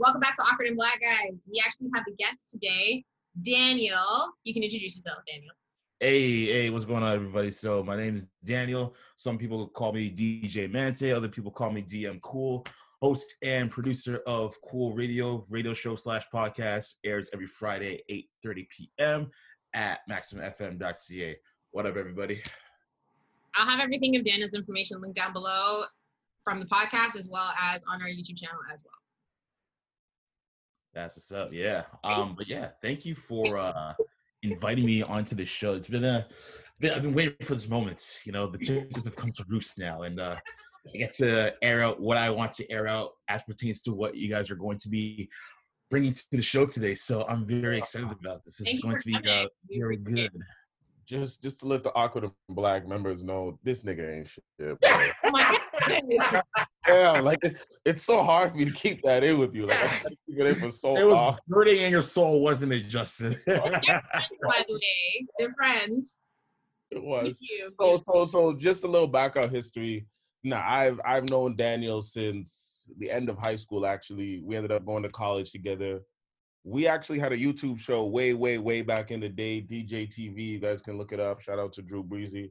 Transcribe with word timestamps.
Welcome 0.00 0.20
back 0.20 0.34
to 0.36 0.42
Awkward 0.42 0.68
and 0.68 0.76
Black 0.78 0.98
Guys. 1.02 1.46
We 1.46 1.62
actually 1.62 1.90
have 1.94 2.04
a 2.08 2.12
guest 2.16 2.48
today, 2.50 3.04
Daniel. 3.42 4.32
You 4.44 4.54
can 4.54 4.62
introduce 4.62 4.96
yourself, 4.96 5.18
Daniel. 5.30 5.52
Hey, 6.00 6.46
hey, 6.46 6.70
what's 6.70 6.86
going 6.86 7.02
on, 7.02 7.14
everybody? 7.14 7.50
So 7.50 7.82
my 7.82 7.94
name 7.94 8.16
is 8.16 8.24
Daniel. 8.44 8.94
Some 9.16 9.36
people 9.36 9.68
call 9.68 9.92
me 9.92 10.10
DJ 10.10 10.72
Mante. 10.72 11.14
Other 11.14 11.28
people 11.28 11.50
call 11.50 11.70
me 11.70 11.82
DM 11.82 12.18
Cool. 12.22 12.64
Host 13.02 13.34
and 13.42 13.70
producer 13.70 14.22
of 14.26 14.56
Cool 14.62 14.94
Radio, 14.94 15.44
radio 15.50 15.74
show 15.74 15.96
slash 15.96 16.24
podcast, 16.32 16.94
airs 17.04 17.28
every 17.34 17.46
Friday, 17.46 18.00
8.30 18.42 18.66
p.m. 18.70 19.30
at 19.74 19.98
MaximumFM.ca. 20.10 21.36
What 21.72 21.84
up, 21.84 21.96
everybody? 21.98 22.42
I'll 23.54 23.66
have 23.66 23.80
everything 23.80 24.16
of 24.16 24.24
Daniel's 24.24 24.54
information 24.54 25.02
linked 25.02 25.18
down 25.18 25.34
below 25.34 25.82
from 26.42 26.58
the 26.58 26.66
podcast 26.66 27.16
as 27.18 27.28
well 27.30 27.52
as 27.60 27.84
on 27.86 28.00
our 28.00 28.08
YouTube 28.08 28.38
channel 28.38 28.60
as 28.72 28.82
well. 28.82 28.94
That's 30.94 31.16
what's 31.16 31.32
up. 31.32 31.52
Yeah. 31.52 31.82
Um, 32.04 32.34
but 32.36 32.46
yeah, 32.46 32.70
thank 32.82 33.04
you 33.04 33.14
for 33.14 33.58
uh 33.58 33.94
inviting 34.42 34.84
me 34.84 35.02
onto 35.02 35.34
the 35.34 35.44
show. 35.44 35.74
It's 35.74 35.88
been 35.88 36.04
a 36.04 36.26
been, 36.78 36.92
I've 36.92 37.02
been 37.02 37.14
waiting 37.14 37.34
for 37.42 37.54
this 37.54 37.68
moment. 37.68 38.20
You 38.24 38.32
know, 38.32 38.46
the 38.46 38.58
chickens 38.58 39.04
have 39.04 39.16
come 39.16 39.32
to 39.32 39.44
roost 39.48 39.78
now, 39.78 40.02
and 40.02 40.20
uh 40.20 40.36
I 40.94 40.98
get 40.98 41.16
to 41.16 41.54
air 41.62 41.82
out 41.82 42.00
what 42.00 42.16
I 42.16 42.30
want 42.30 42.52
to 42.56 42.70
air 42.70 42.86
out 42.86 43.12
as 43.28 43.42
pertains 43.42 43.82
to 43.82 43.92
what 43.92 44.14
you 44.14 44.28
guys 44.28 44.50
are 44.50 44.56
going 44.56 44.78
to 44.78 44.88
be 44.88 45.30
bringing 45.90 46.12
to 46.12 46.24
the 46.30 46.42
show 46.42 46.66
today. 46.66 46.94
So 46.94 47.26
I'm 47.26 47.46
very 47.46 47.78
excited 47.78 48.12
about 48.12 48.44
this. 48.44 48.60
It's 48.60 48.80
going 48.80 48.98
to 48.98 49.04
be 49.06 49.16
uh, 49.28 49.46
very 49.70 49.96
good. 49.96 50.30
Just 51.06 51.42
just 51.42 51.60
to 51.60 51.66
let 51.66 51.82
the 51.82 51.94
awkward 51.94 52.30
black 52.48 52.86
members 52.88 53.22
know, 53.22 53.58
this 53.62 53.82
nigga 53.82 54.16
ain't 54.18 54.28
shit. 54.28 54.78
Oh 56.86 56.92
yeah, 56.94 57.20
like 57.20 57.38
it, 57.42 57.56
it's 57.86 58.02
so 58.02 58.22
hard 58.22 58.50
for 58.50 58.56
me 58.58 58.66
to 58.66 58.70
keep 58.70 59.00
that 59.04 59.24
in 59.24 59.38
with 59.38 59.54
you. 59.54 59.66
Like 59.66 59.82
I 59.82 59.98
keep 60.08 60.18
it 60.28 60.46
in 60.46 60.54
for 60.56 60.70
so 60.70 60.96
It 60.98 61.04
was 61.04 61.14
long. 61.14 61.38
burning 61.48 61.80
in 61.80 61.90
your 61.90 62.02
soul, 62.02 62.42
wasn't 62.42 62.72
it, 62.74 62.82
Justin? 62.88 63.34
They're 63.46 63.58
friends, 63.60 64.28
by 64.46 64.64
the 64.68 64.74
way. 64.74 65.26
They're 65.38 65.54
friends. 65.56 66.18
It 66.90 67.02
was. 67.02 67.40
So 67.80 67.96
so 67.96 68.24
so 68.26 68.52
just 68.54 68.84
a 68.84 68.86
little 68.86 69.08
background 69.08 69.50
history. 69.50 70.06
Nah, 70.42 70.62
I've 70.62 71.00
I've 71.06 71.28
known 71.30 71.56
Daniel 71.56 72.02
since 72.02 72.90
the 72.98 73.10
end 73.10 73.30
of 73.30 73.38
high 73.38 73.56
school. 73.56 73.86
Actually, 73.86 74.42
we 74.44 74.54
ended 74.56 74.70
up 74.72 74.84
going 74.84 75.02
to 75.04 75.08
college 75.08 75.52
together. 75.52 76.00
We 76.64 76.86
actually 76.86 77.18
had 77.18 77.32
a 77.32 77.36
YouTube 77.36 77.78
show 77.78 78.04
way, 78.06 78.32
way, 78.32 78.58
way 78.58 78.80
back 78.82 79.10
in 79.10 79.20
the 79.20 79.28
day, 79.28 79.60
DJ 79.60 80.08
TV. 80.08 80.46
You 80.48 80.58
guys 80.58 80.80
can 80.80 80.96
look 80.96 81.12
it 81.12 81.20
up. 81.20 81.40
Shout 81.40 81.58
out 81.58 81.72
to 81.74 81.82
Drew 81.82 82.02
Breezy. 82.02 82.50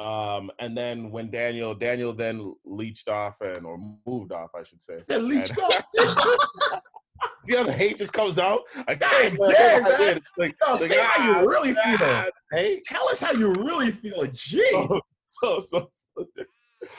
Um, 0.00 0.50
and 0.58 0.76
then 0.76 1.10
when 1.12 1.30
Daniel 1.30 1.72
Daniel 1.72 2.12
then 2.12 2.52
leached 2.64 3.08
off 3.08 3.40
and 3.40 3.64
or 3.64 3.78
moved 4.06 4.32
off, 4.32 4.50
I 4.56 4.64
should 4.64 4.82
say. 4.82 4.98
Leech 5.08 5.50
And- 5.50 6.18
See 7.44 7.54
how 7.54 7.62
the 7.62 7.72
hate 7.72 7.98
just 7.98 8.12
comes 8.12 8.38
out? 8.38 8.62
I 8.88 8.94
God 8.94 9.10
can't. 9.10 9.38
man, 9.38 9.50
damn, 9.50 9.82
that's 9.82 9.94
I 9.94 9.98
man. 9.98 9.98
did. 9.98 10.16
It's 10.16 10.26
like, 10.38 10.54
Yo, 10.66 10.74
like, 10.74 10.88
say 10.90 11.00
how 11.00 11.24
you 11.24 11.32
ah, 11.34 11.40
really 11.40 11.74
feel. 11.74 12.24
Hate. 12.52 12.84
Tell 12.84 13.08
us 13.08 13.20
how 13.20 13.32
you 13.32 13.52
really 13.52 13.92
feel. 13.92 14.26
Gee. 14.32 14.64
so, 15.28 15.58
so, 15.58 15.58
so, 15.60 15.88
so 16.16 16.24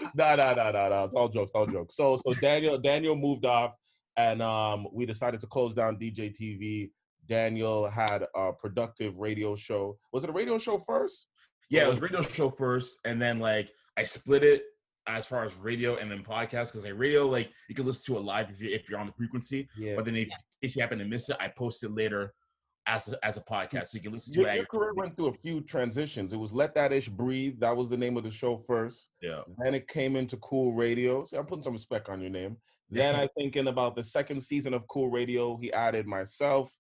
nah, 0.16 0.36
nah, 0.36 0.54
nah, 0.54 0.72
nah, 0.72 0.90
nah. 0.90 1.04
It's 1.06 1.16
all 1.16 1.30
jokes, 1.30 1.52
all 1.54 1.68
jokes. 1.68 1.96
So, 1.96 2.18
so 2.26 2.34
Daniel, 2.36 2.78
Daniel 2.78 3.16
moved 3.16 3.46
off, 3.46 3.74
and 4.18 4.42
um, 4.42 4.88
we 4.94 5.06
decided 5.06 5.40
to 5.42 5.48
close 5.48 5.74
down 5.74 5.98
DJ 5.98 6.34
TV. 6.36 6.92
Daniel 7.28 7.90
had 7.90 8.24
a 8.36 8.52
productive 8.54 9.18
radio 9.18 9.56
show. 9.56 9.98
Was 10.14 10.24
it 10.24 10.30
a 10.30 10.34
radio 10.34 10.58
show 10.58 10.78
first? 10.78 11.28
Yeah, 11.70 11.86
it 11.86 11.90
was 11.90 12.00
radio 12.02 12.22
show 12.22 12.50
first, 12.50 13.00
and 13.06 13.20
then 13.22 13.40
like 13.40 13.72
I 13.98 14.04
split 14.04 14.44
it 14.44 14.64
as 15.08 15.26
far 15.26 15.44
as 15.44 15.56
radio 15.56 15.98
and 15.98 16.10
then 16.12 16.24
podcast 16.24 16.68
because 16.72 16.84
like 16.84 16.94
radio, 16.98 17.28
like 17.28 17.50
you 17.70 17.76
can 17.76 17.86
listen 17.86 18.14
to 18.14 18.20
it 18.20 18.24
live 18.24 18.50
if 18.52 18.62
you 18.62 18.70
if 18.74 18.90
you're 18.90 19.00
on 19.00 19.08
the 19.08 19.14
frequency, 19.14 19.68
Yeah. 19.78 19.96
but 19.96 20.06
then 20.06 20.16
if, 20.16 20.30
if 20.62 20.76
you 20.76 20.82
happen 20.82 21.00
to 21.00 21.06
miss 21.06 21.30
it, 21.30 21.38
I 21.40 21.48
post 21.48 21.84
it 21.84 21.92
later 21.92 22.34
as 22.88 23.08
a, 23.12 23.26
as 23.26 23.38
a 23.38 23.42
podcast, 23.42 23.88
so 23.88 23.98
you 23.98 24.02
can 24.04 24.14
listen 24.14 24.34
to 24.36 24.42
Your, 24.42 24.50
it. 24.50 24.56
your 24.58 24.66
career 24.68 24.94
went 24.94 25.16
through 25.18 25.28
a 25.28 25.34
few 25.34 25.62
transitions. 25.62 26.34
It 26.34 26.38
was 26.38 26.54
Let 26.54 26.76
That 26.76 26.92
Ish 26.94 27.10
Breathe. 27.10 27.60
That 27.60 27.76
was 27.76 27.90
the 27.90 27.98
name 27.98 28.16
of 28.18 28.24
the 28.24 28.30
show 28.30 28.58
first. 28.58 29.10
yeah, 29.24 29.42
Then 29.58 29.74
it 29.74 29.88
came 29.88 30.16
into 30.16 30.38
Cool 30.38 30.74
Radio. 30.74 31.24
See, 31.26 31.36
I'm 31.38 31.46
putting 31.48 31.64
some 31.64 31.74
respect 31.74 32.10
on 32.10 32.22
your 32.22 32.30
name. 32.30 32.58
Then 32.90 33.16
I 33.16 33.28
think 33.38 33.56
in 33.56 33.68
about 33.68 33.96
the 33.96 34.04
second 34.04 34.42
season 34.42 34.74
of 34.74 34.88
Cool 34.88 35.10
Radio, 35.10 35.58
he 35.58 35.72
added 35.74 36.06
myself. 36.06 36.72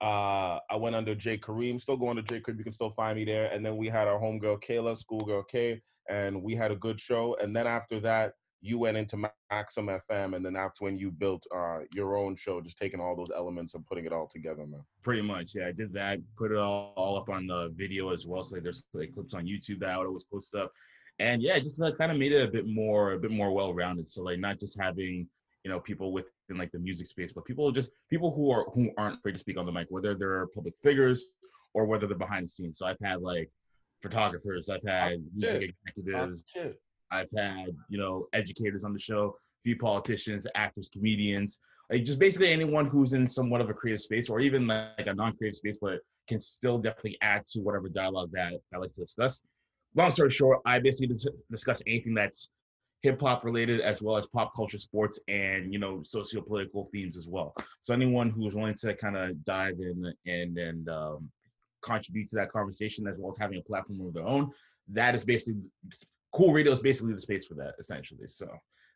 Uh, 0.00 0.58
I 0.68 0.76
went 0.76 0.96
under 0.96 1.14
Jay 1.14 1.38
Kareem. 1.38 1.80
Still 1.80 1.96
going 1.96 2.16
to 2.16 2.22
Jay 2.22 2.40
Kareem. 2.40 2.58
You 2.58 2.64
can 2.64 2.72
still 2.72 2.90
find 2.90 3.16
me 3.16 3.24
there. 3.24 3.50
And 3.52 3.64
then 3.64 3.76
we 3.76 3.88
had 3.88 4.08
our 4.08 4.20
homegirl 4.20 4.62
Kayla, 4.62 4.98
schoolgirl 4.98 5.44
K, 5.44 5.80
and 6.10 6.42
we 6.42 6.54
had 6.56 6.72
a 6.72 6.76
good 6.76 7.00
show. 7.00 7.36
And 7.40 7.54
then 7.54 7.66
after 7.66 8.00
that, 8.00 8.32
you 8.62 8.78
went 8.78 8.96
into 8.96 9.28
Maxim 9.50 9.88
FM, 9.88 10.36
and 10.36 10.44
then 10.44 10.52
that's 10.52 10.80
when 10.80 10.96
you 10.96 11.10
built 11.10 11.44
uh, 11.54 11.80
your 11.92 12.16
own 12.16 12.36
show, 12.36 12.60
just 12.60 12.78
taking 12.78 13.00
all 13.00 13.16
those 13.16 13.30
elements 13.34 13.74
and 13.74 13.84
putting 13.84 14.06
it 14.06 14.12
all 14.12 14.28
together, 14.28 14.64
man. 14.64 14.80
pretty 15.02 15.20
much. 15.20 15.56
Yeah, 15.56 15.66
I 15.66 15.72
did 15.72 15.92
that. 15.94 16.20
Put 16.38 16.52
it 16.52 16.58
all, 16.58 16.94
all 16.96 17.18
up 17.18 17.28
on 17.28 17.48
the 17.48 17.72
video 17.76 18.10
as 18.10 18.24
well. 18.24 18.44
So 18.44 18.54
like, 18.54 18.62
there's 18.62 18.84
like 18.94 19.12
clips 19.14 19.34
on 19.34 19.46
YouTube 19.46 19.80
that 19.80 19.90
I 19.90 19.98
would 19.98 20.06
always 20.06 20.24
post 20.24 20.54
up, 20.54 20.72
and 21.18 21.42
yeah, 21.42 21.58
just 21.58 21.82
uh, 21.82 21.90
kind 21.92 22.12
of 22.12 22.18
made 22.18 22.30
it 22.30 22.48
a 22.48 22.50
bit 22.50 22.66
more 22.66 23.14
a 23.14 23.18
bit 23.18 23.32
more 23.32 23.52
well 23.52 23.74
rounded. 23.74 24.08
So 24.08 24.22
like 24.22 24.38
not 24.38 24.60
just 24.60 24.80
having 24.80 25.26
you 25.64 25.70
know 25.70 25.80
people 25.80 26.12
within 26.12 26.58
like 26.58 26.72
the 26.72 26.78
music 26.78 27.06
space, 27.06 27.32
but 27.32 27.44
people 27.44 27.70
just 27.70 27.90
people 28.10 28.32
who 28.32 28.50
are 28.50 28.64
who 28.74 28.90
aren't 28.98 29.18
afraid 29.18 29.32
to 29.32 29.38
speak 29.38 29.58
on 29.58 29.66
the 29.66 29.72
mic, 29.72 29.86
whether 29.90 30.14
they're 30.14 30.46
public 30.48 30.74
figures 30.82 31.24
or 31.74 31.86
whether 31.86 32.06
they're 32.06 32.16
behind 32.16 32.44
the 32.44 32.48
scenes. 32.48 32.78
So 32.78 32.86
I've 32.86 33.00
had 33.02 33.22
like 33.22 33.50
photographers, 34.02 34.68
I've 34.68 34.80
oh, 34.86 34.90
had 34.90 35.24
music 35.34 35.74
oh, 35.74 35.90
executives, 35.96 36.44
shit. 36.46 36.80
I've 37.10 37.30
had, 37.36 37.68
you 37.88 37.98
know, 37.98 38.26
educators 38.32 38.84
on 38.84 38.92
the 38.92 38.98
show, 38.98 39.36
a 39.36 39.62
few 39.62 39.76
politicians, 39.76 40.46
actors, 40.54 40.88
comedians, 40.92 41.60
like 41.90 42.04
just 42.04 42.18
basically 42.18 42.50
anyone 42.50 42.86
who's 42.86 43.12
in 43.12 43.28
somewhat 43.28 43.60
of 43.60 43.68
a 43.70 43.74
creative 43.74 44.00
space 44.00 44.28
or 44.28 44.40
even 44.40 44.66
like 44.66 45.06
a 45.06 45.14
non-creative 45.14 45.56
space, 45.56 45.78
but 45.80 46.00
can 46.28 46.40
still 46.40 46.78
definitely 46.78 47.18
add 47.20 47.44
to 47.46 47.60
whatever 47.60 47.88
dialogue 47.88 48.30
that 48.32 48.54
I 48.74 48.78
like 48.78 48.92
to 48.94 49.00
discuss. 49.00 49.42
Long 49.94 50.10
story 50.10 50.30
short, 50.30 50.60
I 50.64 50.78
basically 50.78 51.08
dis- 51.08 51.28
discuss 51.50 51.82
anything 51.86 52.14
that's 52.14 52.48
hip 53.02 53.20
hop 53.20 53.44
related 53.44 53.80
as 53.80 54.00
well 54.00 54.16
as 54.16 54.26
pop 54.26 54.54
culture, 54.54 54.78
sports, 54.78 55.18
and 55.28 55.72
you 55.72 55.78
know, 55.78 56.02
socio-political 56.02 56.86
themes 56.92 57.16
as 57.16 57.28
well. 57.28 57.54
So 57.80 57.92
anyone 57.92 58.30
who's 58.30 58.54
willing 58.54 58.74
to 58.74 58.94
kind 58.94 59.16
of 59.16 59.44
dive 59.44 59.80
in 59.80 60.12
and 60.26 60.56
and 60.56 60.88
um, 60.88 61.30
contribute 61.82 62.28
to 62.28 62.36
that 62.36 62.50
conversation 62.52 63.06
as 63.06 63.18
well 63.18 63.30
as 63.30 63.38
having 63.38 63.58
a 63.58 63.62
platform 63.62 64.00
of 64.06 64.14
their 64.14 64.26
own, 64.26 64.50
that 64.88 65.14
is 65.14 65.24
basically 65.24 65.60
cool 66.32 66.52
radio 66.52 66.72
is 66.72 66.80
basically 66.80 67.12
the 67.14 67.20
space 67.20 67.46
for 67.46 67.54
that 67.54 67.74
essentially 67.78 68.26
so 68.26 68.48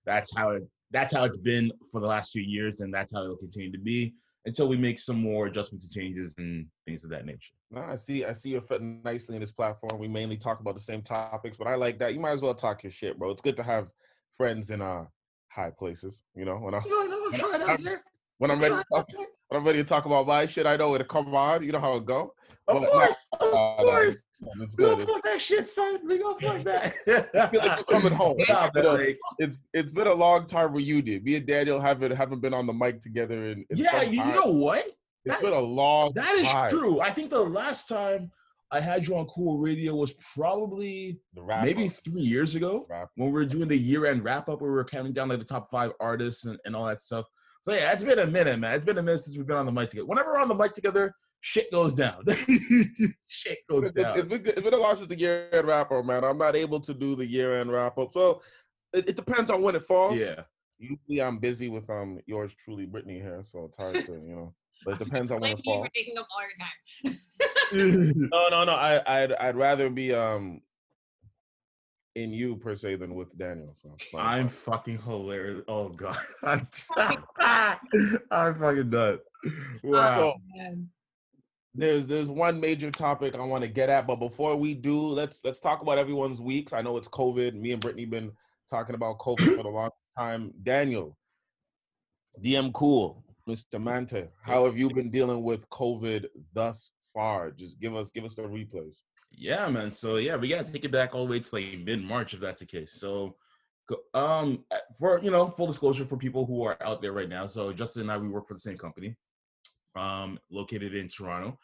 that's 0.05 0.34
how 0.34 0.50
it 0.50 0.62
that's 0.91 1.12
how 1.12 1.25
it's 1.25 1.37
been 1.37 1.71
for 1.93 2.00
the 2.00 2.06
last 2.06 2.33
few 2.33 2.43
years 2.43 2.81
and 2.81 2.93
that's 2.93 3.12
how 3.12 3.23
it'll 3.23 3.37
continue 3.37 3.71
to 3.71 3.78
be 3.78 4.15
until 4.46 4.68
we 4.68 4.76
make 4.76 4.98
some 4.98 5.20
more 5.20 5.46
adjustments 5.46 5.84
and 5.84 5.92
changes 5.92 6.34
and 6.38 6.66
things 6.86 7.04
of 7.04 7.10
that 7.10 7.26
nature 7.26 7.52
No, 7.70 7.80
I 7.80 7.96
see. 7.96 8.24
I 8.24 8.32
see 8.32 8.50
you're 8.50 8.62
fitting 8.62 9.00
nicely 9.04 9.34
in 9.34 9.40
this 9.40 9.50
platform. 9.50 9.98
We 9.98 10.08
mainly 10.08 10.36
talk 10.36 10.60
about 10.60 10.74
the 10.74 10.80
same 10.80 11.02
topics, 11.02 11.56
but 11.56 11.66
I 11.66 11.74
like 11.74 11.98
that. 11.98 12.14
You 12.14 12.20
might 12.20 12.32
as 12.32 12.42
well 12.42 12.54
talk 12.54 12.82
your 12.82 12.92
shit, 12.92 13.18
bro. 13.18 13.30
It's 13.30 13.42
good 13.42 13.56
to 13.56 13.62
have 13.62 13.88
friends 14.36 14.70
in 14.70 14.80
uh 14.80 15.04
high 15.48 15.70
places. 15.70 16.22
You 16.34 16.44
know, 16.44 16.56
when 16.56 16.74
I 16.74 16.80
no 16.86 17.06
no 17.06 17.26
i'm 17.26 17.32
trying 17.32 17.62
out 17.62 17.82
there 17.82 18.02
when 18.38 18.50
I'm 18.50 18.60
ready 18.60 18.74
to 18.74 18.84
talk, 18.92 19.08
when 19.48 19.60
I'm 19.60 19.64
ready 19.66 19.78
to 19.78 19.84
talk 19.84 20.04
about 20.06 20.26
my 20.26 20.47
shit, 20.47 20.66
I 20.66 20.76
know 20.76 20.94
it'll 20.94 21.06
come 21.06 21.34
on. 21.34 21.62
You 21.62 21.72
know 21.72 21.78
how 21.78 21.97
it 21.97 22.04
go. 22.06 22.34
of 22.69 22.80
But, 22.80 22.91
course 22.91 23.26
of 23.41 23.48
uh, 23.48 23.50
no, 23.52 23.76
course 23.78 24.14
it's, 24.16 24.24
it's 24.60 24.76
we 24.76 24.84
It's, 24.86 25.04
fuck 25.04 25.22
that 25.22 25.41
shit 25.41 25.69
son 25.69 26.00
we 26.06 26.19
don't 26.19 26.41
fuck 26.42 26.66
I 26.66 26.88
feel 26.91 27.14
like 27.16 27.32
that 27.32 27.52
you're 27.78 27.84
coming 27.84 28.12
home. 28.12 28.36
Nah, 28.48 28.70
but, 28.75 28.84
like, 28.84 29.19
it's 29.38 29.60
it's 29.72 29.92
been 29.92 30.06
a 30.08 30.14
long 30.14 30.46
time 30.46 30.72
reunion. 30.72 31.22
Me 31.25 31.36
and 31.36 31.46
Daniel 31.46 31.80
haven't 31.80 32.12
haven't 32.12 32.41
been 32.41 32.54
on 32.54 32.66
the 32.66 32.72
mic 32.72 33.00
together 33.00 33.46
in, 33.50 33.64
in 33.70 33.78
yeah 33.78 34.02
you 34.02 34.25
know 34.25 34.46
what 34.46 34.84
It's 34.86 34.94
that- 35.26 35.41
been 35.42 35.52
a 35.52 35.58
long 35.60 36.12
That 36.14 36.34
is 36.34 36.42
time. 36.48 36.70
true. 36.70 37.00
I 37.00 37.10
think 37.12 37.30
the 37.30 37.41
last 37.41 37.88
time 37.88 38.30
I 38.72 38.80
had 38.80 39.06
you 39.06 39.16
on 39.16 39.26
Cool 39.26 39.58
Radio 39.58 39.94
was 39.94 40.12
probably 40.34 41.20
maybe 41.62 41.86
up, 41.86 41.92
three 42.04 42.20
years 42.22 42.56
ago 42.56 42.86
when 43.14 43.28
we 43.28 43.32
were 43.32 43.44
doing 43.44 43.69
the 43.69 43.76
year-end 43.76 44.25
wrap-up 44.25 44.61
where 44.61 44.70
we 44.70 44.76
were 44.76 44.84
counting 44.84 45.12
down 45.12 45.28
like 45.28 45.38
the 45.38 45.44
top 45.44 45.70
five 45.70 45.93
artists 46.00 46.46
and, 46.46 46.58
and 46.64 46.75
all 46.75 46.87
that 46.87 46.99
stuff. 46.99 47.26
So 47.66 47.72
yeah, 47.72 47.90
it's 47.90 48.04
been 48.04 48.20
a 48.20 48.26
minute, 48.28 48.60
man. 48.60 48.74
It's 48.74 48.84
been 48.84 48.96
a 48.98 49.02
minute 49.02 49.18
since 49.22 49.36
we've 49.36 49.44
been 49.44 49.56
on 49.56 49.66
the 49.66 49.72
mic 49.72 49.88
together. 49.90 50.06
Whenever 50.06 50.34
we're 50.34 50.38
on 50.40 50.46
the 50.46 50.54
mic 50.54 50.72
together, 50.72 51.12
shit 51.40 51.68
goes 51.72 51.94
down. 51.94 52.22
shit 53.26 53.58
goes 53.68 53.86
It's, 53.86 53.96
it's, 53.96 54.06
down. 54.06 54.18
it's 54.20 54.28
been, 54.28 54.42
good- 54.42 54.54
it's 54.56 54.60
been 54.60 54.72
a 54.72 54.76
lot 54.76 54.96
since 54.96 55.08
the 55.08 55.18
year 55.18 55.48
end 55.52 55.66
wrap 55.66 55.90
up, 55.90 56.04
man. 56.04 56.22
I'm 56.22 56.38
not 56.38 56.54
able 56.54 56.78
to 56.78 56.94
do 56.94 57.16
the 57.16 57.26
year 57.26 57.60
end 57.60 57.72
wrap 57.72 57.98
up. 57.98 58.12
So 58.14 58.40
it, 58.92 59.08
it 59.08 59.16
depends 59.16 59.50
on 59.50 59.62
when 59.62 59.74
it 59.74 59.82
falls. 59.82 60.20
Yeah. 60.20 60.42
Usually 60.78 61.20
I'm 61.20 61.38
busy 61.38 61.68
with 61.68 61.90
um 61.90 62.20
yours 62.26 62.54
truly, 62.54 62.86
Brittany 62.86 63.14
here, 63.18 63.40
so 63.42 63.64
it's 63.64 63.76
hard 63.76 63.96
to 63.96 64.12
you 64.12 64.36
know. 64.36 64.54
But 64.84 65.00
it 65.00 65.04
depends 65.04 65.32
on 65.32 65.40
when 65.40 65.56
Blame 65.56 65.58
it 65.58 65.66
you 65.66 65.72
falls. 65.72 65.86
for 65.86 65.92
taking 65.92 66.18
up 66.18 66.28
all 66.30 66.42
your 66.42 67.16
time. 67.18 68.28
No, 68.32 68.48
no, 68.48 68.62
no. 68.62 68.74
I 68.74 69.22
I'd 69.24 69.32
I'd 69.32 69.56
rather 69.56 69.90
be 69.90 70.14
um 70.14 70.60
in 72.16 72.32
you 72.32 72.56
per 72.56 72.74
se 72.74 72.96
than 72.96 73.14
with 73.14 73.36
Daniel. 73.38 73.76
So. 73.80 73.94
I'm 74.18 74.48
fucking 74.48 74.98
hilarious. 74.98 75.62
Oh 75.68 75.90
god. 75.90 76.18
I'm, 76.42 76.66
I'm 78.30 78.58
fucking 78.58 78.90
done. 78.90 79.18
Wow. 79.84 80.34
Oh, 80.34 80.34
so, 80.56 80.76
there's 81.74 82.06
there's 82.06 82.28
one 82.28 82.58
major 82.58 82.90
topic 82.90 83.34
I 83.34 83.44
want 83.44 83.62
to 83.62 83.68
get 83.68 83.90
at, 83.90 84.06
but 84.06 84.16
before 84.16 84.56
we 84.56 84.72
do, 84.72 84.98
let's 84.98 85.40
let's 85.44 85.60
talk 85.60 85.82
about 85.82 85.98
everyone's 85.98 86.40
weeks. 86.40 86.72
I 86.72 86.80
know 86.80 86.96
it's 86.96 87.08
COVID. 87.08 87.54
Me 87.54 87.72
and 87.72 87.82
Brittany 87.82 88.06
been 88.06 88.32
talking 88.70 88.94
about 88.94 89.18
COVID 89.18 89.56
for 89.56 89.68
a 89.68 89.70
long 89.70 89.90
time. 90.16 90.54
Daniel, 90.62 91.18
DM 92.42 92.72
Cool, 92.72 93.22
Mr. 93.46 93.80
Manta, 93.80 94.28
how 94.40 94.64
have 94.64 94.78
you 94.78 94.88
been 94.88 95.10
dealing 95.10 95.42
with 95.42 95.68
COVID 95.68 96.26
thus 96.54 96.92
far? 97.12 97.50
Just 97.50 97.78
give 97.78 97.94
us 97.94 98.08
give 98.08 98.24
us 98.24 98.34
the 98.34 98.42
replays. 98.42 99.02
Yeah, 99.31 99.69
man. 99.69 99.90
So 99.90 100.17
yeah, 100.17 100.37
we 100.37 100.49
gotta 100.49 100.70
take 100.70 100.84
it 100.84 100.93
back 100.93 101.14
all 101.14 101.25
the 101.26 101.31
way 101.31 101.40
to 101.40 101.55
like 101.55 101.78
mid 101.84 102.02
March 102.02 102.34
if 102.34 102.40
that's 102.40 102.61
the 102.61 102.67
case. 102.67 102.93
So, 102.94 103.37
um, 104.14 104.64
uh, 104.70 104.78
for 104.99 105.20
you 105.23 105.31
know, 105.31 105.49
full 105.49 105.67
disclosure 105.67 106.05
for 106.05 106.17
people 106.17 106.46
who 106.46 106.62
are 106.64 106.76
out 106.82 107.02
there 107.02 107.12
right 107.12 107.28
now. 107.28 107.46
So 107.46 107.73
Justin 107.73 108.02
and 108.02 108.12
I, 108.12 108.17
we 108.19 108.28
work 108.28 108.49
for 108.49 108.55
the 108.55 108.61
same 108.61 108.78
company, 108.78 109.14
um, 109.94 110.38
located 110.50 110.94
in 110.94 111.08
Toronto, 111.08 111.58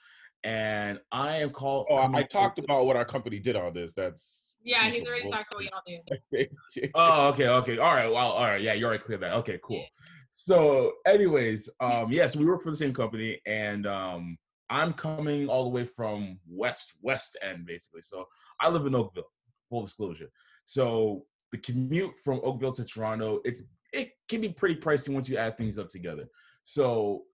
and 0.44 1.00
I 1.12 1.36
am 1.38 1.50
called. 1.50 1.86
Oh, 1.90 1.96
I, 1.96 2.02
coming 2.02 2.16
I 2.20 2.22
up 2.24 2.30
talked 2.30 2.56
with- 2.56 2.64
about 2.66 2.86
what 2.86 2.96
our 2.96 3.04
company 3.04 3.38
did 3.38 3.56
on 3.56 3.72
this. 3.72 3.92
That's 3.94 4.52
Yeah, 4.62 4.88
he's 4.90 5.06
already 5.06 5.30
talked 5.30 5.52
about 5.52 5.62
what 5.62 5.70
y'all 5.92 6.00
do. 6.32 6.46
Oh, 6.94 7.28
okay, 7.30 7.48
okay. 7.48 7.78
All 7.78 7.94
right. 7.94 8.08
Well, 8.08 8.16
all 8.32 8.44
right. 8.44 8.60
Yeah, 8.60 8.74
you 8.74 8.84
already 8.84 9.02
cleared 9.02 9.22
that. 9.22 9.32
Okay, 9.38 9.58
cool. 9.64 9.84
So, 10.30 10.92
anyways, 11.06 11.68
um, 11.80 12.10
yes, 12.10 12.36
we 12.36 12.44
work 12.46 12.62
for 12.62 12.70
the 12.70 12.76
same 12.76 12.92
company, 12.94 13.40
and 13.46 13.86
um, 13.86 14.38
I'm 14.72 14.92
coming 14.92 15.48
all 15.50 15.64
the 15.64 15.70
way 15.70 15.84
from 15.84 16.38
west 16.48 16.94
west 17.02 17.36
end, 17.42 17.66
basically. 17.66 18.00
So 18.00 18.24
I 18.58 18.70
live 18.70 18.86
in 18.86 18.94
Oakville. 18.94 19.30
Full 19.68 19.82
disclosure. 19.82 20.30
So 20.64 21.26
the 21.50 21.58
commute 21.58 22.18
from 22.24 22.40
Oakville 22.42 22.72
to 22.72 22.84
Toronto, 22.84 23.40
it's 23.44 23.62
it 23.92 24.12
can 24.28 24.40
be 24.40 24.48
pretty 24.48 24.76
pricey 24.76 25.10
once 25.10 25.28
you 25.28 25.36
add 25.36 25.58
things 25.58 25.78
up 25.78 25.90
together. 25.90 26.24
So 26.64 27.24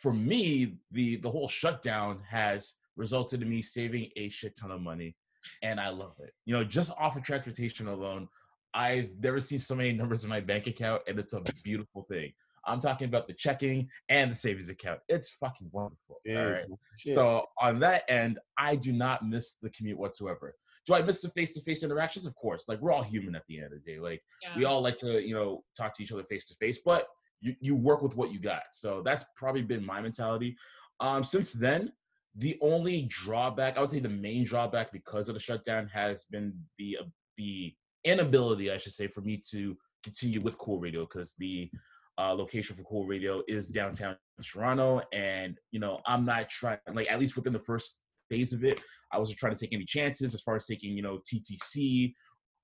for 0.00 0.14
me, 0.14 0.78
the 0.90 1.16
the 1.16 1.30
whole 1.30 1.48
shutdown 1.48 2.20
has 2.26 2.74
resulted 2.96 3.42
in 3.42 3.50
me 3.50 3.60
saving 3.60 4.08
a 4.16 4.30
shit 4.30 4.56
ton 4.58 4.70
of 4.70 4.80
money, 4.80 5.14
and 5.62 5.78
I 5.78 5.90
love 5.90 6.14
it. 6.20 6.32
You 6.46 6.56
know, 6.56 6.64
just 6.64 6.92
off 6.98 7.16
of 7.16 7.22
transportation 7.22 7.88
alone, 7.88 8.26
I've 8.72 9.10
never 9.20 9.38
seen 9.38 9.58
so 9.58 9.74
many 9.74 9.92
numbers 9.92 10.24
in 10.24 10.30
my 10.30 10.40
bank 10.40 10.66
account, 10.66 11.02
and 11.06 11.18
it's 11.18 11.34
a 11.34 11.42
beautiful 11.62 12.06
thing. 12.08 12.32
I'm 12.66 12.80
talking 12.80 13.06
about 13.08 13.26
the 13.26 13.32
checking 13.34 13.88
and 14.08 14.30
the 14.30 14.36
savings 14.36 14.68
account. 14.68 15.00
It's 15.08 15.28
fucking 15.30 15.68
wonderful. 15.72 16.16
Yeah, 16.24 16.40
All 16.44 16.50
right. 16.52 16.64
shit. 16.98 17.14
So 17.14 17.44
on 17.60 17.78
that 17.80 18.04
end, 18.08 18.38
I 18.58 18.76
do 18.76 18.92
not 18.92 19.26
miss 19.26 19.54
the 19.62 19.70
commute 19.70 19.98
whatsoever. 19.98 20.54
Do 20.86 20.94
I 20.94 21.02
miss 21.02 21.20
the 21.20 21.30
face-to-face 21.30 21.82
interactions? 21.82 22.26
Of 22.26 22.34
course. 22.36 22.64
Like 22.68 22.80
we're 22.80 22.92
all 22.92 23.02
human 23.02 23.34
at 23.34 23.42
the 23.48 23.56
end 23.58 23.72
of 23.72 23.84
the 23.84 23.92
day. 23.92 23.98
Like 23.98 24.22
Yeah. 24.42 24.50
we 24.56 24.64
all 24.64 24.80
like 24.80 24.96
to, 24.98 25.20
you 25.20 25.34
know, 25.34 25.64
talk 25.76 25.96
to 25.96 26.02
each 26.02 26.12
other 26.12 26.24
face 26.24 26.46
to 26.46 26.54
face, 26.54 26.78
but 26.84 27.08
you, 27.40 27.54
you 27.60 27.74
work 27.74 28.02
with 28.02 28.16
what 28.16 28.32
you 28.32 28.38
got. 28.40 28.62
So 28.70 29.02
that's 29.04 29.24
probably 29.36 29.62
been 29.62 29.84
my 29.84 30.00
mentality. 30.00 30.56
Um, 31.00 31.24
since 31.24 31.52
then, 31.52 31.92
the 32.36 32.58
only 32.60 33.02
drawback, 33.08 33.76
I 33.76 33.80
would 33.80 33.90
say 33.90 33.98
the 33.98 34.08
main 34.08 34.44
drawback 34.44 34.92
because 34.92 35.28
of 35.28 35.34
the 35.34 35.40
shutdown 35.40 35.88
has 35.88 36.24
been 36.24 36.54
the 36.78 36.98
uh, 37.00 37.04
the 37.36 37.74
inability, 38.04 38.70
I 38.70 38.76
should 38.78 38.92
say, 38.94 39.08
for 39.08 39.20
me 39.20 39.42
to 39.50 39.76
continue 40.02 40.40
with 40.40 40.56
Cool 40.58 40.78
Radio 40.78 41.02
because 41.02 41.34
the 41.38 41.70
uh, 42.18 42.32
location 42.32 42.76
for 42.76 42.82
Cool 42.84 43.06
Radio 43.06 43.42
is 43.48 43.68
downtown 43.68 44.16
Toronto, 44.44 45.02
and 45.12 45.58
you 45.70 45.80
know 45.80 46.00
I'm 46.06 46.24
not 46.24 46.48
trying 46.48 46.78
like 46.92 47.10
at 47.10 47.20
least 47.20 47.36
within 47.36 47.52
the 47.52 47.58
first 47.58 48.00
phase 48.28 48.52
of 48.52 48.64
it, 48.64 48.80
I 49.12 49.18
wasn't 49.18 49.38
trying 49.38 49.54
to 49.54 49.58
take 49.58 49.72
any 49.72 49.84
chances 49.84 50.34
as 50.34 50.40
far 50.40 50.56
as 50.56 50.66
taking 50.66 50.96
you 50.96 51.02
know 51.02 51.20
TTC 51.30 52.12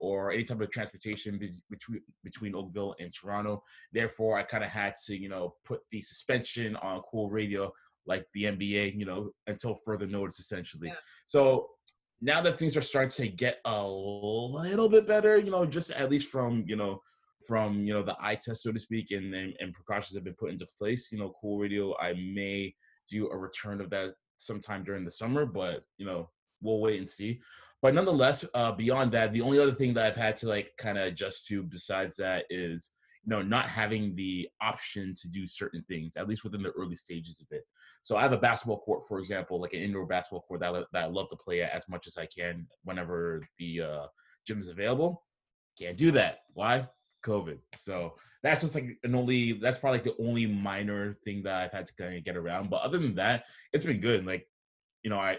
or 0.01 0.33
any 0.33 0.43
type 0.43 0.61
of 0.61 0.71
transportation 0.71 1.39
be- 1.39 1.53
between 1.71 2.03
between 2.25 2.55
Oakville 2.55 2.95
and 2.99 3.13
Toronto. 3.13 3.63
Therefore, 3.93 4.39
I 4.39 4.43
kind 4.43 4.65
of 4.65 4.71
had 4.71 4.95
to 5.07 5.17
you 5.17 5.29
know 5.29 5.55
put 5.65 5.81
the 5.91 6.01
suspension 6.01 6.77
on 6.77 7.03
Cool 7.11 7.31
Radio 7.31 7.73
like 8.07 8.27
the 8.35 8.45
NBA, 8.45 8.99
you 8.99 9.05
know, 9.05 9.31
until 9.47 9.77
further 9.85 10.07
notice 10.07 10.41
essentially. 10.41 10.89
Yeah. 10.89 10.95
So 11.25 11.69
now 12.21 12.41
that 12.43 12.59
things 12.59 12.77
are 12.77 12.83
starting 12.83 13.13
to 13.13 13.29
get 13.29 13.59
a 13.65 13.87
little 13.87 14.89
bit 14.89 15.07
better, 15.07 15.39
you 15.39 15.51
know, 15.51 15.65
just 15.67 15.91
at 15.93 16.11
least 16.11 16.31
from 16.31 16.65
you 16.67 16.77
know 16.77 17.01
from 17.47 17.85
you 17.85 17.93
know 17.93 18.03
the 18.03 18.17
eye 18.21 18.35
test 18.35 18.63
so 18.63 18.73
to 18.73 18.79
speak 18.81 19.11
and, 19.11 19.35
and 19.35 19.55
and 19.61 19.73
precautions 19.73 20.15
have 20.15 20.25
been 20.25 20.35
put 20.35 20.51
into 20.51 20.67
place 20.79 21.11
you 21.13 21.19
know 21.19 21.35
cool 21.41 21.59
radio 21.59 21.97
i 21.99 22.13
may 22.15 22.75
do 23.11 23.29
a 23.31 23.37
return 23.37 23.81
of 23.81 23.91
that 23.91 24.15
sometime 24.39 24.83
during 24.85 25.05
the 25.05 25.11
summer 25.11 25.47
but 25.47 25.85
you 25.99 26.07
know 26.07 26.29
we'll 26.61 26.81
wait 26.81 26.99
and 26.99 27.09
see. 27.09 27.41
But 27.81 27.95
nonetheless 27.95 28.45
uh 28.55 28.73
beyond 28.73 29.11
that 29.13 29.33
the 29.33 29.41
only 29.41 29.59
other 29.59 29.75
thing 29.75 29.95
that 29.95 30.07
i've 30.07 30.17
had 30.17 30.37
to 30.39 30.49
like 30.49 30.73
kind 30.79 30.99
of 30.99 31.07
adjust 31.07 31.47
to 31.49 31.63
besides 31.65 32.15
that 32.17 32.45
is 32.49 32.93
you 33.25 33.31
know 33.31 33.43
not 33.43 33.69
having 33.69 34.15
the 34.15 34.49
option 34.61 35.15
to 35.21 35.29
do 35.29 35.47
certain 35.47 35.83
things 35.89 36.17
at 36.17 36.29
least 36.29 36.45
within 36.45 36.63
the 36.63 36.71
early 36.71 36.97
stages 36.97 37.41
of 37.41 37.49
it. 37.51 37.65
So 38.05 38.17
i 38.17 38.23
have 38.23 38.33
a 38.33 38.39
basketball 38.39 38.81
court 38.81 39.09
for 39.09 39.19
example 39.19 39.61
like 39.61 39.73
an 39.75 39.81
indoor 39.81 40.07
basketball 40.07 40.43
court 40.43 40.61
that, 40.61 40.75
I- 40.75 40.85
that 40.93 41.03
i 41.05 41.07
love 41.07 41.29
to 41.31 41.37
play 41.37 41.63
at 41.63 41.73
as 41.73 41.89
much 41.89 42.07
as 42.07 42.17
i 42.17 42.27
can 42.27 42.67
whenever 42.85 43.47
the 43.59 43.81
uh 43.83 44.07
gym 44.47 44.61
is 44.61 44.69
available. 44.69 45.25
Can't 45.79 45.97
do 45.97 46.11
that. 46.13 46.41
Why 46.53 46.89
COVID. 47.23 47.59
So 47.75 48.15
that's 48.43 48.63
just 48.63 48.75
like 48.75 48.99
an 49.05 49.15
only 49.15 49.53
that's 49.53 49.79
probably 49.79 49.99
like 49.99 50.17
the 50.17 50.23
only 50.23 50.47
minor 50.47 51.15
thing 51.25 51.43
that 51.45 51.55
I've 51.55 51.73
had 51.73 51.87
to 51.87 51.95
kind 51.95 52.17
of 52.17 52.25
get 52.25 52.37
around. 52.37 52.71
But 52.71 52.83
other 52.83 52.99
than 52.99 53.15
that, 53.17 53.45
it's 53.73 53.85
been 53.85 54.01
good. 54.01 54.27
Like, 54.27 54.49
you 55.03 55.11
know, 55.11 55.19
I 55.19 55.39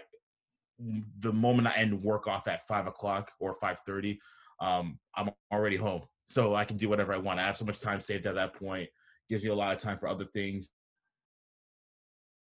the 1.20 1.32
moment 1.32 1.68
I 1.68 1.74
end 1.76 2.02
work 2.02 2.26
off 2.26 2.48
at 2.48 2.66
five 2.66 2.86
o'clock 2.86 3.30
or 3.38 3.54
five 3.54 3.80
thirty, 3.80 4.20
um, 4.60 4.98
I'm 5.14 5.30
already 5.52 5.76
home. 5.76 6.02
So 6.24 6.54
I 6.54 6.64
can 6.64 6.76
do 6.76 6.88
whatever 6.88 7.12
I 7.12 7.18
want. 7.18 7.38
I 7.38 7.44
have 7.44 7.56
so 7.56 7.66
much 7.66 7.80
time 7.80 8.00
saved 8.00 8.26
at 8.26 8.34
that 8.34 8.54
point. 8.54 8.88
Gives 9.28 9.44
you 9.44 9.52
a 9.52 9.54
lot 9.54 9.74
of 9.74 9.80
time 9.80 9.98
for 9.98 10.08
other 10.08 10.24
things. 10.24 10.70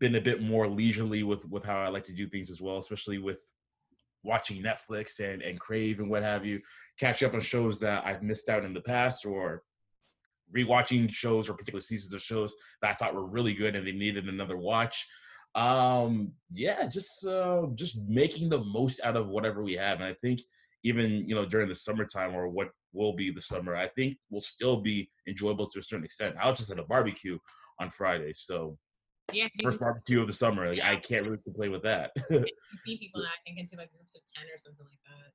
Been 0.00 0.16
a 0.16 0.20
bit 0.20 0.42
more 0.42 0.68
leisurely 0.68 1.22
with 1.22 1.50
with 1.50 1.64
how 1.64 1.78
I 1.78 1.88
like 1.88 2.04
to 2.04 2.12
do 2.12 2.28
things 2.28 2.50
as 2.50 2.60
well, 2.60 2.78
especially 2.78 3.18
with 3.18 3.40
watching 4.24 4.62
Netflix 4.62 5.20
and 5.20 5.42
and 5.42 5.60
Crave 5.60 6.00
and 6.00 6.10
what 6.10 6.22
have 6.22 6.44
you 6.44 6.60
catch 6.98 7.22
up 7.22 7.34
on 7.34 7.40
shows 7.40 7.78
that 7.80 8.04
I've 8.04 8.22
missed 8.22 8.48
out 8.48 8.64
in 8.64 8.74
the 8.74 8.80
past 8.80 9.24
or 9.24 9.62
rewatching 10.54 11.10
shows 11.12 11.48
or 11.48 11.54
particular 11.54 11.80
seasons 11.80 12.12
of 12.14 12.22
shows 12.22 12.54
that 12.80 12.90
I 12.90 12.94
thought 12.94 13.14
were 13.14 13.26
really 13.26 13.54
good 13.54 13.76
and 13.76 13.86
they 13.86 13.92
needed 13.92 14.28
another 14.28 14.56
watch. 14.56 15.06
Um 15.54 16.32
yeah, 16.50 16.86
just 16.86 17.24
uh 17.26 17.66
just 17.74 17.98
making 18.08 18.48
the 18.48 18.64
most 18.64 19.00
out 19.04 19.16
of 19.16 19.28
whatever 19.28 19.62
we 19.62 19.74
have. 19.74 20.00
And 20.00 20.08
I 20.08 20.14
think 20.14 20.40
even, 20.82 21.28
you 21.28 21.34
know, 21.34 21.46
during 21.46 21.68
the 21.68 21.74
summertime 21.74 22.34
or 22.34 22.48
what 22.48 22.68
will 22.92 23.14
be 23.14 23.30
the 23.30 23.40
summer, 23.40 23.74
I 23.74 23.88
think 23.88 24.18
will 24.30 24.40
still 24.40 24.80
be 24.80 25.10
enjoyable 25.26 25.68
to 25.70 25.78
a 25.78 25.82
certain 25.82 26.04
extent. 26.04 26.36
I 26.40 26.48
was 26.48 26.58
just 26.58 26.70
at 26.70 26.78
a 26.78 26.84
barbecue 26.84 27.38
on 27.80 27.90
Friday, 27.90 28.32
so 28.34 28.78
Yeah, 29.32 29.48
first 29.62 29.80
barbecue 29.80 30.20
of 30.20 30.26
the 30.26 30.32
summer. 30.32 30.68
Like, 30.68 30.82
I 30.82 30.96
can't 30.96 31.24
really 31.24 31.38
complain 31.42 31.72
with 31.72 31.82
that. 31.82 32.12
can 32.28 32.44
see 32.84 32.98
people 32.98 33.22
I 33.22 33.30
think 33.44 33.58
into 33.58 33.76
like 33.76 33.90
groups 33.92 34.14
of 34.14 34.22
ten 34.34 34.44
or 34.44 34.58
something 34.58 34.84
like 34.84 34.98
that. 35.08 35.32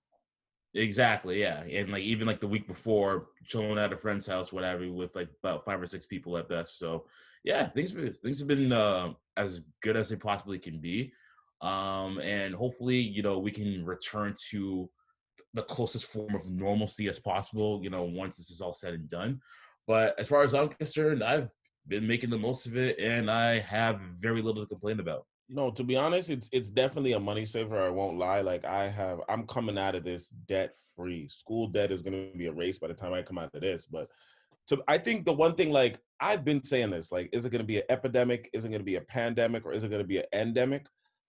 Exactly, 0.79 1.41
yeah. 1.41 1.63
And 1.63 1.91
like 1.91 2.03
even 2.03 2.27
like 2.27 2.39
the 2.39 2.47
week 2.47 2.67
before, 2.67 3.29
chilling 3.45 3.79
at 3.79 3.91
a 3.91 3.97
friend's 3.97 4.27
house, 4.27 4.53
whatever, 4.53 4.89
with 4.91 5.15
like 5.15 5.29
about 5.43 5.65
five 5.65 5.81
or 5.81 5.87
six 5.87 6.05
people 6.05 6.37
at 6.37 6.47
best. 6.47 6.77
So 6.77 7.07
yeah, 7.43 7.69
things 7.69 7.93
have- 7.93 8.17
things 8.17 8.39
have 8.39 8.47
been 8.47 8.71
uh, 8.71 9.13
as 9.37 9.61
good 9.81 9.97
as 9.97 10.09
they 10.09 10.15
possibly 10.15 10.59
can 10.59 10.79
be. 10.79 11.11
Um, 11.61 12.19
and 12.19 12.53
hopefully, 12.53 12.97
you 12.97 13.21
know, 13.23 13.39
we 13.39 13.51
can 13.51 13.85
return 13.85 14.33
to 14.51 14.89
the 15.53 15.63
closest 15.63 16.05
form 16.05 16.35
of 16.35 16.45
normalcy 16.45 17.07
as 17.07 17.19
possible, 17.19 17.79
you 17.83 17.89
know, 17.89 18.03
once 18.03 18.37
this 18.37 18.51
is 18.51 18.61
all 18.61 18.71
said 18.71 18.93
and 18.93 19.09
done. 19.09 19.41
But 19.87 20.17
as 20.19 20.27
far 20.27 20.43
as 20.43 20.53
I'm 20.53 20.69
concerned, 20.69 21.23
I've 21.23 21.49
been 21.89 22.07
making 22.07 22.29
the 22.29 22.37
most 22.37 22.67
of 22.67 22.77
it 22.77 22.97
and 22.99 23.29
I 23.29 23.59
have 23.59 23.99
very 24.19 24.41
little 24.41 24.63
to 24.63 24.67
complain 24.67 24.99
about. 24.99 25.25
No, 25.51 25.71
to 25.71 25.83
be 25.83 25.95
honest, 25.95 26.29
it's 26.29 26.47
it's 26.51 26.69
definitely 26.69 27.13
a 27.13 27.19
money 27.19 27.43
saver. 27.43 27.81
I 27.81 27.89
won't 27.89 28.19
lie. 28.19 28.41
Like 28.41 28.65
I 28.65 28.87
have, 28.87 29.19
I'm 29.27 29.47
coming 29.47 29.79
out 29.79 29.95
of 29.95 30.03
this 30.03 30.27
debt 30.47 30.75
free. 30.95 31.27
School 31.27 31.67
debt 31.67 31.91
is 31.91 32.03
going 32.03 32.31
to 32.31 32.37
be 32.37 32.45
erased 32.45 32.79
by 32.79 32.87
the 32.87 32.93
time 32.93 33.13
I 33.13 33.23
come 33.23 33.39
out 33.39 33.55
of 33.55 33.61
this. 33.61 33.87
But 33.87 34.09
to, 34.67 34.83
I 34.87 34.99
think 34.99 35.25
the 35.25 35.33
one 35.33 35.55
thing, 35.55 35.71
like 35.71 35.99
I've 36.21 36.45
been 36.45 36.63
saying 36.63 36.91
this, 36.91 37.11
like, 37.11 37.29
is 37.33 37.45
it 37.45 37.49
going 37.49 37.63
to 37.63 37.67
be 37.67 37.77
an 37.77 37.83
epidemic? 37.89 38.47
Is 38.53 38.63
it 38.63 38.69
going 38.69 38.81
to 38.81 38.85
be 38.85 38.97
a 38.97 39.01
pandemic? 39.01 39.65
Or 39.65 39.73
is 39.73 39.83
it 39.83 39.89
going 39.89 40.03
to 40.03 40.07
be 40.07 40.19
an 40.19 40.25
endemic? 40.33 40.85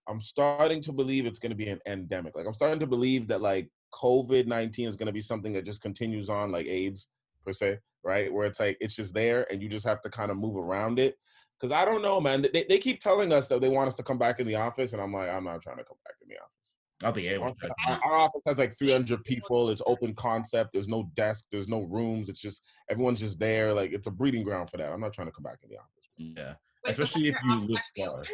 I'm 0.07 0.21
starting 0.21 0.83
to 0.83 0.93
believe 0.93 1.25
it's 1.25 1.39
going 1.39 1.51
to 1.51 1.57
be 1.57 1.69
an 1.69 1.81
endemic. 1.87 2.37
Like 2.37 2.47
I'm 2.47 2.53
starting 2.53 2.81
to 2.81 2.87
believe 2.87 3.27
that 3.29 3.41
like 3.41 3.71
COVID 3.95 4.47
nineteen 4.47 4.89
is 4.89 4.97
going 4.97 5.07
to 5.07 5.13
be 5.13 5.23
something 5.23 5.55
that 5.55 5.65
just 5.65 5.81
continues 5.81 6.29
on, 6.29 6.53
like 6.53 6.67
AIDS 6.67 7.09
per 7.45 7.53
se, 7.53 7.79
right? 8.03 8.33
Where 8.33 8.47
it's 8.47 8.61
like 8.61 8.77
it's 8.81 8.95
just 8.95 9.15
there, 9.15 9.51
and 9.53 9.63
you 9.63 9.69
just 9.69 9.87
have 9.87 10.03
to 10.03 10.11
kind 10.11 10.31
of 10.31 10.37
move 10.37 10.57
around 10.57 10.99
it. 10.99 11.17
Because 11.59 11.73
I 11.73 11.85
don't 11.85 12.03
know, 12.03 12.21
man. 12.21 12.47
They, 12.53 12.65
they 12.69 12.79
keep 12.79 13.03
telling 13.03 13.33
us 13.33 13.49
that 13.49 13.61
they 13.61 13.69
want 13.69 13.89
us 13.89 13.95
to 13.97 14.03
come 14.03 14.19
back 14.19 14.41
in 14.41 14.47
the 14.47 14.55
office, 14.55 14.93
and 14.93 15.03
I'm 15.03 15.13
like, 15.13 15.29
I'm 15.29 15.45
not 15.45 15.63
trying 15.63 15.77
to 15.77 15.85
come 15.85 15.99
back 16.05 16.15
in 16.23 16.29
the 16.29 16.37
office. 16.37 16.77
I 17.03 17.07
don't 17.07 17.15
think 17.15 17.27
Our, 17.29 17.33
anyone. 17.33 17.55
our- 17.89 18.13
our 18.13 18.19
office 18.19 18.43
has 18.47 18.59
like 18.59 18.77
300 18.79 19.25
people. 19.25 19.71
It's 19.71 19.83
open 19.87 20.15
concept. 20.15 20.71
There's 20.73 20.89
no 20.89 21.11
desk. 21.15 21.45
There's 21.51 21.69
no 21.69 21.83
rooms. 21.83 22.29
It's 22.29 22.41
just 22.41 22.63
everyone's 22.91 23.21
just 23.21 23.39
there. 23.39 23.73
Like 23.73 23.93
it's 23.93 24.07
a 24.07 24.11
breeding 24.11 24.43
ground 24.45 24.71
for 24.71 24.77
that. 24.79 24.91
I'm 24.93 25.01
not 25.01 25.13
trying 25.15 25.29
to 25.29 25.33
come 25.33 25.45
back 25.45 25.59
in 25.63 25.71
the 25.71 25.77
office. 25.77 26.09
Yeah. 26.17 26.55
Wait, 26.85 26.91
Especially 26.93 27.29
is 27.29 27.35
if 27.37 27.43
your 27.43 27.53
you 27.53 27.57
office 27.75 27.91
live 27.97 28.07
far. 28.07 28.25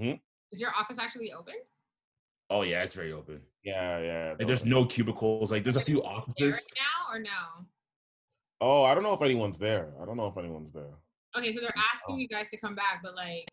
Hmm? 0.00 0.12
Is 0.52 0.60
your 0.60 0.70
office 0.78 0.98
actually 0.98 1.32
open? 1.32 1.54
Oh 2.50 2.62
yeah, 2.62 2.82
it's 2.82 2.94
very 2.94 3.12
open. 3.12 3.40
Yeah, 3.62 3.98
yeah. 4.00 4.34
Like 4.38 4.48
there's 4.48 4.64
no 4.64 4.84
cubicles. 4.84 5.52
Like 5.52 5.62
there's 5.62 5.76
a 5.76 5.80
few 5.80 6.00
There 6.02 6.10
offices. 6.10 6.54
right 6.54 6.64
now 6.76 7.14
or 7.14 7.20
no? 7.20 7.66
Oh, 8.60 8.84
I 8.84 8.94
don't 8.94 9.04
know 9.04 9.14
if 9.14 9.22
anyone's 9.22 9.58
there. 9.58 9.92
I 10.02 10.04
don't 10.04 10.16
know 10.16 10.26
if 10.26 10.36
anyone's 10.36 10.72
there. 10.72 10.98
Okay, 11.38 11.52
so 11.52 11.60
they're 11.60 11.70
mm, 11.70 11.82
asking 11.94 12.16
oh. 12.16 12.18
you 12.18 12.28
guys 12.28 12.50
to 12.50 12.58
come 12.58 12.74
back, 12.74 13.00
but 13.02 13.14
like, 13.14 13.46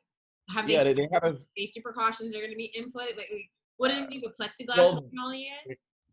have 0.49 0.67
Yeah, 0.67 0.83
they, 0.83 0.93
they, 0.93 1.03
they 1.03 1.09
had 1.13 1.23
a. 1.23 1.37
safety 1.57 1.79
precautions 1.81 2.35
are 2.35 2.39
going 2.39 2.51
to 2.51 2.57
be 2.57 2.71
in 2.75 2.91
place? 2.91 3.13
Like, 3.15 3.29
like, 3.31 3.49
wouldn't 3.79 4.11
you 4.11 4.21
put 4.21 4.37
plexiglass 4.37 4.77
Well, 4.77 5.01
between 5.01 5.19
all? 5.19 5.33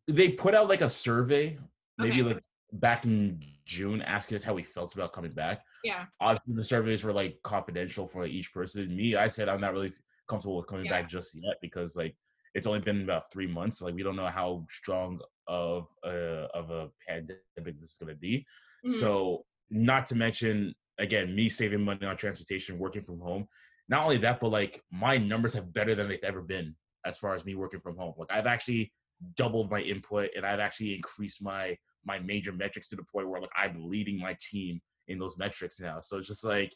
They 0.06 0.28
put 0.28 0.54
out 0.54 0.68
like 0.68 0.82
a 0.82 0.90
survey, 0.90 1.58
maybe 1.96 2.20
Okay. 2.22 2.34
like 2.34 2.42
back 2.74 3.04
in 3.06 3.42
June, 3.64 4.02
asking 4.02 4.36
us 4.36 4.44
how 4.44 4.52
we 4.52 4.62
felt 4.62 4.94
about 4.94 5.12
coming 5.12 5.32
back. 5.32 5.62
Yeah. 5.82 6.06
obviously 6.20 6.54
the 6.54 6.64
surveys 6.64 7.04
were 7.04 7.12
like 7.12 7.38
confidential 7.42 8.06
for 8.06 8.22
like, 8.22 8.32
each 8.32 8.52
person. 8.52 8.94
Me, 8.94 9.16
I 9.16 9.28
said 9.28 9.48
I'm 9.48 9.60
not 9.60 9.72
really 9.72 9.92
comfortable 10.28 10.56
with 10.58 10.66
coming 10.66 10.84
Yeah. 10.86 11.02
back 11.02 11.08
just 11.08 11.34
yet 11.34 11.56
because 11.62 11.96
like 11.96 12.14
it's 12.54 12.66
only 12.66 12.80
been 12.80 13.02
about 13.02 13.30
three 13.32 13.46
months. 13.46 13.82
Like 13.82 13.94
we 13.94 14.02
don't 14.02 14.16
know 14.16 14.26
how 14.28 14.64
strong 14.68 15.20
of 15.48 15.88
a 16.04 16.46
of 16.54 16.70
a 16.70 16.88
pandemic 17.06 17.80
this 17.80 17.90
is 17.90 17.96
gonna 18.00 18.14
be. 18.14 18.46
Mhm. 18.86 19.00
So 19.00 19.44
not 19.70 20.06
to 20.06 20.14
mention 20.14 20.74
again 20.98 21.34
me 21.34 21.48
saving 21.48 21.82
money 21.82 22.06
on 22.06 22.16
transportation, 22.16 22.78
working 22.78 23.02
from 23.02 23.20
home. 23.20 23.48
Not 23.88 24.04
only 24.04 24.18
that, 24.18 24.40
but 24.40 24.48
like 24.48 24.82
my 24.90 25.18
numbers 25.18 25.54
have 25.54 25.72
better 25.72 25.94
than 25.94 26.08
they've 26.08 26.22
ever 26.22 26.42
been 26.42 26.74
as 27.04 27.18
far 27.18 27.34
as 27.34 27.44
me 27.44 27.54
working 27.54 27.80
from 27.80 27.96
home. 27.96 28.14
Like 28.16 28.30
I've 28.32 28.46
actually 28.46 28.92
doubled 29.36 29.70
my 29.70 29.80
input 29.80 30.30
and 30.36 30.46
I've 30.46 30.60
actually 30.60 30.94
increased 30.94 31.42
my 31.42 31.76
my 32.04 32.18
major 32.18 32.52
metrics 32.52 32.88
to 32.88 32.96
the 32.96 33.04
point 33.04 33.28
where 33.28 33.40
like 33.40 33.50
I'm 33.56 33.88
leading 33.88 34.18
my 34.18 34.36
team 34.50 34.80
in 35.08 35.18
those 35.18 35.36
metrics 35.38 35.80
now. 35.80 36.00
So 36.00 36.18
it's 36.18 36.28
just 36.28 36.44
like 36.44 36.74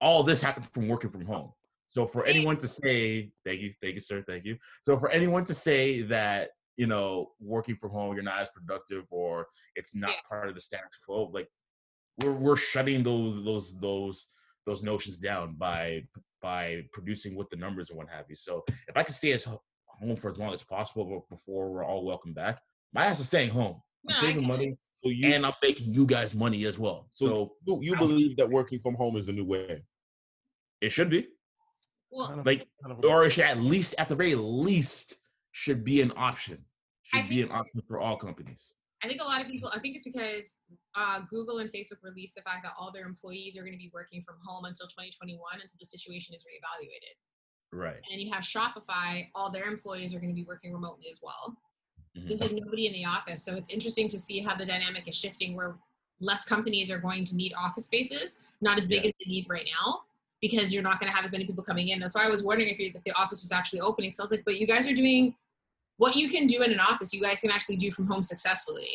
all 0.00 0.22
this 0.22 0.40
happened 0.40 0.68
from 0.72 0.88
working 0.88 1.10
from 1.10 1.24
home. 1.24 1.52
So 1.94 2.06
for 2.06 2.24
anyone 2.24 2.56
to 2.58 2.68
say, 2.68 3.30
thank 3.44 3.60
you, 3.60 3.72
thank 3.82 3.94
you, 3.94 4.00
sir, 4.00 4.24
thank 4.26 4.44
you. 4.44 4.56
So 4.82 4.98
for 4.98 5.10
anyone 5.10 5.44
to 5.44 5.54
say 5.54 6.02
that, 6.02 6.50
you 6.76 6.86
know, 6.86 7.32
working 7.38 7.76
from 7.76 7.90
home, 7.90 8.14
you're 8.14 8.22
not 8.24 8.40
as 8.40 8.48
productive 8.48 9.04
or 9.10 9.46
it's 9.76 9.94
not 9.94 10.14
part 10.28 10.48
of 10.48 10.54
the 10.54 10.60
status 10.60 10.96
quo, 11.04 11.30
like 11.34 11.48
we're 12.18 12.32
we're 12.32 12.56
shutting 12.56 13.02
those 13.02 13.44
those 13.44 13.78
those 13.80 14.26
those 14.66 14.82
notions 14.82 15.18
down 15.18 15.54
by 15.54 16.02
by 16.40 16.82
producing 16.92 17.34
with 17.36 17.48
the 17.50 17.56
numbers 17.56 17.90
and 17.90 17.98
what 17.98 18.08
have 18.08 18.24
you. 18.30 18.36
So 18.36 18.64
if 18.88 18.96
I 18.96 19.02
can 19.02 19.14
stay 19.14 19.32
at 19.32 19.44
home 19.44 20.16
for 20.16 20.28
as 20.28 20.38
long 20.38 20.52
as 20.54 20.62
possible 20.62 21.26
before 21.28 21.70
we're 21.70 21.84
all 21.84 22.04
welcome 22.06 22.32
back, 22.32 22.60
my 22.94 23.04
ass 23.06 23.20
is 23.20 23.26
staying 23.26 23.50
home. 23.50 23.82
I'm 24.08 24.14
No, 24.14 24.20
saving 24.20 24.46
money 24.46 24.76
So 25.04 25.10
you 25.10 25.32
and 25.34 25.44
I'm 25.44 25.52
making 25.62 25.92
you 25.92 26.06
guys 26.06 26.34
money 26.34 26.64
as 26.64 26.78
well. 26.78 27.08
So- 27.14 27.26
So 27.66 27.80
you, 27.82 27.90
you 27.92 27.96
believe 27.96 28.36
that 28.38 28.48
working 28.48 28.80
from 28.80 28.94
home 28.94 29.16
is 29.16 29.28
a 29.28 29.32
new 29.32 29.44
way? 29.44 29.82
it 30.80 30.90
should 30.90 31.10
be. 31.10 31.28
Kind 32.16 32.36
Well, 32.36 32.42
Like 32.44 32.68
kind 32.82 32.92
of- 32.98 33.04
or 33.04 33.28
should 33.30 33.44
at 33.44 33.58
least 33.58 33.94
at 33.98 34.08
the 34.08 34.14
very 34.14 34.34
least 34.34 35.16
should 35.52 35.84
be 35.84 36.00
an 36.00 36.12
option 36.16 36.64
I 37.14 37.20
should 37.20 37.28
be 37.28 37.42
an 37.42 37.50
option 37.50 37.82
for 37.88 37.98
all 38.00 38.16
companies 38.16 38.74
I 39.04 39.08
think 39.08 39.20
a 39.20 39.24
lot 39.24 39.40
of 39.40 39.48
people, 39.48 39.68
I 39.74 39.80
think 39.80 39.96
it's 39.96 40.04
because 40.04 40.54
uh, 40.94 41.20
Google 41.28 41.58
and 41.58 41.68
Facebook 41.72 41.98
released 42.04 42.36
the 42.36 42.42
fact 42.42 42.62
that 42.62 42.72
all 42.78 42.92
their 42.92 43.04
employees 43.04 43.56
are 43.56 43.62
going 43.62 43.72
to 43.72 43.78
be 43.78 43.90
working 43.92 44.22
from 44.24 44.36
home 44.46 44.64
until 44.64 44.86
2021 44.86 45.40
until 45.54 45.76
the 45.80 45.86
situation 45.86 46.36
is 46.36 46.44
reevaluated. 46.44 47.16
right 47.76 47.96
And 48.12 48.20
you 48.22 48.30
have 48.32 48.44
Shopify, 48.44 49.28
all 49.34 49.50
their 49.50 49.64
employees 49.64 50.14
are 50.14 50.20
going 50.20 50.30
to 50.30 50.34
be 50.36 50.44
working 50.44 50.72
remotely 50.72 51.06
as 51.10 51.18
well. 51.20 51.56
Mhm. 52.16 52.28
There's 52.28 52.40
like 52.40 52.52
nobody 52.52 52.86
in 52.86 52.92
the 52.92 53.04
office. 53.04 53.42
So 53.44 53.56
it's 53.56 53.70
interesting 53.70 54.08
to 54.10 54.20
see 54.20 54.38
how 54.40 54.54
the 54.54 54.64
dynamic 54.66 55.08
is 55.08 55.16
shifting 55.16 55.56
where 55.56 55.78
less 56.20 56.44
companies 56.44 56.88
are 56.88 56.98
going 56.98 57.24
to 57.24 57.34
need 57.34 57.52
office 57.54 57.86
spaces, 57.86 58.38
not 58.60 58.78
as 58.78 58.86
big 58.86 59.02
Yeah. 59.02 59.08
as 59.08 59.14
they 59.18 59.28
need 59.32 59.46
right 59.48 59.66
now, 59.80 60.04
because 60.42 60.74
you're 60.74 60.82
not 60.82 61.00
going 61.00 61.10
to 61.10 61.16
have 61.16 61.24
as 61.24 61.32
many 61.32 61.46
people 61.46 61.62
coming 61.62 61.88
in. 61.88 62.00
That's 62.00 62.14
why 62.14 62.26
I 62.26 62.28
was 62.28 62.42
wondering 62.42 62.68
if, 62.68 62.78
you, 62.78 62.90
if 62.92 63.02
the 63.04 63.12
office 63.12 63.42
was 63.42 63.52
actually 63.52 63.80
opening. 63.80 64.12
So 64.12 64.22
I 64.22 64.24
was 64.24 64.30
like, 64.32 64.42
but 64.44 64.58
you 64.58 64.66
guys 64.66 64.88
are 64.88 64.94
doing 64.94 65.34
what 65.96 66.16
you 66.16 66.28
can 66.28 66.46
do 66.46 66.62
in 66.62 66.72
an 66.72 66.80
office, 66.80 67.14
you 67.14 67.22
guys 67.22 67.40
can 67.40 67.50
actually 67.50 67.76
do 67.76 67.90
from 67.92 68.06
home 68.06 68.24
successfully. 68.24 68.88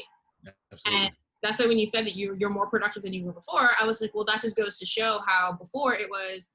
absolutely 0.72 1.04
And 1.04 1.12
that's 1.42 1.60
why 1.60 1.68
when 1.68 1.80
you 1.80 1.86
said 1.86 2.06
that 2.06 2.16
you, 2.16 2.36
you're 2.38 2.50
more 2.50 2.68
productive 2.68 3.04
than 3.04 3.14
you 3.14 3.24
were 3.24 3.32
before, 3.32 3.70
I 3.82 3.86
was 3.86 4.02
like, 4.02 4.14
well, 4.14 4.26
that 4.26 4.42
just 4.42 4.58
goes 4.58 4.78
to 4.80 4.86
show 4.86 5.20
how 5.26 5.54
before 5.54 5.94
it 5.94 6.10
was 6.10 6.52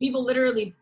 people 0.00 0.24
literally, 0.24 0.74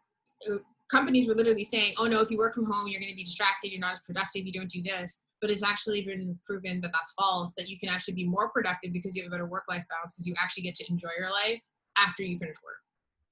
uh, 0.51 0.59
companies 0.89 1.27
were 1.27 1.35
literally 1.35 1.65
saying, 1.65 1.95
oh 1.99 2.07
no, 2.07 2.21
if 2.21 2.31
you 2.31 2.39
work 2.39 2.55
from 2.55 2.71
home, 2.71 2.87
you're 2.87 3.01
going 3.01 3.11
to 3.11 3.17
be 3.17 3.25
distracted, 3.25 3.73
you're 3.73 3.81
not 3.81 3.95
as 3.95 4.01
productive, 4.07 4.47
you 4.47 4.53
don't 4.53 4.71
do 4.71 4.83
this. 4.83 5.25
But 5.41 5.51
it's 5.51 5.65
actually 5.65 6.05
been 6.05 6.39
proven 6.45 6.81
that 6.83 6.93
that's 6.93 7.13
false, 7.13 7.55
that 7.57 7.69
you 7.69 7.79
can 7.79 7.89
actually 7.89 8.15
be 8.15 8.27
more 8.27 8.51
productive 8.51 8.93
because 8.93 9.17
you 9.17 9.25
have 9.25 9.33
a 9.33 9.35
better 9.35 9.47
work 9.47 9.65
life 9.69 9.85
balance 9.91 10.15
because 10.15 10.27
you 10.27 10.35
actually 10.41 10.63
get 10.63 10.75
to 10.77 10.85
enjoy 10.89 11.11
your 11.19 11.31
life 11.31 11.61
after 11.99 12.23
you 12.23 12.39
finish 12.39 12.57
work. 12.65 12.84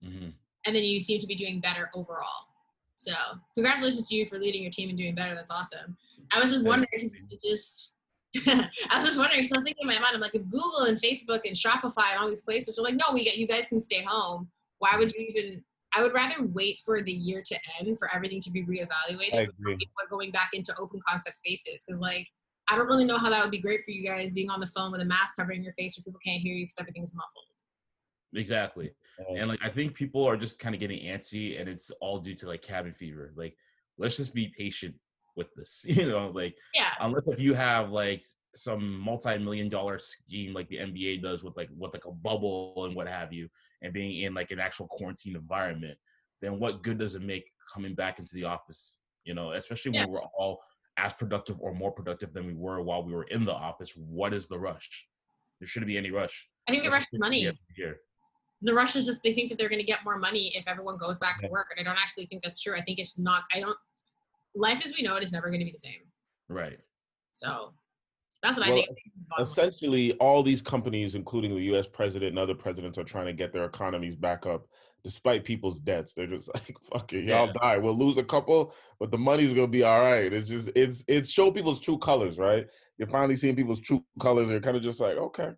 Mhm. 0.04 0.32
And 0.66 0.76
then 0.76 0.84
you 0.84 1.00
seem 1.00 1.20
to 1.20 1.26
be 1.26 1.34
doing 1.34 1.60
better 1.60 1.90
overall. 1.94 2.48
So, 2.94 3.12
congratulations 3.54 4.08
to 4.08 4.14
you 4.14 4.26
for 4.26 4.38
leading 4.38 4.62
your 4.62 4.70
team 4.70 4.88
and 4.88 4.98
doing 4.98 5.14
better. 5.14 5.34
That's 5.34 5.50
awesome. 5.50 5.96
I 6.32 6.40
was 6.40 6.52
just 6.52 6.64
wondering. 6.64 6.88
'cause 7.00 7.28
it's 7.30 7.42
just, 7.44 7.94
I 8.46 8.98
was 8.98 9.06
just 9.06 9.18
wondering, 9.18 9.40
because 9.40 9.52
I 9.52 9.56
was 9.56 9.64
thinking 9.64 9.82
in 9.82 9.88
my 9.88 9.98
mind, 9.98 10.14
I'm 10.14 10.20
like, 10.20 10.34
if 10.34 10.42
Google 10.48 10.84
and 10.84 11.00
Facebook 11.00 11.40
and 11.44 11.56
Shopify 11.56 12.10
and 12.12 12.20
all 12.20 12.28
these 12.28 12.42
places 12.42 12.78
are 12.78 12.82
like, 12.82 12.94
no, 12.94 13.12
we 13.12 13.24
get 13.24 13.36
you 13.36 13.46
guys 13.46 13.66
can 13.66 13.80
stay 13.80 14.02
home. 14.06 14.50
Why 14.78 14.96
would 14.96 15.12
you 15.12 15.26
even? 15.34 15.64
I 15.94 16.02
would 16.02 16.14
rather 16.14 16.42
wait 16.46 16.78
for 16.86 17.02
the 17.02 17.12
year 17.12 17.42
to 17.44 17.58
end 17.78 17.98
for 17.98 18.08
everything 18.14 18.40
to 18.42 18.50
be 18.50 18.62
reevaluated 18.64 19.34
I 19.34 19.40
agree. 19.42 19.76
people 19.76 19.94
are 20.02 20.08
going 20.08 20.30
back 20.30 20.50
into 20.54 20.74
open 20.78 21.00
concept 21.06 21.36
spaces. 21.36 21.84
Because 21.86 22.00
like, 22.00 22.26
I 22.70 22.76
don't 22.76 22.86
really 22.86 23.04
know 23.04 23.18
how 23.18 23.28
that 23.28 23.42
would 23.42 23.50
be 23.50 23.60
great 23.60 23.80
for 23.84 23.90
you 23.90 24.02
guys 24.06 24.32
being 24.32 24.48
on 24.48 24.60
the 24.60 24.66
phone 24.68 24.90
with 24.90 25.02
a 25.02 25.04
mask 25.04 25.36
covering 25.36 25.62
your 25.62 25.74
face 25.74 25.98
where 25.98 26.04
people 26.04 26.20
can't 26.24 26.40
hear 26.40 26.54
you 26.54 26.64
because 26.64 26.76
everything's 26.80 27.14
muffled. 27.14 27.44
exactly 28.34 28.94
and 29.36 29.48
like 29.48 29.60
i 29.62 29.68
think 29.68 29.94
people 29.94 30.24
are 30.24 30.36
just 30.36 30.58
kind 30.58 30.74
of 30.74 30.80
getting 30.80 31.04
antsy 31.04 31.60
and 31.60 31.68
it's 31.68 31.90
all 32.00 32.18
due 32.18 32.34
to 32.34 32.46
like 32.46 32.62
cabin 32.62 32.92
fever 32.92 33.32
like 33.36 33.56
let's 33.98 34.16
just 34.16 34.34
be 34.34 34.52
patient 34.56 34.94
with 35.36 35.48
this 35.54 35.82
you 35.86 36.06
know 36.08 36.28
like 36.34 36.56
Yeah. 36.74 36.90
unless 37.00 37.22
if 37.26 37.40
you 37.40 37.54
have 37.54 37.90
like 37.90 38.22
some 38.54 38.98
multi-million 38.98 39.68
dollar 39.70 39.98
scheme 39.98 40.52
like 40.52 40.68
the 40.68 40.76
NBA 40.76 41.22
does 41.22 41.42
with 41.42 41.56
like 41.56 41.70
with 41.76 41.94
like 41.94 42.04
a 42.04 42.12
bubble 42.12 42.84
and 42.84 42.94
what 42.94 43.08
have 43.08 43.32
you, 43.32 43.48
and 43.80 43.94
being 43.94 44.22
in 44.22 44.34
like 44.34 44.50
an 44.50 44.60
actual 44.60 44.86
quarantine 44.88 45.36
environment, 45.36 45.96
then 46.42 46.58
what 46.58 46.82
good 46.82 46.98
does 46.98 47.14
it 47.14 47.22
make 47.22 47.50
coming 47.72 47.94
back 47.94 48.18
into 48.18 48.34
the 48.34 48.44
office? 48.44 48.98
You 49.24 49.32
know, 49.32 49.52
especially 49.52 49.92
Yeah. 49.94 50.00
when 50.02 50.10
we're 50.10 50.20
all 50.38 50.60
as 50.98 51.14
productive 51.14 51.58
or 51.60 51.74
more 51.74 51.92
productive 51.92 52.34
than 52.34 52.46
we 52.46 52.52
were 52.52 52.82
while 52.82 53.02
we 53.02 53.14
were 53.14 53.24
in 53.24 53.46
the 53.46 53.54
office. 53.54 53.94
What 53.96 54.34
is 54.34 54.48
the 54.48 54.58
rush? 54.58 55.08
There 55.58 55.66
shouldn't 55.66 55.88
be 55.88 55.96
any 55.96 56.10
rush. 56.10 56.46
I 56.68 56.72
think 56.72 56.84
the 56.84 56.90
rush 56.90 57.06
is 57.10 57.20
money. 57.20 57.50
Here. 57.74 58.00
The 58.62 58.72
Russians 58.74 59.06
just 59.06 59.22
they 59.22 59.32
think 59.32 59.50
that 59.50 59.58
they're 59.58 59.68
going 59.68 59.80
to 59.80 59.86
get 59.86 60.04
more 60.04 60.16
money 60.18 60.52
if 60.54 60.64
everyone 60.66 60.96
goes 60.96 61.18
back 61.18 61.40
to 61.40 61.48
work 61.48 61.66
and 61.76 61.80
i 61.86 61.88
don't 61.88 62.00
actually 62.00 62.26
think 62.26 62.42
that's 62.42 62.60
true. 62.60 62.74
I 62.76 62.80
think 62.80 62.98
it's 62.98 63.18
not 63.18 63.42
i 63.54 63.60
don't 63.60 63.76
life 64.54 64.84
as 64.84 64.92
we 64.96 65.02
know 65.02 65.16
it 65.16 65.22
is 65.22 65.32
never 65.32 65.48
going 65.48 65.60
to 65.60 65.64
be 65.64 65.72
the 65.72 65.78
same. 65.78 66.00
Right. 66.48 66.78
so 67.32 67.72
that's 68.42 68.58
what 68.58 68.68
Well, 68.68 68.78
i 68.78 68.82
think 68.82 68.88
is 69.16 69.24
bottom 69.24 69.42
essentially 69.42 70.12
all 70.14 70.42
these 70.42 70.62
companies 70.62 71.14
including 71.14 71.56
the 71.56 71.62
us 71.76 71.86
president 71.86 72.30
and 72.30 72.38
other 72.38 72.54
presidents 72.54 72.98
are 72.98 73.04
trying 73.04 73.26
to 73.26 73.32
get 73.32 73.52
their 73.52 73.64
economies 73.64 74.16
back 74.16 74.46
up 74.46 74.66
despite 75.04 75.42
people's 75.44 75.80
debts. 75.80 76.14
They're 76.14 76.28
just 76.28 76.48
like 76.54 76.76
fuck 76.92 77.12
it 77.12 77.24
y'all 77.24 77.48
Yeah. 77.48 77.52
die. 77.60 77.78
We'll 77.78 77.98
lose 77.98 78.18
a 78.18 78.24
couple 78.24 78.74
but 79.00 79.10
the 79.10 79.18
money's 79.18 79.52
gonna 79.52 79.66
be 79.66 79.82
all 79.82 80.00
right. 80.00 80.32
It's 80.32 80.48
just 80.48 80.70
it's 80.76 81.02
it's 81.08 81.28
show 81.30 81.50
people's 81.50 81.80
true 81.80 81.98
colors 81.98 82.38
right? 82.38 82.66
You're 82.98 83.08
finally 83.08 83.34
seeing 83.36 83.56
people's 83.56 83.80
true 83.80 84.04
colors. 84.20 84.48
And 84.48 84.52
you're 84.54 84.60
kind 84.60 84.76
of 84.76 84.82
just 84.82 85.00
like 85.00 85.16
okay 85.16 85.50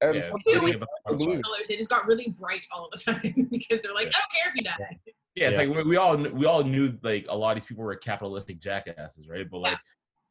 and 0.00 0.16
Yeah, 0.16 0.20
some 0.20 0.40
Wait, 0.46 0.56
idiots 0.56 0.64
wait, 0.64 0.74
about 0.76 0.88
I 1.06 1.10
believe 1.10 1.38
it. 1.38 1.44
colors 1.44 1.68
they 1.68 1.76
just 1.76 1.90
got 1.90 2.06
really 2.06 2.28
bright 2.30 2.66
all 2.74 2.86
of 2.86 2.90
a 2.94 2.98
sudden 2.98 3.48
because 3.50 3.80
they're 3.80 3.94
like 3.94 4.08
i 4.08 4.10
don't 4.10 4.32
care 4.32 4.48
if 4.48 4.54
you 4.56 4.62
die 4.62 4.98
Yeah, 5.34 5.48
it's 5.48 5.58
Yeah. 5.58 5.64
like 5.66 5.76
we, 5.76 5.82
we 5.90 5.96
all 5.96 6.16
we 6.16 6.46
all 6.46 6.62
knew 6.62 6.96
like 7.02 7.26
a 7.28 7.36
lot 7.36 7.56
of 7.56 7.62
these 7.62 7.66
people 7.66 7.84
were 7.84 7.96
capitalistic 7.96 8.60
jackasses, 8.60 9.28
right? 9.28 9.48
But 9.50 9.58
like 9.58 9.78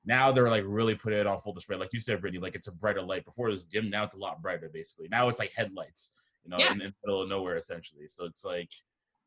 now 0.05 0.31
they're 0.31 0.49
like 0.49 0.63
really 0.65 0.95
putting 0.95 1.19
it 1.19 1.27
on 1.27 1.41
full 1.41 1.53
display. 1.53 1.75
Like 1.77 1.89
you 1.93 1.99
said, 1.99 2.21
Brittany, 2.21 2.41
like 2.41 2.55
it's 2.55 2.67
a 2.67 2.71
brighter 2.71 3.01
light. 3.01 3.25
Before 3.25 3.47
it 3.49 3.51
was 3.51 3.63
dim, 3.65 3.89
now 3.89 4.03
it's 4.03 4.13
a 4.13 4.17
lot 4.17 4.41
brighter. 4.41 4.69
Basically, 4.73 5.07
now 5.09 5.27
it's 5.29 5.39
like 5.39 5.51
headlights, 5.55 6.11
you 6.43 6.49
know, 6.51 6.57
Yeah. 6.57 6.67
in, 6.71 6.81
in 6.81 6.87
the 6.87 6.93
middle 7.05 7.21
of 7.21 7.29
nowhere 7.29 7.57
essentially. 7.57 8.07
So 8.07 8.23
it's 8.25 8.45
like, 8.45 8.69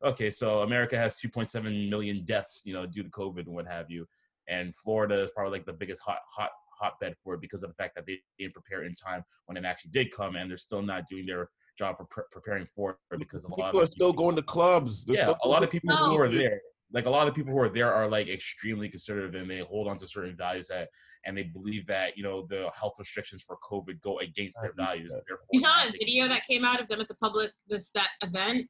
okay, 0.03 0.31
so 0.31 0.61
America 0.61 0.97
has 0.97 1.19
2.7 1.19 1.89
million 1.89 2.23
deaths, 2.25 2.61
you 2.63 2.73
know, 2.73 2.85
due 2.87 3.03
to 3.03 3.09
COVID 3.09 3.45
and 3.45 3.53
what 3.53 3.67
have 3.67 3.91
you, 3.91 4.07
and 4.47 4.75
Florida 4.75 5.21
is 5.21 5.31
probably 5.31 5.57
like 5.59 5.65
the 5.67 5.73
biggest 5.73 6.01
hot 6.01 6.19
hot 6.31 6.49
hotbed 6.79 7.15
for 7.23 7.33
it 7.35 7.41
because 7.41 7.63
of 7.63 7.69
the 7.69 7.75
fact 7.75 7.95
that 7.95 8.05
they 8.05 8.19
didn't 8.39 8.53
prepare 8.53 8.83
in 8.83 8.93
time 8.93 9.23
when 9.45 9.57
it 9.57 9.65
actually 9.65 9.91
did 9.91 10.11
come, 10.11 10.35
and 10.35 10.49
they're 10.49 10.57
still 10.57 10.81
not 10.81 11.03
doing 11.09 11.25
their 11.25 11.49
job 11.77 11.97
for 11.97 12.05
pre- 12.05 12.23
preparing 12.31 12.67
for 12.75 12.97
it 13.11 13.19
because 13.19 13.43
a 13.43 13.49
lot 13.49 13.59
of 13.59 13.65
people 13.65 13.81
are 13.81 13.87
still 13.87 14.13
going 14.13 14.35
to 14.35 14.41
clubs 14.41 15.05
They're 15.05 15.15
yeah, 15.15 15.23
still 15.23 15.37
a 15.43 15.47
lot 15.47 15.63
of 15.63 15.69
people 15.69 15.89
No. 15.91 15.97
who 15.97 16.19
are 16.19 16.29
there, 16.29 16.59
like 16.91 17.05
a 17.05 17.09
lot 17.09 17.27
of 17.27 17.35
people 17.35 17.53
who 17.53 17.59
are 17.59 17.69
there, 17.69 17.93
are 17.93 18.07
like 18.09 18.27
extremely 18.29 18.89
conservative 18.89 19.39
and 19.39 19.49
they 19.49 19.59
hold 19.59 19.87
on 19.87 19.97
to 19.97 20.07
certain 20.07 20.35
values 20.35 20.67
that, 20.69 20.89
and 21.25 21.37
they 21.37 21.43
believe 21.43 21.85
that 21.87 22.17
you 22.17 22.23
know 22.23 22.45
the 22.49 22.69
health 22.73 22.95
restrictions 22.97 23.43
for 23.43 23.57
COVID 23.69 24.01
go 24.01 24.19
against 24.19 24.59
their 24.61 24.71
I 24.71 24.75
believe 24.75 24.87
values. 24.87 25.13
that. 25.13 25.37
You 25.51 25.59
saw 25.59 25.67
they're 25.83 25.91
that 25.91 25.97
video 25.99 26.27
that 26.27 26.41
came 26.49 26.65
out 26.65 26.79
of 26.81 26.87
them 26.87 27.01
at 27.01 27.07
the 27.07 27.15
public 27.15 27.51
this 27.67 27.91
that 27.91 28.09
event 28.21 28.67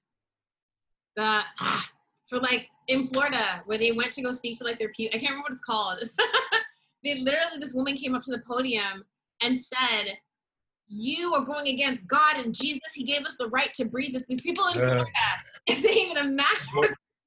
the 1.17 1.41
ah, 1.59 1.89
for 2.29 2.39
like 2.39 2.69
in 2.87 3.07
florida 3.07 3.61
where 3.65 3.77
they 3.77 3.91
went 3.91 4.11
to 4.13 4.21
go 4.21 4.31
speak 4.31 4.57
to 4.57 4.63
like 4.65 4.77
their 4.79 4.91
people 4.95 5.15
i 5.15 5.19
can't 5.19 5.31
remember 5.31 5.43
what 5.43 5.51
it's 5.53 5.61
called 5.61 5.99
they 7.03 7.15
literally 7.19 7.59
this 7.59 7.73
woman 7.73 7.95
came 7.95 8.15
up 8.15 8.23
to 8.23 8.31
the 8.31 8.41
podium 8.47 9.03
and 9.43 9.59
said 9.59 10.17
you 10.89 11.33
are 11.33 11.43
going 11.45 11.67
against 11.67 12.07
god 12.07 12.37
and 12.37 12.53
jesus. 12.53 12.79
He 12.93 13.03
gave 13.03 13.25
us 13.25 13.35
the 13.37 13.49
right 13.49 13.73
to 13.75 13.85
breathe 13.85 14.13
this 14.13 14.23
these 14.27 14.41
people 14.41 14.65
in 14.67 14.79
Uh. 14.79 14.85
florida. 14.85 15.11
And 15.67 15.77
saying 15.77 16.13
that 16.13 16.25
a 16.25 16.27
mask 16.29 16.69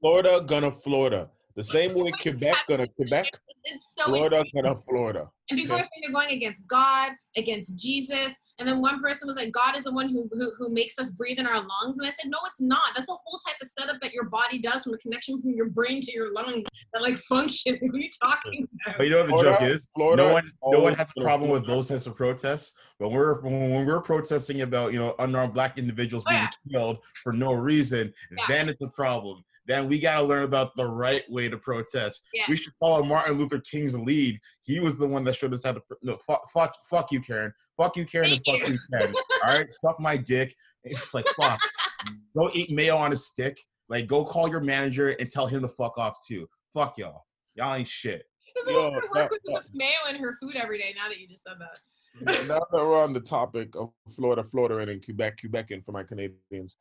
florida 0.01 0.45
gonna 0.47 0.73
florida. 0.73 1.31
The 1.57 1.65
same 1.65 1.95
way 1.95 2.11
quebec 2.23 2.57
gonna 2.69 2.87
quebec. 2.97 3.27
It's 3.65 3.95
so 3.97 4.05
florida 4.05 4.43
gonna 4.55 4.77
florida. 4.89 5.29
And 5.51 5.59
people 5.59 5.77
are 5.77 5.81
saying 5.81 6.01
they're 6.03 6.13
going 6.13 6.31
against 6.31 6.67
God, 6.67 7.13
against 7.37 7.79
Jesus, 7.79 8.35
And 8.61 8.69
then 8.69 8.83
one 8.83 9.01
person 9.01 9.27
was 9.27 9.37
like, 9.37 9.51
God 9.53 9.75
is 9.75 9.85
the 9.85 9.93
one 9.93 10.11
who, 10.11 10.29
who, 10.31 10.53
who 10.59 10.73
makes 10.73 10.99
us 10.99 11.11
breathe 11.11 11.39
in 11.39 11.47
our 11.47 11.57
lungs. 11.57 11.99
And 11.99 12.07
I 12.07 12.11
said, 12.11 12.31
no, 12.31 12.37
it's 12.47 12.61
not. 12.61 12.83
That's 12.95 13.09
a 13.09 13.15
whole 13.15 13.41
type 13.47 13.57
of 13.61 13.67
setup 13.67 14.01
that 14.03 14.13
your 14.13 14.25
body 14.25 14.59
does 14.59 14.85
from 14.85 14.93
a 14.93 14.99
connection 14.99 15.41
from 15.41 15.53
your 15.53 15.71
brain 15.71 16.03
to 16.03 16.13
your 16.13 16.33
lungs 16.35 16.65
that 16.93 17.01
like 17.03 17.17
function. 17.29 17.79
what 17.81 17.95
are 17.95 17.99
you 17.99 18.11
talking 18.23 18.69
about? 18.85 18.99
But 18.99 19.05
you 19.05 19.11
know 19.11 19.17
what 19.19 19.27
the 19.27 19.31
Florida- 19.31 19.51
joke 19.59 19.77
is? 19.77 19.87
Florida, 19.97 20.23
no 20.23 20.33
one, 20.35 20.53
no 20.67 20.81
one 20.81 20.93
oh. 20.93 20.97
has 20.97 21.09
a 21.17 21.23
problem 21.23 21.51
with 21.51 21.67
those 21.67 21.89
types 21.89 22.07
of 22.07 22.15
protests. 22.15 22.75
But 22.99 23.09
we're 23.09 23.41
when 23.41 23.87
we're 23.87 24.03
protesting 24.03 24.61
about 24.61 24.93
you 24.93 24.99
know 24.99 25.15
unarmed 25.21 25.55
black 25.55 25.79
individuals 25.79 26.25
Oh, 26.27 26.31
being 26.31 26.43
yeah. 26.43 26.71
killed 26.71 26.99
for 27.23 27.33
no 27.33 27.53
reason, 27.53 28.13
Yeah. 28.37 28.45
then 28.47 28.69
it's 28.69 28.83
a 28.83 28.89
problem. 28.89 29.43
Then 29.67 29.89
we 29.89 29.99
gotta 29.99 30.23
learn 30.23 30.45
about 30.45 30.75
the 30.75 30.87
right 30.87 31.23
way 31.31 31.49
to 31.49 31.57
protest. 31.57 32.23
Yeah. 32.33 32.45
We 32.49 32.57
should 32.57 32.73
follow 32.81 33.03
Martin 33.05 33.39
Luther 33.39 33.61
King's 33.61 33.97
lead. 33.97 34.39
He 34.63 34.81
was 34.81 34.99
the 34.99 35.07
one 35.07 35.25
that 35.25 35.35
showed 35.35 35.55
us 35.55 35.65
how 35.65 35.73
to. 35.73 35.83
No, 36.03 36.17
fuck, 36.27 36.51
fuck, 36.51 36.75
fuck 36.89 37.13
you, 37.13 37.21
Karen. 37.21 37.53
Fuck 37.77 37.97
you, 37.97 38.05
Karen, 38.05 38.33
and 38.33 38.43
fuck 38.45 38.69
you, 38.69 38.79
Ken. 38.93 39.15
All 39.45 39.55
right, 39.55 39.73
suck 39.73 40.01
my 40.01 40.17
dick. 40.17 40.55
It's 40.85 41.15
like 41.15 41.27
fuck. 41.37 41.61
go 42.37 42.51
eat 42.55 42.71
mayo 42.71 42.97
on 42.97 43.13
a 43.13 43.17
stick. 43.17 43.59
Like, 43.89 44.07
go 44.07 44.25
call 44.25 44.49
your 44.49 44.61
manager 44.61 45.11
and 45.11 45.31
tell 45.31 45.47
him 45.47 45.63
to 45.63 45.69
fuck 45.69 45.99
off 45.99 46.17
too. 46.27 46.49
Fuck 46.75 46.99
y'all. 46.99 47.25
Y'all 47.57 47.75
ain't 47.75 47.89
shit. 47.89 48.23
This 48.65 48.75
Yo, 48.75 48.85
woman 48.85 49.01
no, 49.15 49.21
work 49.21 49.31
with 49.31 49.41
no. 49.47 49.57
puts 49.57 49.71
mayo 49.75 49.91
in 50.09 50.17
her 50.17 50.37
food 50.41 50.57
every 50.57 50.79
day. 50.79 50.95
Now 50.97 51.09
that 51.09 51.19
you 51.19 51.27
just 51.27 51.43
said 51.45 51.57
that. 51.59 52.47
now 52.49 52.59
that 52.59 52.67
we're 52.73 53.03
on 53.03 53.13
the 53.13 53.21
topic 53.21 53.75
of 53.77 53.91
Florida, 54.15 54.45
Florida, 54.45 54.79
and 54.79 54.91
in 54.91 55.01
Quebec, 55.01 55.41
Quebecan 55.43 55.85
for 55.85 55.93
my 55.93 56.03
Canadians. 56.03 56.77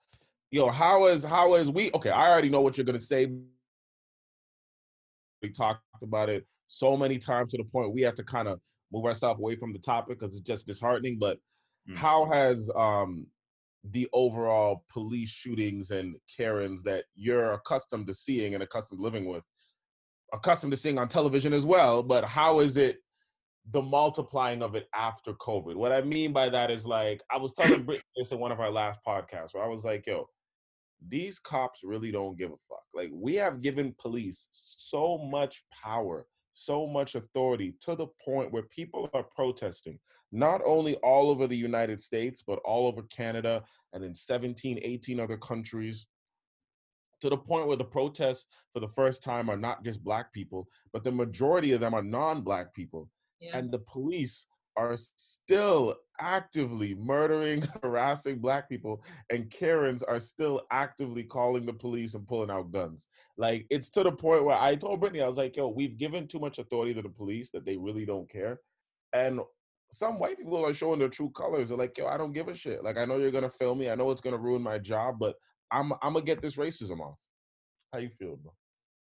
Yo, 0.51 0.67
how 0.69 1.05
is 1.05 1.23
how 1.23 1.53
is 1.55 1.69
we? 1.69 1.91
Okay, 1.93 2.09
I 2.09 2.29
already 2.29 2.49
know 2.49 2.61
what 2.61 2.77
you're 2.77 2.85
gonna 2.85 2.99
say. 2.99 3.27
We 5.41 5.51
talked 5.51 5.83
about 6.01 6.29
it 6.29 6.47
so 6.67 6.97
many 6.97 7.17
times 7.17 7.51
to 7.51 7.57
the 7.57 7.63
point 7.63 7.93
we 7.93 8.01
have 8.01 8.15
to 8.15 8.23
kind 8.23 8.47
of 8.47 8.59
move 8.91 9.05
ourselves 9.05 9.39
away 9.39 9.55
from 9.55 9.73
the 9.73 9.79
topic 9.79 10.19
because 10.19 10.35
it's 10.35 10.45
just 10.45 10.67
disheartening. 10.67 11.17
But 11.19 11.39
Mm. 11.87 11.95
how 11.95 12.25
has 12.31 12.69
um 12.75 13.25
the 13.85 14.09
overall 14.11 14.85
police 14.89 15.29
shootings 15.29 15.91
and 15.91 16.17
Karens 16.35 16.83
that 16.83 17.05
you're 17.15 17.53
accustomed 17.53 18.07
to 18.07 18.13
seeing 18.13 18.53
and 18.53 18.61
accustomed 18.61 18.99
to 18.99 19.03
living 19.03 19.25
with, 19.25 19.43
accustomed 20.33 20.71
to 20.71 20.77
seeing 20.77 20.97
on 20.99 21.07
television 21.07 21.53
as 21.53 21.65
well, 21.65 22.03
but 22.03 22.25
how 22.25 22.59
is 22.59 22.75
it 22.77 22.97
the 23.71 23.81
multiplying 23.81 24.61
of 24.61 24.75
it 24.75 24.89
after 24.93 25.33
COVID? 25.35 25.75
What 25.75 25.91
I 25.93 26.01
mean 26.01 26.33
by 26.33 26.49
that 26.49 26.69
is 26.71 26.85
like 26.85 27.23
I 27.31 27.37
was 27.37 27.53
telling 27.53 27.83
Brittany 27.85 28.03
this 28.17 28.31
in 28.33 28.39
one 28.39 28.51
of 28.51 28.59
our 28.59 28.71
last 28.71 28.99
podcasts 29.07 29.53
where 29.53 29.63
I 29.63 29.67
was 29.67 29.85
like, 29.85 30.05
yo, 30.07 30.27
these 31.07 31.39
cops 31.39 31.79
really 31.83 32.11
don't 32.11 32.37
give 32.37 32.51
a 32.51 32.57
fuck. 32.67 32.83
Like 32.93 33.09
we 33.13 33.35
have 33.35 33.61
given 33.61 33.95
police 33.99 34.47
so 34.51 35.17
much 35.17 35.63
power, 35.71 36.25
so 36.53 36.85
much 36.87 37.15
authority 37.15 37.73
to 37.81 37.95
the 37.95 38.07
point 38.23 38.51
where 38.51 38.63
people 38.63 39.09
are 39.13 39.23
protesting, 39.23 39.99
not 40.31 40.61
only 40.65 40.95
all 40.97 41.29
over 41.29 41.47
the 41.47 41.55
United 41.57 42.01
States, 42.01 42.43
but 42.45 42.59
all 42.65 42.87
over 42.87 43.03
Canada 43.03 43.63
and 43.93 44.03
in 44.03 44.13
17, 44.13 44.79
18 44.81 45.19
other 45.19 45.37
countries. 45.37 46.05
To 47.21 47.29
the 47.29 47.37
point 47.37 47.67
where 47.67 47.77
the 47.77 47.83
protests 47.83 48.45
for 48.73 48.79
the 48.79 48.87
first 48.87 49.23
time 49.23 49.49
are 49.49 49.57
not 49.57 49.83
just 49.83 50.03
black 50.03 50.31
people, 50.31 50.67
but 50.93 51.03
the 51.03 51.11
majority 51.11 51.73
of 51.73 51.81
them 51.81 51.93
are 51.93 52.03
non-black 52.03 52.73
people 52.73 53.09
Yeah. 53.39 53.57
and 53.57 53.71
the 53.71 53.79
police 53.79 54.45
are 54.79 54.95
still 54.97 55.95
actively 56.21 56.95
murdering, 56.95 57.61
harassing 57.83 58.39
black 58.39 58.69
people, 58.69 59.03
and 59.29 59.49
Karens 59.51 60.01
are 60.03 60.19
still 60.19 60.61
actively 60.71 61.23
calling 61.23 61.65
the 61.65 61.73
police 61.73 62.13
and 62.13 62.25
pulling 62.25 62.49
out 62.49 62.71
guns. 62.71 63.05
Like 63.37 63.65
it's 63.69 63.89
to 63.89 64.03
the 64.03 64.11
point 64.11 64.45
where 64.45 64.57
I 64.57 64.75
told 64.75 65.01
Brittany, 65.01 65.21
I 65.21 65.27
was 65.27 65.37
like, 65.37 65.57
yo, 65.57 65.67
we've 65.67 65.97
given 65.97 66.27
too 66.27 66.39
much 66.39 66.59
authority 66.59 66.93
to 66.93 67.01
the 67.01 67.09
police 67.09 67.51
that 67.51 67.65
they 67.65 67.75
really 67.75 68.05
don't 68.05 68.31
care. 68.31 68.59
And 69.13 69.41
some 69.91 70.17
white 70.17 70.37
people 70.37 70.65
are 70.65 70.73
showing 70.73 70.99
their 70.99 71.09
true 71.09 71.31
colors. 71.35 71.69
They're 71.69 71.77
like, 71.77 71.97
yo, 71.97 72.07
I 72.07 72.17
don't 72.17 72.33
give 72.33 72.47
a 72.47 72.55
shit. 72.55 72.83
Like 72.83 72.97
I 72.97 73.03
know 73.03 73.17
you're 73.17 73.31
gonna 73.31 73.49
film 73.49 73.79
me. 73.79 73.89
I 73.89 73.95
know 73.95 74.09
it's 74.11 74.21
gonna 74.21 74.37
ruin 74.37 74.61
my 74.61 74.77
job, 74.77 75.15
but 75.19 75.35
I'm 75.71 75.91
I'm 76.01 76.13
gonna 76.13 76.25
get 76.25 76.41
this 76.41 76.55
racism 76.55 77.01
off. 77.01 77.17
How 77.93 77.99
you 77.99 78.09
feel, 78.09 78.37
bro? 78.37 78.53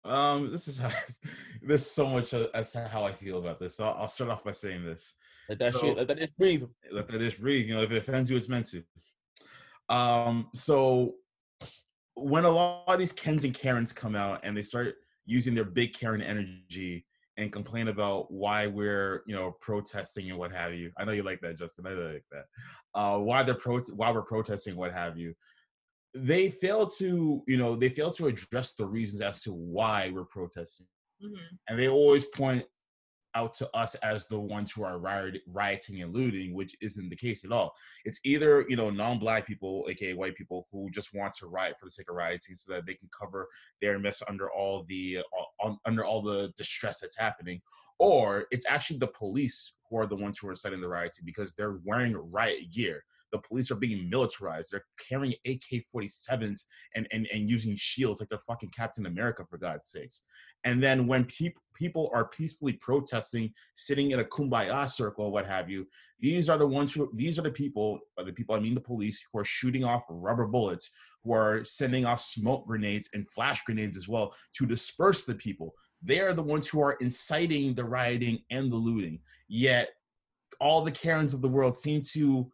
Um, 0.06 0.52
this 0.52 0.68
is 0.68 0.78
how, 0.78 0.90
there's 1.62 1.86
so 1.90 2.06
much 2.08 2.34
uh, 2.34 2.48
as 2.54 2.72
to 2.72 2.88
how 2.88 3.04
I 3.04 3.12
feel 3.14 3.40
about 3.40 3.60
this. 3.60 3.76
So 3.78 3.86
I'll, 3.86 4.02
I'll 4.02 4.08
start 4.08 4.30
off 4.30 4.44
by 4.44 4.52
saying 4.54 4.86
this. 4.86 5.16
Let 5.50 5.60
that 5.60 5.74
So- 5.74 5.80
shit, 5.82 5.98
let 5.98 6.08
that 6.08 6.18
just 6.20 6.38
breathe. 6.38 6.64
Let 6.92 7.08
that 7.10 7.20
just 7.20 7.40
breathe. 7.40 7.68
You 7.68 7.76
know, 7.76 7.82
if 7.82 7.92
it 7.92 7.98
offends 7.98 8.30
you, 8.30 8.38
it's 8.38 8.50
meant 8.50 8.68
to. 8.68 8.84
Um, 9.90 10.50
so 10.54 11.16
when 12.16 12.46
a 12.46 12.50
lot 12.50 12.84
of 12.88 13.00
these 13.00 13.12
Kens 13.12 13.44
and 13.44 13.54
Karens 13.54 13.94
come 13.94 14.16
out 14.16 14.40
and 14.44 14.56
they 14.56 14.62
start 14.64 14.96
using 15.26 15.54
their 15.54 15.64
big 15.66 15.94
Karen 15.94 16.22
energy 16.22 17.06
and 17.38 17.52
complain 17.52 17.90
about 17.90 18.32
why 18.32 18.66
we're, 18.66 19.22
you 19.28 19.36
know, 19.36 19.56
protesting 19.62 20.30
and 20.30 20.40
what 20.40 20.52
have 20.52 20.74
you. 20.74 20.92
I 20.98 21.06
know 21.06 21.12
you 21.12 21.22
like 21.24 21.40
that, 21.42 21.60
Justin. 21.60 21.86
I 21.86 21.92
know 21.94 22.12
like 22.14 22.26
that. 22.32 22.46
Uh, 23.00 23.20
why 23.20 23.44
they're 23.44 23.54
pro- 23.54 23.82
why 23.94 24.12
we're 24.12 24.24
protesting, 24.24 24.76
what 24.76 24.92
have 24.92 25.18
you. 25.18 25.34
They 26.26 26.50
fail 26.50 26.88
to, 26.98 27.44
you 27.48 27.58
know, 27.58 27.76
they 27.76 27.90
fail 27.90 28.12
to 28.14 28.28
address 28.28 28.74
the 28.74 28.86
reasons 28.86 29.22
as 29.22 29.42
to 29.42 29.54
why 29.54 30.12
we're 30.14 30.26
protesting 30.26 30.88
hmm 31.22 31.34
and 31.68 31.80
they 31.80 31.88
always 31.90 32.26
point 32.26 32.64
out 33.36 33.54
to 33.54 33.70
us 33.78 33.94
as 33.96 34.28
the 34.28 34.40
ones 34.40 34.72
who 34.72 34.84
are 34.84 34.98
riot, 34.98 35.42
rioting 35.46 36.02
and 36.02 36.14
looting, 36.14 36.56
which 36.56 36.76
isn't 36.82 37.10
the 37.10 37.16
case 37.16 37.46
at 37.46 37.52
all. 37.52 37.72
It's 38.04 38.20
either 38.24 38.66
you 38.68 38.76
know 38.76 38.90
non-black 38.90 39.46
people, 39.46 39.86
aka 39.90 40.14
white 40.14 40.36
people, 40.36 40.68
who 40.72 40.90
just 40.90 41.14
want 41.14 41.34
to 41.36 41.48
riot 41.48 41.76
for 41.80 41.86
the 41.86 41.92
sake 41.92 42.10
of 42.10 42.16
rioting, 42.16 42.56
so 42.56 42.74
that 42.74 42.86
they 42.86 42.96
can 42.96 43.10
cover 43.18 43.48
their 43.82 44.00
mess 44.00 44.24
under 44.28 44.52
all 44.52 44.86
the 44.90 45.20
uh, 45.64 45.74
under 45.86 46.04
all 46.04 46.22
the 46.22 46.52
distress 46.58 47.00
that's 47.00 47.18
happening, 47.18 47.62
or 48.00 48.46
it's 48.52 48.66
actually 48.68 48.98
the 48.98 49.08
police 49.08 49.74
who 49.90 49.98
are 49.98 50.08
the 50.08 50.16
ones 50.16 50.40
who 50.40 50.48
are 50.48 50.52
inciting 50.52 50.82
the 50.82 50.88
rioting 50.88 51.26
because 51.26 51.54
they're 51.54 51.80
wearing 51.86 52.16
riot 52.32 52.72
gear. 52.72 53.04
The 53.32 53.40
police 53.40 53.72
are 53.72 53.76
being 53.76 54.10
militarized. 54.10 54.72
They're 54.72 54.86
carrying 55.08 55.34
AK-47s 55.46 56.62
and, 56.96 57.08
and, 57.12 57.28
and 57.34 57.50
using 57.50 57.76
shields 57.78 58.20
like 58.20 58.30
they're 58.30 58.40
fucking 58.48 58.70
Captain 58.70 59.06
America, 59.06 59.46
for 59.50 59.58
God's 59.58 59.88
sakes. 59.88 60.22
And 60.64 60.82
then 60.82 61.08
when 61.08 61.26
peop- 61.26 61.60
people 61.74 62.10
are 62.14 62.30
peacefully 62.30 62.74
protesting, 62.74 63.54
sitting 63.76 64.12
in 64.12 64.20
a 64.20 64.24
kumbaya 64.24 64.90
circle, 64.90 65.32
what 65.32 65.46
have 65.46 65.70
you, 65.70 65.88
these 66.20 66.50
are 66.50 66.58
the 66.58 66.68
ones 66.68 66.94
who, 66.94 67.12
these 67.14 67.38
are 67.38 67.44
the 67.44 67.52
people, 67.52 68.00
the 68.24 68.34
people, 68.34 68.56
I 68.56 68.60
mean 68.60 68.74
the 68.74 68.82
police, 68.82 69.24
who 69.32 69.40
are 69.40 69.46
shooting 69.46 69.84
off 69.84 70.04
rubber 70.10 70.48
bullets, 70.48 70.90
who 71.24 71.34
are 71.34 71.64
sending 71.64 72.06
off 72.06 72.20
smoke 72.22 72.66
grenades 72.66 73.10
and 73.14 73.30
flash 73.30 73.64
grenades 73.64 73.98
as 73.98 74.08
well 74.08 74.34
to 74.58 74.66
disperse 74.66 75.26
the 75.26 75.36
people. 75.36 75.74
They 76.02 76.20
are 76.20 76.34
the 76.34 76.44
ones 76.44 76.68
who 76.68 76.82
are 76.82 76.98
inciting 77.02 77.76
the 77.76 77.86
rioting 77.86 78.40
and 78.50 78.72
the 78.72 78.78
looting. 78.78 79.20
Yet 79.48 79.90
all 80.60 80.82
the 80.82 80.92
Karens 80.92 81.34
of 81.34 81.42
the 81.42 81.50
world 81.50 81.76
seem 81.76 82.02
to 82.14 82.52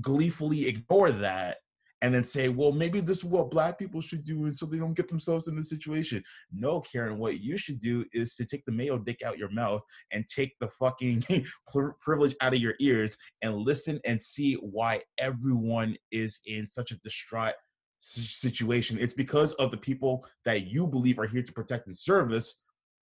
gleefully 0.00 0.66
ignore 0.66 1.10
that 1.10 1.58
and 2.02 2.14
then 2.14 2.22
say, 2.22 2.50
well, 2.50 2.70
maybe 2.70 3.00
this 3.00 3.18
is 3.18 3.24
what 3.24 3.50
black 3.50 3.78
people 3.78 4.00
should 4.00 4.24
do 4.24 4.44
and 4.44 4.54
so 4.54 4.66
they 4.66 4.76
don't 4.76 4.92
get 4.92 5.08
themselves 5.08 5.48
in 5.48 5.56
this 5.56 5.70
situation. 5.70 6.22
No, 6.52 6.80
Karen, 6.80 7.18
what 7.18 7.40
you 7.40 7.56
should 7.56 7.80
do 7.80 8.04
is 8.12 8.34
to 8.34 8.44
take 8.44 8.62
the 8.66 8.72
mayo 8.72 8.98
dick 8.98 9.22
out 9.22 9.38
your 9.38 9.50
mouth 9.50 9.80
and 10.10 10.26
take 10.28 10.54
the 10.60 10.68
fucking 10.68 11.24
privilege 12.00 12.36
out 12.42 12.52
of 12.52 12.60
your 12.60 12.74
ears 12.78 13.16
and 13.40 13.56
listen 13.56 14.00
and 14.04 14.20
see 14.20 14.54
why 14.54 15.00
everyone 15.18 15.96
is 16.10 16.40
in 16.44 16.66
such 16.66 16.90
a 16.90 16.98
distraught 17.00 17.54
situation. 18.00 18.98
It's 19.00 19.14
because 19.14 19.54
of 19.54 19.70
the 19.70 19.78
people 19.78 20.26
that 20.44 20.66
you 20.66 20.86
believe 20.86 21.18
are 21.18 21.26
here 21.26 21.42
to 21.42 21.52
protect 21.52 21.86
and 21.86 21.96
service 21.96 22.58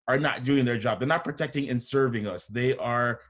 are 0.07 0.19
not 0.19 0.43
doing 0.43 0.63
their 0.63 0.77
job. 0.77 0.99
They're 0.99 1.07
not 1.07 1.23
protecting 1.23 1.69
and 1.69 1.81
serving 1.81 2.27
us. 2.27 2.45
They 2.45 2.75
are 2.77 3.21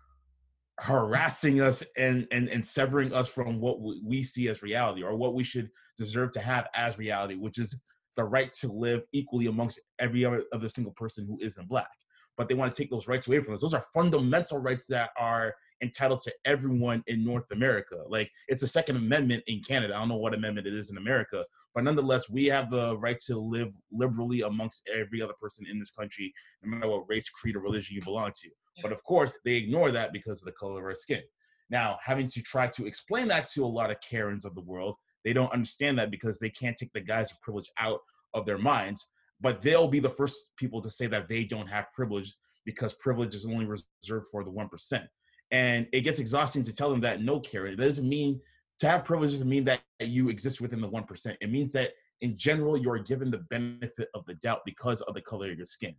harassing 0.82 1.62
us 1.62 1.84
and, 1.96 2.28
and 2.32 2.50
and 2.50 2.65
severing 2.65 3.13
us 3.13 3.30
from 3.30 3.60
what 3.60 3.78
we 4.04 4.24
see 4.24 4.48
as 4.48 4.63
reality 4.63 5.04
or 5.04 5.15
what 5.15 5.36
we 5.36 5.44
should 5.44 5.70
deserve 5.96 6.32
to 6.32 6.39
have 6.39 6.67
as 6.74 6.98
reality 6.98 7.36
which 7.36 7.60
is 7.60 7.76
the 8.17 8.24
right 8.24 8.54
to 8.54 8.72
live 8.72 9.02
equally 9.13 9.48
amongst 9.48 9.80
every 10.00 10.26
other, 10.26 10.44
other 10.54 10.70
single 10.70 10.94
person 10.94 11.26
who 11.26 11.38
isn't 11.41 11.67
black. 11.67 11.89
But 12.38 12.48
they 12.48 12.56
want 12.56 12.74
to 12.74 12.82
take 12.82 12.91
those 12.91 13.08
rights 13.08 13.28
away 13.28 13.39
from 13.39 13.54
us. 13.54 13.62
Those 13.62 13.74
are 13.74 13.86
fundamental 13.94 14.58
rights 14.58 14.86
that 14.88 15.12
are 15.17 15.54
entitled 15.82 16.22
to 16.22 16.34
everyone 16.46 17.04
in 17.08 17.24
north 17.24 17.50
america 17.52 18.04
like 18.08 18.30
it's 18.48 18.63
a 18.63 18.67
second 18.67 18.96
amendment 18.96 19.44
in 19.48 19.62
canada 19.62 19.94
i 19.96 20.00
don't 20.00 20.10
know 20.10 20.15
what 20.15 20.34
amendment 20.34 20.67
it 20.67 20.74
is 20.74 20.89
in 20.89 20.98
america 20.98 21.44
but 21.74 21.84
nonetheless 21.84 22.30
we 22.30 22.46
have 22.46 22.70
the 22.70 22.98
right 23.00 23.20
to 23.20 23.38
live 23.38 23.70
liberally 23.91 24.41
amongst 24.41 24.88
every 24.94 25.22
other 25.22 25.34
person 25.41 25.65
in 25.70 25.80
this 25.80 25.91
country 25.91 26.32
no 26.63 26.76
matter 26.76 26.89
what 26.89 27.08
race 27.08 27.30
creed 27.30 27.56
or 27.56 27.60
religion 27.60 27.96
you 27.96 28.02
belong 28.04 28.32
to 28.32 28.50
but 28.82 28.91
of 28.91 29.04
course, 29.04 29.39
they 29.44 29.54
ignore 29.54 29.91
that 29.91 30.13
because 30.13 30.41
of 30.41 30.46
the 30.46 30.52
color 30.54 30.80
of 30.80 30.86
our 30.86 30.96
skin. 30.96 31.22
Now, 31.70 31.98
having 32.04 32.28
to 32.30 32.41
try 32.41 32.67
to 32.67 32.86
explain 32.86 33.28
that 33.30 33.50
to 33.52 33.63
a 33.63 33.65
lot 33.65 33.91
of 33.91 34.02
Karens 34.02 34.46
of 34.46 34.56
the 34.56 34.62
world, 34.62 34.96
they 35.24 35.34
don't 35.34 35.52
understand 35.54 35.98
that 36.00 36.12
because 36.12 36.39
they 36.39 36.50
can't 36.50 36.78
take 36.78 36.91
the 36.94 37.02
guise 37.02 37.32
of 37.32 37.41
privilege 37.41 37.70
out 37.80 38.00
of 38.34 38.46
their 38.46 38.58
minds. 38.58 39.08
But 39.39 39.62
they'll 39.62 39.88
be 39.88 40.00
the 40.00 40.10
first 40.10 40.52
people 40.58 40.82
to 40.82 40.89
say 40.91 41.08
that 41.08 41.28
they 41.28 41.44
don't 41.44 41.70
have 41.70 41.91
privilege 41.94 42.36
because 42.65 42.94
privilege 42.96 43.34
is 43.36 43.46
only 43.46 43.65
reserved 43.65 44.28
for 44.32 44.44
the 44.44 44.52
1%. 44.52 45.08
And 45.52 45.88
it 45.92 46.02
gets 46.02 46.20
exhausting 46.20 46.64
to 46.64 46.74
tell 46.74 46.90
them 46.90 47.02
that 47.02 47.22
no, 47.22 47.40
Karen, 47.40 47.74
it 47.74 47.78
doesn't 47.78 48.08
mean 48.08 48.40
to 48.80 48.88
have 48.88 49.06
privilege 49.06 49.32
doesn't 49.32 49.50
mean 49.50 49.66
that 49.66 49.82
you 50.00 50.30
exist 50.30 50.60
within 50.60 50.82
the 50.82 50.90
1%. 50.90 51.36
It 51.40 51.52
means 51.52 51.72
that 51.74 51.92
in 52.22 52.38
general, 52.38 52.78
you're 52.78 53.00
given 53.00 53.32
the 53.32 53.40
benefit 53.50 54.10
of 54.14 54.26
the 54.26 54.36
doubt 54.36 54.62
because 54.66 55.02
of 55.02 55.14
the 55.14 55.22
color 55.22 55.52
of 55.52 55.58
your 55.58 55.66
skin. 55.66 55.96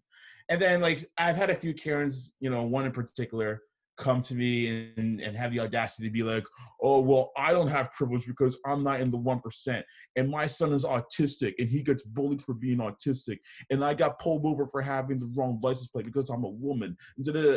And 0.48 0.60
then, 0.60 0.80
like, 0.80 1.04
I've 1.18 1.36
had 1.36 1.50
a 1.50 1.54
few 1.54 1.74
Karens, 1.74 2.34
you 2.40 2.50
know, 2.50 2.62
one 2.62 2.84
in 2.84 2.92
particular, 2.92 3.62
come 4.02 4.20
to 4.20 4.34
me 4.34 4.90
and, 4.96 5.20
and 5.20 5.36
have 5.36 5.52
the 5.52 5.60
audacity 5.60 6.08
to 6.08 6.12
be 6.12 6.24
like, 6.24 6.44
oh, 6.82 7.00
well, 7.00 7.30
I 7.36 7.52
don't 7.52 7.68
have 7.68 7.92
privilege 7.92 8.26
because 8.26 8.58
I'm 8.66 8.82
not 8.82 9.00
in 9.00 9.12
the 9.12 9.18
1%. 9.18 9.82
And 10.16 10.28
my 10.28 10.46
son 10.48 10.72
is 10.72 10.84
autistic 10.84 11.54
and 11.60 11.68
he 11.68 11.82
gets 11.82 12.02
bullied 12.02 12.42
for 12.42 12.54
being 12.54 12.78
autistic. 12.78 13.38
And 13.70 13.84
I 13.84 13.94
got 13.94 14.18
pulled 14.18 14.44
over 14.44 14.66
for 14.66 14.82
having 14.82 15.20
the 15.20 15.30
wrong 15.36 15.60
license 15.62 15.88
plate 15.88 16.06
because 16.06 16.30
I'm 16.30 16.42
a 16.42 16.48
woman. 16.48 16.96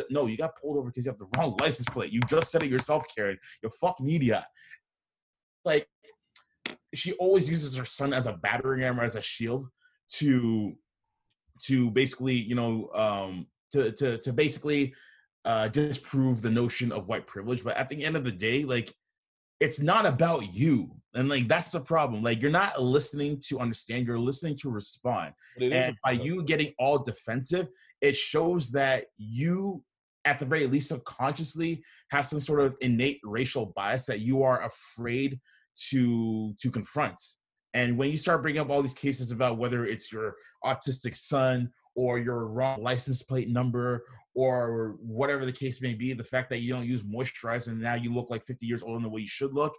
No, 0.08 0.26
you 0.26 0.36
got 0.36 0.56
pulled 0.60 0.78
over 0.78 0.90
because 0.90 1.04
you 1.04 1.10
have 1.10 1.18
the 1.18 1.28
wrong 1.36 1.56
license 1.58 1.88
plate. 1.88 2.12
You 2.12 2.20
just 2.28 2.52
said 2.52 2.62
it 2.62 2.70
yourself, 2.70 3.04
Karen. 3.14 3.38
You 3.62 3.70
fuck 3.80 4.00
media. 4.00 4.46
Like, 5.64 5.88
she 6.94 7.12
always 7.14 7.50
uses 7.50 7.74
her 7.74 7.84
son 7.84 8.12
as 8.12 8.26
a 8.26 8.34
battering 8.34 8.82
ram 8.82 9.00
as 9.00 9.16
a 9.16 9.20
shield 9.20 9.68
to 10.12 10.76
to 11.62 11.90
basically 11.90 12.34
you 12.34 12.54
know 12.54 12.90
um 12.94 13.46
to 13.72 13.90
to 13.92 14.18
to 14.18 14.32
basically 14.32 14.94
uh, 15.46 15.68
disprove 15.68 16.42
the 16.42 16.50
notion 16.50 16.92
of 16.92 17.08
white 17.08 17.26
privilege. 17.26 17.62
But 17.64 17.76
at 17.76 17.88
the 17.88 18.04
end 18.04 18.16
of 18.16 18.24
the 18.24 18.32
day, 18.32 18.64
like 18.64 18.92
it's 19.60 19.80
not 19.80 20.04
about 20.04 20.52
you, 20.52 20.90
and 21.14 21.28
like 21.28 21.48
that's 21.48 21.70
the 21.70 21.80
problem. 21.80 22.22
Like 22.22 22.42
you're 22.42 22.50
not 22.50 22.82
listening 22.82 23.40
to 23.46 23.60
understand; 23.60 24.06
you're 24.06 24.18
listening 24.18 24.56
to 24.58 24.70
respond. 24.70 25.32
And 25.60 25.96
by 26.04 26.12
you 26.12 26.42
getting 26.42 26.74
all 26.78 26.98
defensive, 26.98 27.68
it 28.02 28.16
shows 28.16 28.70
that 28.72 29.06
you, 29.16 29.82
at 30.24 30.38
the 30.38 30.44
very 30.44 30.66
least, 30.66 30.88
subconsciously 30.88 31.82
have 32.10 32.26
some 32.26 32.40
sort 32.40 32.60
of 32.60 32.76
innate 32.80 33.20
racial 33.22 33.66
bias 33.66 34.04
that 34.06 34.20
you 34.20 34.42
are 34.42 34.64
afraid 34.64 35.40
to 35.90 36.54
to 36.60 36.70
confront. 36.70 37.20
And 37.72 37.96
when 37.96 38.10
you 38.10 38.16
start 38.16 38.42
bringing 38.42 38.60
up 38.60 38.70
all 38.70 38.82
these 38.82 38.94
cases 38.94 39.30
about 39.30 39.58
whether 39.58 39.86
it's 39.86 40.10
your 40.10 40.34
autistic 40.64 41.14
son 41.14 41.70
or 41.96 42.18
your 42.18 42.46
wrong 42.46 42.82
license 42.82 43.22
plate 43.22 43.48
number 43.48 44.04
or 44.34 44.96
whatever 45.00 45.44
the 45.46 45.52
case 45.52 45.80
may 45.80 45.94
be, 45.94 46.12
the 46.12 46.22
fact 46.22 46.50
that 46.50 46.58
you 46.58 46.72
don't 46.72 46.86
use 46.86 47.02
moisturizer 47.02 47.68
and 47.68 47.80
now 47.80 47.94
you 47.94 48.12
look 48.12 48.30
like 48.30 48.44
50 48.44 48.66
years 48.66 48.82
older 48.82 48.96
than 48.96 49.02
the 49.02 49.08
way 49.08 49.22
you 49.22 49.28
should 49.28 49.54
look. 49.54 49.74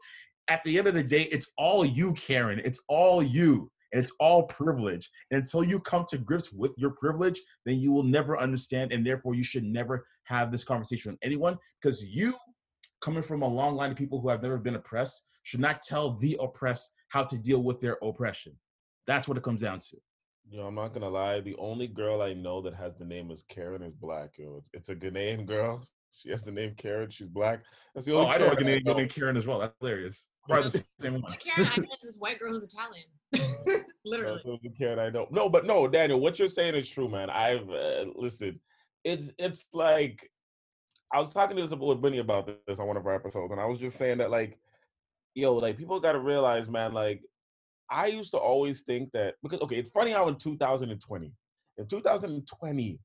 At 0.49 0.63
the 0.63 0.77
end 0.77 0.87
of 0.87 0.95
the 0.95 1.03
day, 1.03 1.23
it's 1.23 1.51
all 1.57 1.85
you, 1.85 2.13
Karen. 2.13 2.61
It's 2.65 2.81
all 2.87 3.21
you. 3.21 3.71
And 3.93 4.01
it's 4.01 4.11
all 4.19 4.43
privilege. 4.43 5.09
And 5.31 5.41
until 5.41 5.63
you 5.63 5.79
come 5.79 6.05
to 6.09 6.17
grips 6.17 6.51
with 6.51 6.71
your 6.75 6.91
privilege, 6.91 7.39
then 7.65 7.79
you 7.79 7.91
will 7.91 8.03
never 8.03 8.37
understand. 8.37 8.91
And 8.91 9.05
therefore, 9.05 9.35
you 9.35 9.43
should 9.43 9.63
never 9.63 10.05
have 10.23 10.51
this 10.51 10.63
conversation 10.63 11.11
with 11.11 11.19
anyone 11.23 11.57
because 11.81 12.03
you, 12.03 12.35
coming 13.01 13.23
from 13.23 13.43
a 13.43 13.47
long 13.47 13.75
line 13.75 13.91
of 13.91 13.97
people 13.97 14.19
who 14.19 14.29
have 14.29 14.41
never 14.41 14.57
been 14.57 14.75
oppressed, 14.75 15.23
should 15.43 15.61
not 15.61 15.81
tell 15.81 16.17
the 16.17 16.37
oppressed 16.41 16.91
how 17.09 17.23
to 17.23 17.37
deal 17.37 17.63
with 17.63 17.79
their 17.79 17.97
oppression. 18.01 18.53
That's 19.05 19.27
what 19.27 19.37
it 19.37 19.43
comes 19.43 19.61
down 19.61 19.79
to. 19.79 19.97
Yo, 20.49 20.65
I'm 20.65 20.75
not 20.75 20.93
gonna 20.93 21.09
lie. 21.09 21.41
The 21.41 21.55
only 21.57 21.87
girl 21.87 22.21
I 22.21 22.33
know 22.33 22.61
that 22.61 22.73
has 22.73 22.95
the 22.95 23.05
name 23.05 23.31
is 23.31 23.43
Karen 23.49 23.81
is 23.81 23.93
black. 23.93 24.37
Yo, 24.37 24.57
it's, 24.57 24.69
it's 24.73 24.89
a 24.89 24.95
Ghanaian 24.95 25.45
girl. 25.45 25.83
She 26.09 26.31
has 26.31 26.41
the 26.41 26.51
name 26.51 26.73
Karen. 26.77 27.11
She's 27.11 27.27
black. 27.27 27.61
That's 27.93 28.07
the 28.07 28.13
only. 28.13 28.25
Oh, 28.25 28.29
I 28.29 28.37
know 28.39 28.47
a 28.47 28.55
Ghanaian 28.55 28.83
girl 28.83 28.95
named 28.95 29.11
Karen 29.11 29.37
as 29.37 29.45
well. 29.45 29.59
That's 29.59 29.75
hilarious. 29.79 30.29
Probably 30.49 30.71
the 30.71 30.83
same 30.99 31.21
one. 31.21 31.31
Karen, 31.33 31.69
I 31.75 31.79
know 31.79 31.87
it's 31.91 32.05
this 32.05 32.17
white 32.17 32.39
girl 32.39 32.53
who's 32.53 32.63
Italian. 32.63 33.85
Literally. 34.03 34.41
the 34.63 34.69
Karen 34.69 34.97
I 34.97 35.11
know. 35.11 35.27
No, 35.29 35.47
but 35.47 35.67
no, 35.67 35.87
Daniel. 35.87 36.19
What 36.19 36.39
you're 36.39 36.47
saying 36.47 36.73
is 36.73 36.89
true, 36.89 37.07
man. 37.07 37.29
I've 37.29 37.69
uh, 37.69 38.05
listen. 38.15 38.59
It's 39.03 39.31
it's 39.37 39.67
like 39.73 40.27
I 41.13 41.19
was 41.19 41.29
talking 41.29 41.55
to 41.55 41.67
this 41.67 41.77
with 41.77 42.01
Benny 42.01 42.17
about 42.17 42.49
this 42.65 42.79
on 42.79 42.87
one 42.87 42.97
of 42.97 43.05
our 43.05 43.13
episodes, 43.13 43.51
and 43.51 43.61
I 43.61 43.65
was 43.65 43.77
just 43.77 43.97
saying 43.97 44.17
that 44.17 44.31
like, 44.31 44.57
yo, 45.35 45.53
like 45.53 45.77
people 45.77 45.99
got 45.99 46.13
to 46.13 46.19
realize, 46.19 46.67
man, 46.67 46.93
like 46.93 47.21
I 47.89 48.07
used 48.07 48.31
to 48.31 48.37
always 48.37 48.81
think 48.81 49.11
that 49.13 49.35
because 49.43 49.59
okay, 49.61 49.77
it's 49.77 49.91
funny 49.91 50.11
how 50.11 50.27
in 50.27 50.35
2020, 50.35 51.31
in 51.77 51.87
2020, 51.87 52.99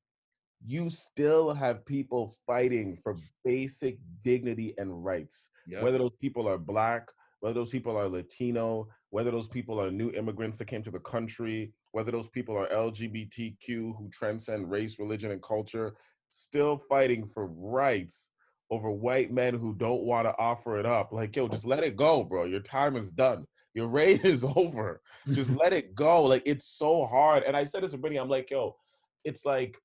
you 0.65 0.91
still 0.91 1.53
have 1.53 1.85
people 1.85 2.35
fighting 2.47 2.97
for 3.03 3.17
basic 3.45 3.99
dignity 4.25 4.75
and 4.79 5.05
rights. 5.05 5.49
Yep. 5.67 5.83
Whether 5.83 5.99
those 5.99 6.17
people 6.21 6.49
are 6.49 6.59
black, 6.59 7.09
whether 7.41 7.55
those 7.55 7.71
people 7.71 7.97
are 7.97 8.09
Latino, 8.09 8.89
whether 9.11 9.31
those 9.31 9.49
people 9.49 9.81
are 9.81 9.91
new 9.91 10.11
immigrants 10.13 10.59
that 10.59 10.67
came 10.67 10.83
to 10.85 10.91
the 10.91 11.01
country, 11.01 11.73
whether 11.91 12.13
those 12.13 12.29
people 12.29 12.57
are 12.57 12.69
LGBTQ 12.69 13.59
who 13.67 14.09
transcend 14.13 14.71
race, 14.71 14.99
religion, 14.99 15.33
and 15.33 15.43
culture, 15.43 15.95
still 16.31 16.81
fighting 16.89 17.27
for 17.27 17.47
rights 17.47 18.31
over 18.71 18.91
white 18.91 19.31
men 19.31 19.55
who 19.55 19.75
don't 19.75 20.03
want 20.03 20.27
to 20.27 20.35
offer 20.39 20.79
it 20.79 20.87
up. 20.87 21.13
Like, 21.13 21.37
yo, 21.37 21.45
oh. 21.45 21.49
just 21.49 21.67
let 21.67 21.85
it 21.85 21.97
go, 21.97 22.25
bro. 22.25 22.45
Your 22.45 22.61
time 22.61 22.97
is 22.97 23.11
done. 23.11 23.45
Your 23.75 23.89
reign 23.89 24.21
is 24.25 24.45
over. 24.45 25.01
Just 25.31 25.51
let 25.63 25.73
it 25.73 25.95
go. 25.95 26.25
Like 26.25 26.43
it's 26.47 26.67
so 26.67 27.05
hard. 27.05 27.43
And 27.45 27.57
I 27.57 27.65
said 27.65 27.83
this 27.83 27.93
to 27.93 27.99
Brittany, 27.99 28.21
I'm 28.21 28.29
like, 28.29 28.51
yo, 28.51 28.77
it's 29.25 29.45
like 29.45 29.79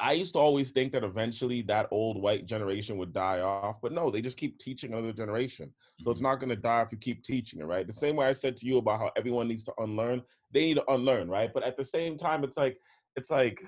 I 0.00 0.12
used 0.12 0.32
to 0.32 0.38
always 0.38 0.70
think 0.70 0.92
that 0.92 1.04
eventually 1.04 1.60
that 1.62 1.86
old 1.90 2.20
white 2.20 2.46
generation 2.46 2.96
would 2.96 3.12
die 3.12 3.40
off, 3.40 3.76
but 3.82 3.92
no, 3.92 4.10
they 4.10 4.22
just 4.22 4.38
keep 4.38 4.58
teaching 4.58 4.92
another 4.92 5.12
generation. 5.12 5.70
So 6.00 6.10
it's 6.10 6.20
mm-hmm. 6.20 6.28
not 6.28 6.40
going 6.40 6.48
to 6.48 6.56
die 6.56 6.80
if 6.82 6.90
you 6.90 6.96
keep 6.98 7.22
teaching 7.22 7.60
it, 7.60 7.64
right? 7.64 7.86
The 7.86 7.92
same 7.92 8.16
way 8.16 8.26
I 8.26 8.32
said 8.32 8.56
to 8.58 8.66
you 8.66 8.78
about 8.78 8.98
how 8.98 9.10
everyone 9.16 9.46
needs 9.46 9.64
to 9.64 9.74
unlearn, 9.78 10.22
they 10.52 10.60
need 10.60 10.74
to 10.74 10.90
unlearn, 10.90 11.28
right? 11.28 11.52
But 11.52 11.64
at 11.64 11.76
the 11.76 11.84
same 11.84 12.16
time, 12.16 12.44
it's 12.44 12.56
like, 12.56 12.78
it's 13.16 13.30
like, 13.30 13.62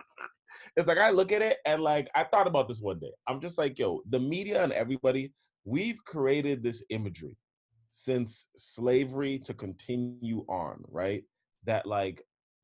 it's 0.76 0.88
like 0.88 0.98
I 0.98 1.10
look 1.10 1.32
at 1.32 1.42
it 1.42 1.58
and 1.66 1.82
like 1.82 2.08
I 2.14 2.24
thought 2.24 2.46
about 2.46 2.66
this 2.66 2.80
one 2.80 2.98
day. 2.98 3.12
I'm 3.28 3.40
just 3.40 3.58
like, 3.58 3.78
yo, 3.78 4.00
the 4.08 4.18
media 4.18 4.64
and 4.64 4.72
everybody, 4.72 5.32
we've 5.66 6.02
created 6.04 6.62
this 6.62 6.82
imagery 6.88 7.36
since 7.98 8.46
slavery 8.56 9.40
to 9.40 9.52
continue 9.52 10.44
on, 10.48 10.84
right? 10.88 11.24
That 11.64 11.84
like 11.84 12.22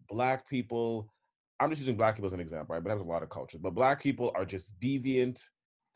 black 0.08 0.48
people, 0.48 1.12
I'm 1.58 1.70
just 1.70 1.80
using 1.80 1.96
black 1.96 2.14
people 2.14 2.26
as 2.26 2.32
an 2.32 2.38
example, 2.38 2.72
right? 2.72 2.84
But 2.84 2.90
there's 2.90 3.00
a 3.00 3.04
lot 3.04 3.24
of 3.24 3.30
cultures. 3.30 3.60
But 3.60 3.74
black 3.74 4.00
people 4.00 4.30
are 4.36 4.44
just 4.44 4.78
deviant, 4.78 5.40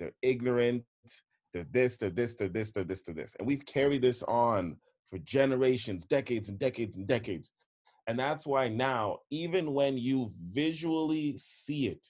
they're 0.01 0.14
ignorant, 0.22 0.83
they're 1.55 1.66
this, 1.70 1.98
they're 1.98 2.11
this, 2.11 2.35
they're 2.35 2.48
this, 2.48 2.72
they're 2.72 2.83
this, 2.83 3.05
they're 3.05 3.14
this. 3.14 3.37
And 3.38 3.46
we've 3.46 3.64
carried 3.64 4.03
this 4.03 4.24
on 4.24 4.77
for 5.09 5.18
generations, 5.18 6.05
decades 6.05 6.48
and 6.48 6.59
decades 6.59 6.96
and 6.96 7.07
decades. 7.07 7.53
And 8.09 8.18
that's 8.18 8.44
why 8.44 8.66
now, 8.66 9.18
even 9.31 9.72
when 9.72 9.96
you 9.96 10.33
visually 10.51 11.37
see 11.37 11.87
it, 11.87 12.05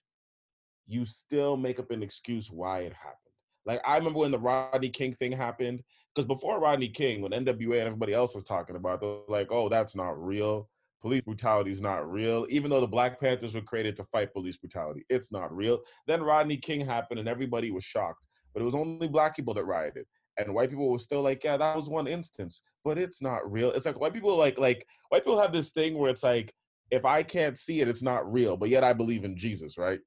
you 0.86 1.04
still 1.04 1.58
make 1.58 1.78
up 1.78 1.90
an 1.90 2.02
excuse 2.02 2.50
why 2.50 2.80
it 2.80 2.94
happened. 2.94 3.27
Like 3.68 3.82
I 3.86 3.98
remember 3.98 4.20
when 4.20 4.30
the 4.30 4.38
Rodney 4.38 4.88
King 4.88 5.12
thing 5.12 5.30
happened, 5.30 5.82
because 6.14 6.26
before 6.26 6.58
Rodney 6.58 6.88
King, 6.88 7.20
when 7.20 7.32
NWA 7.32 7.78
and 7.78 7.86
everybody 7.86 8.14
else 8.14 8.34
was 8.34 8.44
talking 8.44 8.76
about, 8.76 9.00
they're 9.02 9.18
like, 9.28 9.48
"Oh, 9.52 9.68
that's 9.68 9.94
not 9.94 10.20
real. 10.20 10.70
Police 11.02 11.20
brutality 11.20 11.70
is 11.70 11.82
not 11.82 12.10
real." 12.10 12.46
Even 12.48 12.70
though 12.70 12.80
the 12.80 12.86
Black 12.86 13.20
Panthers 13.20 13.54
were 13.54 13.60
created 13.60 13.94
to 13.96 14.04
fight 14.04 14.32
police 14.32 14.56
brutality, 14.56 15.04
it's 15.10 15.30
not 15.30 15.54
real. 15.54 15.80
Then 16.06 16.22
Rodney 16.22 16.56
King 16.56 16.80
happened, 16.80 17.20
and 17.20 17.28
everybody 17.28 17.70
was 17.70 17.84
shocked. 17.84 18.26
But 18.54 18.62
it 18.62 18.64
was 18.64 18.74
only 18.74 19.06
black 19.06 19.36
people 19.36 19.52
that 19.52 19.66
rioted, 19.66 20.06
and 20.38 20.54
white 20.54 20.70
people 20.70 20.90
were 20.90 20.98
still 20.98 21.20
like, 21.20 21.44
"Yeah, 21.44 21.58
that 21.58 21.76
was 21.76 21.90
one 21.90 22.08
instance, 22.08 22.62
but 22.84 22.96
it's 22.96 23.20
not 23.20 23.52
real." 23.52 23.70
It's 23.72 23.84
like 23.84 24.00
white 24.00 24.14
people 24.14 24.34
like 24.34 24.58
like 24.58 24.86
white 25.10 25.24
people 25.24 25.38
have 25.38 25.52
this 25.52 25.72
thing 25.72 25.98
where 25.98 26.10
it's 26.10 26.22
like, 26.22 26.54
if 26.90 27.04
I 27.04 27.22
can't 27.22 27.58
see 27.58 27.82
it, 27.82 27.88
it's 27.88 28.02
not 28.02 28.32
real, 28.32 28.56
but 28.56 28.70
yet 28.70 28.82
I 28.82 28.94
believe 28.94 29.24
in 29.24 29.36
Jesus, 29.36 29.76
right? 29.76 30.00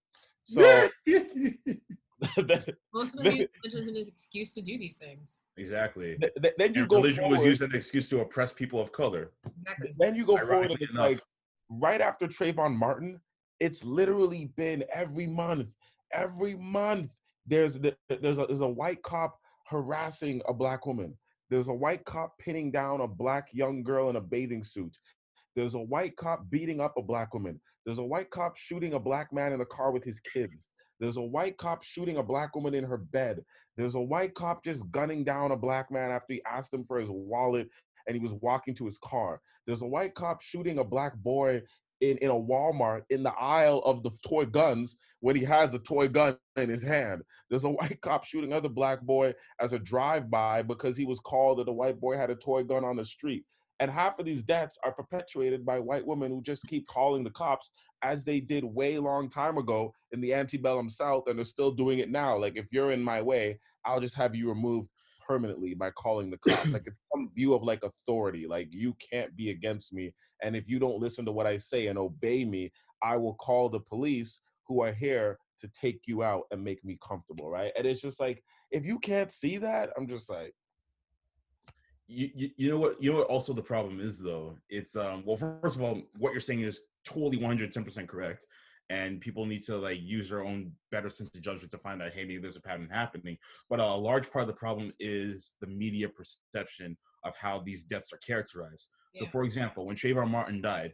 So 0.43 0.89
Most 2.93 3.15
of 3.15 3.23
the 3.23 3.29
music 3.31 3.49
is 3.63 3.87
an 3.87 3.95
excuse 3.97 4.53
to 4.53 4.61
do 4.61 4.77
these 4.77 4.97
things. 4.97 5.41
Exactly. 5.57 6.17
Th- 6.19 6.53
then 6.57 6.73
you 6.73 6.81
and 6.81 6.89
go 6.89 6.97
religion 6.97 7.23
forward, 7.23 7.37
was 7.37 7.45
used 7.45 7.61
as 7.61 7.69
an 7.69 7.75
excuse 7.75 8.07
to 8.09 8.19
oppress 8.19 8.51
people 8.51 8.79
of 8.79 8.91
color. 8.91 9.31
Exactly. 9.45 9.93
Then 9.97 10.15
you 10.15 10.25
go 10.25 10.37
forward 10.37 10.71
and 10.71 10.97
like 10.97 11.19
right 11.69 12.01
after 12.01 12.27
Trayvon 12.27 12.75
Martin, 12.75 13.19
it's 13.59 13.83
literally 13.83 14.51
been 14.55 14.83
every 14.93 15.27
month, 15.27 15.67
every 16.13 16.55
month. 16.55 17.11
There's 17.47 17.79
there's 18.09 18.37
a, 18.37 18.45
there's 18.45 18.61
a 18.61 18.67
white 18.67 19.01
cop 19.01 19.39
harassing 19.67 20.41
a 20.47 20.53
black 20.53 20.85
woman. 20.85 21.17
There's 21.49 21.67
a 21.67 21.73
white 21.73 22.05
cop 22.05 22.37
pinning 22.39 22.71
down 22.71 23.01
a 23.01 23.07
black 23.07 23.47
young 23.51 23.83
girl 23.83 24.09
in 24.09 24.15
a 24.15 24.21
bathing 24.21 24.63
suit. 24.63 24.95
There's 25.55 25.75
a 25.75 25.79
white 25.79 26.15
cop 26.15 26.49
beating 26.49 26.79
up 26.79 26.93
a 26.97 27.01
black 27.01 27.33
woman. 27.33 27.59
There's 27.85 27.99
a 27.99 28.03
white 28.03 28.29
cop 28.29 28.55
shooting 28.55 28.93
a 28.93 28.99
black 28.99 29.33
man 29.33 29.53
in 29.53 29.61
a 29.61 29.65
car 29.65 29.91
with 29.91 30.03
his 30.03 30.19
kids. 30.19 30.67
There's 31.01 31.17
a 31.17 31.21
white 31.21 31.57
cop 31.57 31.83
shooting 31.83 32.17
a 32.17 32.23
black 32.23 32.55
woman 32.55 32.75
in 32.75 32.83
her 32.83 32.97
bed. 32.97 33.43
There's 33.75 33.95
a 33.95 33.99
white 33.99 34.35
cop 34.35 34.63
just 34.63 34.89
gunning 34.91 35.23
down 35.23 35.51
a 35.51 35.57
black 35.57 35.89
man 35.91 36.11
after 36.11 36.35
he 36.35 36.43
asked 36.45 36.71
him 36.71 36.85
for 36.85 36.99
his 36.99 37.09
wallet 37.09 37.67
and 38.07 38.15
he 38.15 38.21
was 38.21 38.33
walking 38.35 38.75
to 38.75 38.85
his 38.85 38.99
car. 38.99 39.41
There's 39.65 39.81
a 39.81 39.87
white 39.87 40.13
cop 40.13 40.43
shooting 40.43 40.77
a 40.77 40.83
black 40.83 41.15
boy 41.17 41.63
in, 42.01 42.17
in 42.17 42.29
a 42.29 42.33
Walmart 42.33 43.01
in 43.09 43.23
the 43.23 43.33
aisle 43.33 43.79
of 43.79 44.03
the 44.03 44.11
toy 44.27 44.45
guns 44.45 44.97
when 45.21 45.35
he 45.35 45.43
has 45.43 45.73
a 45.73 45.79
toy 45.79 46.07
gun 46.07 46.37
in 46.55 46.69
his 46.69 46.83
hand. 46.83 47.23
There's 47.49 47.63
a 47.63 47.69
white 47.69 47.99
cop 48.01 48.23
shooting 48.23 48.51
another 48.51 48.69
black 48.69 49.01
boy 49.01 49.33
as 49.59 49.73
a 49.73 49.79
drive-by 49.79 50.63
because 50.63 50.97
he 50.97 51.05
was 51.05 51.19
called 51.19 51.59
that 51.59 51.69
a 51.69 51.73
white 51.73 51.99
boy 51.99 52.15
had 52.15 52.29
a 52.29 52.35
toy 52.35 52.63
gun 52.63 52.85
on 52.85 52.97
the 52.97 53.05
street. 53.05 53.43
And 53.81 53.89
half 53.89 54.19
of 54.19 54.25
these 54.25 54.43
deaths 54.43 54.77
are 54.83 54.93
perpetuated 54.93 55.65
by 55.65 55.79
white 55.79 56.05
women 56.05 56.31
who 56.31 56.41
just 56.43 56.67
keep 56.67 56.85
calling 56.87 57.23
the 57.23 57.31
cops 57.31 57.71
as 58.03 58.23
they 58.23 58.39
did 58.39 58.63
way 58.63 58.99
long 58.99 59.27
time 59.27 59.57
ago 59.57 59.91
in 60.11 60.21
the 60.21 60.35
antebellum 60.35 60.87
South, 60.87 61.23
and 61.25 61.37
they're 61.37 61.43
still 61.43 61.71
doing 61.71 61.97
it 61.97 62.11
now. 62.11 62.37
Like, 62.37 62.57
if 62.57 62.67
you're 62.71 62.91
in 62.91 63.01
my 63.01 63.23
way, 63.23 63.59
I'll 63.83 63.99
just 63.99 64.15
have 64.15 64.35
you 64.35 64.47
removed 64.47 64.87
permanently 65.27 65.73
by 65.73 65.89
calling 65.91 66.29
the 66.29 66.37
cops. 66.37 66.67
like, 66.67 66.83
it's 66.85 66.99
some 67.11 67.31
view 67.33 67.55
of 67.55 67.63
like 67.63 67.83
authority. 67.83 68.45
Like, 68.45 68.67
you 68.69 68.95
can't 69.11 69.35
be 69.35 69.49
against 69.49 69.93
me. 69.93 70.13
And 70.43 70.55
if 70.55 70.69
you 70.69 70.77
don't 70.77 70.99
listen 70.99 71.25
to 71.25 71.31
what 71.31 71.47
I 71.47 71.57
say 71.57 71.87
and 71.87 71.97
obey 71.97 72.45
me, 72.45 72.71
I 73.01 73.17
will 73.17 73.33
call 73.33 73.67
the 73.67 73.79
police 73.79 74.39
who 74.67 74.83
are 74.83 74.93
here 74.93 75.39
to 75.59 75.67
take 75.69 76.01
you 76.05 76.21
out 76.21 76.43
and 76.51 76.63
make 76.63 76.85
me 76.85 76.99
comfortable, 77.05 77.49
right? 77.49 77.71
And 77.75 77.87
it's 77.87 78.01
just 78.01 78.19
like 78.19 78.43
if 78.69 78.85
you 78.85 78.99
can't 78.99 79.31
see 79.31 79.57
that, 79.57 79.89
I'm 79.97 80.07
just 80.07 80.29
like, 80.29 80.53
you, 82.11 82.29
you, 82.35 82.49
you 82.57 82.69
know 82.69 82.77
what 82.77 83.01
you 83.01 83.11
know 83.11 83.19
what 83.19 83.27
also 83.27 83.53
the 83.53 83.61
problem 83.61 83.99
is 83.99 84.19
though? 84.19 84.57
It's 84.69 84.95
um 84.95 85.23
well 85.25 85.37
first 85.37 85.77
of 85.77 85.81
all 85.81 86.01
what 86.17 86.31
you're 86.31 86.41
saying 86.41 86.61
is 86.61 86.81
totally 87.05 87.37
110% 87.37 88.07
correct 88.07 88.45
and 88.89 89.21
people 89.21 89.45
need 89.45 89.63
to 89.63 89.77
like 89.77 89.99
use 90.01 90.29
their 90.29 90.43
own 90.43 90.71
better 90.91 91.09
sense 91.09 91.33
of 91.33 91.41
judgment 91.41 91.71
to 91.71 91.77
find 91.77 92.01
out 92.01 92.11
hey 92.11 92.23
maybe 92.23 92.39
there's 92.39 92.57
a 92.57 92.61
pattern 92.61 92.89
happening. 92.91 93.37
But 93.69 93.79
a 93.79 93.85
large 93.95 94.29
part 94.29 94.43
of 94.43 94.47
the 94.47 94.53
problem 94.53 94.93
is 94.99 95.55
the 95.61 95.67
media 95.67 96.09
perception 96.09 96.97
of 97.23 97.35
how 97.37 97.59
these 97.59 97.83
deaths 97.83 98.11
are 98.11 98.17
characterized. 98.17 98.89
Yeah. 99.13 99.21
so 99.23 99.29
for 99.31 99.43
example 99.43 99.85
when 99.85 99.95
Trayvon 99.95 100.29
Martin 100.29 100.61
died 100.61 100.93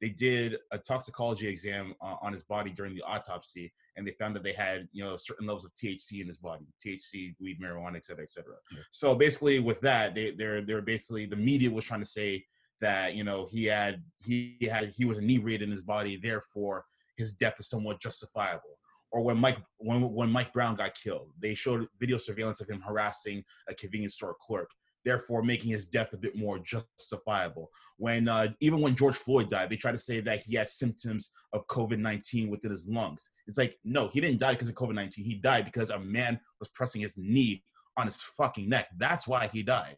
they 0.00 0.10
did 0.10 0.56
a 0.72 0.78
toxicology 0.78 1.48
exam 1.48 1.94
uh, 2.02 2.16
on 2.20 2.32
his 2.32 2.42
body 2.42 2.70
during 2.70 2.94
the 2.94 3.02
autopsy 3.02 3.72
and 3.96 4.06
they 4.06 4.12
found 4.12 4.36
that 4.36 4.42
they 4.42 4.52
had 4.52 4.88
you 4.92 5.04
know 5.04 5.16
certain 5.16 5.46
levels 5.46 5.64
of 5.64 5.72
THC 5.74 6.20
in 6.20 6.26
his 6.26 6.38
body, 6.38 6.66
THC, 6.84 7.34
weed, 7.40 7.60
marijuana, 7.60 7.96
et 7.96 8.04
cetera, 8.04 8.24
et 8.24 8.30
cetera. 8.30 8.56
Yeah. 8.72 8.80
So 8.90 9.14
basically, 9.14 9.58
with 9.58 9.80
that, 9.80 10.14
they 10.14 10.32
they're 10.32 10.62
they're 10.62 10.82
basically 10.82 11.26
the 11.26 11.36
media 11.36 11.70
was 11.70 11.84
trying 11.84 12.00
to 12.00 12.06
say 12.06 12.44
that 12.80 13.14
you 13.14 13.24
know 13.24 13.48
he 13.50 13.64
had 13.64 14.02
he 14.24 14.56
had 14.70 14.92
he 14.96 15.04
was 15.04 15.18
inebriated 15.18 15.68
in 15.68 15.72
his 15.72 15.82
body, 15.82 16.18
therefore 16.22 16.84
his 17.16 17.32
death 17.32 17.54
is 17.58 17.68
somewhat 17.68 18.00
justifiable. 18.00 18.78
Or 19.12 19.22
when 19.22 19.38
Mike 19.38 19.58
when 19.78 20.02
when 20.12 20.30
Mike 20.30 20.52
Brown 20.52 20.74
got 20.74 20.94
killed, 20.94 21.30
they 21.40 21.54
showed 21.54 21.86
video 21.98 22.18
surveillance 22.18 22.60
of 22.60 22.68
him 22.68 22.80
harassing 22.80 23.42
a 23.68 23.74
convenience 23.74 24.14
store 24.14 24.36
clerk 24.40 24.68
therefore 25.06 25.42
making 25.42 25.70
his 25.70 25.86
death 25.86 26.12
a 26.12 26.18
bit 26.18 26.36
more 26.36 26.58
justifiable. 26.58 27.70
When 27.96 28.28
uh, 28.28 28.48
even 28.60 28.80
when 28.80 28.96
George 28.96 29.16
Floyd 29.16 29.48
died, 29.48 29.70
they 29.70 29.76
tried 29.76 29.92
to 29.92 29.98
say 29.98 30.20
that 30.20 30.40
he 30.40 30.56
had 30.56 30.68
symptoms 30.68 31.30
of 31.54 31.66
COVID 31.68 31.98
nineteen 31.98 32.50
within 32.50 32.72
his 32.72 32.86
lungs. 32.86 33.30
It's 33.46 33.56
like 33.56 33.78
no, 33.84 34.08
he 34.08 34.20
didn't 34.20 34.40
die 34.40 34.52
because 34.52 34.68
of 34.68 34.74
COVID 34.74 34.94
nineteen. 34.94 35.24
He 35.24 35.36
died 35.36 35.64
because 35.64 35.88
a 35.90 35.98
man 35.98 36.38
was 36.60 36.68
pressing 36.70 37.00
his 37.00 37.16
knee 37.16 37.62
on 37.96 38.06
his 38.06 38.20
fucking 38.20 38.68
neck. 38.68 38.88
That's 38.98 39.26
why 39.26 39.46
he 39.46 39.62
died. 39.62 39.96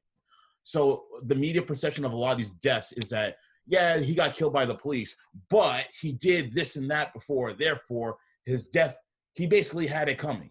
So 0.62 1.04
the 1.22 1.34
media 1.34 1.62
perception 1.62 2.04
of 2.04 2.12
a 2.12 2.16
lot 2.16 2.32
of 2.32 2.38
these 2.38 2.52
deaths 2.52 2.92
is 2.92 3.08
that 3.08 3.36
yeah, 3.66 3.98
he 3.98 4.14
got 4.14 4.34
killed 4.34 4.52
by 4.52 4.64
the 4.64 4.74
police, 4.74 5.16
but 5.50 5.86
he 6.00 6.12
did 6.12 6.54
this 6.54 6.76
and 6.76 6.90
that 6.90 7.12
before. 7.12 7.52
Therefore, 7.52 8.16
his 8.46 8.66
death, 8.66 8.96
he 9.34 9.46
basically 9.46 9.86
had 9.86 10.08
it 10.08 10.18
coming. 10.18 10.50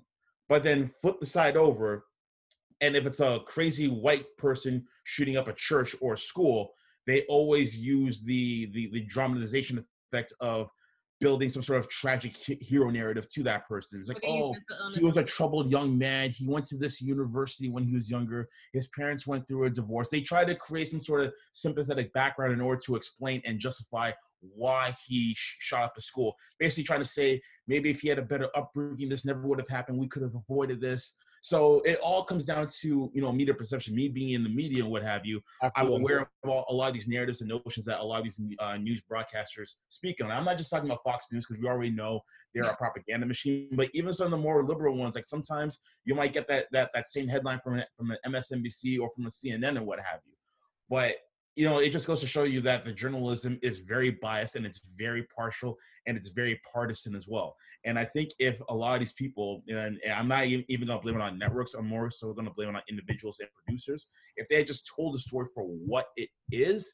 But 0.49 0.63
then 0.63 0.91
flip 1.01 1.19
the 1.19 1.25
side 1.25 1.57
over, 1.57 2.05
and 2.81 2.95
if 2.95 3.05
it's 3.05 3.19
a 3.19 3.39
crazy 3.45 3.87
white 3.87 4.25
person 4.37 4.85
shooting 5.03 5.37
up 5.37 5.47
a 5.47 5.53
church 5.53 5.95
or 6.01 6.13
a 6.13 6.17
school, 6.17 6.73
they 7.05 7.23
always 7.23 7.77
use 7.77 8.21
the 8.21 8.67
the, 8.73 8.89
the 8.91 9.01
dramatization 9.01 9.83
effect 10.11 10.33
of 10.39 10.69
building 11.19 11.49
some 11.49 11.63
sort 11.63 11.79
of 11.79 11.89
tragic 11.89 12.35
hero 12.35 12.89
narrative 12.89 13.27
to 13.29 13.41
that 13.43 13.67
person. 13.67 13.99
It's 13.99 14.07
like, 14.07 14.23
oh, 14.27 14.55
he 14.93 15.03
was 15.03 15.17
a 15.17 15.23
troubled 15.23 15.69
young 15.71 15.97
man. 15.97 16.29
He 16.29 16.47
went 16.47 16.65
to 16.67 16.77
this 16.77 17.01
university 17.01 17.69
when 17.69 17.83
he 17.83 17.95
was 17.95 18.09
younger. 18.09 18.47
His 18.73 18.87
parents 18.89 19.25
went 19.25 19.47
through 19.47 19.65
a 19.65 19.69
divorce. 19.69 20.09
They 20.09 20.21
try 20.21 20.45
to 20.45 20.53
create 20.53 20.89
some 20.89 20.99
sort 20.99 21.21
of 21.21 21.33
sympathetic 21.53 22.13
background 22.13 22.53
in 22.53 22.61
order 22.61 22.79
to 22.85 22.95
explain 22.95 23.41
and 23.45 23.59
justify 23.59 24.11
why 24.41 24.93
he 25.07 25.35
shot 25.37 25.83
up 25.83 25.97
a 25.97 26.01
school. 26.01 26.35
Basically, 26.59 26.83
trying 26.83 26.99
to 26.99 27.05
say 27.05 27.41
maybe 27.67 27.89
if 27.89 28.01
he 28.01 28.09
had 28.09 28.19
a 28.19 28.23
better 28.23 28.49
upbringing, 28.55 29.09
this 29.09 29.25
never 29.25 29.41
would 29.47 29.59
have 29.59 29.67
happened. 29.67 29.97
We 29.97 30.07
could 30.07 30.21
have 30.21 30.35
avoided 30.35 30.79
this. 30.79 31.15
So 31.41 31.81
it 31.81 31.99
all 31.99 32.23
comes 32.23 32.45
down 32.45 32.67
to 32.81 33.11
you 33.13 33.21
know 33.21 33.31
media 33.31 33.53
perception. 33.53 33.95
Me 33.95 34.07
being 34.07 34.31
in 34.31 34.43
the 34.43 34.49
media 34.49 34.83
and 34.83 34.91
what 34.91 35.03
have 35.03 35.25
you, 35.25 35.41
Absolutely. 35.61 35.95
I'm 35.95 36.01
aware 36.01 36.19
of 36.19 36.49
all, 36.49 36.65
a 36.69 36.73
lot 36.73 36.87
of 36.87 36.93
these 36.93 37.07
narratives 37.07 37.41
and 37.41 37.49
notions 37.49 37.85
that 37.85 37.99
a 37.99 38.03
lot 38.03 38.19
of 38.19 38.23
these 38.23 38.39
uh, 38.59 38.77
news 38.77 39.03
broadcasters 39.09 39.75
speak 39.89 40.23
on. 40.23 40.31
I'm 40.31 40.45
not 40.45 40.57
just 40.57 40.69
talking 40.69 40.89
about 40.89 41.03
Fox 41.03 41.27
News 41.31 41.45
because 41.45 41.61
we 41.61 41.67
already 41.67 41.91
know 41.91 42.21
they're 42.53 42.63
a 42.63 42.75
propaganda 42.75 43.25
machine, 43.25 43.69
but 43.73 43.89
even 43.93 44.13
some 44.13 44.25
of 44.25 44.31
the 44.31 44.37
more 44.37 44.63
liberal 44.63 44.95
ones, 44.95 45.15
like 45.15 45.25
sometimes 45.25 45.79
you 46.05 46.15
might 46.15 46.33
get 46.33 46.47
that 46.47 46.67
that 46.71 46.91
that 46.93 47.07
same 47.07 47.27
headline 47.27 47.59
from 47.63 47.81
from 47.95 48.11
an 48.11 48.17
MSNBC 48.25 48.99
or 48.99 49.09
from 49.15 49.25
a 49.25 49.29
CNN 49.29 49.77
and 49.77 49.85
what 49.85 49.99
have 49.99 50.19
you. 50.25 50.33
But 50.89 51.15
you 51.57 51.65
know, 51.65 51.79
it 51.79 51.89
just 51.89 52.05
goes 52.05 52.19
to 52.19 52.27
show 52.27 52.43
you 52.43 52.61
that 52.61 52.85
the 52.85 52.93
journalism 52.93 53.57
is 53.63 53.79
very 53.79 54.11
biased 54.11 54.55
and 54.55 54.63
it's 54.63 54.81
very 54.95 55.23
partial 55.35 55.75
and 56.05 56.15
it's 56.15 56.29
very 56.29 56.61
partisan 56.71 57.15
as 57.15 57.27
well. 57.27 57.55
And 57.83 57.97
I 57.97 58.05
think 58.05 58.29
if 58.37 58.61
a 58.69 58.75
lot 58.75 58.93
of 58.93 58.99
these 58.99 59.13
people, 59.13 59.63
and, 59.67 59.99
I'm 60.07 60.27
not 60.27 60.45
even 60.45 60.65
going 60.67 60.99
to 60.99 60.99
blame 60.99 61.15
it 61.15 61.21
on 61.21 61.39
networks, 61.39 61.73
I'm 61.73 61.87
more 61.87 62.11
so 62.11 62.31
going 62.31 62.45
to 62.47 62.53
blame 62.53 62.69
it 62.69 62.75
on 62.75 62.83
individuals 62.87 63.39
and 63.39 63.49
producers. 63.55 64.05
If 64.35 64.47
they 64.49 64.57
had 64.57 64.67
just 64.67 64.91
told 64.95 65.15
the 65.15 65.19
story 65.19 65.47
for 65.55 65.63
what 65.63 66.05
it 66.15 66.29
is, 66.51 66.93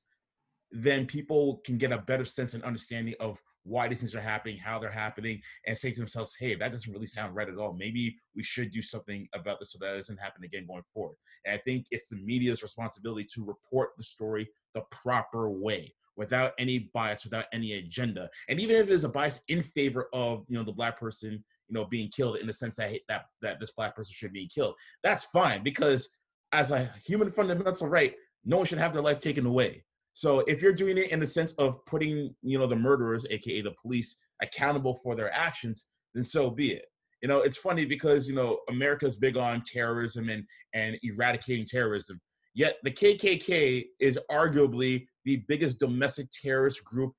then 0.71 1.07
people 1.07 1.59
can 1.65 1.77
get 1.77 1.91
a 1.91 1.97
better 1.97 2.25
sense 2.25 2.53
and 2.53 2.63
understanding 2.63 3.15
of 3.19 3.37
why 3.63 3.87
these 3.87 3.99
things 3.99 4.15
are 4.15 4.21
happening, 4.21 4.57
how 4.57 4.77
they're 4.77 4.91
happening, 4.91 5.41
and 5.67 5.77
say 5.77 5.91
to 5.91 5.99
themselves, 5.99 6.35
hey, 6.39 6.55
that 6.55 6.71
doesn't 6.71 6.91
really 6.91 7.07
sound 7.07 7.35
right 7.35 7.49
at 7.49 7.57
all. 7.57 7.73
Maybe 7.73 8.15
we 8.35 8.43
should 8.43 8.71
do 8.71 8.81
something 8.81 9.27
about 9.33 9.59
this 9.59 9.71
so 9.71 9.77
that 9.81 9.95
doesn't 9.95 10.19
happen 10.19 10.43
again 10.43 10.65
going 10.67 10.83
forward. 10.93 11.15
And 11.45 11.55
I 11.55 11.57
think 11.59 11.85
it's 11.91 12.09
the 12.09 12.17
media's 12.17 12.63
responsibility 12.63 13.25
to 13.35 13.45
report 13.45 13.91
the 13.97 14.03
story 14.03 14.49
the 14.73 14.81
proper 14.91 15.49
way 15.49 15.93
without 16.15 16.53
any 16.59 16.91
bias, 16.93 17.23
without 17.23 17.45
any 17.53 17.73
agenda. 17.73 18.29
And 18.49 18.59
even 18.59 18.75
if 18.75 18.87
there's 18.87 19.03
a 19.03 19.09
bias 19.09 19.39
in 19.47 19.63
favor 19.63 20.09
of, 20.13 20.45
you 20.47 20.57
know, 20.57 20.63
the 20.63 20.71
black 20.71 20.99
person, 20.99 21.31
you 21.31 21.73
know, 21.73 21.85
being 21.85 22.09
killed 22.15 22.37
in 22.37 22.47
the 22.47 22.53
sense 22.53 22.75
that 22.75 22.93
that 23.07 23.25
that 23.41 23.59
this 23.59 23.71
black 23.71 23.95
person 23.95 24.13
should 24.13 24.33
be 24.33 24.47
killed, 24.47 24.75
that's 25.01 25.25
fine 25.25 25.63
because 25.63 26.09
as 26.51 26.71
a 26.71 26.91
human 27.03 27.31
fundamental 27.31 27.87
right, 27.87 28.13
no 28.45 28.57
one 28.57 28.65
should 28.65 28.77
have 28.77 28.93
their 28.93 29.01
life 29.01 29.19
taken 29.19 29.45
away. 29.45 29.83
So 30.13 30.39
if 30.41 30.61
you're 30.61 30.73
doing 30.73 30.97
it 30.97 31.11
in 31.11 31.19
the 31.19 31.27
sense 31.27 31.53
of 31.53 31.83
putting, 31.85 32.35
you 32.43 32.59
know, 32.59 32.67
the 32.67 32.75
murderers, 32.75 33.25
aka 33.29 33.61
the 33.61 33.73
police, 33.81 34.15
accountable 34.41 34.99
for 35.03 35.15
their 35.15 35.33
actions, 35.33 35.85
then 36.13 36.23
so 36.23 36.49
be 36.49 36.71
it. 36.73 36.85
You 37.21 37.29
know, 37.29 37.39
it's 37.39 37.57
funny 37.57 37.85
because 37.85 38.27
you 38.27 38.35
know 38.35 38.59
America's 38.69 39.17
big 39.17 39.37
on 39.37 39.63
terrorism 39.65 40.29
and 40.29 40.43
and 40.73 40.97
eradicating 41.03 41.65
terrorism. 41.65 42.19
Yet 42.53 42.77
the 42.83 42.91
KKK 42.91 43.85
is 43.99 44.19
arguably 44.29 45.07
the 45.25 45.37
biggest 45.47 45.79
domestic 45.79 46.27
terrorist 46.31 46.83
group 46.83 47.13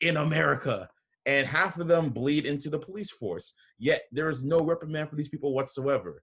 in 0.00 0.16
America, 0.16 0.88
and 1.26 1.46
half 1.46 1.78
of 1.78 1.88
them 1.88 2.10
bleed 2.10 2.46
into 2.46 2.70
the 2.70 2.78
police 2.78 3.10
force. 3.10 3.52
Yet 3.78 4.02
there 4.12 4.30
is 4.30 4.42
no 4.42 4.62
reprimand 4.62 5.10
for 5.10 5.16
these 5.16 5.28
people 5.28 5.52
whatsoever. 5.52 6.22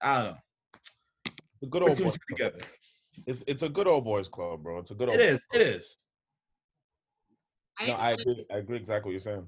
I 0.00 0.22
don't 0.22 0.32
know. 0.32 0.38
The 1.60 1.66
good 1.66 1.82
old 1.82 2.02
boys 2.02 2.16
together. 2.28 2.60
It's 3.26 3.44
it's 3.46 3.62
a 3.62 3.68
good 3.68 3.86
old 3.86 4.04
boys 4.04 4.28
club, 4.28 4.62
bro. 4.62 4.78
It's 4.78 4.90
a 4.90 4.94
good 4.94 5.08
old. 5.08 5.20
It 5.20 5.28
is. 5.28 5.40
It 5.52 5.60
is. 5.60 5.96
I 7.78 7.86
no, 7.86 7.92
I 7.94 8.10
agree. 8.12 8.46
I 8.52 8.56
agree 8.58 8.76
exactly 8.76 9.08
what 9.08 9.12
you're 9.12 9.20
saying. 9.20 9.46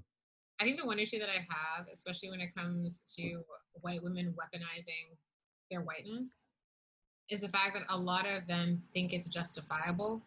I 0.60 0.64
think 0.64 0.80
the 0.80 0.86
one 0.86 0.98
issue 0.98 1.18
that 1.18 1.28
I 1.28 1.46
have, 1.48 1.88
especially 1.92 2.30
when 2.30 2.40
it 2.40 2.54
comes 2.54 3.02
to 3.16 3.42
white 3.80 4.02
women 4.02 4.34
weaponizing 4.38 5.16
their 5.70 5.80
whiteness, 5.80 6.42
is 7.30 7.40
the 7.40 7.48
fact 7.48 7.74
that 7.74 7.84
a 7.88 7.96
lot 7.96 8.26
of 8.26 8.46
them 8.46 8.82
think 8.92 9.12
it's 9.12 9.28
justifiable 9.28 10.22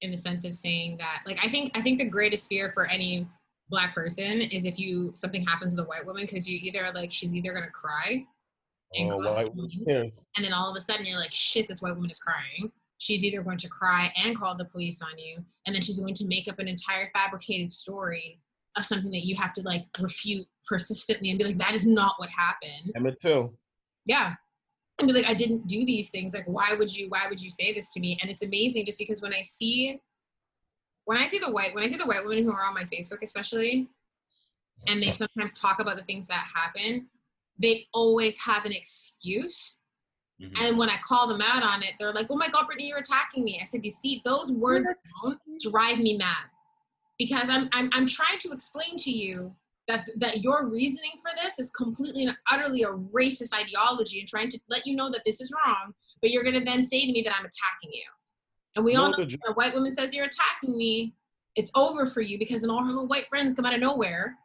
in 0.00 0.10
the 0.10 0.16
sense 0.16 0.44
of 0.44 0.54
saying 0.54 0.96
that 0.98 1.22
like 1.26 1.38
I 1.44 1.48
think 1.48 1.76
I 1.76 1.80
think 1.80 1.98
the 1.98 2.08
greatest 2.08 2.48
fear 2.48 2.70
for 2.72 2.86
any 2.86 3.26
black 3.68 3.94
person 3.94 4.40
is 4.40 4.64
if 4.64 4.78
you 4.78 5.10
something 5.14 5.44
happens 5.44 5.72
to 5.72 5.76
the 5.76 5.88
white 5.88 6.06
woman 6.06 6.22
because 6.22 6.48
you 6.48 6.58
either 6.62 6.86
like 6.94 7.12
she's 7.12 7.34
either 7.34 7.52
gonna 7.52 7.70
cry 7.70 8.24
and, 8.94 9.12
oh, 9.12 9.46
and 10.36 10.44
then 10.44 10.52
all 10.52 10.70
of 10.70 10.76
a 10.76 10.80
sudden 10.80 11.04
you're 11.04 11.18
like 11.18 11.32
shit 11.32 11.68
this 11.68 11.82
white 11.82 11.94
woman 11.94 12.10
is 12.10 12.18
crying. 12.18 12.72
She's 12.98 13.22
either 13.22 13.42
going 13.42 13.58
to 13.58 13.68
cry 13.68 14.12
and 14.24 14.36
call 14.36 14.56
the 14.56 14.64
police 14.64 15.02
on 15.02 15.18
you 15.18 15.44
and 15.66 15.74
then 15.74 15.82
she's 15.82 16.00
going 16.00 16.14
to 16.14 16.26
make 16.26 16.48
up 16.48 16.58
an 16.58 16.68
entire 16.68 17.10
fabricated 17.14 17.70
story 17.70 18.40
of 18.76 18.84
something 18.84 19.10
that 19.10 19.26
you 19.26 19.36
have 19.36 19.52
to 19.54 19.62
like 19.62 19.84
refute 20.00 20.46
persistently 20.66 21.30
and 21.30 21.38
be 21.38 21.44
like 21.44 21.58
that 21.58 21.74
is 21.74 21.86
not 21.86 22.14
what 22.18 22.30
happened. 22.30 22.92
And 22.94 23.04
me 23.04 23.14
too. 23.20 23.52
Yeah. 24.06 24.34
And 24.98 25.06
be 25.06 25.14
like, 25.14 25.26
I 25.26 25.34
didn't 25.34 25.66
do 25.66 25.84
these 25.84 26.10
things. 26.10 26.34
Like, 26.34 26.46
why 26.46 26.74
would 26.74 26.94
you, 26.94 27.08
why 27.08 27.26
would 27.28 27.40
you 27.40 27.50
say 27.50 27.72
this 27.72 27.92
to 27.92 28.00
me? 28.00 28.18
And 28.20 28.30
it's 28.30 28.42
amazing 28.42 28.84
just 28.84 28.98
because 28.98 29.22
when 29.22 29.32
I 29.32 29.42
see, 29.42 30.00
when 31.04 31.18
I 31.18 31.28
see 31.28 31.38
the 31.38 31.50
white, 31.50 31.74
when 31.74 31.84
I 31.84 31.86
see 31.86 31.96
the 31.96 32.06
white 32.06 32.24
women 32.24 32.44
who 32.44 32.50
are 32.50 32.64
on 32.64 32.74
my 32.74 32.84
Facebook, 32.84 33.22
especially, 33.22 33.88
and 34.86 35.02
they 35.02 35.12
sometimes 35.12 35.54
talk 35.54 35.80
about 35.80 35.96
the 35.96 36.02
things 36.02 36.26
that 36.28 36.46
happen, 36.52 37.06
they 37.58 37.86
always 37.92 38.38
have 38.38 38.64
an 38.64 38.72
excuse. 38.72 39.78
Mm-hmm. 40.40 40.54
And 40.62 40.78
when 40.78 40.88
I 40.88 40.96
call 40.98 41.26
them 41.26 41.40
out 41.40 41.62
on 41.62 41.82
it, 41.82 41.94
they're 41.98 42.12
like, 42.12 42.26
oh 42.30 42.36
my 42.36 42.48
God, 42.48 42.66
Brittany, 42.66 42.88
you're 42.88 42.98
attacking 42.98 43.44
me. 43.44 43.58
I 43.60 43.64
said, 43.64 43.84
you 43.84 43.90
see, 43.90 44.22
those 44.24 44.52
words 44.52 44.86
drive 45.60 45.98
me 45.98 46.16
mad 46.16 46.46
because 47.18 47.48
I'm, 47.48 47.68
I'm, 47.72 47.90
I'm 47.92 48.06
trying 48.06 48.38
to 48.40 48.52
explain 48.52 48.96
to 48.98 49.10
you 49.10 49.54
that 49.88 50.06
that 50.16 50.42
your 50.42 50.66
reasoning 50.66 51.12
for 51.22 51.30
this 51.42 51.58
is 51.58 51.70
completely 51.70 52.26
and 52.26 52.36
utterly 52.52 52.82
a 52.82 52.90
racist 52.90 53.58
ideology 53.58 54.20
and 54.20 54.28
trying 54.28 54.50
to 54.50 54.60
let 54.68 54.86
you 54.86 54.94
know 54.94 55.10
that 55.10 55.22
this 55.24 55.40
is 55.40 55.50
wrong 55.64 55.94
but 56.20 56.30
you're 56.30 56.42
going 56.42 56.54
to 56.54 56.62
then 56.62 56.84
say 56.84 57.06
to 57.06 57.10
me 57.10 57.22
that 57.22 57.32
i'm 57.32 57.46
attacking 57.46 57.90
you 57.90 58.02
and 58.76 58.84
we 58.84 58.92
no, 58.92 59.04
all 59.04 59.10
know 59.12 59.16
that 59.16 59.34
a 59.48 59.52
white 59.54 59.72
woman 59.72 59.90
says 59.90 60.14
you're 60.14 60.26
attacking 60.26 60.76
me 60.76 61.14
it's 61.58 61.72
over 61.74 62.06
for 62.06 62.20
you 62.20 62.38
because 62.38 62.62
then 62.62 62.70
all 62.70 62.84
her 62.84 63.02
white 63.02 63.26
friends 63.26 63.52
come 63.52 63.66
out 63.66 63.74
of 63.74 63.80
nowhere. 63.80 64.38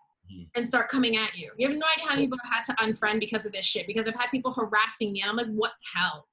And 0.55 0.67
start 0.67 0.89
coming 0.89 1.15
at 1.17 1.36
you 1.38 1.51
you 1.57 1.67
have 1.67 1.75
no 1.77 1.86
idea 1.93 2.05
how 2.07 2.15
many 2.15 2.25
people 2.27 2.38
have 2.43 2.53
had 2.53 2.63
to 2.63 2.73
unfriend 2.83 3.19
because 3.19 3.45
of 3.45 3.51
this 3.51 3.65
shit 3.65 3.88
because 3.88 4.07
i've 4.07 4.15
had 4.15 4.29
people 4.29 4.53
harassing 4.53 5.12
me 5.12 5.21
and 5.21 5.29
i'm 5.29 5.36
like 5.36 5.47
what 5.47 5.71
the 5.71 5.99
hell 5.99 6.27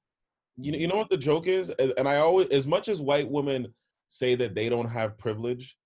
you 0.57 0.71
know, 0.71 0.77
you 0.77 0.87
know 0.87 0.95
what 0.97 1.09
the 1.09 1.17
joke 1.17 1.47
is 1.47 1.69
and 1.97 2.07
i 2.07 2.17
always 2.17 2.47
as 2.49 2.67
much 2.67 2.87
as 2.87 3.01
white 3.01 3.29
women 3.29 3.67
say 4.09 4.35
that 4.35 4.55
they 4.55 4.69
don't 4.69 4.89
have 4.89 5.17
privilege 5.17 5.77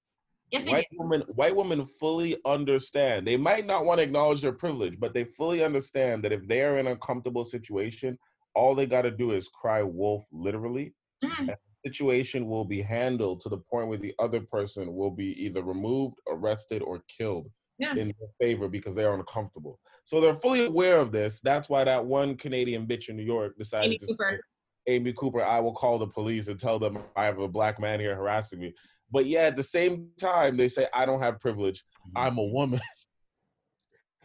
Yes, 0.51 0.67
white 0.67 0.87
do. 0.91 0.97
women 0.99 1.21
white 1.29 1.55
women 1.55 1.83
fully 1.85 2.37
understand. 2.45 3.25
They 3.25 3.35
might 3.35 3.65
not 3.65 3.83
want 3.83 3.97
to 3.99 4.03
acknowledge 4.03 4.41
their 4.41 4.53
privilege, 4.53 4.99
but 4.99 5.13
they 5.13 5.23
fully 5.23 5.63
understand 5.63 6.23
that 6.23 6.31
if 6.31 6.47
they 6.47 6.61
are 6.61 6.77
in 6.77 6.87
a 6.87 6.95
comfortable 6.97 7.43
situation, 7.43 8.17
all 8.53 8.75
they 8.75 8.85
got 8.85 9.01
to 9.01 9.11
do 9.11 9.31
is 9.31 9.49
cry 9.49 9.81
wolf 9.81 10.23
literally. 10.31 10.93
Mhm. 11.23 11.55
Situation 11.83 12.47
will 12.47 12.63
be 12.63 12.81
handled 12.81 13.41
to 13.41 13.49
the 13.49 13.57
point 13.57 13.87
where 13.87 13.97
the 13.97 14.13
other 14.19 14.39
person 14.39 14.93
will 14.95 15.11
be 15.11 15.29
either 15.43 15.63
removed, 15.63 16.19
arrested, 16.29 16.81
or 16.83 17.03
killed 17.17 17.49
Yeah. 17.77 17.91
in 17.91 18.07
their 18.07 18.29
favor 18.39 18.67
because 18.67 18.95
they 18.95 19.03
are 19.03 19.15
uncomfortable. 19.15 19.79
So 20.05 20.21
they're 20.21 20.35
fully 20.35 20.65
aware 20.65 20.97
of 20.97 21.11
this. 21.11 21.41
That's 21.41 21.67
why 21.67 21.83
that 21.83 22.05
one 22.05 22.35
Canadian 22.37 22.87
bitch 22.87 23.09
in 23.09 23.17
New 23.17 23.23
York 23.23 23.57
decided 23.57 23.87
Amy 23.87 23.97
to 23.97 24.05
Cooper. 24.07 24.39
say, 24.87 24.93
Amy 24.93 25.13
Cooper, 25.13 25.43
I 25.43 25.59
will 25.59 25.73
call 25.73 25.97
the 25.97 26.07
police 26.07 26.47
and 26.47 26.59
tell 26.59 26.79
them 26.79 26.99
I 27.15 27.25
have 27.25 27.39
a 27.39 27.47
black 27.47 27.79
man 27.79 27.99
here 27.99 28.15
harassing 28.15 28.59
me. 28.59 28.73
But 29.11 29.25
yeah, 29.25 29.41
at 29.41 29.55
the 29.55 29.63
same 29.63 30.09
time, 30.19 30.57
they 30.57 30.67
say 30.67 30.87
I 30.93 31.05
don't 31.05 31.21
have 31.21 31.39
privilege. 31.39 31.83
Mm-hmm. 32.07 32.17
I'm 32.17 32.37
a 32.37 32.43
woman. 32.43 32.81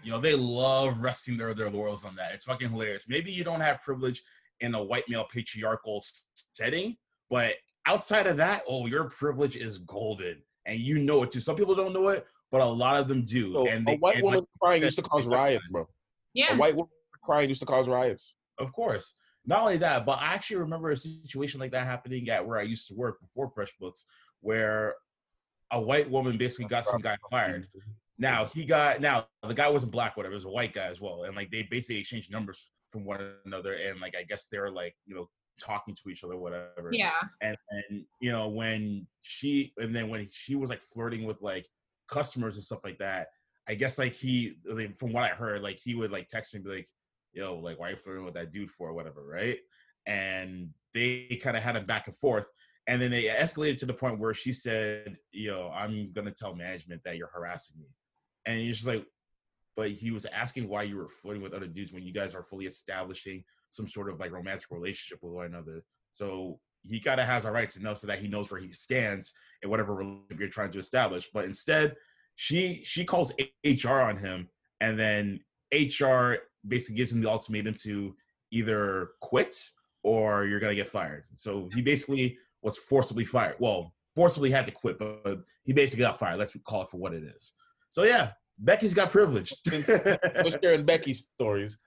You 0.02 0.10
know, 0.12 0.18
they 0.18 0.34
love 0.34 1.02
resting 1.02 1.36
their, 1.36 1.52
their 1.52 1.70
laurels 1.70 2.04
on 2.04 2.16
that. 2.16 2.32
It's 2.32 2.44
fucking 2.44 2.70
hilarious. 2.70 3.04
Maybe 3.06 3.30
you 3.30 3.44
don't 3.44 3.60
have 3.60 3.82
privilege 3.82 4.22
in 4.60 4.74
a 4.74 4.82
white 4.82 5.04
male 5.08 5.26
patriarchal 5.30 6.02
setting, 6.54 6.96
but 7.28 7.56
outside 7.86 8.26
of 8.26 8.36
that, 8.38 8.62
oh, 8.68 8.86
your 8.86 9.04
privilege 9.10 9.56
is 9.56 9.78
golden. 9.78 10.42
And 10.66 10.78
you 10.78 10.98
know 10.98 11.22
it 11.22 11.30
too. 11.30 11.40
Some 11.40 11.56
people 11.56 11.74
don't 11.74 11.92
know 11.92 12.08
it, 12.08 12.26
but 12.50 12.60
a 12.60 12.64
lot 12.64 12.96
of 12.96 13.08
them 13.08 13.24
do. 13.24 13.52
So 13.52 13.66
and 13.68 13.88
a 13.88 13.96
white 13.96 14.16
and, 14.16 14.24
woman 14.24 14.40
like, 14.40 14.48
crying 14.60 14.82
used 14.82 14.96
to 14.96 15.02
cause 15.02 15.26
riots, 15.26 15.66
bro. 15.70 15.88
Yeah. 16.34 16.54
A 16.54 16.56
white 16.56 16.74
woman 16.74 16.90
crying 17.24 17.48
used 17.48 17.60
to 17.60 17.66
cause 17.66 17.88
riots. 17.88 18.34
Of 18.58 18.72
course. 18.72 19.14
Not 19.46 19.62
only 19.62 19.78
that, 19.78 20.04
but 20.04 20.18
I 20.20 20.34
actually 20.34 20.56
remember 20.56 20.90
a 20.90 20.96
situation 20.96 21.60
like 21.60 21.70
that 21.72 21.86
happening 21.86 22.28
at 22.28 22.46
where 22.46 22.58
I 22.58 22.62
used 22.62 22.88
to 22.88 22.94
work 22.94 23.20
before 23.20 23.50
FreshBooks, 23.50 24.04
where 24.40 24.94
a 25.70 25.80
white 25.80 26.10
woman 26.10 26.36
basically 26.36 26.66
got 26.66 26.84
some 26.84 27.00
guy 27.00 27.16
fired. 27.30 27.66
Now 28.18 28.44
he 28.44 28.66
got 28.66 29.00
now 29.00 29.26
the 29.42 29.54
guy 29.54 29.68
wasn't 29.68 29.92
black, 29.92 30.16
whatever, 30.16 30.32
it 30.32 30.36
was 30.36 30.44
a 30.44 30.50
white 30.50 30.74
guy 30.74 30.86
as 30.86 31.00
well. 31.00 31.24
And 31.24 31.34
like 31.34 31.50
they 31.50 31.62
basically 31.62 31.96
exchanged 31.96 32.30
numbers 32.30 32.70
from 32.90 33.04
one 33.04 33.32
another 33.46 33.74
and 33.74 33.98
like 33.98 34.14
I 34.14 34.24
guess 34.24 34.48
they 34.48 34.58
were 34.58 34.70
like, 34.70 34.94
you 35.06 35.14
know, 35.14 35.30
talking 35.58 35.94
to 35.94 36.10
each 36.10 36.22
other, 36.22 36.36
whatever. 36.36 36.90
Yeah. 36.92 37.12
And 37.40 37.56
and 37.70 38.04
you 38.20 38.30
know, 38.30 38.48
when 38.48 39.06
she 39.22 39.72
and 39.78 39.96
then 39.96 40.10
when 40.10 40.28
she 40.30 40.54
was 40.54 40.68
like 40.68 40.82
flirting 40.92 41.24
with 41.24 41.40
like 41.40 41.66
customers 42.10 42.56
and 42.56 42.64
stuff 42.64 42.80
like 42.84 42.98
that, 42.98 43.28
I 43.68 43.74
guess 43.74 43.98
like 43.98 44.14
he 44.14 44.56
like, 44.64 44.98
from 44.98 45.12
what 45.12 45.24
I 45.24 45.28
heard, 45.28 45.62
like 45.62 45.78
he 45.78 45.94
would 45.94 46.10
like 46.10 46.28
text 46.28 46.52
me 46.52 46.58
and 46.58 46.64
be 46.64 46.76
like, 46.76 46.88
yo, 47.32 47.56
like 47.56 47.78
why 47.78 47.88
are 47.88 47.90
you 47.90 47.96
flirting 47.96 48.24
with 48.24 48.34
that 48.34 48.52
dude 48.52 48.70
for 48.70 48.88
or 48.88 48.94
whatever, 48.94 49.24
right? 49.24 49.58
And 50.06 50.70
they 50.92 51.38
kind 51.42 51.56
of 51.56 51.62
had 51.62 51.76
a 51.76 51.80
back 51.80 52.08
and 52.08 52.16
forth. 52.18 52.46
And 52.86 53.00
then 53.00 53.10
they 53.10 53.24
escalated 53.24 53.78
to 53.78 53.86
the 53.86 53.94
point 53.94 54.18
where 54.18 54.34
she 54.34 54.52
said, 54.52 55.16
yo, 55.32 55.70
I'm 55.70 56.12
gonna 56.12 56.32
tell 56.32 56.54
management 56.54 57.02
that 57.04 57.16
you're 57.16 57.30
harassing 57.32 57.78
me. 57.78 57.86
And 58.46 58.60
you're 58.62 58.72
just 58.72 58.86
like, 58.86 59.06
but 59.76 59.90
he 59.92 60.10
was 60.10 60.26
asking 60.26 60.68
why 60.68 60.82
you 60.82 60.96
were 60.96 61.08
flirting 61.08 61.42
with 61.42 61.52
other 61.52 61.66
dudes 61.66 61.92
when 61.92 62.02
you 62.02 62.12
guys 62.12 62.34
are 62.34 62.42
fully 62.42 62.66
establishing 62.66 63.44
some 63.70 63.86
sort 63.86 64.10
of 64.10 64.18
like 64.18 64.32
romantic 64.32 64.70
relationship 64.70 65.22
with 65.22 65.32
one 65.32 65.46
another. 65.46 65.84
So 66.10 66.58
he 66.88 67.00
kind 67.00 67.20
of 67.20 67.26
has 67.26 67.44
a 67.44 67.50
right 67.50 67.70
to 67.70 67.80
know 67.80 67.94
so 67.94 68.06
that 68.06 68.18
he 68.18 68.28
knows 68.28 68.50
where 68.50 68.60
he 68.60 68.70
stands 68.70 69.32
in 69.62 69.70
whatever 69.70 69.94
relationship 69.94 70.38
you're 70.40 70.48
trying 70.48 70.70
to 70.72 70.78
establish. 70.78 71.28
But 71.32 71.44
instead, 71.44 71.94
she 72.36 72.82
she 72.84 73.04
calls 73.04 73.32
HR 73.64 74.00
on 74.00 74.16
him, 74.16 74.48
and 74.80 74.98
then 74.98 75.40
HR 75.72 76.34
basically 76.66 76.96
gives 76.96 77.12
him 77.12 77.20
the 77.20 77.30
ultimatum 77.30 77.74
to 77.82 78.14
either 78.50 79.10
quit 79.20 79.56
or 80.02 80.46
you're 80.46 80.60
gonna 80.60 80.74
get 80.74 80.88
fired. 80.88 81.24
So 81.34 81.68
he 81.74 81.82
basically 81.82 82.38
was 82.62 82.76
forcibly 82.76 83.24
fired. 83.24 83.56
Well, 83.58 83.94
forcibly 84.16 84.50
had 84.50 84.66
to 84.66 84.72
quit, 84.72 84.98
but, 84.98 85.22
but 85.22 85.38
he 85.64 85.72
basically 85.72 86.02
got 86.02 86.18
fired. 86.18 86.38
Let's 86.38 86.56
call 86.66 86.82
it 86.82 86.90
for 86.90 86.96
what 86.96 87.14
it 87.14 87.22
is. 87.22 87.52
So 87.90 88.02
yeah, 88.04 88.32
Becky's 88.58 88.94
got 88.94 89.10
privilege. 89.10 89.54
We're 89.70 90.58
sharing 90.62 90.84
Becky's 90.84 91.26
stories. 91.34 91.78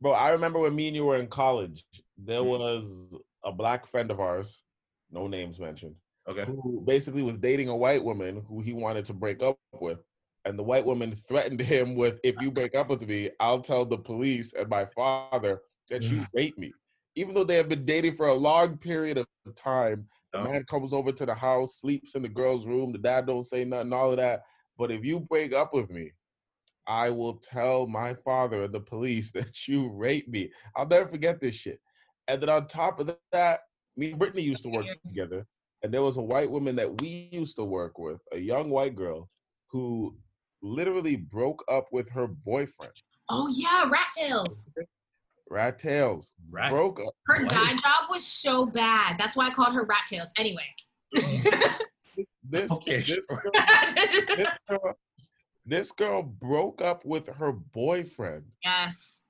Bro, 0.00 0.12
I 0.12 0.30
remember 0.30 0.58
when 0.58 0.74
me 0.74 0.86
and 0.88 0.96
you 0.96 1.04
were 1.04 1.16
in 1.16 1.26
college, 1.28 1.84
there 2.16 2.40
Mhm. 2.40 2.46
was 2.58 3.14
a 3.44 3.52
black 3.52 3.86
friend 3.86 4.10
of 4.10 4.20
ours, 4.20 4.62
no 5.10 5.26
names 5.26 5.58
mentioned, 5.58 5.94
okay. 6.28 6.44
who 6.44 6.82
basically 6.86 7.22
was 7.22 7.38
dating 7.38 7.68
a 7.68 7.76
white 7.76 8.02
woman 8.02 8.42
who 8.48 8.60
he 8.60 8.72
wanted 8.72 9.04
to 9.06 9.12
break 9.12 9.42
up 9.42 9.58
with. 9.72 9.98
And 10.46 10.58
the 10.58 10.62
white 10.62 10.86
woman 10.86 11.14
threatened 11.14 11.60
him 11.60 11.96
with, 11.96 12.18
if 12.24 12.34
you 12.40 12.50
break 12.50 12.74
up 12.74 12.88
with 12.88 13.06
me, 13.06 13.30
I'll 13.40 13.60
tell 13.60 13.84
the 13.84 13.98
police 13.98 14.54
and 14.54 14.68
my 14.68 14.86
father 14.96 15.60
that 15.90 16.02
you 16.02 16.24
raped 16.34 16.58
me. 16.58 16.72
Even 17.16 17.34
though 17.34 17.44
they 17.44 17.56
have 17.56 17.68
been 17.68 17.84
dating 17.84 18.14
for 18.14 18.28
a 18.28 18.34
long 18.34 18.78
period 18.78 19.18
of 19.18 19.26
time, 19.56 20.06
the 20.32 20.42
man 20.42 20.64
comes 20.64 20.92
over 20.92 21.12
to 21.12 21.26
the 21.26 21.34
house, 21.34 21.80
sleeps 21.80 22.14
in 22.14 22.22
the 22.22 22.28
girl's 22.28 22.66
room, 22.66 22.92
the 22.92 22.98
dad 22.98 23.26
don't 23.26 23.44
say 23.44 23.64
nothing, 23.64 23.92
all 23.92 24.12
of 24.12 24.16
that. 24.16 24.42
But 24.78 24.90
if 24.90 25.04
you 25.04 25.20
break 25.20 25.52
up 25.52 25.74
with 25.74 25.90
me, 25.90 26.12
I 26.86 27.10
will 27.10 27.34
tell 27.34 27.86
my 27.86 28.14
father 28.14 28.64
and 28.64 28.74
the 28.74 28.80
police 28.80 29.30
that 29.34 29.68
you 29.68 29.90
raped 29.90 30.28
me. 30.28 30.50
I'll 30.76 30.86
never 30.86 31.08
forget 31.08 31.40
this 31.40 31.54
shit. 31.54 31.80
And 32.30 32.40
then 32.40 32.48
on 32.48 32.68
top 32.68 33.00
of 33.00 33.12
that, 33.32 33.60
me 33.96 34.10
and 34.10 34.18
Brittany 34.18 34.42
used 34.42 34.62
to 34.62 34.68
work 34.68 34.86
together. 35.08 35.44
And 35.82 35.92
there 35.92 36.02
was 36.02 36.16
a 36.16 36.22
white 36.22 36.48
woman 36.48 36.76
that 36.76 37.00
we 37.00 37.28
used 37.32 37.56
to 37.56 37.64
work 37.64 37.98
with, 37.98 38.20
a 38.32 38.38
young 38.38 38.70
white 38.70 38.94
girl, 38.94 39.28
who 39.70 40.16
literally 40.62 41.16
broke 41.16 41.64
up 41.68 41.86
with 41.90 42.08
her 42.10 42.28
boyfriend. 42.28 42.92
Oh 43.28 43.48
yeah, 43.48 43.88
rat 43.90 44.12
tails. 44.16 44.68
Rat 45.50 45.78
tails. 45.80 46.32
Rat- 46.52 46.70
Broke 46.70 47.00
up. 47.00 47.14
Her 47.26 47.40
What? 47.42 47.48
dye 47.50 47.74
job 47.74 48.08
was 48.08 48.24
so 48.24 48.64
bad. 48.64 49.18
That's 49.18 49.34
why 49.36 49.46
I 49.48 49.50
called 49.50 49.74
her 49.74 49.84
rat 49.84 50.02
tails. 50.08 50.28
Anyway. 50.38 50.66
This, 52.52 52.70
Okay, 52.72 52.96
this, 52.96 53.06
sure. 53.06 53.22
girl, 53.28 53.52
this, 53.94 54.24
girl, 54.68 54.94
this 55.64 55.92
girl 55.92 56.22
broke 56.22 56.82
up 56.82 57.04
with 57.04 57.28
her 57.28 57.52
boyfriend. 57.52 58.44
yes. 58.64 59.22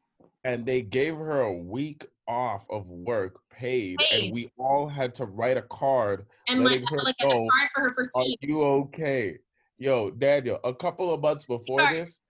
And 0.44 0.64
they 0.64 0.82
gave 0.82 1.16
her 1.16 1.42
a 1.42 1.52
week 1.52 2.06
off 2.26 2.64
of 2.70 2.86
work 2.86 3.40
paid, 3.50 3.98
Paid. 3.98 4.24
and 4.24 4.34
we 4.34 4.50
all 4.58 4.88
had 4.88 5.14
to 5.16 5.26
write 5.26 5.56
a 5.56 5.62
card. 5.62 6.26
And 6.48 6.64
like 6.64 6.82
her 6.88 6.98
like 6.98 7.16
a 7.20 7.24
card 7.24 7.68
for 7.74 7.80
her 7.82 7.92
for 7.92 8.04
Are 8.14 8.22
tea. 8.22 8.38
you 8.40 8.62
okay? 8.62 9.38
Yo, 9.78 10.10
Daniel, 10.10 10.58
a 10.64 10.74
couple 10.74 11.12
of 11.12 11.20
months 11.20 11.44
before 11.44 11.80
this, 11.90 12.20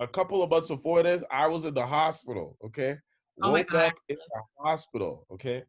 a 0.00 0.08
couple 0.08 0.42
of 0.42 0.50
months 0.50 0.68
before 0.68 1.02
this, 1.02 1.22
I 1.30 1.46
was 1.46 1.64
in 1.64 1.74
the 1.74 1.86
hospital, 1.86 2.56
okay? 2.64 2.96
Oh 3.42 3.52
Woke 3.52 3.74
up 3.74 3.94
in 4.08 4.16
the 4.16 4.42
hospital, 4.58 5.26
okay? 5.30 5.62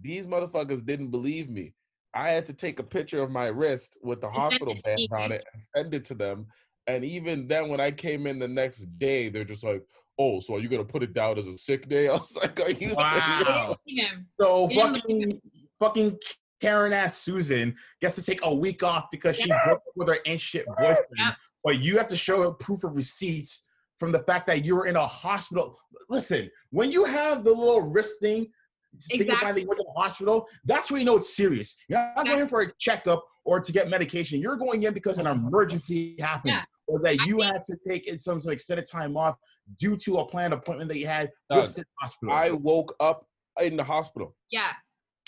These 0.00 0.26
motherfuckers 0.26 0.84
didn't 0.84 1.10
believe 1.10 1.50
me. 1.50 1.74
I 2.14 2.30
had 2.30 2.46
to 2.46 2.52
take 2.52 2.78
a 2.78 2.84
picture 2.84 3.22
of 3.22 3.30
my 3.30 3.46
wrist 3.46 3.96
with 4.02 4.20
the 4.20 4.28
hospital 4.28 4.74
it 4.74 4.82
band 4.82 5.08
on 5.12 5.32
it 5.32 5.44
and 5.52 5.62
send 5.76 5.94
it 5.94 6.04
to 6.06 6.14
them. 6.14 6.46
And 6.86 7.04
even 7.04 7.46
then, 7.46 7.68
when 7.68 7.80
I 7.80 7.90
came 7.90 8.26
in 8.26 8.38
the 8.38 8.48
next 8.48 8.86
day, 8.98 9.28
they're 9.28 9.44
just 9.44 9.64
like, 9.64 9.82
"Oh, 10.18 10.40
so 10.40 10.54
are 10.56 10.60
you 10.60 10.68
gonna 10.68 10.84
put 10.84 11.02
it 11.02 11.12
down 11.14 11.38
as 11.38 11.46
a 11.46 11.56
sick 11.56 11.88
day?" 11.88 12.08
I 12.08 12.12
was 12.12 12.36
like, 12.36 12.58
"Are 12.60 12.70
you 12.70 12.94
Wow. 12.94 13.76
serious?" 13.86 14.08
Him. 14.10 14.26
So 14.40 14.68
Yeah. 14.70 14.92
fucking 14.92 15.40
fucking 15.78 16.18
Karen 16.60 16.92
ass 16.92 17.18
Susan 17.18 17.74
gets 18.00 18.14
to 18.16 18.22
take 18.22 18.40
a 18.44 18.54
week 18.54 18.82
off 18.82 19.10
because 19.10 19.36
she 19.36 19.48
Yeah. 19.48 19.64
broke 19.64 19.78
up 19.78 19.82
with 19.96 20.08
her 20.08 20.18
ancient 20.26 20.66
boyfriend. 20.66 20.98
Yep. 21.16 21.34
But 21.64 21.78
you 21.80 21.96
have 21.98 22.06
to 22.08 22.16
show 22.16 22.42
her 22.42 22.50
proof 22.52 22.84
of 22.84 22.94
receipts 22.94 23.64
from 23.98 24.12
the 24.12 24.20
fact 24.20 24.46
that 24.48 24.64
you 24.64 24.76
were 24.76 24.86
in 24.86 24.96
a 24.96 25.06
hospital. 25.06 25.78
Listen, 26.08 26.50
when 26.70 26.90
you 26.92 27.04
have 27.04 27.44
the 27.44 27.52
little 27.52 27.80
wrist 27.82 28.20
thing, 28.20 28.52
signifying 28.98 29.54
that 29.54 29.60
you 29.60 29.66
went 29.68 29.78
to 29.78 29.84
the 29.84 30.00
hospital, 30.00 30.48
that's 30.64 30.90
when 30.90 31.00
you 31.00 31.06
know 31.06 31.16
it's 31.16 31.34
serious. 31.34 31.76
You're 31.88 31.98
not 32.16 32.26
going 32.26 32.40
in 32.40 32.48
for 32.48 32.62
a 32.62 32.72
checkup 32.78 33.24
or 33.44 33.58
to 33.60 33.72
get 33.72 33.88
medication. 33.88 34.40
You're 34.40 34.56
going 34.56 34.82
in 34.82 34.92
because 34.92 35.18
an 35.18 35.26
emergency 35.26 36.16
happened. 36.20 36.52
Yeah. 36.54 36.64
Or 36.88 37.00
that 37.00 37.16
I 37.20 37.24
you 37.26 37.38
think- 37.40 37.44
had 37.44 37.62
to 37.64 37.76
take 37.88 38.06
in 38.06 38.18
some 38.18 38.38
sort 38.40 38.52
of 38.52 38.56
extended 38.56 38.86
time 38.88 39.16
off 39.16 39.36
due 39.78 39.96
to 39.96 40.18
a 40.18 40.26
planned 40.26 40.52
appointment 40.52 40.88
that 40.90 40.98
you 40.98 41.06
had 41.06 41.30
Done. 41.50 41.62
with 41.62 41.74
the 41.76 41.84
hospital. 42.00 42.34
I 42.34 42.50
woke 42.50 42.94
up 43.00 43.26
in 43.62 43.76
the 43.76 43.84
hospital. 43.84 44.34
Yeah. 44.50 44.72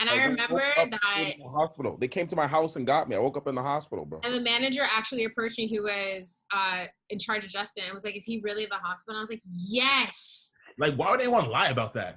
And 0.01 0.11
I 0.11 0.15
woke 0.15 0.23
remember 0.23 0.57
up 0.77 0.85
in 0.85 0.91
that 0.91 1.35
the 1.39 1.45
hospital. 1.49 1.97
They 2.01 2.09
came 2.09 2.27
to 2.27 2.35
my 2.35 2.49
house 2.49 2.75
and 2.77 2.85
got 2.87 3.09
me. 3.09 3.15
I 3.15 3.21
woke 3.21 3.37
up 3.37 3.47
in 3.47 3.55
the 3.55 3.63
hospital, 3.63 4.05
bro. 4.05 4.21
and 4.25 4.35
the 4.35 4.41
manager 4.41 4.83
actually 4.83 5.25
approached 5.25 5.57
me 5.57 5.69
who 5.69 5.85
was 5.85 6.45
uh 6.53 6.87
in 7.11 7.19
charge 7.21 7.45
of 7.45 7.51
Justin 7.51 7.85
and 7.85 7.95
was 7.95 8.05
like, 8.05 8.17
Is 8.17 8.25
he 8.25 8.41
really 8.43 8.65
at 8.65 8.71
the 8.71 8.77
hospital? 8.77 9.11
And 9.15 9.19
I 9.19 9.21
was 9.21 9.31
like, 9.31 9.43
Yes. 9.49 10.51
like, 10.79 10.97
why 10.97 11.11
would 11.13 11.21
anyone 11.21 11.49
lie 11.49 11.69
about 11.69 11.95
that? 11.95 12.17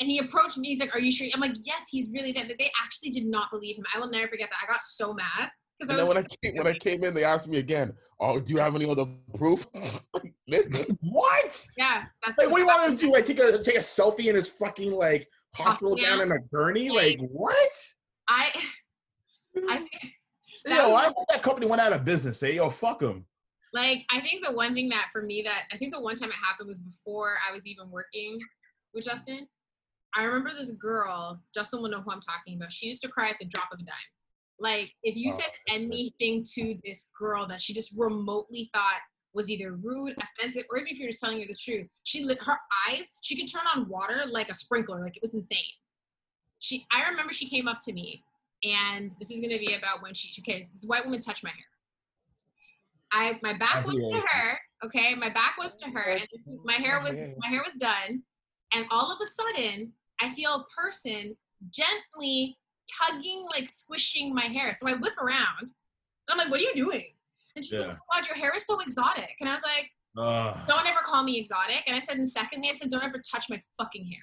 And 0.00 0.08
he 0.10 0.18
approached 0.18 0.58
me, 0.58 0.68
he's 0.68 0.80
like, 0.80 0.94
Are 0.94 1.00
you 1.00 1.10
sure? 1.12 1.26
I'm 1.34 1.40
like, 1.40 1.56
Yes, 1.62 1.84
he's 1.90 2.10
really 2.12 2.32
dead. 2.32 2.46
But 2.46 2.58
They 2.58 2.70
actually 2.84 3.10
did 3.10 3.24
not 3.26 3.50
believe 3.50 3.78
him. 3.78 3.84
I 3.94 3.98
will 3.98 4.10
never 4.10 4.28
forget 4.28 4.50
that. 4.50 4.58
I 4.62 4.70
got 4.70 4.82
so 4.82 5.14
mad. 5.14 5.50
And 5.80 5.90
then 5.90 6.06
when 6.06 6.16
I 6.18 6.22
came, 6.22 6.56
when 6.56 6.66
I 6.66 6.72
came 6.74 7.04
in, 7.04 7.14
they 7.14 7.24
asked 7.24 7.48
me 7.48 7.58
again, 7.58 7.92
"Oh, 8.20 8.38
do 8.40 8.52
you 8.52 8.58
have 8.60 8.74
any 8.74 8.88
other 8.88 9.06
proof?" 9.34 9.66
What? 11.00 11.66
yeah, 11.76 12.04
that's 12.24 12.38
Like, 12.38 12.50
what 12.50 12.56
do 12.56 12.60
you 12.60 12.66
want 12.66 12.90
him 12.90 12.96
to 12.96 13.06
do? 13.06 13.12
Like, 13.12 13.26
take 13.26 13.38
a 13.38 13.62
take 13.62 13.76
a 13.76 13.78
selfie 13.78 14.26
in 14.26 14.34
his 14.36 14.48
fucking 14.48 14.92
like 14.92 15.26
hospital 15.54 15.96
gown 15.96 16.20
in 16.20 16.32
a 16.32 16.38
gurney? 16.52 16.90
Like, 16.90 17.18
what? 17.20 17.70
I 18.28 18.50
I 19.68 19.76
think 19.78 20.12
Yo, 20.66 20.90
was- 20.90 21.06
I 21.06 21.12
hope 21.16 21.26
that 21.30 21.42
company 21.42 21.66
went 21.66 21.80
out 21.82 21.92
of 21.92 22.04
business. 22.04 22.38
Say, 22.38 22.56
yo, 22.56 22.70
fuck 22.70 22.98
them. 23.00 23.26
like 23.72 24.04
I 24.10 24.20
think 24.20 24.46
the 24.46 24.52
one 24.52 24.74
thing 24.74 24.88
that 24.90 25.08
for 25.12 25.22
me 25.22 25.42
that 25.42 25.64
I 25.72 25.76
think 25.76 25.92
the 25.92 26.00
one 26.00 26.16
time 26.16 26.28
it 26.30 26.34
happened 26.36 26.68
was 26.68 26.78
before 26.78 27.34
I 27.48 27.52
was 27.52 27.66
even 27.66 27.90
working 27.90 28.38
with 28.94 29.04
Justin. 29.04 29.46
I 30.16 30.24
remember 30.24 30.50
this 30.50 30.70
girl, 30.72 31.42
Justin 31.52 31.82
will 31.82 31.90
know 31.90 32.00
who 32.00 32.12
I'm 32.12 32.20
talking 32.20 32.56
about. 32.56 32.70
She 32.70 32.86
used 32.86 33.02
to 33.02 33.08
cry 33.08 33.30
at 33.30 33.36
the 33.40 33.46
drop 33.46 33.68
of 33.72 33.80
a 33.80 33.82
dime. 33.82 33.94
Like, 34.58 34.94
if 35.02 35.16
you 35.16 35.32
Oh, 35.32 35.38
said 35.38 35.50
anything 35.68 36.44
to 36.54 36.78
this 36.84 37.08
girl 37.18 37.46
that 37.48 37.60
she 37.60 37.74
just 37.74 37.92
remotely 37.96 38.70
thought 38.72 39.00
was 39.32 39.50
either 39.50 39.72
rude, 39.72 40.14
offensive, 40.16 40.64
or 40.70 40.78
even 40.78 40.88
if 40.92 40.98
you're 40.98 41.08
just 41.08 41.20
telling 41.20 41.40
her 41.40 41.46
the 41.46 41.56
truth, 41.56 41.88
she 42.04 42.24
lit 42.24 42.38
her 42.42 42.56
eyes. 42.88 43.10
She 43.20 43.36
could 43.36 43.50
turn 43.50 43.66
on 43.74 43.88
water 43.88 44.22
like 44.30 44.48
a 44.48 44.54
sprinkler. 44.54 45.00
Like 45.00 45.16
it 45.16 45.22
was 45.22 45.34
insane. 45.34 45.58
She, 46.60 46.86
I 46.92 47.08
remember 47.10 47.32
she 47.32 47.48
came 47.48 47.66
up 47.66 47.80
to 47.84 47.92
me, 47.92 48.22
and 48.62 49.10
this 49.18 49.30
is 49.30 49.40
gonna 49.40 49.58
be 49.58 49.74
about 49.74 50.02
when 50.02 50.14
she. 50.14 50.30
Okay, 50.40 50.58
this 50.58 50.84
white 50.86 51.04
woman 51.04 51.20
touched 51.20 51.42
my 51.42 51.50
hair. 51.50 51.66
I 53.12 53.38
my 53.42 53.54
back 53.54 53.86
was 53.86 53.96
to 53.96 54.22
her. 54.28 54.58
Okay, 54.84 55.14
my 55.14 55.30
back 55.30 55.56
was 55.58 55.76
to 55.78 55.90
her, 55.90 56.12
and 56.12 56.28
this 56.32 56.46
is, 56.46 56.60
my 56.64 56.74
hair 56.74 57.00
was 57.00 57.12
my 57.38 57.48
hair 57.48 57.62
was 57.64 57.74
done, 57.78 58.22
and 58.72 58.86
all 58.90 59.12
of 59.12 59.18
a 59.20 59.26
sudden 59.26 59.92
I 60.20 60.32
feel 60.34 60.54
a 60.54 60.64
person 60.80 61.36
gently 61.70 62.56
tugging, 62.98 63.46
like 63.50 63.68
squishing 63.68 64.34
my 64.34 64.44
hair. 64.44 64.74
So 64.74 64.86
I 64.88 64.94
whip 64.94 65.16
around. 65.18 65.60
And 65.62 65.70
I'm 66.30 66.38
like, 66.38 66.50
"What 66.50 66.60
are 66.60 66.64
you 66.64 66.74
doing?" 66.74 67.14
And 67.56 67.64
she's 67.64 67.74
Yeah. 67.74 67.88
like, 67.88 67.98
"Oh 67.98 68.06
God, 68.20 68.26
your 68.26 68.36
hair 68.36 68.54
is 68.56 68.66
so 68.66 68.80
exotic." 68.80 69.34
And 69.40 69.48
I 69.48 69.54
was 69.54 69.62
like, 69.62 69.90
Ugh. 70.16 70.68
"Don't 70.68 70.86
ever 70.86 71.00
call 71.04 71.22
me 71.24 71.38
exotic." 71.38 71.82
And 71.86 71.96
I 71.96 72.00
said, 72.00 72.16
and 72.16 72.28
secondly, 72.28 72.70
I 72.70 72.74
said, 72.74 72.90
"Don't 72.90 73.02
ever 73.04 73.20
touch 73.30 73.50
my 73.50 73.60
fucking 73.78 74.06
hair." 74.06 74.22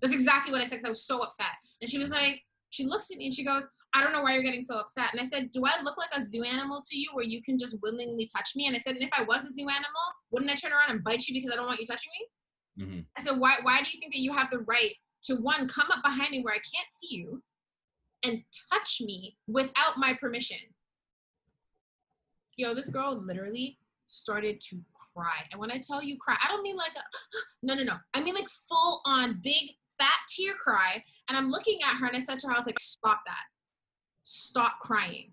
That's 0.00 0.14
exactly 0.14 0.50
what 0.52 0.60
I 0.60 0.64
said 0.64 0.76
because 0.76 0.84
I 0.86 0.88
was 0.88 1.04
so 1.06 1.20
upset. 1.20 1.54
And 1.80 1.88
she 1.90 1.98
was 1.98 2.10
like, 2.10 2.42
she 2.70 2.84
looks 2.84 3.10
at 3.12 3.18
me 3.18 3.26
and 3.26 3.34
she 3.34 3.44
goes, 3.44 3.68
I 3.94 4.02
don't 4.02 4.12
know 4.12 4.22
why 4.22 4.32
you're 4.34 4.42
getting 4.42 4.62
so 4.62 4.78
upset. 4.78 5.12
And 5.12 5.20
I 5.20 5.26
said, 5.26 5.50
Do 5.52 5.62
I 5.64 5.80
look 5.82 5.96
like 5.98 6.08
a 6.16 6.22
zoo 6.22 6.42
animal 6.42 6.80
to 6.90 6.98
you 6.98 7.10
where 7.12 7.24
you 7.24 7.42
can 7.42 7.58
just 7.58 7.76
willingly 7.82 8.28
touch 8.34 8.50
me? 8.56 8.66
And 8.66 8.74
I 8.74 8.78
said, 8.80 8.94
And 8.96 9.04
if 9.04 9.10
I 9.12 9.22
was 9.24 9.44
a 9.44 9.52
zoo 9.52 9.68
animal, 9.68 10.04
wouldn't 10.30 10.50
I 10.50 10.54
turn 10.54 10.72
around 10.72 10.90
and 10.90 11.04
bite 11.04 11.26
you 11.28 11.34
because 11.34 11.52
I 11.52 11.56
don't 11.56 11.66
want 11.66 11.78
you 11.78 11.86
touching 11.86 12.10
me? 12.18 12.84
Mhm. 12.84 13.06
I 13.16 13.22
said, 13.22 13.38
Why 13.38 13.56
why 13.62 13.78
do 13.82 13.90
you 13.92 14.00
think 14.00 14.12
that 14.14 14.20
you 14.20 14.32
have 14.32 14.50
the 14.50 14.60
right 14.60 14.94
to 15.24 15.36
one, 15.36 15.68
come 15.68 15.86
up 15.92 16.02
behind 16.02 16.30
me 16.30 16.42
where 16.42 16.54
I 16.54 16.58
can't 16.74 16.90
see 16.90 17.14
you 17.16 17.42
and 18.24 18.42
touch 18.72 19.00
me 19.00 19.36
without 19.46 19.96
my 19.96 20.14
permission? 20.14 20.58
Yo, 22.56 22.74
this 22.74 22.88
girl 22.88 23.22
literally 23.24 23.78
started 24.06 24.60
to 24.68 24.80
cry. 25.14 25.44
And 25.50 25.60
when 25.60 25.70
I 25.70 25.78
tell 25.78 26.02
you 26.02 26.16
cry, 26.18 26.36
I 26.42 26.48
don't 26.48 26.62
mean 26.62 26.76
like 26.76 26.92
a 26.96 27.02
no 27.62 27.74
no 27.74 27.82
no. 27.82 27.96
I 28.14 28.22
mean 28.22 28.34
like 28.34 28.48
full 28.48 29.00
on 29.06 29.40
big 29.42 29.70
fat 29.98 30.18
tear 30.28 30.54
cry. 30.54 31.02
And 31.28 31.36
I'm 31.36 31.50
looking 31.50 31.78
at 31.86 31.96
her 31.96 32.06
and 32.06 32.16
I 32.16 32.20
said 32.20 32.38
to 32.40 32.48
her, 32.48 32.54
I 32.54 32.56
was 32.58 32.66
like, 32.66 32.78
stop 32.78 33.20
that. 33.26 33.44
Stop 34.24 34.80
crying. 34.80 35.32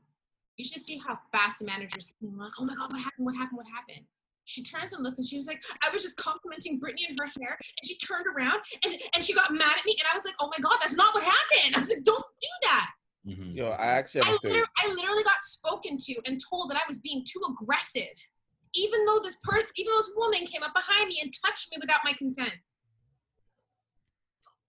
You 0.57 0.65
should 0.65 0.81
see 0.81 1.01
how 1.05 1.17
fast 1.31 1.59
the 1.59 1.65
manager's. 1.65 2.13
We're 2.21 2.43
like, 2.43 2.51
oh 2.59 2.65
my 2.65 2.75
God, 2.75 2.91
what 2.91 3.01
happened? 3.01 3.25
What 3.25 3.35
happened? 3.35 3.57
What 3.57 3.67
happened? 3.67 4.05
She 4.49 4.63
turns 4.63 4.93
and 4.93 5.03
looks 5.03 5.19
and 5.19 5.27
she 5.27 5.37
was 5.37 5.45
like, 5.45 5.61
I 5.83 5.93
was 5.93 6.01
just 6.01 6.17
complimenting 6.17 6.79
Brittany 6.79 7.05
and 7.07 7.17
her 7.21 7.27
hair. 7.39 7.53
And 7.53 7.87
she 7.87 7.95
turned 7.97 8.25
around 8.25 8.59
and, 8.83 8.97
and 9.13 9.23
she 9.23 9.35
got 9.35 9.51
mad 9.51 9.77
at 9.77 9.85
me. 9.85 9.95
And 9.99 10.07
I 10.11 10.15
was 10.15 10.25
like, 10.25 10.33
oh 10.39 10.47
my 10.47 10.57
God, 10.59 10.79
that's 10.81 10.95
not 10.95 11.13
what 11.13 11.23
happened. 11.23 11.75
I 11.75 11.79
was 11.79 11.89
like, 11.89 12.03
don't 12.03 12.25
do 12.41 12.47
that. 12.63 12.89
Mhm. 13.27 13.55
Yo, 13.55 13.69
I 13.69 13.85
actually 13.85 14.21
I, 14.21 14.25
have 14.25 14.39
a 14.43 14.63
I 14.77 14.87
literally 14.87 15.23
got 15.23 15.43
spoken 15.43 15.97
to 15.97 16.15
and 16.25 16.41
told 16.49 16.71
that 16.71 16.77
I 16.77 16.87
was 16.87 16.99
being 16.99 17.23
too 17.27 17.41
aggressive. 17.47 18.15
Even 18.73 19.05
though 19.05 19.19
this 19.19 19.37
person, 19.43 19.67
even 19.75 19.93
though 19.93 19.99
this 19.99 20.11
woman 20.15 20.39
came 20.47 20.63
up 20.63 20.73
behind 20.73 21.09
me 21.09 21.19
and 21.21 21.31
touched 21.45 21.67
me 21.71 21.77
without 21.79 21.99
my 22.03 22.13
consent. 22.13 22.53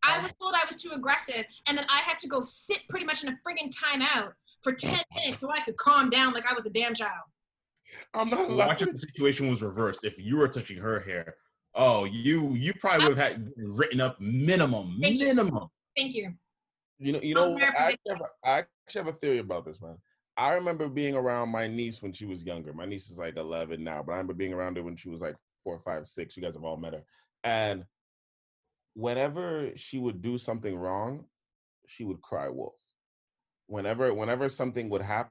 I 0.02 0.18
was 0.20 0.32
told 0.40 0.54
I 0.54 0.64
was 0.66 0.82
too 0.82 0.92
aggressive, 0.94 1.44
and 1.66 1.76
then 1.76 1.84
I 1.90 2.00
had 2.00 2.18
to 2.20 2.28
go 2.28 2.40
sit 2.40 2.84
pretty 2.88 3.04
much 3.04 3.22
in 3.22 3.28
a 3.28 3.38
friggin' 3.46 3.70
timeout 3.70 4.32
for 4.62 4.72
10 4.72 4.98
minutes 5.14 5.40
so 5.40 5.50
I 5.50 5.60
could 5.60 5.76
calm 5.76 6.08
down 6.08 6.32
like 6.32 6.50
I 6.50 6.54
was 6.54 6.64
a 6.66 6.70
damn 6.70 6.94
child. 6.94 7.24
I'm 8.14 8.30
not 8.30 8.48
Well, 8.48 8.58
laughing. 8.58 8.86
Watch 8.88 8.94
the 8.94 8.98
situation 8.98 9.48
was 9.48 9.62
reversed. 9.62 10.04
If 10.04 10.18
you 10.18 10.36
were 10.36 10.48
touching 10.48 10.78
her 10.78 11.00
hair, 11.00 11.34
oh, 11.74 12.04
you 12.04 12.54
you 12.54 12.74
probably 12.74 13.08
would 13.08 13.18
have 13.18 13.32
had 13.32 13.50
written 13.56 14.00
up 14.00 14.20
minimum, 14.20 14.98
Thank 15.00 15.18
you. 15.20 15.26
minimum. 15.26 15.68
Thank 15.96 16.14
you. 16.14 16.34
You 16.98 17.12
know, 17.12 17.20
you 17.22 17.34
know, 17.34 17.56
I 17.58 17.62
actually, 17.62 17.98
have 18.08 18.20
a, 18.20 18.48
I 18.48 18.58
actually 18.58 19.04
have 19.04 19.14
a 19.14 19.18
theory 19.18 19.38
about 19.38 19.64
this, 19.64 19.80
man. 19.80 19.96
I 20.36 20.52
remember 20.52 20.88
being 20.88 21.14
around 21.14 21.48
my 21.48 21.66
niece 21.66 22.02
when 22.02 22.12
she 22.12 22.26
was 22.26 22.44
younger. 22.44 22.72
My 22.72 22.86
niece 22.86 23.10
is 23.10 23.18
like 23.18 23.36
11 23.36 23.82
now, 23.82 24.02
but 24.02 24.12
I 24.12 24.16
remember 24.16 24.34
being 24.34 24.52
around 24.52 24.76
her 24.76 24.82
when 24.82 24.96
she 24.96 25.08
was 25.08 25.20
like 25.20 25.36
four, 25.64 25.78
five, 25.78 26.06
six. 26.06 26.36
You 26.36 26.42
guys 26.42 26.54
have 26.54 26.64
all 26.64 26.76
met 26.76 26.94
her. 26.94 27.02
And 27.44 27.84
whenever 28.94 29.70
she 29.76 29.98
would 29.98 30.20
do 30.20 30.38
something 30.38 30.76
wrong, 30.76 31.24
she 31.86 32.04
would 32.04 32.20
cry 32.20 32.48
wolf. 32.48 32.74
Whenever, 33.66 34.12
whenever 34.14 34.48
something 34.48 34.88
would 34.90 35.02
happen, 35.02 35.30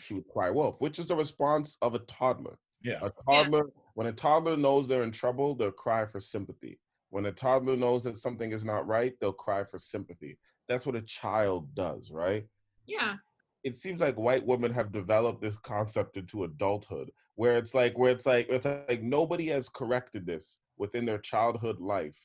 she 0.00 0.14
would 0.14 0.28
cry 0.28 0.50
wolf, 0.50 0.76
which 0.80 0.98
is 0.98 1.06
the 1.06 1.16
response 1.16 1.76
of 1.82 1.94
a 1.94 2.00
toddler. 2.00 2.58
Yeah. 2.82 3.00
A 3.02 3.10
toddler, 3.28 3.66
when 3.94 4.06
a 4.06 4.12
toddler 4.12 4.56
knows 4.56 4.86
they're 4.86 5.02
in 5.02 5.12
trouble, 5.12 5.54
they'll 5.54 5.70
cry 5.70 6.04
for 6.04 6.20
sympathy. 6.20 6.78
When 7.10 7.26
a 7.26 7.32
toddler 7.32 7.76
knows 7.76 8.04
that 8.04 8.18
something 8.18 8.52
is 8.52 8.64
not 8.64 8.86
right, 8.86 9.14
they'll 9.20 9.32
cry 9.32 9.64
for 9.64 9.78
sympathy. 9.78 10.38
That's 10.68 10.84
what 10.84 10.96
a 10.96 11.02
child 11.02 11.74
does, 11.74 12.10
right? 12.10 12.44
Yeah. 12.86 13.16
It 13.64 13.76
seems 13.76 14.00
like 14.00 14.16
white 14.16 14.44
women 14.46 14.72
have 14.72 14.92
developed 14.92 15.40
this 15.40 15.56
concept 15.56 16.16
into 16.16 16.44
adulthood, 16.44 17.10
where 17.36 17.56
it's 17.56 17.74
like, 17.74 17.96
where 17.96 18.10
it's 18.10 18.26
like, 18.26 18.48
it's 18.50 18.66
like 18.66 19.02
nobody 19.02 19.46
has 19.48 19.68
corrected 19.68 20.26
this 20.26 20.58
within 20.76 21.06
their 21.06 21.18
childhood 21.18 21.80
life. 21.80 22.18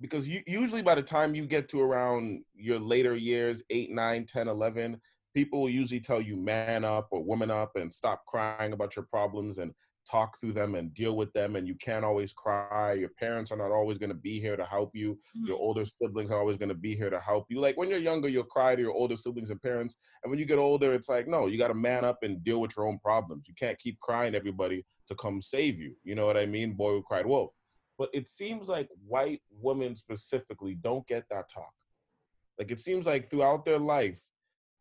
Because 0.00 0.28
you, 0.28 0.42
usually 0.46 0.82
by 0.82 0.94
the 0.94 1.02
time 1.02 1.34
you 1.34 1.46
get 1.46 1.68
to 1.70 1.80
around 1.80 2.44
your 2.54 2.78
later 2.78 3.16
years, 3.16 3.62
8, 3.70 3.90
9, 3.90 4.26
10, 4.26 4.48
11, 4.48 5.00
people 5.36 5.60
will 5.60 5.68
usually 5.68 6.00
tell 6.00 6.18
you 6.18 6.34
man 6.34 6.82
up 6.82 7.08
or 7.10 7.22
woman 7.22 7.50
up 7.50 7.72
and 7.76 7.92
stop 7.92 8.24
crying 8.24 8.72
about 8.72 8.96
your 8.96 9.04
problems 9.04 9.58
and 9.58 9.70
talk 10.10 10.40
through 10.40 10.54
them 10.54 10.76
and 10.76 10.94
deal 10.94 11.14
with 11.14 11.30
them 11.34 11.56
and 11.56 11.68
you 11.68 11.74
can't 11.74 12.06
always 12.06 12.32
cry. 12.32 12.94
Your 12.94 13.10
parents 13.10 13.52
are 13.52 13.58
not 13.58 13.70
always 13.70 13.98
going 13.98 14.08
to 14.08 14.14
be 14.14 14.40
here 14.40 14.56
to 14.56 14.64
help 14.64 14.92
you. 14.94 15.12
Mm-hmm. 15.12 15.48
Your 15.48 15.58
older 15.58 15.84
siblings 15.84 16.30
are 16.30 16.38
always 16.38 16.56
going 16.56 16.70
to 16.70 16.74
be 16.74 16.96
here 16.96 17.10
to 17.10 17.20
help 17.20 17.44
you. 17.50 17.60
Like 17.60 17.76
when 17.76 17.90
you're 17.90 17.98
younger 17.98 18.30
you'll 18.30 18.44
cry 18.44 18.74
to 18.74 18.80
your 18.80 18.94
older 18.94 19.14
siblings 19.14 19.50
and 19.50 19.60
parents 19.60 19.96
and 20.22 20.30
when 20.30 20.38
you 20.38 20.46
get 20.46 20.58
older 20.58 20.94
it's 20.94 21.10
like 21.10 21.28
no 21.28 21.48
you 21.48 21.58
got 21.58 21.68
to 21.68 21.74
man 21.74 22.02
up 22.02 22.20
and 22.22 22.42
deal 22.42 22.62
with 22.62 22.74
your 22.74 22.86
own 22.86 22.98
problems. 23.00 23.44
You 23.46 23.52
can't 23.58 23.78
keep 23.78 24.00
crying 24.00 24.34
everybody 24.34 24.86
to 25.08 25.14
come 25.16 25.42
save 25.42 25.78
you. 25.78 25.94
You 26.02 26.14
know 26.14 26.24
what 26.24 26.38
i 26.38 26.46
mean? 26.46 26.72
Boy 26.72 26.92
who 26.92 27.02
cried 27.02 27.26
wolf. 27.26 27.50
But 27.98 28.08
it 28.14 28.26
seems 28.26 28.68
like 28.68 28.88
white 29.06 29.42
women 29.50 29.96
specifically 29.96 30.76
don't 30.76 31.06
get 31.06 31.24
that 31.28 31.50
talk. 31.52 31.74
Like 32.58 32.70
it 32.70 32.80
seems 32.80 33.04
like 33.04 33.28
throughout 33.28 33.66
their 33.66 33.78
life 33.78 34.16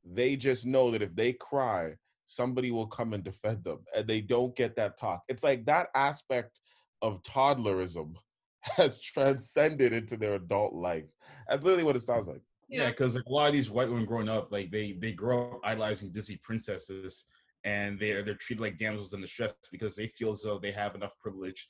they 0.06 0.36
just 0.36 0.66
know 0.66 0.92
that 0.92 1.02
if 1.02 1.16
they 1.16 1.34
cry 1.34 1.96
somebody 2.26 2.72
will 2.72 2.88
come 2.88 3.14
and 3.14 3.24
defend 3.24 3.64
them 3.64 3.80
and 3.96 4.08
they 4.08 4.22
don't 4.22 4.56
get 4.56 4.76
that 4.76 4.98
talk. 4.98 5.24
It's 5.30 5.44
like 5.44 5.66
that 5.66 5.88
aspect 5.96 6.60
of 7.02 7.22
toddlerism 7.24 8.14
has 8.62 9.00
transcended 9.00 9.94
into 9.94 10.18
their 10.18 10.36
adult 10.36 10.74
life. 10.74 11.06
That's 11.48 11.64
literally 11.64 11.84
what 11.84 11.96
it 11.96 12.02
sounds 12.02 12.28
like. 12.28 12.42
Yeah, 12.68 12.90
because 12.90 13.14
like 13.14 13.26
a 13.28 13.32
lot 13.32 13.48
of 13.48 13.54
these 13.54 13.70
white 13.70 13.88
women 13.88 14.06
growing 14.06 14.28
up, 14.28 14.52
like 14.52 14.72
they 14.72 14.94
they 14.94 15.12
grow 15.12 15.52
up 15.52 15.60
idolizing 15.64 16.12
Disney 16.12 16.40
princesses, 16.42 17.26
and 17.64 18.00
they're 18.00 18.24
they're 18.24 18.34
treated 18.34 18.64
like 18.64 18.80
damsels 18.80 19.14
in 19.14 19.22
distress 19.22 19.54
because 19.72 19.96
they 19.96 20.08
feel 20.08 20.32
as 20.32 20.42
though 20.42 20.58
they 20.58 20.72
have 20.72 20.96
enough 20.96 21.16
privilege 21.20 21.68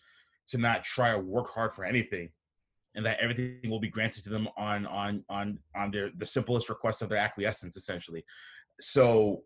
to 0.47 0.57
not 0.57 0.85
try 0.85 1.11
to 1.11 1.19
work 1.19 1.49
hard 1.49 1.73
for 1.73 1.83
anything, 1.83 2.29
and 2.95 3.05
that 3.05 3.19
everything 3.19 3.69
will 3.69 3.79
be 3.79 3.89
granted 3.89 4.23
to 4.23 4.29
them 4.29 4.47
on 4.57 4.85
on 4.85 5.23
on 5.29 5.59
on 5.75 5.91
their 5.91 6.11
the 6.17 6.25
simplest 6.25 6.69
request 6.69 7.01
of 7.01 7.09
their 7.09 7.19
acquiescence, 7.19 7.75
essentially. 7.75 8.23
So, 8.79 9.43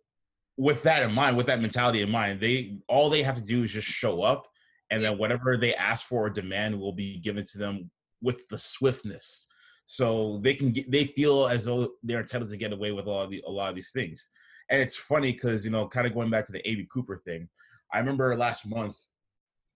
with 0.57 0.83
that 0.83 1.03
in 1.03 1.13
mind, 1.13 1.37
with 1.37 1.47
that 1.47 1.61
mentality 1.61 2.01
in 2.01 2.09
mind, 2.11 2.39
they 2.39 2.79
all 2.87 3.09
they 3.09 3.23
have 3.23 3.35
to 3.35 3.41
do 3.41 3.63
is 3.63 3.71
just 3.71 3.87
show 3.87 4.21
up, 4.21 4.47
and 4.89 5.03
then 5.03 5.17
whatever 5.17 5.57
they 5.57 5.75
ask 5.75 6.05
for 6.05 6.27
or 6.27 6.29
demand 6.29 6.79
will 6.79 6.93
be 6.93 7.19
given 7.19 7.45
to 7.51 7.57
them 7.57 7.89
with 8.21 8.47
the 8.49 8.57
swiftness 8.57 9.47
so 9.91 10.39
they 10.43 10.53
can 10.53 10.71
get 10.71 10.89
they 10.91 11.05
feel 11.05 11.47
as 11.47 11.65
though 11.65 11.89
they're 12.03 12.19
entitled 12.19 12.49
to 12.51 12.57
get 12.57 12.71
away 12.71 12.91
with 12.91 13.07
a 13.07 13.09
lot 13.09 13.23
of 13.23 13.31
the, 13.31 13.43
a 13.47 13.49
lot 13.49 13.69
of 13.69 13.75
these 13.75 13.89
things 13.91 14.29
and 14.69 14.79
it's 14.79 14.95
funny 14.95 15.31
because 15.31 15.65
you 15.65 15.71
know 15.71 15.87
kind 15.87 16.05
of 16.05 16.13
going 16.13 16.29
back 16.29 16.45
to 16.45 16.51
the 16.51 16.69
Amy 16.69 16.87
Cooper 16.93 17.17
thing 17.25 17.49
i 17.91 17.97
remember 17.97 18.37
last 18.37 18.67
month 18.67 18.95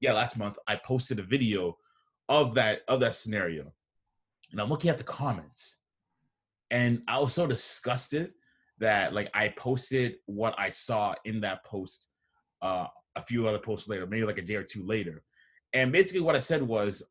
yeah 0.02 0.14
last 0.14 0.38
month 0.38 0.56
i 0.68 0.76
posted 0.76 1.18
a 1.18 1.24
video 1.24 1.76
of 2.30 2.56
that 2.56 2.82
of 2.88 3.00
that 3.02 3.16
scenario. 3.16 3.72
And 4.52 4.62
i'm 4.62 4.70
looking 4.70 4.90
at 4.90 4.98
the 4.98 5.04
comments 5.04 5.78
and 6.72 7.02
i 7.08 7.20
was 7.20 7.34
so 7.34 7.48
disgusted 7.48 8.34
that 8.80 9.14
like 9.14 9.30
i 9.34 9.50
posted 9.50 10.16
what 10.26 10.54
i 10.58 10.70
saw 10.70 11.16
in 11.26 11.42
that 11.42 11.64
post 11.64 12.08
uh 12.62 12.88
a 13.16 13.22
few 13.22 13.48
other 13.48 13.60
posts 13.60 13.88
later 13.88 14.06
maybe 14.06 14.26
like 14.26 14.40
a 14.40 14.42
day 14.42 14.56
or 14.56 14.64
two 14.64 14.84
later. 14.84 15.24
And 15.74 15.92
basically 15.92 16.22
what 16.22 16.36
i 16.36 16.40
said 16.40 16.62
was 16.62 17.04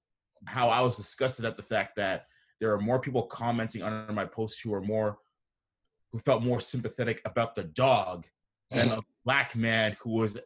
how 0.45 0.69
i 0.69 0.81
was 0.81 0.97
disgusted 0.97 1.45
at 1.45 1.57
the 1.57 1.63
fact 1.63 1.97
that 1.97 2.27
there 2.61 2.73
are 2.73 2.81
more 2.81 3.01
people 3.01 3.25
commenting 3.25 3.83
under 3.83 4.13
my 4.13 4.25
posts 4.25 4.61
who 4.61 4.73
are 4.73 4.81
more 4.81 5.19
who 6.13 6.19
felt 6.19 6.43
more 6.43 6.61
sympathetic 6.61 7.21
about 7.25 7.55
the 7.55 7.65
dog 7.65 8.27
than 8.71 8.91
a 8.91 9.01
black 9.25 9.57
man 9.57 9.97
who 10.01 10.11
was 10.11 10.39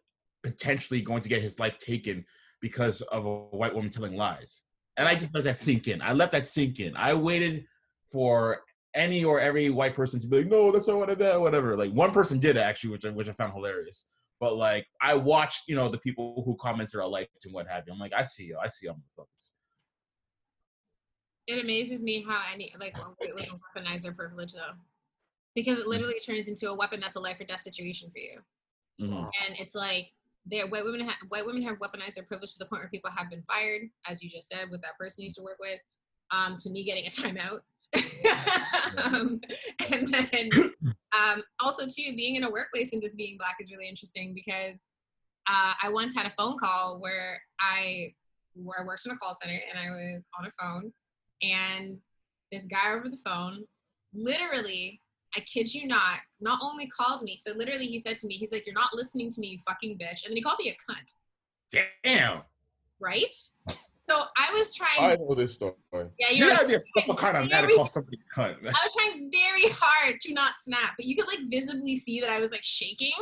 potentially 0.42 1.00
going 1.00 1.22
to 1.22 1.28
get 1.28 1.42
his 1.42 1.58
life 1.58 1.76
taken 1.78 2.24
because 2.60 3.02
of 3.02 3.26
a 3.26 3.36
white 3.56 3.74
woman 3.74 3.90
telling 3.90 4.16
lies. 4.16 4.62
And 4.96 5.06
I 5.08 5.14
just 5.14 5.34
let 5.34 5.44
that 5.44 5.58
sink 5.58 5.88
in. 5.88 6.00
I 6.00 6.12
let 6.12 6.32
that 6.32 6.46
sink 6.46 6.80
in. 6.80 6.96
I 6.96 7.12
waited 7.14 7.66
for 8.10 8.60
any 8.94 9.24
or 9.24 9.38
every 9.40 9.68
white 9.68 9.94
person 9.94 10.18
to 10.20 10.26
be 10.26 10.38
like, 10.38 10.46
no, 10.46 10.72
that's 10.72 10.88
not 10.88 10.96
what 10.96 11.10
I 11.10 11.14
meant, 11.14 11.40
whatever. 11.40 11.76
Like 11.76 11.92
one 11.92 12.12
person 12.12 12.38
did 12.38 12.56
actually, 12.56 12.90
which 12.90 13.04
I 13.04 13.10
which 13.10 13.28
I 13.28 13.32
found 13.32 13.52
hilarious. 13.52 14.06
But 14.40 14.56
like 14.56 14.86
I 15.02 15.14
watched, 15.14 15.64
you 15.68 15.76
know, 15.76 15.88
the 15.90 15.98
people 15.98 16.42
who 16.46 16.56
commented 16.56 16.94
are 17.00 17.06
liked 17.06 17.44
and 17.44 17.52
what 17.52 17.66
have 17.68 17.84
you. 17.86 17.92
I'm 17.92 17.98
like, 17.98 18.12
I 18.16 18.22
see 18.22 18.44
you, 18.44 18.58
I 18.62 18.68
see 18.68 18.86
you, 18.86 18.92
motherfuckers. 18.92 19.52
It 21.46 21.62
amazes 21.62 22.02
me 22.02 22.24
how 22.26 22.42
any 22.52 22.74
like 22.80 22.96
white 22.96 23.34
women 23.34 23.60
weaponize 23.76 24.02
their 24.02 24.12
privilege 24.14 24.52
though. 24.52 24.72
because 25.54 25.78
it 25.78 25.86
literally 25.86 26.18
turns 26.20 26.48
into 26.48 26.70
a 26.70 26.74
weapon 26.76 27.00
that's 27.00 27.16
a 27.16 27.20
life 27.20 27.40
or 27.40 27.44
death 27.44 27.60
situation 27.60 28.10
for 28.10 28.18
you. 28.18 28.40
Mhm. 29.00 29.30
And 29.46 29.58
it's 29.58 29.74
like 29.74 30.12
white 30.68 30.84
women 30.84 31.08
ha- 31.08 31.18
white 31.28 31.46
women 31.46 31.62
have 31.62 31.78
weaponized 31.78 32.14
their 32.14 32.24
privilege 32.24 32.52
to 32.52 32.58
the 32.58 32.66
point 32.66 32.82
where 32.82 32.90
people 32.90 33.10
have 33.16 33.30
been 33.30 33.42
fired, 33.42 33.82
as 34.08 34.22
you 34.22 34.30
just 34.30 34.48
said, 34.48 34.70
with 34.70 34.80
that 34.82 34.96
person 34.98 35.22
you 35.22 35.26
used 35.26 35.36
to 35.36 35.42
work 35.42 35.58
with, 35.60 35.80
um, 36.30 36.56
to 36.58 36.70
me 36.70 36.84
getting 36.84 37.06
a 37.06 37.10
timeout. 37.10 37.60
um, 39.04 39.40
and 39.90 40.12
then 40.12 40.50
um, 41.16 41.42
also 41.62 41.86
too 41.86 42.14
being 42.16 42.36
in 42.36 42.44
a 42.44 42.50
workplace 42.50 42.92
and 42.92 43.00
just 43.00 43.16
being 43.16 43.38
black 43.38 43.56
is 43.60 43.70
really 43.70 43.88
interesting 43.88 44.34
because 44.34 44.84
uh, 45.48 45.72
I 45.82 45.88
once 45.88 46.14
had 46.14 46.26
a 46.26 46.34
phone 46.36 46.58
call 46.58 47.00
where 47.00 47.40
I 47.60 48.12
where 48.54 48.80
I 48.80 48.84
worked 48.84 49.06
in 49.06 49.12
a 49.12 49.16
call 49.16 49.36
center 49.40 49.58
and 49.70 49.78
I 49.78 49.90
was 49.90 50.26
on 50.38 50.46
a 50.46 50.50
phone 50.60 50.92
and 51.42 51.98
this 52.50 52.66
guy 52.66 52.92
over 52.92 53.08
the 53.08 53.18
phone 53.18 53.64
literally 54.14 55.00
I 55.36 55.40
kid 55.40 55.72
you 55.72 55.86
not, 55.86 56.18
not 56.40 56.60
only 56.62 56.86
called 56.86 57.22
me, 57.22 57.36
so 57.36 57.52
literally 57.52 57.86
he 57.86 57.98
said 58.00 58.18
to 58.20 58.26
me, 58.26 58.34
he's 58.34 58.52
like, 58.52 58.66
You're 58.66 58.74
not 58.74 58.94
listening 58.94 59.30
to 59.30 59.40
me, 59.40 59.48
you 59.48 59.58
fucking 59.68 59.98
bitch. 59.98 60.24
And 60.24 60.30
then 60.30 60.36
he 60.36 60.42
called 60.42 60.58
me 60.58 60.70
a 60.70 60.92
cunt, 60.92 61.14
Damn. 62.04 62.42
right? 63.00 63.24
So 64.08 64.22
I 64.36 64.50
was 64.52 64.74
trying 64.74 65.12
I 65.12 65.16
know 65.16 65.34
this 65.34 65.54
story. 65.54 65.74
Yeah, 65.92 66.06
you're. 66.30 66.46
you're 66.46 66.56
gotta 66.56 66.68
be 66.68 66.74
a 66.74 66.80
fucking 66.94 67.16
kind 67.16 67.36
of 67.36 67.50
mad 67.50 67.68
to 67.68 67.74
call 67.74 67.86
somebody 67.86 68.18
a 68.18 68.34
cunt. 68.40 68.56
I 68.64 68.70
was 68.70 68.94
trying 68.96 69.30
very 69.32 69.72
hard 69.76 70.20
to 70.20 70.32
not 70.32 70.52
snap, 70.62 70.94
but 70.96 71.06
you 71.06 71.16
could 71.16 71.26
like 71.26 71.40
visibly 71.50 71.96
see 71.96 72.20
that 72.20 72.30
I 72.30 72.38
was 72.38 72.52
like 72.52 72.62
shaking 72.62 73.12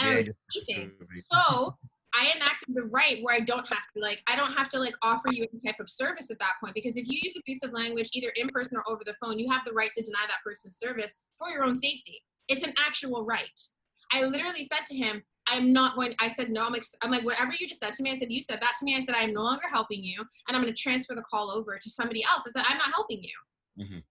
and 0.00 0.08
I 0.10 0.16
was 0.16 0.26
just- 0.26 1.30
So 1.32 1.76
I 2.16 2.32
enacted 2.36 2.74
the 2.74 2.84
right 2.84 3.18
where 3.22 3.34
I 3.34 3.40
don't 3.40 3.66
have 3.68 3.84
to 3.96 4.00
like 4.02 4.22
I 4.28 4.36
don't 4.36 4.52
have 4.52 4.68
to 4.70 4.78
like 4.78 4.94
offer 5.02 5.30
you 5.32 5.46
any 5.52 5.60
type 5.60 5.80
of 5.80 5.88
service 5.88 6.30
at 6.30 6.38
that 6.38 6.54
point 6.60 6.74
because 6.74 6.96
if 6.96 7.06
you 7.08 7.18
use 7.22 7.36
abusive 7.36 7.72
language 7.72 8.08
either 8.12 8.32
in 8.36 8.48
person 8.48 8.76
or 8.76 8.88
over 8.90 9.02
the 9.04 9.14
phone, 9.20 9.38
you 9.38 9.50
have 9.50 9.64
the 9.64 9.72
right 9.72 9.90
to 9.96 10.02
deny 10.02 10.24
that 10.28 10.42
person's 10.44 10.78
service 10.78 11.16
for 11.38 11.50
your 11.50 11.64
own 11.64 11.76
safety. 11.76 12.22
It's 12.48 12.66
an 12.66 12.72
actual 12.78 13.24
right. 13.24 13.60
I 14.12 14.22
literally 14.24 14.64
said 14.64 14.86
to 14.88 14.96
him, 14.96 15.22
I'm 15.48 15.72
not 15.72 15.96
going. 15.96 16.14
I 16.20 16.28
said 16.28 16.50
no. 16.50 16.62
I'm. 16.62 16.74
Ex- 16.74 16.96
I'm 17.02 17.10
like 17.10 17.24
whatever 17.24 17.52
you 17.58 17.66
just 17.66 17.80
said 17.80 17.92
to 17.94 18.02
me. 18.02 18.12
I 18.12 18.18
said 18.18 18.30
you 18.30 18.40
said 18.40 18.60
that 18.60 18.74
to 18.78 18.84
me. 18.84 18.96
I 18.96 19.00
said 19.00 19.14
I 19.14 19.22
am 19.22 19.34
no 19.34 19.42
longer 19.42 19.68
helping 19.70 20.02
you, 20.02 20.20
and 20.48 20.56
I'm 20.56 20.62
going 20.62 20.72
to 20.72 20.80
transfer 20.80 21.14
the 21.14 21.22
call 21.22 21.50
over 21.50 21.76
to 21.78 21.90
somebody 21.90 22.24
else. 22.24 22.44
I 22.46 22.50
said 22.50 22.64
I'm 22.66 22.78
not 22.78 22.92
helping 22.94 23.22
you. 23.22 23.84
Mhm. 23.84 24.02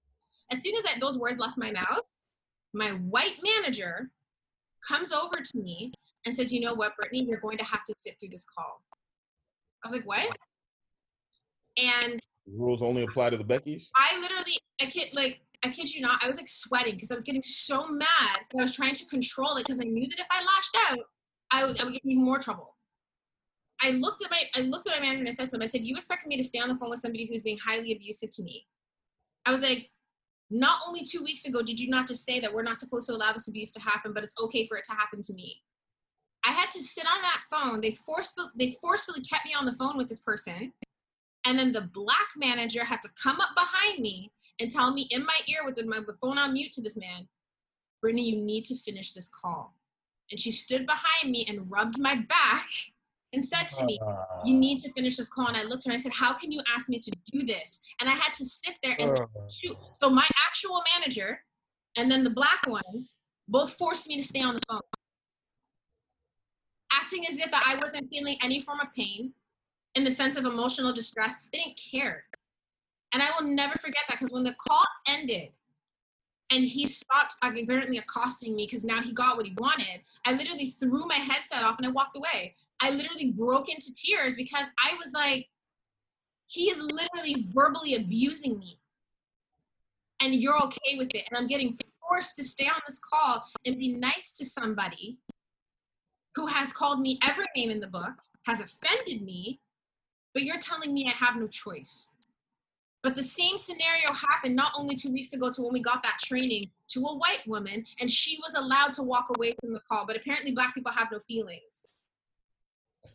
As 0.52 0.62
soon 0.62 0.76
as 0.76 0.84
that, 0.84 1.00
those 1.00 1.18
words 1.18 1.40
left 1.40 1.58
my 1.58 1.72
mouth, 1.72 2.02
my 2.74 2.90
white 2.90 3.38
manager 3.44 4.12
comes 4.88 5.12
over 5.12 5.38
to 5.38 5.58
me 5.58 5.92
and 6.26 6.36
says, 6.36 6.54
"You 6.54 6.62
know 6.62 6.74
what, 6.76 6.96
Brittany, 6.96 7.26
you're 7.28 7.40
going 7.40 7.58
to 7.58 7.66
have 7.66 7.84
to 7.86 7.94
sit 7.98 8.20
through 8.20 8.30
this 8.30 8.46
call." 8.58 8.84
I 9.84 9.90
was 9.90 9.98
like, 9.98 10.08
"What?" 10.08 10.38
And 11.78 12.20
Rules 12.48 12.82
only 12.82 13.04
apply 13.04 13.30
to 13.32 13.38
the 13.38 13.44
Beckys. 13.44 13.84
I 13.96 14.20
literally, 14.20 14.58
I 14.82 14.86
kid, 14.86 15.10
like, 15.14 15.42
I 15.64 15.70
kid 15.70 15.94
you 15.94 16.02
not, 16.02 16.24
I 16.24 16.28
was 16.28 16.38
like 16.38 16.48
sweating 16.48 16.96
because 16.96 17.10
I 17.10 17.16
was 17.16 17.24
getting 17.24 17.44
so 17.44 17.88
mad. 17.88 18.40
I 18.58 18.62
was 18.62 18.76
trying 18.76 18.94
to 18.96 19.06
control 19.06 19.56
it 19.58 19.66
because 19.66 19.80
I 19.80 19.86
knew 19.86 20.06
that 20.06 20.20
if 20.20 20.28
I 20.30 20.40
lashed 20.40 20.92
out, 20.92 21.06
I 21.52 21.66
would, 21.66 21.82
I 21.82 21.86
would 21.86 21.94
get 21.94 22.06
me 22.06 22.16
more 22.16 22.40
trouble. 22.40 22.76
I 23.82 23.92
looked 23.92 24.24
at 24.24 24.32
my, 24.32 24.42
I 24.56 24.62
looked 24.62 24.88
at 24.88 24.96
my 24.96 25.02
manager 25.02 25.22
and 25.22 25.30
I 25.30 25.32
said 25.32 25.50
to 25.50 25.56
him, 25.56 25.62
I 25.62 25.68
said, 25.68 25.84
"You 25.84 25.96
expect 25.96 26.28
me 26.28 26.38
to 26.38 26.44
stay 26.44 26.60
on 26.60 26.70
the 26.70 26.76
phone 26.76 26.90
with 26.90 27.00
somebody 27.00 27.26
who's 27.26 27.42
being 27.42 27.58
highly 27.58 27.92
abusive 27.94 28.32
to 28.36 28.44
me?" 28.44 28.66
I 29.46 29.52
was 29.52 29.62
like, 29.62 29.90
"Not 30.50 30.80
only 30.88 31.06
two 31.06 31.24
weeks 31.24 31.46
ago 31.46 31.62
did 31.62 31.80
you 31.80 31.90
not 31.90 32.08
just 32.08 32.26
say 32.26 32.40
that 32.40 32.54
we're 32.54 32.64
not 32.64 32.80
supposed 32.80 33.08
to 33.08 33.14
allow 33.14 33.34
this 33.34 33.48
abuse 33.48 33.72
to 33.72 33.82
happen, 33.82 34.14
but 34.14 34.24
it's 34.24 34.36
okay 34.42 34.68
for 34.68 34.78
it 34.78 34.86
to 34.86 34.94
happen 34.94 35.22
to 35.22 35.34
me." 35.34 35.62
I 36.46 36.52
had 36.52 36.72
to 36.72 36.82
sit 36.82 37.06
on 37.06 37.22
that 37.22 37.42
phone. 37.50 37.82
They 37.82 37.92
forcefully, 37.92 38.50
they 38.56 38.76
forcefully 38.82 39.22
kept 39.22 39.46
me 39.46 39.54
on 39.54 39.66
the 39.66 39.74
phone 39.74 39.98
with 39.98 40.10
this 40.10 40.20
person. 40.20 40.74
And 41.46 41.60
then 41.60 41.72
the 41.72 41.90
black 41.94 42.30
manager 42.38 42.84
had 42.84 43.02
to 43.04 43.10
come 43.22 43.40
up 43.40 43.50
behind 43.56 44.02
me 44.02 44.32
and 44.60 44.72
tell 44.72 44.94
me 44.94 45.08
in 45.12 45.26
my 45.26 45.38
ear 45.48 45.66
with 45.66 45.84
my 45.86 46.00
the 46.00 46.14
phone 46.14 46.38
on 46.38 46.54
mute 46.54 46.72
to 46.74 46.82
this 46.82 46.98
man, 46.98 47.28
Brittany, 48.02 48.30
you 48.30 48.42
need 48.42 48.66
to 48.66 48.76
finish 48.78 49.14
this 49.14 49.30
call. 49.30 49.76
And 50.32 50.40
she 50.40 50.52
stood 50.52 50.86
behind 50.86 51.32
me 51.32 51.46
and 51.48 51.70
rubbed 51.70 52.00
my 52.00 52.16
back 52.16 52.68
and 53.34 53.44
said 53.44 53.68
to 53.78 53.86
me, 53.86 54.00
You 54.46 54.56
uh. 54.56 54.60
need 54.60 54.80
to 54.82 54.92
finish 54.94 55.18
this 55.18 55.30
call. 55.30 55.48
And 55.48 55.58
I 55.58 55.64
looked 55.64 55.86
at 55.86 55.86
her 55.86 55.92
and 55.92 56.00
I 56.00 56.02
said, 56.02 56.14
How 56.14 56.34
can 56.34 56.52
you 56.52 56.62
ask 56.74 56.90
me 56.90 57.00
to 57.00 57.12
do 57.32 57.46
this? 57.46 57.82
And 58.00 58.10
I 58.10 58.14
had 58.14 58.34
to 58.36 58.46
sit 58.46 58.78
there 58.84 58.96
and 59.00 59.20
uh. 59.20 59.26
shoot. 59.50 59.78
So 60.02 60.10
my 60.10 60.28
actual 60.48 60.82
manager 60.98 61.42
and 61.98 62.12
then 62.12 62.24
the 62.24 62.30
black 62.30 62.66
one 62.68 63.08
both 63.48 63.74
forced 63.74 64.08
me 64.08 64.16
to 64.18 64.24
stay 64.24 64.42
on 64.42 64.56
the 64.56 64.62
phone. 64.70 64.82
Acting 66.94 67.26
as 67.30 67.40
if 67.40 67.50
I 67.52 67.78
wasn't 67.82 68.08
feeling 68.10 68.38
any 68.44 68.62
form 68.62 68.80
of 68.80 68.94
pain 68.94 69.34
in 69.96 70.04
the 70.04 70.12
sense 70.12 70.38
of 70.38 70.46
emotional 70.46 70.94
distress. 70.94 71.36
They 71.52 71.60
didn't 71.60 71.80
care. 71.92 72.26
And 73.14 73.22
I 73.22 73.30
will 73.40 73.48
never 73.48 73.74
forget 73.74 74.02
that 74.10 74.20
because 74.20 74.32
when 74.32 74.44
the 74.44 74.56
call 74.56 74.84
ended 75.08 75.50
and 76.50 76.64
he 76.64 76.88
stopped 76.88 77.36
apparently 77.44 77.98
accosting 77.98 78.56
me 78.56 78.66
because 78.66 78.84
now 78.84 79.02
he 79.02 79.12
got 79.12 79.38
what 79.38 79.46
he 79.46 79.54
wanted, 79.58 80.02
I 80.26 80.34
literally 80.34 80.68
threw 80.68 81.06
my 81.08 81.16
headset 81.16 81.64
off 81.64 81.78
and 81.78 81.88
I 81.88 81.92
walked 81.92 82.16
away. 82.16 82.56
I 82.80 82.92
literally 82.92 83.32
broke 83.32 83.70
into 83.70 83.94
tears 83.94 84.36
because 84.36 84.66
I 84.84 84.94
was 84.96 85.14
like, 85.14 85.48
he 86.48 86.66
is 86.70 86.80
literally 86.80 87.46
verbally 87.54 87.96
abusing 87.96 88.60
me. 88.60 88.80
And 90.22 90.36
you're 90.36 90.62
okay 90.64 90.98
with 90.98 91.14
it. 91.14 91.26
And 91.30 91.38
I'm 91.38 91.48
getting 91.48 91.78
forced 92.08 92.36
to 92.38 92.44
stay 92.44 92.68
on 92.68 92.82
this 92.88 93.00
call 93.00 93.46
and 93.66 93.78
be 93.78 93.94
nice 93.94 94.34
to 94.38 94.46
somebody 94.46 95.18
who 96.36 96.48
has 96.48 96.74
called 96.74 97.00
me 97.00 97.20
every 97.24 97.46
name 97.56 97.70
in 97.70 97.80
the 97.80 97.88
book, 97.88 98.14
has 98.46 98.60
offended 98.60 99.22
me, 99.22 99.60
but 100.34 100.44
you're 100.44 100.60
telling 100.60 100.94
me 100.94 101.06
I 101.08 101.12
have 101.12 101.36
no 101.36 101.48
choice. 101.48 102.10
But 103.04 103.16
the 103.16 103.24
same 103.24 103.58
scenario 103.58 104.14
happened 104.14 104.56
not 104.56 104.72
only 104.78 104.96
two 104.96 105.12
weeks 105.12 105.34
ago 105.34 105.52
to 105.52 105.62
when 105.62 105.74
we 105.74 105.82
got 105.82 106.02
that 106.04 106.20
training 106.24 106.70
to 106.90 107.02
a 107.02 107.18
white 107.18 107.44
woman, 107.46 107.86
and 108.00 108.10
she 108.10 108.38
was 108.38 108.54
allowed 108.56 108.94
to 108.94 109.04
walk 109.04 109.28
away 109.36 109.54
from 109.60 109.74
the 109.74 109.82
call. 109.82 110.06
But 110.08 110.16
apparently, 110.16 110.54
black 110.54 110.74
people 110.74 110.92
have 110.92 111.10
no 111.12 111.20
feelings. 111.20 111.86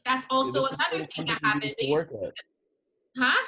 That's 0.04 0.26
also 0.30 0.62
the 0.62 0.76
another 0.92 1.08
thing 1.16 1.26
that 1.26 1.40
happened. 1.42 1.64
used 1.64 1.78
to 1.78 1.90
work 1.90 2.10
at. 2.22 2.34
Huh? 3.16 3.46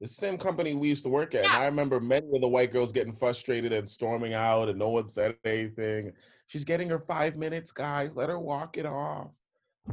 The 0.00 0.06
same 0.06 0.38
company 0.38 0.74
we 0.74 0.88
used 0.88 1.02
to 1.02 1.08
work 1.08 1.34
at. 1.34 1.44
And 1.44 1.52
Yeah. 1.52 1.60
I 1.60 1.64
remember 1.66 1.98
many 1.98 2.28
of 2.32 2.40
the 2.40 2.48
white 2.48 2.70
girls 2.70 2.92
getting 2.92 3.12
frustrated 3.12 3.72
and 3.72 3.88
storming 3.88 4.34
out, 4.34 4.68
and 4.68 4.78
no 4.78 4.90
one 4.90 5.08
said 5.08 5.36
anything. 5.44 6.12
She's 6.48 6.64
getting 6.64 6.88
her 6.88 6.98
five 6.98 7.36
minutes, 7.36 7.70
guys. 7.70 8.16
Let 8.16 8.28
her 8.30 8.38
walk 8.40 8.76
it 8.78 8.86
off. 8.86 9.32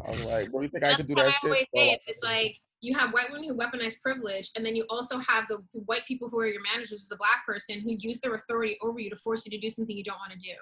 I 0.06 0.12
was 0.12 0.22
like, 0.24 0.47
what 0.51 0.62
do 0.62 0.64
you 0.66 0.70
think 0.70 0.84
I 0.84 0.95
could 0.95 1.08
do 1.08 1.16
that 1.16 1.26
I 1.28 1.32
shit? 1.32 1.43
always 1.43 1.68
for? 1.74 1.80
say. 1.82 1.99
It's 2.08 2.24
like 2.24 2.58
you 2.82 2.97
have 2.97 3.14
white 3.14 3.28
women 3.32 3.47
who 3.47 3.56
weaponize 3.58 4.01
privilege, 4.01 4.49
and 4.56 4.66
then 4.66 4.76
you 4.76 4.86
also 4.89 5.18
have 5.20 5.47
the 5.49 5.62
white 5.86 6.06
people 6.08 6.30
who 6.30 6.39
are 6.39 6.47
your 6.47 6.62
managers 6.62 6.93
as 6.93 7.10
a 7.12 7.18
black 7.18 7.45
person 7.45 7.82
who 7.82 7.95
use 7.99 8.20
their 8.22 8.34
authority 8.36 8.78
over 8.82 8.99
you 8.99 9.10
to 9.10 9.16
force 9.18 9.45
you 9.45 9.51
to 9.51 9.60
do 9.60 9.70
something 9.70 9.95
you 9.95 10.03
don't 10.03 10.18
want 10.18 10.32
to 10.32 10.38
do. 10.39 10.53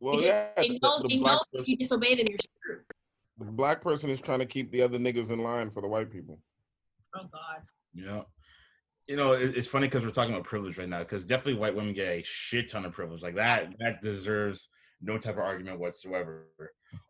Well, 0.00 0.16
because 0.18 0.26
yeah, 0.26 0.48
They 0.58 0.68
know, 0.82 0.98
the 1.02 1.08
they 1.08 1.18
black, 1.18 1.34
know 1.34 1.60
if 1.60 1.68
you 1.68 1.76
disobey 1.78 2.14
them, 2.14 2.26
you're 2.28 2.38
screwed. 2.38 2.84
the 3.38 3.44
black 3.46 3.80
person 3.80 4.10
is 4.10 4.20
trying 4.20 4.40
to 4.40 4.46
keep 4.46 4.70
the 4.70 4.82
other 4.82 4.98
niggas 4.98 5.30
in 5.30 5.38
line 5.38 5.70
for 5.70 5.80
the 5.80 5.88
white 5.88 6.10
people. 6.12 6.38
Oh 7.14 7.24
God. 7.32 7.62
Yeah. 7.94 8.22
You 9.08 9.16
know, 9.16 9.32
it, 9.32 9.56
it's 9.56 9.68
funny 9.68 9.86
because 9.86 10.04
we're 10.04 10.10
talking 10.10 10.32
about 10.32 10.44
privilege 10.44 10.78
right 10.78 10.88
now. 10.88 11.00
Because 11.00 11.24
definitely 11.24 11.60
white 11.60 11.74
women 11.74 11.94
get 11.94 12.08
a 12.08 12.22
shit 12.22 12.70
ton 12.70 12.84
of 12.84 12.92
privilege. 12.92 13.22
Like 13.22 13.36
that, 13.36 13.72
that 13.78 14.02
deserves 14.02 14.68
no 15.00 15.18
type 15.18 15.34
of 15.34 15.40
argument 15.40 15.78
whatsoever. 15.78 16.48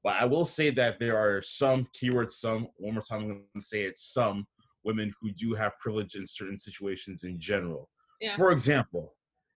But 0.03 0.17
I 0.21 0.25
will 0.25 0.45
say 0.45 0.71
that 0.71 0.99
there 0.99 1.17
are 1.17 1.41
some 1.43 1.87
keywords, 1.99 2.33
some 2.33 2.69
one 2.77 2.95
more 2.95 3.03
time, 3.03 3.21
I'm 3.21 3.29
going 3.29 3.43
to 3.55 3.61
say 3.61 3.83
it, 3.83 3.99
some 3.99 4.47
women 4.85 5.13
who 5.21 5.31
do 5.33 5.55
have 5.55 5.79
privilege 5.79 6.15
in 6.15 6.27
certain 6.27 6.57
situations 6.57 7.25
in 7.25 7.39
general. 7.39 7.89
Yeah. 8.21 8.37
For 8.37 8.51
example, 8.51 9.15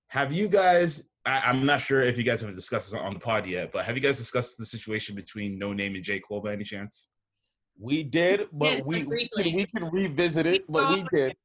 have 0.09 0.33
you 0.33 0.49
guys? 0.49 1.09
I, 1.25 1.41
I'm 1.41 1.67
not 1.67 1.81
sure 1.81 2.03
if 2.03 2.17
you 2.17 2.25
guys 2.25 2.41
have 2.41 2.55
discussed 2.55 2.91
this 2.91 3.01
on 3.01 3.15
the 3.15 3.21
pod 3.21 3.47
yet, 3.47 3.73
but 3.73 3.85
have 3.85 3.97
you 3.97 4.03
guys 4.03 4.19
discussed 4.19 4.59
the 4.59 4.67
situation 4.67 5.15
between 5.15 5.59
Noname 5.59 5.95
and 5.95 6.05
J 6.05 6.21
Cole 6.21 6.41
by 6.41 6.53
any 6.53 6.65
chance? 6.65 7.09
We 7.79 8.03
did, 8.03 8.49
but 8.53 8.79
Yeah, 8.79 8.83
we, 8.85 9.05
we, 9.05 9.29
can, 9.29 9.55
we 9.55 9.67
can 9.67 9.85
revisit 9.91 10.47
it. 10.47 10.65
But 10.69 10.95
we 10.95 11.05
did. 11.13 11.37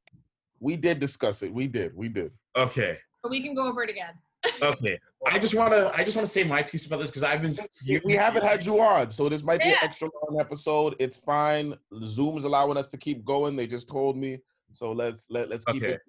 We 0.60 0.76
did 0.76 0.98
discuss 0.98 1.42
it. 1.42 1.52
We 1.52 1.66
did. 1.66 1.96
We 1.96 2.08
did. 2.08 2.32
Okay. 2.56 2.98
But 3.22 3.30
we 3.30 3.42
can 3.42 3.54
go 3.54 3.66
over 3.68 3.82
it 3.82 3.90
again. 3.90 4.14
Okay. 4.62 4.98
I 5.26 5.38
just 5.38 5.54
want 5.54 5.72
to 5.72 5.90
I 5.94 6.04
just 6.04 6.16
want 6.16 6.26
to 6.26 6.32
say 6.32 6.44
my 6.44 6.62
piece 6.62 6.86
about 6.86 7.00
this 7.00 7.08
because 7.10 7.24
I've 7.24 7.42
been 7.42 7.56
We- 7.86 8.00
We 8.04 8.12
haven't 8.14 8.44
had 8.44 8.64
you 8.64 8.80
on, 8.80 9.10
so 9.10 9.28
this 9.28 9.42
might 9.42 9.60
be 9.60 9.70
an 9.70 9.76
extra 9.82 10.08
long 10.30 10.40
episode. 10.40 10.94
It's 11.00 11.16
fine. 11.16 11.74
Zoom 12.04 12.36
is 12.36 12.44
allowing 12.44 12.76
us 12.76 12.88
to 12.90 12.96
keep 12.96 13.24
going. 13.24 13.56
They 13.56 13.66
just 13.66 13.88
told 13.88 14.16
me, 14.16 14.38
so 14.72 14.92
let's 14.92 15.26
let 15.30 15.48
let's 15.48 15.64
keep 15.64 15.82
Okay. 15.82 15.94
it. 15.94 16.00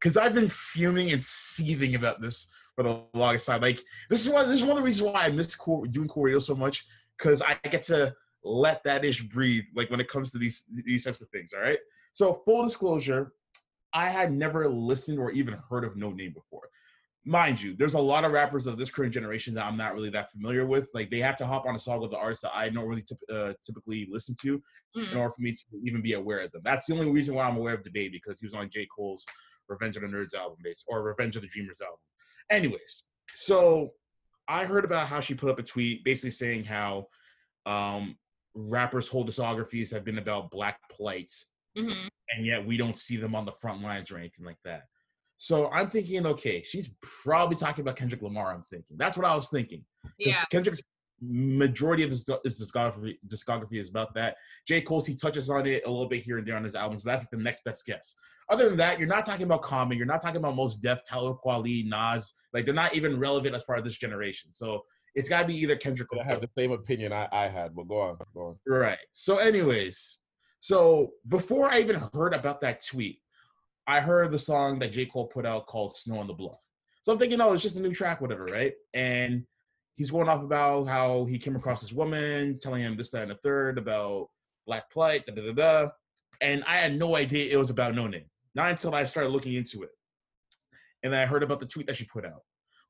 because 0.00 0.16
I've 0.16 0.34
been 0.34 0.48
fuming 0.48 1.12
and 1.12 1.22
seething 1.22 1.94
about 1.94 2.20
this 2.20 2.48
for 2.74 2.82
the 2.82 3.00
longest 3.14 3.46
time. 3.46 3.60
Like 3.60 3.80
this 4.10 4.20
is 4.20 4.28
one 4.28 4.48
this 4.48 4.58
is 4.60 4.64
one 4.66 4.72
of 4.72 4.78
the 4.78 4.82
reasons 4.82 5.12
why 5.12 5.24
I 5.26 5.30
miss 5.30 5.54
cool, 5.54 5.84
doing 5.84 6.08
Cool 6.08 6.24
Radio 6.24 6.40
so 6.40 6.54
much 6.56 6.84
because 7.16 7.40
I 7.42 7.56
get 7.68 7.84
to 7.84 8.12
let 8.42 8.82
that 8.84 9.04
ish 9.04 9.22
breathe. 9.22 9.64
Like 9.74 9.88
when 9.90 10.00
it 10.00 10.08
comes 10.08 10.32
to 10.32 10.38
these 10.38 10.64
these 10.84 11.04
types 11.04 11.20
of 11.20 11.28
things. 11.28 11.52
All 11.54 11.62
right. 11.62 11.78
So 12.12 12.42
full 12.44 12.64
disclosure, 12.64 13.32
I 13.94 14.08
had 14.08 14.32
never 14.32 14.68
listened 14.68 15.18
or 15.18 15.30
even 15.30 15.54
heard 15.70 15.84
of 15.84 15.94
Noname 15.94 16.34
before. 16.34 16.68
Mind 17.24 17.62
you, 17.62 17.74
there's 17.74 17.94
a 17.94 17.98
lot 17.98 18.24
of 18.24 18.32
rappers 18.32 18.66
of 18.66 18.76
this 18.76 18.90
current 18.90 19.14
generation 19.14 19.54
that 19.54 19.64
I'm 19.64 19.78
not 19.78 19.94
really 19.94 20.10
that 20.10 20.30
familiar 20.30 20.66
with. 20.66 20.90
Like 20.92 21.10
they 21.10 21.20
have 21.20 21.36
to 21.36 21.46
hop 21.46 21.64
on 21.64 21.74
a 21.74 21.78
song 21.78 22.00
with 22.00 22.10
the 22.10 22.18
artists 22.18 22.42
that 22.42 22.52
I 22.54 22.68
don't 22.68 22.86
really 22.86 23.04
uh, 23.32 23.54
typically 23.64 24.06
listen 24.10 24.34
to 24.42 24.54
in 24.94 25.02
Mm. 25.06 25.16
order 25.16 25.30
for 25.30 25.40
me 25.42 25.52
to 25.52 25.64
even 25.82 26.02
be 26.02 26.12
aware 26.12 26.40
of 26.40 26.52
them. 26.52 26.60
That's 26.64 26.86
the 26.86 26.94
only 26.94 27.10
reason 27.10 27.34
why 27.34 27.48
I'm 27.48 27.56
aware 27.56 27.74
of 27.74 27.82
DaBaby 27.82 28.12
because 28.12 28.38
he 28.40 28.46
was 28.46 28.54
on 28.54 28.68
J. 28.70 28.86
Cole's 28.94 29.24
Revenge 29.68 29.96
of 29.96 30.02
the 30.02 30.08
Nerds 30.08 30.34
album, 30.34 30.58
base 30.62 30.84
or 30.86 31.02
Revenge 31.02 31.34
of 31.36 31.42
the 31.42 31.48
Dreamers 31.48 31.80
album. 31.80 31.98
Anyways, 32.50 33.04
so 33.34 33.90
I 34.46 34.66
heard 34.66 34.84
about 34.84 35.08
how 35.08 35.20
she 35.20 35.34
put 35.34 35.48
up 35.50 35.58
a 35.58 35.62
tweet 35.62 36.04
basically 36.04 36.30
saying 36.32 36.64
how 36.64 37.06
um, 37.66 38.16
rappers' 38.54 39.08
whole 39.08 39.26
discographies 39.26 39.90
have 39.92 40.04
been 40.04 40.18
about 40.18 40.50
black 40.50 40.78
plights, 40.90 41.46
hmm 41.76 42.08
and 42.36 42.46
yet 42.46 42.64
we 42.64 42.76
don't 42.76 42.98
see 42.98 43.16
them 43.16 43.34
on 43.34 43.44
the 43.44 43.52
front 43.52 43.82
lines 43.82 44.10
or 44.10 44.18
anything 44.18 44.44
like 44.44 44.58
that. 44.64 44.84
So 45.36 45.68
I'm 45.70 45.88
thinking, 45.88 46.26
okay, 46.26 46.62
she's 46.62 46.90
probably 47.02 47.56
talking 47.56 47.82
about 47.82 47.96
Kendrick 47.96 48.22
Lamar. 48.22 48.52
I'm 48.52 48.64
thinking 48.70 48.96
that's 48.96 49.16
what 49.16 49.26
I 49.26 49.34
was 49.34 49.48
thinking. 49.48 49.84
Yeah. 50.18 50.44
Kendrick's 50.50 50.82
majority 51.20 52.02
of 52.02 52.10
his, 52.10 52.28
his 52.44 52.60
discography 52.60 53.16
discography 53.26 53.80
is 53.80 53.88
about 53.88 54.14
that. 54.14 54.36
J. 54.66 54.80
Cole, 54.80 55.02
he 55.02 55.14
touches 55.14 55.50
on 55.50 55.66
it 55.66 55.82
a 55.86 55.90
little 55.90 56.08
bit 56.08 56.22
here 56.22 56.38
and 56.38 56.46
there 56.46 56.56
on 56.56 56.64
his 56.64 56.74
albums, 56.74 57.02
but 57.02 57.12
that's 57.12 57.22
like 57.22 57.30
the 57.30 57.36
next 57.36 57.64
best 57.64 57.84
guess. 57.86 58.14
Other 58.48 58.68
than 58.68 58.78
that, 58.78 58.98
you're 58.98 59.08
not 59.08 59.24
talking 59.24 59.44
about 59.44 59.62
Common, 59.62 59.96
you're 59.96 60.06
not 60.06 60.20
talking 60.20 60.36
about 60.36 60.54
Mos 60.54 60.76
Def, 60.76 61.04
Talib 61.04 61.36
Kweli, 61.44 61.86
Nas. 61.86 62.32
Like 62.52 62.64
they're 62.64 62.74
not 62.74 62.94
even 62.94 63.18
relevant 63.18 63.54
as 63.54 63.64
part 63.64 63.78
of 63.78 63.84
this 63.84 63.96
generation. 63.96 64.52
So 64.52 64.84
it's 65.14 65.28
got 65.28 65.42
to 65.42 65.46
be 65.46 65.56
either 65.56 65.76
Kendrick 65.76 66.12
or 66.12 66.20
I 66.20 66.24
have 66.24 66.40
the 66.40 66.50
same 66.56 66.72
opinion 66.72 67.12
I, 67.12 67.28
I 67.32 67.48
had, 67.48 67.74
but 67.74 67.88
go 67.88 68.00
on, 68.00 68.16
go 68.34 68.40
on. 68.40 68.56
Right. 68.66 68.98
So, 69.12 69.38
anyways, 69.38 70.18
so 70.64 71.10
before 71.28 71.70
I 71.70 71.80
even 71.80 71.96
heard 72.14 72.32
about 72.32 72.62
that 72.62 72.82
tweet, 72.82 73.20
I 73.86 74.00
heard 74.00 74.32
the 74.32 74.38
song 74.38 74.78
that 74.78 74.92
J. 74.92 75.04
Cole 75.04 75.26
put 75.26 75.44
out 75.44 75.66
called 75.66 75.94
Snow 75.94 76.18
on 76.18 76.26
the 76.26 76.32
Bluff. 76.32 76.56
So 77.02 77.12
I'm 77.12 77.18
thinking, 77.18 77.38
oh, 77.42 77.52
it's 77.52 77.62
just 77.62 77.76
a 77.76 77.82
new 77.82 77.92
track, 77.92 78.22
whatever, 78.22 78.46
right? 78.46 78.72
And 78.94 79.44
he's 79.96 80.10
going 80.10 80.26
off 80.26 80.42
about 80.42 80.84
how 80.84 81.26
he 81.26 81.38
came 81.38 81.54
across 81.54 81.82
this 81.82 81.92
woman 81.92 82.58
telling 82.58 82.80
him 82.80 82.96
this, 82.96 83.10
that, 83.10 83.24
and 83.24 83.32
the 83.32 83.38
third 83.44 83.76
about 83.76 84.28
black 84.66 84.90
plight, 84.90 85.26
da 85.26 85.34
da 85.34 85.42
da 85.42 85.52
da. 85.52 85.90
And 86.40 86.64
I 86.66 86.76
had 86.78 86.98
no 86.98 87.14
idea 87.14 87.52
it 87.52 87.58
was 87.58 87.68
about 87.68 87.92
Noname. 87.92 88.24
Not 88.54 88.70
until 88.70 88.94
I 88.94 89.04
started 89.04 89.32
looking 89.32 89.52
into 89.52 89.82
it. 89.82 89.90
And 91.02 91.12
then 91.12 91.20
I 91.20 91.26
heard 91.26 91.42
about 91.42 91.60
the 91.60 91.66
tweet 91.66 91.86
that 91.88 91.96
she 91.96 92.06
put 92.06 92.24
out. 92.24 92.40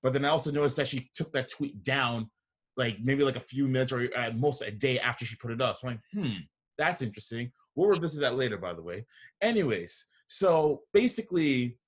But 0.00 0.12
then 0.12 0.24
I 0.24 0.28
also 0.28 0.52
noticed 0.52 0.76
that 0.76 0.86
she 0.86 1.10
took 1.12 1.32
that 1.32 1.50
tweet 1.50 1.82
down 1.82 2.30
like 2.76 2.98
maybe 3.02 3.24
like 3.24 3.34
a 3.34 3.40
few 3.40 3.66
minutes 3.66 3.90
or 3.90 4.08
at 4.14 4.38
most 4.38 4.62
a 4.62 4.70
day 4.70 5.00
after 5.00 5.24
she 5.24 5.34
put 5.34 5.50
it 5.50 5.60
up. 5.60 5.76
So 5.76 5.88
I'm 5.88 5.94
like, 5.94 6.00
hmm, 6.12 6.36
that's 6.78 7.02
interesting. 7.02 7.50
We'll 7.74 7.88
revisit 7.88 8.20
that 8.20 8.36
later, 8.36 8.56
by 8.56 8.72
the 8.72 8.82
way. 8.82 9.06
Anyways, 9.40 10.06
so 10.26 10.82
basically, 10.92 11.78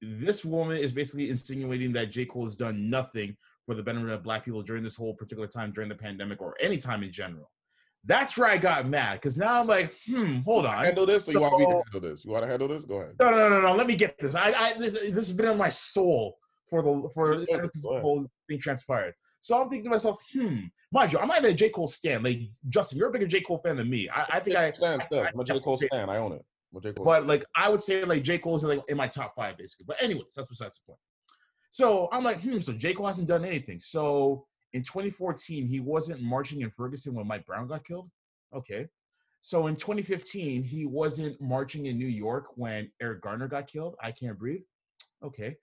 this 0.00 0.44
woman 0.44 0.76
is 0.76 0.92
basically 0.92 1.30
insinuating 1.30 1.92
that 1.92 2.10
J. 2.10 2.24
Cole 2.24 2.44
has 2.44 2.56
done 2.56 2.90
nothing 2.90 3.36
for 3.66 3.74
the 3.74 3.82
benefit 3.82 4.10
of 4.10 4.22
black 4.22 4.44
people 4.44 4.62
during 4.62 4.82
this 4.82 4.96
whole 4.96 5.14
particular 5.14 5.46
time 5.46 5.72
during 5.72 5.88
the 5.88 5.94
pandemic 5.94 6.40
or 6.40 6.56
any 6.60 6.78
time 6.78 7.02
in 7.02 7.12
general. 7.12 7.50
That's 8.04 8.36
where 8.38 8.48
I 8.48 8.56
got 8.56 8.88
mad 8.88 9.14
because 9.14 9.36
now 9.36 9.60
I'm 9.60 9.66
like, 9.66 9.94
hmm, 10.06 10.36
hold 10.38 10.66
on. 10.66 10.84
Handle 10.84 11.04
this, 11.04 11.28
or 11.28 11.32
you 11.32 11.40
want 11.40 11.58
me 11.58 11.66
to 11.66 11.72
handle 11.72 12.00
this? 12.00 12.24
You 12.24 12.30
want 12.30 12.44
to 12.44 12.48
handle 12.48 12.68
this? 12.68 12.84
Go 12.84 12.96
ahead. 12.96 13.14
No, 13.20 13.30
no, 13.30 13.48
no, 13.48 13.60
no. 13.60 13.74
Let 13.74 13.86
me 13.86 13.96
get 13.96 14.16
this. 14.18 14.34
I, 14.34 14.52
I 14.52 14.72
this, 14.78 14.94
this 14.94 15.14
has 15.14 15.32
been 15.32 15.46
on 15.46 15.58
my 15.58 15.68
soul 15.68 16.38
for 16.70 16.82
the 16.82 17.10
for 17.12 17.34
Go 17.34 17.42
ahead, 17.42 17.48
ever 17.50 17.70
since 17.72 17.84
the 17.84 18.00
whole 18.00 18.26
thing 18.48 18.58
transpired. 18.58 19.14
So 19.40 19.60
I'm 19.60 19.68
thinking 19.68 19.84
to 19.84 19.90
myself, 19.90 20.18
hmm, 20.32 20.60
mind 20.92 21.12
you, 21.12 21.18
I'm 21.18 21.28
not 21.28 21.38
even 21.38 21.52
a 21.52 21.54
J. 21.54 21.70
Cole 21.70 21.86
stan. 21.86 22.22
Like 22.22 22.40
Justin, 22.68 22.98
you're 22.98 23.08
a 23.08 23.12
bigger 23.12 23.26
J. 23.26 23.40
Cole 23.40 23.58
fan 23.58 23.76
than 23.76 23.88
me. 23.88 24.08
I, 24.08 24.26
I 24.34 24.40
think 24.40 24.56
I, 24.56 24.72
stand. 24.72 25.04
I- 25.12 25.28
I'm 25.32 25.40
a 25.40 25.44
J. 25.44 25.60
Cole 25.60 25.78
fan. 25.90 26.10
I 26.10 26.16
own 26.18 26.32
it. 26.32 26.44
I'm 26.72 26.78
a 26.78 26.80
J. 26.80 26.92
Cole 26.92 27.04
but 27.04 27.26
like 27.26 27.44
I 27.54 27.68
would 27.68 27.80
say 27.80 28.04
like 28.04 28.22
J. 28.22 28.38
Cole's 28.38 28.64
like 28.64 28.80
in 28.88 28.96
my 28.96 29.08
top 29.08 29.34
five 29.36 29.56
basically. 29.56 29.84
But 29.86 30.02
anyways, 30.02 30.34
that's 30.34 30.48
besides 30.48 30.80
the 30.80 30.92
point. 30.92 31.00
So 31.70 32.08
I'm 32.12 32.24
like, 32.24 32.40
hmm, 32.40 32.58
so 32.60 32.72
J. 32.72 32.94
Cole 32.94 33.06
hasn't 33.06 33.28
done 33.28 33.44
anything. 33.44 33.78
So 33.78 34.46
in 34.72 34.82
2014, 34.82 35.66
he 35.66 35.80
wasn't 35.80 36.20
marching 36.22 36.62
in 36.62 36.70
Ferguson 36.70 37.14
when 37.14 37.26
Mike 37.26 37.46
Brown 37.46 37.68
got 37.68 37.84
killed. 37.84 38.10
Okay. 38.54 38.86
So 39.40 39.66
in 39.68 39.76
2015, 39.76 40.62
he 40.62 40.84
wasn't 40.84 41.40
marching 41.40 41.86
in 41.86 41.98
New 41.98 42.08
York 42.08 42.46
when 42.56 42.90
Eric 43.00 43.22
Garner 43.22 43.48
got 43.48 43.66
killed. 43.66 43.94
I 44.02 44.10
can't 44.10 44.38
breathe. 44.38 44.62
Okay. 45.22 45.56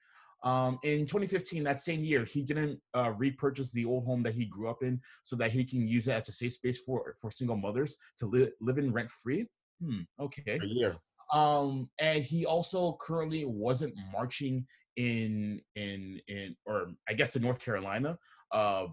Um, 0.44 0.78
in 0.84 1.06
2015, 1.08 1.64
that 1.64 1.80
same 1.80 2.04
year, 2.04 2.24
he 2.24 2.44
didn't 2.44 2.80
uh, 2.94 3.14
repurchase 3.18 3.72
the 3.72 3.86
old 3.86 4.06
home 4.06 4.22
that 4.24 4.36
he 4.36 4.46
grew 4.46 4.70
up 4.70 4.84
in 4.84 5.02
so 5.24 5.36
that 5.38 5.52
he 5.52 5.64
can 5.66 5.88
use 5.88 6.08
it 6.08 6.12
as 6.12 6.30
a 6.30 6.32
safe 6.32 6.54
space 6.54 6.80
for 6.82 7.16
for 7.20 7.32
single 7.32 7.58
mothers 7.58 7.98
to 8.20 8.28
li- 8.28 8.52
live 8.62 8.78
in 8.78 8.92
rent 8.92 9.10
free. 9.10 9.48
Hmm. 9.84 10.02
Okay 10.20 10.60
a 10.62 10.66
year. 10.66 10.96
um 11.34 11.90
and 12.00 12.24
he 12.24 12.46
also 12.46 12.98
currently 13.02 13.44
wasn't 13.46 13.94
marching 14.14 14.66
in 14.96 15.60
in 15.76 16.22
in 16.28 16.56
or 16.66 16.92
i 17.10 17.14
guess 17.14 17.36
in 17.36 17.42
north 17.42 17.60
carolina 17.60 18.18
uh 18.52 18.86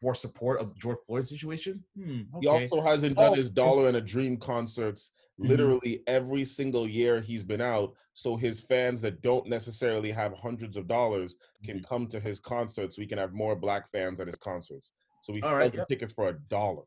for 0.00 0.14
support 0.14 0.60
of 0.60 0.76
george 0.78 0.98
floyd 1.06 1.26
situation 1.26 1.82
hmm, 1.96 2.20
He 2.40 2.46
also 2.46 2.80
hasn't 2.80 3.16
done 3.16 3.32
Oh, 3.32 3.34
his 3.34 3.50
dollar 3.50 3.88
and 3.88 3.96
a 3.96 4.00
dream 4.00 4.36
concerts 4.36 5.10
Mhm. 5.42 5.48
literally 5.48 6.02
every 6.06 6.44
single 6.44 6.86
year 6.88 7.20
he's 7.20 7.42
been 7.42 7.60
out. 7.60 7.94
So 8.14 8.36
his 8.36 8.60
fans 8.60 9.00
that 9.02 9.22
don't 9.22 9.48
necessarily 9.48 10.10
have 10.12 10.34
hundreds 10.34 10.76
of 10.76 10.86
dollars 10.86 11.36
can 11.64 11.76
Mm-hmm. 11.76 11.84
come 11.88 12.06
to 12.08 12.20
his 12.20 12.40
concerts. 12.40 12.96
So 12.96 13.00
we 13.02 13.06
can 13.06 13.18
have 13.18 13.32
more 13.32 13.56
black 13.56 13.90
fans 13.90 14.20
at 14.20 14.26
his 14.26 14.36
concerts. 14.36 14.92
So 15.22 15.32
we 15.32 15.40
sell 15.42 15.54
right, 15.54 15.74
tickets 15.88 16.12
for 16.12 16.28
a 16.28 16.38
dollar. 16.48 16.82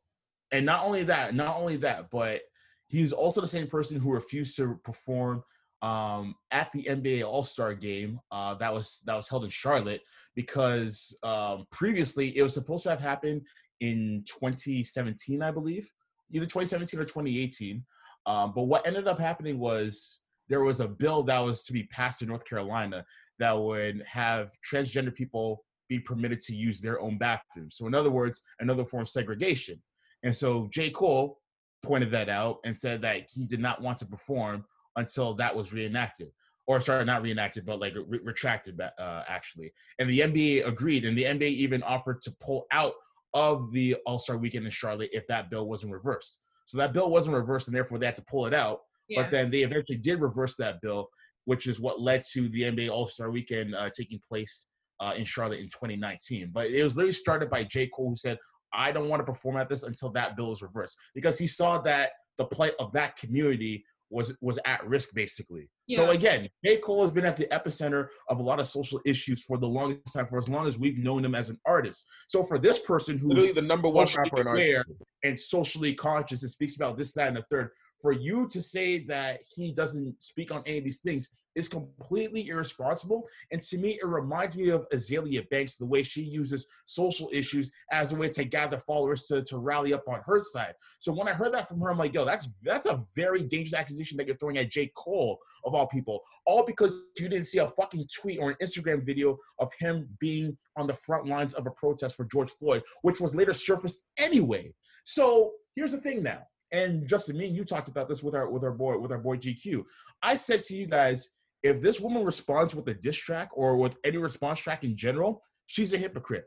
and 0.52 0.66
not 0.66 0.86
only 0.86 1.04
that 1.04 1.34
not 1.34 1.56
only 1.58 1.78
that 1.78 2.10
but 2.12 2.42
he's 2.88 3.12
also 3.14 3.42
the 3.42 3.48
same 3.48 3.68
person 3.68 4.00
who 4.00 4.12
refused 4.12 4.56
to 4.58 4.76
perform 4.84 5.44
um 5.82 6.36
at 6.52 6.72
the 6.72 6.84
nba 6.84 7.24
all-star 7.24 7.74
game 7.74 8.20
uh 8.32 8.54
that 8.56 8.74
was 8.74 9.02
that 9.06 9.16
was 9.16 9.28
held 9.30 9.44
in 9.44 9.50
charlotte 9.50 10.02
because 10.36 11.16
um 11.24 11.66
previously 11.72 12.36
it 12.38 12.42
was 12.44 12.54
supposed 12.54 12.84
to 12.84 12.90
have 12.90 13.00
happened 13.02 13.42
in 13.80 14.24
2017 14.28 15.42
i 15.42 15.52
believe 15.52 15.90
either 16.32 16.46
2017 16.46 17.00
or 17.00 17.06
2018 17.06 17.84
um 18.26 18.52
but 18.56 18.64
what 18.64 18.86
ended 18.88 19.08
up 19.08 19.20
happening 19.20 19.60
was 19.60 20.20
there 20.50 20.62
was 20.62 20.80
a 20.80 20.88
bill 20.88 21.24
that 21.24 21.40
was 21.40 21.64
to 21.64 21.74
be 21.74 21.84
passed 21.84 22.22
in 22.22 22.28
north 22.28 22.46
carolina 22.46 23.04
that 23.40 23.52
would 23.52 24.04
have 24.08 24.52
transgender 24.70 25.14
people 25.14 25.64
be 25.90 26.00
permitted 26.00 26.40
to 26.40 26.56
use 26.56 26.80
their 26.80 27.00
own 27.02 27.18
bathrooms 27.18 27.76
so 27.76 27.88
in 27.88 27.96
other 27.96 28.12
words 28.12 28.42
another 28.60 28.86
form 28.86 29.02
of 29.02 29.10
segregation 29.10 29.82
and 30.24 30.36
so 30.36 30.68
J. 30.72 30.90
Cole 30.90 31.40
pointed 31.84 32.10
that 32.12 32.30
out 32.30 32.60
and 32.64 32.76
said 32.76 33.02
that 33.02 33.30
he 33.30 33.46
did 33.46 33.60
not 33.60 33.82
want 33.82 33.98
to 34.00 34.06
perform 34.06 34.66
until 34.96 35.34
that 35.36 35.56
was 35.56 35.74
reenacted. 35.74 36.30
Or 36.66 36.80
sorry, 36.80 37.04
not 37.04 37.22
reenacted, 37.22 37.66
but 37.66 37.82
like 37.82 37.94
re- 37.94 38.22
retracted 38.24 38.80
uh, 38.80 39.24
actually. 39.28 39.74
And 40.00 40.10
the 40.10 40.22
NBA 40.22 40.66
agreed, 40.66 41.04
and 41.04 41.18
the 41.18 41.26
NBA 41.26 41.42
even 41.42 41.84
offered 41.84 42.22
to 42.22 42.32
pull 42.40 42.66
out 42.72 42.94
of 43.34 43.74
the 43.74 43.98
All 44.06 44.18
Star 44.18 44.38
Weekend 44.38 44.64
in 44.64 44.72
Charlotte 44.72 45.10
if 45.12 45.28
that 45.28 45.50
bill 45.50 45.68
wasn't 45.68 45.92
reversed. 45.92 46.40
So 46.66 46.78
that 46.78 46.94
bill 46.94 47.10
wasn't 47.10 47.36
reversed, 47.36 47.68
and 47.68 47.76
therefore 47.76 47.98
they 47.98 48.06
had 48.06 48.16
to 48.16 48.26
pull 48.26 48.46
it 48.46 48.54
out. 48.54 48.80
Yeah. 49.10 49.22
But 49.22 49.32
then 49.32 49.52
they 49.52 49.64
eventually 49.64 49.98
did 49.98 50.22
reverse 50.22 50.56
that 50.58 50.82
bill, 50.82 51.10
which 51.46 51.68
is 51.68 51.80
what 51.80 52.02
led 52.02 52.24
to 52.34 52.50
the 52.50 52.62
NBA 52.62 52.90
All 52.90 53.06
Star 53.06 53.32
Weekend 53.32 53.76
uh, 53.76 53.90
taking 53.96 54.20
place 54.28 54.66
uh, 55.00 55.14
in 55.16 55.26
Charlotte 55.26 55.60
in 55.60 55.66
2019. 55.66 56.52
But 56.54 56.68
it 56.68 56.84
was 56.84 56.96
literally 56.96 57.12
started 57.14 57.50
by 57.50 57.64
J. 57.64 57.88
Cole, 57.88 58.10
who 58.10 58.16
said, 58.16 58.38
I 58.74 58.92
don't 58.92 59.10
want 59.10 59.20
to 59.20 59.26
perform 59.26 59.58
at 59.58 59.70
this 59.70 59.84
until 59.84 60.10
that 60.12 60.36
bill 60.36 60.52
is 60.52 60.62
reversed 60.62 60.98
because 61.14 61.38
he 61.38 61.46
saw 61.48 61.78
that 61.80 62.12
the 62.38 62.46
plight 62.46 62.74
of 62.80 62.92
that 62.94 63.16
community 63.18 63.86
was 64.10 64.34
was 64.42 64.60
at 64.66 64.86
risk 64.88 65.10
basically. 65.14 65.70
So 65.90 66.12
again, 66.12 66.48
J. 66.64 66.78
Cole 66.78 67.02
has 67.02 67.12
been 67.12 67.26
at 67.26 67.36
the 67.36 67.46
epicenter 67.48 68.08
of 68.30 68.40
a 68.40 68.42
lot 68.42 68.60
of 68.60 68.68
social 68.68 69.02
issues 69.06 69.44
for 69.44 69.58
the 69.58 69.68
longest 69.68 70.14
time, 70.14 70.28
for 70.28 70.38
as 70.38 70.48
long 70.48 70.66
as 70.68 70.80
we've 70.80 70.98
known 70.98 71.26
him 71.26 71.36
as 71.36 71.50
an 71.50 71.60
artist. 71.66 72.06
So 72.28 72.44
for 72.46 72.58
this 72.58 72.80
person 72.80 73.18
who's 73.18 73.34
Literally 73.34 73.54
the 73.54 73.62
number 73.62 73.90
one 73.90 74.08
rapper 74.16 74.42
in 74.42 74.48
our 74.48 74.86
and 75.24 75.40
socially 75.40 75.94
conscious 75.94 76.44
and 76.44 76.52
speaks 76.52 76.76
about 76.76 76.98
this, 76.98 77.14
that, 77.14 77.28
and 77.28 77.38
the 77.38 77.46
third, 77.50 77.70
for 78.04 78.12
you 78.12 78.46
to 78.50 78.62
say 78.62 79.00
that 79.06 79.40
he 79.56 79.72
doesn't 79.72 80.22
speak 80.22 80.52
on 80.52 80.62
any 80.68 80.80
of 80.80 80.84
these 80.84 81.00
things 81.00 81.30
is 81.56 81.70
completely 81.70 82.50
irresponsible. 82.50 83.24
And 83.52 83.62
to 83.62 83.78
me, 83.78 84.00
it 84.02 84.06
reminds 84.06 84.58
me 84.58 84.70
of 84.70 84.86
Azealia 84.90 85.48
Banks, 85.50 85.78
the 85.78 85.86
way 85.86 86.04
she 86.04 86.22
uses 86.22 86.68
social 86.86 87.30
issues 87.32 87.72
as 87.92 88.12
a 88.12 88.16
way 88.16 88.28
to 88.30 88.44
gather 88.44 88.78
followers 88.78 89.24
to, 89.28 89.42
to 89.44 89.58
rally 89.58 89.94
up 89.94 90.04
on 90.10 90.20
her 90.26 90.42
side. 90.42 90.74
So 91.00 91.14
when 91.14 91.30
I 91.30 91.34
heard 91.34 91.54
that 91.54 91.70
from 91.70 91.80
her, 91.80 91.92
I'm 91.92 91.98
like, 91.98 92.14
yo, 92.14 92.26
that's 92.26 92.50
that's 92.64 92.88
a 92.88 93.06
very 93.16 93.44
dangerous 93.44 93.74
accusation 93.74 94.18
that 94.18 94.28
you're 94.28 94.36
throwing 94.36 94.58
at 94.58 94.72
J. 94.72 94.92
Cole 94.98 95.40
of 95.64 95.74
all 95.74 95.88
people, 95.88 96.20
all 96.46 96.66
because 96.66 96.92
you 97.18 97.30
didn't 97.30 97.48
see 97.48 97.60
a 97.60 97.70
fucking 97.70 98.08
tweet 98.14 98.40
or 98.40 98.50
an 98.50 98.58
Instagram 98.62 99.06
video 99.06 99.38
of 99.60 99.72
him 99.80 100.10
being 100.20 100.58
on 100.76 100.88
the 100.88 100.94
front 100.94 101.28
lines 101.28 101.54
of 101.54 101.68
a 101.68 101.72
protest 101.72 102.18
for 102.18 102.26
George 102.26 102.52
Floyd, 102.52 102.82
which 103.04 103.22
was 103.22 103.34
later 103.34 103.54
surfaced 103.54 104.04
anyway. 104.18 104.74
So 105.06 105.54
here's 105.76 105.92
the 105.92 106.02
thing 106.02 106.24
now. 106.24 106.42
And 106.74 107.08
Justin, 107.08 107.38
me 107.38 107.48
and 107.48 107.56
you 107.56 107.64
talked 107.64 107.88
about 107.88 108.10
this 108.10 108.24
with 108.24 108.34
our 108.36 108.50
with 108.50 108.64
our 108.64 108.72
boy 108.72 108.98
with 108.98 109.12
our 109.12 109.20
boy 109.20 109.38
GQ. 109.38 109.84
I 110.24 110.36
said 110.36 110.64
to 110.64 110.76
you 110.76 110.88
guys, 110.88 111.30
if 111.62 111.80
this 111.80 112.02
woman 112.02 112.26
responds 112.26 112.76
with 112.76 112.88
a 112.90 112.96
diss 112.96 113.16
track 113.16 113.50
or 113.54 113.78
with 113.78 113.96
any 114.04 114.18
response 114.18 114.60
track 114.60 114.84
in 114.84 114.98
general, 114.98 115.44
she's 115.68 115.94
a 115.94 115.98
hypocrite. 115.98 116.46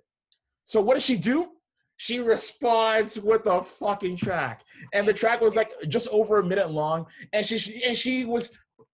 So 0.65 0.81
what 0.81 0.95
does 0.95 1.05
she 1.05 1.17
do? 1.17 1.53
She 1.97 2.19
responds 2.19 3.19
with 3.19 3.47
a 3.47 3.63
fucking 3.63 4.19
track, 4.19 4.63
and 4.93 5.09
the 5.09 5.15
track 5.15 5.41
was 5.41 5.57
like 5.57 5.73
just 5.89 6.09
over 6.09 6.41
a 6.41 6.45
minute 6.45 6.71
long, 6.71 7.07
and 7.33 7.47
she- 7.47 7.83
and 7.85 7.97
she 7.97 8.27
was 8.27 8.51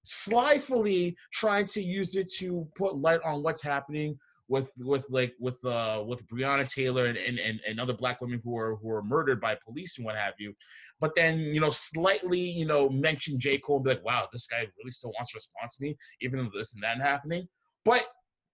slyfully 0.06 1.16
trying 1.32 1.66
to 1.66 1.82
use 1.82 2.14
it 2.14 2.30
to 2.34 2.68
put 2.76 2.96
light 2.96 3.20
on 3.24 3.42
what's 3.42 3.62
happening 3.62 4.18
with 4.48 4.70
with 4.78 5.04
like 5.08 5.34
with 5.38 5.64
uh 5.64 6.02
with 6.06 6.26
Breonna 6.26 6.70
Taylor 6.70 7.06
and, 7.06 7.16
and 7.18 7.60
and 7.66 7.80
other 7.80 7.92
black 7.92 8.20
women 8.20 8.40
who 8.44 8.56
are 8.56 8.76
who 8.76 8.90
are 8.90 9.02
murdered 9.02 9.40
by 9.40 9.56
police 9.64 9.96
and 9.96 10.04
what 10.04 10.16
have 10.16 10.34
you, 10.38 10.54
but 11.00 11.14
then 11.14 11.38
you 11.38 11.60
know 11.60 11.70
slightly 11.70 12.40
you 12.40 12.66
know 12.66 12.88
mention 12.88 13.38
J 13.38 13.58
Cole 13.58 13.76
and 13.76 13.84
be 13.84 13.90
like, 13.90 14.04
wow, 14.04 14.28
this 14.32 14.46
guy 14.46 14.66
really 14.78 14.90
still 14.90 15.12
wants 15.16 15.32
to 15.32 15.36
respond 15.36 15.70
to 15.70 15.76
me 15.80 15.96
even 16.20 16.38
though 16.38 16.50
this 16.58 16.74
and 16.74 16.82
that 16.82 17.00
happening. 17.00 17.48
But 17.84 18.06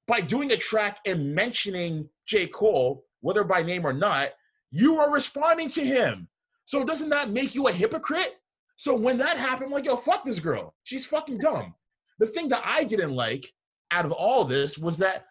by 0.07 0.21
doing 0.21 0.53
a 0.53 0.57
track 0.57 0.99
and 1.07 1.35
mentioning 1.35 2.09
J 2.27 2.47
Cole, 2.47 3.05
whether 3.21 3.45
by 3.45 3.63
name 3.63 3.87
or 3.87 3.93
not, 3.93 4.31
you 4.71 4.99
are 4.99 5.11
responding 5.11 5.71
to 5.71 5.85
him. 5.85 6.29
So 6.65 6.85
doesn't 6.85 7.11
that 7.11 7.31
make 7.31 7.55
you 7.55 7.69
a 7.69 7.73
hypocrite? 7.73 8.37
So 8.77 8.95
when 8.95 9.19
that 9.19 9.39
happened, 9.39 9.67
I'm 9.67 9.73
like, 9.73 9.87
yo, 9.87 9.97
fuck 9.97 10.25
this 10.25 10.39
girl. 10.39 10.75
She's 10.85 11.07
fucking 11.07 11.39
dumb. 11.39 11.75
The 12.19 12.27
thing 12.27 12.49
that 12.49 12.63
I 12.65 12.85
didn't 12.85 13.15
like 13.15 13.53
out 13.91 14.05
of 14.05 14.13
all 14.13 14.45
this 14.45 14.79
was 14.79 14.99
that 14.99 15.27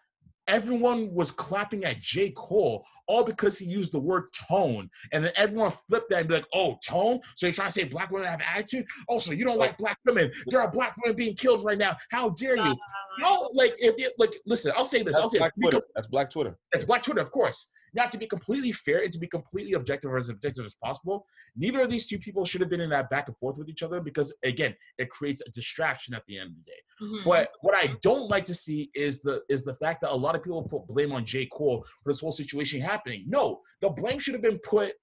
everyone 0.48 1.12
was 1.14 1.30
clapping 1.30 1.84
at 1.84 2.00
J. 2.00 2.30
Cole 2.30 2.84
all 3.06 3.24
because 3.24 3.58
he 3.58 3.64
used 3.64 3.92
the 3.92 3.98
word 3.98 4.24
tone. 4.32 4.90
And 5.12 5.24
then 5.24 5.32
everyone 5.36 5.72
flipped 5.88 6.10
that 6.10 6.20
and 6.20 6.28
be 6.28 6.34
like, 6.34 6.46
oh, 6.54 6.78
tone? 6.84 7.20
So 7.36 7.46
you're 7.46 7.54
trying 7.54 7.68
to 7.68 7.72
say 7.72 7.84
black 7.84 8.10
women 8.10 8.28
have 8.28 8.40
attitude? 8.40 8.86
Oh, 9.08 9.18
so 9.18 9.32
you 9.32 9.44
don't 9.44 9.58
like 9.58 9.78
black 9.78 9.98
women. 10.04 10.30
There 10.48 10.60
are 10.60 10.70
black 10.70 10.96
women 11.02 11.16
being 11.16 11.34
killed 11.36 11.64
right 11.64 11.78
now. 11.78 11.96
How 12.10 12.30
dare 12.30 12.56
you? 12.56 12.62
Uh, 12.62 12.74
no, 13.20 13.50
like, 13.52 13.74
if 13.78 13.94
it, 13.98 14.12
like, 14.18 14.34
listen, 14.46 14.72
I'll 14.76 14.84
say 14.84 15.02
this. 15.02 15.14
That's 15.14 15.22
I'll 15.22 15.28
say 15.28 15.38
Black 15.38 15.54
this. 15.56 15.70
Twitter. 15.70 15.86
That's 15.94 16.06
Black 16.08 16.30
Twitter. 16.30 16.58
It's 16.72 16.84
Black 16.84 17.02
Twitter, 17.02 17.20
of 17.20 17.30
course. 17.30 17.68
Now, 17.94 18.06
to 18.06 18.18
be 18.18 18.26
completely 18.26 18.72
fair 18.72 19.02
and 19.02 19.12
to 19.12 19.18
be 19.18 19.26
completely 19.26 19.74
objective 19.74 20.10
or 20.10 20.16
as 20.16 20.28
objective 20.28 20.64
as 20.64 20.74
possible, 20.74 21.26
neither 21.56 21.80
of 21.82 21.90
these 21.90 22.06
two 22.06 22.18
people 22.18 22.44
should 22.44 22.60
have 22.60 22.70
been 22.70 22.80
in 22.80 22.90
that 22.90 23.10
back 23.10 23.28
and 23.28 23.36
forth 23.38 23.58
with 23.58 23.68
each 23.68 23.82
other 23.82 24.00
because, 24.00 24.32
again, 24.44 24.74
it 24.98 25.10
creates 25.10 25.42
a 25.46 25.50
distraction 25.50 26.14
at 26.14 26.24
the 26.26 26.38
end 26.38 26.50
of 26.50 26.56
the 26.56 26.62
day. 26.62 26.82
Mhm. 27.02 27.24
But 27.24 27.52
what 27.60 27.74
I 27.74 27.96
don't 28.02 28.28
like 28.28 28.44
to 28.46 28.54
see 28.54 28.90
is 28.94 29.22
the 29.22 29.42
is 29.48 29.64
the 29.64 29.74
fact 29.76 30.00
that 30.02 30.12
a 30.12 30.16
lot 30.16 30.34
of 30.34 30.42
people 30.42 30.62
put 30.62 30.86
blame 30.86 31.12
on 31.12 31.24
J. 31.24 31.46
Cole 31.46 31.84
for 32.02 32.12
this 32.12 32.20
whole 32.20 32.32
situation 32.32 32.80
happening. 32.80 33.24
No, 33.26 33.62
the 33.80 33.90
blame 33.90 34.18
should 34.18 34.34
have 34.34 34.42
been 34.42 34.58
put, 34.60 34.94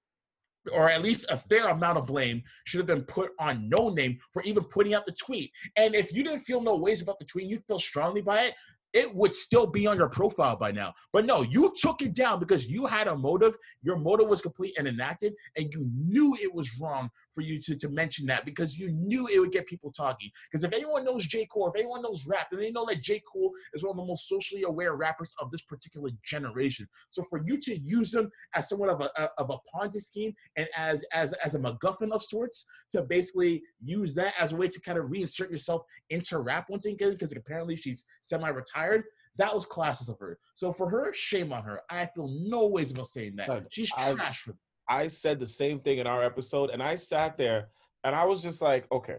or 0.72 0.90
at 0.90 1.02
least 1.02 1.26
a 1.28 1.38
fair 1.38 1.68
amount 1.68 1.96
of 1.98 2.06
blame 2.06 2.42
should 2.64 2.78
have 2.78 2.86
been 2.86 3.04
put 3.04 3.30
on 3.38 3.70
Noname 3.70 4.18
for 4.32 4.42
even 4.42 4.64
putting 4.64 4.94
out 4.94 5.06
the 5.06 5.12
tweet. 5.12 5.52
And 5.76 5.94
if 5.94 6.12
you 6.12 6.24
didn't 6.24 6.40
feel 6.40 6.60
no 6.60 6.76
ways 6.76 7.02
about 7.02 7.18
the 7.18 7.24
tweet, 7.24 7.46
you 7.46 7.60
feel 7.60 7.78
strongly 7.78 8.20
by 8.22 8.42
it. 8.42 8.54
It 8.96 9.14
would 9.14 9.34
still 9.34 9.66
be 9.66 9.86
on 9.86 9.98
your 9.98 10.08
profile 10.08 10.56
by 10.56 10.72
now. 10.72 10.94
But 11.12 11.26
no, 11.26 11.42
you 11.42 11.70
took 11.78 12.00
it 12.00 12.14
down 12.14 12.40
because 12.40 12.66
you 12.66 12.86
had 12.86 13.08
a 13.08 13.14
motive. 13.14 13.54
Your 13.82 13.98
motive 13.98 14.26
was 14.26 14.40
complete 14.40 14.74
and 14.78 14.88
enacted, 14.88 15.34
and 15.54 15.70
you 15.70 15.86
knew 15.94 16.34
it 16.40 16.54
was 16.54 16.80
wrong 16.80 17.10
for 17.36 17.42
you 17.42 17.60
to, 17.60 17.76
to 17.76 17.88
mention 17.90 18.24
that 18.26 18.46
because 18.46 18.78
you 18.78 18.90
knew 18.90 19.28
it 19.28 19.38
would 19.38 19.52
get 19.52 19.66
people 19.66 19.92
talking. 19.92 20.30
Because 20.50 20.64
if 20.64 20.72
anyone 20.72 21.04
knows 21.04 21.26
J. 21.26 21.44
Cole, 21.46 21.68
if 21.68 21.78
anyone 21.78 22.00
knows 22.00 22.26
rap, 22.26 22.46
then 22.50 22.60
they 22.60 22.70
know 22.70 22.86
that 22.86 23.02
J. 23.02 23.22
Cole 23.30 23.52
is 23.74 23.84
one 23.84 23.90
of 23.90 23.96
the 23.98 24.04
most 24.06 24.26
socially 24.26 24.62
aware 24.62 24.96
rappers 24.96 25.34
of 25.38 25.50
this 25.50 25.60
particular 25.60 26.08
generation. 26.24 26.88
So 27.10 27.22
for 27.28 27.42
you 27.46 27.58
to 27.60 27.78
use 27.78 28.14
him 28.14 28.30
as 28.54 28.70
somewhat 28.70 28.88
of 28.88 29.02
a, 29.02 29.10
a- 29.16 29.30
of 29.38 29.50
a 29.50 29.58
Ponzi 29.70 30.00
scheme 30.00 30.32
and 30.56 30.66
as 30.76 31.04
as 31.12 31.34
as 31.34 31.54
a 31.54 31.58
MacGuffin 31.58 32.10
of 32.10 32.22
sorts 32.22 32.64
to 32.92 33.02
basically 33.02 33.62
use 33.84 34.14
that 34.14 34.32
as 34.40 34.54
a 34.54 34.56
way 34.56 34.68
to 34.68 34.80
kind 34.80 34.96
of 34.98 35.04
reinsert 35.06 35.50
yourself 35.50 35.82
into 36.08 36.38
rap 36.38 36.66
once 36.70 36.86
again, 36.86 37.10
because 37.10 37.32
apparently 37.36 37.76
she's 37.76 38.06
semi-retired. 38.22 39.04
That 39.38 39.52
was 39.52 39.66
classes 39.66 40.08
of 40.08 40.18
her. 40.20 40.38
So 40.54 40.72
for 40.72 40.88
her, 40.88 41.12
shame 41.12 41.52
on 41.52 41.62
her. 41.64 41.82
I 41.90 42.06
feel 42.06 42.28
no 42.40 42.68
ways 42.68 42.90
about 42.92 43.08
saying 43.08 43.34
that. 43.36 43.48
She's 43.70 43.90
I've- 43.94 44.16
trash 44.16 44.40
for 44.40 44.54
I 44.88 45.08
said 45.08 45.40
the 45.40 45.46
same 45.46 45.80
thing 45.80 45.98
in 45.98 46.06
our 46.06 46.22
episode, 46.22 46.70
and 46.70 46.82
I 46.82 46.94
sat 46.94 47.36
there 47.36 47.68
and 48.04 48.14
I 48.14 48.24
was 48.24 48.42
just 48.42 48.62
like, 48.62 48.86
okay, 48.92 49.18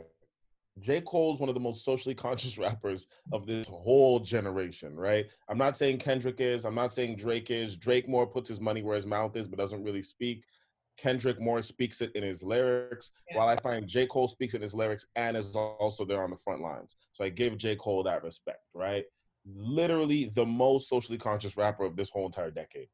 J. 0.80 1.02
Cole's 1.02 1.40
one 1.40 1.50
of 1.50 1.56
the 1.56 1.62
most 1.62 1.84
socially 1.84 2.16
conscious 2.28 2.58
rappers 2.58 3.08
of 3.34 3.46
this 3.46 3.68
whole 3.68 4.20
generation, 4.20 4.96
right? 4.96 5.26
I'm 5.50 5.58
not 5.58 5.76
saying 5.76 5.98
Kendrick 6.00 6.40
is, 6.40 6.66
I'm 6.66 6.76
not 6.76 6.94
saying 6.94 7.18
Drake 7.18 7.50
is. 7.52 7.76
Drake 7.76 8.08
more 8.08 8.28
puts 8.28 8.48
his 8.50 8.62
money 8.62 8.82
where 8.84 8.96
his 8.96 9.06
mouth 9.06 9.36
is, 9.36 9.48
but 9.48 9.58
doesn't 9.58 9.84
really 9.84 10.04
speak. 10.04 10.44
Kendrick 10.98 11.40
more 11.40 11.62
speaks 11.62 12.02
it 12.02 12.12
in 12.16 12.24
his 12.24 12.42
lyrics, 12.42 13.12
Yeah. 13.30 13.38
while 13.38 13.48
I 13.48 13.56
find 13.58 13.88
J. 13.88 14.08
Cole 14.08 14.28
speaks 14.28 14.54
in 14.56 14.62
his 14.62 14.74
lyrics 14.74 15.06
and 15.16 15.36
is 15.38 15.56
also 15.56 16.06
there 16.06 16.24
on 16.24 16.30
the 16.32 16.38
front 16.38 16.62
lines. 16.62 16.96
So 17.14 17.24
I 17.24 17.30
give 17.30 17.58
J. 17.58 17.76
Cole 17.76 18.04
that 18.04 18.24
respect, 18.24 18.62
right? 18.74 19.04
Literally 19.46 20.32
the 20.36 20.46
most 20.46 20.90
socially 20.90 21.18
conscious 21.18 21.56
rapper 21.58 21.86
of 21.86 21.96
this 21.96 22.10
whole 22.10 22.26
entire 22.26 22.52
decade. 22.52 22.88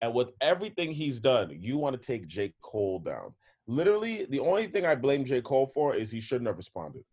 And 0.00 0.14
with 0.14 0.28
everything 0.40 0.92
he's 0.92 1.18
done, 1.18 1.56
you 1.60 1.76
want 1.76 2.00
to 2.00 2.06
take 2.06 2.28
J. 2.28 2.54
Cole 2.62 3.00
down. 3.00 3.34
Literally, 3.66 4.26
the 4.30 4.40
only 4.40 4.66
thing 4.68 4.86
I 4.86 4.94
blame 4.94 5.24
J. 5.24 5.40
Cole 5.40 5.66
for 5.66 5.94
is 5.94 6.10
he 6.10 6.20
shouldn't 6.20 6.46
have 6.46 6.56
responded. 6.56 7.04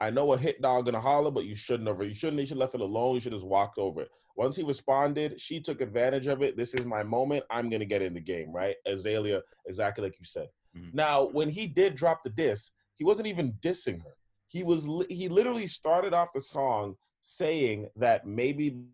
I 0.00 0.10
know 0.10 0.32
a 0.32 0.38
hit 0.38 0.60
dog 0.60 0.86
gonna 0.86 1.00
holler, 1.00 1.30
but 1.30 1.44
you 1.44 1.54
shouldn't 1.54 1.88
have. 1.88 2.02
You 2.02 2.12
shouldn't. 2.12 2.40
You 2.40 2.46
should 2.46 2.56
have 2.56 2.58
left 2.58 2.74
it 2.74 2.80
alone. 2.80 3.14
You 3.14 3.20
should 3.20 3.32
have 3.32 3.40
just 3.40 3.48
walked 3.48 3.78
over 3.78 4.02
it. 4.02 4.10
Once 4.36 4.56
he 4.56 4.64
responded, 4.64 5.40
she 5.40 5.60
took 5.60 5.80
advantage 5.80 6.26
of 6.26 6.42
it. 6.42 6.56
This 6.56 6.74
is 6.74 6.84
my 6.84 7.04
moment. 7.04 7.44
I'm 7.50 7.70
gonna 7.70 7.84
get 7.84 8.02
in 8.02 8.12
the 8.12 8.20
game, 8.20 8.50
right? 8.52 8.74
Azealia, 8.86 9.42
exactly 9.66 10.02
like 10.02 10.18
you 10.18 10.26
said. 10.26 10.48
Mhm. 10.76 10.92
Now, 10.92 11.28
when 11.28 11.48
he 11.48 11.68
did 11.68 11.94
drop 11.94 12.24
the 12.24 12.30
diss, 12.30 12.72
he 12.96 13.04
wasn't 13.04 13.28
even 13.28 13.52
dissing 13.62 14.02
her. 14.02 14.16
He 14.48 14.64
was. 14.64 14.84
He 15.08 15.28
literally 15.28 15.68
started 15.68 16.12
off 16.12 16.32
the 16.34 16.40
song 16.40 16.96
saying 17.20 17.88
that 17.94 18.26
maybe 18.26 18.84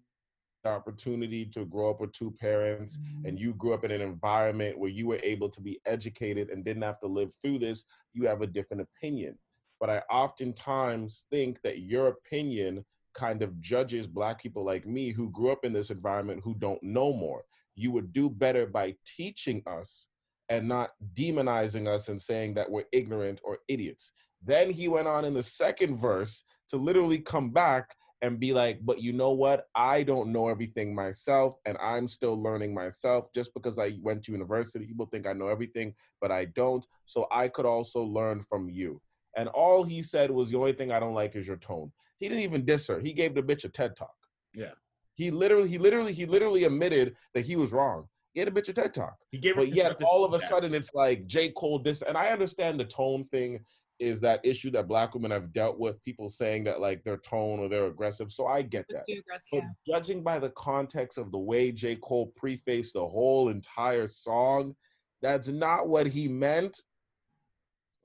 opportunity 0.68 1.44
to 1.46 1.64
grow 1.64 1.90
up 1.90 2.00
with 2.00 2.12
two 2.12 2.30
parents 2.30 2.96
and 2.96 3.24
mm-hmm. 3.24 3.36
you 3.36 3.54
grew 3.54 3.74
up 3.74 3.84
in 3.84 3.90
an 3.90 4.00
environment 4.00 4.78
where 4.78 4.90
you 4.90 5.06
were 5.06 5.20
able 5.22 5.48
to 5.48 5.60
be 5.60 5.80
educated 5.86 6.50
and 6.50 6.64
didn't 6.64 6.82
have 6.82 7.00
to 7.00 7.06
live 7.06 7.34
through 7.42 7.58
this, 7.58 7.84
you 8.14 8.26
have 8.26 8.42
a 8.42 8.46
different 8.46 8.82
opinion. 8.82 9.38
But 9.80 9.90
I 9.90 9.98
oftentimes 10.10 11.26
think 11.30 11.60
that 11.62 11.80
your 11.80 12.08
opinion 12.08 12.84
kind 13.14 13.42
of 13.42 13.60
judges 13.60 14.06
Black 14.06 14.40
people 14.40 14.64
like 14.64 14.86
me 14.86 15.10
who 15.10 15.30
grew 15.30 15.50
up 15.50 15.64
in 15.64 15.72
this 15.72 15.90
environment 15.90 16.40
who 16.44 16.54
don't 16.54 16.82
know 16.82 17.12
more. 17.12 17.42
You 17.74 17.90
would 17.92 18.12
do 18.12 18.28
better 18.28 18.66
by 18.66 18.94
teaching 19.06 19.62
us 19.66 20.08
and 20.48 20.68
not 20.68 20.90
demonizing 21.14 21.86
us 21.86 22.08
and 22.08 22.20
saying 22.20 22.54
that 22.54 22.70
we're 22.70 22.84
ignorant 22.92 23.40
or 23.44 23.58
idiots. 23.68 24.12
Then 24.44 24.70
he 24.70 24.88
went 24.88 25.08
on 25.08 25.24
in 25.24 25.34
the 25.34 25.42
second 25.42 25.96
verse 25.96 26.42
to 26.70 26.76
literally 26.76 27.18
come 27.18 27.50
back 27.50 27.96
and 28.22 28.40
be 28.40 28.52
like, 28.52 28.80
but 28.84 29.00
you 29.00 29.12
know 29.12 29.32
what? 29.32 29.66
I 29.74 30.02
don't 30.02 30.32
know 30.32 30.48
everything 30.48 30.94
myself, 30.94 31.56
and 31.66 31.76
I'm 31.78 32.08
still 32.08 32.40
learning 32.40 32.74
myself. 32.74 33.32
Just 33.34 33.54
because 33.54 33.78
I 33.78 33.98
went 34.02 34.24
to 34.24 34.32
university, 34.32 34.86
people 34.86 35.06
think 35.06 35.26
I 35.26 35.32
know 35.32 35.48
everything, 35.48 35.94
but 36.20 36.30
I 36.30 36.46
don't. 36.46 36.84
So 37.04 37.28
I 37.30 37.48
could 37.48 37.66
also 37.66 38.02
learn 38.02 38.42
from 38.42 38.68
you. 38.68 39.00
And 39.36 39.48
all 39.50 39.84
he 39.84 40.02
said 40.02 40.30
was, 40.30 40.50
the 40.50 40.58
only 40.58 40.72
thing 40.72 40.90
I 40.90 40.98
don't 40.98 41.14
like 41.14 41.36
is 41.36 41.46
your 41.46 41.58
tone. 41.58 41.92
He 42.16 42.28
didn't 42.28 42.42
even 42.42 42.64
diss 42.64 42.88
her. 42.88 42.98
He 42.98 43.12
gave 43.12 43.34
the 43.34 43.42
bitch 43.42 43.64
a 43.64 43.68
TED 43.68 43.96
talk. 43.96 44.14
Yeah. 44.54 44.72
He 45.14 45.30
literally, 45.30 45.68
he 45.68 45.78
literally, 45.78 46.12
he 46.12 46.26
literally 46.26 46.64
admitted 46.64 47.14
that 47.34 47.44
he 47.44 47.54
was 47.54 47.72
wrong. 47.72 48.08
He 48.32 48.40
had 48.40 48.48
a 48.48 48.52
bitch 48.52 48.68
a 48.68 48.72
TED 48.72 48.94
talk. 48.94 49.16
He 49.30 49.38
gave 49.38 49.56
But 49.56 49.68
yet, 49.68 50.00
all 50.02 50.24
of 50.24 50.34
a 50.34 50.44
sudden, 50.46 50.74
it's 50.74 50.94
like 50.94 51.26
J. 51.26 51.50
Cole 51.50 51.78
this, 51.78 52.02
and 52.02 52.16
I 52.16 52.28
understand 52.28 52.78
the 52.78 52.84
tone 52.84 53.24
thing 53.30 53.60
is 53.98 54.20
that 54.20 54.40
issue 54.44 54.70
that 54.70 54.88
Black 54.88 55.14
women 55.14 55.30
have 55.30 55.52
dealt 55.52 55.78
with. 55.78 56.02
People 56.04 56.30
saying 56.30 56.64
that 56.64 56.80
like 56.80 57.02
their 57.04 57.16
tone 57.18 57.58
or 57.58 57.68
they're 57.68 57.86
aggressive. 57.86 58.30
So 58.30 58.46
I 58.46 58.62
get 58.62 58.86
that. 58.90 59.04
But 59.52 59.62
judging 59.86 60.22
by 60.22 60.38
the 60.38 60.50
context 60.50 61.18
of 61.18 61.32
the 61.32 61.38
way 61.38 61.72
J. 61.72 61.96
Cole 61.96 62.32
prefaced 62.36 62.94
the 62.94 63.06
whole 63.06 63.48
entire 63.48 64.06
song, 64.06 64.74
that's 65.22 65.48
not 65.48 65.88
what 65.88 66.06
he 66.06 66.28
meant. 66.28 66.80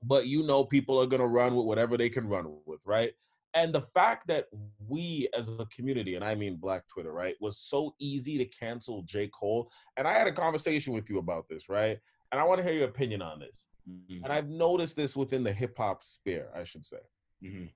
But 0.02 0.26
you 0.26 0.42
know, 0.42 0.64
people 0.64 1.00
are 1.00 1.06
gonna 1.06 1.26
run 1.26 1.54
with 1.54 1.66
whatever 1.66 1.96
they 1.96 2.10
can 2.10 2.28
run 2.28 2.56
with, 2.66 2.80
right? 2.84 3.12
And 3.54 3.72
the 3.72 3.82
fact 3.82 4.26
that 4.26 4.46
we 4.88 5.28
as 5.32 5.48
a 5.60 5.66
community, 5.66 6.16
and 6.16 6.24
I 6.24 6.34
mean 6.34 6.56
Black 6.56 6.88
Twitter, 6.88 7.12
right, 7.12 7.36
was 7.40 7.58
so 7.58 7.94
easy 8.00 8.36
to 8.38 8.44
cancel 8.44 9.02
J. 9.02 9.28
Cole. 9.28 9.70
And 9.96 10.08
I 10.08 10.12
had 10.12 10.26
a 10.26 10.32
conversation 10.32 10.92
with 10.92 11.08
you 11.08 11.18
about 11.18 11.46
this, 11.48 11.68
right? 11.68 11.98
And 12.32 12.40
I 12.40 12.44
want 12.44 12.58
to 12.58 12.64
hear 12.64 12.74
your 12.74 12.88
opinion 12.88 13.22
on 13.22 13.38
this. 13.38 13.68
Mhm, 13.88 14.22
And 14.24 14.32
I've 14.32 14.48
noticed 14.48 14.96
this 14.96 15.16
within 15.16 15.42
the 15.44 15.52
hip 15.52 15.76
hop 15.76 16.02
sphere, 16.04 16.50
I 16.54 16.64
should 16.64 16.84
say 16.84 17.00
mhm. 17.42 17.70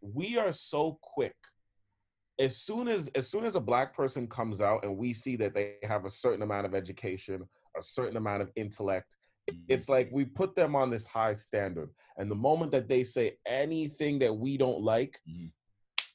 we 0.00 0.36
are 0.38 0.52
so 0.52 0.98
quick 1.02 1.36
as 2.38 2.56
soon 2.56 2.88
as 2.88 3.08
as 3.14 3.30
soon 3.30 3.44
as 3.44 3.54
a 3.56 3.60
black 3.60 3.94
person 3.94 4.26
comes 4.26 4.60
out 4.60 4.84
and 4.84 4.96
we 4.96 5.12
see 5.12 5.36
that 5.36 5.54
they 5.54 5.76
have 5.82 6.04
a 6.04 6.10
certain 6.10 6.42
amount 6.42 6.66
of 6.66 6.74
education 6.74 7.48
a 7.76 7.82
certain 7.82 8.16
amount 8.16 8.42
of 8.42 8.50
intellect 8.56 9.16
it's 9.68 9.88
like 9.88 10.08
we 10.12 10.24
put 10.24 10.54
them 10.54 10.74
on 10.74 10.88
this 10.90 11.04
high 11.06 11.34
standard 11.34 11.90
and 12.16 12.30
the 12.30 12.34
moment 12.34 12.72
that 12.72 12.88
they 12.88 13.04
say 13.04 13.36
anything 13.46 14.18
that 14.18 14.32
we 14.34 14.56
don't 14.56 14.80
like 14.80 15.20
Mhm. 15.28 15.52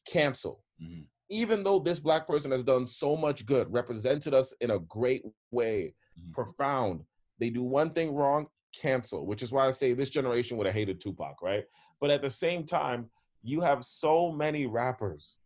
cancel 0.05 0.63
Mhm. 0.81 1.07
even 1.29 1.63
though 1.63 1.79
this 1.79 1.99
black 1.99 2.25
person 2.25 2.51
has 2.51 2.63
done 2.63 2.85
so 2.85 3.15
much 3.15 3.45
good 3.45 3.71
represented 3.71 4.33
us 4.33 4.53
in 4.61 4.71
a 4.71 4.79
great 4.79 5.23
way 5.51 5.95
Mhm. 6.19 6.33
profound 6.33 7.05
they 7.39 7.49
do 7.49 7.63
one 7.63 7.93
thing 7.93 8.13
wrong 8.15 8.47
cancel 8.79 9.25
which 9.25 9.41
is 9.41 9.51
why 9.51 9.67
i 9.67 9.71
say 9.71 9.93
this 9.93 10.09
generation 10.09 10.57
would 10.57 10.67
have 10.67 10.75
hated 10.75 10.99
tupac 11.01 11.41
right 11.41 11.65
but 11.99 12.09
at 12.09 12.21
the 12.21 12.29
same 12.29 12.63
time 12.65 13.09
you 13.43 13.61
have 13.61 13.83
so 13.83 14.31
many 14.31 14.65
rappers 14.65 15.37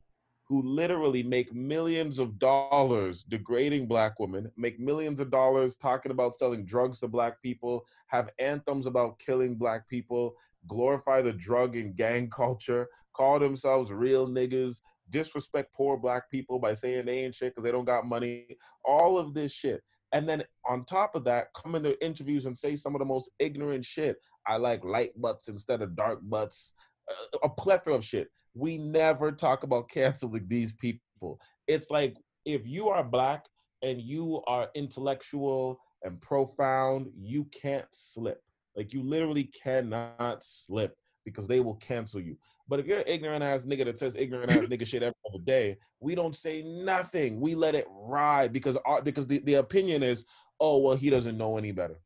who 0.51 0.61
literally 0.63 1.23
make 1.23 1.53
millions 1.53 2.19
of 2.19 2.37
dollars 2.37 3.23
degrading 3.23 3.87
black 3.87 4.19
women, 4.19 4.51
make 4.57 4.81
millions 4.81 5.21
of 5.21 5.31
dollars 5.31 5.77
talking 5.77 6.11
about 6.11 6.35
selling 6.35 6.65
drugs 6.65 6.99
to 6.99 7.07
black 7.07 7.41
people, 7.41 7.85
have 8.07 8.29
anthems 8.37 8.85
about 8.85 9.17
killing 9.17 9.55
black 9.55 9.87
people, 9.87 10.35
glorify 10.67 11.21
the 11.21 11.31
drug 11.31 11.77
and 11.77 11.95
gang 11.95 12.29
culture, 12.29 12.85
call 13.13 13.39
themselves 13.39 13.93
real 13.93 14.27
niggas, 14.27 14.81
disrespect 15.09 15.73
poor 15.73 15.95
black 15.95 16.29
people 16.29 16.59
by 16.59 16.73
saying 16.73 17.05
they 17.05 17.19
ain't 17.19 17.33
shit 17.33 17.53
because 17.53 17.63
they 17.63 17.71
don't 17.71 17.85
got 17.85 18.05
money. 18.05 18.57
All 18.83 19.17
of 19.17 19.33
this 19.33 19.53
shit. 19.53 19.81
And 20.13 20.27
then 20.27 20.43
on 20.67 20.85
top 20.85 21.15
of 21.15 21.23
that, 21.25 21.47
come 21.53 21.75
in 21.75 21.83
the 21.83 22.03
interviews 22.03 22.45
and 22.45 22.57
say 22.57 22.75
some 22.75 22.95
of 22.95 22.99
the 22.99 23.05
most 23.05 23.29
ignorant 23.39 23.85
shit. 23.85 24.17
I 24.47 24.57
like 24.57 24.83
light 24.83 25.11
butts 25.19 25.47
instead 25.47 25.81
of 25.81 25.95
dark 25.95 26.19
butts. 26.23 26.73
Uh, 27.09 27.37
a 27.43 27.49
plethora 27.49 27.95
of 27.95 28.03
shit. 28.03 28.29
We 28.53 28.77
never 28.77 29.31
talk 29.31 29.63
about 29.63 29.89
canceling 29.89 30.47
these 30.47 30.73
people. 30.73 31.39
It's 31.67 31.89
like 31.89 32.15
if 32.45 32.65
you 32.65 32.89
are 32.89 33.03
black 33.03 33.45
and 33.81 34.01
you 34.01 34.41
are 34.47 34.69
intellectual 34.75 35.79
and 36.03 36.19
profound, 36.21 37.07
you 37.17 37.45
can't 37.45 37.85
slip. 37.91 38.41
Like 38.75 38.93
you 38.93 39.03
literally 39.03 39.45
cannot 39.45 40.43
slip 40.43 40.95
because 41.25 41.47
they 41.47 41.59
will 41.59 41.75
cancel 41.75 42.19
you. 42.19 42.37
But 42.71 42.79
if 42.79 42.87
you're 42.87 43.03
ignorant 43.05 43.43
ass 43.43 43.65
nigga 43.65 43.83
that 43.83 43.99
says 43.99 44.15
ignorant 44.15 44.49
ass 44.49 44.63
nigga 44.63 44.87
shit 44.87 45.03
every 45.03 45.43
day, 45.43 45.75
we 45.99 46.15
don't 46.15 46.33
say 46.33 46.61
nothing. 46.63 47.41
We 47.41 47.53
let 47.53 47.75
it 47.75 47.85
ride 47.91 48.53
because 48.53 48.77
our, 48.85 49.01
because 49.01 49.27
the, 49.27 49.39
the 49.39 49.55
opinion 49.55 50.03
is, 50.03 50.23
oh 50.61 50.77
well, 50.77 50.95
he 50.95 51.09
doesn't 51.09 51.37
know 51.37 51.57
any 51.57 51.73
better. 51.73 51.99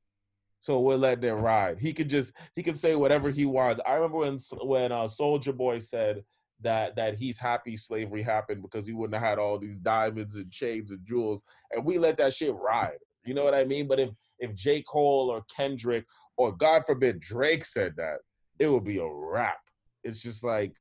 So 0.61 0.79
we'll 0.79 0.97
let 0.97 1.21
that 1.21 1.35
ride. 1.35 1.77
He 1.77 1.93
could 1.93 2.09
just 2.09 2.33
he 2.55 2.63
could 2.63 2.79
say 2.79 2.95
whatever 2.95 3.29
he 3.29 3.45
wants. 3.45 3.79
I 3.85 3.93
remember 3.93 4.17
when 4.17 4.39
when 4.63 4.91
uh, 4.91 5.03
Soulja 5.03 5.55
Boy 5.55 5.77
said 5.77 6.23
that 6.61 6.95
that 6.95 7.13
he's 7.13 7.37
happy 7.37 7.77
slavery 7.77 8.23
happened 8.23 8.63
because 8.63 8.87
he 8.87 8.93
wouldn't 8.93 9.19
have 9.19 9.29
had 9.29 9.37
all 9.37 9.59
these 9.59 9.77
diamonds 9.77 10.35
and 10.35 10.49
chains 10.49 10.89
and 10.89 11.05
jewels, 11.05 11.43
and 11.73 11.85
we 11.85 11.99
let 11.99 12.17
that 12.17 12.33
shit 12.33 12.55
ride. 12.55 12.97
You 13.23 13.35
know 13.35 13.43
what 13.43 13.53
I 13.53 13.65
mean? 13.65 13.87
But 13.87 13.99
if 13.99 14.09
if 14.39 14.55
J 14.55 14.81
Cole 14.81 15.29
or 15.29 15.43
Kendrick 15.55 16.05
or 16.37 16.51
God 16.51 16.87
forbid 16.87 17.19
Drake 17.19 17.65
said 17.65 17.93
that, 17.97 18.17
it 18.57 18.67
would 18.67 18.83
be 18.83 18.97
a 18.97 19.07
wrap. 19.07 19.59
It's 20.05 20.21
just 20.21 20.43
like 20.43 20.73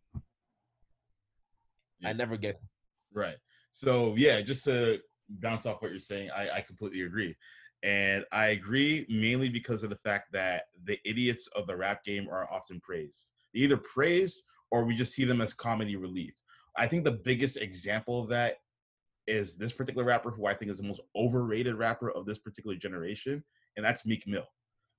Yeah. 2.01 2.11
I 2.11 2.13
never 2.13 2.37
get. 2.37 2.57
It. 2.57 2.61
Right. 3.13 3.37
So 3.71 4.15
yeah, 4.17 4.41
just 4.43 4.65
to 4.67 4.99
bounce 5.29 5.67
off 5.67 5.83
what 5.83 5.91
you're 5.91 5.99
saying, 5.99 6.31
I, 6.31 6.57
I 6.57 6.61
completely 6.61 7.03
agree. 7.03 7.35
And 7.83 8.25
I 8.33 8.49
agree 8.49 9.07
mainly 9.09 9.49
because 9.49 9.83
of 9.83 9.91
the 9.91 9.97
fact 9.97 10.33
that 10.33 10.65
the 10.85 10.99
idiots 11.05 11.49
of 11.57 11.67
the 11.67 11.77
rap 11.77 12.05
game 12.05 12.29
are 12.31 12.51
often 12.53 12.81
praised. 12.81 13.31
Either 13.55 13.77
praised 13.77 14.43
or 14.71 14.85
we 14.85 14.95
just 14.95 15.15
see 15.15 15.25
them 15.25 15.41
as 15.41 15.53
comedy 15.53 15.97
relief. 15.97 16.35
I 16.77 16.89
think 16.89 17.05
the 17.05 17.13
biggest 17.13 17.57
example 17.57 18.23
of 18.23 18.29
that 18.31 18.57
is 19.27 19.57
this 19.57 19.73
particular 19.73 20.05
rapper 20.05 20.31
who 20.31 20.47
I 20.47 20.55
think 20.55 20.71
is 20.71 20.79
the 20.79 20.87
most 20.87 21.01
overrated 21.17 21.77
rapper 21.77 22.11
of 22.11 22.27
this 22.27 22.39
particular 22.39 22.77
generation, 22.77 23.43
and 23.77 23.85
that's 23.85 24.05
Meek 24.05 24.27
Mill. 24.27 24.47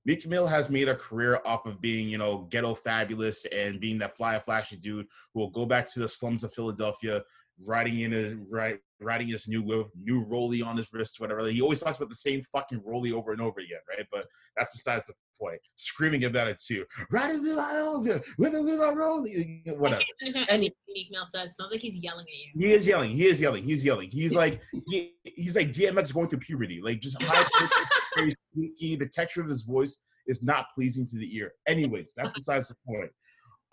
Meek 0.06 0.28
Mill 0.28 0.46
has 0.46 0.70
made 0.70 0.88
a 0.88 0.96
career 0.96 1.42
off 1.46 1.66
of 1.66 1.82
being, 1.82 2.08
you 2.10 2.18
know, 2.18 2.48
ghetto 2.52 2.76
fabulous 2.76 3.46
and 3.52 3.80
being 3.80 3.98
that 3.98 4.16
fly 4.16 4.40
flashy 4.40 4.76
dude 4.78 5.08
who 5.34 5.40
will 5.40 5.50
go 5.50 5.66
back 5.66 5.92
to 5.92 6.00
the 6.00 6.08
slums 6.08 6.44
of 6.44 6.54
Philadelphia, 6.54 7.24
riding 7.66 8.02
in 8.02 8.14
a 8.14 8.36
right, 8.50 8.80
riding 9.02 9.28
his 9.28 9.48
new 9.48 9.90
new 10.00 10.24
rollie 10.26 10.66
on 10.66 10.78
his 10.78 10.94
wrist, 10.94 11.20
whatever. 11.20 11.48
He 11.48 11.62
always 11.62 11.82
talks 11.82 11.98
about 11.98 12.10
the 12.10 12.16
same 12.16 12.44
fucking 12.52 12.82
rollie 12.82 13.14
over 13.14 13.32
and 13.32 13.42
over 13.42 13.60
again, 13.60 13.80
right? 13.90 14.06
But 14.12 14.26
that's 14.56 14.70
besides 14.72 15.08
the 15.08 15.14
point. 15.40 15.60
Screaming 15.76 16.26
about 16.26 16.48
it 16.48 16.62
too. 16.62 16.86
Riding 17.12 17.44
Philadelphia 17.44 18.22
with 18.38 18.56
a 18.56 18.60
little 18.60 18.94
rollie, 18.94 19.68
I 19.68 19.72
whatever. 19.74 20.02
anything 20.50 20.76
Meek 20.88 21.12
Mill 21.12 21.26
says. 21.26 21.56
Sounds 21.56 21.72
like 21.72 21.82
he's 21.82 21.98
yelling 21.98 22.26
at 22.26 22.56
you. 22.56 22.68
He 22.68 22.74
is 22.74 22.88
yelling. 22.88 23.12
He 23.12 23.28
is 23.28 23.42
yelling. 23.42 23.64
He's 23.64 23.84
yelling. 23.84 24.10
He's 24.10 24.34
like 24.34 24.62
he, 24.88 25.14
he's 25.24 25.56
like 25.56 25.70
DMX 25.70 26.14
going 26.14 26.30
through 26.30 26.40
puberty. 26.40 26.82
Like 26.84 27.02
just 27.02 27.22
high 27.22 27.44
pitched, 27.44 27.74
very 28.18 28.36
squeaky. 28.52 28.96
The 28.96 29.08
texture 29.08 29.42
of 29.42 29.50
his 29.50 29.66
voice 29.66 29.98
is 30.28 30.42
not 30.42 30.68
pleasing 30.74 31.06
to 31.08 31.18
the 31.18 31.36
ear. 31.36 31.52
Anyways, 31.68 32.14
that's 32.16 32.34
besides 32.34 32.70
the 32.70 32.76
point. 32.88 33.12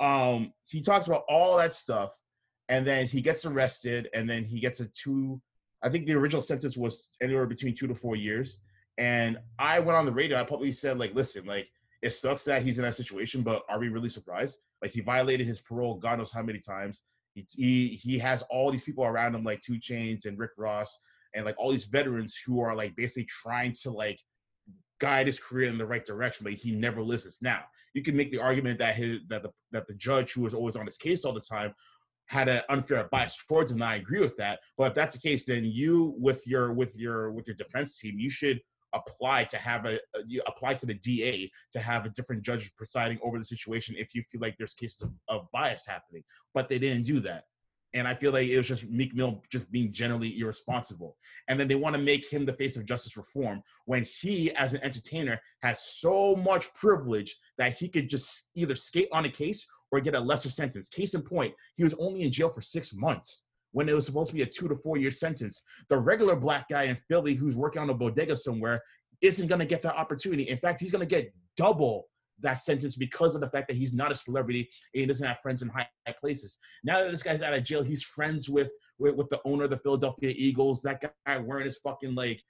Um, 0.00 0.52
he 0.66 0.82
talks 0.82 1.06
about 1.06 1.22
all 1.28 1.56
that 1.58 1.74
stuff, 1.74 2.12
and 2.68 2.86
then 2.86 3.06
he 3.06 3.20
gets 3.20 3.44
arrested, 3.44 4.08
and 4.14 4.28
then 4.28 4.44
he 4.44 4.60
gets 4.60 4.80
a 4.80 4.86
two. 4.86 5.40
I 5.82 5.88
think 5.88 6.06
the 6.06 6.14
original 6.14 6.42
sentence 6.42 6.76
was 6.76 7.10
anywhere 7.22 7.46
between 7.46 7.74
two 7.74 7.86
to 7.86 7.94
four 7.94 8.16
years. 8.16 8.60
And 8.98 9.38
I 9.58 9.78
went 9.80 9.96
on 9.96 10.06
the 10.06 10.12
radio. 10.12 10.38
I 10.38 10.44
probably 10.44 10.72
said 10.72 10.98
like, 10.98 11.14
listen, 11.14 11.46
like 11.46 11.68
it 12.02 12.12
sucks 12.12 12.44
that 12.44 12.62
he's 12.62 12.78
in 12.78 12.84
that 12.84 12.94
situation, 12.94 13.42
but 13.42 13.62
are 13.68 13.78
we 13.78 13.88
really 13.88 14.08
surprised? 14.08 14.58
Like 14.82 14.90
he 14.90 15.00
violated 15.00 15.46
his 15.46 15.60
parole, 15.60 15.94
God 15.94 16.18
knows 16.18 16.32
how 16.32 16.42
many 16.42 16.58
times. 16.58 17.00
He 17.34 17.46
he, 17.48 17.88
he 18.02 18.18
has 18.18 18.42
all 18.50 18.70
these 18.70 18.84
people 18.84 19.04
around 19.04 19.34
him, 19.34 19.44
like 19.44 19.62
2 19.62 19.74
Chainz 19.74 20.26
and 20.26 20.38
Rick 20.38 20.50
Ross, 20.58 20.98
and 21.34 21.44
like 21.44 21.54
all 21.58 21.70
these 21.70 21.86
veterans 21.86 22.38
who 22.44 22.60
are 22.60 22.74
like 22.74 22.94
basically 22.96 23.26
trying 23.26 23.72
to 23.82 23.90
like 23.90 24.20
guide 25.00 25.26
his 25.26 25.40
career 25.40 25.68
in 25.68 25.78
the 25.78 25.86
right 25.86 26.04
direction, 26.04 26.44
but 26.44 26.52
he 26.52 26.72
never 26.72 27.02
listens. 27.02 27.38
Now, 27.40 27.62
you 27.94 28.02
can 28.02 28.16
make 28.16 28.30
the 28.30 28.38
argument 28.38 28.78
that 28.80 28.94
his 28.94 29.20
that 29.28 29.42
the 29.42 29.50
that 29.70 29.86
the 29.86 29.94
judge 29.94 30.32
who 30.32 30.42
was 30.42 30.54
always 30.54 30.76
on 30.76 30.86
his 30.86 30.96
case 30.96 31.24
all 31.24 31.32
the 31.32 31.40
time 31.40 31.74
had 32.26 32.48
an 32.48 32.62
unfair 32.68 33.08
bias 33.10 33.36
towards 33.36 33.70
him. 33.70 33.76
And 33.76 33.84
I 33.84 33.96
agree 33.96 34.20
with 34.20 34.36
that. 34.36 34.60
But 34.78 34.88
if 34.88 34.94
that's 34.94 35.12
the 35.14 35.20
case, 35.20 35.46
then 35.46 35.64
you 35.64 36.14
with 36.18 36.46
your 36.46 36.72
with 36.72 36.96
your 36.96 37.32
with 37.32 37.46
your 37.46 37.56
defense 37.56 37.98
team, 37.98 38.18
you 38.18 38.30
should 38.30 38.60
apply 38.94 39.44
to 39.44 39.56
have 39.56 39.86
a 39.86 39.98
you 40.26 40.42
apply 40.46 40.74
to 40.74 40.86
the 40.86 40.94
DA 40.94 41.50
to 41.72 41.80
have 41.80 42.04
a 42.06 42.10
different 42.10 42.42
judge 42.42 42.74
presiding 42.76 43.18
over 43.22 43.38
the 43.38 43.44
situation 43.44 43.94
if 43.98 44.14
you 44.14 44.22
feel 44.30 44.40
like 44.40 44.56
there's 44.58 44.74
cases 44.74 45.02
of, 45.02 45.12
of 45.28 45.46
bias 45.52 45.84
happening. 45.86 46.22
But 46.54 46.68
they 46.68 46.78
didn't 46.78 47.04
do 47.04 47.20
that. 47.20 47.44
And 47.94 48.08
I 48.08 48.14
feel 48.14 48.32
like 48.32 48.48
it 48.48 48.56
was 48.56 48.68
just 48.68 48.88
Meek 48.88 49.14
Mill 49.14 49.42
just 49.50 49.70
being 49.70 49.92
generally 49.92 50.38
irresponsible. 50.38 51.16
And 51.48 51.60
then 51.60 51.68
they 51.68 51.74
want 51.74 51.94
to 51.94 52.00
make 52.00 52.30
him 52.30 52.46
the 52.46 52.54
face 52.54 52.76
of 52.76 52.86
justice 52.86 53.18
reform 53.18 53.62
when 53.84 54.04
he, 54.04 54.50
as 54.54 54.72
an 54.72 54.82
entertainer, 54.82 55.38
has 55.62 55.82
so 55.82 56.34
much 56.36 56.72
privilege 56.72 57.36
that 57.58 57.76
he 57.76 57.88
could 57.88 58.08
just 58.08 58.48
either 58.54 58.74
skate 58.74 59.08
on 59.12 59.26
a 59.26 59.28
case 59.28 59.66
or 59.90 60.00
get 60.00 60.14
a 60.14 60.20
lesser 60.20 60.48
sentence. 60.48 60.88
Case 60.88 61.12
in 61.12 61.20
point, 61.20 61.54
he 61.76 61.84
was 61.84 61.94
only 61.98 62.22
in 62.22 62.32
jail 62.32 62.48
for 62.48 62.62
six 62.62 62.94
months 62.94 63.44
when 63.72 63.88
it 63.88 63.94
was 63.94 64.06
supposed 64.06 64.30
to 64.30 64.36
be 64.36 64.42
a 64.42 64.46
two 64.46 64.68
to 64.68 64.76
four 64.76 64.96
year 64.96 65.10
sentence. 65.10 65.62
The 65.88 65.98
regular 65.98 66.36
black 66.36 66.68
guy 66.68 66.84
in 66.84 66.96
Philly 67.08 67.34
who's 67.34 67.56
working 67.56 67.82
on 67.82 67.90
a 67.90 67.94
bodega 67.94 68.36
somewhere 68.36 68.82
isn't 69.20 69.46
going 69.46 69.60
to 69.60 69.66
get 69.66 69.82
that 69.82 69.96
opportunity. 69.96 70.44
In 70.44 70.58
fact, 70.58 70.80
he's 70.80 70.92
going 70.92 71.06
to 71.06 71.06
get 71.06 71.32
double 71.56 72.06
that 72.40 72.60
sentence 72.60 72.96
because 72.96 73.34
of 73.34 73.40
the 73.40 73.50
fact 73.50 73.68
that 73.68 73.76
he's 73.76 73.92
not 73.92 74.10
a 74.10 74.16
celebrity 74.16 74.68
and 74.94 75.00
he 75.00 75.06
doesn't 75.06 75.26
have 75.26 75.38
friends 75.40 75.62
in 75.62 75.68
high, 75.68 75.86
high 76.06 76.14
places. 76.20 76.58
Now 76.84 77.02
that 77.02 77.10
this 77.10 77.22
guy's 77.22 77.42
out 77.42 77.54
of 77.54 77.64
jail, 77.64 77.82
he's 77.82 78.02
friends 78.02 78.48
with, 78.48 78.72
with 78.98 79.14
with 79.14 79.28
the 79.30 79.40
owner 79.44 79.64
of 79.64 79.70
the 79.70 79.78
Philadelphia 79.78 80.32
Eagles. 80.36 80.82
That 80.82 81.02
guy 81.26 81.38
wearing 81.38 81.64
his 81.64 81.78
fucking 81.78 82.14
like 82.14 82.42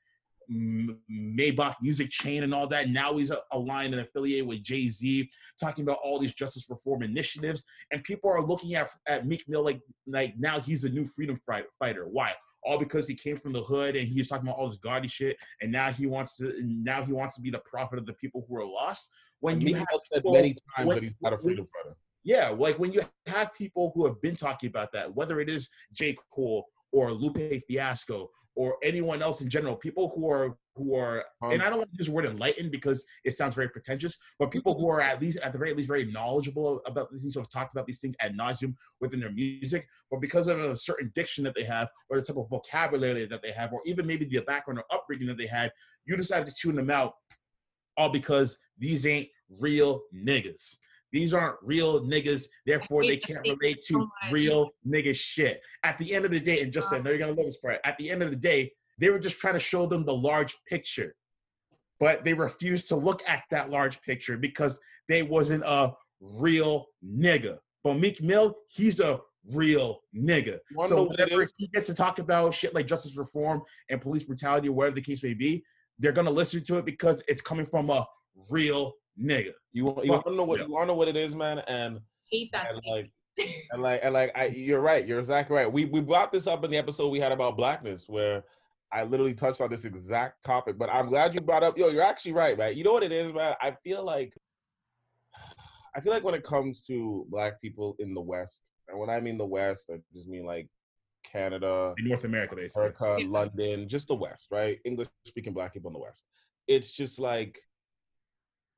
Maybach 0.51 1.77
music 1.83 2.11
chain 2.11 2.43
and 2.43 2.55
all 2.55 2.67
that. 2.69 2.89
Now 2.89 3.17
he's 3.17 3.33
aligned 3.53 3.95
and 3.95 4.03
affiliated 4.03 4.47
with 4.47 4.63
Jay 4.63 4.89
Z, 4.89 5.31
talking 5.61 5.85
about 5.85 5.99
all 6.05 6.19
these 6.19 6.35
justice 6.35 6.67
reform 6.69 7.03
initiatives, 7.03 7.65
and 7.91 8.03
people 8.05 8.31
are 8.31 8.43
looking 8.45 8.75
at 8.75 8.91
at 9.07 9.27
Meek 9.27 9.49
Mill 9.49 9.65
like 9.65 9.81
like 10.07 10.35
now 10.39 10.61
he's 10.61 10.83
the 10.83 10.89
new 10.89 11.05
freedom 11.05 11.39
fighter. 11.79 12.07
Why? 12.07 12.33
All 12.65 12.79
because 12.79 13.09
he 13.09 13.15
came 13.15 13.37
from 13.37 13.53
the 13.53 13.63
hood 13.63 13.97
and 13.97 14.07
he's 14.07 14.29
talking 14.29 14.47
about 14.47 14.57
all 14.59 14.69
this 14.69 14.79
gaudy 14.79 15.09
shit, 15.09 15.37
and 15.61 15.73
now 15.73 15.91
he 15.91 16.07
wants 16.07 16.37
to 16.37 16.55
now 16.63 17.05
he 17.05 17.13
wants 17.13 17.35
to 17.37 17.41
be 17.41 17.51
the 17.51 17.59
prophet 17.61 17.99
of 17.99 18.07
the 18.07 18.15
people 18.15 18.45
who 18.49 18.57
are 18.57 18.65
lost. 18.65 19.11
When 19.41 19.61
you 19.61 19.75
have 19.75 19.87
said 20.13 20.19
people- 20.19 20.33
many 20.33 20.57
times 20.77 20.87
when- 20.87 20.97
that 20.97 21.03
he's 21.03 21.17
not 21.21 21.33
a 21.33 21.39
freedom 21.39 21.67
fighter. 21.73 21.97
yeah, 22.23 22.51
like 22.51 22.79
when 22.79 22.93
you 22.93 23.03
have 23.27 23.53
people 23.55 23.91
who 23.95 24.07
have 24.07 24.21
been 24.23 24.37
talking 24.37 24.69
about 24.69 24.93
that, 24.93 25.13
whether 25.13 25.41
it 25.41 25.51
is 25.51 25.69
J. 25.93 26.17
Cole 26.31 26.69
or 26.93 27.11
Lupe 27.11 27.65
Fiasco 27.67 28.31
or 28.55 28.77
anyone 28.83 29.23
else 29.23 29.41
in 29.41 29.49
general, 29.49 29.75
people 29.77 30.11
who 30.15 30.31
are 30.31 30.57
who 30.75 30.95
are, 30.95 31.25
and 31.43 31.61
um, 31.61 31.67
I 31.67 31.69
don't 31.69 31.79
want 31.79 31.91
to 31.91 31.99
use 31.99 32.07
the 32.07 32.13
word 32.13 32.25
enlightened 32.25 32.71
because 32.71 33.05
it 33.25 33.37
sounds 33.37 33.55
very 33.55 33.69
pretentious, 33.69 34.17
but 34.39 34.47
mm-hmm. 34.47 34.53
people 34.53 34.79
who 34.79 34.89
are 34.89 35.01
at 35.01 35.21
least 35.21 35.39
at 35.39 35.53
the 35.53 35.59
very 35.59 35.75
least 35.75 35.89
very 35.89 36.07
knowledgeable 36.07 36.81
about 36.87 37.11
these 37.11 37.23
things, 37.23 37.35
who 37.35 37.41
have 37.41 37.51
talked 37.51 37.75
about 37.75 37.87
these 37.87 38.01
things 38.01 38.15
ad 38.21 38.37
nauseum 38.37 38.75
within 39.01 39.21
their 39.21 39.33
music, 39.33 39.87
but 40.11 40.21
because 40.21 40.47
of 40.47 40.59
a 40.59 40.77
certain 40.77 41.13
diction 41.15 41.45
that 41.45 41.55
they 41.55 41.65
have, 41.65 41.89
or 42.09 42.19
the 42.19 42.25
type 42.25 42.37
of 42.37 42.49
vocabulary 42.49 43.27
that 43.27 43.43
they 43.43 43.53
have, 43.53 43.73
or 43.73 43.81
even 43.85 44.07
maybe 44.07 44.25
the 44.25 44.41
background 44.43 44.79
or 44.79 44.85
upbringing 44.97 45.27
that 45.27 45.37
they 45.37 45.47
had, 45.47 45.71
you 46.07 46.17
decide 46.17 46.47
to 46.47 46.55
tune 46.55 46.75
them 46.75 46.91
out, 46.91 47.15
all 47.97 48.09
because 48.09 48.57
these 48.79 49.07
ain't 49.07 49.29
real 49.61 50.03
niggas. 50.15 50.77
These 51.13 51.35
aren't 51.35 51.57
real 51.63 52.05
niggas, 52.05 52.47
therefore 52.67 53.05
they 53.05 53.19
can't 53.19 53.47
relate 53.47 53.83
to 53.85 53.99
much. 53.99 54.33
real 54.33 54.71
nigga 54.87 55.15
shit. 55.15 55.61
At 55.83 55.99
the 55.99 56.15
end 56.15 56.25
of 56.25 56.31
the 56.31 56.41
day, 56.41 56.63
and 56.63 56.73
just 56.73 56.93
I 56.93 56.99
know 56.99 57.11
you're 57.11 57.19
gonna 57.19 57.33
love 57.33 57.47
this 57.47 57.59
part. 57.59 57.81
At 57.85 57.99
the 57.99 58.11
end 58.11 58.23
of 58.23 58.31
the 58.31 58.37
day, 58.37 58.73
they 58.99 59.11
were 59.11 59.19
just 59.19 59.39
trying 59.39 59.55
to 59.55 59.61
show 59.61 59.87
them 59.87 60.05
the 60.05 60.15
large 60.15 60.57
picture, 60.67 61.15
but 62.01 62.25
they 62.25 62.33
refused 62.33 62.89
to 62.89 62.97
look 62.97 63.23
at 63.29 63.43
that 63.51 63.69
large 63.69 64.01
picture 64.03 64.39
because 64.39 64.81
they 65.09 65.23
wasn't 65.23 65.63
a 65.67 65.93
real 66.21 66.87
nigga. 67.05 67.59
But 67.85 67.95
Meek 67.95 68.23
Mill, 68.23 68.57
he's 68.69 69.01
a 69.01 69.21
real 69.51 70.01
nigga. 70.17 70.61
Wanna 70.75 70.89
So 70.89 71.09
whenever 71.09 71.47
he 71.59 71.67
gets 71.69 71.89
to 71.89 71.95
talk 71.95 72.21
about 72.21 72.55
shit 72.55 72.75
like 72.75 72.87
justice 72.87 73.19
reform 73.19 73.63
and 73.91 74.01
police 74.01 74.25
brutality 74.25 74.69
or 74.69 74.73
whatever 74.73 74.95
the 74.95 75.03
case 75.03 75.23
may 75.23 75.35
be, 75.35 75.65
they're 75.99 76.13
gonna 76.13 76.31
listen 76.31 76.63
to 76.65 76.79
it 76.79 76.85
because 76.85 77.23
it's 77.29 77.43
coming 77.43 77.67
from 77.67 77.91
a 77.91 78.07
real 78.51 78.95
nigga. 79.21 79.53
You 79.73 79.87
want 79.87 80.05
you 80.05 80.13
want 80.13 80.27
to 80.27 80.35
know 80.35 80.45
what 80.45 80.61
yeah. 80.61 80.67
you 80.67 80.73
want 80.73 80.83
to 80.85 80.87
know 80.89 80.95
what 80.95 81.09
it 81.09 81.17
is, 81.17 81.35
man, 81.35 81.61
and 81.61 82.01
Hate 82.31 82.51
that 82.53 82.73
and 82.73 82.83
like 82.87 83.11
and 83.73 83.83
like 83.83 84.01
and 84.03 84.15
like 84.15 84.33
I, 84.35 84.47
you're 84.47 84.81
right. 84.81 85.07
You're 85.07 85.21
exactly 85.21 85.57
right. 85.57 85.71
We 85.71 85.87
we 85.87 86.01
brought 86.01 86.33
this 86.33 86.47
up 86.47 86.65
in 86.65 86.71
the 86.71 86.77
episode 86.77 87.09
we 87.09 87.21
had 87.21 87.33
about 87.33 87.57
blackness, 87.57 88.09
where 88.09 88.45
I 88.93 89.05
literally 89.05 89.35
touched 89.35 89.61
on 89.61 89.71
this 89.71 89.85
exact 89.85 90.45
topic. 90.45 90.79
But 90.79 90.91
I'm 90.91 91.09
glad 91.09 91.35
you 91.35 91.41
brought 91.41 91.63
up. 91.63 91.77
Yo, 91.77 91.89
you're 91.89 92.03
actually 92.03 92.33
right, 92.33 92.57
man. 92.57 92.77
You 92.77 92.85
know 92.85 92.93
what 92.93 93.03
it 93.03 93.13
is, 93.13 93.33
man. 93.33 93.55
I 93.61 93.77
feel 93.85 94.05
like 94.05 94.33
I 95.95 96.01
feel 96.01 96.13
like 96.13 96.25
when 96.25 96.35
it 96.35 96.45
comes 96.45 96.83
to 96.83 97.27
black 97.29 97.61
people 97.61 97.97
in 97.99 98.15
the 98.15 98.21
West, 98.21 98.71
and 98.89 98.99
when 98.99 99.11
I 99.11 99.21
mean 99.21 99.39
the 99.39 99.47
West, 99.47 99.91
I 99.93 99.99
just 100.15 100.29
mean 100.29 100.45
like 100.45 100.69
Canada, 101.25 101.95
In 101.99 102.09
North 102.09 102.25
America, 102.25 102.57
basically. 102.57 102.83
America, 102.83 103.27
London, 103.27 103.89
just 103.89 104.09
the 104.09 104.15
West, 104.15 104.49
right? 104.51 104.79
English 104.85 105.09
speaking 105.27 105.53
black 105.53 105.73
people 105.73 105.89
in 105.91 105.95
the 105.95 106.01
West. 106.01 106.25
It's 106.67 106.91
just 106.91 107.19
like 107.19 107.61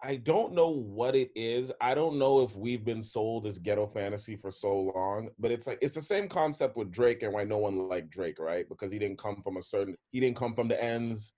I 0.05 0.17
don't 0.17 0.53
know 0.53 0.69
what 0.69 1.17
it 1.17 1.31
is. 1.35 1.73
I 1.81 1.95
don't 1.95 2.19
know 2.19 2.43
if 2.43 2.55
we've 2.55 2.85
been 2.85 3.03
sold 3.03 3.47
as 3.47 3.59
ghetto 3.59 3.87
fantasy 3.87 4.37
for 4.37 4.51
so 4.51 4.93
long, 4.95 5.31
but 5.39 5.51
it's 5.51 5.67
like 5.67 5.79
it's 5.81 5.95
the 5.95 6.03
same 6.03 6.29
concept 6.29 6.77
with 6.77 6.93
Drake 6.93 7.23
and 7.23 7.33
why 7.33 7.45
no 7.45 7.57
one 7.57 7.89
liked 7.89 8.11
Drake, 8.11 8.39
right? 8.39 8.69
Because 8.69 8.93
he 8.93 8.99
didn't 8.99 9.17
come 9.17 9.41
from 9.43 9.57
a 9.57 9.63
certain 9.63 9.97
he 10.13 10.21
didn't 10.21 10.37
come 10.37 10.55
from 10.55 10.69
the 10.69 10.83
ends. 10.83 11.33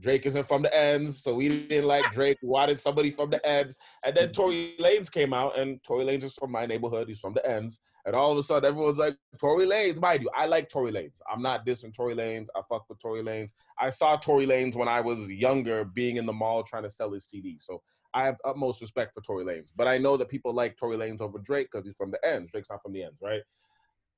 Drake 0.00 0.26
isn't 0.26 0.46
from 0.46 0.60
the 0.60 0.74
ends, 0.76 1.22
so 1.22 1.34
we 1.34 1.66
didn't 1.66 1.86
like 1.86 2.10
Drake. 2.12 2.36
We 2.42 2.48
wanted 2.48 2.78
somebody 2.78 3.10
from 3.10 3.30
the 3.30 3.46
ends. 3.46 3.78
And 4.04 4.14
then 4.14 4.32
Tory 4.32 4.74
Lanez 4.78 5.10
came 5.10 5.32
out, 5.32 5.58
and 5.58 5.82
Tory 5.82 6.04
Lanez 6.04 6.24
is 6.24 6.34
from 6.34 6.52
my 6.52 6.66
neighborhood. 6.66 7.08
He's 7.08 7.20
from 7.20 7.34
the 7.34 7.46
ends. 7.46 7.80
And 8.06 8.16
all 8.16 8.32
of 8.32 8.38
a 8.38 8.42
sudden, 8.42 8.66
everyone's 8.66 8.96
like, 8.96 9.16
Tory 9.38 9.66
Lanez, 9.66 10.00
mind 10.00 10.22
you, 10.22 10.30
I 10.34 10.46
like 10.46 10.70
Tory 10.70 10.90
Lanez. 10.90 11.20
I'm 11.30 11.42
not 11.42 11.66
dissing 11.66 11.94
Tory 11.94 12.14
Lanez. 12.14 12.46
I 12.56 12.62
fuck 12.66 12.88
with 12.88 12.98
Tory 12.98 13.22
Lanez. 13.22 13.50
I 13.78 13.90
saw 13.90 14.16
Tory 14.16 14.46
Lanez 14.46 14.74
when 14.74 14.88
I 14.88 15.02
was 15.02 15.28
younger, 15.28 15.84
being 15.84 16.16
in 16.16 16.24
the 16.24 16.32
mall 16.32 16.62
trying 16.62 16.84
to 16.84 16.90
sell 16.90 17.12
his 17.12 17.26
CD. 17.26 17.58
So 17.60 17.82
I 18.14 18.24
have 18.24 18.38
utmost 18.44 18.80
respect 18.80 19.14
for 19.14 19.20
Tory 19.20 19.44
Lanez. 19.44 19.70
But 19.74 19.88
I 19.88 19.98
know 19.98 20.16
that 20.16 20.28
people 20.28 20.52
like 20.52 20.76
Tory 20.76 20.96
Lanez 20.96 21.20
over 21.20 21.38
Drake 21.38 21.68
because 21.70 21.86
he's 21.86 21.96
from 21.96 22.10
the 22.10 22.24
ends. 22.26 22.50
Drake's 22.50 22.70
not 22.70 22.82
from 22.82 22.92
the 22.92 23.04
ends, 23.04 23.20
right? 23.22 23.42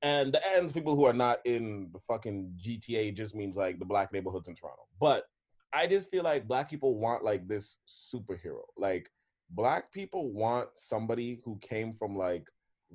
And 0.03 0.33
the 0.33 0.45
ends, 0.55 0.73
people 0.73 0.97
who 0.97 1.05
are 1.05 1.13
not 1.13 1.39
in 1.45 1.91
the 1.93 2.01
fucking 2.01 2.53
GTA 2.61 3.15
just 3.15 3.35
means 3.35 3.57
like 3.57 3.79
the 3.79 3.85
black 3.85 4.13
neighborhoods 4.13 4.49
in 4.49 4.55
Toronto. 4.57 4.83
But 5.01 5.25
I 5.73 5.87
just 5.87 6.11
feel 6.11 6.25
like 6.25 6.49
black 6.49 6.69
people 6.69 6.99
want 6.99 7.23
like 7.23 7.47
this 7.47 7.79
superhero. 7.89 8.63
Like 8.77 9.09
black 9.51 9.93
people 9.93 10.33
want 10.33 10.69
somebody 10.75 11.41
who 11.45 11.59
came 11.61 11.93
from 11.93 12.17
like 12.17 12.45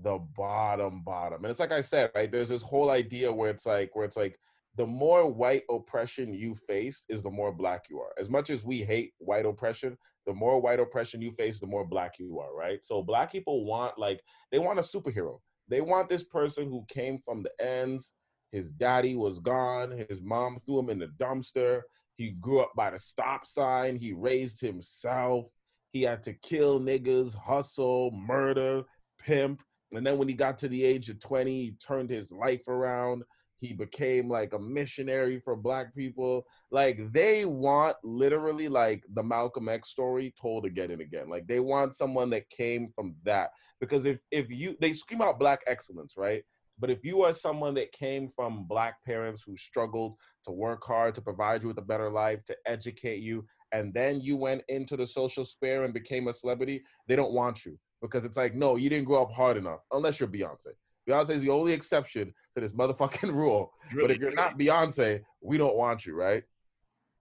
the 0.04 0.20
bottom 0.36 1.02
bottom. 1.04 1.44
And 1.44 1.52
it's 1.52 1.60
like 1.60 1.72
I 1.72 1.82
said, 1.82 2.12
right? 2.14 2.32
There's 2.32 2.50
this 2.50 2.62
whole 2.62 2.90
idea 2.90 3.32
where 3.32 3.50
it's 3.50 3.66
like 3.66 3.96
where 3.96 4.06
it's 4.06 4.18
like 4.18 4.38
the 4.76 4.86
more 4.86 5.32
white 5.32 5.64
oppression 5.70 6.34
you 6.34 6.54
face 6.54 7.04
is 7.10 7.24
the 7.24 7.32
more 7.32 7.52
black 7.52 7.86
you 7.90 8.00
are. 8.00 8.12
As 8.20 8.30
much 8.30 8.50
as 8.50 8.64
we 8.64 8.84
hate 8.84 9.14
white 9.18 9.46
oppression, 9.46 9.98
the 10.28 10.34
more 10.34 10.62
white 10.62 10.80
oppression 10.80 11.22
you 11.22 11.32
face, 11.32 11.60
the 11.60 11.66
more 11.66 11.88
black 11.88 12.20
you 12.20 12.40
are, 12.40 12.54
right? 12.54 12.84
So 12.84 13.02
black 13.02 13.32
people 13.32 13.66
want 13.66 13.98
like 13.98 14.22
they 14.52 14.60
want 14.60 14.78
a 14.78 14.84
superhero. 14.84 15.40
They 15.70 15.82
want 15.82 16.10
this 16.10 16.24
person 16.24 16.66
who 16.66 16.86
came 16.90 17.18
from 17.18 17.42
the 17.42 17.66
ends. 17.66 18.12
His 18.52 18.70
daddy 18.72 19.16
was 19.16 19.40
gone. 19.40 19.92
His 20.10 20.22
mom 20.22 20.58
threw 20.58 20.80
him 20.80 20.90
in 20.90 21.00
the 21.00 21.12
dumpster. 21.20 21.82
He 22.18 22.32
grew 22.42 22.60
up 22.60 22.72
by 22.76 22.92
the 22.92 23.00
stop 23.00 23.46
sign. 23.46 23.96
He 23.96 24.14
raised 24.14 24.60
himself. 24.60 25.48
He 25.92 26.04
had 26.04 26.24
to 26.24 26.34
kill 26.34 26.80
niggas, 26.80 27.34
hustle, 27.36 28.12
murder, 28.12 28.84
pimp. 29.20 29.62
And 29.94 30.06
then 30.06 30.18
when 30.18 30.28
he 30.28 30.34
got 30.34 30.58
to 30.60 30.68
the 30.68 30.84
age 30.84 31.10
of 31.10 31.20
20, 31.20 31.52
he 31.52 31.72
turned 31.86 32.10
his 32.10 32.32
life 32.32 32.68
around. 32.68 33.24
He 33.60 33.74
became 33.74 34.30
like 34.30 34.54
a 34.54 34.60
missionary 34.60 35.40
for 35.40 35.56
black 35.56 35.96
people. 35.96 36.46
Like 36.72 37.12
they 37.12 37.46
want 37.46 37.98
literally 38.04 38.68
like 38.68 39.04
the 39.14 39.24
Malcolm 39.24 39.68
X 39.68 39.90
story 39.90 40.34
told 40.40 40.66
again 40.66 40.92
and 40.92 41.02
again. 41.02 41.30
Like 41.30 41.48
they 41.48 41.60
want 41.60 41.96
someone 41.96 42.30
that 42.32 42.50
came 42.50 42.88
from 42.88 43.16
that. 43.24 43.52
Because 43.80 44.06
if 44.06 44.20
if 44.32 44.50
you 44.50 44.76
they 44.80 44.94
scream 44.94 45.22
out 45.22 45.40
black 45.40 45.62
excellence, 45.68 46.16
right? 46.18 46.44
But 46.80 46.92
if 46.92 47.04
you 47.04 47.24
are 47.24 47.34
someone 47.34 47.74
that 47.76 47.92
came 47.92 48.28
from 48.28 48.66
black 48.68 49.04
parents 49.04 49.44
who 49.44 49.58
struggled 49.58 50.16
to 50.46 50.52
work 50.52 50.84
hard 50.86 51.16
to 51.16 51.22
provide 51.22 51.64
you 51.64 51.70
with 51.70 51.80
a 51.80 51.84
better 51.84 52.12
life, 52.12 52.46
to 52.46 52.56
educate 52.68 53.20
you, 53.20 53.46
and 53.72 53.94
then 53.94 54.22
you 54.22 54.38
went 54.38 54.62
into 54.70 54.96
the 54.96 55.08
social 55.08 55.44
sphere 55.44 55.84
and 55.84 55.94
became 55.94 56.28
a 56.28 56.34
celebrity, 56.34 56.84
they 57.08 57.16
don't 57.16 57.34
want 57.34 57.66
you 57.66 57.80
because 58.02 58.26
it's 58.26 58.38
like, 58.38 58.54
no, 58.54 58.76
you 58.76 58.90
didn't 58.90 59.06
grow 59.06 59.24
up 59.24 59.32
hard 59.32 59.58
enough, 59.58 59.80
unless 59.92 60.20
you're 60.20 60.30
Beyonce. 60.30 60.74
Beyonce 61.08 61.32
is 61.32 61.42
the 61.42 61.50
only 61.50 61.74
exception 61.74 62.34
to 62.54 62.60
this 62.60 62.74
motherfucking 62.74 63.34
rule. 63.34 63.72
But 64.00 64.12
if 64.12 64.20
you're 64.20 64.34
not 64.34 64.60
Beyonce, 64.60 65.22
we 65.42 65.58
don't 65.58 65.76
want 65.76 66.06
you, 66.06 66.16
right? 66.16 66.44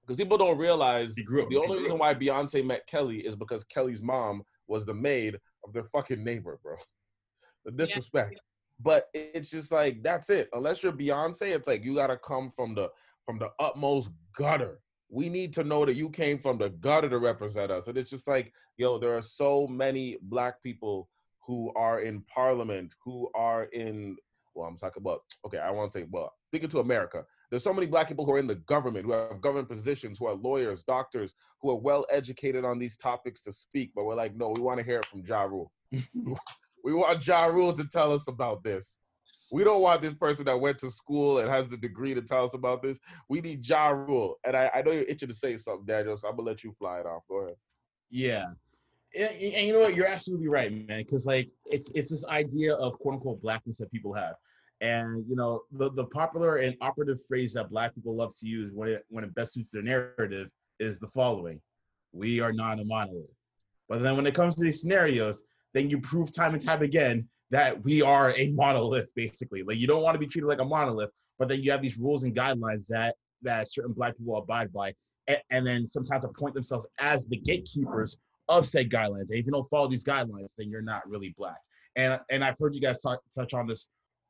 Because 0.03 0.17
people 0.17 0.39
don't 0.39 0.59
realize 0.59 1.11
up- 1.11 1.49
the 1.51 1.57
only 1.57 1.83
reason 1.83 1.99
why 1.99 2.15
Beyonce 2.15 2.65
met 2.65 2.87
Kelly 2.87 3.19
is 3.19 3.37
because 3.37 3.65
Kelly's 3.65 4.03
mom 4.03 4.43
was 4.69 4.85
the 4.85 4.95
maid 4.95 5.39
of 5.65 5.73
their 5.73 5.85
fucking 5.85 6.23
neighbor, 6.23 6.59
bro. 6.63 6.77
The 7.65 7.73
disrespect. 7.73 8.39
But 8.81 9.09
it's 9.13 9.51
just 9.51 9.73
like 9.73 10.01
that's 10.01 10.31
it. 10.31 10.49
Unless 10.53 10.85
you're 10.85 10.93
Beyonce, 10.93 11.53
it's 11.53 11.67
like 11.67 11.85
you 11.85 11.97
gotta 11.97 12.17
come 12.17 12.53
from 12.55 12.77
the 12.77 12.91
from 13.25 13.41
the 13.41 13.51
utmost 13.59 14.13
gutter. 14.37 14.79
We 15.09 15.29
need 15.29 15.53
to 15.55 15.65
know 15.65 15.85
that 15.85 15.97
you 15.97 16.09
came 16.09 16.39
from 16.39 16.59
the 16.59 16.69
gutter 16.69 17.09
to 17.09 17.19
represent 17.19 17.73
us. 17.73 17.89
And 17.89 17.99
it's 17.99 18.11
just 18.11 18.29
like, 18.29 18.53
yo, 18.77 18.99
there 18.99 19.17
are 19.17 19.23
so 19.23 19.67
many 19.67 20.17
black 20.23 20.63
people 20.63 21.09
who 21.47 21.73
are 21.77 22.01
in 22.01 22.23
parliament, 22.23 22.95
who 23.05 23.31
are 23.35 23.65
in 23.65 24.17
well, 24.55 24.67
I'm 24.67 24.77
talking 24.77 25.03
about 25.03 25.21
okay, 25.45 25.59
I 25.59 25.71
want 25.71 25.93
to 25.93 25.99
say, 25.99 26.07
well, 26.11 26.33
thinking 26.51 26.71
to 26.71 26.81
America. 26.81 27.25
There's 27.51 27.63
so 27.63 27.73
many 27.73 27.87
black 27.87 28.09
people 28.09 28.25
who 28.25 28.33
are 28.33 28.39
in 28.39 28.47
the 28.47 28.57
government, 28.57 29.05
who 29.05 29.13
have 29.13 29.41
government 29.41 29.69
positions, 29.69 30.19
who 30.19 30.27
are 30.27 30.35
lawyers, 30.35 30.83
doctors, 30.83 31.35
who 31.61 31.71
are 31.71 31.77
well 31.77 32.07
educated 32.11 32.65
on 32.65 32.79
these 32.79 32.97
topics 32.97 33.41
to 33.43 33.53
speak, 33.53 33.93
but 33.95 34.05
we're 34.05 34.17
like, 34.17 34.35
no, 34.35 34.53
we 34.57 34.63
want 34.63 34.79
to 34.79 34.85
hear 34.85 34.99
it 34.99 35.07
from 35.07 35.23
Ja 35.25 35.43
Rule. 35.43 35.71
we 35.93 36.93
want 36.93 37.25
Ja 37.25 37.45
Rule 37.45 37.73
to 37.75 37.85
tell 37.85 38.13
us 38.13 38.27
about 38.29 38.65
this. 38.65 38.99
We 39.53 39.63
don't 39.63 39.81
want 39.81 40.03
this 40.03 40.15
person 40.15 40.45
that 40.47 40.61
went 40.61 40.79
to 40.79 40.91
school 40.91 41.39
and 41.39 41.49
has 41.49 41.69
the 41.69 41.77
degree 41.77 42.15
to 42.15 42.23
tell 42.23 42.43
us 42.43 42.55
about 42.55 42.83
this. 42.83 42.99
We 43.29 43.41
need 43.41 43.65
Ja 43.65 43.91
Rule. 43.91 44.37
And 44.45 44.57
I, 44.57 44.71
I 44.75 44.83
know 44.83 44.91
you're 44.91 45.05
itching 45.05 45.29
to 45.29 45.35
say 45.35 45.57
something, 45.57 45.87
Daniel, 45.87 46.17
so 46.17 46.29
I'm 46.29 46.37
gonna 46.37 46.49
let 46.49 46.65
you 46.65 46.73
fly 46.73 46.99
it 46.99 47.07
off. 47.07 47.23
Go 47.29 47.43
ahead. 47.43 47.57
Yeah. 48.11 48.47
And, 49.17 49.31
and 49.41 49.67
you 49.67 49.73
know 49.73 49.81
what? 49.81 49.95
You're 49.95 50.07
absolutely 50.07 50.49
right, 50.49 50.71
man. 50.71 50.99
Because 50.99 51.27
like 51.27 51.49
it's 51.65 51.91
it's 51.95 52.11
this 52.11 52.25
idea 52.27 52.75
of 52.75 52.99
quote 52.99 53.15
unquote 53.15 53.41
blackness 53.41 53.79
that 53.79 53.91
people 53.91 54.13
have, 54.13 54.35
and 54.81 55.25
you 55.29 55.37
know 55.37 55.63
the 55.73 55.91
the 55.93 56.05
popular 56.05 56.59
and 56.59 56.77
operative 56.81 57.21
phrase 57.27 57.55
that 57.55 57.71
black 57.71 57.95
people 57.95 58.15
love 58.15 58.37
to 58.39 58.47
use 58.47 58.73
when 58.75 58.89
it 58.91 59.05
when 59.09 59.25
it 59.25 59.35
best 59.35 59.55
suits 59.55 59.73
their 59.73 59.83
narrative 59.83 60.49
is 60.81 60.99
the 60.99 61.09
following: 61.09 61.61
"We 62.13 62.41
are 62.41 62.53
not 62.53 62.79
a 62.79 62.85
monolith." 62.85 63.31
But 63.89 64.03
then 64.03 64.17
when 64.17 64.27
it 64.27 64.35
comes 64.35 64.55
to 64.57 64.65
these 64.65 64.81
scenarios, 64.81 65.43
then 65.73 65.89
you 65.89 66.01
prove 66.01 66.33
time 66.33 66.55
and 66.55 66.63
time 66.63 66.83
again 66.83 67.29
that 67.51 67.83
we 67.85 68.03
are 68.03 68.35
a 68.37 68.51
monolith, 68.51 69.09
basically. 69.15 69.63
Like 69.63 69.79
you 69.79 69.87
don't 69.87 70.03
want 70.03 70.15
to 70.15 70.19
be 70.19 70.27
treated 70.27 70.49
like 70.49 70.61
a 70.61 70.65
monolith, 70.65 71.11
but 71.39 71.49
then 71.49 71.63
you 71.63 71.71
have 71.71 71.81
these 71.81 71.97
rules 71.97 72.25
and 72.25 72.37
guidelines 72.37 72.87
that 72.89 73.15
that 73.43 73.71
certain 73.71 73.93
black 73.93 74.19
people 74.19 74.37
abide 74.37 74.73
by, 74.73 74.93
and, 75.27 75.39
and 75.51 75.67
then 75.67 75.87
sometimes 75.87 76.25
appoint 76.25 76.55
themselves 76.55 76.87
as 76.99 77.27
the 77.29 77.37
gatekeepers 77.37 78.19
of 78.49 78.67
said 78.67 78.91
guidelines. 78.91 79.31
And 79.31 79.39
if 79.39 79.47
you 79.47 79.53
don't 79.53 79.69
follow 79.69 79.89
these 79.89 80.05
guidelines, 80.05 80.55
then 80.57 80.71
you're 80.71 80.83
not 80.83 81.09
really 81.09 81.35
black. 81.37 81.59
And 81.97 82.21
and 82.31 82.45
I've 82.45 82.59
heard 82.59 82.75
you 82.75 82.81
guys 82.81 83.01
talk, 83.01 83.21
touch 83.35 83.55
on 83.55 83.67
this 83.67 83.89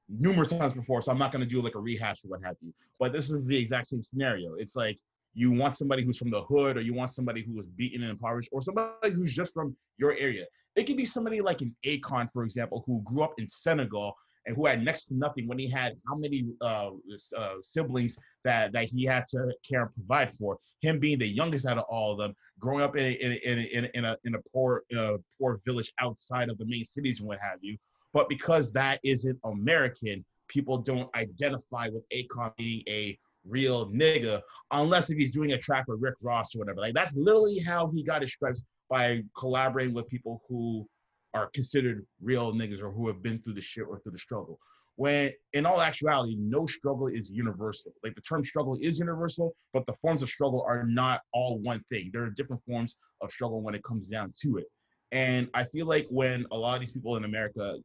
numerous 0.08 0.50
times 0.50 0.72
before, 0.72 1.02
so 1.02 1.10
I'm 1.10 1.18
not 1.18 1.32
going 1.32 1.42
to 1.42 1.50
do 1.50 1.60
like 1.60 1.74
a 1.74 1.80
rehash 1.80 2.24
or 2.24 2.28
what 2.28 2.40
have 2.44 2.56
you. 2.60 2.72
But 2.98 3.12
this 3.12 3.30
is 3.30 3.46
the 3.46 3.56
exact 3.56 3.88
same 3.88 4.02
scenario. 4.02 4.54
It's 4.54 4.76
like 4.76 4.98
you 5.34 5.52
want 5.52 5.74
somebody 5.74 6.04
who's 6.04 6.16
from 6.16 6.30
the 6.30 6.42
hood, 6.42 6.76
or 6.76 6.80
you 6.80 6.94
want 6.94 7.10
somebody 7.10 7.42
who 7.42 7.54
was 7.54 7.68
beaten 7.68 8.02
and 8.02 8.10
impoverished, 8.10 8.48
or 8.52 8.62
somebody 8.62 9.10
who's 9.12 9.34
just 9.34 9.52
from 9.52 9.76
your 9.98 10.12
area. 10.12 10.44
It 10.76 10.84
could 10.84 10.96
be 10.96 11.04
somebody 11.04 11.40
like 11.40 11.60
an 11.62 11.74
Akon, 11.84 12.30
for 12.32 12.44
example, 12.44 12.84
who 12.86 13.02
grew 13.02 13.22
up 13.22 13.34
in 13.38 13.48
Senegal 13.48 14.14
and 14.46 14.56
who 14.56 14.66
had 14.66 14.82
next 14.82 15.06
to 15.06 15.14
nothing 15.14 15.46
when 15.46 15.58
he 15.58 15.68
had 15.68 15.94
how 16.08 16.14
many 16.14 16.46
uh, 16.60 16.90
uh, 17.36 17.54
siblings 17.62 18.18
that 18.44 18.72
that 18.72 18.84
he 18.84 19.04
had 19.04 19.24
to 19.26 19.52
care 19.68 19.82
and 19.82 19.94
provide 19.94 20.32
for. 20.38 20.58
Him 20.80 20.98
being 20.98 21.18
the 21.18 21.26
youngest 21.26 21.66
out 21.66 21.78
of 21.78 21.84
all 21.88 22.12
of 22.12 22.18
them, 22.18 22.34
growing 22.60 22.82
up 22.82 22.96
in 22.96 23.12
in 23.14 23.32
in, 23.32 23.58
in, 23.58 23.88
in 23.94 24.04
a 24.04 24.16
in 24.24 24.34
a 24.34 24.38
poor 24.52 24.82
uh, 24.96 25.16
poor 25.40 25.60
village 25.64 25.92
outside 26.00 26.48
of 26.48 26.58
the 26.58 26.66
main 26.66 26.84
cities 26.84 27.20
and 27.20 27.28
what 27.28 27.38
have 27.40 27.58
you. 27.60 27.76
But 28.12 28.28
because 28.28 28.72
that 28.72 29.00
isn't 29.02 29.38
American, 29.44 30.24
people 30.48 30.78
don't 30.78 31.14
identify 31.14 31.88
with 31.88 32.08
Akon 32.10 32.56
being 32.56 32.82
a 32.88 33.18
real 33.48 33.86
nigga 33.90 34.42
unless 34.72 35.10
if 35.10 35.18
he's 35.18 35.30
doing 35.30 35.52
a 35.52 35.58
track 35.58 35.84
with 35.86 36.00
Rick 36.00 36.14
Ross 36.20 36.54
or 36.54 36.60
whatever. 36.60 36.80
Like 36.80 36.94
that's 36.94 37.14
literally 37.14 37.58
how 37.58 37.88
he 37.88 38.02
got 38.02 38.22
his 38.22 38.32
stripes 38.32 38.62
by 38.88 39.22
collaborating 39.36 39.94
with 39.94 40.08
people 40.08 40.42
who 40.48 40.88
are 41.34 41.50
considered 41.54 42.06
real 42.22 42.52
niggas 42.52 42.82
or 42.82 42.90
who 42.90 43.06
have 43.08 43.22
been 43.22 43.40
through 43.40 43.54
the 43.54 43.60
shit 43.60 43.84
or 43.88 43.98
through 44.00 44.12
the 44.12 44.18
struggle. 44.18 44.58
When 44.96 45.32
in 45.52 45.66
all 45.66 45.82
actuality, 45.82 46.36
no 46.38 46.64
struggle 46.64 47.08
is 47.08 47.30
universal. 47.30 47.92
Like 48.02 48.14
the 48.14 48.22
term 48.22 48.42
struggle 48.42 48.78
is 48.80 48.98
universal, 48.98 49.54
but 49.74 49.84
the 49.86 49.92
forms 50.00 50.22
of 50.22 50.30
struggle 50.30 50.64
are 50.66 50.84
not 50.84 51.20
all 51.34 51.58
one 51.58 51.84
thing. 51.90 52.10
There 52.12 52.22
are 52.22 52.30
different 52.30 52.62
forms 52.66 52.96
of 53.20 53.30
struggle 53.30 53.60
when 53.60 53.74
it 53.74 53.84
comes 53.84 54.08
down 54.08 54.32
to 54.42 54.56
it. 54.56 54.66
And 55.12 55.48
I 55.52 55.64
feel 55.64 55.86
like 55.86 56.06
when 56.08 56.46
a 56.50 56.56
lot 56.56 56.74
of 56.74 56.80
these 56.80 56.92
people 56.92 57.16
in 57.16 57.24
America 57.24 57.76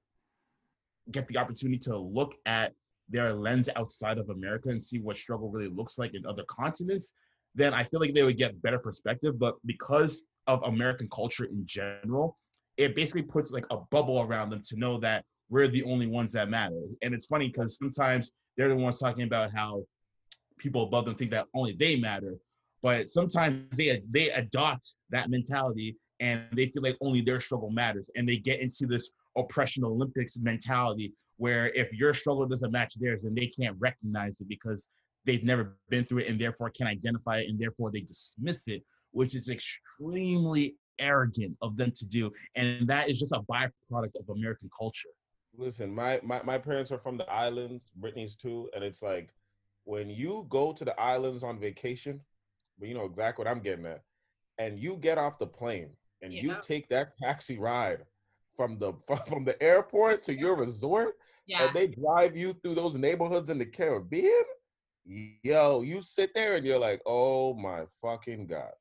get 1.12 1.28
the 1.28 1.38
opportunity 1.38 1.78
to 1.80 1.98
look 1.98 2.34
at 2.46 2.74
their 3.10 3.34
lens 3.34 3.68
outside 3.76 4.18
of 4.18 4.30
America 4.30 4.70
and 4.70 4.82
see 4.82 5.00
what 5.00 5.18
struggle 5.18 5.50
really 5.50 5.70
looks 5.70 5.98
like 5.98 6.14
in 6.14 6.26
other 6.26 6.44
continents, 6.48 7.14
then 7.56 7.74
I 7.74 7.84
feel 7.84 8.00
like 8.00 8.14
they 8.14 8.24
would 8.24 8.38
get 8.38 8.62
better 8.62 8.80
perspective. 8.80 9.38
But 9.38 9.56
because 9.66 10.22
of 10.48 10.64
American 10.64 11.10
culture 11.10 11.46
in 11.46 11.66
general, 11.66 12.38
it 12.82 12.96
basically 12.96 13.22
puts 13.22 13.52
like 13.52 13.66
a 13.70 13.78
bubble 13.92 14.22
around 14.22 14.50
them 14.50 14.62
to 14.66 14.76
know 14.76 15.00
that 15.00 15.24
we're 15.50 15.68
the 15.68 15.84
only 15.84 16.08
ones 16.08 16.32
that 16.34 16.50
matter. 16.50 16.82
And 17.02 17.14
it's 17.14 17.26
funny 17.26 17.48
because 17.48 17.78
sometimes 17.78 18.32
they're 18.58 18.70
the 18.70 18.76
ones 18.76 19.00
talking 19.00 19.24
about 19.24 19.52
how 19.54 19.84
people 20.58 20.84
above 20.84 21.06
them 21.06 21.16
think 21.16 21.32
that 21.32 21.48
only 21.54 21.76
they 21.78 21.96
matter, 21.96 22.36
but 22.82 23.10
sometimes 23.10 23.78
they 23.78 24.02
they 24.10 24.30
adopt 24.32 24.96
that 25.10 25.30
mentality 25.30 25.96
and 26.20 26.44
they 26.54 26.68
feel 26.68 26.84
like 26.84 26.98
only 27.02 27.22
their 27.22 27.40
struggle 27.40 27.72
matters, 27.72 28.10
and 28.16 28.30
they 28.30 28.38
get 28.38 28.60
into 28.60 28.86
this 28.86 29.12
oppression 29.36 29.84
Olympics 29.84 30.38
mentality, 30.38 31.14
where 31.38 31.70
if 31.70 31.92
your 31.92 32.14
struggle 32.14 32.46
doesn't 32.46 32.72
match 32.72 32.96
theirs, 32.96 33.24
then 33.24 33.34
they 33.34 33.48
can't 33.48 33.76
recognize 33.80 34.40
it 34.40 34.48
because 34.48 34.88
they've 35.26 35.44
never 35.44 35.78
been 35.90 36.06
through 36.06 36.20
it 36.20 36.28
and 36.28 36.40
therefore 36.40 36.70
can't 36.70 36.90
identify 36.90 37.40
it 37.40 37.50
and 37.50 37.60
therefore 37.60 37.92
they 37.92 38.02
dismiss 38.02 38.68
it, 38.68 38.84
which 39.12 39.36
is 39.36 39.50
extremely 39.50 40.76
arrogant 41.02 41.58
of 41.62 41.76
them 41.76 41.92
to 41.92 42.06
do. 42.06 42.32
And 42.56 42.88
that 42.88 43.10
is 43.10 43.20
just 43.20 43.34
a 43.34 43.42
byproduct 43.42 44.16
of 44.20 44.30
American 44.30 44.70
culture. 44.78 45.10
Listen, 45.58 45.94
my, 45.94 46.20
my, 46.24 46.42
my 46.44 46.58
parents 46.58 46.92
are 46.92 46.98
from 47.00 47.18
the 47.18 47.30
islands, 47.30 47.92
Brittany's 47.98 48.36
too, 48.36 48.70
and 48.74 48.84
it's 48.84 49.02
like 49.02 49.30
when 49.84 50.10
you 50.10 50.46
go 50.50 50.72
to 50.72 50.86
the 50.86 50.98
islands 51.00 51.44
on 51.44 51.60
vacation, 51.60 52.22
but 52.80 52.88
you 52.88 52.94
know 52.94 53.06
exactly 53.06 53.44
what 53.44 53.52
I'm 53.52 53.62
getting 53.62 53.86
at, 53.86 54.02
and 54.58 54.80
you 54.80 54.96
get 54.96 55.18
off 55.18 55.40
the 55.40 55.48
plane 55.48 55.90
and 56.22 56.32
you 56.32 56.56
take 56.62 56.88
that 56.90 57.14
taxi 57.22 57.58
ride 57.58 58.06
from 58.56 58.78
the 58.80 58.94
from 59.28 59.44
the 59.44 59.62
airport 59.62 60.24
to 60.24 60.34
your 60.38 60.56
resort, 60.56 61.16
Yeah. 61.48 61.66
and 61.66 61.76
they 61.76 61.88
drive 61.88 62.38
you 62.38 62.54
through 62.54 62.76
those 62.76 62.96
neighborhoods 62.96 63.50
in 63.50 63.58
the 63.58 63.66
Caribbean, 63.66 64.44
yo, 65.44 65.82
you 65.82 66.02
sit 66.02 66.34
there 66.34 66.56
and 66.56 66.66
you're 66.66 66.80
like, 66.80 67.02
oh 67.06 67.54
my 67.56 67.86
fucking 68.02 68.48
god, 68.48 68.72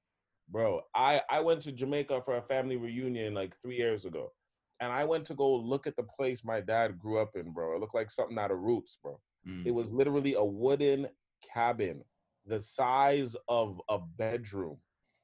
bro. 0.50 0.80
I 0.94 1.22
I 1.30 1.40
went 1.40 1.62
to 1.62 1.72
Jamaica 1.72 2.22
for 2.24 2.36
a 2.36 2.42
family 2.42 2.76
reunion 2.76 3.34
like 3.34 3.56
three 3.62 3.76
years 3.76 4.04
ago, 4.04 4.32
and 4.80 4.92
I 4.92 5.04
went 5.04 5.26
to 5.26 5.34
go 5.34 5.54
look 5.54 5.86
at 5.86 5.96
the 5.96 6.02
place 6.18 6.44
my 6.44 6.60
dad 6.60 6.98
grew 6.98 7.18
up 7.18 7.36
in, 7.36 7.52
bro. 7.52 7.74
It 7.74 7.80
looked 7.80 7.94
like 7.94 8.10
something 8.10 8.38
out 8.38 8.50
of 8.50 8.58
Roots, 8.58 8.98
bro. 9.02 9.20
Mm. 9.46 9.66
It 9.66 9.70
was 9.72 9.90
literally 9.90 10.34
a 10.34 10.44
wooden 10.44 11.08
cabin, 11.42 12.02
the 12.46 12.60
size 12.60 13.34
of 13.48 13.80
a 13.88 13.98
bedroom, 13.98 14.78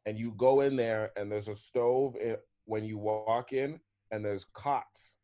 and 0.06 0.18
you 0.18 0.32
go 0.36 0.60
in 0.60 0.76
there 0.76 1.10
and 1.16 1.30
there's 1.30 1.48
a 1.48 1.56
stove 1.56 2.16
i- 2.24 2.36
when 2.64 2.84
you 2.84 2.98
walk 2.98 3.52
in, 3.52 3.80
and 4.10 4.24
there's 4.24 4.44
cots 4.54 5.16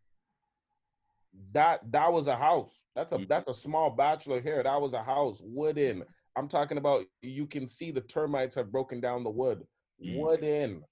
that 1.52 1.80
that 1.90 2.12
was 2.12 2.26
a 2.26 2.36
house. 2.36 2.84
That's 2.94 3.12
a 3.12 3.18
Mhm. 3.18 3.28
that's 3.28 3.48
a 3.48 3.54
small 3.54 3.90
bachelor 3.90 4.40
here. 4.40 4.62
That 4.62 4.80
was 4.80 4.92
a 4.92 5.02
house, 5.02 5.40
wooden. 5.42 6.04
I'm 6.36 6.48
talking 6.48 6.78
about 6.78 7.06
you 7.22 7.46
can 7.46 7.66
see 7.68 7.90
the 7.90 8.00
termites 8.02 8.54
have 8.54 8.70
broken 8.72 9.00
down 9.00 9.24
the 9.24 9.30
wood. 9.30 9.66
Mm. 10.04 10.16
Wooden. 10.16 10.84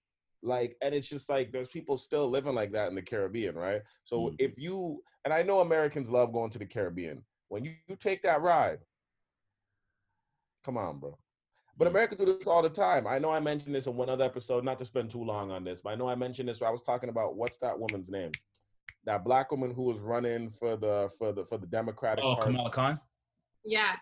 Like, 0.42 0.76
and 0.80 0.94
it's 0.94 1.08
just 1.08 1.28
like 1.28 1.52
there's 1.52 1.68
people 1.68 1.98
still 1.98 2.28
living 2.30 2.54
like 2.54 2.72
that 2.72 2.88
in 2.88 2.94
the 2.94 3.02
Caribbean, 3.02 3.54
right? 3.54 3.82
So 4.04 4.28
Mhm. 4.28 4.36
if 4.38 4.58
you 4.58 5.02
and 5.24 5.34
I 5.34 5.42
know 5.42 5.60
Americans 5.60 6.08
love 6.08 6.32
going 6.32 6.50
to 6.50 6.58
the 6.58 6.66
Caribbean. 6.66 7.24
When 7.48 7.64
you, 7.64 7.74
you 7.88 7.96
take 7.96 8.22
that 8.22 8.40
ride, 8.40 8.78
come 10.64 10.76
on, 10.78 10.98
bro. 10.98 11.18
But 11.76 11.86
Mhm. 11.86 11.90
Americans 11.90 12.18
do 12.20 12.38
this 12.38 12.46
all 12.46 12.62
the 12.62 12.70
time. 12.70 13.06
I 13.06 13.18
know 13.18 13.30
I 13.30 13.40
mentioned 13.40 13.74
this 13.74 13.86
in 13.86 13.96
one 13.96 14.08
other 14.08 14.24
episode, 14.24 14.64
not 14.64 14.78
to 14.78 14.84
spend 14.86 15.10
too 15.10 15.22
long 15.24 15.50
on 15.50 15.64
this, 15.64 15.82
but 15.82 15.90
I 15.90 15.94
know 15.94 16.08
I 16.08 16.14
mentioned 16.14 16.48
this. 16.48 16.60
Where 16.60 16.68
I 16.68 16.72
was 16.72 16.82
talking 16.82 17.08
about 17.10 17.36
what's 17.36 17.58
that 17.58 17.78
woman's 17.78 18.10
name? 18.10 18.32
That 19.04 19.24
black 19.24 19.50
woman 19.50 19.72
who 19.74 19.82
was 19.84 20.00
running 20.00 20.48
for 20.50 20.76
the 20.76 21.10
for 21.18 21.32
the 21.32 21.44
for 21.44 21.58
the 21.58 21.66
Democratic 21.66 22.24
Oh, 22.24 22.34
Party. 22.34 22.52
Kamala 22.52 22.70
Khan? 22.70 23.00
yeah. 23.64 23.96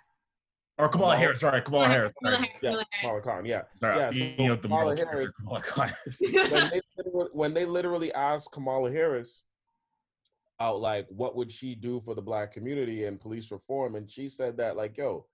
Or 0.79 0.89
Kamala 0.89 0.91
Kamala- 0.91 1.17
Harris, 1.17 1.41
sorry, 1.41 1.61
Kamala 1.63 1.89
Harris. 1.89 2.13
Kamala 2.23 2.37
Sorry, 2.37 2.49
Harris, 2.49 2.63
Yeah, 2.63 2.71
Kamala 2.71 2.87
Kamala 3.01 3.23
Khan. 3.23 3.45
Yeah. 3.45 3.63
sorry. 3.75 3.99
Yeah, 3.99 4.11
so 4.11 4.17
you 4.17 4.49
know 4.49 4.55
the 4.57 4.63
Kamala 4.69 4.97
Harris- 4.97 5.33
Kamala 5.41 5.61
Khan. 5.63 5.93
when 6.51 6.71
they 6.71 6.81
when 7.33 7.55
they 7.55 7.65
literally 7.65 8.13
asked 8.13 8.53
Kamala 8.53 8.91
Harris 8.91 9.43
out 10.61 10.81
like 10.81 11.07
what 11.09 11.37
would 11.37 11.51
she 11.51 11.75
do 11.75 12.01
for 12.05 12.15
the 12.15 12.23
black 12.23 12.53
community 12.53 13.05
and 13.05 13.21
police 13.21 13.51
reform, 13.51 13.97
and 13.97 14.09
she 14.11 14.29
said 14.29 14.57
that 14.59 14.77
like, 14.77 14.97
yo, 14.97 15.27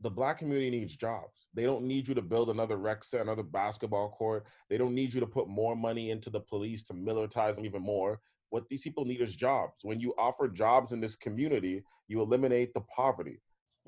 the 0.00 0.10
black 0.10 0.38
community 0.38 0.70
needs 0.70 0.96
jobs. 0.96 1.46
They 1.54 1.64
don't 1.64 1.84
need 1.84 2.06
you 2.08 2.14
to 2.14 2.22
build 2.22 2.48
another 2.50 2.76
rec 2.76 3.02
center, 3.04 3.22
another 3.22 3.42
basketball 3.42 4.10
court. 4.10 4.46
They 4.68 4.78
don't 4.78 4.94
need 4.94 5.12
you 5.12 5.20
to 5.20 5.26
put 5.26 5.48
more 5.48 5.76
money 5.76 6.10
into 6.10 6.30
the 6.30 6.40
police 6.40 6.82
to 6.84 6.94
militarize 6.94 7.56
them 7.56 7.64
even 7.64 7.82
more. 7.82 8.20
What 8.50 8.68
these 8.68 8.82
people 8.82 9.04
need 9.04 9.20
is 9.20 9.34
jobs. 9.36 9.74
When 9.82 10.00
you 10.00 10.14
offer 10.18 10.48
jobs 10.48 10.92
in 10.92 11.00
this 11.00 11.14
community, 11.16 11.84
you 12.08 12.20
eliminate 12.20 12.72
the 12.74 12.80
poverty. 12.82 13.40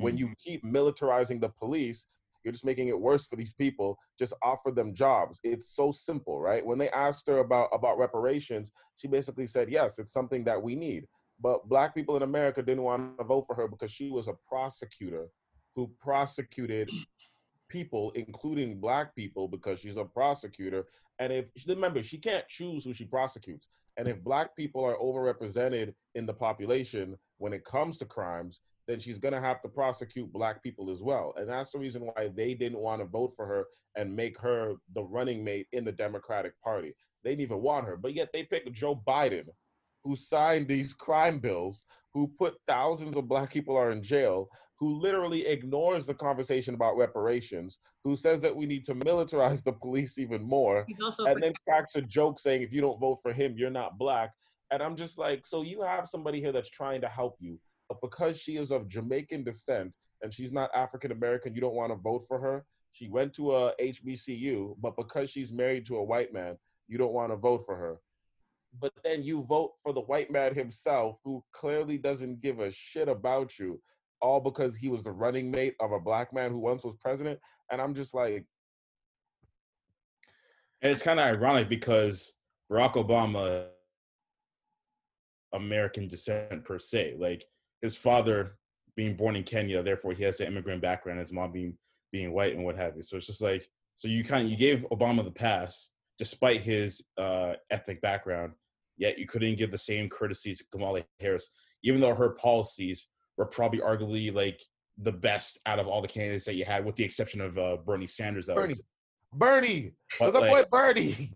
When 0.03 0.17
Mhm. 0.17 0.19
you 0.19 0.35
keep 0.39 0.65
militarizing 0.65 1.41
the 1.41 1.49
police, 1.49 2.07
you're 2.45 2.53
just 2.53 2.65
making 2.65 2.89
it 2.89 3.01
worse 3.01 3.27
for 3.27 3.37
these 3.37 3.53
people. 3.53 3.99
Just 4.19 4.35
offer 4.43 4.73
them 4.73 4.95
jobs. 4.95 5.41
It's 5.45 5.69
so 5.75 5.93
simple, 5.93 6.41
right? 6.41 6.65
When 6.67 6.79
they 6.79 6.91
asked 6.91 7.29
her 7.29 7.39
about 7.39 7.71
about 7.73 7.99
reparations, 7.99 8.73
she 8.97 9.09
basically 9.09 9.47
said, 9.47 9.71
"Yes, 9.71 9.99
it's 9.99 10.13
something 10.13 10.45
that 10.45 10.61
we 10.61 10.75
need." 10.75 11.09
But 11.41 11.69
black 11.69 11.95
people 11.95 12.17
in 12.17 12.23
America 12.23 12.63
didn't 12.63 12.85
want 12.85 13.19
to 13.19 13.25
vote 13.25 13.43
for 13.47 13.55
her 13.55 13.69
because 13.69 13.93
she 13.93 14.11
was 14.11 14.29
a 14.29 14.35
prosecutor 14.49 15.31
who 15.75 15.89
prosecuted 16.01 16.93
people, 17.69 18.11
including 18.13 18.81
black 18.81 19.15
people, 19.15 19.49
because 19.49 19.81
she's 19.81 19.97
a 19.97 20.05
prosecutor. 20.05 20.87
And 21.19 21.33
if 21.33 21.47
remember, 21.67 22.03
she 22.03 22.19
can't 22.19 22.47
choose 22.49 22.85
who 22.85 22.93
she 22.93 23.05
prosecutes. 23.05 23.69
And 23.97 24.09
if 24.09 24.23
black 24.25 24.57
people 24.57 24.85
are 24.85 24.97
overrepresented 24.97 25.95
in 26.15 26.27
the 26.27 26.35
population 26.35 27.19
when 27.39 27.53
it 27.53 27.65
comes 27.65 27.99
to 27.99 28.07
crimes, 28.07 28.61
then 28.93 29.01
she's 29.01 29.19
going 29.19 29.33
to 29.33 29.41
have 29.41 29.63
to 29.63 29.69
prosecute 29.69 30.31
black 30.31 30.63
people 30.63 30.91
as 30.91 31.03
well. 31.03 31.33
And 31.39 31.49
that's 31.49 31.71
the 31.71 31.79
reason 31.79 32.03
why 32.03 32.31
they 32.37 32.53
didn't 32.53 32.79
want 32.79 33.01
to 33.01 33.07
vote 33.07 33.33
for 33.35 33.47
her 33.47 33.65
and 33.97 34.15
make 34.15 34.39
her 34.39 34.75
the 34.95 35.03
running 35.03 35.43
mate 35.43 35.67
in 35.73 35.85
the 35.85 35.93
Democratic 35.93 36.53
Party. 36.61 36.95
They 37.25 37.31
didn't 37.31 37.41
even 37.41 37.63
want 37.63 37.87
her. 37.87 37.97
But 37.97 38.13
yet 38.13 38.29
they 38.35 38.43
picked 38.43 38.71
Joe 38.73 39.03
Biden, 39.07 39.47
who 40.05 40.15
signed 40.15 40.69
these 40.69 40.93
crime 40.93 41.39
bills, 41.39 41.85
who 42.13 42.31
put 42.39 42.55
thousands 42.67 43.17
of 43.17 43.29
black 43.29 43.51
people 43.51 43.77
are 43.77 43.93
in 43.93 44.03
jail, 44.03 44.49
who 44.79 45.01
literally 45.01 45.47
ignores 45.47 46.05
the 46.05 46.13
conversation 46.15 46.75
about 46.75 46.99
reparations, 46.99 47.79
who 48.05 48.15
says 48.15 48.43
that 48.43 48.55
we 48.55 48.67
need 48.67 48.85
to 48.85 48.95
militarize 48.95 49.65
the 49.65 49.73
police 49.73 50.19
even 50.19 50.43
more, 50.43 50.85
and 51.27 51.43
then 51.43 51.53
cracks 51.67 51.97
a 51.97 52.03
joke 52.03 52.39
saying 52.39 52.61
if 52.61 52.73
you 52.73 52.83
don't 52.83 53.01
vote 53.01 53.21
for 53.23 53.33
him, 53.33 53.55
you're 53.57 53.71
not 53.71 53.97
black. 53.97 54.33
And 54.71 54.83
I'm 54.83 54.97
just 54.97 55.19
like, 55.19 55.47
so 55.47 55.63
you 55.63 55.83
have 55.83 56.09
somebody 56.09 56.41
here 56.41 56.53
that's 56.53 56.71
trying 56.71 57.01
to 57.03 57.09
help 57.09 57.37
you, 57.41 57.59
because 58.01 58.39
she 58.41 58.57
is 58.57 58.71
of 58.71 58.89
Jamaican 58.89 59.45
descent 59.45 59.97
and 60.23 60.33
she's 60.33 60.53
not 60.53 60.71
African 60.75 61.13
American, 61.13 61.55
you 61.55 61.61
don't 61.61 61.75
want 61.75 61.93
to 61.93 61.97
vote 61.97 62.25
for 62.27 62.39
her. 62.39 62.65
She 62.93 63.09
went 63.09 63.33
to 63.35 63.53
a 63.57 63.75
HBCU, 63.81 64.77
but 64.81 64.97
because 64.97 65.31
she's 65.31 65.51
married 65.51 65.87
to 65.87 65.97
a 65.97 66.05
white 66.05 66.33
man, 66.33 66.57
you 66.89 66.99
don't 66.99 67.15
want 67.15 67.33
to 67.33 67.37
vote 67.37 67.65
for 67.65 67.77
her. 67.77 67.99
But 68.81 68.93
then 69.05 69.23
you 69.23 69.43
vote 69.43 69.73
for 69.83 69.93
the 69.93 70.01
white 70.01 70.31
man 70.31 70.55
himself, 70.55 71.19
who 71.25 71.43
clearly 71.53 71.99
doesn't 71.99 72.41
give 72.41 72.61
a 72.61 72.71
shit 72.71 73.09
about 73.09 73.59
you, 73.59 73.81
all 74.21 74.41
because 74.41 74.77
he 74.77 74.89
was 74.89 75.03
the 75.03 75.11
running 75.11 75.51
mate 75.51 75.75
of 75.81 75.93
a 75.93 76.01
black 76.01 76.33
man 76.33 76.51
who 76.51 76.59
once 76.59 76.85
was 76.85 76.95
president. 77.01 77.39
And 77.71 77.81
I'm 77.81 77.95
just 77.95 78.15
like, 78.15 78.47
And 80.83 80.93
it's 80.93 81.03
kind 81.03 81.21
of 81.21 81.27
ironic 81.27 81.69
because 81.69 82.33
Barack 82.71 82.95
Obama, 82.95 83.67
American 85.55 86.09
descent 86.09 86.65
per 86.65 86.79
se, 86.79 87.17
like 87.19 87.45
his 87.83 87.97
father 87.97 88.57
being 88.97 89.15
born 89.15 89.37
in 89.37 89.43
Kenya, 89.43 89.83
therefore 89.83 90.13
he 90.13 90.23
has 90.23 90.39
the 90.39 90.47
immigrant 90.47 90.81
background, 90.81 91.19
his 91.21 91.33
mom 91.33 91.53
being 91.53 91.77
being 92.13 92.33
white 92.33 92.55
and 92.55 92.65
what 92.65 92.77
have 92.77 92.95
you. 92.97 93.03
So 93.03 93.17
it's 93.17 93.27
just 93.27 93.41
like, 93.43 93.67
so 93.97 94.07
you 94.07 94.23
kind 94.23 94.45
of 94.45 94.51
you 94.51 94.57
gave 94.57 94.87
Obama 94.93 95.25
the 95.25 95.31
pass 95.31 95.91
despite 96.19 96.61
his 96.61 97.03
uh, 97.19 97.55
ethnic 97.71 98.01
background, 98.03 98.53
yet 98.99 99.19
you 99.19 99.27
couldn't 99.27 99.57
give 99.57 99.71
the 99.71 99.79
same 99.79 100.09
courtesy 100.09 100.55
to 100.55 100.65
Kamala 100.71 101.03
Harris, 101.21 101.49
even 101.83 102.01
though 102.01 102.15
her 102.15 102.31
policies 102.31 103.07
were 103.39 103.47
probably 103.47 103.81
arguably 103.81 104.33
like 104.33 104.63
the 104.99 105.11
best 105.13 105.59
out 105.67 105.79
of 105.79 105.89
all 105.89 106.03
the 106.03 106.09
candidates 106.09 106.45
that 106.45 106.55
you 106.55 106.65
had, 106.67 106.85
with 106.85 106.97
the 106.97 107.03
exception 107.05 107.41
of 107.41 107.57
uh, 107.59 107.79
Bernie 107.79 108.07
Sanders. 108.07 108.47
that 108.47 108.57
was- 108.57 108.81
Bernie, 109.35 109.93
Bernie, 110.21 110.33
But, 110.33 110.37
up, 110.37 110.51
boy, 110.51 110.65
Bernie? 110.71 111.33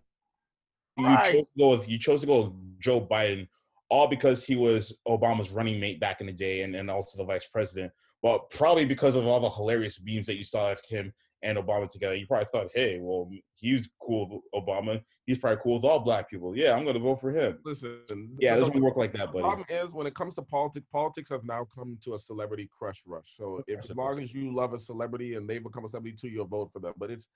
you 0.97 1.05
Right. 1.05 1.33
chose 1.33 1.47
to 1.49 1.59
go 1.59 1.69
with 1.71 1.89
you 1.89 1.97
chose 1.99 2.21
to 2.21 2.27
go 2.27 2.41
with 2.43 2.79
Joe 2.79 3.01
Biden, 3.01 3.47
all 3.89 4.07
because 4.07 4.45
he 4.45 4.55
was 4.55 4.97
Obama's 5.07 5.51
running 5.51 5.79
mate 5.79 5.99
back 5.99 6.21
in 6.21 6.27
the 6.27 6.33
day, 6.33 6.61
and, 6.61 6.75
and 6.75 6.89
also 6.89 7.17
the 7.17 7.23
vice 7.23 7.47
president. 7.47 7.91
But 8.21 8.49
probably 8.49 8.85
because 8.85 9.15
of 9.15 9.25
all 9.25 9.39
the 9.39 9.49
hilarious 9.49 9.97
beams 9.97 10.25
that 10.27 10.37
you 10.37 10.43
saw 10.43 10.71
of 10.71 10.81
him 10.87 11.13
and 11.43 11.57
Obama 11.57 11.89
together, 11.89 12.15
you 12.15 12.25
probably 12.25 12.47
thought, 12.51 12.71
"Hey, 12.73 12.97
well, 12.99 13.29
he's 13.53 13.89
cool 14.01 14.41
with 14.53 14.63
Obama. 14.63 15.01
He's 15.25 15.37
probably 15.37 15.61
cool 15.63 15.75
with 15.75 15.85
all 15.85 15.99
black 15.99 16.29
people. 16.29 16.57
Yeah, 16.57 16.73
I'm 16.75 16.83
going 16.83 16.95
to 16.95 16.99
vote 16.99 17.21
for 17.21 17.31
him." 17.31 17.59
Listen, 17.63 18.35
Yeah, 18.39 18.55
it 18.55 18.59
doesn't 18.59 18.81
work 18.81 18.97
like 18.97 19.13
that, 19.13 19.27
buddy. 19.27 19.43
The 19.43 19.63
problem 19.63 19.65
is 19.69 19.93
when 19.93 20.07
it 20.07 20.15
comes 20.15 20.35
to 20.35 20.41
politics, 20.41 20.87
politics 20.91 21.29
have 21.29 21.43
now 21.43 21.67
come 21.73 21.97
to 22.03 22.15
a 22.15 22.19
celebrity 22.19 22.69
crush 22.77 23.03
rush. 23.05 23.35
So 23.37 23.61
if 23.67 23.79
as 23.79 23.95
long 23.95 24.21
as 24.21 24.33
you 24.33 24.53
love 24.53 24.73
a 24.73 24.79
celebrity 24.79 25.35
and 25.35 25.47
they 25.47 25.59
become 25.59 25.85
a 25.85 25.89
celebrity 25.89 26.17
too, 26.19 26.29
you'll 26.29 26.47
vote 26.47 26.71
for 26.73 26.79
them. 26.79 26.93
But 26.97 27.11
it's 27.11 27.29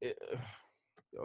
it, 0.00 0.16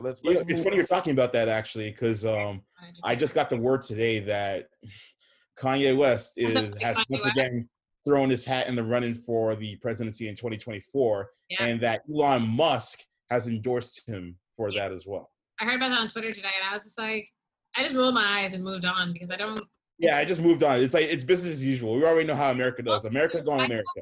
let's 0.02 0.22
Yeah, 0.24 0.32
let's 0.38 0.46
it's 0.50 0.64
funny 0.64 0.76
you're 0.76 0.86
talking 0.86 1.12
about 1.14 1.34
that 1.34 1.48
actually, 1.48 1.92
because 1.92 2.26
um, 2.26 2.62
I 3.04 3.16
just 3.16 3.34
got 3.34 3.50
the 3.50 3.58
word 3.58 3.82
today 3.82 4.20
that 4.22 4.68
Kanye 5.60 5.96
West 5.98 6.34
is 6.38 6.54
has 6.56 6.74
Kanye 6.76 7.04
once 7.10 7.24
West? 7.24 7.38
again 7.38 7.70
thrown 8.06 8.30
his 8.30 8.46
hat 8.46 8.68
in 8.68 8.76
the 8.76 8.84
running 8.84 9.14
for 9.16 9.56
the 9.56 9.76
presidency 9.78 10.28
in 10.28 10.36
2024, 10.36 11.30
Yeah. 11.50 11.64
and 11.66 11.82
that 11.82 12.02
Elon 12.14 12.48
Musk 12.48 13.00
has 13.32 13.48
endorsed 13.48 14.02
him 14.06 14.38
for 14.56 14.72
that 14.72 14.92
as 14.92 15.08
well. 15.08 15.32
I 15.60 15.66
heard 15.66 15.76
about 15.78 15.90
that 15.90 16.00
on 16.02 16.08
Twitter 16.10 16.32
today, 16.32 16.52
and 16.62 16.70
I 16.70 16.74
was 16.74 16.84
just 16.84 17.00
like, 17.00 17.28
I 17.76 17.82
just 17.84 17.96
rolled 17.96 18.14
my 18.14 18.24
eyes 18.24 18.54
and 18.54 18.64
moved 18.64 18.86
on 18.86 19.12
because 19.12 19.32
I 19.32 19.38
don't. 19.38 19.64
Yeah, 19.98 20.18
I 20.18 20.26
just 20.26 20.42
moved 20.42 20.62
on. 20.62 20.82
It's 20.82 20.94
like 20.94 21.06
it's 21.08 21.24
business 21.24 21.54
as 21.56 21.64
usual. 21.66 21.96
We 21.96 22.04
already 22.06 22.28
know 22.28 22.36
how 22.36 22.52
America 22.52 22.84
does. 22.84 23.06
America 23.06 23.42
going 23.42 23.62
I- 23.62 23.66
America. 23.66 24.02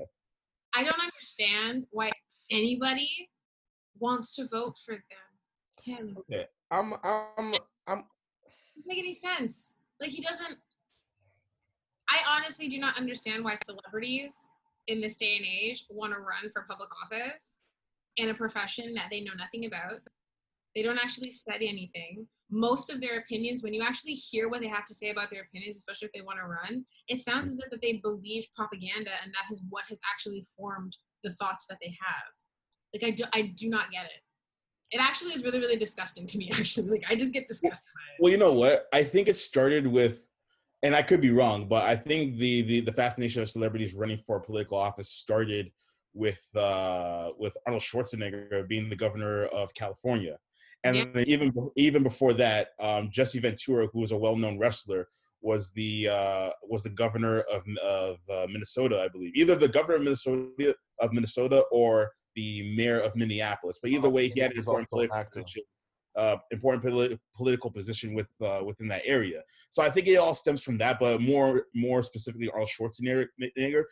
I 0.76 0.84
don't 0.84 1.00
understand 1.00 1.86
why 1.92 2.10
anybody 2.50 3.30
wants 4.00 4.34
to 4.36 4.48
vote 4.48 4.76
for 4.84 4.96
them. 4.96 5.23
Him. 5.84 6.18
I'm 6.72 6.94
I'm 7.04 7.56
I'm 7.88 8.04
doesn't 8.76 8.90
make 8.90 9.00
any 9.00 9.14
sense. 9.14 9.74
like 10.02 10.10
he 10.10 10.22
doesn't. 10.22 10.58
I 12.10 12.20
honestly 12.30 12.68
do 12.68 12.80
not 12.80 12.98
understand 12.98 13.44
why 13.44 13.56
celebrities 13.64 14.34
in 14.88 15.02
this 15.02 15.18
day 15.18 15.38
and 15.38 15.46
age 15.46 15.86
want 15.90 16.14
to 16.14 16.20
run 16.20 16.52
for 16.52 16.66
public 16.70 16.90
office 17.04 17.60
in 18.18 18.30
a 18.30 18.34
profession 18.34 18.94
that 18.96 19.08
they 19.10 19.22
know 19.22 19.32
nothing 19.38 19.66
about. 19.66 20.02
They 20.76 20.84
don't 20.84 20.98
actually 20.98 21.32
study 21.32 21.70
anything. 21.70 22.28
Most 22.50 22.90
of 22.90 23.00
their 23.00 23.20
opinions, 23.20 23.64
when 23.64 23.74
you 23.74 23.82
actually 23.82 24.14
hear 24.14 24.50
what 24.50 24.62
they 24.62 24.68
have 24.68 24.86
to 24.86 24.94
say 24.94 25.10
about 25.10 25.30
their 25.32 25.44
opinions, 25.44 25.78
especially 25.78 26.08
if 26.08 26.14
they 26.14 26.22
want 26.22 26.40
to 26.40 26.46
run, 26.46 26.86
it 27.08 27.22
sounds 27.22 27.50
as 27.50 27.60
if 27.60 27.70
that 27.72 27.82
they 27.82 27.98
believed 27.98 28.50
propaganda 28.56 29.12
and 29.24 29.34
that 29.34 29.52
is 29.52 29.64
what 29.70 29.86
has 29.90 30.00
actually 30.12 30.46
formed 30.58 30.96
the 31.24 31.32
thoughts 31.34 31.66
that 31.70 31.78
they 31.82 31.96
have. 32.02 32.32
Like 32.94 33.04
I 33.04 33.12
do, 33.12 33.24
I 33.34 33.54
do 33.56 33.70
not 33.70 33.92
get 33.92 34.06
it. 34.06 34.23
It 34.94 35.02
actually 35.02 35.32
is 35.32 35.44
really, 35.44 35.60
really 35.60 35.76
disgusting 35.76 36.28
to 36.28 36.38
me. 36.38 36.52
Actually, 36.60 36.90
like 36.92 37.04
I 37.10 37.16
just 37.16 37.34
get 37.34 37.48
disgusted. 37.48 37.90
by 37.96 38.02
it. 38.14 38.22
Well, 38.22 38.32
you 38.32 38.38
know 38.38 38.54
what? 38.54 38.86
I 38.94 39.04
think 39.04 39.28
it 39.28 39.36
started 39.36 39.88
with, 39.88 40.28
and 40.84 40.96
I 40.96 41.02
could 41.02 41.20
be 41.20 41.32
wrong, 41.32 41.68
but 41.68 41.84
I 41.84 41.96
think 41.96 42.38
the 42.38 42.62
the, 42.62 42.80
the 42.82 42.94
fascination 42.94 43.42
of 43.42 43.50
celebrities 43.50 43.94
running 43.96 44.20
for 44.26 44.40
political 44.40 44.78
office 44.78 45.10
started 45.10 45.72
with 46.14 46.42
uh, 46.56 47.30
with 47.40 47.54
Arnold 47.66 47.82
Schwarzenegger 47.82 48.68
being 48.68 48.88
the 48.88 48.96
governor 48.96 49.46
of 49.48 49.74
California, 49.74 50.38
and 50.84 50.96
Yeah. 50.96 51.06
then 51.14 51.26
even 51.28 51.52
even 51.76 52.04
before 52.04 52.34
that, 52.36 52.68
um, 52.80 53.10
Jesse 53.12 53.40
Ventura, 53.40 53.88
who 53.92 54.00
was 54.00 54.12
a 54.12 54.18
well 54.18 54.36
known 54.36 54.60
wrestler, 54.60 55.08
was 55.42 55.72
the 55.72 56.08
uh, 56.10 56.50
was 56.70 56.84
the 56.84 56.92
governor 56.92 57.40
of 57.52 57.64
of 57.84 58.18
uh, 58.30 58.46
Minnesota, 58.48 59.02
I 59.02 59.08
believe, 59.08 59.34
either 59.36 59.56
the 59.56 59.68
governor 59.70 59.96
of 59.96 60.04
Minnesota 60.04 60.76
of 61.00 61.14
Minnesota 61.14 61.64
or 61.72 62.12
the 62.36 62.76
mayor 62.76 63.00
of 63.00 63.16
Minneapolis. 63.16 63.80
But 63.82 63.92
either 63.92 64.08
Oh, 64.08 64.12
way, 64.12 64.28
he 64.30 64.40
had 64.40 64.52
an 64.52 64.58
important 64.58 64.90
political 64.90 65.24
position 65.26 65.64
uh, 66.16 66.38
important 66.52 66.84
politi- 66.84 67.20
political 67.36 67.72
position 67.72 68.14
with 68.14 68.28
uh, 68.42 68.62
within 68.64 68.88
that 68.88 69.02
area. 69.06 69.42
So 69.72 69.82
I 69.82 69.90
think 69.90 70.08
it 70.08 70.16
all 70.18 70.36
stems 70.36 70.62
from 70.62 70.78
that, 70.78 71.00
but 71.00 71.22
more 71.22 71.66
more 71.74 72.04
specifically, 72.04 72.50
Arnold 72.50 72.70
Schwarzenegger, 72.70 73.84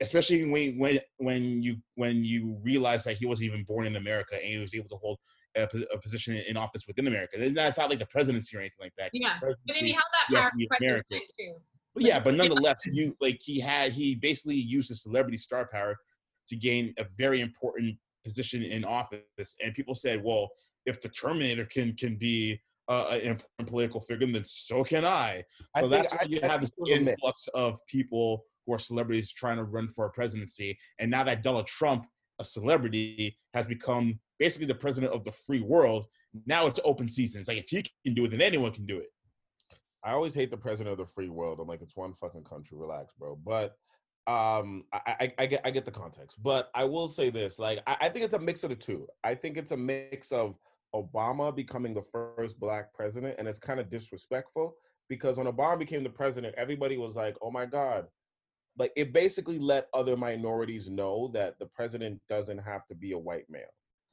especially 0.00 0.48
when 0.50 0.78
when 0.78 1.00
when 1.16 1.62
you 1.62 1.76
when 1.94 2.24
you 2.24 2.58
realize 2.62 3.04
that 3.04 3.16
he 3.16 3.26
wasn't 3.26 3.46
even 3.46 3.64
born 3.64 3.86
in 3.86 3.96
America 3.96 4.34
and 4.36 4.44
he 4.44 4.58
was 4.58 4.74
able 4.74 4.88
to 4.90 4.96
hold 4.96 5.18
a, 5.56 5.62
a 5.92 5.98
position 5.98 6.34
in 6.36 6.56
office 6.56 6.86
within 6.86 7.06
America. 7.06 7.36
And 7.40 7.56
that's 7.56 7.78
not 7.78 7.88
like 7.88 7.98
the 7.98 8.06
presidency 8.06 8.56
or 8.56 8.60
anything 8.60 8.78
like 8.80 8.94
that. 8.98 9.10
Yeah, 9.12 9.38
but 9.40 9.56
then 9.66 9.76
he 9.76 9.92
held 9.92 10.04
that 10.12 10.34
power 10.34 10.42
have 10.42 10.52
to 10.52 10.56
be 10.56 10.64
for 10.64 10.68
quite 10.68 10.78
some 10.80 10.86
American. 10.88 11.18
time 11.18 11.26
too. 11.38 11.54
but 11.94 12.02
yeah, 12.02 12.20
but 12.20 12.34
nonetheless, 12.34 12.80
you 12.86 13.16
like 13.20 13.38
he 13.40 13.58
had 13.60 13.92
he 13.92 14.16
basically 14.16 14.56
used 14.56 14.88
his 14.88 15.02
celebrity 15.02 15.38
star 15.38 15.66
power 15.72 15.96
to 16.48 16.56
gain 16.56 16.94
a 16.98 17.06
very 17.16 17.40
important 17.40 17.96
position 18.24 18.62
in 18.62 18.84
office, 18.84 19.56
and 19.62 19.74
people 19.74 19.94
said, 19.94 20.22
well, 20.24 20.48
if 20.86 21.00
the 21.00 21.08
Terminator 21.08 21.64
can 21.66 21.94
can 21.96 22.16
be 22.16 22.60
uh, 22.88 23.06
an 23.12 23.20
important 23.32 23.68
political 23.68 24.00
figure, 24.00 24.26
then 24.30 24.44
so 24.44 24.84
can 24.84 25.04
I. 25.06 25.42
I 25.74 25.80
So 25.80 25.88
think- 25.88 26.02
that's 26.02 26.12
why 26.12 26.18
I- 26.22 26.26
you 26.26 26.40
I 26.42 26.46
have 26.48 26.60
this 26.60 26.70
think 26.76 26.88
it 26.88 26.92
was 26.92 27.00
a 27.00 27.02
mix. 27.04 27.12
influx 27.14 27.48
of 27.54 27.80
people 27.86 28.44
who 28.66 28.74
are 28.74 28.78
celebrities 28.78 29.32
trying 29.32 29.56
to 29.56 29.64
run 29.64 29.88
for 29.88 30.04
a 30.06 30.10
presidency, 30.10 30.78
and 30.98 31.10
now 31.10 31.24
that 31.24 31.42
Donald 31.42 31.66
Trump, 31.66 32.06
a 32.40 32.44
celebrity, 32.44 33.38
has 33.54 33.66
become 33.66 34.20
basically 34.38 34.66
the 34.66 34.74
president 34.74 35.12
of 35.14 35.24
the 35.24 35.32
free 35.32 35.60
world. 35.60 36.06
Now 36.46 36.66
it's 36.66 36.80
open 36.84 37.08
season. 37.08 37.40
It's 37.40 37.48
like 37.48 37.58
if 37.58 37.68
he 37.68 37.82
can 38.04 38.14
do 38.14 38.24
it, 38.24 38.30
then 38.32 38.40
anyone 38.42 38.72
can 38.72 38.84
do 38.86 38.98
it. 38.98 39.08
I 40.02 40.12
always 40.12 40.34
hate 40.34 40.50
the 40.50 40.56
president 40.56 40.92
of 40.92 40.98
the 40.98 41.10
free 41.14 41.30
world. 41.30 41.60
I'm 41.60 41.68
like, 41.68 41.80
it's 41.80 41.96
one 41.96 42.12
fucking 42.12 42.44
country. 42.44 42.76
Relax, 42.76 43.14
bro. 43.18 43.36
But 43.36 43.76
um, 44.26 44.84
I, 44.92 45.16
I, 45.20 45.34
I 45.38 45.46
get 45.46 45.60
I 45.64 45.70
get 45.70 45.84
the 45.84 45.90
context. 45.90 46.42
But 46.42 46.70
I 46.74 46.84
will 46.84 47.08
say 47.08 47.30
this: 47.30 47.58
like, 47.58 47.80
I, 47.86 47.96
I 48.02 48.08
think 48.08 48.24
it's 48.24 48.34
a 48.34 48.38
mix 48.38 48.62
of 48.64 48.70
the 48.70 48.76
two. 48.76 49.06
I 49.22 49.34
think 49.34 49.56
it's 49.56 49.72
a 49.72 49.76
mix 49.76 50.32
of 50.32 50.56
Obama 50.94 51.54
becoming 51.54 51.94
the 51.94 52.02
first 52.02 52.58
black 52.58 52.92
president, 52.94 53.36
and 53.38 53.46
it's 53.48 53.58
kind 53.58 53.80
of 53.80 53.90
disrespectful 53.90 54.74
because 55.08 55.36
when 55.36 55.46
Obama 55.46 55.78
became 55.78 56.02
the 56.02 56.10
president, 56.10 56.54
everybody 56.56 56.96
was 56.96 57.14
like, 57.14 57.36
"Oh 57.42 57.50
my 57.50 57.66
god." 57.66 58.06
Like 58.78 58.92
it 58.96 59.12
basically 59.12 59.58
let 59.58 59.88
other 59.94 60.16
minorities 60.16 60.90
know 60.90 61.30
that 61.34 61.58
the 61.60 61.66
president 61.66 62.20
doesn't 62.28 62.58
have 62.58 62.86
to 62.86 62.94
be 62.94 63.12
a 63.12 63.18
white 63.18 63.48
male 63.48 63.62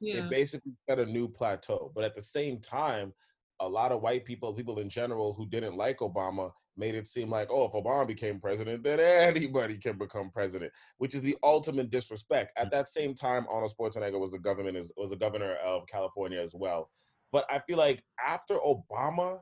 Yeah. 0.00 0.18
it 0.20 0.30
basically 0.30 0.72
set 0.88 1.00
a 1.00 1.06
new 1.06 1.26
plateau. 1.28 1.90
But 1.94 2.04
at 2.04 2.14
the 2.14 2.22
same 2.22 2.60
time, 2.60 3.12
a 3.60 3.68
lot 3.68 3.92
of 3.92 4.02
white 4.02 4.24
people, 4.24 4.52
people 4.52 4.78
in 4.78 4.88
general 4.88 5.34
who 5.34 5.46
didn't 5.46 5.76
like 5.76 5.98
Obama, 5.98 6.52
made 6.76 6.94
it 6.94 7.06
seem 7.06 7.28
like, 7.28 7.48
oh, 7.50 7.64
if 7.64 7.72
Obama 7.72 8.06
became 8.06 8.40
president, 8.40 8.82
then 8.82 8.98
anybody 9.00 9.76
can 9.76 9.98
become 9.98 10.30
president, 10.30 10.72
which 10.98 11.14
is 11.14 11.22
the 11.22 11.36
ultimate 11.42 11.90
disrespect. 11.90 12.52
At 12.56 12.70
that 12.70 12.88
same 12.88 13.14
time, 13.14 13.46
Arnold 13.50 13.74
Schwarzenegger 13.78 14.18
was 14.18 14.30
the 14.30 14.38
government 14.38 14.76
is 14.76 14.90
was 14.96 15.10
the 15.10 15.16
governor 15.16 15.54
of 15.64 15.86
California 15.86 16.40
as 16.40 16.54
well. 16.54 16.90
But 17.30 17.46
I 17.50 17.60
feel 17.60 17.78
like 17.78 18.02
after 18.24 18.58
Obama, 18.58 19.40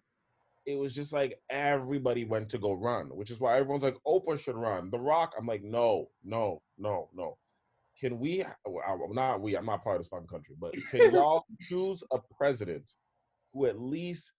it 0.66 0.76
was 0.76 0.92
just 0.92 1.12
like 1.12 1.40
everybody 1.50 2.24
went 2.24 2.48
to 2.50 2.58
go 2.58 2.72
run, 2.72 3.06
which 3.06 3.30
is 3.30 3.40
why 3.40 3.58
everyone's 3.58 3.82
like, 3.82 3.96
Oprah 4.06 4.38
should 4.38 4.56
run. 4.56 4.90
The 4.90 4.98
Rock, 4.98 5.32
I'm 5.38 5.46
like, 5.46 5.62
no, 5.62 6.10
no, 6.24 6.62
no, 6.78 7.08
no 7.14 7.36
can 8.00 8.18
we 8.18 8.44
well, 8.64 9.08
not 9.12 9.40
we 9.40 9.56
i'm 9.56 9.66
not 9.66 9.84
part 9.84 9.96
of 9.96 10.00
this 10.00 10.08
fucking 10.08 10.26
country 10.26 10.54
but 10.58 10.74
can 10.90 11.12
y'all 11.12 11.44
choose 11.60 12.02
a 12.12 12.18
president 12.34 12.94
who 13.52 13.66
at 13.66 13.80
least 13.80 14.32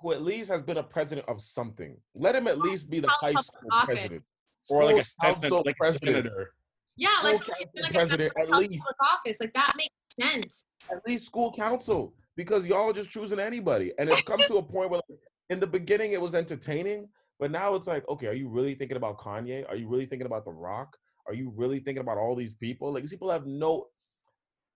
who 0.00 0.12
at 0.12 0.22
least 0.22 0.50
has 0.50 0.62
been 0.62 0.76
a 0.76 0.82
president 0.82 1.26
of 1.28 1.40
something 1.40 1.96
let 2.14 2.34
him 2.34 2.46
at 2.46 2.58
least 2.58 2.90
be 2.90 3.00
the 3.00 3.08
high 3.08 3.32
school 3.32 3.68
office? 3.72 3.86
president 3.86 4.22
Or 4.70 4.84
like 4.84 4.98
a, 4.98 5.04
School 5.04 5.20
senator, 5.34 5.40
council 5.40 5.62
like 5.64 5.76
a 5.76 5.78
president. 5.78 6.16
senator. 6.24 6.50
Yeah, 6.98 7.08
like, 7.24 7.36
School 7.36 7.54
somebody- 7.54 7.64
council 7.74 7.82
like 7.82 7.90
a 7.90 7.94
president, 7.94 8.32
senator 8.36 8.54
at 8.54 8.70
least. 8.70 8.94
office. 9.00 9.36
Like 9.40 9.54
that 9.54 9.72
makes 9.76 10.14
sense. 10.20 10.64
at 10.90 10.98
least 11.06 11.26
school 11.26 11.52
council 11.52 12.14
because 12.36 12.66
y'all 12.66 12.90
are 12.90 12.92
just 12.92 13.10
choosing 13.10 13.38
anybody 13.38 13.92
and 13.98 14.08
it's 14.08 14.22
come 14.22 14.40
to 14.46 14.56
a 14.56 14.62
point 14.62 14.90
where 14.90 15.00
like, 15.08 15.18
in 15.50 15.60
the 15.60 15.66
beginning 15.66 16.12
it 16.12 16.20
was 16.20 16.34
entertaining 16.34 17.08
but 17.38 17.50
now 17.50 17.74
it's 17.74 17.86
like 17.86 18.06
okay 18.08 18.26
are 18.26 18.32
you 18.34 18.48
really 18.48 18.74
thinking 18.74 18.96
about 18.96 19.18
kanye 19.18 19.66
are 19.68 19.76
you 19.76 19.88
really 19.88 20.06
thinking 20.06 20.26
about 20.26 20.44
the 20.44 20.50
rock 20.52 20.96
are 21.26 21.34
you 21.34 21.50
really 21.56 21.78
thinking 21.80 22.00
about 22.02 22.18
all 22.18 22.34
these 22.36 22.52
people 22.54 22.92
like 22.92 23.02
these 23.02 23.10
people 23.10 23.30
have 23.30 23.46
no 23.46 23.86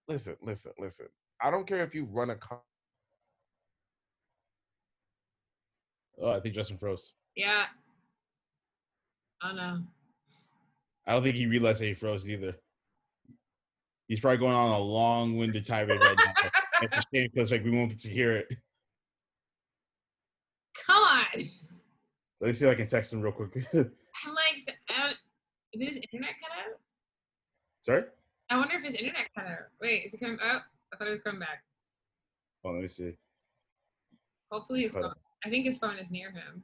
listen 0.08 0.36
listen 0.42 0.72
listen 0.78 1.06
i 1.42 1.50
don't 1.50 1.66
care 1.66 1.82
if 1.82 1.94
you 1.94 2.04
run 2.06 2.30
a 2.30 2.36
Oh, 6.22 6.30
I 6.30 6.40
think 6.40 6.54
Justin 6.54 6.76
froze. 6.76 7.14
Yeah. 7.34 7.66
Oh 9.42 9.52
no. 9.54 9.80
I 11.06 11.12
don't 11.12 11.22
think 11.22 11.36
he 11.36 11.46
realized 11.46 11.80
that 11.80 11.86
he 11.86 11.94
froze 11.94 12.28
either. 12.28 12.54
He's 14.06 14.20
probably 14.20 14.38
going 14.38 14.54
on 14.54 14.72
a 14.72 14.78
long-winded 14.78 15.64
tirade 15.64 16.00
right 16.00 16.16
now. 16.18 16.50
it's 16.82 16.98
a 16.98 17.02
shame 17.14 17.30
because 17.32 17.50
like 17.52 17.64
we 17.64 17.70
won't 17.70 17.90
get 17.90 18.00
to 18.00 18.10
hear 18.10 18.36
it. 18.36 18.48
Come 20.86 21.02
on. 21.02 21.48
Let 22.40 22.46
me 22.48 22.52
see 22.52 22.66
if 22.66 22.72
I 22.72 22.74
can 22.74 22.86
text 22.86 23.12
him 23.12 23.22
real 23.22 23.32
quick. 23.32 23.54
I'm 23.74 23.84
like, 24.26 24.78
I 24.88 25.12
did 25.72 25.88
his 25.88 25.96
internet 25.96 26.34
cut 26.42 26.50
out? 26.58 26.78
Sorry? 27.82 28.02
I 28.50 28.56
wonder 28.56 28.74
if 28.76 28.84
his 28.84 28.94
internet 28.94 29.28
cut 29.34 29.46
out. 29.46 29.58
Wait, 29.80 30.06
is 30.06 30.12
he 30.12 30.18
coming? 30.18 30.38
Oh, 30.42 30.58
I 30.92 30.96
thought 30.96 31.06
he 31.06 31.12
was 31.12 31.20
coming 31.20 31.40
back. 31.40 31.62
Oh, 32.64 32.70
let 32.72 32.82
me 32.82 32.88
see. 32.88 33.12
Hopefully 34.50 34.88
Cut 34.88 35.02
phone. 35.02 35.14
I 35.44 35.48
think 35.50 35.64
his 35.66 35.78
phone 35.78 35.98
is 35.98 36.10
near 36.10 36.30
him. 36.30 36.62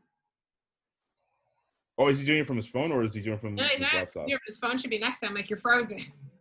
Oh, 1.99 2.09
is 2.09 2.19
he 2.19 2.27
doing 2.27 2.41
it 2.41 2.47
from 2.47 2.57
his 2.57 2.67
phone 2.67 2.93
or 2.93 3.03
is 3.03 3.15
he 3.15 3.23
doing 3.23 3.37
it 3.37 3.41
from 3.41 3.55
No, 3.55 3.65
his 3.65 3.81
not. 3.81 3.95
laptop? 3.95 4.27
Near, 4.27 4.39
his 4.47 4.59
phone 4.59 4.77
should 4.77 4.91
be 4.91 4.99
next 4.99 5.21
to 5.21 5.27
him. 5.27 5.35
Like 5.35 5.49
you're 5.51 5.59
frozen. 5.59 5.99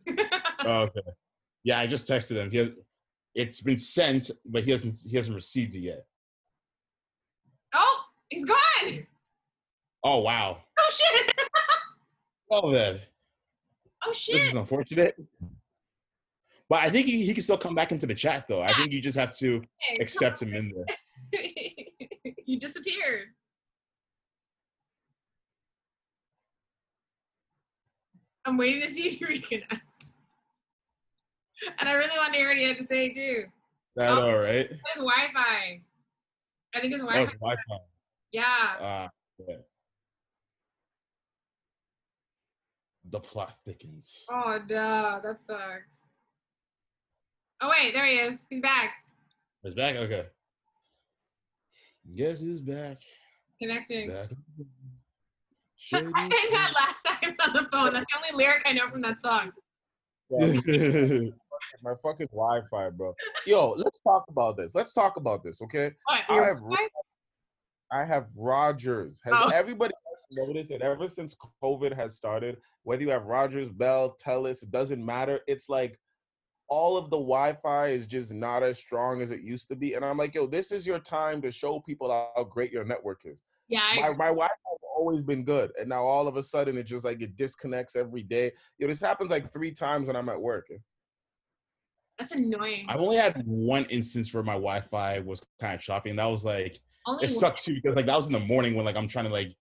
Oh, 0.67 0.81
okay. 0.83 1.01
Yeah, 1.63 1.79
I 1.79 1.85
just 1.87 2.07
texted 2.07 2.35
him. 2.37 2.49
He 2.51 2.57
has, 2.57 2.69
it's 3.35 3.61
been 3.61 3.77
sent, 3.79 4.31
but 4.45 4.63
he 4.63 4.71
hasn't 4.71 4.95
he 5.07 5.15
hasn't 5.15 5.35
received 5.35 5.75
it 5.75 5.79
yet. 5.79 6.05
oh, 7.73 8.05
he's 8.29 8.45
gone. 8.45 9.05
Oh 10.03 10.19
wow. 10.19 10.57
Oh 10.79 10.91
shit. 10.91 11.31
Oh 12.51 12.71
man. 12.71 12.99
Oh 14.05 14.11
shit. 14.13 14.35
This 14.35 14.47
is 14.49 14.53
unfortunate. 14.55 15.15
But 16.69 16.81
I 16.83 16.89
think 16.89 17.05
he, 17.07 17.23
he 17.25 17.33
can 17.33 17.43
still 17.43 17.57
come 17.57 17.75
back 17.75 17.91
into 17.91 18.05
the 18.07 18.15
chat 18.15 18.45
though. 18.47 18.61
I 18.61 18.73
think 18.73 18.91
you 18.91 19.01
just 19.01 19.17
have 19.17 19.35
to 19.37 19.61
accept 19.99 20.41
him 20.41 20.53
in 20.53 20.71
there. 20.75 21.41
you 22.45 22.59
disappeared. 22.59 23.27
I'm 28.45 28.57
waiting 28.57 28.81
to 28.81 28.89
see 28.89 29.07
if 29.07 29.19
you 29.21 29.27
reconnect. 29.27 29.79
And 31.79 31.89
I 31.89 31.93
really 31.93 32.15
want 32.17 32.33
to 32.33 32.39
hear 32.39 32.49
what 32.49 32.57
he 32.57 32.63
had 32.63 32.77
to 32.77 32.85
say 32.85 33.11
too. 33.11 33.45
That 33.95 34.09
Oh. 34.11 34.21
all 34.29 34.37
right? 34.37 34.69
It's 34.69 34.95
Wi-Fi. 34.95 35.81
I 36.75 36.79
think 36.81 36.93
his 36.93 37.01
Oh, 37.01 37.05
Wi-Fi. 37.05 37.23
it's 37.23 37.33
Wi-Fi. 37.39 37.77
yeah. 38.31 38.43
Ah, 38.79 39.09
yeah. 39.47 39.55
The 43.05 43.19
plot 43.19 43.57
thickens. 43.65 44.25
Oh 44.29 44.59
no, 44.67 45.21
that 45.23 45.43
sucks. 45.43 46.07
Oh 47.61 47.69
wait, 47.69 47.93
there 47.93 48.05
he 48.05 48.17
is. 48.19 48.45
He's 48.49 48.61
back. 48.61 48.95
He's 49.63 49.75
back. 49.75 49.95
Okay. 49.95 50.27
Guess 52.13 52.41
who's 52.41 52.61
back? 52.61 53.01
Connecting. 53.61 54.09
Back. 54.09 54.29
I 55.93 55.99
sang 55.99 56.29
that 56.29 56.71
last 56.75 57.03
time 57.03 57.35
on 57.41 57.53
the 57.53 57.69
phone. 57.71 57.93
That's 57.93 58.05
the 58.13 58.19
only 58.33 58.43
lyric 58.43 58.63
I 58.65 58.73
know 58.73 58.87
from 58.89 59.01
that 59.01 59.21
song. 59.21 59.51
my 61.81 61.93
fucking 62.03 62.27
wi-fi 62.31 62.89
bro 62.89 63.13
yo 63.45 63.71
let's 63.77 63.99
talk 64.01 64.25
about 64.27 64.57
this 64.57 64.71
let's 64.73 64.91
talk 64.91 65.17
about 65.17 65.43
this 65.43 65.61
okay 65.61 65.91
What? 66.07 66.21
I 66.29 66.33
have 66.43 66.57
Wi-Fi? 66.57 66.87
I 67.91 68.03
have 68.03 68.25
Rogers. 68.35 69.21
Has 69.23 69.33
Oh. 69.37 69.49
everybody 69.53 69.93
noticed 70.31 70.69
that 70.71 70.81
ever 70.81 71.07
since 71.07 71.35
COVID 71.63 71.95
has 71.95 72.15
started, 72.15 72.57
whether 72.83 73.03
you 73.03 73.09
have 73.09 73.25
Rogers, 73.25 73.69
Bell, 73.69 74.17
Telus, 74.21 74.63
it 74.63 74.71
doesn't 74.71 75.03
matter. 75.05 75.39
It's 75.47 75.69
like 75.69 75.97
all 76.67 76.97
of 76.97 77.05
the 77.09 77.17
Wi-Fi 77.17 77.87
is 77.89 78.05
just 78.07 78.33
not 78.33 78.63
as 78.63 78.77
strong 78.79 79.21
as 79.21 79.31
it 79.31 79.41
used 79.41 79.67
to 79.67 79.75
be. 79.75 79.93
And 79.93 80.03
I'm 80.03 80.17
like, 80.17 80.33
yo, 80.33 80.47
this 80.47 80.71
is 80.71 80.85
your 80.87 80.99
time 80.99 81.41
to 81.43 81.51
show 81.51 81.79
people 81.81 82.09
how 82.09 82.43
great 82.45 82.71
your 82.71 82.83
network 82.83 83.21
is. 83.25 83.43
Yeah, 83.67 83.81
I 83.83 84.01
My, 84.01 84.09
my 84.09 84.25
Wi-Fi 84.27 84.51
has 84.71 84.79
always 84.97 85.21
been 85.21 85.43
good, 85.43 85.71
and 85.79 85.89
now 85.89 86.03
all 86.03 86.27
of 86.27 86.37
a 86.37 86.43
sudden 86.43 86.77
it 86.77 86.83
just 86.83 87.05
like 87.05 87.21
it 87.21 87.35
disconnects 87.35 87.95
every 87.95 88.23
day. 88.23 88.51
Yo, 88.79 88.87
this 88.87 89.01
happens 89.01 89.31
like 89.31 89.51
three 89.51 89.71
times 89.71 90.07
when 90.07 90.15
I'm 90.15 90.29
at 90.29 90.39
work. 90.41 90.67
Eh. 90.71 90.77
that's 92.17 92.31
annoying. 92.31 92.85
I've 92.87 92.99
only 93.01 93.17
had 93.17 93.41
one 93.45 93.85
instance 93.85 94.33
where 94.33 94.43
my 94.43 94.53
Wi-Fi 94.53 95.19
was 95.19 95.41
kind 95.59 95.75
of 95.75 95.81
choppy, 95.81 96.09
and 96.11 96.19
that 96.19 96.25
was 96.25 96.45
like 96.45 96.79
Only 97.05 97.25
it 97.25 97.31
one- 97.31 97.39
sucked 97.39 97.63
too 97.63 97.75
because 97.75 97.95
like 97.95 98.05
that 98.07 98.15
was 98.17 98.27
in 98.27 98.33
the 98.33 98.39
morning 98.39 98.73
when 98.75 98.85
like 98.85 98.95
I'm 98.95 99.07
trying 99.07 99.25
to 99.25 99.31
like 99.31 99.53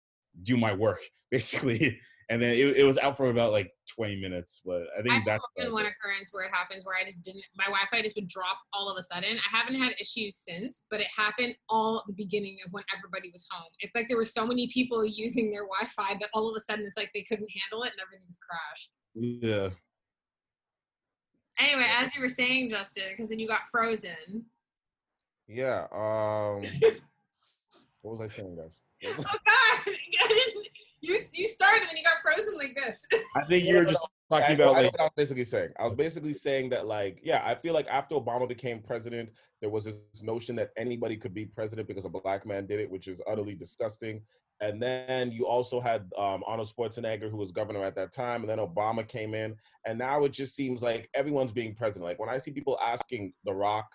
do 0.43 0.57
my 0.57 0.73
work 0.73 1.01
basically, 1.31 1.99
and 2.31 2.41
then 2.41 2.51
it, 2.51 2.77
it 2.77 2.85
was 2.85 2.99
out 2.99 3.17
for 3.17 3.31
about 3.31 3.53
like 3.53 3.71
20 3.95 4.21
minutes. 4.21 4.61
But 4.65 4.83
I 4.99 5.03
think 5.03 5.15
I've 5.15 5.25
that's 5.25 5.47
been 5.57 5.73
one 5.73 5.87
occurrence 5.87 6.31
where 6.33 6.45
it 6.45 6.51
happens 6.53 6.85
where 6.85 6.97
I 6.97 7.05
just 7.05 7.23
didn't 7.23 7.45
my 7.57 7.65
Wi-Fi 7.65 8.03
just 8.03 8.17
would 8.17 8.29
drop 8.29 8.59
all 8.73 8.89
of 8.89 8.97
a 8.99 9.03
sudden. 9.03 9.37
I 9.37 9.57
haven't 9.57 9.81
had 9.81 9.95
issues 10.01 10.37
since, 10.37 10.87
but 10.91 11.01
it 11.01 11.09
happened 11.17 11.55
all 11.69 11.99
at 11.99 12.07
the 12.07 12.13
beginning 12.13 12.59
of 12.65 12.73
when 12.73 12.85
everybody 12.97 13.31
was 13.31 13.47
home. 13.51 13.71
It's 13.81 13.95
like 13.95 14.09
there 14.09 14.17
were 14.17 14.25
so 14.25 14.47
many 14.47 14.69
people 14.69 15.05
using 15.07 15.51
their 15.51 15.65
Wi-Fi 15.65 16.19
that 16.21 16.31
all 16.33 16.49
of 16.49 16.57
a 16.57 16.61
sudden 16.61 16.87
it's 16.87 16.97
like 16.97 17.11
they 17.15 17.23
couldn't 17.23 17.49
handle 17.63 17.85
it 17.85 17.93
and 17.93 18.01
everything's 18.01 18.39
crashed. 18.39 18.91
yeah. 19.15 19.69
Anyway, 21.59 21.87
as 21.89 22.13
you 22.17 22.21
were 22.21 22.29
saying, 22.29 22.71
Justin, 22.71 23.05
because 23.11 23.31
then 23.31 23.39
you 23.39 23.47
got 23.47 23.61
frozen. 23.71 24.45
Yeah. 25.47 25.87
Um. 25.93 26.65
what 28.03 28.19
was 28.19 28.31
I 28.31 28.35
saying, 28.35 28.57
guys? 28.57 28.81
Oh 29.07 29.23
God! 29.23 29.95
I 31.05 31.13
didn't, 31.13 31.29
you 31.35 31.45
you 31.45 31.49
started 31.49 31.83
and 31.83 31.91
then 31.91 31.97
you 31.97 32.05
got 32.05 32.17
frozen 32.23 32.57
like 32.59 32.77
this. 32.77 32.99
I 33.37 33.45
think 33.45 33.65
you 33.65 33.77
were 33.77 33.85
just 33.85 34.05
talking 34.31 34.55
about 34.55 34.75
like 34.75 34.93
what 34.93 35.01
I 35.01 35.05
was 35.05 35.13
basically 35.17 35.45
saying. 35.45 35.71
I 35.79 35.85
was 35.85 35.95
basically 35.95 36.35
saying 36.35 36.71
that, 36.71 36.87
like, 36.87 37.21
yeah, 37.23 37.43
I 37.45 37.55
feel 37.55 37.75
like 37.75 37.87
after 37.89 38.15
Obama 38.15 38.49
became 38.49 38.81
president, 38.81 39.31
there 39.61 39.71
was 39.71 39.85
this 39.85 39.97
notion 40.23 40.57
that 40.57 40.71
anybody 40.77 41.17
could 41.17 41.35
be 41.35 41.47
president 41.47 41.89
because 41.89 42.05
a 42.05 42.09
black 42.09 42.47
man 42.47 42.67
did 42.67 42.81
it, 42.81 42.91
which 42.91 43.09
is 43.09 43.21
utterly 43.27 43.55
disgusting. 43.55 44.23
And 44.61 44.81
then 44.81 45.33
you 45.33 45.47
also 45.47 45.81
had 45.81 46.11
um, 46.17 46.43
Arnold 46.47 46.73
Schwarzenegger, 46.75 47.31
who 47.31 47.37
was 47.37 47.51
governor 47.51 47.85
at 47.85 47.97
that 47.97 48.13
time, 48.13 48.43
and 48.43 48.49
then 48.49 48.59
Obama 48.59 49.07
came 49.07 49.35
in, 49.35 49.57
and 49.85 49.99
now 49.99 50.25
it 50.25 50.33
just 50.33 50.55
seems 50.55 50.81
like 50.81 51.11
everyone's 51.15 51.53
being 51.53 51.75
president. 51.75 52.05
Like 52.05 52.19
when 52.19 52.29
I 52.29 52.39
see 52.39 52.53
people 52.53 52.79
asking 52.81 53.33
The 53.45 53.53
Rock 53.53 53.87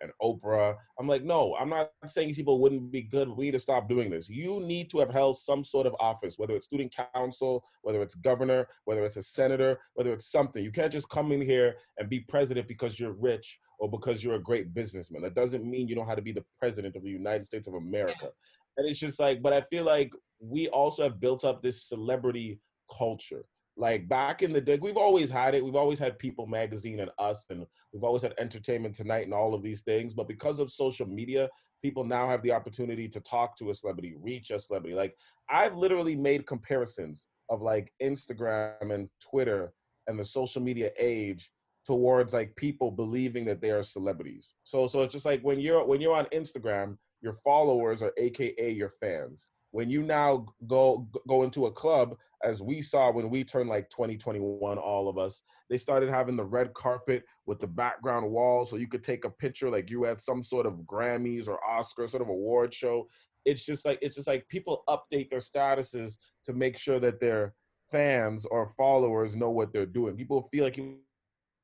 and 0.00 0.12
Oprah, 0.22 0.74
I'm 0.98 1.08
like, 1.08 1.24
no, 1.24 1.56
I'm 1.58 1.68
not 1.68 1.90
saying 2.06 2.28
these 2.28 2.36
people 2.36 2.60
wouldn't 2.60 2.90
be 2.90 3.02
good. 3.02 3.28
We 3.28 3.46
need 3.46 3.52
to 3.52 3.58
stop 3.58 3.88
doing 3.88 4.10
this. 4.10 4.28
You 4.28 4.60
need 4.60 4.90
to 4.90 4.98
have 4.98 5.10
held 5.10 5.38
some 5.38 5.64
sort 5.64 5.86
of 5.86 5.94
office, 6.00 6.38
whether 6.38 6.54
it's 6.54 6.66
student 6.66 6.94
council, 7.14 7.64
whether 7.82 8.02
it's 8.02 8.14
governor, 8.14 8.66
whether 8.84 9.04
it's 9.04 9.16
a 9.16 9.22
senator, 9.22 9.78
whether 9.94 10.12
it's 10.12 10.30
something. 10.30 10.62
You 10.62 10.72
can't 10.72 10.92
just 10.92 11.08
come 11.08 11.32
in 11.32 11.40
here 11.40 11.76
and 11.98 12.08
be 12.08 12.20
president 12.20 12.68
because 12.68 12.98
you're 12.98 13.12
rich 13.12 13.58
or 13.78 13.90
because 13.90 14.22
you're 14.22 14.36
a 14.36 14.42
great 14.42 14.74
businessman. 14.74 15.22
That 15.22 15.34
doesn't 15.34 15.64
mean 15.64 15.88
you 15.88 15.96
know 15.96 16.04
how 16.04 16.14
to 16.14 16.22
be 16.22 16.32
the 16.32 16.44
president 16.58 16.96
of 16.96 17.02
the 17.02 17.10
United 17.10 17.44
States 17.44 17.68
of 17.68 17.74
America. 17.74 18.28
And 18.76 18.88
it's 18.88 19.00
just 19.00 19.18
like, 19.18 19.42
but 19.42 19.52
I 19.52 19.60
feel 19.62 19.84
like 19.84 20.12
we 20.40 20.68
also 20.68 21.02
have 21.02 21.20
built 21.20 21.44
up 21.44 21.62
this 21.62 21.88
celebrity 21.88 22.60
culture. 22.96 23.44
Like 23.76 24.08
back 24.08 24.42
in 24.42 24.52
the 24.52 24.60
day, 24.60 24.78
we've 24.80 24.96
always 24.96 25.30
had 25.30 25.54
it. 25.54 25.64
We've 25.64 25.76
always 25.76 26.00
had 26.00 26.18
People 26.18 26.46
Magazine 26.46 26.98
and 26.98 27.10
Us, 27.18 27.44
and 27.50 27.64
we've 27.92 28.04
always 28.04 28.22
had 28.22 28.34
Entertainment 28.38 28.94
Tonight 28.94 29.24
and 29.24 29.34
all 29.34 29.54
of 29.54 29.62
these 29.62 29.82
things. 29.82 30.14
But 30.14 30.28
because 30.28 30.60
of 30.60 30.70
social 30.70 31.06
media, 31.06 31.48
people 31.82 32.04
now 32.04 32.28
have 32.28 32.42
the 32.42 32.52
opportunity 32.52 33.08
to 33.08 33.20
talk 33.20 33.56
to 33.58 33.70
a 33.70 33.74
celebrity, 33.74 34.14
reach 34.20 34.50
a 34.50 34.58
celebrity. 34.58 34.94
Like 34.94 35.14
I've 35.50 35.76
literally 35.76 36.16
made 36.16 36.46
comparisons 36.46 37.26
of 37.50 37.62
like 37.62 37.92
Instagram 38.02 38.94
and 38.94 39.08
Twitter 39.20 39.72
and 40.06 40.18
the 40.18 40.24
social 40.24 40.62
media 40.62 40.90
age 40.98 41.50
towards 41.86 42.34
like 42.34 42.54
people 42.56 42.90
believing 42.90 43.44
that 43.46 43.60
they 43.60 43.70
are 43.70 43.82
celebrities. 43.82 44.54
So 44.64 44.86
so 44.86 45.02
it's 45.02 45.12
just 45.12 45.26
like 45.26 45.40
when 45.42 45.60
you're 45.60 45.84
when 45.86 46.00
you're 46.00 46.16
on 46.16 46.26
Instagram, 46.26 46.96
your 47.20 47.34
followers 47.34 48.02
are 48.02 48.12
AKA 48.18 48.70
your 48.70 48.90
fans. 48.90 49.48
When 49.70 49.90
you 49.90 50.02
now 50.02 50.46
go 50.66 51.08
go 51.28 51.42
into 51.42 51.66
a 51.66 51.72
club, 51.72 52.16
as 52.42 52.62
we 52.62 52.80
saw 52.82 53.12
when 53.12 53.30
we 53.30 53.44
turned 53.44 53.68
like 53.68 53.90
2021, 53.90 54.78
all 54.78 55.08
of 55.08 55.18
us, 55.18 55.42
they 55.68 55.76
started 55.76 56.08
having 56.08 56.36
the 56.36 56.44
red 56.44 56.72
carpet 56.74 57.24
with 57.46 57.60
the 57.60 57.66
background 57.66 58.30
wall, 58.30 58.64
so 58.64 58.76
you 58.76 58.88
could 58.88 59.04
take 59.04 59.24
a 59.24 59.30
picture 59.30 59.70
like 59.70 59.90
you 59.90 60.04
had 60.04 60.20
some 60.20 60.42
sort 60.42 60.66
of 60.66 60.74
Grammys 60.86 61.48
or 61.48 61.62
Oscar 61.64 62.08
sort 62.08 62.22
of 62.22 62.28
award 62.28 62.72
show. 62.72 63.06
It's 63.44 63.64
just 63.64 63.84
like 63.84 63.98
it's 64.00 64.16
just 64.16 64.28
like 64.28 64.48
people 64.48 64.84
update 64.88 65.30
their 65.30 65.40
statuses 65.40 66.18
to 66.44 66.52
make 66.52 66.78
sure 66.78 67.00
that 67.00 67.20
their 67.20 67.54
fans 67.90 68.44
or 68.46 68.68
followers 68.70 69.36
know 69.36 69.50
what 69.50 69.72
they're 69.72 69.86
doing. 69.86 70.16
People 70.16 70.48
feel 70.50 70.64
like 70.64 70.76
you 70.76 70.98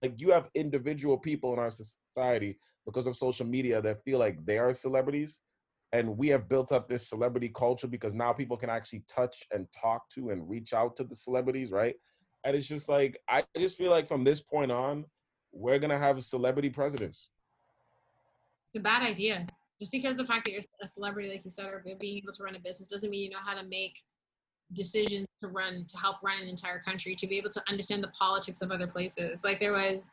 like 0.02 0.20
you 0.20 0.30
have 0.30 0.50
individual 0.54 1.16
people 1.16 1.52
in 1.52 1.58
our 1.58 1.70
society 1.70 2.58
because 2.84 3.06
of 3.06 3.16
social 3.16 3.46
media 3.46 3.80
that 3.80 4.04
feel 4.04 4.18
like 4.18 4.44
they 4.44 4.58
are 4.58 4.74
celebrities 4.74 5.40
and 5.94 6.18
we 6.18 6.28
have 6.28 6.48
built 6.48 6.72
up 6.72 6.88
this 6.88 7.08
celebrity 7.08 7.48
culture 7.48 7.86
because 7.86 8.14
now 8.14 8.32
people 8.32 8.56
can 8.56 8.68
actually 8.68 9.04
touch 9.08 9.44
and 9.52 9.66
talk 9.72 10.10
to 10.10 10.30
and 10.30 10.48
reach 10.50 10.72
out 10.74 10.96
to 10.96 11.04
the 11.04 11.14
celebrities 11.14 11.70
right 11.70 11.94
and 12.44 12.56
it's 12.56 12.66
just 12.66 12.88
like 12.88 13.16
i 13.28 13.42
just 13.56 13.76
feel 13.76 13.90
like 13.90 14.06
from 14.06 14.24
this 14.24 14.40
point 14.40 14.70
on 14.72 15.04
we're 15.52 15.78
gonna 15.78 15.98
have 15.98 16.22
celebrity 16.22 16.68
presidents 16.68 17.30
It's 18.66 18.76
a 18.76 18.80
bad 18.80 19.02
idea. 19.02 19.46
Just 19.80 19.92
because 19.92 20.16
the 20.16 20.24
fact 20.24 20.44
that 20.44 20.52
you're 20.52 20.62
a 20.82 20.86
celebrity, 20.86 21.28
like 21.28 21.44
you 21.44 21.50
said, 21.50 21.66
or 21.66 21.84
being 22.00 22.18
able 22.18 22.32
to 22.32 22.42
run 22.42 22.54
a 22.54 22.58
business 22.58 22.88
doesn't 22.88 23.10
mean 23.10 23.24
you 23.24 23.30
know 23.30 23.44
how 23.44 23.54
to 23.60 23.66
make 23.66 24.02
decisions 24.72 25.28
to 25.40 25.48
run 25.48 25.84
to 25.88 25.98
help 25.98 26.16
run 26.22 26.40
an 26.40 26.48
entire 26.48 26.80
country, 26.80 27.14
to 27.16 27.26
be 27.26 27.36
able 27.38 27.50
to 27.50 27.62
understand 27.68 28.02
the 28.02 28.08
politics 28.08 28.62
of 28.62 28.70
other 28.70 28.86
places. 28.86 29.44
Like 29.44 29.60
there 29.60 29.72
was 29.72 30.10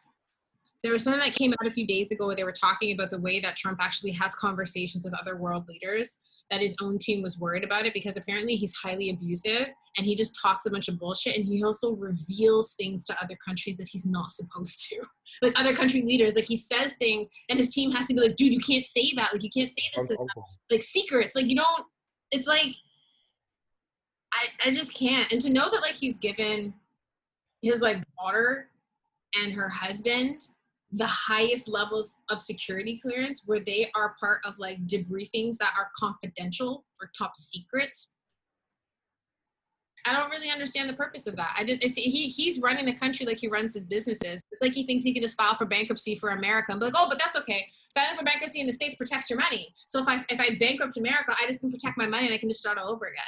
there 0.84 0.94
was 0.94 1.04
something 1.04 1.22
that 1.22 1.36
came 1.36 1.54
out 1.54 1.68
a 1.68 1.72
few 1.72 1.86
days 1.86 2.12
ago 2.12 2.26
where 2.26 2.36
they 2.36 2.44
were 2.44 2.52
talking 2.52 2.94
about 2.94 3.12
the 3.12 3.20
way 3.20 3.40
that 3.40 3.56
Trump 3.56 3.80
actually 3.82 4.12
has 4.12 4.34
conversations 4.36 5.06
with 5.06 5.14
other 5.20 5.38
world 5.38 5.66
leaders 5.68 6.20
that 6.52 6.62
his 6.62 6.76
own 6.82 7.00
team 7.00 7.24
was 7.24 7.40
worried 7.40 7.64
about 7.64 7.86
it 7.86 7.94
because 7.94 8.18
apparently 8.18 8.56
he's 8.56 8.76
highly 8.76 9.10
abusive 9.10 9.70
and 9.98 10.06
he 10.06 10.16
just 10.16 10.38
talks 10.40 10.66
a 10.66 10.70
bunch 10.70 10.90
of 10.90 11.00
bullshit 11.00 11.36
and 11.36 11.46
he 11.46 11.64
also 11.64 11.96
reveals 11.96 12.74
things 12.74 13.06
to 13.06 13.24
other 13.24 13.38
countries 13.44 13.78
that 13.78 13.88
he's 13.90 14.06
not 14.06 14.30
supposed 14.30 14.88
to. 14.90 15.02
Like 15.42 15.58
other 15.58 15.74
country 15.74 16.02
leaders 16.02 16.36
like 16.36 16.44
he 16.44 16.58
says 16.58 16.96
things 16.98 17.30
and 17.50 17.58
his 17.58 17.74
team 17.74 17.90
has 17.92 18.06
to 18.08 18.14
be 18.14 18.20
like 18.20 18.36
dude 18.36 18.52
you 18.52 18.60
can't 18.60 18.84
say 18.84 19.14
that. 19.16 19.32
Like 19.32 19.44
you 19.44 19.50
can't 19.50 19.70
say 19.70 19.82
this 19.96 20.12
like 20.70 20.84
secrets. 20.84 21.36
Like 21.36 21.46
you 21.46 21.56
don't 21.56 21.86
it's 22.32 22.48
like 22.48 22.76
i 24.34 24.48
i 24.66 24.72
just 24.72 24.94
can't. 24.94 25.32
And 25.32 25.42
to 25.42 25.50
know 25.50 25.70
that 25.70 25.82
like 25.82 25.94
he's 25.94 26.18
given 26.18 26.74
his 27.62 27.80
like 27.80 28.04
daughter 28.20 28.72
and 29.42 29.54
her 29.54 29.70
husband 29.70 30.48
the 30.94 31.08
highest 31.08 31.68
levels 31.68 32.18
of 32.30 32.40
security 32.40 33.00
clearance 33.00 33.44
where 33.46 33.60
they 33.60 33.90
are 33.96 34.16
part 34.20 34.42
of 34.46 34.60
like 34.60 34.86
debriefings 34.88 35.58
that 35.58 35.74
are 35.78 35.90
confidential 35.98 36.86
or 37.02 37.10
top 37.18 37.38
secret 37.38 37.96
I 40.06 40.14
don't 40.14 40.30
really 40.30 40.50
understand 40.50 40.90
the 40.90 40.94
purpose 40.94 41.28
of 41.28 41.36
that. 41.36 41.56
I 41.58 41.64
just 41.64 41.84
it's, 41.84 41.96
he 41.96 42.28
he's 42.28 42.60
running 42.60 42.86
the 42.86 42.94
country 42.94 43.26
like 43.26 43.38
he 43.38 43.48
runs 43.48 43.74
his 43.74 43.86
businesses. 43.86 44.42
It's 44.52 44.62
like 44.62 44.74
he 44.74 44.84
thinks 44.84 45.04
he 45.04 45.14
can 45.14 45.22
just 45.22 45.38
file 45.38 45.56
for 45.56 45.66
bankruptcy 45.66 46.16
for 46.16 46.30
America 46.30 46.72
and 46.72 46.80
be 46.80 46.88
like, 46.88 46.96
oh, 46.98 47.08
but 47.10 47.20
that's 47.20 47.36
okay. 47.38 47.68
Filing 47.94 48.18
for 48.18 48.26
bankruptcy 48.26 48.62
in 48.62 48.68
the 48.68 48.74
states 48.74 48.96
protects 48.96 49.30
your 49.30 49.40
money. 49.40 49.74
So 49.86 50.02
if 50.02 50.08
I 50.08 50.26
if 50.30 50.40
I 50.40 50.58
bankrupt 50.60 50.98
America, 50.98 51.36
I 51.40 51.46
just 51.46 51.62
can 51.62 51.72
protect 51.72 51.98
my 51.98 52.08
money 52.08 52.26
and 52.26 52.34
I 52.34 52.38
can 52.38 52.50
just 52.50 52.60
start 52.60 52.78
all 52.78 52.90
over 52.90 53.06
again. 53.06 53.24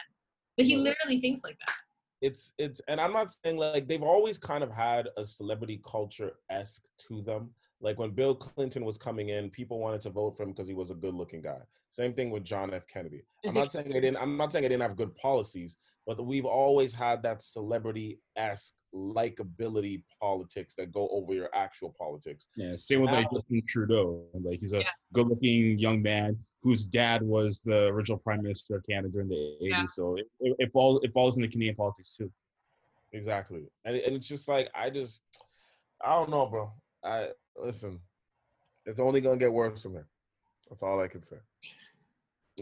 But 0.58 0.66
he 0.66 0.76
literally 0.76 1.20
thinks 1.20 1.44
like 1.44 1.58
that. 1.60 1.76
It's 2.24 2.54
it's 2.58 2.80
and 2.88 3.02
i'm 3.02 3.12
not 3.12 3.30
saying 3.30 3.58
like 3.58 3.86
they've 3.86 4.02
always 4.02 4.38
kind 4.38 4.64
of 4.64 4.72
had 4.72 5.10
a 5.18 5.26
celebrity 5.26 5.82
culture 5.86 6.32
esque 6.50 6.86
to 7.08 7.22
them. 7.22 7.50
Like 7.82 8.00
when 8.00 8.12
bill 8.12 8.34
clinton 8.34 8.86
was 8.86 8.98
coming 8.98 9.30
in 9.30 9.50
people 9.50 9.78
wanted 9.78 10.02
to 10.04 10.10
vote 10.10 10.38
for 10.38 10.44
him 10.44 10.52
because 10.52 10.70
he 10.70 10.74
was 10.74 10.90
a 10.90 10.96
good 10.96 11.14
looking 11.14 11.42
guy. 11.42 11.60
Same 11.90 12.14
thing 12.14 12.32
with 12.32 12.46
john 12.46 12.74
f. 12.74 12.88
Kennedy. 12.88 13.24
I'm 13.46 13.54
not 13.54 13.72
saying 13.72 13.90
they 13.90 14.00
didn't 14.00 14.18
i'm 14.18 14.38
not 14.38 14.54
saying 14.54 14.64
they 14.64 14.70
didn't 14.70 14.84
have 14.84 14.96
good 14.96 15.14
policies 15.16 15.78
but 16.06 16.24
we've 16.26 16.46
always 16.46 16.94
had 16.94 17.24
that 17.24 17.42
celebrity 17.42 18.20
esque 18.36 18.74
likability 18.94 20.04
politics 20.22 20.76
that 20.78 20.92
go 20.92 21.08
over 21.12 21.34
your 21.34 21.50
actual 21.56 21.96
politics 21.98 22.48
Yeah, 22.56 22.76
same 22.76 23.02
with 23.02 23.12
like 23.12 23.28
Justin 23.32 23.62
Trudeau. 23.68 24.26
Like 24.34 24.60
he's 24.60 24.74
a 24.74 24.80
Yeah. 24.80 24.90
good-looking 25.14 25.80
young 25.80 26.02
man 26.02 26.38
whose 26.62 26.86
dad 26.86 27.22
was 27.24 27.62
the 27.62 27.88
original 27.88 28.18
prime 28.20 28.42
minister 28.44 28.76
of 28.78 28.84
Canada 28.88 29.20
in 29.22 29.30
the 29.30 29.36
80s. 29.36 29.70
Yeah. 29.70 29.86
So 29.88 30.16
it, 30.18 30.28
it, 30.40 30.56
it 30.60 30.72
falls 30.72 31.00
it 31.04 31.12
falls 31.14 31.38
into 31.38 31.50
Canadian 31.50 31.76
politics 31.76 32.16
too. 32.16 32.32
Exactly. 33.12 33.64
And, 33.86 33.96
and 33.98 34.16
it's 34.16 34.28
just 34.28 34.48
like 34.48 34.70
I 34.76 34.90
just 34.90 35.22
I 36.06 36.10
don't 36.14 36.30
know, 36.30 36.46
bro. 36.46 36.72
I 37.04 37.30
listen, 37.56 38.00
it's 38.86 39.00
only 39.00 39.22
gonna 39.22 39.38
get 39.38 39.52
worse 39.52 39.82
from 39.82 39.94
here. 39.94 40.08
That's 40.70 40.84
all 40.84 41.00
I 41.02 41.08
can 41.08 41.22
say. 41.22 41.38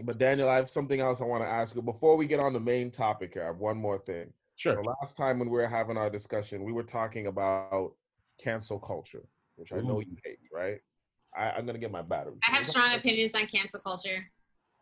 But 0.03 0.17
Daniel, 0.17 0.49
I 0.49 0.55
have 0.55 0.69
something 0.69 1.01
else 1.01 1.19
I 1.19 1.25
want 1.25 1.43
to 1.43 1.49
ask 1.49 1.75
you. 1.75 1.81
Before 1.81 2.15
we 2.15 2.25
get 2.25 2.39
on 2.39 2.53
the 2.53 2.59
main 2.59 2.91
topic 2.91 3.33
here, 3.33 3.43
I 3.43 3.47
have 3.47 3.57
one 3.57 3.77
more 3.77 3.99
thing. 3.99 4.31
Sure. 4.55 4.75
The 4.75 4.93
last 5.01 5.17
time 5.17 5.39
when 5.39 5.49
we 5.49 5.57
were 5.57 5.67
having 5.67 5.97
our 5.97 6.09
discussion, 6.09 6.63
we 6.63 6.71
were 6.71 6.83
talking 6.83 7.27
about 7.27 7.93
cancel 8.41 8.79
culture, 8.79 9.23
which 9.55 9.71
I 9.73 9.81
know 9.81 9.99
you 9.99 10.15
hate, 10.23 10.39
right? 10.53 10.79
I, 11.35 11.51
I'm 11.51 11.65
gonna 11.65 11.79
get 11.79 11.91
my 11.91 12.01
battery. 12.01 12.37
I 12.47 12.51
have 12.51 12.67
strong 12.67 12.93
opinions 12.93 13.35
on 13.35 13.47
cancel 13.47 13.79
culture. 13.79 14.25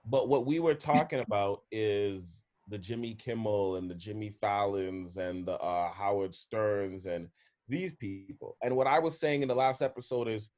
But 0.06 0.28
what 0.28 0.46
we 0.46 0.60
were 0.60 0.76
talking 0.92 1.20
about 1.20 1.62
is 1.72 2.24
the 2.68 2.78
Jimmy 2.78 3.16
Kimmel 3.16 3.78
and 3.78 3.90
the 3.90 3.96
Jimmy 3.96 4.34
Fallons 4.42 5.18
and 5.18 5.46
the 5.46 5.58
uh, 5.60 5.92
Howard 5.92 6.36
Sterns 6.36 7.06
and 7.06 7.28
these 7.68 7.94
people. 7.94 8.58
And 8.64 8.76
what 8.76 8.88
I 8.88 9.00
was 9.00 9.20
saying 9.20 9.42
in 9.42 9.48
the 9.48 9.56
last 9.56 9.82
episode 9.82 10.28
is 10.28 10.50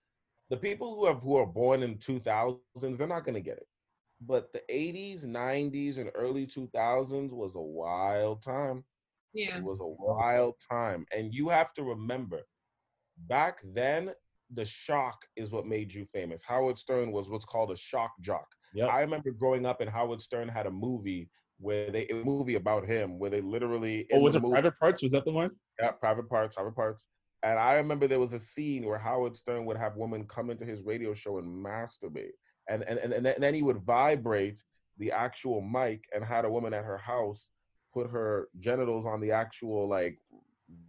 the 0.49 0.57
people 0.57 0.95
who 0.95 1.05
have 1.05 1.21
who 1.21 1.35
are 1.37 1.45
born 1.45 1.83
in 1.83 1.95
2000s, 1.95 2.59
they're 2.97 3.07
not 3.07 3.23
going 3.23 3.35
to 3.35 3.41
get 3.41 3.57
it. 3.57 3.67
But 4.21 4.53
the 4.53 4.61
80s, 4.69 5.25
90s, 5.25 5.97
and 5.97 6.11
early 6.13 6.45
2000s 6.45 7.33
was 7.33 7.55
a 7.55 7.61
wild 7.61 8.43
time. 8.43 8.83
Yeah. 9.33 9.57
It 9.57 9.63
was 9.63 9.79
a 9.79 9.85
wild 9.87 10.55
time. 10.69 11.05
And 11.15 11.33
you 11.33 11.49
have 11.49 11.73
to 11.73 11.83
remember, 11.83 12.41
back 13.27 13.61
then, 13.73 14.11
the 14.53 14.65
shock 14.65 15.25
is 15.37 15.51
what 15.51 15.65
made 15.65 15.93
you 15.93 16.05
famous. 16.05 16.43
Howard 16.43 16.77
Stern 16.77 17.11
was 17.11 17.29
what's 17.29 17.45
called 17.45 17.71
a 17.71 17.77
shock 17.77 18.11
jock. 18.21 18.47
Yep. 18.73 18.89
I 18.89 18.99
remember 19.01 19.31
growing 19.31 19.65
up 19.65 19.81
and 19.81 19.89
Howard 19.89 20.21
Stern 20.21 20.49
had 20.49 20.67
a 20.67 20.71
movie 20.71 21.29
where 21.59 21.89
they 21.91 22.07
a 22.09 22.15
movie 22.15 22.55
about 22.55 22.85
him 22.85 23.17
where 23.19 23.29
they 23.29 23.39
literally 23.41 24.07
Oh, 24.11 24.17
in 24.17 24.21
was 24.23 24.33
the 24.33 24.39
it 24.39 24.41
movie- 24.43 24.53
Private 24.53 24.79
Parts? 24.79 25.03
Was 25.03 25.11
that 25.13 25.25
the 25.25 25.31
one? 25.31 25.51
yeah, 25.79 25.91
private 25.91 26.27
parts, 26.29 26.55
private 26.55 26.75
parts. 26.75 27.07
And 27.43 27.57
I 27.57 27.73
remember 27.73 28.07
there 28.07 28.19
was 28.19 28.33
a 28.33 28.39
scene 28.39 28.85
where 28.85 28.97
Howard 28.99 29.35
Stern 29.37 29.65
would 29.65 29.77
have 29.77 29.95
women 29.95 30.27
come 30.27 30.49
into 30.49 30.65
his 30.65 30.81
radio 30.81 31.13
show 31.13 31.37
and 31.39 31.47
masturbate. 31.65 32.31
And 32.71 32.83
and, 32.83 32.99
and, 32.99 33.25
and 33.25 33.43
then- 33.43 33.53
he 33.53 33.63
would 33.63 33.77
vibrate 33.83 34.63
the 34.97 35.11
actual 35.11 35.61
mic 35.61 36.05
and 36.13 36.23
had 36.23 36.45
a 36.45 36.49
woman 36.49 36.73
at 36.73 36.85
her 36.85 36.97
house 36.97 37.49
put 37.93 38.09
her 38.09 38.47
genitals 38.59 39.05
on 39.05 39.19
the 39.19 39.31
actual 39.31 39.87
like 39.87 40.17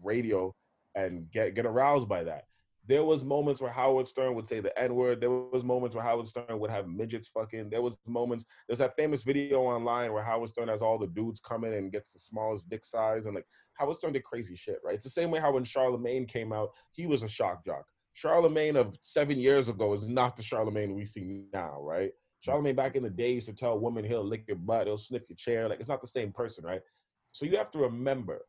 radio 0.02 0.54
and 0.94 1.30
get 1.30 1.54
get 1.54 1.66
aroused 1.66 2.08
by 2.08 2.22
that. 2.24 2.44
There 2.88 3.04
was 3.04 3.24
moments 3.24 3.60
where 3.60 3.70
Howard 3.70 4.08
Stern 4.08 4.34
would 4.34 4.48
say 4.48 4.58
the 4.60 4.76
N 4.78 4.94
word. 4.96 5.20
There 5.20 5.30
was 5.30 5.64
moments 5.64 5.94
where 5.94 6.04
Howard 6.04 6.26
Stern 6.26 6.58
would 6.58 6.70
have 6.70 6.88
midgets 6.88 7.28
fucking. 7.28 7.70
There 7.70 7.80
was 7.82 7.96
moments. 8.06 8.44
There's 8.66 8.80
that 8.80 8.96
famous 8.96 9.22
video 9.22 9.60
online 9.62 10.12
where 10.12 10.24
Howard 10.24 10.50
Stern 10.50 10.68
has 10.68 10.82
all 10.82 10.98
the 10.98 11.06
dudes 11.06 11.40
come 11.40 11.64
in 11.64 11.74
and 11.74 11.92
gets 11.92 12.10
the 12.10 12.18
smallest 12.18 12.68
dick 12.68 12.84
size 12.84 13.26
and 13.26 13.34
like 13.36 13.46
Howard 13.74 13.96
Stern 13.96 14.12
did 14.12 14.24
crazy 14.24 14.56
shit, 14.56 14.80
right? 14.84 14.96
It's 14.96 15.04
the 15.04 15.10
same 15.10 15.30
way 15.30 15.40
how 15.40 15.52
when 15.52 15.64
Charlemagne 15.64 16.26
came 16.26 16.52
out, 16.52 16.70
he 16.90 17.06
was 17.06 17.22
a 17.22 17.28
shock 17.28 17.64
jock. 17.64 17.84
Charlemagne 18.14 18.76
of 18.76 18.96
seven 19.02 19.38
years 19.38 19.68
ago 19.68 19.94
is 19.94 20.06
not 20.06 20.36
the 20.36 20.42
Charlemagne 20.42 20.94
we 20.94 21.04
see 21.04 21.44
now, 21.52 21.78
right? 21.80 22.12
Charlemagne 22.40 22.74
back 22.74 22.96
in 22.96 23.02
the 23.02 23.10
day 23.10 23.32
used 23.32 23.46
to 23.46 23.54
tell 23.54 23.72
a 23.72 23.78
woman 23.78 24.04
he'll 24.04 24.24
lick 24.24 24.44
your 24.46 24.56
butt, 24.56 24.86
he'll 24.86 24.98
sniff 24.98 25.22
your 25.28 25.36
chair. 25.36 25.68
Like 25.68 25.80
it's 25.80 25.88
not 25.88 26.00
the 26.00 26.08
same 26.08 26.32
person, 26.32 26.64
right? 26.64 26.80
So 27.30 27.46
you 27.46 27.56
have 27.56 27.70
to 27.70 27.78
remember, 27.78 28.44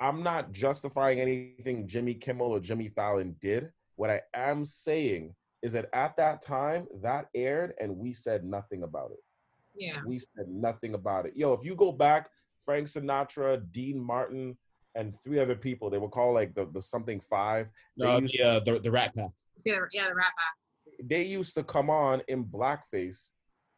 I'm 0.00 0.22
not 0.22 0.52
justifying 0.52 1.20
anything 1.20 1.86
Jimmy 1.86 2.14
Kimmel 2.14 2.50
or 2.50 2.60
Jimmy 2.60 2.88
Fallon 2.88 3.36
did. 3.40 3.70
What 3.94 4.10
I 4.10 4.22
am 4.34 4.64
saying 4.64 5.34
is 5.62 5.72
that 5.72 5.88
at 5.92 6.16
that 6.16 6.42
time, 6.42 6.86
that 7.02 7.26
aired 7.34 7.74
and 7.80 7.96
we 7.96 8.12
said 8.12 8.44
nothing 8.44 8.82
about 8.82 9.10
it. 9.12 9.22
Yeah. 9.74 10.00
We 10.06 10.18
said 10.18 10.48
nothing 10.48 10.94
about 10.94 11.26
it. 11.26 11.36
Yo, 11.36 11.52
if 11.52 11.64
you 11.64 11.74
go 11.74 11.92
back, 11.92 12.28
Frank 12.64 12.88
Sinatra, 12.88 13.62
Dean 13.70 14.00
Martin, 14.00 14.56
and 14.96 15.14
three 15.22 15.38
other 15.38 15.54
people, 15.54 15.90
they 15.90 15.98
were 15.98 16.08
called 16.08 16.34
like 16.34 16.54
the, 16.54 16.66
the 16.72 16.80
something 16.82 17.20
five. 17.20 17.68
They 17.98 18.06
No, 18.06 18.18
used 18.18 18.34
the, 18.36 18.42
uh, 18.42 18.60
the 18.60 18.78
the 18.80 18.90
Rat 18.90 19.14
Pack. 19.14 19.30
See 19.58 19.70
yeah, 19.92 20.08
the 20.08 20.14
rat 20.14 20.32
pack. 20.36 21.08
they 21.08 21.22
used 21.22 21.54
to 21.54 21.62
come 21.62 21.90
on 21.90 22.22
in 22.28 22.44
blackface 22.44 23.30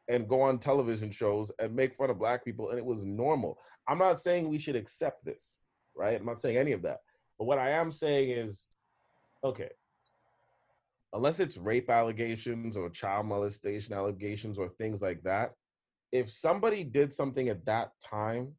and 0.09 0.29
go 0.29 0.41
on 0.41 0.59
television 0.59 1.11
shows 1.11 1.51
and 1.59 1.75
make 1.75 1.95
fun 1.95 2.11
of 2.11 2.19
black 2.19 2.45
people, 2.45 2.71
and 2.71 2.79
it 2.79 2.85
was 2.85 3.05
normal. 3.05 3.59
I'm 3.89 3.99
not 3.99 4.19
saying 4.19 4.49
we 4.49 4.59
should 4.59 4.77
accept 4.77 5.25
this, 5.25 5.59
right? 5.97 6.19
I'm 6.19 6.27
not 6.27 6.41
saying 6.41 6.57
any 6.57 6.73
of 6.73 6.83
that. 6.83 6.99
But 7.39 7.45
what 7.45 7.59
I 7.59 7.71
am 7.71 7.91
saying 7.93 8.31
is, 8.31 8.67
okay, 9.45 9.69
unless 11.13 11.41
it's 11.41 11.57
rape 11.57 11.91
allegations 11.91 12.77
or 12.77 12.91
child 12.91 13.27
molestation 13.27 13.95
allegations 13.95 14.59
or 14.59 14.69
things 14.69 15.01
like 15.01 15.23
that, 15.23 15.53
if 16.13 16.31
somebody 16.31 16.85
did 16.85 17.13
something 17.13 17.49
at 17.49 17.65
that 17.67 17.93
time 18.03 18.55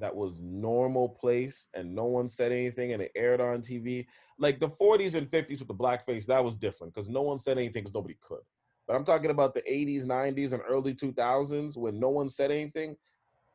that 0.00 0.14
was 0.14 0.32
normal 0.40 1.08
place 1.08 1.68
and 1.74 1.94
no 1.94 2.04
one 2.04 2.28
said 2.28 2.52
anything 2.52 2.92
and 2.92 3.02
it 3.02 3.12
aired 3.14 3.40
on 3.40 3.62
TV, 3.62 4.06
like 4.38 4.58
the 4.58 4.68
40s 4.68 5.14
and 5.14 5.30
50s 5.30 5.58
with 5.58 5.68
the 5.68 5.74
blackface, 5.74 6.26
that 6.26 6.44
was 6.44 6.56
different 6.56 6.94
because 6.94 7.08
no 7.08 7.22
one 7.22 7.38
said 7.38 7.58
anything 7.58 7.82
because 7.82 7.94
nobody 7.94 8.16
could. 8.20 8.40
But 8.86 8.96
I'm 8.96 9.04
talking 9.04 9.30
about 9.30 9.54
the 9.54 9.62
80s, 9.62 10.04
90s, 10.04 10.52
and 10.52 10.62
early 10.68 10.94
2000s 10.94 11.76
when 11.76 12.00
no 12.00 12.08
one 12.08 12.28
said 12.28 12.50
anything. 12.50 12.96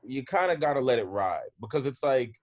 You 0.01 0.23
kind 0.23 0.51
of 0.51 0.59
got 0.59 0.73
to 0.75 0.79
let 0.79 0.99
it 0.99 1.05
ride 1.05 1.49
because 1.59 1.85
it's 1.85 2.03
like 2.03 2.39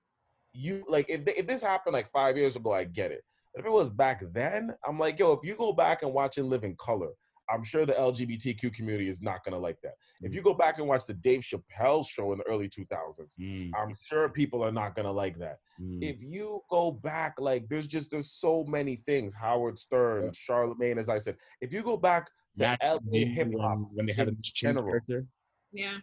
you 0.52 0.84
like 0.88 1.06
if 1.08 1.22
if 1.26 1.46
this 1.46 1.62
happened 1.62 1.94
like 1.94 2.10
five 2.10 2.36
years 2.36 2.56
ago, 2.56 2.72
I 2.72 2.84
get 2.84 3.12
it. 3.12 3.22
But 3.54 3.60
if 3.60 3.66
it 3.66 3.72
was 3.72 3.88
back 3.88 4.22
then, 4.32 4.74
I'm 4.86 4.98
like, 4.98 5.18
yo, 5.18 5.32
if 5.32 5.44
you 5.44 5.54
go 5.56 5.72
back 5.72 6.02
and 6.02 6.12
watch 6.12 6.38
In 6.38 6.76
Color, 6.78 7.12
I'm 7.52 7.62
sure 7.62 7.84
the 7.84 7.92
LGBTQ 7.92 8.72
community 8.72 9.08
is 9.08 9.20
not 9.20 9.44
gonna 9.44 9.58
like 9.58 9.80
that. 9.82 9.94
If 10.22 10.34
you 10.34 10.40
go 10.42 10.54
back 10.54 10.78
and 10.78 10.86
watch 10.88 11.06
the 11.06 11.14
Dave 11.14 11.40
Chappelle 11.42 12.08
show 12.08 12.32
in 12.32 12.38
the 12.38 12.44
early 12.44 12.68
2000s, 12.68 13.36
Mm, 13.38 13.70
I'm 13.76 13.94
sure 14.00 14.28
people 14.28 14.62
are 14.64 14.72
not 14.72 14.94
gonna 14.96 15.12
like 15.12 15.38
that 15.38 15.58
mm. 15.80 16.02
if 16.02 16.22
you 16.22 16.62
go 16.70 16.90
back, 16.90 17.34
like 17.38 17.68
there's 17.68 17.86
just 17.86 18.10
there's 18.10 18.30
so 18.30 18.64
many 18.64 18.96
things. 19.06 19.34
Howard 19.34 19.78
Stern, 19.78 20.24
Yeah. 20.26 20.30
Charlemagne, 20.32 20.98
as 20.98 21.08
I 21.08 21.18
said. 21.18 21.36
If 21.60 21.72
you 21.72 21.82
go 21.82 21.96
back 21.96 22.30
to 22.58 22.76
LA 22.82 23.26
hip 23.26 23.48
hop, 23.58 23.78
when, 23.78 23.86
when 23.94 24.06
they 24.06 24.12
had 24.12 24.26
the 24.28 24.32
in 24.32 24.38
Miss 24.38 24.52
Chin 24.52 24.68
general. 24.74 24.86
character. 24.90 25.26
Yeah. 25.70 25.98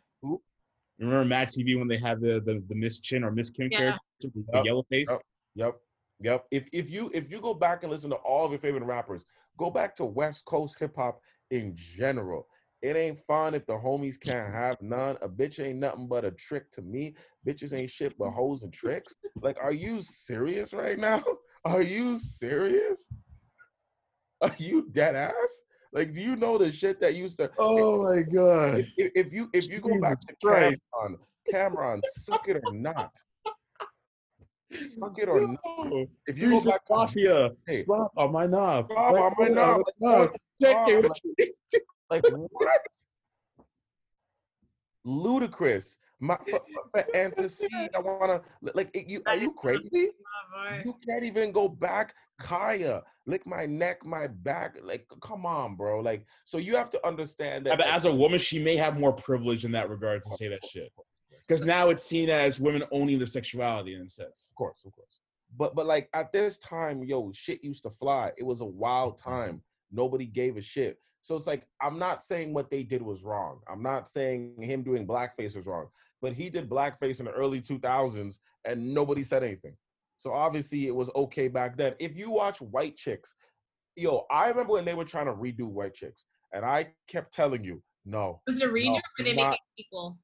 Remember 1.00 1.24
MADtv 1.34 1.78
when 1.80 1.88
they 1.88 1.98
had 1.98 2.20
the 2.20 2.42
the, 2.42 2.64
the 2.68 2.76
Miss 2.76 3.00
Chin 3.00 3.24
or 3.24 3.32
Miss 3.32 3.50
Kim 3.50 3.70
Yeah. 3.72 3.78
character, 3.78 4.00
with 4.22 4.46
the 4.48 4.58
Yep. 4.58 4.66
yellow 4.66 4.84
face? 4.84 5.10
Yep. 5.10 5.22
Yep. 5.56 5.76
Yep. 6.22 6.46
If 6.52 6.70
if 6.74 6.90
you 6.90 7.10
if 7.14 7.32
you 7.32 7.40
go 7.40 7.54
back 7.54 7.84
and 7.84 7.92
listen 7.92 8.10
to 8.10 8.18
all 8.18 8.46
of 8.46 8.52
your 8.52 8.60
favorite 8.60 8.84
rappers, 8.84 9.24
go 9.58 9.70
back 9.70 9.96
to 9.96 10.06
West 10.06 10.44
Coast 10.46 10.78
hip 10.78 10.96
hop 10.96 11.22
in 11.52 11.76
general. 11.76 12.48
It 12.82 12.96
ain't 12.96 13.20
fun 13.20 13.54
if 13.56 13.66
the 13.66 13.74
homies 13.74 14.20
can't 14.20 14.54
have 14.54 14.82
none. 14.82 15.18
A 15.22 15.28
bitch 15.28 15.64
ain't 15.64 15.80
nothing 15.80 16.08
but 16.08 16.24
a 16.24 16.32
trick 16.32 16.72
to 16.72 16.82
me. 16.82 17.16
Bitches 17.46 17.74
ain't 17.74 17.90
shit 17.90 18.18
but 18.18 18.30
hoes 18.32 18.64
and 18.64 18.72
tricks. 18.72 19.14
Like, 19.42 19.58
are 19.62 19.74
you 19.74 20.02
serious 20.02 20.74
right 20.74 20.98
now? 20.98 21.24
Are 21.66 21.82
you 21.82 22.16
serious? 22.16 23.10
Are 24.42 24.56
you 24.58 24.88
dead 24.94 25.14
ass? 25.14 25.62
Like, 25.92 26.14
do 26.14 26.22
you 26.22 26.38
know 26.38 26.58
the 26.58 26.72
shit 26.72 27.02
that 27.02 27.16
used 27.16 27.38
to? 27.40 27.52
Oh 27.58 28.04
my 28.04 28.22
god. 28.22 28.86
If, 28.96 29.12
if- 29.14 29.34
you 29.34 29.50
if 29.52 29.66
you 29.66 29.82
go 29.82 30.00
back 30.00 30.22
to 30.22 30.36
Christ. 30.42 30.80
Cameron, 31.02 31.18
Cameron, 31.52 32.02
suck 32.04 32.48
it 32.48 32.56
or 32.56 32.72
not. 32.72 33.12
Suck 34.72 35.20
it 35.20 35.28
or 35.28 35.42
not. 35.48 36.08
If 36.28 36.38
you 36.38 36.52
go 36.52 36.62
back 36.62 36.86
to 36.86 36.94
Mafia, 36.94 37.50
Hey. 37.68 37.80
slap 37.80 38.08
on 38.16 38.32
my 38.32 38.46
knob. 38.46 38.90
Slap 38.90 39.16
on 39.16 39.34
my 39.38 39.64
oh 39.64 39.84
Like, 40.02 40.32
knob. 40.32 40.32
Knob. 40.60 40.88
Check 40.88 41.14
it. 41.38 41.84
Like, 42.10 42.24
Like 42.24 42.34
what? 42.52 42.82
Ludacris. 45.06 45.98
My 46.20 46.38
for, 46.50 46.60
for, 46.74 46.84
for 46.92 47.16
antecedent, 47.16 47.92
I 47.96 48.00
wanna 48.00 48.42
like 48.74 49.06
you. 49.08 49.22
Are 49.26 49.38
you 49.38 49.54
crazy? 49.54 50.10
Oh. 50.56 50.80
You 50.84 50.96
can't 51.08 51.24
even 51.24 51.52
go 51.52 51.70
back. 51.70 52.14
Khia, 52.42 53.04
lick 53.26 53.46
my 53.46 53.66
neck, 53.66 54.06
my 54.06 54.28
back. 54.28 54.78
Like, 54.82 55.08
come 55.22 55.46
on, 55.46 55.76
bro. 55.76 56.00
Like, 56.00 56.26
so 56.46 56.58
you 56.58 56.76
have 56.76 56.90
to 56.92 57.08
understand 57.08 57.66
Yeah, 57.66 57.76
that. 57.76 57.86
but 57.86 57.88
as 57.88 58.06
a 58.06 58.14
woman, 58.14 58.40
she 58.40 58.60
may 58.60 58.76
have 58.78 58.98
more 58.98 59.14
privilege 59.14 59.66
in 59.66 59.72
that 59.74 59.90
regard 59.90 60.22
to 60.24 60.30
say 60.32 60.48
that 60.48 60.66
shit. 60.66 60.92
Because 61.48 61.64
now 61.66 61.90
it's 61.90 62.04
seen 62.04 62.30
as 62.30 62.60
women 62.60 62.84
owning 62.92 63.18
their 63.18 63.28
sexuality 63.28 63.96
in 63.96 64.02
a 64.02 64.10
sense. 64.10 64.50
Of 64.52 64.56
course, 64.56 64.82
of 64.86 64.94
course. 64.94 65.20
But 65.58 65.76
but 65.76 65.86
like 65.86 66.10
at 66.14 66.32
this 66.32 66.58
time, 66.60 67.04
yo, 67.04 67.32
shit 67.34 67.64
used 67.64 67.84
to 67.84 67.90
fly. 67.90 68.32
It 68.38 68.44
was 68.44 68.62
a 68.62 68.66
wild 68.66 69.18
mm-hmm. 69.20 69.30
time. 69.30 69.62
Nobody 69.92 70.26
gave 70.26 70.58
a 70.58 70.62
shit. 70.62 70.98
So 71.22 71.36
it's 71.36 71.48
like 71.48 71.66
I'm 71.82 72.00
not 72.00 72.22
saying 72.22 72.54
what 72.54 72.70
they 72.70 72.84
did 72.84 73.02
was 73.02 73.24
wrong. 73.24 73.60
I'm 73.70 73.84
not 73.84 74.08
saying 74.08 74.56
him 74.62 74.84
doing 74.84 75.06
blackface 75.08 75.56
was 75.56 75.66
wrong. 75.66 75.88
But 76.22 76.34
he 76.34 76.50
did 76.50 76.70
blackface 76.70 77.20
in 77.20 77.26
the 77.26 77.32
early 77.32 77.62
2000s 77.62 78.40
and 78.66 78.94
nobody 78.94 79.24
said 79.24 79.44
anything. 79.44 79.76
So 80.18 80.34
obviously 80.34 80.88
it 80.88 80.96
was 80.96 81.10
okay 81.16 81.48
back 81.48 81.78
then. 81.78 81.96
If 82.00 82.18
you 82.18 82.30
watch 82.30 82.62
White 82.62 82.98
Chicks, 82.98 83.36
yo, 83.96 84.26
I 84.30 84.50
remember 84.50 84.74
when 84.74 84.86
they 84.86 84.94
were 84.94 85.06
trying 85.06 85.28
to 85.28 85.34
redo 85.34 85.66
White 85.68 85.94
Chicks, 85.94 86.26
and 86.54 86.66
I 86.66 86.90
kept 87.08 87.34
telling 87.34 87.64
you, 87.64 87.82
no. 88.06 88.42
Was 88.46 88.62
it 88.62 88.68
a 88.68 88.72
redo 88.72 88.96
or 88.96 89.02
were 89.18 89.24
they 89.24 89.34
not- 89.34 89.52
making 89.52 89.54
a 89.54 89.82
sequel? 89.84 90.20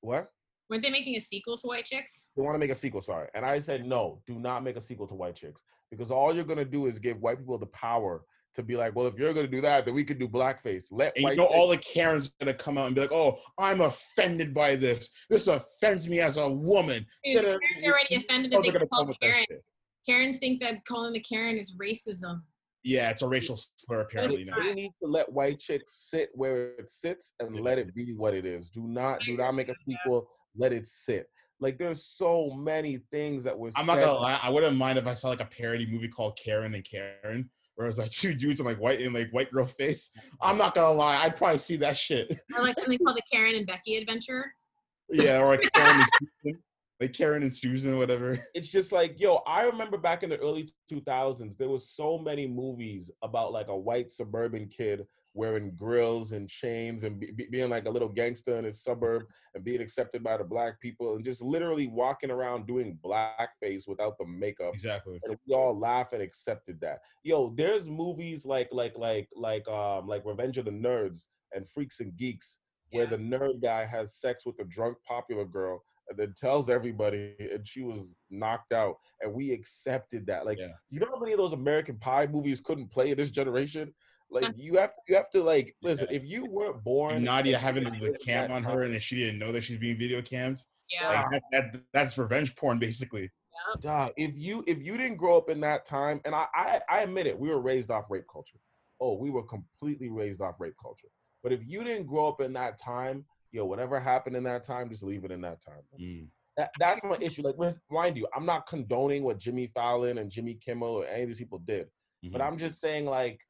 What? 0.00 0.30
Weren't 0.70 0.82
they 0.84 0.90
making 0.90 1.16
a 1.16 1.20
sequel 1.20 1.58
to 1.58 1.66
White 1.66 1.84
Chicks? 1.84 2.26
They 2.36 2.42
want 2.42 2.54
to 2.54 2.58
make 2.58 2.70
a 2.70 2.74
sequel, 2.74 3.02
sorry. 3.02 3.28
And 3.34 3.44
I 3.44 3.58
said, 3.58 3.84
no, 3.84 4.22
do 4.26 4.38
not 4.38 4.62
make 4.62 4.76
a 4.76 4.80
sequel 4.80 5.06
to 5.08 5.14
White 5.14 5.34
Chicks. 5.34 5.62
Because 5.90 6.10
all 6.10 6.34
you're 6.34 6.44
gonna 6.44 6.64
do 6.64 6.86
is 6.86 6.98
give 7.00 7.20
white 7.20 7.38
people 7.38 7.58
the 7.58 7.66
power 7.66 8.22
to 8.54 8.62
be 8.62 8.76
like, 8.76 8.94
well, 8.94 9.06
if 9.06 9.14
you're 9.18 9.32
gonna 9.32 9.46
do 9.46 9.60
that, 9.60 9.84
then 9.84 9.94
we 9.94 10.04
could 10.04 10.18
do 10.18 10.28
blackface. 10.28 10.86
Let 10.90 11.12
And 11.16 11.24
white 11.24 11.30
you 11.32 11.36
know, 11.36 11.46
all 11.46 11.68
the 11.68 11.78
Karens 11.78 12.30
gonna 12.40 12.54
come 12.54 12.78
out 12.78 12.86
and 12.86 12.94
be 12.94 13.00
like, 13.00 13.12
"Oh, 13.12 13.38
I'm 13.58 13.80
offended 13.80 14.52
by 14.52 14.76
this. 14.76 15.08
This 15.28 15.46
offends 15.46 16.08
me 16.08 16.20
as 16.20 16.36
a 16.36 16.48
woman." 16.50 17.06
Dude, 17.24 17.34
Yeah, 17.36 17.40
Karen's 17.42 17.84
you- 17.84 17.92
already 17.92 18.14
offended 18.16 18.50
that 18.52 18.62
they 18.62 18.70
they're 18.70 18.86
called 18.86 19.08
that 19.08 19.20
Karen. 19.20 19.46
Karens 20.06 20.38
think 20.38 20.60
that 20.62 20.84
calling 20.84 21.12
the 21.12 21.20
Karen 21.20 21.58
is 21.58 21.76
racism. 21.76 22.42
Yeah, 22.82 23.10
it's 23.10 23.22
a 23.22 23.28
racial 23.28 23.58
slur 23.76 24.00
apparently. 24.00 24.44
they, 24.44 24.50
Now. 24.50 24.58
they 24.58 24.72
need 24.74 24.92
to 25.02 25.08
let 25.08 25.30
white 25.30 25.60
chicks 25.60 26.08
sit 26.10 26.30
where 26.34 26.70
it 26.72 26.88
sits 26.88 27.34
and 27.38 27.60
let 27.60 27.78
it 27.78 27.94
be 27.94 28.14
what 28.14 28.34
it 28.34 28.46
is. 28.46 28.70
Do 28.70 28.82
not 28.82 29.20
do 29.26 29.36
not 29.36 29.52
make 29.54 29.68
a 29.68 29.74
sequel. 29.86 30.28
Let 30.56 30.72
it 30.72 30.86
sit. 30.86 31.28
Like 31.60 31.78
there's 31.78 32.06
so 32.06 32.50
many 32.54 32.96
things 33.12 33.44
that 33.44 33.56
were 33.56 33.68
I'm 33.76 33.84
said. 33.84 33.92
not 33.94 34.00
gonna 34.00 34.12
lie. 34.14 34.40
I 34.42 34.48
wouldn't 34.48 34.76
mind 34.78 34.98
if 34.98 35.06
I 35.06 35.12
saw 35.12 35.28
like 35.28 35.42
a 35.42 35.44
parody 35.44 35.84
movie 35.86 36.08
called 36.08 36.38
Karen 36.42 36.74
and 36.74 36.82
Karen, 36.84 37.50
where 37.80 37.88
it's 37.88 37.96
like 37.96 38.10
two 38.10 38.34
dudes 38.34 38.60
in 38.60 38.66
like 38.66 38.78
white 38.78 39.00
in 39.00 39.14
like 39.14 39.30
white 39.30 39.50
girl 39.50 39.64
face. 39.64 40.10
I'm 40.42 40.58
not 40.58 40.74
gonna 40.74 40.92
lie, 40.92 41.16
I'd 41.16 41.34
probably 41.34 41.58
see 41.58 41.76
that 41.76 41.96
shit. 41.96 42.38
Or 42.56 42.62
like 42.62 42.78
something 42.78 42.98
called 42.98 43.16
the 43.16 43.22
Karen 43.32 43.54
and 43.54 43.66
Becky 43.66 43.96
adventure. 43.96 44.52
Yeah, 45.08 45.40
or 45.40 45.56
like 45.56 45.72
Karen 45.72 46.00
and 46.00 46.08
Susan, 46.42 46.62
like 47.00 47.12
Karen 47.14 47.42
and 47.42 47.54
Susan, 47.54 47.96
whatever. 47.96 48.38
It's 48.54 48.68
just 48.68 48.92
like, 48.92 49.18
yo, 49.18 49.36
I 49.46 49.62
remember 49.62 49.96
back 49.96 50.22
in 50.22 50.28
the 50.28 50.36
early 50.36 50.68
2000s, 50.92 51.56
there 51.56 51.70
was 51.70 51.88
so 51.88 52.18
many 52.18 52.46
movies 52.46 53.10
about 53.22 53.52
like 53.52 53.68
a 53.68 53.76
white 53.76 54.12
suburban 54.12 54.68
kid 54.68 55.06
wearing 55.34 55.70
grills 55.76 56.32
and 56.32 56.48
chains 56.48 57.04
and 57.04 57.20
be, 57.20 57.30
be- 57.30 57.46
being 57.50 57.70
like 57.70 57.86
a 57.86 57.90
little 57.90 58.08
gangster 58.08 58.56
in 58.58 58.64
his 58.64 58.82
suburb 58.82 59.22
and 59.54 59.62
being 59.62 59.80
accepted 59.80 60.22
by 60.24 60.36
the 60.36 60.42
black 60.44 60.80
people 60.80 61.14
and 61.14 61.24
just 61.24 61.40
literally 61.40 61.86
walking 61.86 62.30
around 62.30 62.66
doing 62.66 62.98
blackface 63.04 63.86
without 63.86 64.16
the 64.18 64.26
makeup 64.26 64.74
Exactly. 64.74 65.20
and 65.24 65.36
we 65.46 65.54
all 65.54 65.78
laugh 65.78 66.12
and 66.12 66.20
accepted 66.22 66.80
that. 66.80 66.98
Yo, 67.22 67.54
there's 67.56 67.86
movies 67.88 68.44
like 68.44 68.68
like 68.72 68.96
like 68.98 69.28
like 69.36 69.66
um 69.68 70.06
like 70.08 70.24
Revenge 70.24 70.58
of 70.58 70.64
the 70.64 70.70
Nerds 70.72 71.26
and 71.54 71.68
Freaks 71.68 72.00
and 72.00 72.16
Geeks 72.16 72.58
where 72.90 73.04
Yeah. 73.04 73.10
the 73.10 73.16
nerd 73.18 73.62
guy 73.62 73.84
has 73.84 74.16
sex 74.16 74.44
with 74.44 74.56
the 74.56 74.64
drunk 74.64 74.96
popular 75.06 75.44
girl 75.44 75.80
and 76.08 76.18
then 76.18 76.34
tells 76.36 76.68
everybody 76.68 77.36
and 77.38 77.66
she 77.66 77.82
was 77.82 78.16
knocked 78.30 78.72
out 78.72 78.96
and 79.20 79.32
we 79.32 79.52
accepted 79.52 80.26
that. 80.26 80.44
Like 80.44 80.58
Yeah. 80.58 80.72
you 80.90 80.98
know 80.98 81.06
how 81.08 81.20
many 81.20 81.30
of 81.30 81.38
those 81.38 81.52
American 81.52 81.98
Pie 81.98 82.26
movies 82.26 82.60
couldn't 82.60 82.90
play 82.90 83.10
in 83.12 83.16
this 83.16 83.30
generation? 83.30 83.94
Like 84.30 84.56
you 84.56 84.76
have 84.76 84.92
you 85.08 85.16
have 85.16 85.30
to 85.30 85.42
like 85.42 85.74
listen, 85.82 86.08
if 86.10 86.24
you 86.24 86.46
weren't 86.46 86.82
born 86.84 87.16
And 87.16 87.24
Nadia 87.24 87.58
having 87.58 87.92
you 87.94 88.12
the 88.12 88.18
cam 88.18 88.52
on 88.52 88.62
her 88.62 88.84
and 88.84 88.92
then 88.94 89.00
she 89.00 89.16
didn't 89.16 89.38
know 89.38 89.52
that 89.52 89.62
she's 89.62 89.78
being 89.78 89.98
video 89.98 90.22
cammed. 90.22 90.64
Yeah. 90.90 91.08
Like 91.08 91.42
that, 91.52 91.72
that 91.72 91.82
that's 91.92 92.18
revenge 92.18 92.54
porn 92.56 92.78
basically. 92.78 93.30
Dog, 93.80 94.12
if 94.16 94.38
you 94.38 94.64
if 94.66 94.78
you 94.78 94.96
didn't 94.96 95.16
grow 95.16 95.36
up 95.36 95.50
in 95.50 95.60
that 95.60 95.84
time, 95.84 96.20
and 96.24 96.34
I, 96.34 96.46
I 96.54 96.80
I 96.88 97.00
admit 97.00 97.26
it, 97.26 97.38
we 97.38 97.48
were 97.48 97.60
raised 97.60 97.90
off 97.90 98.10
rape 98.10 98.24
culture. 98.32 98.58
Oh, 99.00 99.16
we 99.16 99.30
were 99.30 99.42
completely 99.42 100.08
raised 100.08 100.40
off 100.40 100.56
rape 100.58 100.74
culture. 100.80 101.08
But 101.42 101.52
if 101.52 101.60
you 101.66 101.84
didn't 101.84 102.06
grow 102.06 102.26
up 102.26 102.40
in 102.40 102.52
that 102.54 102.78
time, 102.78 103.24
yo, 103.52 103.64
whatever 103.64 104.00
happened 104.00 104.36
in 104.36 104.44
that 104.44 104.62
time, 104.62 104.88
just 104.88 105.02
leave 105.02 105.24
it 105.24 105.30
in 105.30 105.40
that 105.42 105.60
time. 105.62 105.82
Mm. 106.00 106.26
That, 106.56 106.70
that's 106.78 107.02
my 107.04 107.16
issue. 107.20 107.42
Like, 107.42 107.76
mind 107.90 108.16
you, 108.16 108.26
I'm 108.34 108.44
not 108.44 108.66
condoning 108.66 109.22
what 109.22 109.38
Jimmy 109.38 109.68
Fallon 109.74 110.18
and 110.18 110.30
Jimmy 110.30 110.54
Kimmel 110.54 110.88
or 110.88 111.06
any 111.06 111.22
of 111.22 111.28
these 111.28 111.38
people 111.38 111.58
did, 111.58 111.88
but 112.30 112.40
Mhm. 112.40 112.44
I'm 112.46 112.58
just 112.58 112.80
saying, 112.80 113.06
like, 113.06 113.40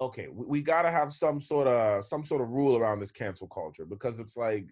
okay, 0.00 0.28
we, 0.32 0.46
we 0.46 0.62
gotta 0.62 0.90
have 0.90 1.12
some 1.12 1.40
sort 1.40 1.66
of 1.66 2.04
some 2.04 2.22
sort 2.22 2.42
of 2.42 2.50
rule 2.50 2.76
around 2.76 3.00
this 3.00 3.10
cancel 3.10 3.48
culture 3.48 3.84
because 3.84 4.20
it's 4.20 4.36
like, 4.36 4.66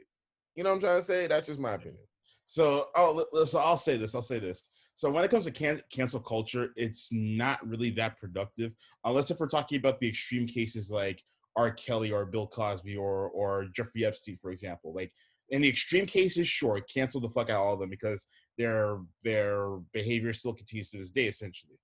you 0.54 0.64
know 0.64 0.70
what 0.70 0.76
I'm 0.76 0.80
trying 0.80 1.00
to 1.00 1.04
say? 1.04 1.26
That's 1.26 1.48
just 1.48 1.60
my 1.60 1.74
opinion. 1.74 2.02
So, 2.46 2.86
oh, 2.96 3.44
so 3.44 3.58
I'll 3.58 3.76
say 3.76 3.98
this. 3.98 4.14
I'll 4.14 4.22
say 4.22 4.38
this. 4.38 4.62
So, 4.94 5.10
when 5.10 5.22
it 5.22 5.30
comes 5.30 5.44
to 5.44 5.50
can- 5.50 5.82
cancel 5.92 6.18
culture, 6.18 6.70
it's 6.76 7.08
not 7.12 7.64
really 7.66 7.90
that 7.90 8.18
productive, 8.18 8.72
unless 9.04 9.30
if 9.30 9.38
we're 9.38 9.48
talking 9.48 9.78
about 9.78 10.00
the 10.00 10.08
extreme 10.08 10.46
cases 10.46 10.90
like 10.90 11.22
R. 11.56 11.70
Kelly 11.72 12.10
or 12.10 12.24
Bill 12.24 12.46
Cosby 12.46 12.96
or 12.96 13.28
or 13.28 13.66
Jeffrey 13.76 14.04
Epstein, 14.04 14.38
for 14.40 14.50
example. 14.50 14.94
Like 14.94 15.12
in 15.50 15.60
the 15.60 15.68
extreme 15.68 16.06
cases, 16.06 16.48
sure, 16.48 16.80
cancel 16.92 17.20
the 17.20 17.28
fuck 17.28 17.50
out 17.50 17.60
all 17.60 17.74
of 17.74 17.80
them 17.80 17.90
because 17.90 18.26
their 18.56 19.00
their 19.22 19.78
behavior 19.92 20.32
still 20.32 20.54
continues 20.54 20.90
to 20.90 20.98
this 20.98 21.10
day, 21.10 21.26
essentially. 21.26 21.78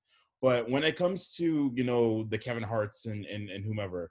But 0.44 0.68
when 0.68 0.84
it 0.84 0.94
comes 0.94 1.30
to 1.36 1.72
you 1.74 1.84
know 1.84 2.24
the 2.24 2.36
Kevin 2.36 2.62
Harts 2.62 3.06
and 3.06 3.24
and, 3.24 3.48
and 3.48 3.64
whomever, 3.64 4.10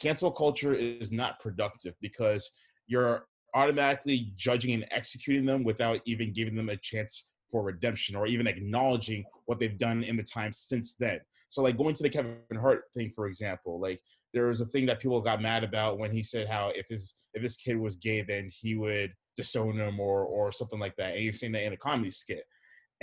cancel 0.00 0.30
culture 0.30 0.74
is 0.74 1.12
not 1.12 1.38
productive 1.40 1.92
because 2.00 2.50
you're 2.86 3.26
automatically 3.54 4.32
judging 4.34 4.72
and 4.72 4.86
executing 4.90 5.44
them 5.44 5.62
without 5.62 6.00
even 6.06 6.32
giving 6.32 6.54
them 6.54 6.70
a 6.70 6.76
chance 6.78 7.26
for 7.50 7.62
redemption 7.62 8.16
or 8.16 8.26
even 8.26 8.46
acknowledging 8.46 9.26
what 9.44 9.58
they've 9.58 9.76
done 9.76 10.02
in 10.02 10.16
the 10.16 10.22
time 10.22 10.54
since 10.54 10.94
then. 10.94 11.20
So 11.50 11.60
like 11.60 11.76
going 11.76 11.94
to 11.96 12.02
the 12.02 12.08
Kevin 12.08 12.38
Hart 12.58 12.84
thing, 12.94 13.12
for 13.14 13.26
example, 13.26 13.78
like 13.78 14.00
there 14.32 14.46
was 14.46 14.62
a 14.62 14.66
thing 14.66 14.86
that 14.86 15.00
people 15.00 15.20
got 15.20 15.42
mad 15.42 15.64
about 15.64 15.98
when 15.98 16.10
he 16.10 16.22
said 16.22 16.48
how 16.48 16.72
if 16.74 16.86
his 16.88 17.12
if 17.34 17.42
this 17.42 17.56
kid 17.56 17.78
was 17.78 17.96
gay, 17.96 18.22
then 18.22 18.48
he 18.50 18.74
would 18.74 19.12
disown 19.36 19.78
him 19.78 20.00
or 20.00 20.24
or 20.24 20.50
something 20.50 20.80
like 20.80 20.96
that. 20.96 21.14
And 21.14 21.24
you've 21.24 21.36
seen 21.36 21.52
that 21.52 21.64
in 21.64 21.74
a 21.74 21.76
comedy 21.76 22.10
skit. 22.10 22.44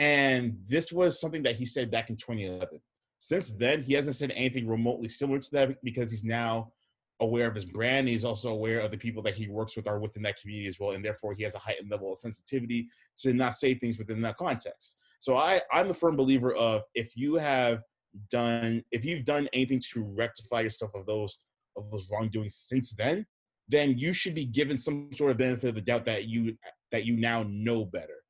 And 0.01 0.57
this 0.67 0.91
was 0.91 1.21
something 1.21 1.43
that 1.43 1.55
he 1.55 1.63
said 1.63 1.91
back 1.91 2.09
in 2.09 2.17
2011. 2.17 2.81
Since 3.19 3.51
then, 3.51 3.83
he 3.83 3.93
hasn't 3.93 4.15
said 4.15 4.31
anything 4.31 4.67
remotely 4.67 5.07
similar 5.07 5.37
to 5.37 5.51
that 5.51 5.83
because 5.83 6.09
he's 6.09 6.23
now 6.23 6.71
aware 7.19 7.47
of 7.47 7.53
his 7.53 7.65
brand. 7.65 8.09
He's 8.09 8.25
also 8.25 8.49
aware 8.49 8.79
of 8.79 8.89
the 8.89 8.97
people 8.97 9.21
that 9.21 9.35
he 9.35 9.47
works 9.47 9.77
with 9.77 9.87
are 9.87 9.99
within 9.99 10.23
that 10.23 10.41
community 10.41 10.67
as 10.67 10.79
well, 10.79 10.93
and 10.93 11.05
therefore 11.05 11.35
he 11.35 11.43
has 11.43 11.53
a 11.53 11.59
heightened 11.59 11.91
level 11.91 12.11
of 12.11 12.17
sensitivity 12.17 12.87
to 13.19 13.31
not 13.31 13.53
say 13.53 13.75
things 13.75 13.99
within 13.99 14.21
that 14.21 14.37
context. 14.37 14.97
So 15.19 15.37
I, 15.37 15.61
I'm 15.71 15.91
a 15.91 15.93
firm 15.93 16.15
believer 16.15 16.55
of 16.55 16.81
if 16.95 17.15
you 17.15 17.35
have 17.35 17.83
done, 18.31 18.83
if 18.91 19.05
you've 19.05 19.23
done 19.23 19.47
anything 19.53 19.83
to 19.93 20.11
rectify 20.17 20.61
yourself 20.61 20.95
of 20.95 21.05
those 21.05 21.37
of 21.77 21.91
those 21.91 22.09
wrongdoings 22.11 22.55
since 22.55 22.95
then, 22.95 23.23
then 23.67 23.99
you 23.99 24.13
should 24.13 24.33
be 24.33 24.45
given 24.45 24.79
some 24.79 25.13
sort 25.13 25.29
of 25.29 25.37
benefit 25.37 25.69
of 25.69 25.75
the 25.75 25.81
doubt 25.81 26.05
that 26.05 26.25
you 26.25 26.57
that 26.91 27.05
you 27.05 27.17
now 27.17 27.45
know 27.47 27.85
better. 27.85 28.20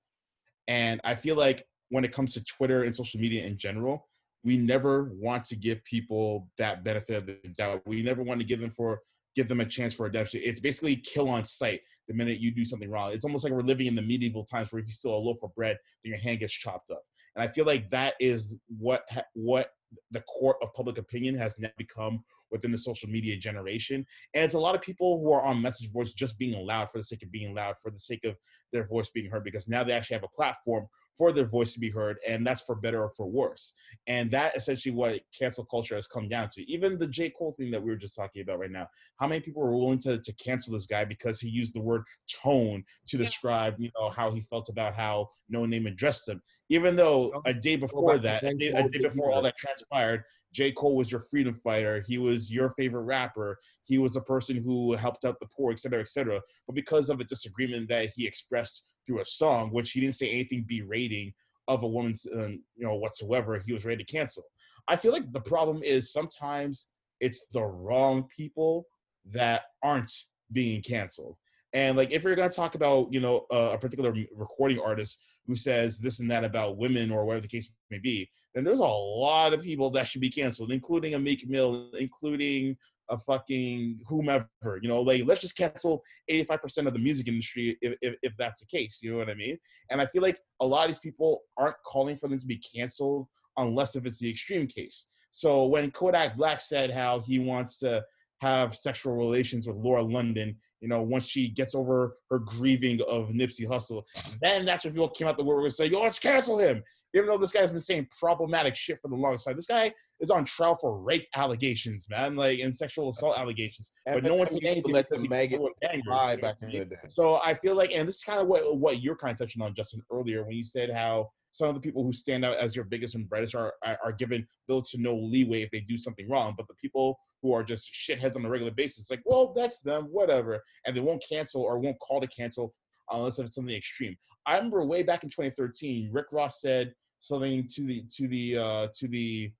And 0.67 1.01
I 1.03 1.15
feel 1.15 1.35
like 1.35 1.65
when 1.89 2.05
it 2.05 2.11
comes 2.11 2.33
to 2.33 2.43
Twitter 2.43 2.83
and 2.83 2.95
social 2.95 3.19
media 3.19 3.45
in 3.45 3.57
general, 3.57 4.07
we 4.43 4.57
never 4.57 5.11
want 5.13 5.43
to 5.45 5.55
give 5.55 5.83
people 5.83 6.47
that 6.57 6.83
benefit 6.83 7.17
of 7.17 7.25
the 7.25 7.37
doubt. 7.55 7.81
We 7.85 8.01
never 8.01 8.23
want 8.23 8.39
to 8.39 8.45
give 8.45 8.59
them 8.59 8.71
for 8.71 9.01
give 9.35 9.47
them 9.47 9.61
a 9.61 9.65
chance 9.65 9.93
for 9.93 10.03
redemption. 10.03 10.41
It's 10.43 10.59
basically 10.59 10.97
kill 10.97 11.29
on 11.29 11.45
sight 11.45 11.81
the 12.07 12.13
minute 12.13 12.39
you 12.39 12.51
do 12.51 12.65
something 12.65 12.89
wrong. 12.89 13.13
It's 13.13 13.23
almost 13.23 13.43
like 13.43 13.53
we're 13.53 13.61
living 13.61 13.87
in 13.87 13.95
the 13.95 14.01
medieval 14.01 14.43
times 14.43 14.71
where 14.71 14.81
if 14.81 14.87
you 14.87 14.93
steal 14.93 15.15
a 15.15 15.15
loaf 15.15 15.37
of 15.43 15.55
bread, 15.55 15.77
then 16.03 16.09
your 16.09 16.19
hand 16.19 16.39
gets 16.39 16.53
chopped 16.53 16.91
up. 16.91 17.03
And 17.35 17.43
I 17.43 17.51
feel 17.51 17.65
like 17.65 17.89
that 17.91 18.15
is 18.19 18.57
what 18.67 19.03
ha- 19.09 19.23
what 19.33 19.71
the 20.11 20.21
court 20.21 20.57
of 20.61 20.73
public 20.73 20.97
opinion 20.97 21.35
has 21.35 21.59
now 21.59 21.69
become 21.77 22.23
within 22.49 22.71
the 22.71 22.77
social 22.77 23.09
media 23.09 23.37
generation. 23.37 24.05
And 24.33 24.43
it's 24.43 24.53
a 24.53 24.59
lot 24.59 24.75
of 24.75 24.81
people 24.81 25.19
who 25.19 25.31
are 25.33 25.41
on 25.41 25.61
message 25.61 25.91
boards 25.91 26.13
just 26.13 26.37
being 26.37 26.65
loud 26.65 26.91
for 26.91 26.97
the 26.97 27.03
sake 27.03 27.23
of 27.23 27.31
being 27.31 27.53
loud, 27.53 27.75
for 27.81 27.91
the 27.91 27.99
sake 27.99 28.23
of 28.25 28.35
their 28.71 28.87
voice 28.87 29.09
being 29.09 29.29
heard, 29.29 29.43
because 29.43 29.67
now 29.67 29.83
they 29.83 29.93
actually 29.93 30.15
have 30.15 30.23
a 30.23 30.35
platform 30.35 30.85
for 31.17 31.31
their 31.31 31.45
voice 31.45 31.73
to 31.73 31.79
be 31.79 31.89
heard, 31.89 32.17
and 32.27 32.45
that's 32.45 32.61
for 32.61 32.75
better 32.75 33.03
or 33.03 33.11
for 33.15 33.27
worse. 33.27 33.73
And 34.07 34.31
that 34.31 34.55
essentially 34.55 34.93
what 34.95 35.19
cancel 35.37 35.65
culture 35.65 35.95
has 35.95 36.07
come 36.07 36.27
down 36.27 36.49
to. 36.53 36.71
Even 36.71 36.97
the 36.97 37.07
J. 37.07 37.29
Cole 37.29 37.53
thing 37.53 37.71
that 37.71 37.81
we 37.81 37.91
were 37.91 37.97
just 37.97 38.15
talking 38.15 38.41
about 38.41 38.59
right 38.59 38.71
now. 38.71 38.87
How 39.17 39.27
many 39.27 39.41
people 39.41 39.61
were 39.61 39.77
willing 39.77 39.99
to, 39.99 40.17
to 40.17 40.33
cancel 40.33 40.73
this 40.73 40.85
guy 40.85 41.05
because 41.05 41.39
he 41.39 41.49
used 41.49 41.75
the 41.75 41.81
word 41.81 42.03
tone 42.29 42.83
to 43.07 43.17
Yeah. 43.17 43.23
describe, 43.25 43.75
you 43.77 43.91
know, 43.99 44.09
how 44.09 44.31
he 44.31 44.41
felt 44.41 44.69
about 44.69 44.95
how 44.95 45.29
Noname 45.53 45.87
addressed 45.87 46.27
him. 46.27 46.41
Even 46.69 46.95
though 46.95 47.41
a 47.45 47.53
day 47.53 47.75
before 47.75 48.17
that, 48.17 48.43
a 48.43 48.53
day, 48.55 48.67
a 48.69 48.89
day 48.89 48.99
before 48.99 49.31
all 49.31 49.41
that 49.41 49.57
transpired, 49.57 50.23
J. 50.53 50.71
Cole 50.73 50.95
was 50.97 51.11
your 51.11 51.21
freedom 51.21 51.53
fighter. 51.53 52.03
He 52.05 52.17
was 52.17 52.51
your 52.51 52.73
favorite 52.77 53.03
rapper. 53.03 53.57
He 53.83 53.97
was 53.97 54.15
a 54.15 54.21
person 54.21 54.57
who 54.57 54.93
helped 54.93 55.23
out 55.23 55.39
the 55.39 55.47
poor, 55.47 55.71
et 55.71 55.79
cetera, 55.79 56.01
et 56.01 56.09
cetera. 56.09 56.41
But 56.67 56.75
because 56.75 57.09
of 57.09 57.19
a 57.19 57.23
disagreement 57.23 57.87
that 57.89 58.09
he 58.15 58.27
expressed 58.27 58.83
through 59.05 59.21
a 59.21 59.25
song, 59.25 59.71
which 59.71 59.91
he 59.91 59.99
didn't 59.99 60.15
say 60.15 60.29
anything 60.29 60.65
berating 60.67 61.33
of 61.67 61.83
a 61.83 61.87
woman's, 61.87 62.25
um, 62.35 62.63
you 62.75 62.85
know, 62.85 62.95
whatsoever, 62.95 63.59
he 63.59 63.73
was 63.73 63.85
ready 63.85 64.03
to 64.03 64.11
cancel. 64.11 64.43
I 64.87 64.95
feel 64.95 65.11
like 65.11 65.31
the 65.31 65.41
problem 65.41 65.83
is 65.83 66.11
sometimes 66.11 66.87
it's 67.19 67.45
the 67.53 67.63
wrong 67.63 68.27
people 68.35 68.85
that 69.31 69.63
aren't 69.83 70.11
being 70.51 70.81
canceled. 70.81 71.37
And 71.73 71.95
like, 71.95 72.11
if 72.11 72.23
you're 72.23 72.35
gonna 72.35 72.49
talk 72.49 72.75
about, 72.75 73.13
you 73.13 73.21
know, 73.21 73.45
uh, 73.51 73.71
a 73.73 73.77
particular 73.77 74.13
recording 74.35 74.79
artist 74.79 75.19
who 75.47 75.55
says 75.55 75.99
this 75.99 76.19
and 76.19 76.29
that 76.29 76.43
about 76.43 76.77
women 76.77 77.11
or 77.11 77.25
whatever 77.25 77.41
the 77.41 77.47
case 77.47 77.69
may 77.89 77.99
be, 77.99 78.29
then 78.53 78.63
there's 78.63 78.79
a 78.79 78.85
lot 78.85 79.53
of 79.53 79.61
people 79.61 79.89
that 79.91 80.07
should 80.07 80.21
be 80.21 80.29
canceled, 80.29 80.71
including 80.71 81.13
a 81.13 81.19
Meek 81.19 81.47
Mill, 81.47 81.89
including 81.97 82.75
a 83.11 83.19
fucking 83.19 83.99
whomever. 84.07 84.47
You 84.81 84.89
know, 84.89 85.01
like 85.01 85.23
let's 85.25 85.41
just 85.41 85.57
cancel 85.57 86.01
85% 86.29 86.87
of 86.87 86.93
the 86.93 86.99
music 86.99 87.27
industry 87.27 87.77
if, 87.81 87.95
if, 88.01 88.15
if 88.23 88.33
that's 88.37 88.61
the 88.61 88.65
case. 88.65 88.99
You 89.01 89.11
know 89.11 89.17
what 89.17 89.29
I 89.29 89.35
mean? 89.35 89.57
And 89.89 90.01
I 90.01 90.07
feel 90.07 90.21
like 90.21 90.39
a 90.61 90.65
lot 90.65 90.85
of 90.85 90.89
these 90.89 90.99
people 90.99 91.41
aren't 91.57 91.75
calling 91.85 92.17
for 92.17 92.27
them 92.27 92.39
to 92.39 92.47
be 92.47 92.57
canceled 92.57 93.27
unless 93.57 93.95
if 93.95 94.05
it's 94.05 94.19
the 94.19 94.29
extreme 94.29 94.65
case. 94.65 95.07
So 95.29 95.65
when 95.65 95.91
Kodak 95.91 96.35
Black 96.35 96.59
said 96.59 96.91
how 96.91 97.19
he 97.19 97.39
wants 97.39 97.77
to 97.79 98.03
have 98.41 98.75
sexual 98.75 99.15
relations 99.15 99.67
with 99.67 99.77
Lauren 99.77 100.09
London, 100.09 100.55
you 100.81 100.87
know, 100.87 101.01
once 101.01 101.25
she 101.25 101.47
gets 101.47 101.75
over 101.75 102.17
her 102.29 102.39
grieving 102.39 102.99
of 103.07 103.29
Nipsey 103.29 103.67
Hussle, 103.67 104.03
then 104.41 104.65
that's 104.65 104.83
when 104.83 104.93
people 104.93 105.09
came 105.09 105.27
out 105.27 105.37
the 105.37 105.43
woodwork 105.43 105.65
and 105.65 105.73
say, 105.73 105.85
yo, 105.85 106.01
let's 106.01 106.17
cancel 106.17 106.57
him. 106.57 106.83
Even 107.13 107.27
though 107.27 107.37
this 107.37 107.51
guy's 107.51 107.71
been 107.71 107.81
saying 107.81 108.07
problematic 108.17 108.75
shit 108.75 108.99
for 109.01 109.09
the 109.09 109.15
longest 109.15 109.45
time. 109.45 109.55
This 109.55 109.67
guy 109.67 109.93
is 110.21 110.31
on 110.31 110.45
trial 110.45 110.75
for 110.75 110.97
rape 110.97 111.27
allegations, 111.35 112.07
man, 112.09 112.35
like 112.35 112.59
and 112.59 112.75
sexual 112.75 113.09
assault 113.09 113.37
allegations. 113.37 113.91
But 114.05 114.23
no 114.23 114.35
one 114.35 114.47
said 114.47 114.63
anything 114.63 114.93
let 114.93 115.09
because 115.09 115.21
the 115.21 115.27
he 115.27 115.29
maggot 115.29 115.61
with 115.61 115.73
bangers, 115.81 116.03
Lie 116.07 116.31
you 116.31 116.37
know 116.37 116.41
back 116.41 116.55
in 116.61 116.69
the 116.71 116.85
day. 116.85 116.95
So 117.09 117.35
I 117.43 117.53
feel 117.55 117.75
like, 117.75 117.91
and 117.93 118.07
this 118.07 118.15
is 118.15 118.23
kind 118.23 118.39
of 118.39 118.47
what 118.47 118.77
what 118.77 119.01
you're 119.01 119.17
kind 119.17 119.33
of 119.33 119.37
touching 119.37 119.61
on, 119.61 119.75
Justin, 119.75 120.01
earlier 120.11 120.43
when 120.45 120.55
you 120.55 120.63
said 120.63 120.89
how 120.89 121.29
some 121.51 121.67
of 121.67 121.75
the 121.75 121.81
people 121.81 122.03
who 122.03 122.13
stand 122.13 122.45
out 122.45 122.55
as 122.57 122.75
your 122.75 122.85
biggest 122.85 123.15
and 123.15 123.27
brightest 123.29 123.55
are 123.55 123.73
are, 123.85 123.97
are 124.03 124.13
given 124.13 124.47
little 124.69 124.81
to 124.83 124.97
no 125.01 125.15
leeway 125.15 125.63
if 125.63 125.71
they 125.71 125.81
do 125.81 125.97
something 125.97 126.29
wrong, 126.29 126.53
but 126.55 126.67
the 126.67 126.75
people 126.75 127.19
who 127.41 127.53
are 127.53 127.63
just 127.63 127.91
shitheads 127.91 128.35
on 128.35 128.45
a 128.45 128.49
regular 128.49 128.71
basis, 128.71 129.09
like, 129.09 129.21
well, 129.25 129.53
that's 129.53 129.79
them, 129.79 130.05
whatever, 130.11 130.61
and 130.85 130.95
they 130.95 131.01
won't 131.01 131.23
cancel 131.27 131.61
or 131.61 131.79
won't 131.79 131.99
call 131.99 132.21
to 132.21 132.27
cancel 132.27 132.73
unless 133.11 133.39
it's 133.39 133.55
something 133.55 133.75
extreme. 133.75 134.15
I 134.45 134.55
remember 134.55 134.83
way 134.85 135.03
back 135.03 135.23
in 135.23 135.29
2013, 135.29 136.09
Rick 136.11 136.27
Ross 136.31 136.61
said 136.61 136.93
something 137.19 137.67
to 137.75 137.85
the 137.85 138.03
to 138.15 138.27
the 138.27 138.57
uh, 138.57 138.87
to 138.97 139.07
the 139.07 139.51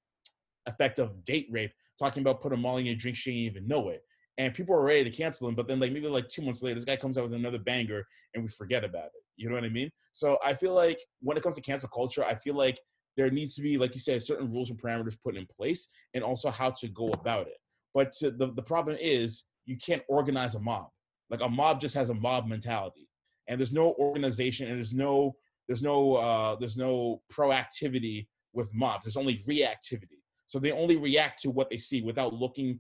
effect 0.68 1.00
of 1.00 1.24
date 1.26 1.48
rape, 1.52 1.72
talking 2.00 2.22
about 2.22 2.42
putting 2.42 2.58
a 2.58 2.62
Molly 2.62 2.82
in 2.82 2.88
your 2.88 2.96
drink, 2.96 3.18
she 3.18 3.32
didn't 3.32 3.58
even 3.58 3.68
know 3.68 3.90
it. 3.90 4.04
And 4.38 4.54
people 4.54 4.74
are 4.76 4.84
ready 4.84 5.04
to 5.04 5.10
cancel 5.10 5.48
him, 5.48 5.56
but 5.56 5.68
then 5.68 5.80
like 5.80 5.92
maybe 5.92 6.08
like 6.08 6.30
two 6.30 6.42
months 6.42 6.64
later, 6.64 6.76
this 6.76 6.86
guy 6.86 6.96
comes 6.96 7.18
out 7.18 7.24
with 7.24 7.34
another 7.34 7.60
banger 7.60 8.04
and 8.34 8.44
we 8.44 8.50
forget 8.50 8.84
about 8.84 9.06
it. 9.06 9.24
You 9.36 9.50
know 9.50 9.56
what 9.56 9.64
I 9.64 9.70
mean? 9.70 9.92
So 10.14 10.38
I 10.44 10.54
feel 10.54 10.74
like 10.74 11.00
when 11.22 11.38
it 11.38 11.44
comes 11.44 11.56
to 11.56 11.62
cancel 11.62 11.90
culture, 11.90 12.24
I 12.24 12.36
feel 12.36 12.56
like 12.56 12.80
there 13.18 13.30
needs 13.30 13.56
to 13.56 13.62
be, 13.62 13.78
like 13.78 13.94
you 13.94 14.02
said, 14.02 14.24
certain 14.24 14.52
rules 14.52 14.70
and 14.70 14.82
parameters 14.82 15.18
put 15.22 15.36
in 15.36 15.46
place 15.46 15.90
and 16.14 16.24
also 16.24 16.50
how 16.50 16.72
to 16.72 16.88
go 16.88 17.10
about 17.10 17.48
it. 17.48 17.58
But 17.94 18.14
the, 18.22 18.52
the 18.56 18.62
problem 18.62 18.98
is 19.00 19.44
you 19.66 19.78
can't 19.78 20.04
organize 20.08 20.56
a 20.56 20.60
mob. 20.60 20.88
Like 21.30 21.42
a 21.42 21.50
mob 21.50 21.82
just 21.82 21.96
has 21.96 22.10
a 22.10 22.14
mob 22.14 22.48
mentality. 22.48 23.08
And 23.48 23.60
there's 23.60 23.74
no 23.74 23.94
organization 24.00 24.68
and 24.70 24.78
there's 24.78 24.94
no 24.94 25.36
there's 25.68 25.82
no 25.82 26.16
uh, 26.16 26.56
there's 26.56 26.78
no 26.78 27.22
proactivity 27.32 28.28
with 28.54 28.74
mobs. 28.74 29.06
There's 29.06 29.18
only 29.18 29.38
reactivity. 29.48 30.20
So 30.48 30.60
they 30.60 30.72
only 30.72 30.98
react 30.98 31.42
to 31.44 31.50
what 31.50 31.70
they 31.70 31.78
see 31.78 32.02
without 32.02 32.34
looking 32.34 32.80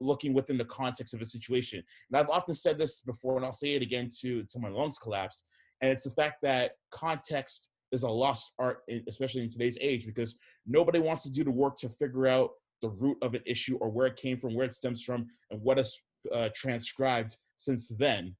looking 0.00 0.32
within 0.32 0.58
the 0.58 0.64
context 0.66 1.14
of 1.14 1.22
a 1.22 1.26
situation. 1.26 1.82
And 2.10 2.18
I've 2.18 2.28
often 2.28 2.54
said 2.54 2.78
this 2.78 3.00
before, 3.00 3.36
and 3.36 3.44
I'll 3.44 3.52
say 3.52 3.74
it 3.74 3.82
again 3.82 4.10
to 4.20 4.44
to 4.44 4.58
my 4.58 4.68
lungs 4.68 4.98
collapse. 4.98 5.44
And 5.80 5.90
it's 5.90 6.04
the 6.04 6.10
fact 6.10 6.36
that 6.42 6.72
context 6.90 7.70
is 7.92 8.02
a 8.02 8.08
lost 8.08 8.52
art, 8.58 8.80
especially 9.08 9.42
in 9.42 9.50
today's 9.50 9.78
age, 9.80 10.04
because 10.04 10.36
nobody 10.66 10.98
wants 10.98 11.22
to 11.22 11.30
do 11.30 11.44
the 11.44 11.50
work 11.50 11.78
to 11.78 11.88
figure 11.88 12.26
out 12.26 12.50
the 12.80 12.90
root 12.90 13.16
of 13.22 13.34
an 13.34 13.42
issue 13.46 13.76
or 13.78 13.90
where 13.90 14.06
it 14.06 14.16
came 14.16 14.38
from, 14.38 14.54
where 14.54 14.66
it 14.66 14.74
stems 14.74 15.02
from, 15.02 15.26
and 15.50 15.60
what 15.60 15.78
is 15.78 15.96
uh, 16.32 16.48
transcribed 16.54 17.36
since 17.56 17.88
then. 17.98 18.34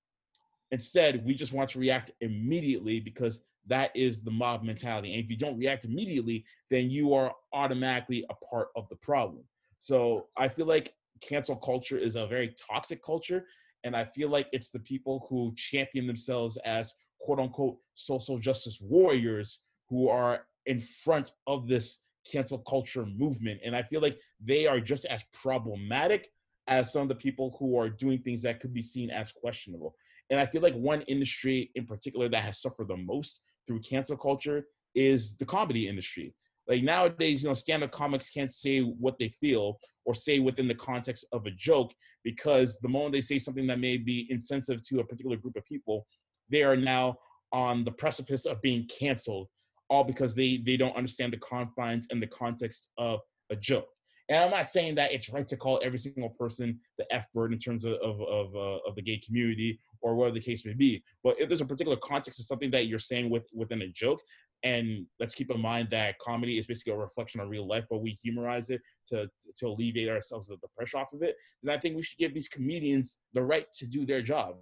Instead, 0.71 1.25
we 1.25 1.35
just 1.35 1.53
want 1.53 1.71
to 1.71 1.79
react 1.79 2.11
immediately 2.21 3.01
because 3.01 3.41
that 3.67 3.91
is 3.95 4.23
the 4.23 4.31
mob 4.31 4.63
mentality. 4.63 5.15
And 5.15 5.23
if 5.23 5.31
you 5.31 5.37
don't 5.37 5.59
react 5.59 5.85
immediately, 5.85 6.45
then 6.71 6.91
you 6.91 7.15
are 7.15 7.35
automatically 7.53 8.25
a 8.31 8.35
part 8.45 8.69
of 8.77 8.89
the 8.89 8.97
problem. 8.97 9.45
So 9.79 10.27
I 10.37 10.49
feel 10.49 10.67
like 10.67 10.95
cancel 11.21 11.57
culture 11.57 11.99
is 11.99 12.17
a 12.17 12.27
very 12.27 12.55
toxic 12.71 13.03
culture. 13.03 13.47
And 13.85 13.95
I 13.95 14.05
feel 14.05 14.29
like 14.29 14.49
it's 14.53 14.71
the 14.71 14.81
people 14.81 15.27
who 15.29 15.53
champion 15.57 16.07
themselves 16.07 16.59
as 16.65 16.95
quote 17.21 17.39
unquote 17.39 17.77
social 17.95 18.39
justice 18.39 18.81
warriors 18.81 19.61
who 19.89 20.09
are 20.09 20.47
in 20.67 20.81
front 20.81 21.33
of 21.47 21.69
this 21.69 22.01
cancel 22.31 22.59
culture 22.59 23.07
movement. 23.07 23.61
And 23.65 23.75
I 23.75 23.83
feel 23.83 24.01
like 24.01 24.19
they 24.45 24.67
are 24.67 24.81
just 24.81 25.05
as 25.07 25.25
problematic 25.33 26.29
as 26.67 26.93
some 26.93 27.03
of 27.03 27.09
the 27.09 27.15
people 27.15 27.57
who 27.59 27.79
are 27.79 27.89
doing 27.89 28.19
things 28.19 28.43
that 28.43 28.61
could 28.61 28.75
be 28.75 28.83
seen 28.83 29.11
as 29.11 29.33
questionable. 29.33 29.95
And 30.31 30.39
I 30.39 30.47
feel 30.47 30.61
like 30.61 30.75
one 30.75 31.03
industry 31.03 31.71
in 31.75 31.87
particular 31.87 32.29
that 32.29 32.43
has 32.43 32.61
suffered 32.61 32.89
the 32.89 32.97
most 32.97 33.41
through 33.67 33.81
cancel 33.81 34.17
culture 34.17 34.67
is 34.95 35.35
the 35.37 35.47
comedy 35.47 35.89
industry. 35.89 36.35
Like 36.67 36.83
nowadays, 36.83 37.43
you 37.43 37.49
know, 37.49 37.55
stand-up 37.55 37.91
comics 37.91 38.29
can't 38.29 38.53
say 38.53 38.81
what 38.81 39.19
they 39.19 39.33
feel 39.41 39.79
or 40.05 40.15
say 40.15 40.39
within 40.39 40.69
the 40.69 40.75
context 40.75 41.27
of 41.33 41.47
a 41.47 41.51
joke 41.51 41.93
because 42.25 42.79
the 42.81 42.89
moment 42.89 43.13
they 43.13 43.23
say 43.23 43.39
something 43.39 43.67
that 43.67 43.79
may 43.79 43.97
be 43.97 44.27
insensitive 44.29 44.87
to 44.89 45.01
a 45.01 45.05
particular 45.05 45.37
group 45.37 45.57
of 45.57 45.65
people, 45.65 46.07
they 46.51 46.63
are 46.63 46.77
now 46.77 47.17
on 47.53 47.85
the 47.85 47.91
precipice 47.93 48.45
of 48.45 48.61
being 48.61 48.87
canceled, 48.87 49.49
all 49.91 50.05
because 50.05 50.35
they 50.35 50.61
they 50.65 50.77
don't 50.77 50.97
understand 50.97 51.33
the 51.33 51.39
confines 51.39 52.07
and 52.11 52.23
the 52.23 52.27
context 52.27 52.89
of 52.99 53.21
a 53.51 53.57
joke. 53.57 53.89
And 54.31 54.45
I'm 54.45 54.51
not 54.51 54.69
saying 54.69 54.95
that 54.97 55.13
it's 55.13 55.31
right 55.31 55.49
to 55.49 55.57
call 55.57 55.81
every 55.83 55.99
single 55.99 56.29
person 56.29 56.79
the 56.99 57.13
F 57.15 57.27
word 57.33 57.53
in 57.53 57.59
terms 57.59 57.85
of 57.85 57.95
of 57.95 58.21
of, 58.21 58.55
uh, 58.55 58.79
of 58.87 58.95
the 58.95 59.03
gay 59.03 59.19
community 59.19 59.79
or 60.03 60.15
whatever 60.15 60.35
the 60.35 60.41
case 60.41 60.67
may 60.67 60.75
be. 60.75 61.03
But 61.25 61.41
if 61.41 61.49
there's 61.49 61.61
a 61.61 61.67
particular 61.67 61.97
context 62.03 62.39
of 62.39 62.47
something 62.47 62.71
that 62.73 62.87
you're 62.87 62.99
saying 62.99 63.31
with 63.31 63.47
within 63.55 63.83
a 63.83 63.89
joke, 63.89 64.21
and 64.65 65.07
let's 65.21 65.35
keep 65.35 65.51
in 65.51 65.61
mind 65.61 65.89
that 65.91 66.19
comedy 66.19 66.59
is 66.59 66.67
basically 66.67 66.93
a 66.93 66.97
reflection 66.97 67.41
of 67.41 67.49
real 67.49 67.67
life, 67.67 67.85
but 67.89 68.03
we 68.03 68.19
humorize 68.23 68.71
it 68.71 68.81
to 69.07 69.29
to 69.57 69.67
alleviate 69.67 70.09
ourselves 70.09 70.49
the, 70.49 70.57
the 70.61 70.69
pressure 70.77 70.99
off 70.99 71.13
of 71.13 71.23
it. 71.23 71.37
Then 71.63 71.75
I 71.75 71.79
think 71.79 71.97
we 71.97 72.03
should 72.03 72.19
give 72.19 72.35
these 72.35 72.49
comedians 72.49 73.19
the 73.33 73.43
right 73.43 73.67
to 73.75 73.87
do 73.87 74.05
their 74.05 74.23
job. 74.23 74.57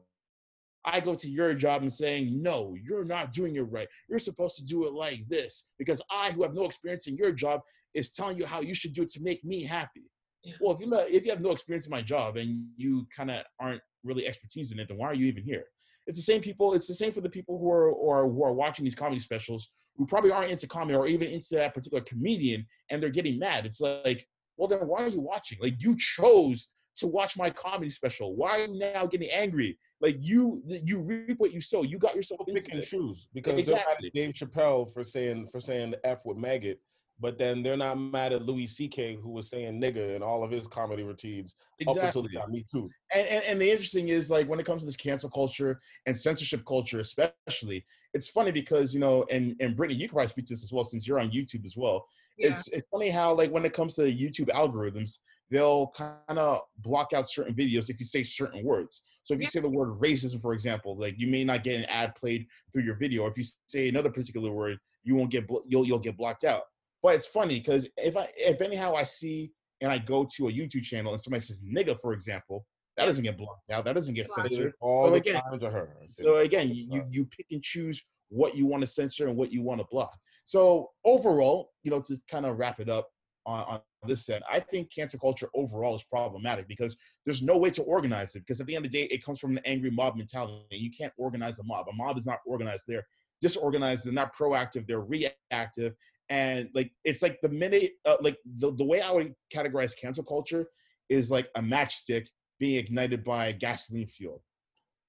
I 0.87 1.01
go 1.01 1.15
to 1.15 1.29
your 1.29 1.53
job 1.55 1.83
and 1.83 1.93
saying, 1.93 2.41
no, 2.41 2.75
you're 2.81 3.05
not 3.05 3.33
doing 3.33 3.57
it 3.57 3.63
right. 3.63 3.89
You're 4.09 4.19
supposed 4.19 4.57
to 4.57 4.65
do 4.65 4.87
it 4.87 4.93
like 4.93 5.29
this 5.29 5.65
because 5.79 6.01
I, 6.11 6.31
who 6.31 6.43
have 6.43 6.55
no 6.55 6.65
experience 6.65 7.09
in 7.09 7.17
your 7.17 7.33
job, 7.33 7.61
is 7.95 8.11
telling 8.11 8.37
you 8.37 8.47
how 8.47 8.61
you 8.61 8.75
should 8.75 8.93
do 8.93 9.03
it 9.03 9.11
to 9.11 9.23
make 9.23 9.45
me 9.45 9.65
happy. 9.65 10.05
Yeah. 10.45 10.55
Well, 10.61 10.75
if 10.75 10.81
you 10.81 10.95
if 10.95 11.25
you 11.25 11.31
have 11.33 11.41
no 11.41 11.51
experience 11.51 11.87
in 11.87 11.91
my 11.91 12.03
job 12.03 12.37
and 12.37 12.67
you 12.77 13.07
kind 13.15 13.31
of 13.31 13.43
aren't 13.59 13.83
really 14.05 14.27
expertise 14.27 14.71
in 14.71 14.79
it, 14.79 14.87
then 14.89 14.97
why 14.97 15.09
are 15.09 15.15
you 15.15 15.27
even 15.27 15.43
here? 15.43 15.65
It's 16.07 16.19
the 16.19 16.23
same 16.23 16.41
people. 16.41 16.75
It's 16.75 16.87
the 16.87 16.95
same 16.95 17.11
for 17.11 17.21
the 17.21 17.29
people 17.29 17.59
who 17.59 17.69
are 17.71 17.91
or 17.91 18.31
who 18.31 18.45
are 18.45 18.53
watching 18.53 18.85
these 18.85 18.95
comedy 18.95 19.19
specials 19.19 19.71
who 19.97 20.07
probably 20.07 20.31
aren't 20.31 20.51
into 20.51 20.67
comedy 20.67 20.95
or 20.95 21.07
even 21.07 21.29
into 21.29 21.55
that 21.55 21.75
particular 21.75 22.03
comedian, 22.03 22.67
and 22.91 23.03
they're 23.03 23.11
getting 23.11 23.39
mad. 23.39 23.67
It's 23.67 23.81
like, 23.81 24.27
well, 24.57 24.69
then 24.69 24.81
why 24.81 25.03
are 25.03 25.09
you 25.09 25.21
watching? 25.21 25.59
Like 25.61 25.83
you 25.83 25.97
chose 25.97 26.69
to 26.99 27.07
watch 27.07 27.37
my 27.37 27.51
comedy 27.51 27.91
special. 27.91 28.37
Why 28.37 28.51
are 28.51 28.67
you 28.67 28.79
now 28.79 29.07
getting 29.07 29.31
angry? 29.31 29.79
Like 30.01 30.19
you, 30.21 30.63
you 30.67 31.01
reap 31.01 31.39
what 31.39 31.53
you 31.53 31.61
sow. 31.61 31.83
You 31.83 31.99
got 31.99 32.15
yourself 32.15 32.41
pick 32.47 32.73
and 32.73 32.85
choose 32.85 33.29
because 33.33 33.59
exactly. 33.59 34.11
Dave 34.15 34.35
Chappelle 34.35 34.93
for 34.93 35.03
saying 35.03 35.49
for 35.49 35.61
saying 35.61 35.93
the 35.93 36.07
f 36.07 36.25
with 36.25 36.37
maggot 36.37 36.81
but 37.19 37.39
then 37.39 37.63
they're 37.63 37.77
not 37.77 37.95
mad 37.99 38.33
at 38.33 38.43
Louis 38.43 38.67
C.K. 38.67 39.17
who 39.17 39.31
was 39.31 39.49
saying 39.49 39.81
nigga 39.81 40.15
in 40.15 40.23
all 40.23 40.45
of 40.45 40.51
his 40.51 40.69
comedy 40.69 41.03
routines 41.03 41.55
exactly. 41.79 42.01
up 42.01 42.07
until 42.07 42.23
he 42.23 42.37
got 42.37 42.51
Me 42.51 42.65
Too. 42.71 42.91
And, 43.13 43.27
and, 43.27 43.45
and 43.45 43.61
the 43.61 43.71
interesting 43.71 44.09
is 44.09 44.31
like 44.31 44.49
when 44.49 44.61
it 44.61 44.67
comes 44.67 44.83
to 44.83 44.87
this 44.87 44.97
cancel 44.97 45.31
culture 45.31 45.81
and 46.05 46.19
censorship 46.19 46.65
culture, 46.67 47.01
especially, 47.01 47.85
it's 48.13 48.29
funny 48.29 48.53
because 48.53 48.93
you 48.93 49.01
know, 49.01 49.25
and 49.31 49.57
and 49.61 49.77
Brittany, 49.77 49.99
you 49.99 50.09
can 50.09 50.15
probably 50.15 50.29
speak 50.29 50.47
to 50.47 50.55
this 50.55 50.65
as 50.65 50.73
well 50.73 50.85
since 50.85 51.07
you're 51.07 51.19
on 51.19 51.31
YouTube 51.31 51.65
as 51.65 51.77
well. 51.77 52.07
Yeah. 52.37 52.51
It's 52.51 52.69
it's 52.69 52.87
funny 52.89 53.11
how 53.11 53.33
like 53.35 53.51
when 53.51 53.65
it 53.65 53.73
comes 53.73 53.95
to 53.97 54.03
YouTube 54.03 54.49
algorithms, 54.51 55.19
they'll 55.51 55.89
kind 55.89 56.39
of 56.39 56.61
block 56.79 57.13
out 57.13 57.31
certain 57.31 57.55
videos 57.55 57.89
if 57.89 58.01
you 58.01 58.07
say 58.07 58.23
certain 58.23 58.65
words. 58.65 59.03
So 59.23 59.35
if 59.35 59.41
you 59.41 59.45
yeah. 59.45 59.51
say 59.51 59.61
the 59.61 59.71
word 59.71 59.99
racism, 60.01 60.41
for 60.41 60.53
example, 60.53 60.99
like 60.99 61.15
you 61.19 61.27
may 61.27 61.45
not 61.45 61.65
get 61.65 61.77
an 61.77 61.85
ad 61.87 62.15
played 62.15 62.47
through 62.73 62.83
your 62.83 62.97
video. 62.97 63.23
Or 63.23 63.31
if 63.31 63.39
you 63.39 63.45
say 63.67 63.89
another 63.89 64.11
particular 64.11 64.53
word, 64.53 64.79
you 65.05 65.15
won't 65.15 65.31
get 65.31 65.49
you'll 65.67 65.87
you'll 65.87 65.99
get 65.99 66.17
blocked 66.17 66.45
out. 66.45 66.63
But 67.03 67.15
it's 67.15 67.27
funny 67.27 67.59
because 67.59 67.87
if 67.97 68.17
I 68.17 68.29
if 68.37 68.61
anyhow 68.61 68.95
I 68.95 69.05
see 69.05 69.53
and 69.81 69.93
I 69.93 69.99
go 69.99 70.27
to 70.37 70.49
a 70.49 70.53
YouTube 70.53 70.83
channel 70.83 71.13
and 71.13 71.21
somebody 71.21 71.43
says 71.43 71.63
nigga, 71.63 71.99
for 72.01 72.13
example, 72.13 72.67
that 72.97 73.07
doesn't 73.07 73.25
get 73.25 73.37
blocked 73.37 73.71
out. 73.71 73.85
That 73.85 73.95
doesn't 73.95 74.15
get 74.15 74.31
censored. 74.31 74.73
All 74.81 75.07
so 75.07 75.11
the 75.11 75.17
again, 75.17 75.43
time 75.43 75.61
to 75.61 75.71
her. 75.71 75.97
So 76.07 76.39
again, 76.39 76.71
you, 76.75 77.05
you 77.11 77.27
pick 77.27 77.47
and 77.51 77.63
choose 77.63 78.03
what 78.29 78.57
you 78.57 78.67
want 78.67 78.81
to 78.81 78.87
censor 78.87 79.29
and 79.29 79.37
what 79.37 79.53
you 79.53 79.63
want 79.63 79.81
to 79.81 79.87
block. 79.91 80.17
So 80.47 80.91
overall, 81.05 81.73
you 81.83 81.91
know, 81.91 82.01
to 82.01 82.19
kind 82.31 82.47
of 82.47 82.59
wrap 82.59 82.81
it 82.81 82.89
up 82.89 83.11
on, 83.45 83.65
on 83.65 83.81
this 84.09 84.29
end, 84.31 84.43
I 84.51 84.61
think 84.61 84.91
cancer 84.95 85.19
culture 85.19 85.49
overall 85.55 85.95
is 85.95 86.05
problematic 86.05 86.67
because 86.67 86.97
there's 87.27 87.43
no 87.43 87.59
way 87.59 87.71
to 87.71 87.83
organize 87.83 88.35
it. 88.35 88.41
Because 88.41 88.61
at 88.61 88.67
the 88.67 88.75
end 88.75 88.87
of 88.87 88.91
the 88.91 88.99
day, 88.99 89.05
it 89.13 89.25
comes 89.25 89.39
from 89.39 89.59
an 89.59 89.63
angry 89.67 89.91
mob 89.91 90.17
mentality. 90.17 90.65
You 90.71 90.91
can't 90.91 91.13
organize 91.19 91.59
a 91.59 91.65
mob. 91.65 91.87
A 91.89 91.93
mob 91.93 92.17
is 92.17 92.27
not 92.27 92.39
organized. 92.47 92.85
They're 92.89 93.07
disorganized. 93.43 94.07
They're 94.07 94.13
not 94.15 94.35
proactive. 94.35 94.87
They're 94.87 95.01
reactive 95.01 95.95
and 96.29 96.69
like 96.75 96.91
it's 97.05 97.23
like 97.23 97.39
the 97.43 97.49
minute 97.49 97.93
uh, 98.05 98.17
like 98.21 98.39
the, 98.59 98.73
the 98.75 98.85
way 98.85 99.01
i 99.01 99.11
would 99.11 99.35
categorize 99.55 99.97
cancel 99.97 100.25
culture 100.25 100.67
is 101.09 101.31
like 101.31 101.49
a 101.55 101.61
matchstick 101.61 102.27
being 102.59 102.77
ignited 102.77 103.23
by 103.23 103.53
gasoline 103.53 104.09
fuel 104.09 104.43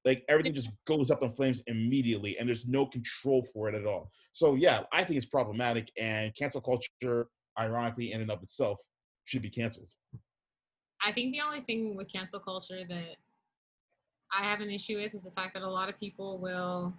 like 0.07 0.23
everything 0.29 0.53
just 0.53 0.71
goes 0.85 1.11
up 1.11 1.21
in 1.21 1.31
flames 1.33 1.61
immediately 1.67 2.37
and 2.39 2.47
there's 2.47 2.65
no 2.65 2.85
control 2.85 3.45
for 3.53 3.67
it 3.69 3.75
at 3.75 3.85
all. 3.85 4.11
So 4.33 4.55
yeah 4.55 4.83
i 4.91 5.03
think 5.03 5.17
it's 5.17 5.25
problematic 5.25 5.91
and 5.97 6.33
cancel 6.35 6.61
culture 6.61 7.27
ironically 7.59 8.13
in 8.13 8.21
and 8.21 8.31
of 8.31 8.41
itself 8.41 8.79
should 9.25 9.41
be 9.41 9.49
canceled. 9.49 9.91
I 11.03 11.11
think 11.11 11.33
the 11.33 11.41
only 11.41 11.59
thing 11.61 11.95
with 11.95 12.11
cancel 12.11 12.39
culture 12.39 12.81
that 12.87 13.15
i 14.31 14.41
have 14.43 14.61
an 14.61 14.69
issue 14.69 14.97
with 14.97 15.13
is 15.13 15.23
the 15.23 15.31
fact 15.31 15.53
that 15.53 15.63
a 15.63 15.69
lot 15.69 15.89
of 15.89 15.99
people 15.99 16.39
will 16.39 16.93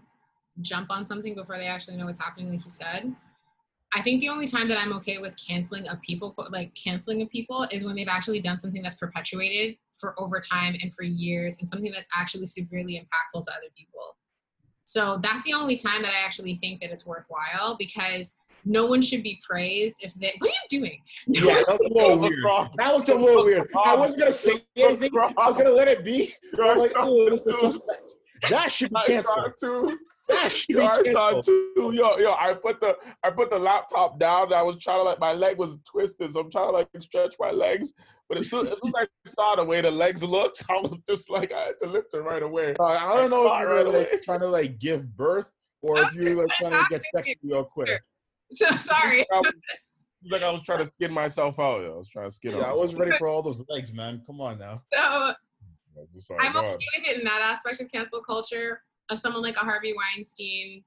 jump 0.61 0.91
on 0.91 1.07
something 1.07 1.35
before 1.35 1.57
they 1.57 1.67
actually 1.67 1.97
know 1.97 2.07
what's 2.07 2.21
happening 2.21 2.51
like 2.51 2.65
you 2.65 2.71
said. 2.71 3.15
I 3.95 4.03
think 4.03 4.21
the 4.21 4.29
only 4.29 4.47
time 4.47 4.69
that 4.69 4.79
I'm 4.79 4.93
okay 4.99 5.17
with 5.19 5.35
canceling 5.37 5.89
a 5.89 5.97
people, 5.97 6.35
like 6.51 6.75
canceling 6.75 7.23
a 7.23 7.27
people, 7.27 7.67
is 7.71 7.85
when 7.85 7.97
they've 7.97 8.09
actually 8.09 8.41
done 8.41 8.59
something 8.59 8.83
that's 8.83 8.97
perpetuated 8.97 9.77
for 9.99 10.19
over 10.21 10.41
time 10.41 10.77
and 10.83 10.93
for 10.95 11.03
years, 11.03 11.59
and 11.61 11.69
something 11.69 11.93
that's 11.93 12.09
actually 12.17 12.47
severely 12.47 12.95
impactful 12.95 13.45
to 13.45 13.51
other 13.51 13.69
people. 13.77 14.17
So 14.85 15.19
that's 15.19 15.43
the 15.45 15.53
only 15.53 15.77
time 15.77 16.03
that 16.03 16.13
I 16.13 16.25
actually 16.25 16.55
think 16.63 16.81
that 16.81 16.91
it's 16.91 17.05
worthwhile 17.07 17.77
because 17.79 18.37
no 18.65 18.87
one 18.87 19.03
should 19.03 19.23
be 19.23 19.41
praised 19.49 19.97
if 20.01 20.15
they. 20.15 20.33
What 20.39 20.51
are 20.51 20.55
you 20.71 20.81
doing? 20.81 21.03
No 21.27 21.49
yeah, 21.49 21.63
that 21.67 21.79
was 21.79 21.91
a 21.91 21.95
little 21.95 22.19
weird. 22.19 22.71
That 22.77 22.95
looked 22.95 23.09
a 23.09 23.15
little 23.15 23.45
weird. 23.45 23.71
I 23.85 23.95
wasn't 23.95 24.21
gonna 24.21 24.33
say 24.33 24.65
anything. 24.77 25.11
I 25.37 25.49
was 25.49 25.57
gonna 25.57 25.71
let 25.71 25.89
it 25.89 26.05
be. 26.05 26.35
Like, 26.57 26.93
oh, 26.97 27.39
that 28.51 28.71
should 28.71 28.91
be 28.91 29.01
canceled. 29.07 29.53
Yo, 30.69 30.87
I 30.87 31.03
saw 31.13 31.41
too. 31.41 31.73
Yo, 31.77 32.19
yo, 32.19 32.33
I 32.33 32.55
put 32.55 32.81
the 32.81 32.97
I 33.23 33.31
put 33.31 33.51
the 33.51 33.59
laptop 33.59 34.19
down. 34.19 34.53
I 34.53 34.63
was 34.63 34.79
trying 34.79 34.99
to 34.99 35.03
like 35.03 35.19
my 35.19 35.33
leg 35.33 35.59
was 35.59 35.77
twisted, 35.85 36.33
so 36.33 36.41
I'm 36.41 36.51
trying 36.51 36.69
to 36.69 36.73
like 36.73 36.89
stretch 37.01 37.37
my 37.39 37.51
legs. 37.51 37.93
But 38.29 38.39
as 38.39 38.51
soon, 38.51 38.67
as 38.67 38.79
soon 38.83 38.93
as 39.01 39.09
I 39.27 39.31
saw 39.31 39.57
the 39.57 39.65
way 39.65 39.81
the 39.81 39.91
legs 39.91 40.23
looked, 40.23 40.65
I 40.71 40.75
was 40.75 40.99
just 41.07 41.31
like 41.31 41.53
I 41.53 41.67
had 41.67 41.75
to 41.83 41.89
lift 41.89 42.15
it 42.15 42.19
right 42.19 42.43
away. 42.43 42.75
Uh, 42.79 42.85
I 42.85 43.17
don't 43.17 43.31
know 43.31 43.53
if 43.53 43.61
you're 43.61 43.85
right 43.85 43.87
like, 43.87 44.23
trying 44.25 44.41
to 44.41 44.49
like 44.49 44.79
give 44.79 45.17
birth 45.17 45.51
or 45.83 46.03
if 46.03 46.13
you're 46.13 46.37
like 46.37 46.51
trying 46.59 46.73
to 46.73 46.87
get 46.91 47.03
sexy 47.15 47.39
real 47.43 47.65
quick. 47.65 48.03
So 48.53 48.67
sorry. 48.77 49.27
like 50.31 50.43
I 50.43 50.51
was 50.51 50.63
trying 50.63 50.85
to 50.85 50.91
skin 50.91 51.13
myself 51.13 51.59
out. 51.59 51.85
I 51.85 51.89
was 51.89 52.09
trying 52.09 52.29
to 52.29 52.35
skin 52.35 52.53
Yeah, 52.53 52.59
out. 52.59 52.71
I 52.71 52.73
was 52.73 52.95
ready 52.95 53.13
for 53.17 53.29
all 53.29 53.43
those 53.43 53.63
legs, 53.69 53.93
man. 53.93 54.23
Come 54.27 54.41
on 54.41 54.59
now. 54.59 54.83
So 54.93 55.01
I'm 55.01 56.21
sorry. 56.21 56.41
I'm 56.43 56.53
go 56.53 56.61
okay 56.61 56.77
with 56.97 57.09
it 57.09 57.19
in 57.19 57.25
that 57.25 57.41
aspect 57.43 57.81
of 57.81 57.91
cancel 57.91 58.21
culture 58.21 58.83
someone 59.17 59.43
like 59.43 59.57
a 59.57 59.61
Harvey 59.61 59.95
Weinstein, 59.95 60.85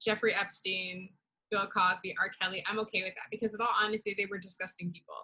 Jeffrey 0.00 0.34
Epstein, 0.34 1.10
Bill 1.50 1.66
Cosby, 1.66 2.14
R. 2.18 2.30
Kelly. 2.40 2.64
I'm 2.68 2.78
okay 2.80 3.02
with 3.02 3.14
that 3.14 3.28
because, 3.30 3.54
in 3.54 3.60
all 3.60 3.68
honesty, 3.80 4.14
they 4.16 4.26
were 4.26 4.38
disgusting 4.38 4.90
people, 4.92 5.14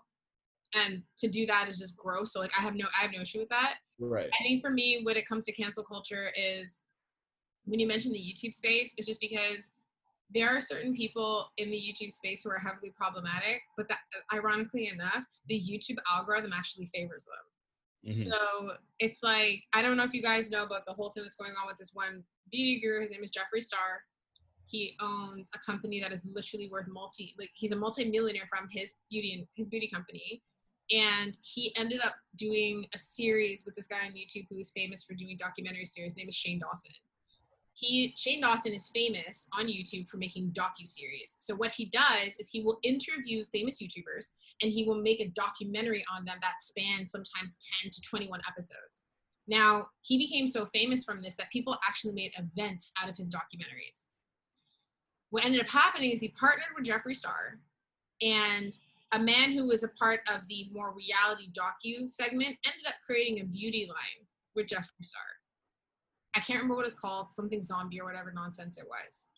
and 0.74 1.02
to 1.18 1.28
do 1.28 1.46
that 1.46 1.68
is 1.68 1.78
just 1.78 1.96
gross. 1.96 2.32
So, 2.32 2.40
like, 2.40 2.52
I 2.59 2.62
have 2.62 2.74
no, 2.74 2.86
I 2.98 3.02
have 3.02 3.12
no 3.12 3.22
issue 3.22 3.40
with 3.40 3.50
that. 3.50 3.78
Right. 3.98 4.30
I 4.38 4.42
think 4.42 4.62
for 4.62 4.70
me, 4.70 5.00
when 5.02 5.16
it 5.16 5.28
comes 5.28 5.44
to 5.44 5.52
cancel 5.52 5.84
culture, 5.84 6.32
is 6.36 6.82
when 7.64 7.78
you 7.78 7.86
mention 7.86 8.12
the 8.12 8.18
YouTube 8.18 8.54
space, 8.54 8.92
it's 8.96 9.06
just 9.06 9.20
because 9.20 9.70
there 10.34 10.48
are 10.48 10.60
certain 10.60 10.94
people 10.94 11.50
in 11.59 11.70
the 11.70 11.76
YouTube 11.76 12.10
space 12.10 12.42
who 12.42 12.50
are 12.50 12.59
heavily 12.59 12.90
problematic, 12.96 13.60
but 13.76 13.86
that, 13.88 14.00
ironically 14.32 14.88
enough, 14.88 15.24
the 15.48 15.60
YouTube 15.60 15.98
algorithm 16.10 16.52
actually 16.52 16.90
favors 16.94 17.24
them. 17.24 17.51
Mhm. 18.06 18.28
So 18.28 18.76
it's 18.98 19.22
like 19.22 19.62
I 19.72 19.82
don't 19.82 19.96
know 19.96 20.04
if 20.04 20.12
you 20.12 20.22
guys 20.22 20.50
know 20.50 20.64
about 20.64 20.86
the 20.86 20.92
whole 20.92 21.10
thing 21.10 21.22
that's 21.22 21.36
going 21.36 21.52
on 21.52 21.66
with 21.66 21.78
this 21.78 21.90
one 21.94 22.24
beauty 22.50 22.80
guru. 22.80 23.00
His 23.00 23.10
name 23.10 23.22
is 23.22 23.30
Jeffree 23.32 23.62
Star. 23.62 24.04
He 24.66 24.96
owns 25.00 25.50
a 25.54 25.58
company 25.58 26.00
that 26.00 26.12
is 26.12 26.24
literally 26.24 26.68
worth 26.70 26.88
multi 26.88 27.34
like 27.38 27.50
he's 27.54 27.72
a 27.72 27.76
multi-millionaire 27.76 28.46
from 28.48 28.68
his 28.70 28.94
beauty 29.10 29.34
and 29.34 29.46
his 29.54 29.68
beauty 29.68 29.88
company. 29.88 30.42
And 30.90 31.38
he 31.42 31.74
ended 31.76 32.00
up 32.04 32.14
doing 32.36 32.86
a 32.92 32.98
series 32.98 33.64
with 33.64 33.76
this 33.76 33.86
guy 33.86 34.04
on 34.04 34.12
YouTube 34.12 34.46
who 34.50 34.58
is 34.58 34.70
famous 34.72 35.04
for 35.04 35.14
doing 35.14 35.36
documentary 35.36 35.84
series. 35.84 36.12
His 36.12 36.16
name 36.16 36.28
is 36.28 36.34
Shane 36.34 36.58
Dawson. 36.58 36.92
He 37.74 38.15
Shane 38.16 38.43
Dawson 38.43 38.74
is 38.74 38.90
famous 38.94 39.49
on 39.59 39.66
YouTube 39.66 40.09
for 40.09 40.19
making 40.19 40.51
docu 40.53 40.86
series. 40.86 41.36
So 41.39 41.55
what 41.55 41.73
he 41.73 41.86
does 41.86 42.35
is 42.39 42.51
he 42.51 42.62
will 42.62 42.78
interview 42.82 43.44
famous 43.53 43.82
YouTubers 43.82 44.32
and 44.61 44.70
he 44.70 44.85
will 44.85 45.01
make 45.01 45.20
a 45.20 45.28
documentary 45.28 46.05
on 46.15 46.24
them 46.24 46.36
that 46.43 46.61
spans 46.61 47.11
sometimes 47.11 47.59
10 47.82 47.90
to 47.90 48.03
21 48.03 48.40
episodes. 48.49 49.07
Now, 49.49 49.86
he 50.03 50.19
became 50.19 50.47
so 50.47 50.66
famous 50.66 51.05
from 51.05 51.23
this 51.23 51.35
that 51.36 51.51
people 51.51 51.77
actually 51.86 52.12
made 52.12 52.32
events 52.39 52.93
out 53.03 53.09
of 53.09 53.16
his 53.16 53.31
documentaries. 53.31 54.09
What 55.31 55.44
ended 55.44 55.62
up 55.62 55.69
happening 55.69 56.11
is 56.11 56.20
he 56.20 56.28
partnered 56.28 56.66
with 56.77 56.86
Jeffree 56.86 57.16
Star 57.16 57.59
and 58.20 58.77
a 59.12 59.19
man 59.19 59.53
who 59.53 59.66
was 59.66 59.82
a 59.82 59.89
part 59.89 60.20
of 60.32 60.43
the 60.49 60.70
more 60.73 60.94
reality 60.94 61.49
docu 61.53 62.09
segment 62.09 62.57
ended 62.65 62.86
up 62.86 62.94
creating 63.05 63.40
a 63.40 63.44
beauty 63.44 63.86
line 63.89 64.27
with 64.55 64.66
Jeffree 64.66 65.03
Star. 65.03 65.23
I 66.34 66.40
can't 66.40 66.59
remember 66.59 66.76
what 66.76 66.86
it's 66.86 66.98
called, 66.98 67.28
something 67.28 67.62
zombie 67.62 68.00
or 68.00 68.04
whatever 68.04 68.32
nonsense 68.34 68.78
it 68.78 68.86
was. 68.88 69.28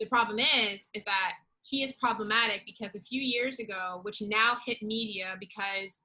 The 0.00 0.06
problem 0.06 0.38
is, 0.38 0.88
is 0.94 1.04
that 1.04 1.32
he 1.62 1.82
is 1.82 1.92
problematic 1.94 2.62
because 2.66 2.94
a 2.96 3.00
few 3.00 3.20
years 3.20 3.58
ago, 3.60 4.00
which 4.02 4.22
now 4.22 4.56
hit 4.66 4.82
media 4.82 5.36
because 5.38 6.04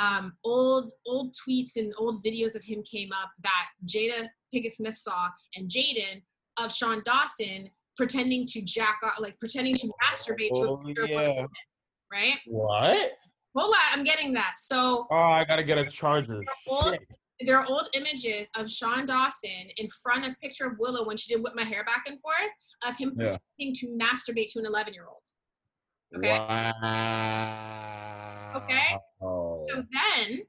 um, 0.00 0.32
old 0.44 0.88
old 1.06 1.34
tweets 1.34 1.76
and 1.76 1.92
old 1.98 2.22
videos 2.24 2.54
of 2.54 2.62
him 2.64 2.82
came 2.82 3.10
up 3.12 3.30
that 3.42 3.66
Jada 3.86 4.28
Pinkett 4.54 4.74
Smith 4.74 4.96
saw 4.96 5.28
and 5.56 5.68
Jaden 5.70 6.22
of 6.58 6.72
Shane 6.74 7.02
Dawson 7.04 7.68
pretending 7.96 8.46
to 8.46 8.60
jack 8.62 8.98
off, 9.04 9.14
like 9.18 9.38
pretending 9.40 9.74
to 9.76 9.88
masturbate 10.04 10.50
to 10.50 10.68
Oh, 10.68 10.82
a 11.04 11.08
yeah. 11.08 11.16
women, 11.28 11.48
right? 12.12 12.38
What? 12.46 13.12
Hold 13.56 13.74
on, 13.74 13.98
I'm 13.98 14.04
getting 14.04 14.32
that. 14.34 14.54
So 14.58 15.06
Oh, 15.10 15.16
I 15.16 15.44
gotta 15.44 15.64
get 15.64 15.78
a 15.78 15.86
charger. 15.86 16.42
old, 16.68 16.96
there 17.46 17.58
are 17.58 17.66
old 17.66 17.88
images 17.94 18.48
of 18.56 18.70
Shane 18.70 19.06
Dawson 19.06 19.70
in 19.76 19.86
front 20.02 20.26
of 20.26 20.38
picture 20.40 20.66
of 20.66 20.78
Willow 20.78 21.06
when 21.06 21.16
she 21.16 21.32
did 21.32 21.42
whip 21.42 21.54
my 21.54 21.64
hair 21.64 21.84
back 21.84 22.04
and 22.08 22.20
forth 22.20 22.36
of 22.86 22.96
him 22.96 23.14
Yeah. 23.16 23.30
pretending 23.56 23.74
to 23.76 23.86
masturbate 23.98 24.52
to 24.52 24.58
an 24.58 24.66
11 24.66 24.94
year 24.94 25.06
old. 25.06 25.22
Okay. 26.16 26.38
Wow. 26.38 26.72
Okay. 28.56 28.96
Oh. 29.22 29.64
So 29.68 29.84
then 29.92 30.40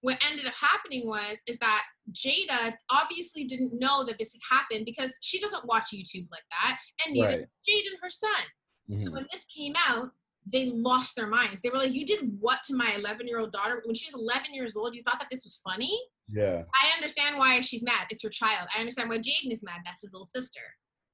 what 0.00 0.18
ended 0.30 0.46
up 0.46 0.54
happening 0.54 1.08
was 1.08 1.38
is 1.46 1.58
that 1.58 1.84
Jada 2.12 2.74
obviously 2.90 3.44
didn't 3.44 3.78
know 3.78 4.04
that 4.04 4.18
this 4.18 4.32
had 4.32 4.58
happened 4.58 4.84
because 4.84 5.12
she 5.22 5.40
doesn't 5.40 5.64
watch 5.66 5.88
YouTube 5.92 6.28
like 6.30 6.44
that, 6.50 6.78
and 7.04 7.14
neither 7.14 7.38
Right. 7.38 7.48
did 7.66 7.84
Jada 7.84 7.90
and 7.92 8.00
her 8.02 8.10
son. 8.10 8.42
So 8.98 9.10
Mhm. 9.10 9.12
when 9.12 9.26
this 9.32 9.44
came 9.46 9.74
out, 9.88 10.12
they 10.46 10.66
lost 10.66 11.16
their 11.16 11.26
minds. 11.26 11.60
They 11.60 11.68
were 11.68 11.78
like, 11.78 11.92
"You 11.92 12.06
did 12.06 12.40
what 12.40 12.62
to 12.64 12.74
my 12.74 12.94
11 12.94 13.26
year 13.26 13.38
old 13.40 13.52
daughter 13.52 13.82
when 13.84 13.94
she 13.94 14.06
was 14.06 14.14
11 14.14 14.54
years 14.54 14.76
old? 14.76 14.94
You 14.94 15.02
thought 15.02 15.18
that 15.18 15.28
this 15.30 15.44
was 15.44 15.60
funny?" 15.62 15.98
Yeah. 16.32 16.62
I 16.74 16.94
understand 16.96 17.38
why 17.38 17.60
she's 17.60 17.82
mad. 17.82 18.06
It's 18.10 18.22
her 18.22 18.28
child. 18.28 18.68
I 18.76 18.80
understand 18.80 19.08
why 19.08 19.18
Jaden 19.18 19.52
is 19.52 19.62
mad. 19.62 19.80
That's 19.84 20.02
his 20.02 20.12
little 20.12 20.26
sister. 20.26 20.60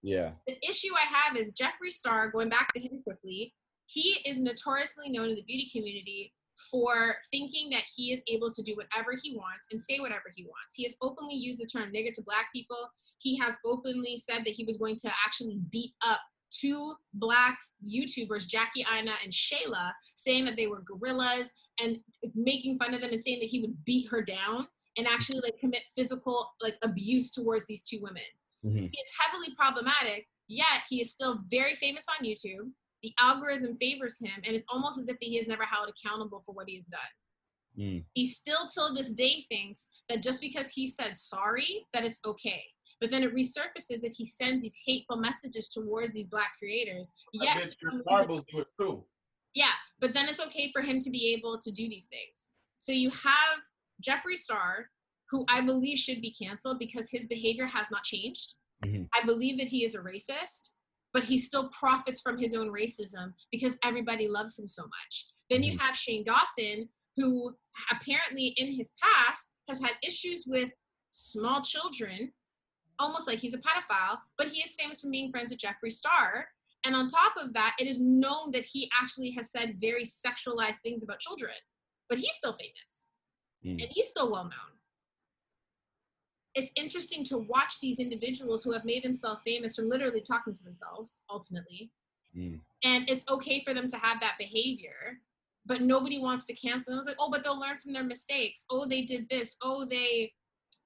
Yeah. 0.03 0.33
The 0.47 0.57
issue 0.69 0.93
I 0.95 1.07
have 1.15 1.37
is 1.37 1.55
Jeffree 1.55 1.91
Star, 1.91 2.31
going 2.31 2.49
back 2.49 2.73
to 2.75 2.81
him 2.81 3.01
quickly, 3.05 3.55
he 3.87 4.19
is 4.27 4.41
notoriously 4.41 5.11
known 5.11 5.31
in 5.31 5.35
the 5.35 5.43
beauty 5.43 5.69
community 5.73 6.33
for 6.71 7.17
thinking 7.31 7.71
that 7.71 7.85
he 7.95 8.13
is 8.13 8.23
able 8.29 8.51
to 8.51 8.63
do 8.63 8.77
whatever 8.77 9.19
he 9.23 9.37
wants 9.37 9.67
and 9.71 9.81
say 9.81 9.99
whatever 9.99 10.33
he 10.37 10.45
wants. 10.45 10.75
He 10.75 10.85
has 10.85 10.97
openly 11.03 11.35
used 11.35 11.61
the 11.61 11.67
term 11.67 11.91
nigger 11.93 12.13
to 12.15 12.23
black 12.23 12.47
people. 12.55 12.91
He 13.19 13.39
has 13.39 13.57
openly 13.65 14.17
said 14.17 14.45
that 14.45 14.55
he 14.55 14.65
was 14.65 14.77
going 14.77 14.97
to 14.99 15.09
actually 15.27 15.59
beat 15.71 15.93
up 16.07 16.21
two 16.51 16.95
black 17.15 17.59
YouTubers, 17.85 18.47
Jackie 18.47 18.87
Aina 18.93 19.13
and 19.23 19.33
Shayla, 19.33 19.91
saying 20.15 20.45
that 20.45 20.57
they 20.57 20.67
were 20.67 20.83
gorillas 20.87 21.51
and 21.81 21.99
making 22.35 22.79
fun 22.79 22.95
of 22.95 23.01
them 23.01 23.11
and 23.11 23.23
saying 23.23 23.41
that 23.41 23.49
he 23.49 23.61
would 23.61 23.85
beat 23.85 24.09
her 24.11 24.23
down 24.23 24.69
and 24.97 25.07
actually 25.07 25.41
like 25.41 25.59
commit 25.59 25.83
physical 25.97 26.53
like 26.63 26.77
abuse 26.83 27.31
towards 27.31 27.67
these 27.67 27.83
two 27.85 28.01
women 28.01 28.23
Mhm. 28.65 28.91
he 28.93 28.99
is 28.99 29.11
heavily 29.21 29.55
problematic, 29.55 30.27
yet 30.49 30.83
he 30.89 31.03
is 31.03 31.13
still 31.13 31.39
very 31.51 31.75
famous 31.75 32.07
on 32.09 32.25
YouTube. 32.25 32.73
The 33.03 33.13
algorithm 33.21 33.77
favors 33.77 34.19
him, 34.19 34.41
and 34.47 34.57
it's 34.57 34.65
almost 34.71 34.99
as 34.99 35.09
if 35.09 35.19
he 35.21 35.37
is 35.39 35.47
never 35.47 35.65
held 35.65 35.91
accountable 35.91 36.41
for 36.47 36.53
what 36.55 36.67
he 36.67 36.77
has 36.77 36.87
done. 36.87 37.13
Mm. 37.79 38.05
He 38.15 38.27
still, 38.27 38.67
till 38.69 38.95
this 38.95 39.13
day, 39.13 39.45
thinks 39.51 39.91
that 40.09 40.23
just 40.23 40.41
because 40.41 40.71
he 40.71 40.89
said 40.89 41.19
sorry, 41.19 41.87
that 41.93 42.05
it's 42.05 42.21
okay. 42.25 42.65
But 43.01 43.11
then 43.11 43.23
it 43.23 43.35
resurfaces 43.35 44.01
that 44.01 44.15
he 44.17 44.25
sends 44.25 44.63
these 44.63 44.77
hateful 44.87 45.17
messages 45.19 45.69
towards 45.69 46.15
these 46.15 46.29
black 46.29 46.53
creators. 46.59 47.13
Yet, 47.35 47.75
for 47.79 47.91
some 47.91 48.03
Marbles 48.09 48.45
do 48.51 48.61
it 48.61 48.69
too. 48.81 49.05
yeah, 49.55 49.75
but 50.01 50.15
then 50.15 50.27
it's 50.31 50.41
okay 50.41 50.71
for 50.73 50.81
him 50.81 51.01
to 51.01 51.11
be 51.11 51.35
able 51.35 51.59
to 51.61 51.71
do 51.71 51.87
these 51.87 52.07
things. 52.07 52.53
So 52.79 52.93
you 52.93 53.11
have 53.11 53.61
Jeffree 54.03 54.37
Star, 54.37 54.91
who 55.31 55.45
I 55.49 55.61
believe 55.61 55.99
should 55.99 56.21
be 56.21 56.33
canceled 56.33 56.79
because 56.79 57.11
his 57.11 57.27
behavior 57.27 57.67
has 57.67 57.91
not 57.91 58.05
changed. 58.05 58.55
Mhm. 58.85 59.09
I 59.15 59.23
believe 59.25 59.59
that 59.59 59.69
he 59.69 59.85
is 59.85 59.95
a 59.95 60.03
racist, 60.03 60.71
but 61.13 61.25
he 61.25 61.39
still 61.39 61.69
profits 61.71 62.21
from 62.21 62.39
his 62.39 62.55
own 62.55 62.69
racism 62.69 63.35
because 63.51 63.79
everybody 63.83 64.29
loves 64.29 64.59
him 64.59 64.69
so 64.69 64.83
much. 64.83 65.29
Then 65.51 65.63
you 65.63 65.79
have 65.79 65.97
Shane 65.97 66.25
Dawson, 66.25 66.89
who 67.17 67.57
apparently 67.91 68.49
in 68.57 68.73
his 68.75 68.95
past 69.03 69.53
has 69.69 69.81
had 69.81 69.97
issues 70.03 70.45
with 70.47 70.71
small 71.11 71.63
children, 71.63 72.33
almost 72.99 73.27
like 73.27 73.39
he's 73.39 73.55
a 73.55 73.59
pedophile, 73.59 74.21
but 74.37 74.49
he 74.49 74.61
is 74.61 74.75
famous 74.75 75.01
from 75.01 75.11
being 75.11 75.31
friends 75.31 75.51
with 75.51 75.61
Jeffree 75.61 75.93
Star. 75.93 76.49
And 76.85 76.95
on 76.95 77.09
top 77.09 77.37
of 77.37 77.55
that, 77.55 77.77
it 77.81 77.87
is 77.87 77.99
known 77.99 78.51
that 78.51 78.65
he 78.65 78.91
actually 78.93 79.31
has 79.33 79.51
said 79.51 79.79
very 79.79 80.05
sexualized 80.05 80.81
things 80.81 81.03
about 81.03 81.21
children, 81.21 81.55
but 82.09 82.19
he's 82.19 82.35
still 82.35 82.53
famous 82.53 83.09
Mm. 83.65 83.83
and 83.83 83.91
he's 83.91 84.09
still 84.09 84.31
well 84.31 84.45
known. 84.45 84.75
It's 86.55 86.73
interesting 86.77 87.25
to 87.25 87.39
watch 87.39 87.81
these 87.81 87.99
individuals 87.99 88.63
who 88.63 88.73
have 88.73 88.85
made 88.85 89.03
themselves 89.03 89.43
famous 89.45 89.75
from 89.75 89.89
literally 89.89 90.21
talking 90.21 90.55
to 90.55 90.65
themselves, 90.65 91.23
ultimately. 91.29 91.91
Mm. 92.37 92.61
And 92.85 93.11
it's 93.11 93.25
okay 93.29 93.63
for 93.65 93.75
them 93.75 93.89
to 93.89 93.97
have 93.97 94.21
that 94.21 94.37
behavior, 94.39 95.19
but 95.67 95.81
nobody 95.81 96.19
wants 96.19 96.45
to 96.47 96.55
cancel 96.55 96.93
them. 96.93 96.99
was 96.99 97.07
like, 97.07 97.17
oh, 97.19 97.31
but 97.31 97.43
they'll 97.43 97.59
learn 97.59 97.79
from 97.79 97.93
their 97.93 98.05
mistakes. 98.05 98.67
Oh, 98.71 98.87
they 98.87 99.03
did 99.03 99.29
this. 99.29 99.57
Oh, 99.63 99.85
they, 99.85 100.33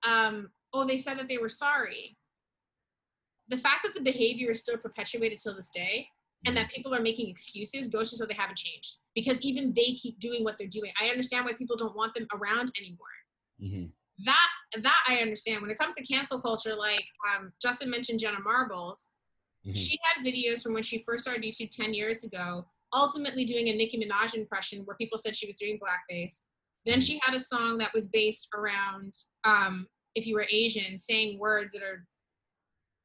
um, 0.07 0.51
oh, 0.73 0.85
they 0.85 0.99
said 0.99 1.19
that 1.19 1.29
they 1.29 1.39
were 1.39 1.49
sorry. 1.51 2.17
The 3.49 3.59
fact 3.59 3.81
that 3.85 3.95
the 3.95 4.01
behavior 4.01 4.51
is 4.51 4.61
still 4.61 4.77
perpetuated 4.77 5.39
till 5.41 5.57
this 5.57 5.71
day 5.71 6.09
and 6.47 6.57
that 6.57 6.71
people 6.71 6.95
are 6.95 7.01
making 7.01 7.29
excuses 7.29 7.89
goes 7.89 8.11
to 8.11 8.17
show 8.17 8.27
they 8.27 8.35
haven't 8.35 8.59
changed 8.59 8.99
because 9.15 9.41
even 9.41 9.73
they 9.75 9.93
keep 9.95 10.19
doing 10.21 10.45
what 10.45 10.57
they're 10.59 10.69
doing. 10.69 10.93
I 11.01 11.09
understand 11.09 11.45
why 11.45 11.53
people 11.55 11.77
don't 11.77 11.97
want 11.97 12.15
them 12.15 12.27
around 12.33 12.71
anymore. 12.79 13.07
Mhm. 13.61 13.93
That 14.25 14.49
that 14.83 15.05
I 15.09 15.19
understand. 15.19 15.63
When 15.63 15.71
it 15.71 15.79
comes 15.79 15.95
to 15.95 16.05
cancel 16.05 16.41
culture, 16.41 16.75
like 16.75 17.05
um, 17.29 17.53
Justin 17.61 17.91
mentioned, 17.91 18.21
Jenna 18.21 18.41
Marbles, 18.41 19.11
Mhm. 19.67 19.77
she 19.77 19.99
had 20.03 20.25
videos 20.25 20.63
from 20.63 20.75
when 20.75 20.83
she 20.83 21.03
first 21.03 21.23
started 21.23 21.43
YouTube 21.43 21.71
ten 21.71 21.93
years 21.95 22.25
ago, 22.25 22.69
ultimately 22.93 23.45
doing 23.45 23.69
a 23.69 23.75
Nicki 23.75 23.99
Minaj 23.99 24.35
impression 24.35 24.85
where 24.85 24.97
people 24.97 25.19
said 25.19 25.37
she 25.37 25.47
was 25.47 25.57
doing 25.57 25.79
blackface. 25.79 26.47
Then 26.85 27.01
she 27.01 27.21
had 27.23 27.35
a 27.35 27.41
song 27.41 27.79
that 27.79 27.93
was 27.93 28.09
based 28.09 28.49
around 28.55 29.13
um, 29.45 29.87
if 30.15 30.27
you 30.27 30.35
were 30.35 30.47
Asian, 30.51 30.99
saying 30.99 31.39
words 31.39 31.71
that 31.73 31.83
are 31.83 32.07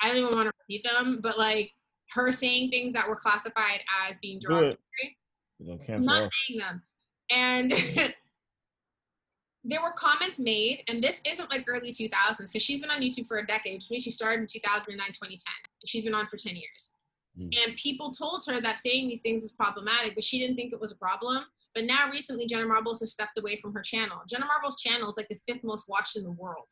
I 0.02 0.08
don't 0.10 0.18
even 0.18 0.36
want 0.36 0.48
to 0.48 0.52
repeat 0.68 0.84
them, 0.84 1.22
but 1.22 1.38
like 1.38 1.72
her 2.14 2.32
saying 2.32 2.70
things 2.70 2.94
that 2.94 3.08
were 3.08 3.16
classified 3.16 3.82
as 4.08 4.18
being 4.20 4.40
derogatory. 4.40 4.78
it. 5.02 5.12
You 5.60 5.68
know, 5.68 5.80
I'm 5.90 6.04
not 6.04 6.32
saying 6.34 6.60
them. 6.60 6.82
And 7.32 7.72
there 9.64 9.82
were 9.82 9.92
comments 9.92 10.40
made, 10.40 10.84
and 10.88 11.04
this 11.04 11.22
isn't 11.26 11.52
like 11.52 11.66
early 11.68 11.92
2000s 11.92 12.38
because 12.38 12.62
she's 12.62 12.82
been 12.82 12.92
on 12.92 13.02
YouTube 13.02 13.28
for 13.28 13.38
a 13.38 13.46
decade, 13.46 13.76
which 13.76 13.90
means 13.90 14.04
she 14.04 14.12
started 14.12 14.42
in 14.42 14.48
2009, 14.48 15.08
2010. 15.08 15.38
She's 15.86 16.04
been 16.04 16.14
on 16.14 16.28
for 16.28 16.38
10 16.38 16.56
years. 16.56 16.96
And 17.36 17.76
people 17.78 18.12
told 18.12 18.46
her 18.48 18.62
that 18.62 18.78
saying 18.78 19.08
these 19.08 19.22
things 19.22 19.42
was 19.42 19.54
problematic, 19.54 20.14
but 20.14 20.24
she 20.24 20.38
didn't 20.40 20.56
think 20.56 20.72
it 20.72 20.80
was 20.80 20.92
a 20.92 20.98
problem. 20.98 21.44
But 21.74 21.86
now 21.86 22.10
recently, 22.12 22.46
Jenna 22.46 22.68
Marbles 22.68 23.00
has 23.00 23.12
stepped 23.12 23.40
away 23.40 23.56
from 23.56 23.74
her 23.74 23.82
channel. 23.82 24.20
Jenna 24.30 24.46
Marbles' 24.46 24.80
channel 24.80 25.10
is 25.10 25.18
like 25.18 25.30
the 25.30 25.40
fifth 25.48 25.64
most 25.64 25.90
watched 25.90 26.16
in 26.16 26.24
the 26.24 26.32
world. 26.32 26.68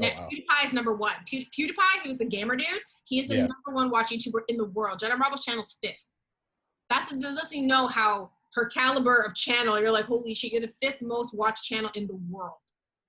Oh, 0.00 0.06
wow. 0.06 0.28
PewDiePie 0.32 0.66
is 0.66 0.72
number 0.72 0.94
one. 0.94 1.14
Pew- 1.26 1.46
PewDiePie, 1.46 2.02
he 2.02 2.08
was 2.08 2.18
the 2.18 2.26
gamer 2.26 2.56
dude. 2.56 2.66
He 3.04 3.20
is 3.20 3.28
the 3.28 3.34
Yeah. 3.36 3.40
number 3.42 3.72
one 3.72 3.90
watch 3.90 4.10
YouTuber 4.10 4.40
in 4.48 4.56
the 4.56 4.66
world. 4.66 4.98
Jenna 4.98 5.16
Marbles' 5.16 5.44
channel 5.44 5.62
is 5.62 5.78
fifth. 5.82 6.06
That's 6.90 7.10
that 7.10 7.34
lets 7.34 7.52
you 7.54 7.66
know 7.66 7.86
how 7.86 8.30
her 8.54 8.66
caliber 8.66 9.20
of 9.20 9.34
channel. 9.34 9.78
You're 9.80 9.90
like, 9.90 10.06
holy 10.06 10.34
shit, 10.34 10.52
you're 10.52 10.60
the 10.62 10.72
fifth 10.80 11.02
most 11.02 11.34
watched 11.34 11.64
channel 11.64 11.90
in 11.94 12.06
the 12.06 12.18
world. 12.30 12.56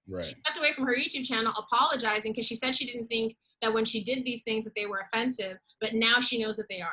Right. 0.07 0.25
She 0.25 0.35
stepped 0.43 0.57
away 0.57 0.71
from 0.73 0.85
her 0.85 0.95
YouTube 0.95 1.25
channel, 1.25 1.53
apologizing 1.57 2.31
because 2.31 2.45
she 2.45 2.55
said 2.55 2.75
she 2.75 2.85
didn't 2.85 3.07
think 3.07 3.35
that 3.61 3.73
when 3.73 3.85
she 3.85 4.03
did 4.03 4.25
these 4.25 4.43
things 4.43 4.63
that 4.63 4.73
they 4.75 4.85
were 4.85 5.01
offensive, 5.13 5.57
but 5.79 5.93
now 5.93 6.19
she 6.19 6.41
knows 6.41 6.57
that 6.57 6.67
they 6.69 6.81
are. 6.81 6.89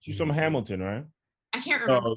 She's 0.00 0.18
from 0.18 0.30
Hamilton, 0.30 0.82
right? 0.82 1.04
I 1.52 1.60
can't 1.60 1.80
remember. 1.82 2.10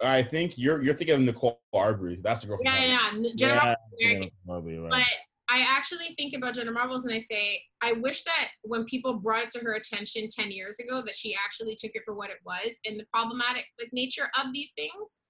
So 0.00 0.06
I 0.06 0.22
think 0.22 0.54
you're 0.56 0.82
you're 0.82 0.94
thinking 0.94 1.14
of 1.16 1.20
Nicole 1.22 1.60
Arbour. 1.72 2.14
That's 2.16 2.42
the 2.42 2.48
girl. 2.48 2.56
from 2.58 2.66
yeah, 2.66 2.72
Hamilton. 2.72 3.22
yeah, 3.24 3.30
yeah. 3.30 3.34
Jenna 3.36 3.54
Marbles 3.54 3.76
American. 4.00 4.22
Yeah, 4.22 4.28
probably 4.46 4.78
right. 4.78 4.90
But 4.90 5.06
I 5.50 5.64
actually 5.68 6.14
think 6.16 6.34
about 6.34 6.54
Jenna 6.54 6.72
Marbles 6.72 7.04
and 7.04 7.14
I 7.14 7.18
say, 7.18 7.60
I 7.82 7.92
wish 7.92 8.24
that 8.24 8.50
when 8.62 8.84
people 8.86 9.14
brought 9.14 9.44
it 9.44 9.50
to 9.52 9.58
her 9.60 9.74
attention 9.74 10.28
10 10.28 10.50
years 10.50 10.78
ago, 10.78 11.02
that 11.02 11.14
she 11.14 11.34
actually 11.34 11.76
took 11.78 11.90
it 11.94 12.02
for 12.04 12.14
what 12.14 12.30
it 12.30 12.38
was 12.46 12.78
and 12.86 12.98
the 12.98 13.06
problematic 13.12 13.66
like 13.78 13.90
nature 13.92 14.30
of 14.42 14.52
these 14.54 14.72
things 14.72 15.24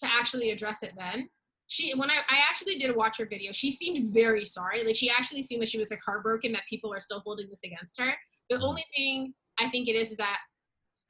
to 0.00 0.06
actually 0.06 0.50
address 0.50 0.82
it 0.82 0.92
then. 0.98 1.28
She 1.68 1.94
when 1.94 2.10
I, 2.10 2.16
I 2.28 2.42
actually 2.48 2.76
did 2.76 2.94
watch 2.96 3.18
her 3.18 3.26
video, 3.26 3.52
she 3.52 3.70
seemed 3.70 4.12
very 4.12 4.44
sorry. 4.44 4.82
Like 4.82 4.96
she 4.96 5.08
actually 5.08 5.42
seemed 5.44 5.60
like 5.60 5.68
she 5.68 5.78
was 5.78 5.90
like 5.90 6.00
heartbroken 6.04 6.50
that 6.52 6.62
people 6.68 6.92
are 6.92 6.98
still 6.98 7.20
holding 7.20 7.48
this 7.48 7.62
against 7.64 8.00
her. 8.00 8.12
The 8.48 8.56
mm-hmm. 8.56 8.64
only 8.64 8.84
thing 8.96 9.34
I 9.60 9.68
think 9.68 9.86
it 9.86 9.94
is 9.94 10.10
is 10.10 10.16
that 10.16 10.40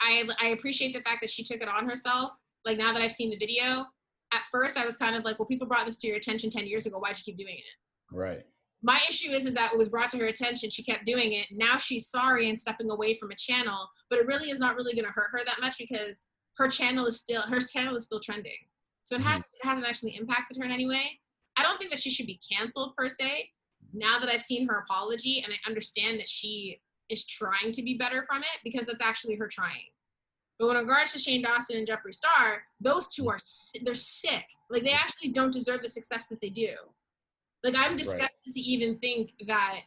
I 0.02 0.28
I 0.38 0.48
appreciate 0.48 0.92
the 0.92 1.00
fact 1.00 1.22
that 1.22 1.30
she 1.30 1.42
took 1.42 1.62
it 1.62 1.68
on 1.68 1.88
herself. 1.88 2.32
Like 2.66 2.76
now 2.76 2.92
that 2.92 3.00
I've 3.00 3.12
seen 3.12 3.30
the 3.30 3.38
video, 3.38 3.86
at 4.34 4.42
first 4.52 4.76
I 4.76 4.84
was 4.84 4.98
kind 4.98 5.16
of 5.16 5.24
like, 5.24 5.38
well, 5.38 5.46
people 5.46 5.66
brought 5.66 5.86
this 5.86 5.98
to 6.00 6.06
your 6.08 6.18
attention 6.18 6.50
10 6.50 6.66
years 6.66 6.84
ago. 6.84 6.98
Why'd 6.98 7.16
you 7.16 7.24
keep 7.24 7.38
doing 7.38 7.56
it? 7.56 7.64
Right. 8.12 8.42
my 8.82 8.98
issue 9.08 9.30
is 9.30 9.46
is 9.46 9.54
that 9.54 9.72
it 9.72 9.78
was 9.78 9.88
brought 9.88 10.10
to 10.10 10.18
her 10.18 10.26
attention 10.26 10.70
she 10.70 10.82
kept 10.82 11.06
doing 11.06 11.32
it 11.32 11.46
now 11.52 11.76
she's 11.76 12.08
sorry 12.08 12.48
and 12.48 12.58
stepping 12.58 12.90
away 12.90 13.14
from 13.14 13.30
a 13.30 13.36
channel 13.36 13.88
but 14.08 14.18
it 14.18 14.26
really 14.26 14.50
is 14.50 14.58
not 14.58 14.76
really 14.76 14.94
going 14.94 15.04
to 15.04 15.12
hurt 15.12 15.30
her 15.32 15.44
that 15.44 15.60
much 15.60 15.76
because 15.78 16.26
her 16.56 16.68
channel 16.68 17.06
is 17.06 17.20
still 17.20 17.42
her 17.42 17.60
channel 17.60 17.96
is 17.96 18.06
still 18.06 18.20
trending 18.20 18.58
so 19.04 19.16
it, 19.16 19.22
has, 19.22 19.40
mm-hmm. 19.40 19.68
it 19.68 19.68
hasn't 19.68 19.86
actually 19.86 20.16
impacted 20.16 20.56
her 20.56 20.64
in 20.64 20.70
any 20.70 20.86
way 20.86 21.18
i 21.56 21.62
don't 21.62 21.78
think 21.78 21.90
that 21.90 22.00
she 22.00 22.10
should 22.10 22.26
be 22.26 22.40
canceled 22.50 22.94
per 22.96 23.08
se 23.08 23.50
now 23.92 24.18
that 24.18 24.28
i've 24.28 24.42
seen 24.42 24.66
her 24.66 24.78
apology 24.78 25.42
and 25.44 25.52
i 25.52 25.68
understand 25.68 26.18
that 26.18 26.28
she 26.28 26.80
is 27.08 27.26
trying 27.26 27.72
to 27.72 27.82
be 27.82 27.94
better 27.94 28.22
from 28.22 28.42
it 28.42 28.60
because 28.64 28.86
that's 28.86 29.02
actually 29.02 29.36
her 29.36 29.48
trying 29.48 29.86
but 30.60 30.76
in 30.76 30.76
regards 30.76 31.14
to 31.14 31.18
Shane 31.18 31.40
Dawson 31.40 31.78
and 31.78 31.88
Jeffree 31.88 32.12
Star, 32.12 32.62
those 32.82 33.08
two 33.08 33.30
are 33.30 33.38
they're 33.82 33.94
sick. 33.94 34.44
Like 34.68 34.82
they 34.82 34.90
mm-hmm. 34.90 34.98
actually 35.02 35.30
don't 35.30 35.52
deserve 35.52 35.80
the 35.80 35.88
success 35.88 36.26
that 36.28 36.42
they 36.42 36.50
do. 36.50 36.74
Like 37.62 37.74
I'm 37.76 37.96
disgusted 37.96 38.52
to 38.52 38.60
even 38.60 38.98
think 38.98 39.32
that, 39.46 39.80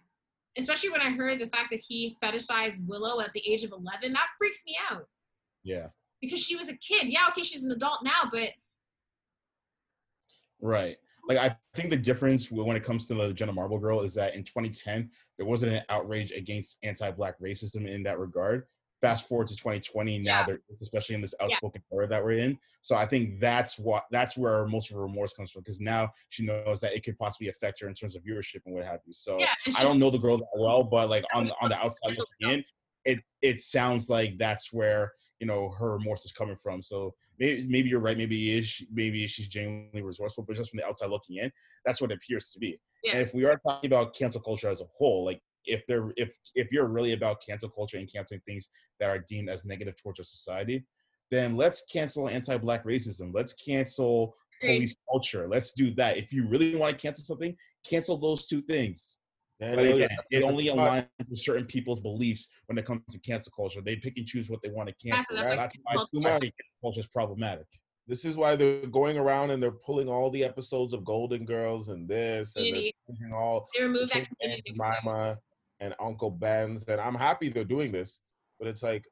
especially 0.57 0.91
when 0.91 1.01
I 1.01 1.11
heard 1.11 1.39
the 1.39 1.47
fact 1.47 1.69
that 1.71 1.81
he 1.85 2.17
fetishized 2.21 2.85
Willow 2.85 3.19
at 3.21 3.33
the 3.33 3.41
age 3.47 3.63
of 3.63 3.71
11, 3.71 4.13
that 4.13 4.27
freaks 4.37 4.63
me 4.65 4.75
out 4.91 5.07
Yeah. 5.63 5.87
because 6.21 6.39
she 6.39 6.55
was 6.55 6.69
a 6.69 6.77
kid. 6.77 7.07
Yeah, 7.07 7.25
okay, 7.29 7.43
she's 7.43 7.63
an 7.63 7.71
adult 7.71 7.99
now, 8.03 8.29
but 8.31 8.51
Right. 10.61 10.97
Like 11.27 11.37
I 11.37 11.55
think 11.75 11.89
the 11.89 11.97
difference 11.97 12.51
when 12.51 12.75
it 12.75 12.83
comes 12.83 13.07
to 13.07 13.13
the 13.15 13.33
Jenna 13.33 13.53
Marble 13.53 13.79
girl 13.79 14.01
is 14.01 14.13
that 14.15 14.35
in 14.35 14.43
2010 14.43 15.09
there 15.37 15.45
wasn't 15.45 15.73
an 15.73 15.83
outrage 15.89 16.31
against 16.31 16.77
anti-black 16.83 17.39
racism 17.39 17.87
in 17.87 18.03
that 18.03 18.19
regard. 18.19 18.65
Fast 19.03 19.27
forward 19.27 19.47
to 19.47 19.55
2020, 19.57 20.17
now 20.19 20.45
Yeah. 20.47 20.55
especially 20.81 21.15
in 21.15 21.21
this 21.21 21.33
outspoken 21.41 21.83
era 21.91 22.07
that 22.07 22.23
we're 22.23 22.37
in. 22.37 22.57
So 22.81 22.95
I 22.95 23.05
think 23.05 23.41
that's 23.41 23.77
what 23.77 24.05
that's 24.11 24.37
where 24.37 24.65
most 24.65 24.89
of 24.89 24.95
her 24.95 25.01
remorse 25.01 25.33
comes 25.33 25.51
from 25.51 25.61
because 25.61 25.81
now 25.81 26.09
she 26.29 26.45
knows 26.45 26.79
that 26.79 26.93
it 26.93 27.03
could 27.03 27.17
possibly 27.17 27.49
affect 27.49 27.81
her 27.81 27.89
in 27.89 27.95
terms 27.95 28.15
of 28.15 28.23
viewership 28.23 28.61
and 28.65 28.73
what 28.73 28.85
have 28.85 29.01
you. 29.05 29.11
So 29.11 29.39
yeah, 29.39 29.53
I 29.77 29.83
don't 29.83 29.99
know 29.99 30.09
the 30.09 30.17
girl 30.17 30.37
that 30.37 30.47
well, 30.57 30.83
but 30.83 31.09
like 31.09 31.25
on 31.33 31.43
the 31.43 31.53
on 31.61 31.69
the 31.69 31.77
outside 31.77 32.15
looking 32.17 32.49
in, 32.59 32.63
it 33.03 33.19
it 33.41 33.59
sounds 33.59 34.09
like 34.09 34.37
that's 34.37 34.71
where 34.71 35.11
you 35.41 35.47
know 35.47 35.69
her 35.71 35.91
remorse 35.97 36.23
is 36.23 36.31
coming 36.31 36.55
from. 36.55 36.81
So 36.81 37.13
maybe 37.39 37.67
maybe 37.67 37.89
you're 37.89 37.99
right. 37.99 38.17
Maybe 38.17 38.57
is 38.57 38.67
she- 38.67 38.87
maybe 38.89 39.27
she's 39.27 39.49
genuinely 39.49 40.01
resourceful, 40.01 40.45
but 40.47 40.55
just 40.55 40.69
from 40.69 40.77
the 40.77 40.85
outside 40.85 41.09
looking 41.09 41.37
in, 41.43 41.51
that's 41.85 41.99
what 41.99 42.09
it 42.11 42.15
appears 42.15 42.51
to 42.51 42.59
be. 42.59 42.79
Yeah. 43.03 43.13
And 43.15 43.21
if 43.21 43.33
we 43.33 43.43
are 43.43 43.59
talking 43.67 43.89
about 43.89 44.15
cancel 44.15 44.39
culture 44.39 44.69
as 44.69 44.79
a 44.79 44.85
whole, 44.97 45.25
like 45.25 45.41
if 45.65 45.85
they're 45.87 46.11
if 46.17 46.35
if 46.55 46.71
you're 46.71 46.87
really 46.87 47.13
about 47.13 47.37
cancel 47.45 47.69
culture 47.69 47.97
and 47.97 48.11
canceling 48.11 48.41
things 48.45 48.69
that 48.99 49.09
are 49.09 49.19
deemed 49.19 49.49
as 49.49 49.65
negative 49.65 49.95
towards 50.01 50.19
our 50.19 50.25
society, 50.25 50.83
then 51.31 51.55
let's 51.55 51.83
cancel 51.91 52.29
anti-black 52.29 52.83
racism. 52.85 53.31
Let's 53.33 53.53
cancel 53.53 54.35
Agreed. 54.61 54.75
police 54.77 54.95
culture. 55.11 55.47
Let's 55.47 55.73
do 55.73 55.93
that. 55.95 56.17
If 56.17 56.31
you 56.31 56.47
really 56.47 56.75
want 56.75 56.97
to 56.97 57.01
cancel 57.01 57.25
something, 57.25 57.55
cancel 57.85 58.17
those 58.17 58.45
two 58.47 58.61
things. 58.61 59.19
And 59.59 59.75
But 59.75 59.85
it- 59.85 59.95
again, 59.95 60.17
it 60.31 60.43
only 60.43 60.65
aligns 60.73 61.07
with 61.29 61.39
certain 61.39 61.65
people's 61.65 61.99
beliefs 62.01 62.47
when 62.67 62.77
it 62.77 62.85
comes 62.85 63.01
to 63.11 63.19
cancel 63.19 63.51
culture. 63.55 63.81
They 63.81 63.95
pick 63.95 64.17
and 64.17 64.27
choose 64.27 64.49
what 64.49 64.61
they 64.61 64.69
want 64.69 64.89
to 64.89 64.95
cancel. 64.95 65.35
that's 65.35 65.49
like 65.49 65.57
That's 65.57 65.75
why 65.83 65.95
too 66.11 66.19
much. 66.19 66.51
culture 66.81 66.99
is 66.99 67.07
problematic. 67.07 67.65
This 68.05 68.25
is 68.25 68.35
why 68.35 68.57
they're 68.57 68.85
going 68.87 69.17
around 69.17 69.51
and 69.51 69.63
they're 69.63 69.71
pulling 69.71 70.09
all 70.09 70.29
the 70.29 70.43
episodes 70.43 70.93
of 70.93 71.05
Golden 71.05 71.45
Girls 71.45 71.87
and 71.87 72.05
this 72.07 72.55
and 72.57 72.65
they're 72.65 72.91
changing 73.07 73.33
all 73.33 73.65
they 73.73 73.83
removed 73.83 74.13
that 74.13 74.27
community 74.39 74.75
Aunt 74.83 74.93
Jemima 75.03 75.37
and 75.83 75.93
Uncle 75.99 76.31
Ben's 76.31 76.85
and 76.85 77.01
I'm 77.01 77.13
happy 77.13 77.49
they're 77.49 77.65
doing 77.65 77.91
this, 77.91 78.21
but 78.57 78.69
it's 78.69 78.81
like, 78.81 79.03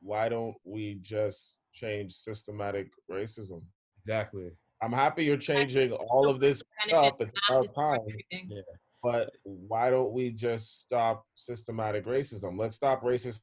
why 0.00 0.28
don't 0.28 0.54
we 0.64 0.98
just 1.02 1.54
change 1.74 2.14
systematic 2.14 2.88
racism? 3.10 3.62
Exactly. 4.04 4.50
I'm 4.82 4.92
happy 4.92 5.24
you're 5.24 5.36
changing 5.36 5.92
all 5.92 6.28
of 6.28 6.40
this 6.40 6.62
stuff. 6.88 7.14
It's 7.20 7.30
about 7.48 7.74
time. 7.74 8.06
Yeah. 8.30 8.62
But 9.02 9.30
why 9.44 9.90
don't 9.90 10.12
we 10.12 10.30
just 10.30 10.80
stop 10.80 11.24
systematic 11.34 12.06
racism? 12.06 12.58
Let's 12.58 12.76
stop 12.76 13.02
racist. 13.02 13.40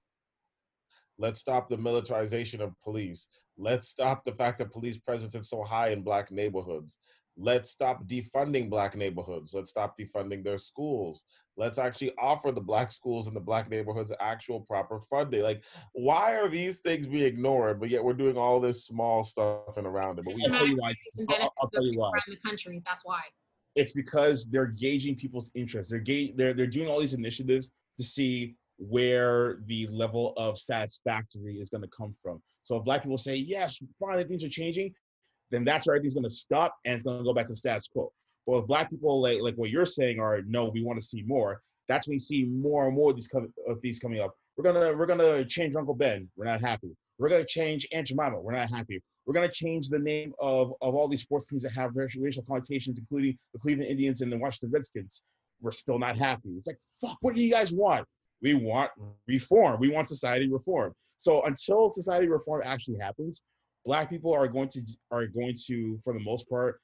Let's 1.20 1.40
stop 1.40 1.70
the 1.70 1.78
militarization 1.78 2.60
of 2.60 2.74
police. 2.84 3.28
Let's 3.58 3.88
stop 3.88 4.26
the 4.26 4.34
fact 4.34 4.58
that 4.58 4.74
police 4.74 4.98
presence 4.98 5.36
is 5.36 5.48
so 5.48 5.64
high 5.64 5.90
in 5.90 6.02
black 6.02 6.32
neighborhoods. 6.32 6.98
Let's 7.36 7.72
stop 7.72 8.06
defunding 8.06 8.70
black 8.70 8.96
neighborhoods. 8.96 9.54
Let's 9.54 9.72
stop 9.72 9.98
defunding 9.98 10.44
their 10.44 10.58
schools. 10.58 11.24
Let's 11.58 11.78
actually 11.80 12.14
offer 12.20 12.52
the 12.52 12.62
black 12.62 12.92
schools 12.92 13.28
and 13.28 13.36
the 13.36 13.40
black 13.40 13.70
neighborhoods 13.70 14.12
actual 14.20 14.62
proper 14.62 15.00
funding. 15.00 15.42
Like, 15.42 15.64
why 15.94 16.36
are 16.36 16.48
these 16.50 16.80
things 16.80 17.08
being 17.08 17.26
ignored, 17.26 17.80
but 17.80 17.90
yet 17.90 18.04
we're 18.04 18.14
doing 18.14 18.38
all 18.38 18.60
this 18.60 18.86
small 18.86 19.24
stuff 19.24 19.78
and 19.78 19.88
around 19.88 20.20
it? 20.20 20.26
But 20.26 20.36
we 20.36 20.44
I'll 20.46 20.52
tell 20.52 20.68
you 20.68 20.78
why. 20.78 20.94
I'll- 21.30 21.54
I'll 21.60 21.70
tell 21.70 21.86
you 21.86 21.98
why. 22.00 22.12
around 22.12 22.22
the 22.28 22.38
country. 22.50 22.82
That's 22.86 23.04
why. 23.06 23.22
It's 23.76 23.94
because 23.94 24.46
they're 24.46 24.68
gauging 24.68 25.16
people's 25.16 25.50
interests. 25.56 25.90
They're 25.90 26.00
ga- 26.00 26.34
they're 26.36 26.54
they're 26.54 26.68
doing 26.68 26.88
all 26.88 27.00
these 27.00 27.14
initiatives 27.14 27.72
to 28.00 28.06
see 28.06 28.56
where 28.78 29.62
the 29.66 29.88
level 29.88 30.34
of 30.38 30.58
satisfactory 30.60 31.60
is 31.60 31.70
going 31.70 31.82
to 31.82 31.90
come 31.96 32.16
from. 32.22 32.42
So 32.64 32.78
if 32.78 32.84
black 32.84 33.02
people 33.04 33.18
say 33.18 33.36
yes, 33.36 33.82
finally 34.00 34.24
things 34.24 34.44
are 34.44 34.50
changing, 34.50 34.94
then 35.54 35.64
that's 35.64 35.86
where 35.86 35.96
everything's 35.96 36.16
going 36.16 36.24
to 36.24 36.32
stop 36.32 36.76
and 36.86 36.96
it's 36.96 37.04
going 37.04 37.18
to 37.18 37.24
go 37.24 37.34
back 37.34 37.48
to 37.48 37.56
status 37.56 37.88
quo. 37.88 38.12
But 38.48 38.58
if 38.60 38.68
black 38.68 38.90
people 38.90 39.22
like 39.22 39.40
like 39.42 39.56
what 39.56 39.70
you're 39.70 39.86
saying 39.86 40.20
are 40.20 40.42
no, 40.48 40.66
we 40.66 40.84
want 40.84 41.00
to 41.00 41.06
see 41.06 41.24
more. 41.24 41.62
That's 41.88 42.08
when 42.08 42.14
you 42.14 42.20
see 42.20 42.46
more 42.46 42.88
and 42.88 42.96
more 42.96 43.12
of 43.12 43.16
these 43.16 43.30
of 43.68 43.82
these 43.82 44.00
coming 44.00 44.20
up. 44.20 44.34
We're 44.58 44.64
gonna 44.64 44.98
we're 44.98 45.06
gonna 45.06 45.46
change 45.46 45.76
Uncle 45.76 45.94
Ben. 45.94 46.30
We're 46.36 46.46
not 46.46 46.62
happy. 46.62 46.90
We're 47.18 47.30
gonna 47.30 47.46
change 47.46 47.88
Aunt 47.94 48.08
Jemima. 48.08 48.42
We're 48.42 48.54
not 48.54 48.70
happy. 48.70 49.02
We're 49.26 49.34
gonna 49.34 49.52
change 49.52 49.90
the 49.90 50.00
name 50.00 50.34
of 50.40 50.74
of 50.82 50.96
all 50.96 51.08
these 51.08 51.22
sports 51.22 51.48
teams 51.48 51.64
that 51.64 51.72
have 51.72 51.92
racial, 51.96 52.22
racial 52.22 52.44
connotations, 52.44 53.00
including 53.00 53.38
the 53.54 53.60
Cleveland 53.60 53.90
Indians 53.90 54.22
and 54.22 54.32
the 54.32 54.38
Washington 54.38 54.72
Redskins. 54.72 55.22
We're 55.62 55.72
still 55.72 56.00
not 56.00 56.18
happy. 56.18 56.50
It's 56.58 56.68
like 56.68 56.78
fuck. 57.00 57.18
What 57.22 57.36
do 57.36 57.42
you 57.42 57.52
guys 57.52 57.72
want? 57.72 58.06
We 58.42 58.56
want 58.56 58.92
reform. 59.28 59.80
We 59.80 59.90
want 59.90 60.10
society 60.10 60.50
reform. 60.52 60.94
So 61.20 61.44
until 61.44 61.90
society 61.90 62.28
reform 62.28 62.62
actually 62.66 62.98
happens, 63.00 63.42
black 63.86 64.10
people 64.10 64.34
are 64.34 64.48
going 64.48 64.70
to 64.70 64.82
are 65.12 65.28
going 65.28 65.56
to, 65.68 66.00
for 66.04 66.14
the 66.14 66.20
most 66.20 66.50
part, 66.50 66.80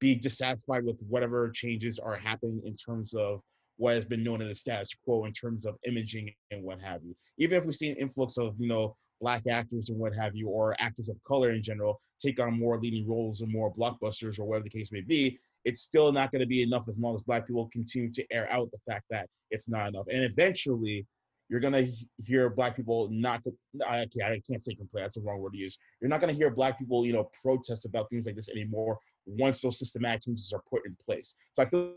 be 0.00 0.14
dissatisfied 0.14 0.84
with 0.84 0.96
whatever 1.08 1.50
changes 1.50 1.98
are 1.98 2.16
happening 2.16 2.60
in 2.64 2.76
terms 2.76 3.14
of 3.14 3.40
what 3.76 3.94
has 3.94 4.04
been 4.04 4.22
known 4.22 4.40
as 4.42 4.48
the 4.48 4.54
status 4.54 4.90
quo 5.04 5.24
in 5.24 5.32
terms 5.32 5.66
of 5.66 5.76
imaging 5.86 6.32
and 6.50 6.62
what 6.62 6.80
have 6.80 7.02
you. 7.02 7.14
Even 7.38 7.58
if 7.58 7.64
we 7.64 7.72
see 7.72 7.88
an 7.88 7.96
influx 7.96 8.38
of, 8.38 8.54
you 8.58 8.68
know, 8.68 8.96
black 9.20 9.46
actors 9.48 9.88
and 9.88 9.98
what 9.98 10.14
have 10.14 10.34
you, 10.34 10.48
or 10.48 10.76
actors 10.78 11.08
of 11.08 11.16
color 11.24 11.50
in 11.52 11.62
general, 11.62 12.00
take 12.20 12.38
on 12.40 12.58
more 12.58 12.78
leading 12.78 13.08
roles 13.08 13.40
and 13.40 13.50
more 13.50 13.72
blockbusters 13.72 14.38
or 14.38 14.44
whatever 14.44 14.64
the 14.64 14.78
case 14.78 14.92
may 14.92 15.00
be, 15.00 15.38
it's 15.64 15.80
still 15.80 16.12
not 16.12 16.30
going 16.30 16.40
to 16.40 16.46
be 16.46 16.62
enough 16.62 16.84
as 16.88 16.98
long 16.98 17.16
as 17.16 17.22
black 17.22 17.46
people 17.46 17.68
continue 17.72 18.12
to 18.12 18.24
air 18.30 18.50
out 18.52 18.70
the 18.70 18.92
fact 18.92 19.04
that 19.10 19.28
it's 19.50 19.68
not 19.68 19.88
enough. 19.88 20.06
And 20.10 20.24
eventually, 20.24 21.06
you're 21.48 21.60
gonna 21.60 21.86
hear 22.24 22.50
black 22.50 22.76
people 22.76 23.08
not. 23.10 23.42
I 23.86 24.06
can't, 24.16 24.32
I 24.32 24.42
can't 24.50 24.62
say 24.62 24.74
complain. 24.74 25.04
That's 25.04 25.16
the 25.16 25.22
wrong 25.22 25.40
word 25.40 25.52
to 25.52 25.58
use. 25.58 25.76
You're 26.00 26.08
not 26.08 26.20
gonna 26.20 26.32
hear 26.32 26.50
black 26.50 26.78
people, 26.78 27.04
you 27.04 27.12
know, 27.12 27.30
protest 27.42 27.84
about 27.84 28.08
things 28.10 28.26
like 28.26 28.36
this 28.36 28.48
anymore 28.48 28.98
once 29.26 29.60
those 29.60 29.78
systematic 29.78 30.22
changes 30.22 30.52
are 30.52 30.62
put 30.70 30.86
in 30.86 30.96
place. 31.06 31.34
So 31.54 31.62
I 31.62 31.66
feel 31.66 31.94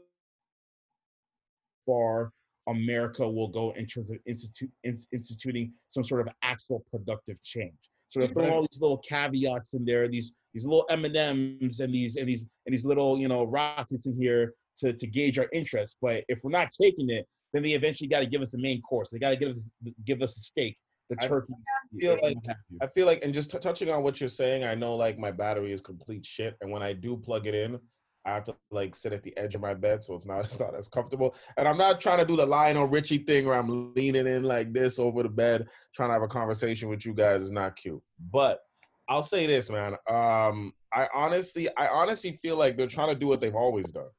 far 1.85 2.31
America 2.67 3.27
will 3.27 3.47
go 3.47 3.71
in 3.77 3.85
terms 3.85 4.11
of 4.11 4.17
institute, 4.25 4.69
in, 4.83 4.97
instituting 5.13 5.71
some 5.89 6.03
sort 6.03 6.21
of 6.21 6.33
actual 6.43 6.83
productive 6.91 7.41
change. 7.43 7.73
So 8.09 8.19
they're 8.19 8.29
throwing 8.29 8.51
all 8.51 8.61
these 8.61 8.79
little 8.79 8.99
caveats 8.99 9.73
in 9.73 9.83
there, 9.85 10.07
these 10.07 10.33
these 10.53 10.65
little 10.65 10.85
M 10.89 11.05
and 11.05 11.15
M's 11.15 11.79
and 11.79 11.93
these 11.93 12.15
and 12.15 12.27
these 12.27 12.47
and 12.65 12.73
these 12.73 12.85
little 12.85 13.19
you 13.19 13.27
know 13.27 13.43
rockets 13.43 14.07
in 14.07 14.15
here 14.19 14.53
to 14.79 14.93
to 14.93 15.07
gauge 15.07 15.39
our 15.39 15.47
interest. 15.51 15.97
But 16.01 16.23
if 16.27 16.39
we're 16.43 16.51
not 16.51 16.69
taking 16.79 17.09
it, 17.09 17.27
then 17.53 17.63
they 17.63 17.71
eventually 17.71 18.07
got 18.07 18.19
to 18.19 18.25
give 18.25 18.41
us 18.41 18.51
the 18.51 18.57
main 18.57 18.81
course. 18.81 19.09
They 19.09 19.19
got 19.19 19.29
to 19.29 19.37
give 19.37 19.51
us 19.51 19.69
give 20.05 20.21
us 20.21 20.35
the 20.35 20.41
steak, 20.41 20.77
the 21.09 21.15
turkey. 21.17 21.53
I 21.53 21.99
feel 21.99 22.17
like 22.21 22.37
I 22.81 22.87
feel 22.87 23.05
like, 23.05 23.23
and 23.23 23.33
just 23.33 23.51
t- 23.51 23.59
touching 23.59 23.89
on 23.89 24.03
what 24.03 24.19
you're 24.19 24.29
saying, 24.29 24.63
I 24.63 24.75
know 24.75 24.95
like 24.95 25.17
my 25.17 25.31
battery 25.31 25.71
is 25.71 25.81
complete 25.81 26.25
shit, 26.25 26.55
and 26.61 26.71
when 26.71 26.83
I 26.83 26.93
do 26.93 27.17
plug 27.17 27.47
it 27.47 27.55
in, 27.55 27.79
I 28.25 28.33
have 28.33 28.43
to 28.45 28.55
like 28.71 28.93
sit 28.93 29.13
at 29.13 29.23
the 29.23 29.35
edge 29.37 29.55
of 29.55 29.61
my 29.61 29.73
bed, 29.73 30.03
so 30.03 30.13
it's 30.13 30.25
not 30.25 30.39
it's 30.45 30.59
not 30.59 30.75
as 30.75 30.87
comfortable. 30.87 31.35
And 31.55 31.67
I'm 31.67 31.77
not 31.77 32.01
trying 32.01 32.19
to 32.19 32.25
do 32.25 32.35
the 32.35 32.45
Lionel 32.45 32.85
Richie 32.85 33.19
thing 33.19 33.45
where 33.45 33.57
I'm 33.57 33.93
leaning 33.95 34.27
in 34.27 34.43
like 34.43 34.73
this 34.73 34.99
over 34.99 35.23
the 35.23 35.29
bed, 35.29 35.67
trying 35.95 36.09
to 36.09 36.13
have 36.13 36.23
a 36.23 36.27
conversation 36.27 36.89
with 36.89 37.05
you 37.05 37.13
guys. 37.13 37.41
is 37.41 37.51
not 37.51 37.75
cute. 37.77 38.01
But 38.31 38.59
I'll 39.09 39.23
say 39.23 39.47
this, 39.47 39.69
man. 39.69 39.93
Um, 40.09 40.73
I 40.93 41.07
honestly, 41.13 41.69
I 41.77 41.87
honestly 41.87 42.33
feel 42.33 42.57
like 42.57 42.77
they're 42.77 42.87
trying 42.87 43.09
to 43.09 43.15
do 43.15 43.27
what 43.27 43.39
they've 43.39 43.55
always 43.55 43.91
done. 43.91 44.09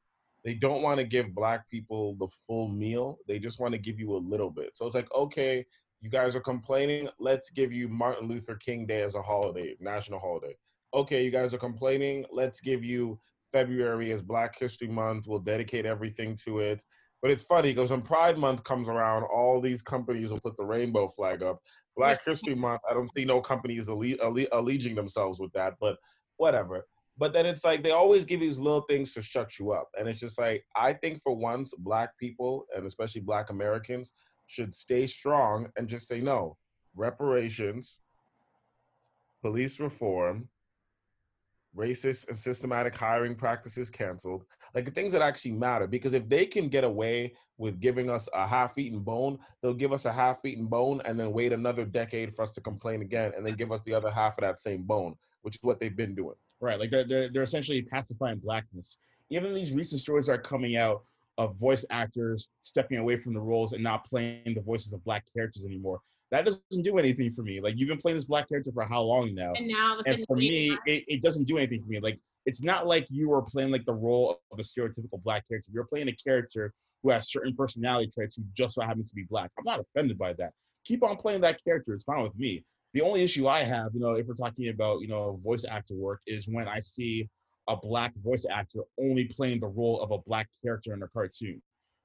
They 0.43 0.53
don't 0.53 0.81
want 0.81 0.99
to 0.99 1.03
give 1.03 1.35
black 1.35 1.69
people 1.69 2.15
the 2.15 2.27
full 2.47 2.69
meal. 2.69 3.19
They 3.27 3.39
just 3.39 3.59
want 3.59 3.73
to 3.73 3.77
give 3.77 3.99
you 3.99 4.15
a 4.15 4.17
little 4.17 4.49
bit. 4.49 4.75
So 4.75 4.85
it's 4.85 4.95
like, 4.95 5.13
okay, 5.13 5.65
you 6.01 6.09
guys 6.09 6.35
are 6.35 6.41
complaining. 6.41 7.09
Let's 7.19 7.49
give 7.49 7.73
you 7.73 7.89
Martin 7.89 8.27
Luther 8.27 8.55
King 8.55 8.85
Day 8.85 9.01
as 9.01 9.15
a 9.15 9.21
holiday, 9.21 9.75
national 9.79 10.19
holiday. 10.19 10.55
Okay, 10.93 11.23
you 11.23 11.31
guys 11.31 11.53
are 11.53 11.59
complaining. 11.59 12.25
Let's 12.31 12.61
give 12.61 12.83
you 12.83 13.19
February 13.51 14.11
as 14.11 14.21
Black 14.21 14.57
History 14.57 14.87
Month. 14.87 15.27
We'll 15.27 15.39
dedicate 15.39 15.85
everything 15.85 16.37
to 16.45 16.59
it. 16.59 16.83
But 17.21 17.31
it's 17.31 17.43
funny 17.43 17.73
because 17.73 17.91
when 17.91 18.01
Pride 18.01 18.37
Month 18.37 18.63
comes 18.63 18.87
around, 18.87 19.23
all 19.23 19.59
these 19.59 19.81
companies 19.81 20.31
will 20.31 20.39
put 20.39 20.55
the 20.55 20.63
rainbow 20.63 21.09
flag 21.09 21.43
up. 21.43 21.59
Black 21.97 22.23
History 22.23 22.55
Month, 22.55 22.81
I 22.89 22.93
don't 22.93 23.13
see 23.13 23.25
no 23.25 23.41
companies 23.41 23.89
alle- 23.89 24.21
alle- 24.23 24.47
alleging 24.53 24.95
themselves 24.95 25.39
with 25.39 25.51
that, 25.51 25.73
but 25.81 25.97
whatever. 26.37 26.85
But 27.19 27.33
then 27.33 27.45
it's 27.45 27.65
like 27.65 27.83
they 27.83 27.91
always 27.91 28.23
give 28.23 28.39
these 28.39 28.57
little 28.57 28.83
things 28.83 29.13
to 29.13 29.21
shut 29.21 29.59
you 29.59 29.71
up. 29.73 29.89
And 29.99 30.07
it's 30.07 30.21
just 30.21 30.39
like, 30.39 30.63
I 30.75 30.93
think 30.93 31.21
for 31.21 31.35
once, 31.35 31.73
Black 31.77 32.17
people, 32.17 32.65
and 32.75 32.85
especially 32.85 33.21
Black 33.21 33.49
Americans, 33.49 34.13
should 34.47 34.73
stay 34.73 35.05
strong 35.05 35.67
and 35.75 35.87
just 35.87 36.07
say 36.07 36.21
no. 36.21 36.55
Reparations, 36.95 37.97
police 39.41 39.81
reform, 39.81 40.47
racist 41.75 42.27
and 42.27 42.37
systematic 42.37 42.95
hiring 42.95 43.35
practices 43.35 43.91
canceled 43.91 44.43
like 44.73 44.85
the 44.85 44.91
things 44.91 45.11
that 45.11 45.21
actually 45.21 45.51
matter 45.51 45.85
because 45.85 46.13
if 46.13 46.27
they 46.27 46.43
can 46.43 46.67
get 46.67 46.83
away 46.83 47.31
with 47.59 47.79
giving 47.79 48.09
us 48.09 48.27
a 48.33 48.47
half-eaten 48.47 48.99
bone 48.99 49.37
they'll 49.61 49.73
give 49.73 49.93
us 49.93 50.05
a 50.05 50.11
half-eaten 50.11 50.65
bone 50.65 50.99
and 51.05 51.19
then 51.19 51.31
wait 51.31 51.53
another 51.53 51.85
decade 51.85 52.33
for 52.33 52.41
us 52.41 52.53
to 52.53 52.61
complain 52.61 53.03
again 53.03 53.31
and 53.37 53.45
then 53.45 53.53
give 53.53 53.71
us 53.71 53.81
the 53.81 53.93
other 53.93 54.09
half 54.09 54.35
of 54.39 54.41
that 54.41 54.57
same 54.57 54.81
bone 54.81 55.13
which 55.43 55.55
is 55.55 55.63
what 55.63 55.79
they've 55.79 55.95
been 55.95 56.15
doing 56.15 56.35
Right, 56.61 56.79
like 56.79 56.89
they're, 56.89 57.05
they're 57.05 57.29
they're 57.29 57.43
essentially 57.43 57.81
pacifying 57.81 58.37
blackness. 58.37 58.97
Even 59.29 59.53
these 59.53 59.73
recent 59.73 60.01
stories 60.01 60.27
are 60.27 60.37
coming 60.37 60.75
out 60.75 61.03
of 61.37 61.55
voice 61.55 61.85
actors 61.89 62.49
stepping 62.63 62.97
away 62.97 63.17
from 63.17 63.33
the 63.33 63.39
roles 63.39 63.71
and 63.71 63.81
not 63.81 64.07
playing 64.09 64.53
the 64.53 64.61
voices 64.61 64.91
of 64.91 65.03
black 65.05 65.23
characters 65.33 65.63
anymore. 65.65 66.01
That 66.31 66.45
doesn't 66.45 66.83
do 66.83 66.97
anything 66.97 67.31
for 67.31 67.43
me. 67.43 67.61
Like 67.61 67.75
you've 67.77 67.87
been 67.87 67.97
playing 67.97 68.17
this 68.17 68.25
black 68.25 68.49
character 68.49 68.71
for 68.73 68.83
how 68.83 69.01
long 69.01 69.33
now? 69.33 69.53
And 69.55 69.67
now, 69.67 69.91
all 69.91 69.99
of 69.99 70.05
a 70.05 70.09
And 70.09 70.25
for 70.27 70.35
me, 70.35 70.77
it, 70.85 71.05
it 71.07 71.21
doesn't 71.23 71.45
do 71.45 71.57
anything 71.57 71.81
for 71.81 71.89
me. 71.89 71.99
Like 71.99 72.19
it's 72.45 72.61
not 72.61 72.87
like 72.87 73.07
you 73.09 73.29
were 73.29 73.41
playing 73.41 73.71
like 73.71 73.85
the 73.85 73.93
role 73.93 74.41
of 74.51 74.59
a 74.59 74.61
stereotypical 74.61 75.23
black 75.23 75.47
character. 75.47 75.71
You're 75.73 75.85
playing 75.85 76.09
a 76.09 76.15
character 76.15 76.73
who 77.03 77.11
has 77.11 77.31
certain 77.31 77.55
personality 77.55 78.11
traits 78.13 78.35
who 78.35 78.43
just 78.53 78.75
so 78.75 78.81
happens 78.81 79.09
to 79.09 79.15
be 79.15 79.23
black. 79.23 79.49
I'm 79.57 79.63
not 79.63 79.79
offended 79.79 80.17
by 80.17 80.33
that. 80.33 80.51
Keep 80.83 81.03
on 81.03 81.15
playing 81.17 81.41
that 81.41 81.63
character. 81.63 81.93
It's 81.93 82.03
fine 82.03 82.23
with 82.23 82.37
me. 82.37 82.63
The 82.93 83.01
only 83.01 83.21
issue 83.21 83.47
I 83.47 83.63
have, 83.63 83.93
you 83.93 83.99
know, 83.99 84.13
if 84.13 84.25
we're 84.25 84.33
talking 84.33 84.69
about, 84.69 85.01
you 85.01 85.07
know, 85.07 85.39
voice 85.43 85.63
actor 85.69 85.95
work, 85.95 86.21
is 86.25 86.47
when 86.47 86.67
I 86.67 86.79
see 86.79 87.29
a 87.67 87.77
black 87.77 88.13
voice 88.23 88.45
actor 88.49 88.79
only 88.99 89.25
playing 89.25 89.59
the 89.59 89.67
role 89.67 90.01
of 90.01 90.11
a 90.11 90.17
black 90.17 90.49
character 90.63 90.93
in 90.93 91.03
a 91.03 91.07
cartoon. 91.07 91.61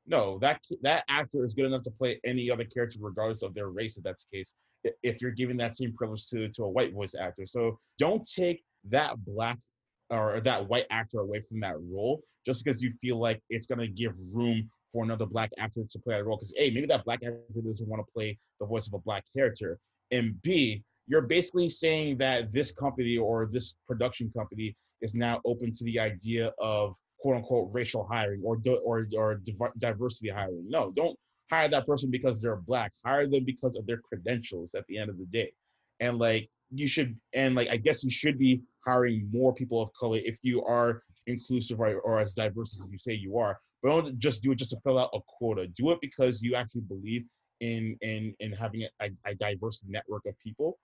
No, 0.07 0.39
that 0.41 0.61
that 0.83 1.05
actor 1.09 1.45
is 1.45 1.55
good 1.55 1.65
enough 1.65 1.83
to 1.85 1.91
play 1.91 2.21
any 2.25 2.51
other 2.51 2.65
character, 2.65 2.99
regardless 3.01 3.43
of 3.43 3.55
their 3.55 3.69
race. 3.69 3.97
If 3.97 4.05
that's 4.05 4.27
the 4.31 4.39
case, 4.39 4.53
if 5.03 5.23
you're 5.23 5.31
giving 5.31 5.57
that 5.57 5.75
same 5.75 5.95
privilege 5.95 6.29
to 6.29 6.49
to 6.51 6.65
a 6.65 6.69
white 6.69 6.93
voice 6.93 7.15
actor, 7.15 7.47
so 7.47 7.79
don't 7.99 8.29
take 8.29 8.63
that 8.91 9.17
black 9.25 9.59
or 10.11 10.41
that 10.41 10.69
white 10.69 10.87
actor 10.91 11.21
away 11.21 11.41
from 11.49 11.61
that 11.61 11.77
role 11.81 12.23
just 12.45 12.63
because 12.63 12.83
you 12.83 12.93
feel 13.01 13.19
like 13.19 13.41
it's 13.49 13.67
gonna 13.67 13.87
give 13.87 14.13
room 14.31 14.69
for 14.93 15.03
another 15.03 15.25
black 15.25 15.51
actor 15.57 15.83
to 15.89 15.99
play 16.01 16.17
that 16.17 16.25
role. 16.25 16.37
Because 16.37 16.53
A, 16.59 16.71
maybe 16.71 16.87
that 16.87 17.07
black 17.07 17.23
actor 17.25 17.41
doesn't 17.65 17.89
want 17.89 18.07
to 18.07 18.13
play 18.13 18.39
the 18.61 18.67
voice 18.67 18.87
of 18.87 18.93
a 18.93 18.99
black 18.99 19.25
character, 19.35 19.79
and 20.15 20.41
B, 20.43 20.83
you're 21.07 21.23
basically 21.23 21.69
saying 21.69 22.19
that 22.19 22.53
this 22.53 22.73
company 22.73 23.19
or 23.19 23.47
this 23.51 23.75
production 23.87 24.31
company 24.37 24.77
is 25.03 25.15
now 25.15 25.41
open 25.45 25.73
to 25.73 25.85
the 25.85 25.99
idea 26.01 26.53
of 26.59 26.95
quote 27.21 27.37
unquote 27.37 27.71
racial 27.73 28.07
hiring 28.11 28.43
or 28.45 28.59
or 28.85 29.07
or 29.17 29.41
diversity 29.79 30.31
hiring. 30.31 30.65
No, 30.69 30.93
don't 30.93 31.17
hire 31.51 31.69
that 31.69 31.87
person 31.87 32.11
because 32.11 32.41
they're 32.41 32.57
black. 32.57 32.93
Hire 33.05 33.27
them 33.27 33.45
because 33.45 33.77
of 33.77 33.87
their 33.87 33.99
credentials 33.99 34.75
at 34.75 34.85
the 34.89 34.99
end 34.99 35.11
of 35.11 35.19
the 35.19 35.27
day. 35.27 35.53
And 36.01 36.19
like 36.19 36.49
you 36.71 36.87
should 36.87 37.17
and 37.35 37.55
like 37.55 37.69
I 37.69 37.77
guess 37.77 38.03
you 38.03 38.11
should 38.11 38.39
be 38.39 38.63
hiring 38.85 39.29
more 39.33 39.55
people 39.55 39.83
of 39.83 39.91
color 39.99 40.19
if 40.23 40.37
you 40.43 40.65
are 40.65 41.03
inclusive 41.27 41.81
or, 41.81 42.01
or 42.01 42.21
as 42.21 42.33
diverse 42.33 42.79
as 42.79 42.87
you 42.91 42.99
say 42.99 43.13
you 43.13 43.39
are. 43.39 43.59
But 43.83 43.91
don't 43.91 44.19
just 44.19 44.43
do 44.43 44.53
it 44.53 44.59
just 44.59 44.71
to 44.71 44.79
fill 44.83 44.99
out 44.99 45.11
a 45.13 45.19
quota. 45.39 45.67
Do 45.69 45.91
it 45.91 45.99
because 46.01 46.41
you 46.41 46.55
actually 46.55 46.83
believe 46.83 47.25
in 47.61 47.97
in 48.01 48.35
in 48.41 48.53
having 48.53 48.87
a, 49.01 49.11
a 49.27 49.35
diverse 49.35 49.85
network 49.87 50.27
of 50.27 50.39
people. 50.39 50.79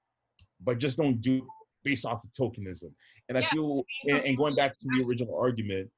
But 0.63 0.79
just 0.79 0.97
don't 0.97 1.21
do 1.21 1.47
based 1.85 2.05
off 2.07 2.23
of 2.25 2.31
tokenism. 2.39 2.93
And 3.29 3.39
I 3.39 3.43
Yeah, 3.43 3.49
feel 3.51 3.85
and, 4.09 4.19
and 4.25 4.37
going 4.37 4.55
back 4.55 4.79
to 4.79 4.89
the 4.91 5.03
original 5.03 5.35
argument, 5.39 5.91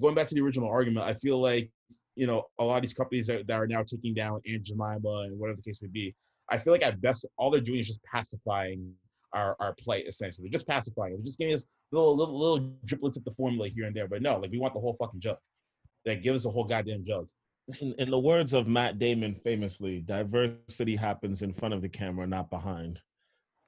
going 0.00 0.14
back 0.14 0.26
to 0.28 0.34
the 0.34 0.40
original 0.40 0.68
argument, 0.68 1.06
I 1.06 1.14
feel 1.14 1.40
like 1.40 1.70
you 2.14 2.26
know 2.26 2.44
a 2.58 2.64
lot 2.64 2.76
of 2.76 2.82
these 2.82 2.94
companies 2.94 3.26
that, 3.26 3.46
that 3.46 3.54
are 3.54 3.66
now 3.66 3.82
taking 3.82 4.14
down 4.14 4.40
Aunt 4.48 4.62
Jemima 4.62 5.24
and 5.26 5.38
whatever 5.38 5.56
the 5.56 5.62
case 5.62 5.80
may 5.82 5.88
be. 5.88 6.14
I 6.50 6.58
feel 6.58 6.72
like 6.72 6.82
at 6.82 7.00
best 7.00 7.26
all 7.36 7.50
they're 7.50 7.60
doing 7.60 7.80
is 7.80 7.88
just 7.88 8.02
pacifying 8.04 8.92
our 9.32 9.56
our 9.60 9.74
plight 9.74 10.06
essentially. 10.06 10.48
They're 10.48 10.52
just 10.58 10.66
pacifying. 10.68 11.12
it. 11.14 11.16
They're 11.18 11.24
just 11.26 11.38
giving 11.38 11.54
us 11.54 11.64
little 11.92 12.16
little 12.16 12.38
little 12.38 12.70
driplets 12.86 13.16
of 13.16 13.24
the 13.24 13.32
formula 13.36 13.68
here 13.68 13.86
and 13.86 13.94
there. 13.94 14.08
But 14.08 14.22
no, 14.22 14.38
like 14.38 14.50
we 14.50 14.58
want 14.58 14.74
the 14.74 14.80
whole 14.80 14.96
fucking 14.98 15.20
jug. 15.20 15.38
Like 16.06 16.22
give 16.22 16.36
us 16.36 16.44
a 16.46 16.50
whole 16.50 16.64
goddamn 16.64 17.04
jug. 17.04 17.28
In, 17.80 17.94
in 17.98 18.10
the 18.10 18.18
words 18.18 18.52
of 18.52 18.68
Matt 18.68 18.98
Damon 18.98 19.34
famously, 19.34 20.00
diversity 20.00 20.96
happens 20.96 21.42
in 21.42 21.52
front 21.52 21.74
of 21.74 21.82
the 21.82 21.88
camera, 21.88 22.26
not 22.26 22.50
behind. 22.50 23.00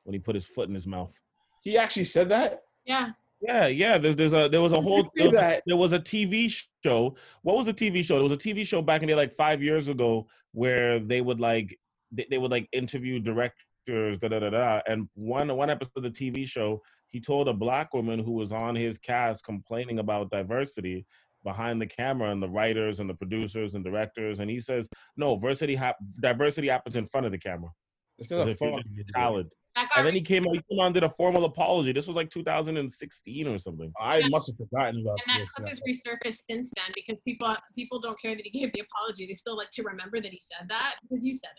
When 0.04 0.14
he 0.14 0.18
put 0.18 0.34
his 0.34 0.46
foot 0.46 0.68
in 0.68 0.74
his 0.74 0.86
mouth. 0.86 1.14
He 1.62 1.76
actually 1.76 2.04
said 2.04 2.28
that. 2.30 2.62
yeah. 2.84 3.10
Yeah, 3.40 3.66
yeah. 3.68 3.98
There's 3.98 4.16
there's 4.16 4.32
a 4.32 4.48
there 4.48 4.60
was 4.60 4.72
a 4.72 4.80
whole 4.80 5.08
there 5.14 5.30
was, 5.30 5.60
there 5.64 5.76
was 5.76 5.92
a 5.92 6.00
TV 6.00 6.52
show. 6.84 7.14
What 7.42 7.56
was 7.56 7.68
a 7.68 7.72
TV 7.72 8.04
show? 8.04 8.14
There 8.14 8.24
was 8.24 8.32
a 8.32 8.36
TV 8.36 8.66
show 8.66 8.82
back 8.82 9.02
in 9.02 9.08
the 9.08 9.14
like 9.14 9.36
five 9.36 9.62
years 9.62 9.88
ago 9.88 10.26
where 10.52 10.98
they 10.98 11.20
would 11.20 11.38
like 11.38 11.78
they, 12.10 12.26
they 12.30 12.38
would 12.38 12.50
like 12.50 12.68
interview 12.72 13.20
directors, 13.20 14.18
da 14.18 14.28
da 14.28 14.40
da 14.40 14.50
da. 14.50 14.80
And 14.88 15.08
one 15.14 15.54
one 15.56 15.70
episode 15.70 15.92
of 15.98 16.02
the 16.02 16.10
TV 16.10 16.48
show, 16.48 16.82
he 17.06 17.20
told 17.20 17.46
a 17.46 17.52
black 17.52 17.94
woman 17.94 18.18
who 18.18 18.32
was 18.32 18.50
on 18.50 18.74
his 18.74 18.98
cast 18.98 19.44
complaining 19.44 20.00
about 20.00 20.30
diversity 20.30 21.06
behind 21.44 21.80
the 21.80 21.86
camera 21.86 22.30
and 22.30 22.42
the 22.42 22.48
writers 22.48 23.00
and 23.00 23.08
the 23.08 23.14
producers 23.14 23.74
and 23.74 23.84
directors, 23.84 24.40
and 24.40 24.50
he 24.50 24.60
says, 24.60 24.88
no, 25.16 25.34
diversity 25.36 25.74
hap- 25.74 25.98
diversity 26.20 26.68
happens 26.68 26.96
in 26.96 27.06
front 27.06 27.26
of 27.26 27.32
the 27.32 27.38
camera. 27.38 27.70
It's 28.18 28.26
'Cause 28.28 28.46
because 28.46 28.84
if 28.84 28.96
you're 28.96 29.04
talent. 29.14 29.54
And 29.96 30.04
then 30.04 30.12
he 30.14 30.20
came 30.20 30.46
out, 30.46 30.54
he 30.54 30.62
came 30.68 30.80
on 30.80 30.86
and 30.86 30.94
did 30.94 31.04
a 31.04 31.10
formal 31.10 31.44
apology. 31.44 31.92
This 31.92 32.08
was 32.08 32.16
like 32.16 32.30
2016 32.30 33.46
or 33.46 33.58
something. 33.60 33.92
I 34.00 34.28
must 34.28 34.48
have 34.48 34.56
forgotten 34.56 35.00
about 35.00 35.20
and 35.24 35.36
that 35.36 35.40
this. 35.40 35.54
clip 35.54 35.68
has 35.68 35.80
resurfaced 35.88 36.38
since 36.38 36.72
then 36.74 36.92
because 36.96 37.20
people 37.22 37.54
people 37.76 38.00
don't 38.00 38.20
care 38.20 38.34
that 38.34 38.44
he 38.44 38.50
gave 38.50 38.72
the 38.72 38.80
apology. 38.80 39.26
They 39.26 39.34
still 39.34 39.56
like 39.56 39.70
to 39.70 39.82
remember 39.84 40.18
that 40.20 40.32
he 40.32 40.40
said 40.40 40.68
that 40.68 40.96
because 41.02 41.24
you 41.24 41.32
said 41.32 41.50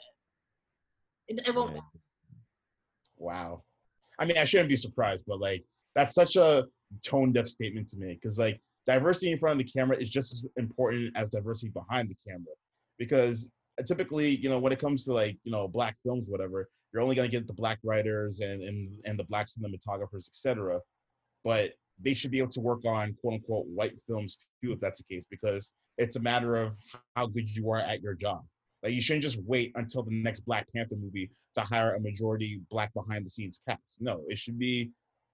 it. 1.27 1.39
It, 1.39 1.47
it 1.47 1.55
won't. 1.55 1.75
Yeah. 1.75 1.81
Wow. 3.15 3.63
I 4.17 4.25
mean, 4.25 4.37
I 4.37 4.43
shouldn't 4.43 4.69
be 4.69 4.75
surprised, 4.77 5.23
but 5.27 5.39
like 5.39 5.63
that's 5.95 6.13
such 6.13 6.35
a 6.35 6.65
tone 7.05 7.31
deaf 7.31 7.47
statement 7.47 7.89
to 7.91 7.97
me 7.97 8.19
because 8.21 8.37
like 8.37 8.59
diversity 8.89 9.31
in 9.31 9.37
front 9.37 9.59
of 9.59 9.65
the 9.65 9.71
camera 9.71 9.95
is 9.97 10.09
just 10.09 10.33
as 10.33 10.45
important 10.57 11.11
as 11.15 11.29
diversity 11.29 11.69
behind 11.69 12.09
the 12.09 12.15
camera 12.27 12.55
because 12.97 13.47
uh, 13.79 13.83
typically, 13.83 14.35
you 14.37 14.49
know, 14.49 14.57
when 14.57 14.73
it 14.73 14.79
comes 14.79 15.05
to 15.05 15.13
like 15.13 15.37
you 15.43 15.51
know 15.51 15.67
black 15.67 15.95
films, 16.03 16.25
whatever, 16.27 16.67
you're 16.91 17.03
only 17.03 17.15
gonna 17.15 17.27
get 17.27 17.47
the 17.47 17.53
black 17.53 17.77
writers 17.83 18.39
and 18.39 18.63
and 18.63 18.89
and 19.05 19.19
the 19.19 19.23
black 19.25 19.47
cinematographers, 19.47 20.27
etc. 20.27 20.79
But 21.43 21.73
they 22.01 22.15
should 22.15 22.31
be 22.31 22.39
able 22.39 22.51
to 22.51 22.61
work 22.61 22.83
on 22.85 23.15
quote 23.21 23.35
unquote 23.35 23.67
white 23.67 23.93
films 24.07 24.47
too, 24.63 24.71
if 24.73 24.79
that's 24.79 24.97
the 24.97 25.15
case, 25.15 25.23
because 25.29 25.71
it's 25.97 26.15
a 26.15 26.19
matter 26.19 26.55
of 26.55 26.73
how 27.15 27.27
good 27.27 27.49
you 27.49 27.69
are 27.71 27.79
at 27.79 28.01
your 28.01 28.15
job. 28.15 28.41
Like 28.81 28.93
you 28.93 29.01
shouldn't 29.01 29.23
just 29.23 29.39
wait 29.45 29.71
until 29.75 30.03
the 30.03 30.11
next 30.11 30.41
Black 30.41 30.65
Panther 30.73 30.95
movie 30.95 31.29
to 31.55 31.61
hire 31.61 31.95
a 31.95 31.99
majority 31.99 32.61
black 32.71 32.93
behind 32.93 33.25
the 33.25 33.29
scenes 33.29 33.59
cast. 33.67 33.97
No, 33.99 34.23
it 34.29 34.37
should 34.37 34.57
be 34.57 34.91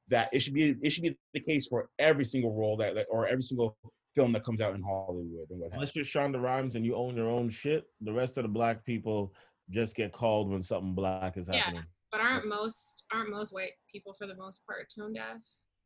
that 0.10 0.30
it 0.34 0.40
should 0.42 0.54
be 0.54 0.76
it 0.82 0.90
should 0.92 1.04
be 1.04 1.18
the 1.34 1.40
case 1.40 1.68
for 1.68 1.90
every 2.00 2.26
single 2.26 2.54
role 2.54 2.78
that, 2.78 2.96
that 2.96 3.08
or 3.10 3.28
every 3.28 3.42
single 3.42 3.78
film 4.16 4.32
that 4.32 4.44
comes 4.46 4.62
out 4.62 4.76
in 4.76 4.82
Hollywood 4.82 5.50
and 5.50 5.60
what 5.60 5.72
have. 5.72 5.80
Unless 5.80 5.96
you're 5.96 6.06
Shonda 6.06 6.42
Rhimes 6.42 6.76
and 6.76 6.86
you 6.86 6.96
own 6.96 7.16
your 7.16 7.30
own 7.30 7.50
shit, 7.50 7.84
the 8.02 8.14
rest 8.14 8.38
of 8.38 8.44
the 8.44 8.50
black 8.50 8.86
people 8.86 9.34
just 9.72 9.96
get 9.96 10.14
called 10.14 10.50
when 10.52 10.64
something 10.64 10.94
black 10.94 11.38
is 11.38 11.48
happening. 11.48 11.76
Yeah. 11.76 11.82
But 12.12 12.22
aren't 12.22 12.48
most 12.48 13.04
aren't 13.14 13.30
most 13.32 13.52
white 13.52 13.72
people 13.92 14.14
for 14.18 14.26
the 14.28 14.36
most 14.36 14.62
part 14.66 14.88
tone 14.98 15.14
deaf? 15.14 15.38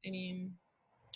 I 0.06 0.10
mean, 0.12 0.52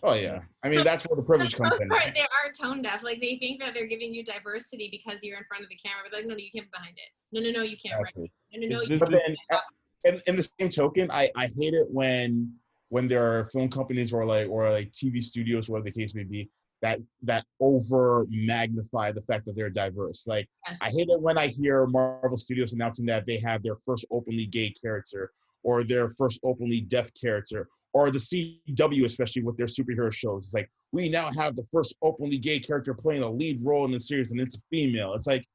Oh 0.01 0.15
yeah, 0.15 0.39
I 0.63 0.69
mean 0.69 0.83
that's 0.83 1.05
where 1.07 1.15
the 1.15 1.23
privilege 1.23 1.55
for 1.55 1.63
the 1.63 1.69
comes 1.69 1.71
most 1.73 1.81
in. 1.83 1.89
part, 1.89 2.15
they 2.15 2.21
are 2.21 2.51
tone 2.59 2.81
deaf. 2.81 3.03
Like 3.03 3.21
they 3.21 3.37
think 3.37 3.61
that 3.61 3.73
they're 3.73 3.87
giving 3.87 4.13
you 4.13 4.23
diversity 4.23 4.89
because 4.91 5.19
you're 5.23 5.37
in 5.37 5.43
front 5.47 5.63
of 5.63 5.69
the 5.69 5.77
camera. 5.85 6.03
But 6.09 6.13
like, 6.19 6.25
no, 6.27 6.33
no, 6.33 6.39
you 6.39 6.49
can't 6.53 6.65
be 6.65 6.71
behind 6.73 6.95
it. 6.97 7.09
No, 7.31 7.41
no, 7.41 7.51
no, 7.59 7.63
you 7.63 7.77
can't. 7.77 7.95
Right. 8.01 8.01
Exactly. 8.15 8.31
No, 8.53 8.67
no, 8.67 8.67
no. 8.67 8.81
Is 8.81 8.83
You 8.83 8.89
this 8.89 8.99
But 8.99 9.11
the- 9.11 9.21
then, 9.27 9.35
uh, 9.51 9.59
in, 10.05 10.21
in 10.27 10.35
the 10.35 10.49
same 10.59 10.69
token, 10.69 11.09
I, 11.11 11.29
I 11.37 11.45
hate 11.47 11.73
it 11.73 11.85
when 11.89 12.53
when 12.93 13.07
there 13.07 13.25
are 13.25 13.49
film 13.49 13.67
companies 13.69 14.13
or 14.13 14.23
like 14.23 14.47
or 14.47 14.69
like 14.69 14.91
TV 14.91 15.23
studios, 15.23 15.67
whatever 15.67 15.89
the 15.89 15.99
case 15.99 16.13
may 16.13 16.23
be, 16.23 16.47
that 16.83 16.99
that 17.23 17.43
over 17.59 18.27
magnify 18.29 19.11
the 19.11 19.23
fact 19.23 19.45
that 19.47 19.55
they're 19.55 19.71
diverse. 19.71 20.27
Like 20.27 20.47
yes. 20.67 20.77
I 20.79 20.91
hate 20.91 21.09
it 21.09 21.19
when 21.19 21.35
I 21.35 21.47
hear 21.47 21.87
Marvel 21.87 22.37
Studios 22.37 22.73
announcing 22.73 23.07
that 23.07 23.25
they 23.25 23.39
have 23.39 23.63
their 23.63 23.77
first 23.83 24.05
openly 24.11 24.45
gay 24.45 24.69
character 24.79 25.31
or 25.63 25.83
their 25.83 26.11
first 26.19 26.39
openly 26.43 26.81
deaf 26.81 27.09
character 27.19 27.67
or 27.93 28.11
the 28.11 28.19
CW, 28.19 29.05
especially 29.05 29.41
with 29.41 29.57
their 29.57 29.65
superhero 29.65 30.13
shows. 30.13 30.45
It's 30.45 30.53
like, 30.53 30.69
we 30.91 31.09
now 31.09 31.31
have 31.31 31.55
the 31.55 31.65
first 31.71 31.95
openly 32.03 32.37
gay 32.37 32.59
character 32.59 32.93
playing 32.93 33.23
a 33.23 33.29
lead 33.29 33.57
role 33.65 33.85
in 33.85 33.91
the 33.91 33.99
series 33.99 34.31
and 34.31 34.39
it's 34.39 34.57
a 34.57 34.61
female. 34.69 35.15
It's 35.15 35.25
like, 35.25 35.45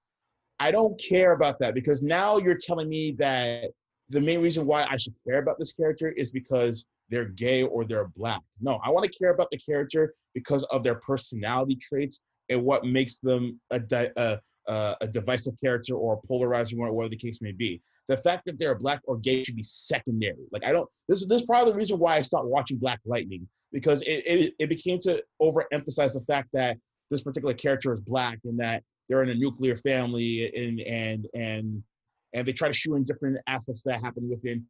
I 0.58 0.72
don't 0.72 1.00
care 1.00 1.32
about 1.32 1.60
that 1.60 1.74
because 1.74 2.02
now 2.02 2.38
you're 2.38 2.58
telling 2.58 2.88
me 2.88 3.14
that 3.18 3.70
the 4.08 4.20
main 4.20 4.40
reason 4.40 4.66
why 4.66 4.86
I 4.90 4.96
should 4.96 5.14
care 5.24 5.38
about 5.38 5.60
this 5.60 5.72
character 5.72 6.10
is 6.10 6.32
because 6.32 6.84
they're 7.10 7.26
gay 7.26 7.62
or 7.62 7.84
they're 7.84 8.08
black. 8.16 8.40
No, 8.60 8.80
I 8.84 8.90
want 8.90 9.10
to 9.10 9.18
care 9.18 9.30
about 9.30 9.50
the 9.50 9.58
character 9.58 10.14
because 10.34 10.64
of 10.64 10.82
their 10.82 10.96
personality 10.96 11.76
traits 11.76 12.20
and 12.48 12.64
what 12.64 12.84
makes 12.84 13.20
them 13.20 13.60
a, 13.70 13.80
di- 13.80 14.10
a, 14.16 14.38
a, 14.66 14.96
a 15.00 15.08
divisive 15.08 15.54
character 15.62 15.94
or 15.94 16.14
a 16.14 16.26
polarizing 16.26 16.78
one, 16.78 16.88
or 16.88 16.92
whatever 16.92 17.10
the 17.10 17.16
case 17.16 17.40
may 17.40 17.52
be. 17.52 17.80
The 18.08 18.18
fact 18.18 18.46
that 18.46 18.58
they're 18.58 18.74
black 18.74 19.00
or 19.04 19.18
gay 19.18 19.44
should 19.44 19.56
be 19.56 19.62
secondary. 19.62 20.46
Like 20.50 20.64
I 20.64 20.72
don't. 20.72 20.88
This 21.08 21.26
this 21.26 21.42
is 21.42 21.46
probably 21.46 21.72
the 21.72 21.78
reason 21.78 21.98
why 21.98 22.16
I 22.16 22.22
stopped 22.22 22.46
watching 22.46 22.78
Black 22.78 23.00
Lightning 23.04 23.46
because 23.70 24.00
it, 24.02 24.22
it 24.26 24.54
it 24.58 24.68
became 24.68 24.98
to 25.00 25.22
overemphasize 25.42 26.14
the 26.14 26.24
fact 26.26 26.48
that 26.54 26.78
this 27.10 27.22
particular 27.22 27.54
character 27.54 27.92
is 27.92 28.00
black 28.00 28.38
and 28.44 28.58
that 28.60 28.82
they're 29.08 29.22
in 29.22 29.30
a 29.30 29.34
nuclear 29.34 29.76
family 29.76 30.50
and 30.56 30.80
and 30.80 31.26
and 31.34 31.82
and 32.34 32.46
they 32.46 32.52
try 32.52 32.68
to 32.68 32.74
show 32.74 32.94
in 32.94 33.04
different 33.04 33.38
aspects 33.46 33.82
that 33.82 34.02
happen 34.02 34.28
within 34.28 34.64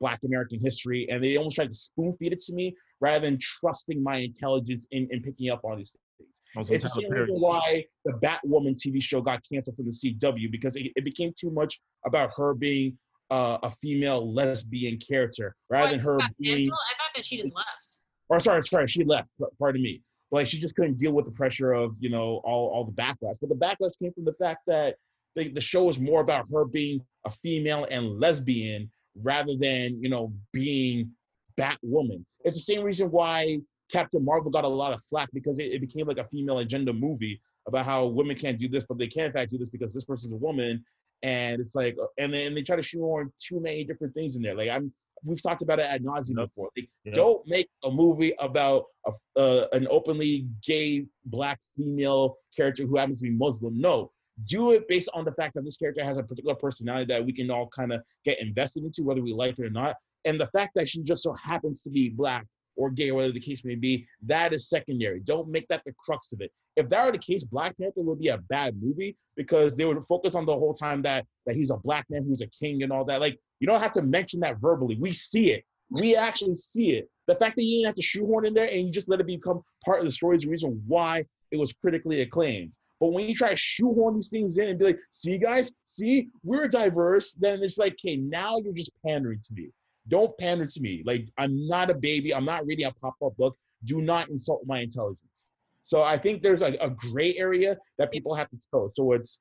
Black 0.00 0.20
American 0.24 0.58
history, 0.60 1.06
and 1.10 1.22
they 1.22 1.36
almost 1.36 1.56
tried 1.56 1.68
to 1.68 1.74
spoon 1.74 2.16
feed 2.18 2.32
it 2.32 2.40
to 2.42 2.52
me 2.54 2.74
rather 3.00 3.20
than 3.26 3.38
trusting 3.40 4.02
my 4.02 4.16
intelligence 4.16 4.86
in, 4.90 5.06
in 5.10 5.22
picking 5.22 5.50
up 5.50 5.60
on 5.64 5.78
these 5.78 5.96
things. 6.18 6.30
On 6.56 6.74
It's 6.74 6.84
the 6.84 7.00
same 7.00 7.10
reason 7.12 7.36
why 7.40 7.84
the 8.04 8.12
Batwoman 8.14 8.74
TV 8.76 9.00
show 9.02 9.20
got 9.20 9.40
canceled 9.50 9.76
from 9.76 9.86
the 9.86 9.92
CW 9.92 10.50
because 10.50 10.74
it, 10.76 10.90
it 10.96 11.04
became 11.04 11.32
too 11.38 11.50
much 11.50 11.80
about 12.04 12.30
her 12.36 12.54
being 12.54 12.98
uh, 13.30 13.58
a 13.62 13.70
female 13.80 14.32
lesbian 14.34 14.98
character 14.98 15.54
rather 15.70 15.84
What, 15.84 15.90
than 15.92 16.00
her 16.00 16.18
being. 16.40 16.56
canceled? 16.56 16.72
I 16.72 16.98
thought 16.98 17.14
that 17.14 17.24
she 17.24 17.36
just 17.38 17.54
left. 17.54 17.98
Or 18.28 18.40
sorry, 18.40 18.62
sorry, 18.62 18.88
she 18.88 19.04
left. 19.04 19.28
Pardon 19.58 19.82
me. 19.82 20.02
Like 20.32 20.46
she 20.46 20.58
just 20.60 20.76
couldn't 20.76 20.98
deal 20.98 21.12
with 21.12 21.24
the 21.24 21.32
pressure 21.32 21.72
of 21.72 21.94
you 21.98 22.08
know 22.10 22.40
all 22.44 22.68
all 22.68 22.84
the 22.84 22.92
backlash. 22.92 23.34
But 23.40 23.48
the 23.48 23.56
backlash 23.56 23.98
came 24.00 24.12
from 24.12 24.24
the 24.24 24.34
fact 24.34 24.60
that 24.68 24.96
the, 25.36 25.48
the 25.48 25.60
show 25.60 25.84
was 25.84 25.98
more 25.98 26.20
about 26.20 26.46
her 26.52 26.64
being 26.64 27.00
a 27.26 27.30
female 27.42 27.86
and 27.90 28.18
lesbian 28.20 28.90
rather 29.16 29.56
than 29.56 30.02
you 30.02 30.08
know 30.08 30.32
being 30.52 31.10
Batwoman. 31.58 32.24
It's 32.44 32.56
the 32.56 32.74
same 32.74 32.82
reason 32.82 33.10
why 33.10 33.58
Captain 33.90 34.24
Marvel 34.24 34.50
got 34.50 34.64
a 34.64 34.68
lot 34.68 34.92
of 34.92 35.02
flack 35.10 35.28
because 35.32 35.58
it, 35.58 35.72
it 35.72 35.80
became 35.80 36.06
like 36.06 36.18
a 36.18 36.24
female 36.24 36.58
agenda 36.58 36.92
movie 36.92 37.40
about 37.66 37.84
how 37.84 38.06
women 38.06 38.36
can't 38.36 38.58
do 38.58 38.68
this, 38.68 38.84
but 38.84 38.98
they 38.98 39.06
can 39.06 39.24
in 39.24 39.32
fact 39.32 39.50
do 39.50 39.58
this 39.58 39.70
because 39.70 39.92
this 39.92 40.04
person's 40.04 40.32
a 40.32 40.36
woman. 40.36 40.84
And 41.22 41.60
it's 41.60 41.74
like, 41.74 41.96
uh, 42.02 42.06
and 42.18 42.32
then 42.32 42.54
they 42.54 42.62
try 42.62 42.76
to 42.76 42.82
shoehorn 42.82 43.30
too 43.38 43.60
many 43.60 43.84
different 43.84 44.14
things 44.14 44.36
in 44.36 44.42
there. 44.42 44.54
Like 44.54 44.70
I'm, 44.70 44.92
we've 45.22 45.42
talked 45.42 45.62
about 45.62 45.78
it 45.78 45.82
ad 45.82 46.02
nauseum 46.02 46.36
before. 46.36 46.70
Like. 46.76 46.88
Don't 47.14 47.46
make 47.46 47.68
a 47.84 47.90
movie 47.90 48.32
about 48.38 48.84
a, 49.06 49.12
uh, 49.38 49.66
an 49.72 49.86
openly 49.90 50.46
gay 50.64 51.04
black 51.26 51.60
female 51.76 52.36
character 52.56 52.86
who 52.86 52.96
happens 52.96 53.18
to 53.20 53.24
be 53.24 53.30
Muslim. 53.30 53.78
No, 53.78 54.12
do 54.44 54.72
it 54.72 54.88
based 54.88 55.08
on 55.14 55.24
the 55.24 55.32
fact 55.32 55.54
that 55.54 55.64
this 55.64 55.76
character 55.76 56.04
has 56.04 56.16
a 56.16 56.22
particular 56.22 56.54
personality 56.54 57.06
that 57.06 57.24
we 57.24 57.32
can 57.32 57.50
all 57.50 57.68
kind 57.68 57.92
of 57.92 58.02
get 58.24 58.40
invested 58.40 58.84
into, 58.84 59.02
whether 59.02 59.22
we 59.22 59.32
like 59.32 59.58
it 59.58 59.64
or 59.64 59.70
not. 59.70 59.96
And 60.24 60.40
the 60.40 60.48
fact 60.48 60.72
that 60.74 60.88
she 60.88 61.02
just 61.02 61.22
so 61.22 61.34
happens 61.34 61.82
to 61.82 61.90
be 61.90 62.08
black 62.10 62.46
or 62.76 62.90
gay, 62.90 63.10
or 63.10 63.14
whatever 63.14 63.32
the 63.32 63.40
case 63.40 63.64
may 63.64 63.74
be, 63.74 64.06
that 64.22 64.52
is 64.52 64.68
secondary. 64.68 65.20
Don't 65.20 65.48
make 65.48 65.68
that 65.68 65.82
the 65.84 65.92
crux 65.98 66.32
of 66.32 66.40
it. 66.40 66.50
If 66.76 66.88
that 66.88 67.04
were 67.04 67.12
the 67.12 67.18
case, 67.18 67.44
Black 67.44 67.76
Panther 67.78 68.02
would 68.02 68.20
be 68.20 68.28
a 68.28 68.38
bad 68.38 68.80
movie 68.80 69.16
because 69.36 69.76
they 69.76 69.84
would 69.84 70.02
focus 70.04 70.34
on 70.34 70.46
the 70.46 70.56
whole 70.56 70.72
time 70.72 71.02
that 71.02 71.26
that 71.46 71.56
he's 71.56 71.70
a 71.70 71.76
black 71.76 72.06
man 72.08 72.24
who's 72.24 72.40
a 72.40 72.46
king 72.46 72.82
and 72.82 72.92
all 72.92 73.04
that. 73.04 73.20
Like 73.20 73.38
you 73.58 73.66
don't 73.66 73.80
have 73.80 73.92
to 73.92 74.02
mention 74.02 74.40
that 74.40 74.60
verbally. 74.60 74.96
We 74.98 75.12
see 75.12 75.50
it. 75.50 75.64
We 75.90 76.16
actually 76.16 76.56
see 76.56 76.92
it. 76.92 77.10
The 77.26 77.34
fact 77.34 77.56
that 77.56 77.64
you 77.64 77.78
didn't 77.78 77.86
have 77.86 77.94
to 77.96 78.02
shoehorn 78.02 78.46
in 78.46 78.54
there 78.54 78.68
and 78.68 78.86
you 78.86 78.92
just 78.92 79.08
let 79.08 79.20
it 79.20 79.26
become 79.26 79.62
part 79.84 79.98
of 79.98 80.06
the 80.06 80.12
story 80.12 80.36
is 80.36 80.42
the 80.42 80.50
reason 80.50 80.82
why 80.86 81.24
it 81.50 81.58
was 81.58 81.72
critically 81.72 82.22
acclaimed. 82.22 82.72
But 83.00 83.12
when 83.12 83.26
you 83.26 83.34
try 83.34 83.50
to 83.50 83.56
shoehorn 83.56 84.14
these 84.14 84.28
things 84.28 84.58
in 84.58 84.68
and 84.68 84.78
be 84.78 84.84
like, 84.84 84.98
see 85.10 85.38
guys, 85.38 85.72
see, 85.86 86.28
we're 86.44 86.68
diverse, 86.68 87.32
then 87.32 87.62
it's 87.62 87.78
like, 87.78 87.94
okay, 87.94 88.16
now 88.16 88.58
you're 88.58 88.74
just 88.74 88.92
pandering 89.04 89.40
to 89.44 89.54
me. 89.54 89.70
Don't 90.08 90.36
pander 90.38 90.66
to 90.66 90.80
me. 90.80 91.02
Like 91.04 91.26
I'm 91.38 91.66
not 91.66 91.88
a 91.88 91.94
baby. 91.94 92.34
I'm 92.34 92.44
not 92.44 92.66
reading 92.66 92.86
a 92.86 92.92
pop-up 92.92 93.36
book. 93.36 93.56
Do 93.84 94.02
not 94.02 94.28
insult 94.28 94.62
my 94.66 94.80
intelligence. 94.80 95.48
So 95.84 96.02
I 96.02 96.18
think 96.18 96.42
there's 96.42 96.62
a, 96.62 96.76
a 96.80 96.90
gray 96.90 97.36
area 97.36 97.76
that 97.98 98.12
people 98.12 98.34
have 98.34 98.50
to 98.50 98.58
toe. 98.70 98.88
So 98.92 99.12
it's 99.12 99.40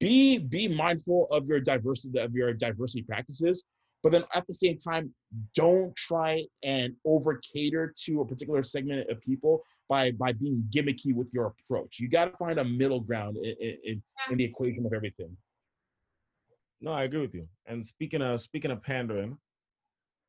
be 0.00 0.38
be 0.38 0.68
mindful 0.68 1.26
of 1.30 1.46
your 1.46 1.60
diversity 1.60 2.18
of 2.18 2.34
your 2.34 2.52
diversity 2.52 3.02
practices, 3.02 3.64
but 4.06 4.12
then 4.12 4.22
at 4.34 4.46
the 4.46 4.54
same 4.54 4.78
time, 4.78 5.12
don't 5.56 5.92
try 5.96 6.44
and 6.62 6.94
over 7.04 7.40
cater 7.52 7.92
to 8.04 8.20
a 8.20 8.24
particular 8.24 8.62
segment 8.62 9.10
of 9.10 9.20
people 9.20 9.64
by 9.88 10.12
by 10.12 10.30
being 10.30 10.62
gimmicky 10.70 11.12
with 11.12 11.26
your 11.32 11.52
approach. 11.68 11.98
You 11.98 12.08
got 12.08 12.26
to 12.26 12.36
find 12.36 12.60
a 12.60 12.64
middle 12.64 13.00
ground 13.00 13.36
in, 13.36 13.56
in, 13.82 14.02
in 14.30 14.38
the 14.38 14.44
equation 14.44 14.86
of 14.86 14.92
everything. 14.92 15.36
No, 16.80 16.92
I 16.92 17.02
agree 17.02 17.20
with 17.20 17.34
you. 17.34 17.48
And 17.66 17.84
speaking 17.84 18.22
of 18.22 18.40
speaking 18.40 18.70
of 18.70 18.80
pandering, 18.80 19.38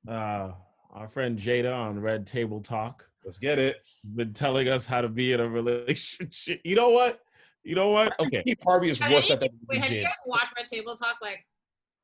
uh, 0.10 0.54
our 0.91 1.08
friend 1.08 1.38
Jada 1.38 1.72
on 1.72 1.99
Red 1.99 2.26
Table 2.26 2.62
Talk 2.62 3.06
Let's 3.24 3.38
get 3.38 3.60
it. 3.60 3.76
been 4.16 4.34
telling 4.34 4.70
us 4.70 4.88
how 4.88 5.02
to 5.02 5.08
be 5.08 5.34
in 5.34 5.40
a 5.40 5.48
relationship. 5.48 6.62
You 6.64 6.76
know 6.78 6.90
what? 6.90 7.20
You 7.64 7.76
know 7.76 7.90
what? 7.90 8.20
Okay. 8.20 8.41
Steve 8.41 8.58
Harvey 8.64 8.90
is 8.90 9.02
worse 9.02 9.30
at 9.30 9.40
that. 9.41 9.52
Wait, 9.70 9.82
have 9.82 9.91
you 9.91 10.02
guys 10.02 10.14
watched 10.26 10.54
Red 10.58 10.66
Table 10.66 10.95
Talk 10.95 11.18
like 11.22 11.45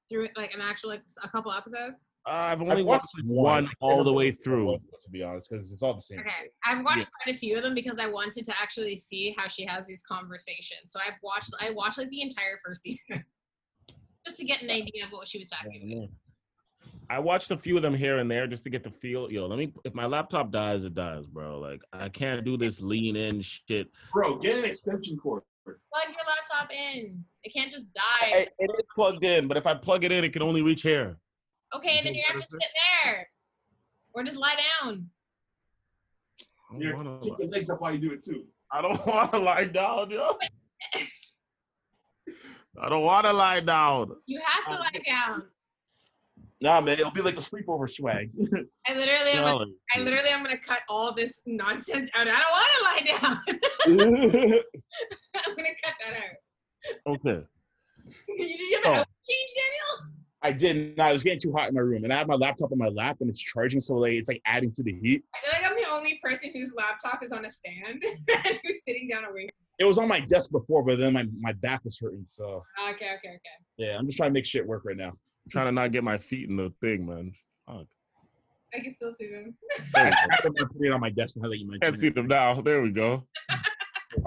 through 0.09 0.27
like 0.35 0.53
an 0.53 0.61
actual 0.61 0.89
like 0.89 1.03
a 1.23 1.30
couple 1.30 1.51
episodes? 1.51 2.07
Uh, 2.25 2.31
I've 2.31 2.61
I've 2.61 2.69
only 2.69 2.84
watched 2.84 3.07
watched 3.15 3.27
one 3.27 3.65
one. 3.65 3.69
all 3.81 4.03
the 4.03 4.13
way 4.13 4.31
through. 4.31 4.77
To 5.01 5.09
be 5.09 5.23
honest, 5.23 5.49
because 5.49 5.71
it's 5.71 5.84
all 5.84 5.93
the 5.93 6.01
same. 6.01 6.19
Okay, 6.19 6.49
I've 6.65 6.84
watched 6.85 7.07
quite 7.21 7.35
a 7.35 7.38
few 7.38 7.57
of 7.57 7.63
them 7.63 7.75
because 7.75 7.99
I 7.99 8.07
wanted 8.07 8.45
to 8.45 8.53
actually 8.61 8.95
see 8.95 9.35
how 9.38 9.49
she 9.49 9.65
has 9.65 9.85
these 9.85 10.01
conversations. 10.09 10.91
So 10.91 10.99
I've 11.05 11.17
watched 11.21 11.51
I 11.59 11.71
watched 11.71 11.97
like 11.97 12.09
the 12.09 12.21
entire 12.21 12.59
first 12.65 12.84
season 12.84 13.23
just 14.25 14.38
to 14.38 14.45
get 14.45 14.61
an 14.61 14.69
idea 14.69 15.05
of 15.05 15.11
what 15.11 15.27
she 15.27 15.39
was 15.39 15.49
talking 15.49 15.91
about. 15.93 16.09
I 17.09 17.19
watched 17.19 17.51
a 17.51 17.57
few 17.57 17.75
of 17.75 17.81
them 17.81 17.93
here 17.93 18.19
and 18.19 18.30
there 18.30 18.47
just 18.47 18.63
to 18.63 18.69
get 18.69 18.84
the 18.84 18.89
feel. 18.89 19.31
Yo, 19.31 19.45
let 19.45 19.59
me. 19.59 19.73
If 19.84 19.93
my 19.93 20.05
laptop 20.05 20.51
dies, 20.51 20.85
it 20.85 20.95
dies, 20.95 21.25
bro. 21.25 21.59
Like 21.59 21.81
I 21.91 22.07
can't 22.07 22.43
do 22.45 22.57
this 22.57 22.81
lean 22.81 23.15
in 23.17 23.41
shit. 23.41 23.89
Bro, 24.13 24.38
get 24.38 24.57
an 24.57 24.65
extension 24.65 25.17
cord. 25.17 25.43
Plug 25.65 26.07
your 26.07 26.26
laptop 26.27 26.72
in. 26.73 27.23
It 27.44 27.53
can't 27.53 27.72
just 27.72 27.91
die. 27.94 28.02
I- 28.22 28.48
it 28.60 28.72
is 28.72 28.84
plugged 28.94 29.23
in, 29.23 29.48
but 29.48 29.57
if 29.57 29.65
I 29.65 29.73
plug 29.73 30.03
it 30.03 30.11
in, 30.11 30.23
it 30.23 30.34
can 30.34 30.41
only 30.41 30.61
reach 30.61 30.81
here. 30.81 31.18
Okay, 31.76 31.98
and 31.98 32.06
then 32.07 32.14
you 32.15 32.23
have 32.27 32.35
to 32.41 32.48
sit 32.49 32.60
there. 33.06 33.30
Or 34.14 34.23
just 34.23 34.38
lie 34.38 34.56
down. 34.81 35.10
I 36.72 36.80
don't 36.80 36.95
wanna 36.95 37.19
Keep 37.23 37.31
lie- 37.31 37.38
your 37.40 37.48
legs 37.49 37.69
up 37.69 37.81
while 37.81 37.94
you 37.94 37.99
do 37.99 38.11
it 38.14 38.23
too. 38.23 38.45
I 38.72 38.81
don't 38.81 39.06
want 39.07 39.31
to 39.31 39.40
lie 39.40 39.65
down, 39.65 40.10
yo. 40.11 40.38
I 42.81 42.90
don't 42.90 43.03
want 43.03 43.26
to 43.26 43.34
lie 43.34 43.60
down. 43.60 44.15
You 44.26 44.41
have 44.44 44.65
to 44.65 44.72
uh, 44.72 44.80
lie 44.80 44.99
down. 45.06 45.44
Nah, 46.64 46.80
man, 46.80 46.98
it'll 46.98 47.11
be 47.11 47.22
like 47.22 47.34
a 47.35 47.41
sleepover 47.41 47.90
swag. 47.90 48.30
I 48.88 48.94
literally 48.95 49.31
am 49.34 49.44
gonna, 49.44 49.65
I 49.94 49.99
literally 49.99 50.30
am 50.30 50.41
gonna 50.44 50.57
cut 50.57 50.80
all 50.88 51.14
this 51.14 51.41
nonsense 51.45 52.10
out. 52.15 52.26
I 52.26 52.40
don't 52.40 52.52
wanna 52.53 52.84
lie 52.85 53.03
down. 53.19 54.60
I'm 55.45 55.56
gonna 55.57 55.69
cut 55.84 55.94
that 56.06 56.14
out. 56.15 57.15
okay. 57.15 57.44
Did 58.38 58.60
you 58.60 58.80
have 58.81 58.94
an 58.94 58.99
Oh. 58.99 59.03
change, 59.30 59.52
Daniel? 59.57 60.15
I 60.41 60.52
didn't. 60.53 60.99
I 61.02 61.11
was 61.11 61.22
getting 61.22 61.41
too 61.41 61.52
hot 61.52 61.68
in 61.68 61.76
my 61.76 61.81
room, 61.81 62.06
and 62.06 62.14
I 62.14 62.18
have 62.18 62.27
my 62.27 62.35
laptop 62.35 62.72
on 62.72 62.77
my 62.77 62.88
lap, 62.88 63.18
and 63.19 63.30
it's 63.30 63.41
charging, 63.41 63.81
so 63.81 63.95
like 63.95 64.14
it's 64.14 64.30
like 64.30 64.41
adding 64.45 64.72
to 64.73 64.84
the 64.84 64.94
heat. 65.02 65.22
I 65.35 65.40
feel 65.41 65.61
like 65.61 65.69
I'm 65.69 65.76
the 65.77 65.90
only 65.90 66.18
person 66.23 66.49
whose 66.53 66.72
laptop 66.77 67.22
is 67.26 67.34
on 67.34 67.44
a 67.44 67.49
stand 67.49 68.02
and 68.06 68.60
who's 68.65 68.84
sitting 68.88 69.10
down 69.10 69.26
away. 69.26 69.49
It 69.80 69.84
was 69.84 69.98
on 69.98 70.07
my 70.07 70.22
desk 70.22 70.49
before, 70.52 70.81
but 70.84 70.98
then 70.98 71.11
my, 71.11 71.26
my 71.41 71.52
back 71.52 71.84
was 71.84 71.99
hurting. 71.99 72.23
So 72.23 72.64
Okay, 72.90 73.07
okay, 73.15 73.15
okay. 73.15 73.40
yeah, 73.77 73.98
I'm 73.98 74.06
just 74.06 74.15
trying 74.18 74.30
to 74.30 74.34
make 74.34 74.45
shit 74.45 74.65
work 74.65 74.84
right 74.85 74.95
now. 74.95 75.11
I'm 75.45 75.52
trying 75.52 75.65
to 75.65 75.72
not 75.72 75.91
get 75.91 76.03
my 76.03 76.18
feet 76.18 76.49
in 76.49 76.56
the 76.57 76.72
thing, 76.82 77.06
man. 77.06 77.34
Fuck. 77.68 77.86
I 78.74 78.80
can 78.80 78.94
still 78.94 79.14
see 79.20 79.30
them. 79.30 79.56
There 79.94 80.06
we 80.06 80.11
go. 80.11 80.18
I'm 80.61 80.68
put 80.68 80.82
it 80.82 80.91
on 80.91 80.99
my 81.02 81.10
desk 81.10 81.38
now 81.38 81.49
that 81.49 81.57
you 81.60 81.70
Can't 81.82 81.99
see 81.99 82.10
them 82.10 82.28
now. 82.28 82.60
There 82.61 82.82
we 82.82 82.91
go. 82.91 83.24
I 83.49 83.60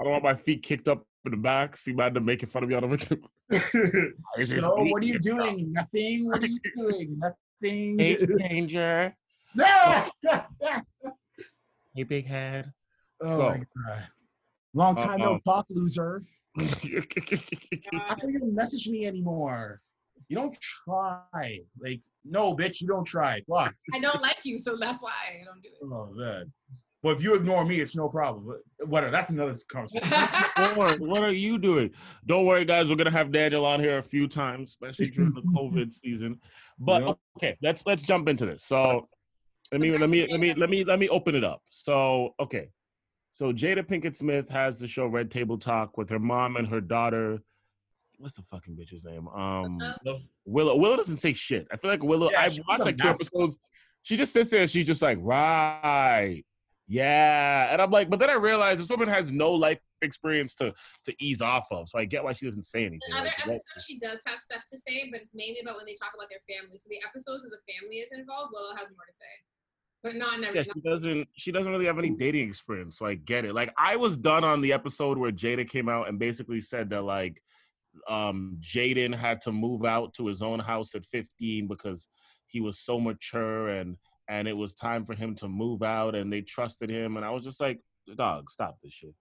don't 0.03 0.11
want 0.11 0.23
my 0.23 0.35
feet 0.35 0.63
kicked 0.63 0.87
up 0.87 1.05
in 1.25 1.31
the 1.31 1.37
back. 1.37 1.75
See, 1.75 1.91
man, 1.93 2.13
to 2.13 2.21
making 2.21 2.49
fun 2.49 2.63
of 2.63 2.69
me 2.69 2.75
on 2.75 2.89
the 2.89 2.95
video. 2.97 3.17
so 4.41 4.83
what 4.85 5.01
are 5.01 5.05
you 5.05 5.19
doing? 5.19 5.73
Nothing. 5.73 6.27
What 6.27 6.43
are 6.43 6.47
you 6.47 6.59
doing? 6.77 7.19
Nothing. 7.19 7.99
Hey, 7.99 8.17
stranger. 8.23 9.15
No. 9.55 10.09
Hey, 11.95 12.03
big 12.03 12.27
head. 12.27 12.71
Oh 13.21 13.37
So- 13.37 13.43
my 13.49 13.57
god. 13.57 14.07
Long 14.73 14.95
time 14.95 15.19
no 15.19 15.33
Uh-oh. 15.35 15.39
talk, 15.51 15.65
loser. 15.69 16.23
How 16.59 16.65
come 16.67 18.29
you 18.29 18.39
don't 18.39 18.53
message 18.53 18.87
me 18.87 19.07
anymore? 19.07 19.81
You 20.29 20.35
don't 20.37 20.57
try. 20.59 21.59
Like, 21.79 22.01
no, 22.25 22.55
bitch, 22.55 22.81
you 22.81 22.87
don't 22.87 23.05
try. 23.05 23.41
Fuck. 23.49 23.73
I 23.93 23.99
don't 23.99 24.21
like 24.21 24.43
you, 24.43 24.59
so 24.59 24.77
that's 24.77 25.01
why 25.01 25.11
I 25.41 25.43
don't 25.45 25.61
do 25.61 25.69
it. 25.69 25.85
Oh 25.85 26.09
man. 26.13 26.51
Well, 27.03 27.15
if 27.15 27.21
you 27.21 27.35
ignore 27.35 27.63
me, 27.63 27.79
it's 27.79 27.95
no 27.95 28.09
problem. 28.09 28.57
Whatever. 28.79 29.11
That's 29.11 29.29
another 29.29 29.55
conversation. 29.69 30.11
What, 30.75 30.99
what 30.99 31.23
are 31.23 31.31
you 31.31 31.57
doing? 31.59 31.91
Don't 32.25 32.45
worry, 32.45 32.65
guys. 32.65 32.89
We're 32.89 32.95
gonna 32.95 33.11
have 33.11 33.31
Daniel 33.31 33.65
on 33.65 33.79
here 33.79 33.99
a 33.99 34.03
few 34.03 34.27
times, 34.27 34.69
especially 34.69 35.11
during 35.11 35.33
the 35.33 35.43
COVID 35.55 35.93
season. 36.03 36.39
But 36.79 37.03
Yep. 37.05 37.17
okay, 37.37 37.57
let's 37.61 37.85
let's 37.85 38.01
jump 38.01 38.27
into 38.27 38.45
this. 38.45 38.63
So 38.63 39.07
let 39.71 39.79
me 39.81 39.95
let 39.97 40.09
me 40.09 40.27
let 40.29 40.39
me 40.39 40.53
let 40.55 40.69
me 40.69 40.83
let 40.83 40.99
me 40.99 41.07
open 41.09 41.35
it 41.35 41.43
up. 41.43 41.61
So 41.69 42.33
okay, 42.39 42.69
so 43.33 43.53
Jada 43.53 43.83
Pinkett 43.87 44.15
Smith 44.15 44.49
has 44.49 44.79
the 44.79 44.87
show 44.87 45.05
Red 45.05 45.29
Table 45.29 45.57
Talk 45.57 45.97
with 45.97 46.09
her 46.09 46.19
mom 46.19 46.57
and 46.57 46.67
her 46.67 46.81
daughter. 46.81 47.39
What's 48.17 48.35
the 48.35 48.41
fucking 48.43 48.75
bitch's 48.75 49.03
name? 49.03 49.27
Um, 49.27 49.79
Willow. 50.45 50.75
Willow 50.77 50.95
doesn't 50.97 51.17
say 51.17 51.33
shit. 51.33 51.67
I 51.71 51.77
feel 51.77 51.91
like 51.91 52.03
Willow. 52.03 52.31
Yeah, 52.31 52.41
I 52.41 52.57
watched 52.67 52.83
like 52.83 52.97
two 52.97 53.09
episodes. 53.09 53.57
She 54.03 54.17
just 54.17 54.33
sits 54.33 54.49
there. 54.49 54.61
and 54.61 54.69
She's 54.69 54.85
just 54.85 55.01
like, 55.01 55.17
right, 55.21 56.43
yeah. 56.87 57.71
And 57.71 57.81
I'm 57.81 57.91
like, 57.91 58.09
but 58.09 58.19
then 58.19 58.29
I 58.29 58.33
realized 58.33 58.81
this 58.81 58.89
woman 58.89 59.07
has 59.09 59.31
no 59.31 59.51
life 59.51 59.79
experience 60.01 60.55
to 60.55 60.73
to 61.05 61.13
ease 61.19 61.41
off 61.41 61.67
of. 61.71 61.89
So 61.89 61.99
I 61.99 62.05
get 62.05 62.23
why 62.23 62.33
she 62.33 62.45
doesn't 62.45 62.63
say 62.63 62.79
anything. 62.81 62.99
In 63.09 63.17
other 63.17 63.25
Like, 63.25 63.39
episodes, 63.39 63.85
she 63.87 63.99
does 63.99 64.21
have 64.25 64.39
stuff 64.39 64.61
to 64.71 64.77
say, 64.77 65.09
but 65.11 65.21
it's 65.21 65.33
mainly 65.35 65.59
about 65.61 65.75
when 65.77 65.85
they 65.85 65.93
talk 65.93 66.11
about 66.15 66.29
their 66.29 66.39
family. 66.47 66.77
So 66.77 66.87
the 66.89 67.01
episodes 67.07 67.45
of 67.45 67.51
the 67.51 67.59
family 67.71 67.97
is 67.97 68.11
involved. 68.11 68.51
Willow 68.53 68.75
has 68.77 68.89
more 68.89 69.05
to 69.05 69.13
say, 69.13 69.33
but 70.03 70.15
not 70.15 70.39
in 70.39 70.45
every. 70.45 70.59
yeah, 70.59 70.65
she 70.73 70.79
doesn't. 70.79 71.27
She 71.33 71.51
doesn't 71.51 71.71
really 71.71 71.85
have 71.85 71.99
any 71.99 72.11
dating 72.11 72.47
experience, 72.47 72.97
so 72.97 73.05
I 73.05 73.15
get 73.15 73.45
it. 73.45 73.53
Like 73.53 73.73
I 73.77 73.95
was 73.95 74.17
done 74.17 74.43
on 74.43 74.61
the 74.61 74.73
episode 74.73 75.17
where 75.17 75.31
Jada 75.31 75.67
came 75.69 75.89
out 75.89 76.07
and 76.07 76.17
basically 76.17 76.61
said 76.61 76.89
that 76.91 77.01
like, 77.03 77.41
um, 78.09 78.57
Jaden 78.61 79.15
had 79.15 79.41
to 79.41 79.51
move 79.51 79.85
out 79.85 80.13
to 80.15 80.27
his 80.27 80.41
own 80.41 80.59
house 80.59 80.95
at 80.95 81.05
15 81.05 81.67
because 81.67 82.07
he 82.47 82.61
was 82.61 82.79
so 82.79 82.99
mature 82.99 83.69
and 83.69 83.97
and 84.29 84.47
it 84.47 84.53
was 84.55 84.73
time 84.73 85.05
for 85.05 85.13
him 85.13 85.33
to 85.35 85.47
move 85.47 85.83
out 85.83 86.13
and 86.13 86.31
they 86.31 86.41
trusted 86.41 86.89
him 86.89 87.15
and 87.15 87.25
I 87.25 87.29
was 87.29 87.45
just 87.45 87.61
like, 87.61 87.79
dog, 88.17 88.49
stop 88.49 88.77
this 88.83 88.91
shit. 88.91 89.13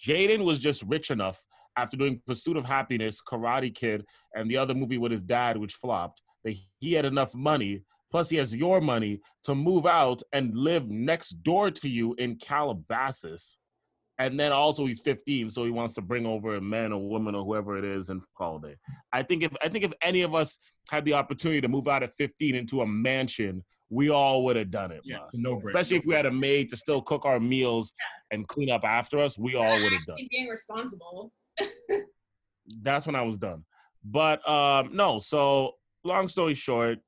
Jaden 0.00 0.44
was 0.44 0.60
just 0.60 0.82
rich 0.84 1.10
enough 1.10 1.42
after 1.76 1.96
doing 1.96 2.22
Pursuit 2.26 2.56
of 2.56 2.64
Happiness, 2.64 3.20
Karate 3.26 3.74
Kid, 3.74 4.04
and 4.34 4.48
the 4.48 4.56
other 4.56 4.74
movie 4.74 4.98
with 4.98 5.10
his 5.10 5.22
dad, 5.22 5.56
which 5.56 5.74
flopped, 5.74 6.22
that 6.44 6.54
he 6.78 6.92
had 6.92 7.04
enough 7.04 7.34
money 7.34 7.82
plus 8.10 8.28
he 8.28 8.36
has 8.36 8.54
your 8.54 8.80
money 8.80 9.20
to 9.44 9.54
move 9.54 9.86
out 9.86 10.22
and 10.32 10.56
live 10.56 10.88
next 10.88 11.42
door 11.42 11.70
to 11.70 11.88
you 11.88 12.14
in 12.18 12.36
Calabasas. 12.36 13.58
And 14.20 14.38
then 14.38 14.52
also 14.52 14.84
he's 14.84 15.00
15, 15.00 15.48
so 15.48 15.64
he 15.64 15.70
wants 15.70 15.94
to 15.94 16.02
bring 16.02 16.26
over 16.26 16.56
a 16.56 16.60
man 16.60 16.92
or 16.92 17.00
woman 17.00 17.34
or 17.34 17.42
whoever 17.42 17.78
it 17.78 17.86
is 17.86 18.10
and 18.10 18.20
fuck 18.20 18.40
all 18.40 18.58
day. 18.58 18.76
I 19.14 19.22
think 19.22 19.42
if 19.42 19.50
I 19.62 19.70
think 19.70 19.82
if 19.82 19.92
any 20.02 20.20
of 20.20 20.34
us 20.34 20.58
had 20.90 21.06
the 21.06 21.14
opportunity 21.14 21.62
to 21.62 21.68
move 21.68 21.88
out 21.88 22.02
at 22.02 22.12
15 22.12 22.54
into 22.54 22.82
a 22.82 22.86
mansion, 22.86 23.64
we 23.88 24.10
all 24.10 24.44
would 24.44 24.56
have 24.56 24.70
done 24.70 24.92
it. 24.92 25.00
Yeah, 25.04 25.16
bro. 25.16 25.24
it's 25.24 25.38
a 25.38 25.40
no-brainer. 25.40 25.68
Especially 25.68 25.96
if 25.96 26.04
we 26.04 26.14
had 26.14 26.26
a 26.26 26.30
maid 26.30 26.68
to 26.68 26.76
still 26.76 27.00
cook 27.00 27.24
our 27.24 27.40
meals 27.40 27.94
and 28.30 28.46
clean 28.46 28.70
up 28.70 28.84
after 28.84 29.18
us, 29.18 29.38
we 29.38 29.54
all 29.54 29.72
would 29.80 29.92
have 29.92 30.04
done. 30.04 30.16
Actually 30.16 30.28
being 30.30 30.48
responsible. 30.48 31.32
that's 32.82 33.06
when 33.06 33.16
I 33.16 33.22
was 33.22 33.38
done. 33.38 33.64
But 34.04 34.46
um, 34.46 34.94
no, 34.94 35.18
so 35.18 35.76
long 36.04 36.28
story 36.28 36.52
short, 36.52 36.98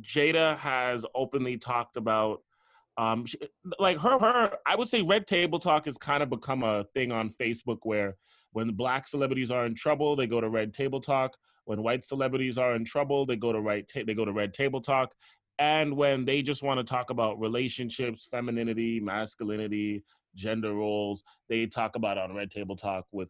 Jada 0.00 0.56
has 0.58 1.04
openly 1.12 1.58
talked 1.58 1.96
about 1.96 2.42
um 2.98 3.26
she, 3.26 3.38
like 3.78 3.98
her 3.98 4.18
her 4.18 4.56
I 4.66 4.76
would 4.76 4.88
say 4.88 5.02
red 5.02 5.26
table 5.26 5.58
talk 5.58 5.84
has 5.86 5.96
kind 5.98 6.22
of 6.22 6.30
become 6.30 6.62
a 6.62 6.84
thing 6.94 7.12
on 7.12 7.30
Facebook 7.30 7.78
where 7.82 8.16
when 8.52 8.72
black 8.72 9.06
celebrities 9.06 9.50
are 9.50 9.66
in 9.66 9.74
trouble, 9.74 10.16
they 10.16 10.26
go 10.26 10.40
to 10.40 10.48
red 10.48 10.72
table 10.72 11.00
talk. 11.00 11.36
When 11.66 11.82
white 11.82 12.04
celebrities 12.04 12.56
are 12.56 12.74
in 12.74 12.84
trouble, 12.84 13.26
they 13.26 13.36
go 13.36 13.52
to 13.52 13.60
right 13.60 13.86
ta- 13.86 14.04
they 14.06 14.14
go 14.14 14.24
to 14.24 14.32
red 14.32 14.54
table 14.54 14.80
talk. 14.80 15.14
And 15.58 15.96
when 15.96 16.24
they 16.24 16.42
just 16.42 16.62
want 16.62 16.78
to 16.78 16.84
talk 16.84 17.10
about 17.10 17.40
relationships, 17.40 18.28
femininity, 18.30 19.00
masculinity, 19.00 20.04
gender 20.34 20.74
roles, 20.74 21.22
they 21.48 21.66
talk 21.66 21.96
about 21.96 22.18
it 22.18 22.22
on 22.24 22.34
red 22.34 22.50
table 22.50 22.76
talk 22.76 23.04
with 23.12 23.28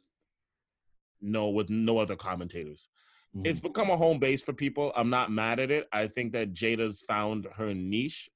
no 1.21 1.49
with 1.49 1.71
no 1.71 1.99
other 1.99 2.17
commentators. 2.17 2.89
It's 3.45 3.61
become 3.61 3.91
a 3.91 3.97
home 3.97 4.19
base 4.19 4.43
for 4.43 4.53
people. 4.53 4.93
I'm 4.97 5.11
not 5.11 5.31
mad 5.31 5.61
at 5.61 5.71
it. 5.71 5.89
I 5.93 6.07
think 6.07 6.33
that 6.33 6.55
Jada's 6.55 7.03
found 7.03 7.47
her 7.55 7.75
niche. 7.75 8.31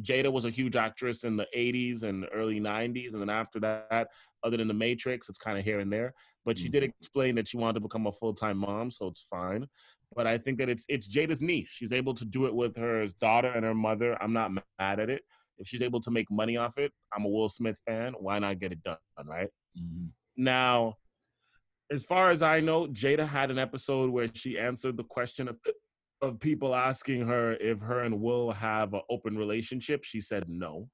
Jada 0.00 0.30
was 0.30 0.44
a 0.44 0.50
huge 0.50 0.76
actress 0.76 1.24
in 1.24 1.36
the 1.36 1.46
80s 1.56 2.02
and 2.02 2.26
early 2.32 2.60
90s, 2.60 3.12
and 3.12 3.20
then 3.20 3.30
after 3.30 3.58
that, 3.60 4.08
other 4.44 4.56
than 4.56 4.68
The 4.68 4.74
Matrix, 4.74 5.28
it's 5.28 5.38
kind 5.38 5.58
of 5.58 5.64
here 5.64 5.80
and 5.80 5.92
there. 5.92 6.12
But 6.44 6.58
she 6.58 6.68
did 6.68 6.82
explain 6.82 7.36
that 7.36 7.48
she 7.48 7.56
wanted 7.56 7.74
to 7.74 7.80
become 7.80 8.06
a 8.06 8.12
full 8.12 8.34
time 8.34 8.58
mom, 8.58 8.90
so 8.90 9.06
it's 9.06 9.24
fine. 9.30 9.66
But 10.14 10.26
I 10.26 10.36
think 10.36 10.58
that 10.58 10.68
it's 10.68 10.84
it's 10.88 11.08
Jada's 11.08 11.40
niche. 11.40 11.70
She's 11.70 11.92
able 11.92 12.14
to 12.14 12.24
do 12.24 12.46
it 12.46 12.54
with 12.54 12.76
her 12.76 13.06
daughter 13.20 13.48
and 13.48 13.64
her 13.64 13.74
mother. 13.74 14.20
I'm 14.22 14.32
not 14.32 14.50
mad 14.52 15.00
at 15.00 15.08
it. 15.08 15.22
If 15.58 15.68
she's 15.68 15.82
able 15.82 16.00
to 16.00 16.10
make 16.10 16.30
money 16.30 16.56
off 16.56 16.76
it, 16.78 16.92
I'm 17.14 17.24
a 17.24 17.28
Will 17.28 17.48
Smith 17.48 17.76
fan. 17.86 18.14
Why 18.18 18.38
not 18.40 18.58
get 18.58 18.72
it 18.72 18.82
done, 18.82 18.96
right? 19.24 19.48
Mhm. 19.78 20.10
Now, 20.36 20.96
as 21.90 22.04
far 22.04 22.30
as 22.30 22.42
I 22.42 22.60
know, 22.60 22.86
Jada 22.88 23.26
had 23.26 23.50
an 23.50 23.58
episode 23.58 24.10
where 24.10 24.28
she 24.34 24.58
answered 24.58 24.96
the 24.96 25.04
question 25.04 25.46
of 25.48 25.58
of 26.22 26.38
people 26.38 26.74
asking 26.74 27.26
her 27.26 27.54
if 27.54 27.80
her 27.80 28.00
and 28.00 28.20
Will 28.20 28.52
have 28.52 28.94
an 28.94 29.02
open 29.10 29.36
relationship. 29.36 30.04
She 30.04 30.20
said 30.20 30.44
no. 30.48 30.88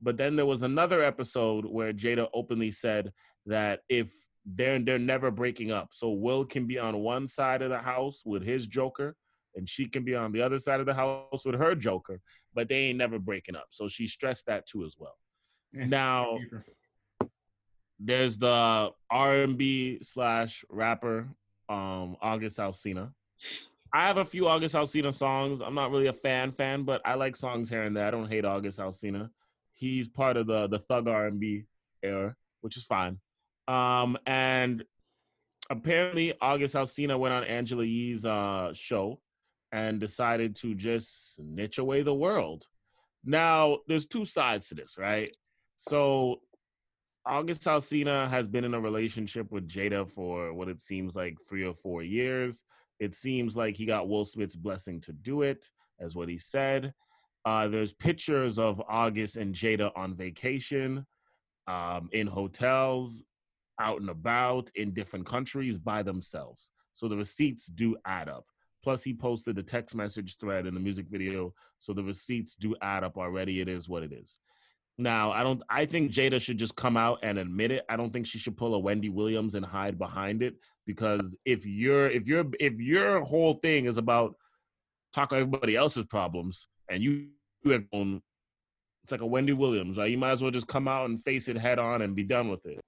But 0.00 0.16
then 0.16 0.36
there 0.36 0.46
was 0.46 0.62
another 0.62 1.02
episode 1.02 1.66
where 1.66 1.92
Jada 1.92 2.28
openly 2.32 2.70
said 2.70 3.12
that 3.46 3.80
if 3.88 4.10
they're 4.46 4.78
they're 4.78 4.98
never 4.98 5.30
breaking 5.30 5.70
up, 5.70 5.88
so 5.92 6.10
Will 6.10 6.44
can 6.44 6.66
be 6.66 6.78
on 6.78 6.98
one 6.98 7.28
side 7.28 7.60
of 7.60 7.70
the 7.70 7.78
house 7.78 8.22
with 8.24 8.42
his 8.42 8.66
Joker, 8.66 9.14
and 9.54 9.68
she 9.68 9.86
can 9.86 10.04
be 10.04 10.14
on 10.14 10.32
the 10.32 10.40
other 10.40 10.58
side 10.58 10.80
of 10.80 10.86
the 10.86 10.94
house 10.94 11.44
with 11.44 11.56
her 11.56 11.74
Joker, 11.74 12.20
but 12.54 12.68
they 12.68 12.76
ain't 12.76 12.98
never 12.98 13.18
breaking 13.18 13.56
up. 13.56 13.66
So 13.70 13.88
she 13.88 14.06
stressed 14.06 14.46
that 14.46 14.66
too 14.66 14.84
as 14.84 14.94
well. 14.98 15.16
Now 15.72 16.38
there's 18.00 18.38
the 18.38 18.90
R&B 19.10 19.98
slash 20.02 20.64
rapper 20.70 21.28
um 21.68 22.16
August 22.22 22.56
Alsina. 22.58 23.12
I 23.92 24.06
have 24.06 24.18
a 24.18 24.24
few 24.24 24.48
August 24.48 24.74
Alsina 24.74 25.12
songs. 25.14 25.60
I'm 25.60 25.74
not 25.74 25.90
really 25.90 26.08
a 26.08 26.12
fan 26.12 26.52
fan, 26.52 26.82
but 26.82 27.00
I 27.04 27.14
like 27.14 27.36
songs 27.36 27.68
here 27.68 27.82
and 27.82 27.96
there. 27.96 28.06
I 28.06 28.10
don't 28.10 28.30
hate 28.30 28.44
August 28.44 28.78
Alsina. 28.78 29.30
He's 29.72 30.08
part 30.08 30.36
of 30.36 30.46
the 30.46 30.66
the 30.66 30.80
thug 30.80 31.08
R&B 31.08 31.64
era, 32.02 32.34
which 32.60 32.76
is 32.76 32.84
fine. 32.84 33.18
Um 33.66 34.18
and 34.26 34.84
apparently 35.70 36.34
August 36.40 36.74
Alsina 36.74 37.18
went 37.18 37.34
on 37.34 37.44
Angela 37.44 37.84
Yee's 37.84 38.24
uh 38.24 38.72
show 38.74 39.20
and 39.72 40.00
decided 40.00 40.56
to 40.56 40.74
just 40.74 41.36
snitch 41.36 41.78
away 41.78 42.02
the 42.02 42.14
world. 42.14 42.66
Now, 43.24 43.78
there's 43.86 44.06
two 44.06 44.24
sides 44.24 44.68
to 44.68 44.74
this, 44.74 44.96
right? 44.96 45.30
So 45.76 46.40
August 47.26 47.64
Alsina 47.64 48.28
has 48.28 48.46
been 48.46 48.64
in 48.64 48.74
a 48.74 48.80
relationship 48.80 49.52
with 49.52 49.68
Jada 49.68 50.08
for 50.10 50.54
what 50.54 50.68
it 50.68 50.80
seems 50.80 51.14
like 51.14 51.36
three 51.46 51.64
or 51.64 51.74
four 51.74 52.02
years. 52.02 52.64
It 53.00 53.14
seems 53.14 53.56
like 53.56 53.76
he 53.76 53.86
got 53.86 54.08
Will 54.08 54.24
Smith's 54.24 54.56
blessing 54.56 55.00
to 55.02 55.12
do 55.12 55.42
it, 55.42 55.68
as 56.00 56.16
what 56.16 56.28
he 56.28 56.38
said. 56.38 56.92
Uh, 57.44 57.68
there's 57.68 57.92
pictures 57.92 58.58
of 58.58 58.82
August 58.88 59.36
and 59.36 59.54
Jada 59.54 59.90
on 59.96 60.14
vacation, 60.14 61.06
um, 61.66 62.08
in 62.12 62.26
hotels, 62.26 63.22
out 63.80 64.00
and 64.00 64.10
about, 64.10 64.70
in 64.74 64.92
different 64.92 65.26
countries 65.26 65.78
by 65.78 66.02
themselves. 66.02 66.70
So 66.92 67.08
the 67.08 67.16
receipts 67.16 67.66
do 67.66 67.96
add 68.04 68.28
up. 68.28 68.46
Plus, 68.82 69.02
he 69.02 69.14
posted 69.14 69.56
the 69.56 69.62
text 69.62 69.94
message 69.94 70.36
thread 70.38 70.66
in 70.66 70.74
the 70.74 70.80
music 70.80 71.06
video, 71.08 71.52
so 71.78 71.92
the 71.92 72.02
receipts 72.02 72.54
do 72.54 72.74
add 72.82 73.04
up 73.04 73.16
already. 73.16 73.60
It 73.60 73.68
is 73.68 73.88
what 73.88 74.02
it 74.02 74.12
is. 74.12 74.40
Now, 74.98 75.30
I 75.30 75.44
don't. 75.44 75.62
I 75.70 75.86
think 75.86 76.10
Jada 76.10 76.40
should 76.40 76.58
just 76.58 76.74
come 76.74 76.96
out 76.96 77.20
and 77.22 77.38
admit 77.38 77.70
it. 77.70 77.84
I 77.88 77.96
don't 77.96 78.12
think 78.12 78.26
she 78.26 78.38
should 78.38 78.56
pull 78.56 78.74
a 78.74 78.78
Wendy 78.78 79.08
Williams 79.08 79.54
and 79.54 79.64
hide 79.64 79.96
behind 79.96 80.42
it 80.42 80.54
because 80.88 81.36
if 81.44 81.66
you're 81.66 82.08
if 82.08 82.26
you're 82.26 82.46
if 82.58 82.80
your 82.80 83.20
whole 83.20 83.54
thing 83.54 83.84
is 83.84 83.98
about 83.98 84.34
talking 85.14 85.36
about 85.36 85.42
everybody 85.42 85.76
else's 85.76 86.06
problems 86.06 86.66
and 86.90 87.02
you 87.02 87.28
you 87.62 87.72
have 87.72 87.84
own, 87.92 88.22
it's 89.04 89.12
like 89.12 89.20
a 89.20 89.26
Wendy 89.26 89.52
Williams, 89.52 89.98
right? 89.98 90.10
You 90.10 90.16
might 90.16 90.30
as 90.30 90.42
well 90.42 90.50
just 90.50 90.66
come 90.66 90.88
out 90.88 91.10
and 91.10 91.22
face 91.22 91.46
it 91.46 91.58
head 91.58 91.78
on 91.78 92.00
and 92.00 92.16
be 92.16 92.22
done 92.22 92.48
with 92.48 92.64
it. 92.64 92.80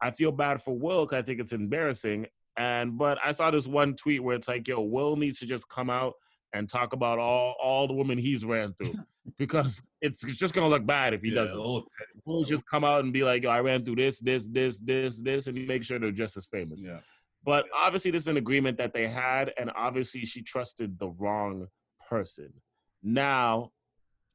I 0.00 0.10
feel 0.10 0.32
bad 0.32 0.62
for 0.62 0.74
Will 0.74 1.04
because 1.04 1.18
I 1.18 1.22
think 1.22 1.38
it's 1.38 1.52
embarrassing. 1.52 2.26
And 2.56 2.96
but 2.96 3.18
I 3.22 3.32
saw 3.32 3.50
this 3.50 3.68
one 3.68 3.94
tweet 3.94 4.24
where 4.24 4.36
it's 4.36 4.48
like, 4.48 4.66
yo, 4.66 4.80
Will 4.80 5.14
needs 5.14 5.38
to 5.40 5.46
just 5.46 5.68
come 5.68 5.90
out 5.90 6.14
and 6.54 6.66
talk 6.66 6.94
about 6.94 7.18
all 7.18 7.56
all 7.62 7.86
the 7.86 7.92
women 7.92 8.16
he's 8.16 8.42
ran 8.42 8.72
through. 8.72 8.94
because 9.38 9.86
it's 10.00 10.22
just 10.22 10.54
gonna 10.54 10.68
look 10.68 10.86
bad 10.86 11.12
if 11.12 11.20
he 11.20 11.28
Yeah, 11.28 11.44
doesn't. 11.44 11.84
He'll 12.24 12.44
just 12.44 12.64
come 12.66 12.84
out 12.84 13.04
and 13.04 13.12
be 13.12 13.22
like, 13.22 13.42
"Yo, 13.42 13.50
I 13.50 13.60
ran 13.60 13.84
through 13.84 13.96
this, 13.96 14.20
this, 14.20 14.48
this, 14.48 14.78
this, 14.78 15.18
this," 15.18 15.46
and 15.46 15.66
make 15.66 15.84
sure 15.84 15.98
they're 15.98 16.10
just 16.10 16.36
as 16.36 16.46
famous. 16.46 16.86
Yeah. 16.86 17.00
But 17.44 17.66
obviously, 17.74 18.10
this 18.10 18.22
is 18.22 18.28
an 18.28 18.38
agreement 18.38 18.78
that 18.78 18.94
they 18.94 19.06
had, 19.06 19.52
and 19.58 19.70
obviously, 19.76 20.24
she 20.24 20.42
trusted 20.42 20.98
the 20.98 21.08
wrong 21.08 21.66
person. 22.08 22.52
Now, 23.02 23.70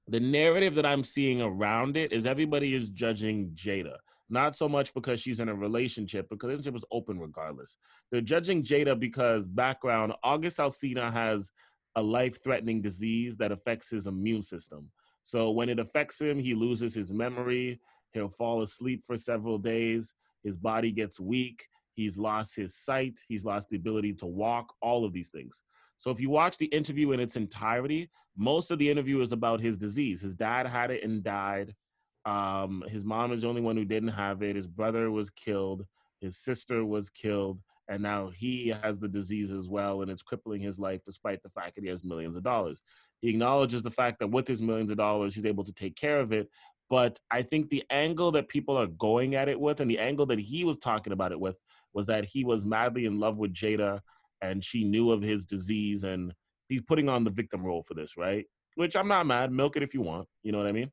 the 0.07 0.19
narrative 0.19 0.76
that 0.76 0.86
I'm 0.86 1.03
seeing 1.03 1.41
around 1.41 1.98
it 1.98 2.11
is 2.11 2.26
everybody 2.26 2.76
is 2.76 2.90
judging 2.90 3.52
Jada. 3.56 3.98
Not 4.30 4.56
so 4.56 4.69
much 4.69 4.94
because 4.94 5.19
she's 5.19 5.40
in 5.40 5.49
a 5.49 5.56
relationship, 5.56 6.30
because 6.30 6.48
the 6.48 6.49
relationship 6.49 6.73
was 6.73 6.86
open 6.91 7.19
regardless. 7.19 7.77
They're 8.11 8.22
judging 8.22 8.64
Jada 8.64 8.99
because 8.99 9.44
background, 9.44 10.14
August 10.23 10.60
Alsina 10.60 11.11
has 11.11 11.52
a 11.95 12.02
life-threatening 12.02 12.81
disease 12.81 13.38
that 13.38 13.52
affects 13.52 13.90
his 13.90 14.06
immune 14.06 14.44
system. 14.44 14.90
So 15.23 15.49
when 15.49 15.68
it 15.68 15.80
affects 15.80 16.22
him, 16.22 16.38
he 16.38 16.53
loses 16.53 16.94
his 16.94 17.11
memory. 17.11 17.80
He'll 18.14 18.30
fall 18.30 18.61
asleep 18.61 19.02
for 19.02 19.18
several 19.18 19.57
days. 19.57 20.14
His 20.44 20.57
body 20.57 20.91
gets 20.91 21.19
weak. 21.19 21.68
He's 22.00 22.18
lost 22.18 22.56
his 22.56 22.78
sight. 22.78 23.20
He's 23.28 23.44
lost 23.44 23.68
the 23.68 23.76
ability 23.76 24.14
to 24.14 24.26
walk, 24.26 24.74
all 24.82 25.04
of 25.04 25.12
these 25.12 25.28
things. 25.28 25.64
So 25.98 26.12
if 26.12 26.22
you 26.22 26.30
watch 26.30 26.58
the 26.58 26.68
interview 26.68 27.12
in 27.12 27.20
its 27.20 27.36
entirety, 27.36 28.10
most 28.38 28.72
of 28.72 28.80
the 28.80 28.90
interview 28.90 29.20
is 29.20 29.34
about 29.34 29.60
his 29.60 29.78
disease. 29.78 30.22
His 30.22 30.34
dad 30.34 30.66
had 30.66 30.92
it 30.92 31.04
and 31.04 31.22
died. 31.22 31.76
Um, 32.24 32.86
his 32.88 33.04
mom 33.04 33.34
is 33.34 33.42
the 33.42 33.50
only 33.50 33.60
one 33.60 33.76
who 33.76 33.84
didn't 33.84 34.14
have 34.24 34.42
it. 34.44 34.56
His 34.56 34.66
brother 34.66 35.12
was 35.12 35.30
killed. 35.30 35.86
His 36.22 36.38
sister 36.38 36.86
was 36.86 37.10
killed. 37.10 37.60
And 37.90 38.02
now 38.02 38.30
he 38.34 38.74
has 38.82 38.98
the 38.98 39.10
disease 39.10 39.52
as 39.52 39.68
well, 39.68 40.02
and 40.02 40.10
it's 40.10 40.24
crippling 40.24 40.62
his 40.62 40.80
life 40.80 41.02
despite 41.06 41.44
the 41.44 41.50
fact 41.50 41.76
that 41.76 41.84
he 41.84 41.90
has 41.90 42.06
millions 42.06 42.38
of 42.38 42.44
dollars. 42.44 42.82
He 43.20 43.28
acknowledges 43.28 43.84
the 43.84 43.92
fact 43.92 44.20
that 44.20 44.32
with 44.32 44.48
his 44.48 44.62
millions 44.62 44.92
of 44.92 44.96
dollars, 44.98 45.36
he's 45.36 45.46
able 45.46 45.66
to 45.66 45.74
take 45.74 45.98
care 45.98 46.22
of 46.22 46.32
it. 46.32 46.48
But 46.90 47.20
I 47.30 47.42
think 47.44 47.70
the 47.70 47.84
angle 47.92 48.32
that 48.32 48.48
people 48.48 48.76
are 48.76 48.88
going 48.88 49.36
at 49.36 49.50
it 49.50 49.60
with, 49.60 49.80
and 49.80 49.90
the 49.90 50.00
angle 50.00 50.26
that 50.28 50.40
he 50.40 50.64
was 50.64 50.78
talking 50.80 51.14
about 51.14 51.32
it 51.32 51.40
with, 51.40 51.60
was 51.94 52.06
that 52.07 52.26
he 52.26 52.44
was 52.44 52.66
madly 52.66 53.06
in 53.06 53.20
love 53.20 53.38
with 53.38 53.53
Jada 53.53 53.99
and 54.41 54.64
she 54.64 54.84
knew 54.84 55.11
of 55.11 55.22
his 55.22 55.45
disease 55.45 56.03
and 56.03 56.34
he's 56.68 56.82
putting 56.82 57.10
on 57.10 57.24
the 57.24 57.32
victim 57.32 57.66
role 57.66 57.84
for 57.84 57.94
this, 57.94 58.18
right? 58.18 58.45
Which 58.76 58.95
I'm 58.95 59.07
not 59.07 59.26
mad. 59.26 59.52
Milk 59.52 59.76
it 59.76 59.84
if 59.84 59.94
you 59.94 60.02
want. 60.02 60.28
You 60.44 60.52
know 60.52 60.57
what 60.57 60.68
I 60.68 60.72
mean? 60.72 60.91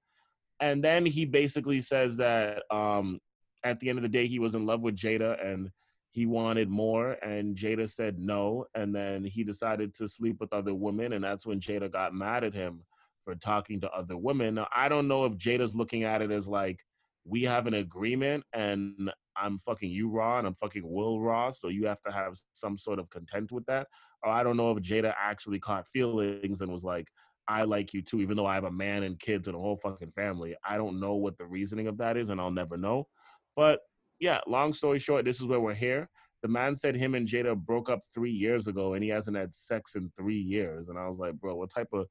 And 0.60 0.82
then 0.82 1.05
he 1.05 1.24
basically 1.24 1.81
says 1.81 2.16
that 2.16 2.62
um, 2.70 3.20
at 3.62 3.78
the 3.81 3.89
end 3.89 3.98
of 3.98 4.02
the 4.02 4.09
day, 4.09 4.27
he 4.27 4.39
was 4.39 4.55
in 4.55 4.66
love 4.66 4.81
with 4.81 4.97
Jada 4.97 5.44
and 5.44 5.70
he 6.12 6.24
wanted 6.24 6.70
more, 6.70 7.12
and 7.23 7.55
Jada 7.55 7.90
said 7.90 8.18
no. 8.18 8.64
And 8.74 8.94
then 8.94 9.23
he 9.23 9.44
decided 9.44 9.94
to 9.97 10.09
sleep 10.09 10.36
with 10.40 10.51
other 10.51 10.74
women, 10.74 11.12
and 11.12 11.23
that's 11.23 11.44
when 11.44 11.60
Jada 11.60 11.93
got 11.93 12.14
mad 12.14 12.43
at 12.43 12.55
him 12.55 12.85
for 13.23 13.35
talking 13.35 13.82
to 13.82 13.90
other 13.90 14.16
women. 14.16 14.55
Now, 14.55 14.66
I 14.74 14.89
don't 14.89 15.09
know 15.09 15.27
if 15.27 15.35
Jada's 15.35 15.77
looking 15.77 16.05
at 16.05 16.23
it 16.23 16.31
as 16.31 16.48
like, 16.48 16.81
we 17.27 17.43
have 17.43 17.66
an 17.66 17.74
agreement 17.74 18.44
and 18.55 19.12
I'm 19.40 19.58
fucking 19.58 19.90
you 19.90 20.08
raw 20.08 20.38
and 20.38 20.46
I'm 20.46 20.54
fucking 20.54 20.82
Will 20.84 21.20
raw, 21.20 21.50
so 21.50 21.68
you 21.68 21.86
have 21.86 22.00
to 22.02 22.12
have 22.12 22.34
some 22.52 22.76
sort 22.76 22.98
of 22.98 23.08
content 23.10 23.52
with 23.52 23.66
that. 23.66 23.86
Or 24.22 24.30
I 24.30 24.42
don't 24.42 24.56
know 24.56 24.70
if 24.70 24.82
Jada 24.82 25.14
actually 25.18 25.58
caught 25.58 25.86
feelings 25.88 26.60
and 26.60 26.72
was 26.72 26.84
like, 26.84 27.08
I 27.48 27.62
like 27.62 27.94
you 27.94 28.02
too, 28.02 28.20
even 28.20 28.36
though 28.36 28.46
I 28.46 28.54
have 28.54 28.64
a 28.64 28.70
man 28.70 29.04
and 29.04 29.18
kids 29.18 29.46
and 29.46 29.56
a 29.56 29.60
whole 29.60 29.76
fucking 29.76 30.12
family. 30.12 30.56
I 30.68 30.76
don't 30.76 30.98
know 30.98 31.14
what 31.14 31.36
the 31.36 31.46
reasoning 31.46 31.86
of 31.86 31.98
that 31.98 32.16
is, 32.16 32.30
and 32.30 32.40
I'll 32.40 32.50
never 32.50 32.76
know. 32.76 33.06
But 33.54 33.80
yeah, 34.18 34.40
long 34.46 34.72
story 34.72 34.98
short, 34.98 35.24
this 35.24 35.40
is 35.40 35.46
where 35.46 35.60
we're 35.60 35.74
here. 35.74 36.08
The 36.42 36.48
man 36.48 36.74
said 36.74 36.96
him 36.96 37.14
and 37.14 37.26
Jada 37.26 37.56
broke 37.56 37.88
up 37.88 38.00
three 38.12 38.32
years 38.32 38.66
ago, 38.66 38.94
and 38.94 39.02
he 39.02 39.10
hasn't 39.10 39.36
had 39.36 39.54
sex 39.54 39.94
in 39.94 40.10
three 40.16 40.38
years. 40.38 40.88
And 40.88 40.98
I 40.98 41.06
was 41.06 41.18
like, 41.18 41.34
bro, 41.34 41.54
what 41.54 41.70
type 41.70 41.88
of 41.92 42.06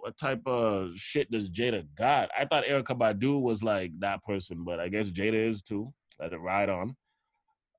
what 0.00 0.16
type 0.16 0.42
of 0.46 0.92
shit 0.96 1.30
does 1.30 1.50
Jada 1.50 1.84
got? 1.96 2.30
I 2.38 2.44
thought 2.44 2.64
Erykah 2.64 2.98
Badu 2.98 3.40
was 3.40 3.62
like 3.62 3.92
that 3.98 4.22
person, 4.22 4.64
but 4.64 4.80
I 4.80 4.88
guess 4.88 5.10
Jada 5.10 5.50
is 5.50 5.62
too. 5.62 5.92
Let 6.20 6.32
it 6.32 6.38
ride 6.38 6.68
on. 6.68 6.96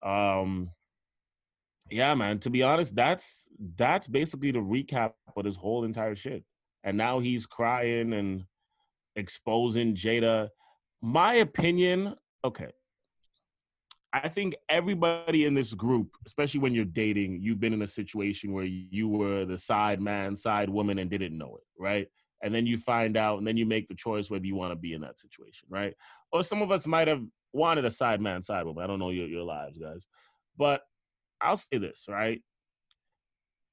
Um, 0.03 0.72
yeah, 1.91 2.14
man. 2.16 2.40
To 2.40 2.49
be 2.49 2.64
honest, 2.64 2.95
that's 2.95 3.49
that's 3.76 4.07
basically 4.07 4.52
the 4.52 4.60
recap 4.60 5.14
of 5.36 5.44
this 5.44 5.56
whole 5.56 5.84
entire 5.84 6.16
shit. 6.16 6.44
And 6.84 6.98
now 6.98 7.20
he's 7.20 7.45
crying 7.45 8.14
and 8.14 8.45
exposing 9.16 9.95
Jada. 9.95 10.49
My 11.02 11.36
opinion, 11.36 12.16
okay. 12.44 12.72
I 14.11 14.28
think 14.28 14.56
everybody 14.70 15.45
in 15.45 15.53
this 15.53 15.74
group, 15.74 16.16
especially 16.26 16.61
when 16.61 16.74
you're 16.74 16.86
dating, 16.86 17.41
you've 17.41 17.60
been 17.60 17.74
in 17.74 17.84
a 17.84 17.88
situation 17.88 18.53
where 18.53 18.66
you 18.66 19.07
were 19.07 19.45
the 19.45 19.57
side 19.57 20.02
man, 20.02 20.36
side 20.36 20.70
woman, 20.70 20.98
and 20.98 21.10
didn't 21.11 21.38
know 21.38 21.57
it, 21.57 21.64
right? 21.78 22.07
And 22.41 22.53
then 22.53 22.66
you 22.66 22.78
find 22.78 23.18
out, 23.18 23.38
and 23.38 23.45
then 23.45 23.57
you 23.57 23.66
make 23.66 23.88
the 23.88 23.95
choice 23.95 24.30
whether 24.30 24.45
you 24.45 24.56
want 24.56 24.72
to 24.72 24.76
be 24.76 24.94
in 24.94 25.02
that 25.02 25.20
situation, 25.20 25.68
right? 25.70 25.94
Or 26.32 26.44
some 26.44 26.61
of 26.61 26.72
us 26.72 26.88
might 26.88 27.07
have 27.07 27.22
wanted 27.54 27.86
a 27.86 27.92
side 27.92 28.22
man, 28.22 28.42
side 28.42 28.66
woman. 28.66 28.84
I 28.84 28.88
don't 28.88 29.00
know 29.00 29.10
your, 29.10 29.28
your 29.28 29.44
lives, 29.44 29.78
guys. 29.78 30.06
But 30.58 30.82
I'll 31.42 31.58
say 31.58 31.78
this, 31.78 32.06
right? 32.08 32.42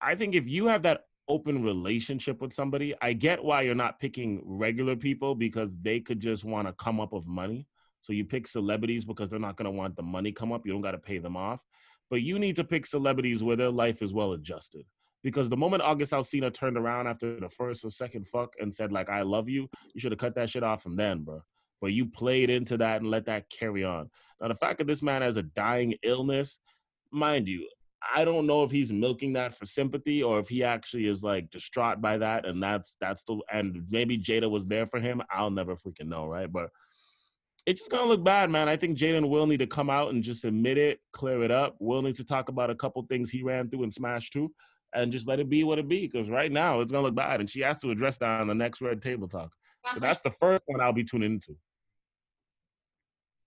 I 0.00 0.14
think 0.14 0.34
if 0.34 0.46
you 0.46 0.66
have 0.66 0.82
that 0.82 1.02
open 1.28 1.62
relationship 1.62 2.40
with 2.40 2.52
somebody, 2.52 2.94
I 3.02 3.12
get 3.12 3.42
why 3.42 3.62
you're 3.62 3.74
not 3.74 3.98
picking 3.98 4.42
regular 4.44 4.94
people 4.94 5.34
because 5.34 5.70
they 5.82 6.00
could 6.00 6.20
just 6.20 6.44
want 6.44 6.68
to 6.68 6.74
come 6.74 7.00
up 7.00 7.12
with 7.12 7.26
money. 7.26 7.66
So 8.02 8.12
you 8.12 8.24
pick 8.24 8.46
celebrities 8.46 9.04
because 9.04 9.30
they're 9.30 9.40
not 9.40 9.56
going 9.56 9.64
to 9.64 9.76
want 9.76 9.96
the 9.96 10.02
money 10.02 10.30
come 10.30 10.52
up. 10.52 10.64
You 10.64 10.72
don't 10.72 10.82
got 10.82 10.92
to 10.92 10.98
pay 10.98 11.18
them 11.18 11.36
off. 11.36 11.60
But 12.08 12.22
you 12.22 12.38
need 12.38 12.54
to 12.56 12.64
pick 12.64 12.86
celebrities 12.86 13.42
where 13.42 13.56
their 13.56 13.70
life 13.70 14.00
is 14.00 14.14
well 14.14 14.34
adjusted. 14.34 14.84
Because 15.24 15.48
the 15.48 15.56
moment 15.56 15.82
August 15.82 16.12
Alsina 16.12 16.54
turned 16.54 16.76
around 16.76 17.08
after 17.08 17.40
the 17.40 17.48
first 17.48 17.84
or 17.84 17.90
second 17.90 18.28
fuck 18.28 18.52
and 18.60 18.72
said 18.72 18.92
like 18.92 19.08
I 19.08 19.22
love 19.22 19.48
you, 19.48 19.68
you 19.92 20.00
should 20.00 20.12
have 20.12 20.20
cut 20.20 20.36
that 20.36 20.50
shit 20.50 20.62
off 20.62 20.84
from 20.84 20.94
then, 20.94 21.24
bro. 21.24 21.42
But 21.80 21.92
you 21.92 22.06
played 22.06 22.50
into 22.50 22.76
that 22.78 23.00
and 23.00 23.10
let 23.10 23.26
that 23.26 23.50
carry 23.50 23.84
on. 23.84 24.10
Now 24.40 24.48
the 24.48 24.54
fact 24.54 24.78
that 24.78 24.86
this 24.86 25.02
man 25.02 25.22
has 25.22 25.36
a 25.36 25.42
dying 25.42 25.94
illness, 26.02 26.58
mind 27.10 27.48
you, 27.48 27.68
I 28.14 28.24
don't 28.24 28.46
know 28.46 28.62
if 28.62 28.70
he's 28.70 28.92
milking 28.92 29.32
that 29.34 29.54
for 29.54 29.66
sympathy 29.66 30.22
or 30.22 30.38
if 30.38 30.48
he 30.48 30.62
actually 30.62 31.06
is 31.06 31.22
like 31.22 31.50
distraught 31.50 32.00
by 32.00 32.18
that, 32.18 32.46
and 32.46 32.62
that's 32.62 32.96
that's 33.00 33.22
the 33.24 33.40
and 33.52 33.84
maybe 33.90 34.18
Jada 34.18 34.50
was 34.50 34.66
there 34.66 34.86
for 34.86 35.00
him. 35.00 35.22
I'll 35.30 35.50
never 35.50 35.76
freaking 35.76 36.08
know, 36.08 36.26
right? 36.26 36.50
But 36.50 36.70
it's 37.66 37.80
just 37.80 37.90
gonna 37.90 38.04
look 38.04 38.22
bad, 38.22 38.50
man. 38.50 38.68
I 38.68 38.76
think 38.76 38.96
Jada 38.98 39.16
and 39.16 39.30
Will 39.30 39.46
need 39.46 39.58
to 39.58 39.66
come 39.66 39.90
out 39.90 40.12
and 40.12 40.22
just 40.22 40.44
admit 40.44 40.78
it, 40.78 41.00
clear 41.12 41.42
it 41.42 41.50
up. 41.50 41.76
Will 41.80 42.02
need 42.02 42.16
to 42.16 42.24
talk 42.24 42.48
about 42.48 42.70
a 42.70 42.74
couple 42.74 43.02
things 43.02 43.30
he 43.30 43.42
ran 43.42 43.68
through 43.68 43.82
and 43.82 43.92
smashed 43.92 44.32
too, 44.32 44.52
and 44.94 45.10
just 45.10 45.26
let 45.26 45.40
it 45.40 45.48
be 45.48 45.64
what 45.64 45.78
it 45.78 45.88
be. 45.88 46.06
Because 46.06 46.30
right 46.30 46.52
now 46.52 46.80
it's 46.80 46.92
gonna 46.92 47.04
look 47.04 47.14
bad, 47.14 47.40
and 47.40 47.50
she 47.50 47.60
has 47.60 47.78
to 47.78 47.90
address 47.90 48.18
that 48.18 48.40
on 48.40 48.46
the 48.46 48.54
next 48.54 48.80
Red 48.80 49.02
Table 49.02 49.26
Talk. 49.26 49.52
That's, 49.86 50.00
that's 50.00 50.20
the 50.22 50.30
first 50.30 50.64
one 50.66 50.80
I'll 50.80 50.92
be 50.92 51.04
tuning 51.04 51.32
into. 51.34 51.56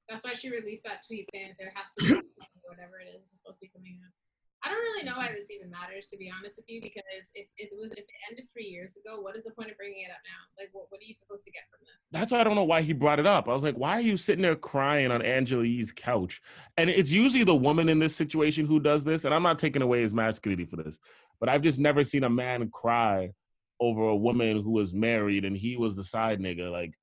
that's 0.09 0.23
why 0.23 0.33
she 0.33 0.49
released 0.49 0.83
that 0.85 1.05
tweet 1.05 1.29
saying 1.31 1.53
there 1.59 1.71
has 1.75 1.93
to 1.99 2.05
be 2.05 2.21
whatever 2.63 2.99
it 2.99 3.13
is 3.15 3.27
is 3.27 3.37
supposed 3.37 3.59
to 3.59 3.65
be 3.67 3.71
coming 3.75 3.99
out. 4.03 4.13
I 4.61 4.67
don't 4.67 4.81
really 4.81 5.05
know 5.05 5.15
why 5.15 5.29
this 5.29 5.49
even 5.51 5.69
matters, 5.69 6.07
to 6.07 6.17
be 6.17 6.29
honest 6.37 6.57
with 6.57 6.65
you, 6.67 6.81
because 6.81 7.31
if 7.33 7.47
it 7.57 7.69
was 7.79 7.93
if 7.93 7.99
it 7.99 8.19
ended 8.29 8.45
three 8.51 8.65
years 8.65 8.97
ago, 8.97 9.21
what 9.21 9.37
is 9.37 9.45
the 9.45 9.51
point 9.51 9.71
of 9.71 9.77
bringing 9.77 10.03
it 10.03 10.11
up 10.11 10.19
now? 10.25 10.61
Like, 10.61 10.69
what, 10.73 10.87
what 10.89 10.99
are 10.99 11.05
you 11.05 11.13
supposed 11.13 11.45
to 11.45 11.51
get 11.51 11.63
from 11.69 11.79
this? 11.85 12.07
That's 12.11 12.31
why 12.31 12.41
I 12.41 12.43
don't 12.43 12.55
know 12.55 12.65
why 12.65 12.81
he 12.81 12.91
brought 12.91 13.19
it 13.19 13.25
up. 13.25 13.47
I 13.47 13.53
was 13.53 13.63
like, 13.63 13.75
why 13.75 13.91
are 13.91 14.01
you 14.01 14.17
sitting 14.17 14.41
there 14.41 14.57
crying 14.57 15.11
on 15.11 15.21
Angela 15.21 15.63
Yee's 15.63 15.93
couch? 15.93 16.41
And 16.75 16.89
it's 16.89 17.11
usually 17.11 17.45
the 17.45 17.55
woman 17.55 17.87
in 17.87 17.99
this 17.99 18.15
situation 18.15 18.65
who 18.65 18.81
does 18.81 19.05
this. 19.05 19.23
And 19.23 19.33
I'm 19.33 19.43
not 19.43 19.59
taking 19.59 19.81
away 19.81 20.01
his 20.01 20.13
masculinity 20.13 20.65
for 20.65 20.75
this, 20.75 20.99
but 21.39 21.47
I've 21.47 21.61
just 21.61 21.79
never 21.79 22.03
seen 22.03 22.25
a 22.25 22.29
man 22.29 22.69
cry 22.69 23.31
over 23.79 24.09
a 24.09 24.15
woman 24.15 24.61
who 24.61 24.71
was 24.71 24.93
married 24.93 25.45
and 25.45 25.55
he 25.55 25.77
was 25.77 25.95
the 25.95 26.03
side 26.03 26.39
nigga. 26.39 26.71
Like, 26.71 26.93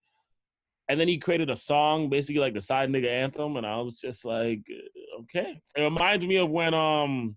and 0.89 1.01
then 1.01 1.09
he 1.09 1.19
created 1.19 1.51
a 1.51 1.57
song, 1.57 2.09
basically 2.09 2.41
like 2.41 2.55
the 2.55 2.61
side 2.61 2.91
nigga 2.91 3.09
anthem, 3.09 3.57
and 3.57 3.67
I 3.67 3.77
was 3.79 3.95
just 3.95 4.25
like, 4.25 4.61
okay. 5.21 5.61
It 5.77 5.83
reminds 5.83 6.25
me 6.25 6.37
of 6.37 6.51
when 6.51 6.75
um 6.75 7.37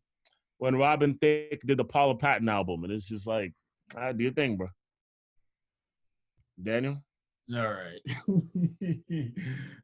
when 0.59 0.75
Robin 0.75 1.17
Thicke 1.19 1.61
did 1.65 1.77
the 1.77 1.85
Paula 1.85 2.15
Patton 2.15 2.49
album, 2.49 2.83
and 2.83 2.93
it's 2.93 3.07
just 3.07 3.25
like, 3.25 3.53
ah, 3.95 4.11
do 4.11 4.23
your 4.23 4.33
thing, 4.33 4.57
bro. 4.57 4.67
Daniel. 6.61 6.97
All 7.55 7.73
right. 7.73 9.31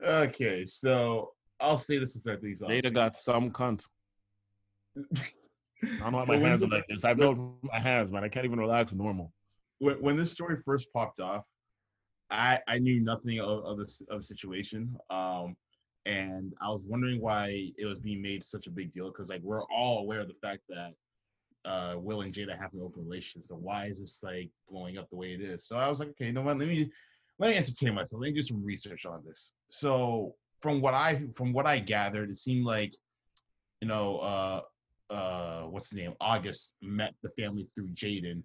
okay, 0.06 0.66
so 0.66 1.32
I'll 1.60 1.78
say 1.78 1.98
this 1.98 2.16
respectfully. 2.16 2.56
so 2.56 2.68
Jada 2.68 2.94
got 2.94 3.18
some 3.18 3.52
cunt. 3.52 3.84
I 5.84 6.00
don't 6.00 6.12
know 6.12 6.18
why 6.20 6.26
So 6.26 6.32
my 6.34 6.38
hands 6.40 6.64
are 6.64 6.68
like 6.68 6.86
this. 6.88 7.04
I've 7.04 7.18
known 7.18 7.56
my 7.64 7.80
hands, 7.80 8.12
man. 8.12 8.24
I 8.24 8.30
can't 8.30 8.46
even 8.46 8.60
relax 8.60 8.94
normal. 8.94 9.32
When, 9.80 9.96
when 10.02 10.16
this 10.16 10.32
story 10.32 10.58
first 10.66 10.92
popped 10.94 11.20
off, 11.20 11.44
I 12.30 12.60
I 12.68 12.80
knew 12.80 13.00
nothing 13.02 13.40
of, 13.40 13.64
of 13.66 13.80
of 14.10 14.20
the 14.20 14.24
situation. 14.24 14.96
Um, 15.10 15.56
and 16.06 16.54
I 16.62 16.70
was 16.70 16.86
wondering 16.88 17.20
why 17.20 17.72
it 17.78 17.86
was 17.86 18.00
being 18.00 18.22
made 18.22 18.44
such 18.44 18.68
a 18.68 18.72
big 18.72 18.94
deal 18.94 19.08
because 19.08 19.30
like 19.30 19.42
we're 19.42 19.66
all 19.66 20.00
aware 20.00 20.20
of 20.20 20.28
the 20.28 20.36
fact 20.36 20.62
that 20.70 20.94
uh 21.70 21.98
Will 21.98 22.22
and 22.22 22.34
Jada 22.34 22.58
have 22.60 22.74
an 22.74 22.82
open 22.82 23.04
relationship. 23.04 23.48
So 23.48 23.56
why 23.56 23.88
is 23.88 24.00
this 24.00 24.22
like 24.22 24.50
blowing 24.70 24.98
up 24.98 25.10
the 25.10 25.16
way 25.16 25.34
it 25.34 25.42
is? 25.42 25.68
So 25.68 25.78
I 25.78 25.90
was 25.90 26.00
like, 26.00 26.10
okay, 26.10 26.28
you 26.28 26.34
know 26.34 26.42
what? 26.42 26.60
Let 26.60 26.68
me 26.68 26.92
let 27.40 27.50
me 27.50 27.58
entertain 27.58 27.96
myself. 27.96 28.22
Let 28.22 28.30
me 28.30 28.36
do 28.36 28.44
some 28.44 28.64
research 28.64 29.06
on 29.06 29.24
this. 29.26 29.52
So 29.72 30.36
from 30.62 30.80
what 30.80 30.94
I 30.94 31.24
from 31.36 31.54
what 31.54 31.66
I 31.66 31.80
gathered, 31.80 32.30
it 32.30 32.38
seemed 32.38 32.66
like 32.66 32.94
you 33.82 33.88
know 33.88 34.18
uh 34.20 34.62
uh 35.10 35.62
what's 35.64 35.90
the 35.90 35.98
name 35.98 36.14
August 36.22 36.72
met 36.82 37.14
the 37.24 37.30
family 37.30 37.68
through 37.76 37.90
Jaden 37.90 38.44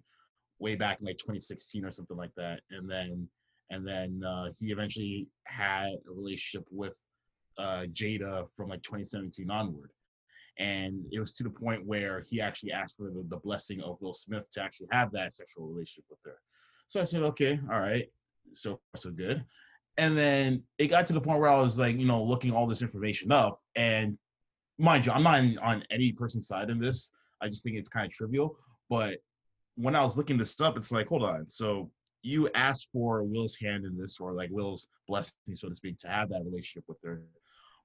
way 0.61 0.75
back 0.75 0.99
in 1.01 1.07
like 1.07 1.17
2016 1.17 1.83
or 1.83 1.91
something 1.91 2.17
like 2.17 2.33
that, 2.37 2.61
and 2.69 2.89
then 2.89 3.27
and 3.71 3.87
then 3.87 4.21
uh, 4.23 4.49
he 4.59 4.71
eventually 4.71 5.27
had 5.45 5.87
a 6.07 6.11
relationship 6.13 6.67
with 6.69 6.93
uh, 7.57 7.85
Jada 7.91 8.47
from 8.55 8.69
like 8.69 8.83
2017 8.83 9.49
onward. 9.49 9.91
And 10.59 11.05
it 11.11 11.19
was 11.19 11.31
to 11.33 11.43
the 11.43 11.49
point 11.49 11.85
where 11.85 12.21
he 12.29 12.41
actually 12.41 12.73
asked 12.73 12.97
for 12.97 13.09
the, 13.09 13.25
the 13.29 13.37
blessing 13.37 13.81
of 13.81 13.97
Will 14.01 14.13
Smith 14.13 14.43
to 14.51 14.61
actually 14.61 14.87
have 14.91 15.11
that 15.13 15.33
sexual 15.33 15.67
relationship 15.67 16.03
with 16.09 16.19
her. 16.25 16.35
So 16.89 16.99
I 16.99 17.05
said, 17.05 17.23
okay, 17.23 17.59
all 17.71 17.79
right, 17.79 18.07
so 18.53 18.79
so 18.97 19.09
good. 19.09 19.43
And 19.97 20.17
then 20.17 20.63
it 20.77 20.87
got 20.87 21.05
to 21.07 21.13
the 21.13 21.21
point 21.21 21.39
where 21.39 21.49
I 21.49 21.61
was 21.61 21.77
like, 21.77 21.97
you 21.97 22.05
know, 22.05 22.21
looking 22.21 22.51
all 22.51 22.67
this 22.67 22.81
information 22.81 23.31
up. 23.31 23.61
And 23.75 24.17
mind 24.77 25.05
you, 25.05 25.13
I'm 25.13 25.23
not 25.23 25.41
on 25.63 25.83
any 25.89 26.11
person's 26.11 26.47
side 26.47 26.69
in 26.69 26.79
this. 26.79 27.09
I 27.41 27.47
just 27.47 27.63
think 27.63 27.77
it's 27.77 27.89
kind 27.89 28.05
of 28.05 28.11
trivial. 28.11 28.57
But 28.89 29.17
when 29.75 29.95
I 29.95 30.03
was 30.03 30.17
looking 30.17 30.37
this 30.37 30.59
up, 30.61 30.77
it's 30.77 30.91
like, 30.91 31.07
hold 31.07 31.23
on. 31.23 31.49
So 31.49 31.89
you 32.23 32.49
asked 32.53 32.89
for 32.93 33.23
Will's 33.23 33.55
hand 33.55 33.85
in 33.85 33.97
this, 33.97 34.19
or 34.19 34.33
like 34.33 34.49
Will's 34.51 34.87
blessing, 35.07 35.35
so 35.55 35.69
to 35.69 35.75
speak, 35.75 35.97
to 35.99 36.07
have 36.07 36.29
that 36.29 36.43
relationship 36.45 36.83
with 36.87 36.97
her. 37.03 37.23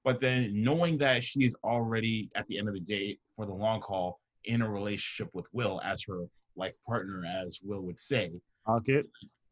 But 0.03 0.21
then 0.21 0.63
knowing 0.63 0.97
that 0.99 1.23
she 1.23 1.45
is 1.45 1.55
already 1.63 2.29
at 2.35 2.47
the 2.47 2.57
end 2.57 2.67
of 2.67 2.73
the 2.73 2.79
day 2.79 3.17
for 3.35 3.45
the 3.45 3.53
long 3.53 3.81
haul 3.81 4.19
in 4.45 4.61
a 4.61 4.69
relationship 4.69 5.29
with 5.33 5.47
Will 5.53 5.81
as 5.83 6.03
her 6.03 6.25
life 6.55 6.75
partner, 6.85 7.25
as 7.25 7.59
Will 7.63 7.81
would 7.81 7.99
say, 7.99 8.31
Okay. 8.69 9.03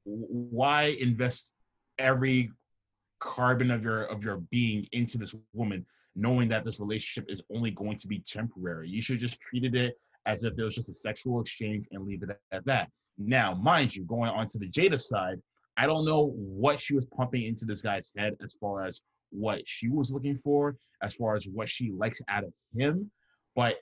why 0.03 0.95
invest 0.99 1.51
every 1.97 2.51
carbon 3.19 3.71
of 3.71 3.83
your 3.83 4.03
of 4.03 4.23
your 4.23 4.37
being 4.51 4.87
into 4.91 5.17
this 5.17 5.35
woman 5.53 5.85
knowing 6.15 6.49
that 6.49 6.65
this 6.65 6.79
relationship 6.79 7.29
is 7.31 7.41
only 7.53 7.71
going 7.71 7.97
to 7.97 8.07
be 8.07 8.19
temporary 8.19 8.89
you 8.89 9.01
should 9.01 9.19
just 9.19 9.39
treated 9.39 9.73
it 9.73 9.97
as 10.25 10.43
if 10.43 10.57
it 10.57 10.63
was 10.63 10.75
just 10.75 10.89
a 10.89 10.95
sexual 10.95 11.41
exchange 11.41 11.85
and 11.91 12.05
leave 12.05 12.23
it 12.23 12.29
at 12.51 12.65
that. 12.65 12.89
Now 13.17 13.53
mind 13.53 13.95
you 13.95 14.03
going 14.03 14.29
on 14.29 14.47
to 14.49 14.59
the 14.59 14.69
jada 14.69 14.99
side 14.99 15.39
i 15.77 15.85
don't 15.85 16.05
know 16.05 16.33
what 16.35 16.79
she 16.79 16.93
was 16.93 17.05
pumping 17.05 17.43
into 17.43 17.65
this 17.65 17.81
guy's 17.81 18.11
head 18.17 18.35
as 18.41 18.55
far 18.59 18.85
as 18.85 19.01
what 19.31 19.61
she 19.65 19.89
was 19.89 20.11
looking 20.11 20.37
for 20.43 20.75
as 21.01 21.13
far 21.13 21.35
as 21.35 21.47
what 21.47 21.69
she 21.69 21.91
likes 21.91 22.21
out 22.29 22.43
of 22.43 22.53
him 22.75 23.09
but 23.55 23.77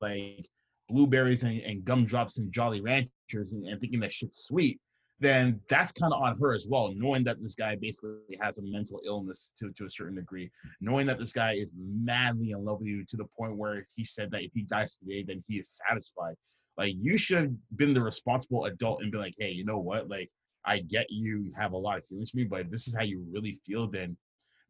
like 0.00 0.48
blueberries 0.88 1.42
and, 1.42 1.60
and 1.60 1.84
gumdrops 1.84 2.38
and 2.38 2.52
jolly 2.52 2.80
ranchers 2.80 3.52
and, 3.52 3.66
and 3.66 3.80
thinking 3.80 4.00
that 4.00 4.12
shit's 4.12 4.44
sweet 4.44 4.80
then 5.20 5.60
that's 5.68 5.92
kind 5.92 6.14
of 6.14 6.22
on 6.22 6.38
her 6.38 6.54
as 6.54 6.66
well, 6.68 6.92
knowing 6.96 7.22
that 7.24 7.40
this 7.42 7.54
guy 7.54 7.76
basically 7.76 8.38
has 8.40 8.56
a 8.56 8.62
mental 8.62 9.00
illness 9.04 9.52
to, 9.58 9.70
to 9.72 9.84
a 9.84 9.90
certain 9.90 10.16
degree, 10.16 10.50
knowing 10.80 11.06
that 11.06 11.18
this 11.18 11.32
guy 11.32 11.52
is 11.52 11.70
madly 11.76 12.52
in 12.52 12.64
love 12.64 12.78
with 12.80 12.88
you 12.88 13.04
to 13.04 13.16
the 13.18 13.26
point 13.38 13.54
where 13.56 13.86
he 13.94 14.02
said 14.02 14.30
that 14.30 14.42
if 14.42 14.50
he 14.54 14.62
dies 14.62 14.96
today, 14.96 15.22
then 15.22 15.44
he 15.46 15.56
is 15.56 15.78
satisfied. 15.86 16.34
Like 16.78 16.94
you 16.98 17.18
should 17.18 17.38
have 17.38 17.52
been 17.76 17.92
the 17.92 18.00
responsible 18.00 18.64
adult 18.64 19.02
and 19.02 19.12
be 19.12 19.18
like, 19.18 19.34
hey, 19.38 19.50
you 19.50 19.64
know 19.64 19.78
what? 19.78 20.08
Like 20.08 20.30
I 20.64 20.78
get 20.78 21.06
you 21.10 21.52
have 21.58 21.72
a 21.72 21.76
lot 21.76 21.98
of 21.98 22.06
feelings 22.06 22.30
for 22.30 22.38
me, 22.38 22.44
but 22.44 22.70
this 22.70 22.88
is 22.88 22.94
how 22.94 23.02
you 23.02 23.22
really 23.30 23.60
feel, 23.66 23.88
then 23.88 24.16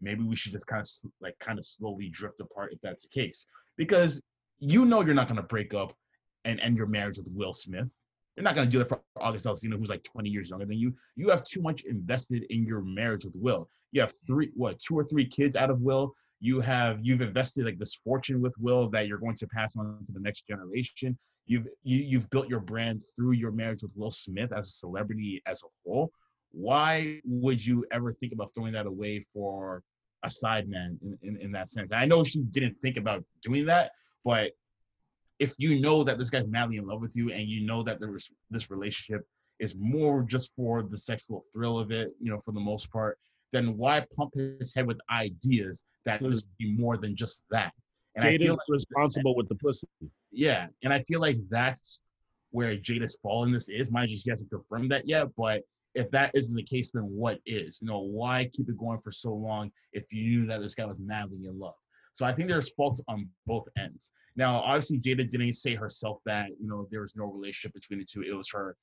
maybe 0.01 0.25
we 0.25 0.35
should 0.35 0.53
just 0.53 0.67
kind 0.67 0.83
of 0.83 0.89
like 1.21 1.39
kind 1.39 1.61
of 1.61 1.65
slowly 1.65 2.09
drift 2.09 2.41
apart 2.41 2.73
if 2.73 2.81
that's 2.81 3.05
the 3.05 3.09
case. 3.09 3.47
Because 3.77 4.21
you 4.59 4.85
know 4.85 5.03
you're 5.03 5.15
not 5.15 5.29
gonna 5.29 5.45
break 5.45 5.75
up 5.75 5.95
and 6.45 6.59
end 6.59 6.77
your 6.77 6.89
marriage 6.89 7.19
with 7.19 7.29
Will 7.29 7.53
Smith 7.53 7.93
you're 8.41 8.45
not 8.47 8.55
going 8.55 8.67
to 8.67 8.73
do 8.73 8.79
that 8.79 8.89
for 8.89 9.03
August 9.21 9.45
Alsina, 9.45 9.79
who's 9.79 9.91
like 9.91 10.03
20 10.03 10.31
years 10.31 10.49
younger 10.49 10.65
than 10.65 10.79
you. 10.79 10.95
You 11.15 11.29
have 11.29 11.45
too 11.45 11.61
much 11.61 11.83
invested 11.83 12.45
in 12.49 12.65
your 12.65 12.81
marriage 12.81 13.27
with 13.27 13.37
Will. 13.37 13.69
You 13.93 14.01
have 14.01 14.15
three, 14.27 14.51
what, 14.55 14.79
two 14.79 14.99
or 14.99 15.05
three 15.05 15.27
kids 15.27 15.57
out 15.57 15.69
of 15.69 15.83
Will. 15.83 16.15
You 16.41 16.61
have 16.61 17.01
you've 17.03 17.21
invested 17.21 17.67
like 17.67 17.79
this 17.79 17.95
fortune 18.03 18.41
with 18.41 18.55
Will 18.59 18.89
that 18.91 19.07
you're 19.07 19.19
going 19.19 19.37
to 19.37 19.47
pass 19.47 19.77
on 19.77 20.03
to 20.07 20.13
the 20.13 20.21
next 20.21 20.47
generation. 20.49 21.19
You've 21.45 21.67
you, 21.83 21.99
you've 21.99 22.31
built 22.31 22.49
your 22.49 22.61
brand 22.61 23.03
through 23.15 23.33
your 23.33 23.51
marriage 23.51 23.83
with 23.83 23.93
Will 23.95 24.11
Smith 24.11 24.53
as 24.57 24.69
a 24.69 24.73
celebrity 24.73 25.43
as 25.45 25.63
a 25.63 25.67
whole. 25.85 26.11
Why 26.53 27.21
would 27.27 27.65
you 27.65 27.85
ever 27.93 28.11
think 28.11 28.33
about 28.33 28.55
throwing 28.55 28.73
that 28.73 28.87
away 28.87 29.27
for 29.35 29.83
a 30.23 30.31
side 30.31 30.67
man 30.67 30.99
in, 31.03 31.19
in, 31.21 31.37
in 31.43 31.53
that 31.53 31.69
sense? 31.69 31.93
I 31.93 32.07
know 32.07 32.25
she 32.25 32.39
didn't 32.39 32.77
think 32.81 32.97
about 32.97 33.23
doing 33.43 33.67
that, 33.67 33.91
but 34.25 34.53
if 35.41 35.55
you 35.57 35.81
know 35.81 36.05
that 36.05 36.19
this 36.19 36.31
guy's 36.31 36.47
madly 36.47 36.77
in 36.77 36.87
love 36.87 37.01
with 37.01 37.17
you 37.17 37.33
and 37.33 37.49
you 37.49 37.67
know 37.67 37.83
that 37.83 37.99
there 37.99 38.13
was 38.13 38.31
this 38.51 38.71
relationship 38.71 39.27
is 39.59 39.75
more 39.77 40.23
just 40.23 40.53
for 40.55 40.83
the 40.83 40.97
sexual 40.97 41.45
thrill 41.53 41.79
of 41.79 41.91
it, 41.91 42.13
you 42.21 42.31
know, 42.31 42.41
for 42.45 42.53
the 42.53 42.61
most 42.61 42.93
part, 42.93 43.19
then 43.53 43.77
why 43.77 44.05
pump 44.17 44.33
his 44.35 44.73
head 44.75 44.87
with 44.87 44.99
ideas 45.11 45.85
that 46.05 46.23
this 46.23 46.45
be 46.59 46.73
more 46.73 46.97
than 46.99 47.17
just 47.17 47.43
that? 47.51 47.73
And 48.17 48.25
Jada's 48.25 48.35
I 48.35 48.45
feel 48.45 48.53
like 48.53 48.61
responsible 48.69 49.33
that, 49.33 49.39
with 49.39 49.49
the 49.49 49.55
pussy. 49.57 49.89
Yeah, 50.31 50.67
and 50.85 50.93
I 50.93 51.03
feel 51.03 51.21
like 51.21 51.39
that's 51.49 52.01
where 52.51 52.77
Jada's 52.77 53.19
fall 53.23 53.45
in 53.45 53.53
this 53.53 53.69
is. 53.69 53.91
Mind 53.91 54.11
you, 54.11 54.19
she 54.19 54.31
hasn't 54.31 54.51
confirmed 54.51 54.91
that 54.93 55.09
yet, 55.09 55.29
but 55.37 55.63
if 55.95 56.11
that 56.11 56.33
isn't 56.35 56.55
the 56.55 56.63
case, 56.63 56.91
then 56.93 57.05
what 57.05 57.39
is? 57.47 57.81
You 57.81 57.89
know, 57.89 58.01
why 58.01 58.49
keep 58.53 58.69
it 58.69 58.79
going 58.79 59.01
for 59.01 59.11
so 59.11 59.33
long 59.33 59.73
if 59.93 60.13
you 60.13 60.23
knew 60.23 60.47
that 60.47 60.61
this 60.61 60.75
guy 60.75 60.85
was 60.85 60.99
madly 60.99 61.47
in 61.47 61.59
love? 61.59 61.75
So 62.13 62.27
I 62.27 62.33
think 62.33 62.49
there's 62.49 62.71
faults 62.71 63.03
on 63.09 63.29
both 63.47 63.67
ends. 63.79 64.13
Now, 64.37 64.61
obviously, 64.61 64.99
Jada 64.99 65.29
didn't 65.29 65.55
say 65.55 65.75
herself 65.75 66.19
that 66.27 66.49
you 66.61 66.69
know 66.69 66.89
there 66.91 67.01
was 67.01 67.17
no 67.17 67.25
relationship 67.25 67.75
between 67.75 67.99
the 67.99 68.05
two. 68.05 68.23
It 68.23 68.33
was 68.33 68.51
her 68.53 68.77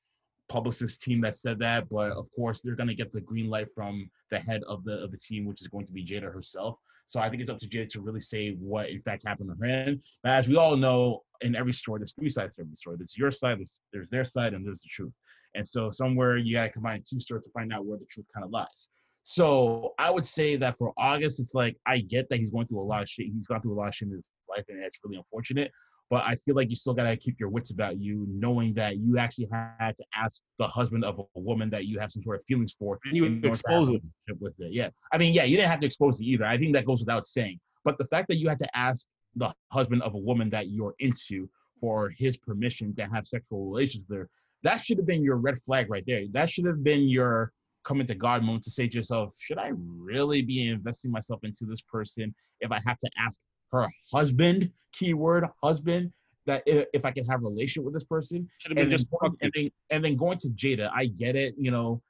publicist 0.49 1.01
team 1.01 1.21
that 1.21 1.35
said 1.35 1.59
that, 1.59 1.89
but 1.89 2.11
of 2.11 2.27
course, 2.35 2.61
they're 2.61 2.75
gonna 2.75 2.93
get 2.93 3.11
the 3.11 3.21
green 3.21 3.49
light 3.49 3.67
from 3.75 4.09
the 4.31 4.39
head 4.39 4.63
of 4.63 4.83
the 4.83 5.03
of 5.03 5.11
the 5.11 5.17
team, 5.17 5.45
which 5.45 5.61
is 5.61 5.67
going 5.67 5.85
to 5.85 5.93
be 5.93 6.05
Jada 6.05 6.31
herself. 6.31 6.77
So 7.05 7.21
I 7.21 7.29
think 7.29 7.41
it's 7.41 7.49
up 7.49 7.59
to 7.59 7.67
Jada 7.67 7.87
to 7.89 8.01
really 8.01 8.19
say 8.19 8.51
what 8.55 8.89
in 8.89 9.01
fact 9.01 9.25
happened 9.25 9.49
to 9.49 9.65
her. 9.65 9.65
And 9.65 10.01
as 10.25 10.49
we 10.49 10.57
all 10.57 10.75
know, 10.75 11.23
in 11.41 11.55
every 11.55 11.73
story, 11.73 11.99
there's 11.99 12.13
three 12.13 12.29
sides 12.29 12.55
to 12.55 12.63
every 12.63 12.75
story. 12.75 12.97
There's 12.97 13.17
your 13.17 13.31
side, 13.31 13.59
there's, 13.59 13.79
there's 13.93 14.09
their 14.09 14.25
side, 14.25 14.53
and 14.53 14.65
there's 14.65 14.81
the 14.81 14.89
truth. 14.89 15.13
And 15.55 15.65
so 15.65 15.89
somewhere 15.89 16.37
you 16.37 16.55
gotta 16.55 16.69
combine 16.69 17.03
two 17.07 17.19
stories 17.19 17.45
to 17.45 17.51
find 17.51 17.71
out 17.71 17.85
where 17.85 17.97
the 17.97 18.05
truth 18.05 18.25
kind 18.33 18.43
of 18.43 18.51
lies. 18.51 18.89
So 19.29 19.93
I 19.99 20.09
would 20.09 20.23
say 20.23 20.55
that 20.55 20.77
for 20.77 20.93
August, 20.97 21.41
it's 21.41 21.53
like 21.53 21.75
I 21.85 21.99
get 21.99 22.29
that 22.29 22.37
he's 22.37 22.49
going 22.49 22.65
through 22.65 22.79
a 22.79 22.87
lot 22.87 23.01
of 23.01 23.09
shit. 23.09 23.25
He's 23.25 23.45
gone 23.45 23.61
through 23.61 23.73
a 23.73 23.75
lot 23.75 23.89
of 23.89 23.93
shit 23.93 24.07
in 24.07 24.15
his 24.15 24.29
life, 24.49 24.63
and 24.69 24.81
it's 24.81 25.01
really 25.03 25.17
unfortunate. 25.17 25.69
But 26.09 26.23
I 26.23 26.35
feel 26.35 26.55
like 26.55 26.69
you 26.69 26.77
still 26.77 26.93
gotta 26.93 27.17
keep 27.17 27.37
your 27.37 27.49
wits 27.49 27.71
about 27.71 27.99
you, 27.99 28.25
knowing 28.29 28.73
that 28.75 28.99
you 28.99 29.17
actually 29.17 29.49
had 29.51 29.97
to 29.97 30.05
ask 30.15 30.41
the 30.59 30.67
husband 30.69 31.03
of 31.03 31.19
a 31.19 31.39
woman 31.41 31.69
that 31.71 31.87
you 31.87 31.99
have 31.99 32.09
some 32.09 32.23
sort 32.23 32.37
of 32.37 32.45
feelings 32.45 32.73
for. 32.79 32.99
And 33.03 33.17
you 33.17 33.25
expose 33.43 33.89
it 33.89 34.01
with 34.39 34.57
it. 34.61 34.71
Yeah, 34.71 34.91
I 35.11 35.17
mean, 35.17 35.33
yeah, 35.33 35.43
you 35.43 35.57
didn't 35.57 35.71
have 35.71 35.81
to 35.81 35.85
expose 35.85 36.21
it 36.21 36.23
either. 36.23 36.45
I 36.45 36.57
think 36.57 36.71
that 36.75 36.85
goes 36.85 37.01
without 37.01 37.25
saying. 37.25 37.59
But 37.83 37.97
the 37.97 38.05
fact 38.05 38.29
that 38.29 38.37
you 38.37 38.47
had 38.47 38.59
to 38.59 38.77
ask 38.77 39.05
the 39.35 39.53
husband 39.73 40.03
of 40.03 40.13
a 40.13 40.19
woman 40.19 40.49
that 40.51 40.69
you're 40.69 40.95
into 40.99 41.49
for 41.81 42.13
his 42.17 42.37
permission 42.37 42.95
to 42.95 43.07
have 43.07 43.25
sexual 43.25 43.65
relations 43.65 44.05
there, 44.07 44.29
that 44.63 44.77
should 44.77 44.95
have 44.99 45.05
been 45.05 45.21
your 45.21 45.35
red 45.35 45.61
flag 45.65 45.89
right 45.89 46.05
there. 46.07 46.23
That 46.31 46.49
should 46.49 46.65
have 46.65 46.81
been 46.81 47.09
your 47.09 47.51
come 47.87 48.01
into 48.01 48.15
God 48.15 48.43
moment 48.43 48.63
to 48.65 48.71
say 48.71 48.87
to 48.87 48.97
yourself, 48.97 49.33
should 49.39 49.57
I 49.57 49.71
really 49.75 50.41
be 50.41 50.67
investing 50.67 51.09
myself 51.09 51.39
into 51.43 51.65
this 51.65 51.81
person 51.81 52.35
if 52.59 52.71
I 52.71 52.79
have 52.85 52.97
to 52.99 53.09
ask 53.17 53.39
her 53.71 53.87
husband, 54.13 54.71
keyword 54.91 55.45
husband, 55.63 56.11
that 56.45 56.63
if 56.65 57.05
I 57.05 57.11
can 57.11 57.25
have 57.25 57.41
a 57.41 57.47
relation 57.47 57.83
with 57.83 57.93
this 57.93 58.03
person, 58.03 58.47
and 58.65 58.77
then, 58.77 58.91
and 59.41 59.51
then, 59.53 59.71
and 59.89 60.03
then 60.03 60.15
going 60.15 60.37
to 60.39 60.49
Jada, 60.49 60.89
I 60.93 61.05
get 61.05 61.35
it, 61.35 61.55
you 61.57 61.71
know, 61.71 62.01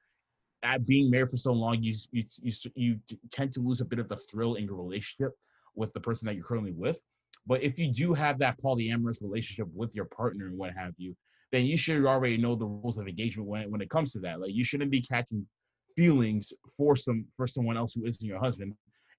at 0.63 0.85
being 0.85 1.09
married 1.09 1.29
for 1.29 1.37
so 1.37 1.53
long, 1.53 1.81
you, 1.81 1.95
you 2.11 2.23
you 2.41 2.51
you 2.75 2.99
tend 3.31 3.53
to 3.53 3.61
lose 3.61 3.81
a 3.81 3.85
bit 3.85 3.99
of 3.99 4.09
the 4.09 4.15
thrill 4.15 4.55
in 4.55 4.65
your 4.65 4.75
relationship 4.75 5.33
with 5.75 5.93
the 5.93 5.99
person 5.99 6.25
that 6.25 6.35
you're 6.35 6.43
currently 6.43 6.71
with. 6.71 7.01
But 7.45 7.61
if 7.63 7.79
you 7.79 7.91
do 7.91 8.13
have 8.13 8.39
that 8.39 8.61
polyamorous 8.61 9.21
relationship 9.21 9.67
with 9.73 9.95
your 9.95 10.05
partner 10.05 10.47
and 10.47 10.57
what 10.57 10.73
have 10.73 10.93
you, 10.97 11.15
then 11.51 11.65
you 11.65 11.77
should 11.77 12.05
already 12.05 12.37
know 12.37 12.55
the 12.55 12.65
rules 12.65 12.97
of 12.97 13.07
engagement 13.07 13.47
when 13.47 13.71
when 13.71 13.81
it 13.81 13.89
comes 13.89 14.11
to 14.13 14.19
that. 14.19 14.39
Like 14.41 14.53
you 14.53 14.63
shouldn't 14.63 14.91
be 14.91 15.01
catching 15.01 15.47
feelings 15.97 16.53
for 16.77 16.95
some 16.95 17.25
for 17.35 17.47
someone 17.47 17.75
else 17.75 17.93
who 17.93 18.05
isn't 18.05 18.25
your 18.25 18.39
husband. 18.39 18.73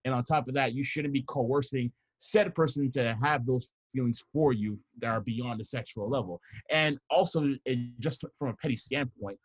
And 0.05 0.15
on 0.15 0.25
top 0.25 0.49
of 0.49 0.55
that, 0.55 0.73
you 0.73 0.83
shouldn't 0.83 1.13
be 1.13 1.25
coercing 1.27 1.93
said 2.19 2.55
person 2.55 2.91
to 2.93 3.17
have 3.23 3.47
those 3.47 3.71
feelings 3.93 4.25
for 4.33 4.53
you 4.53 4.79
that 5.01 5.09
are 5.09 5.21
beyond 5.21 5.61
the 5.61 5.65
sexual 5.65 6.09
level. 6.09 6.41
And 6.71 6.99
also, 7.11 7.55
just 7.99 8.25
from 8.39 8.49
a 8.49 8.55
petty 8.55 8.77
standpoint, 8.77 9.39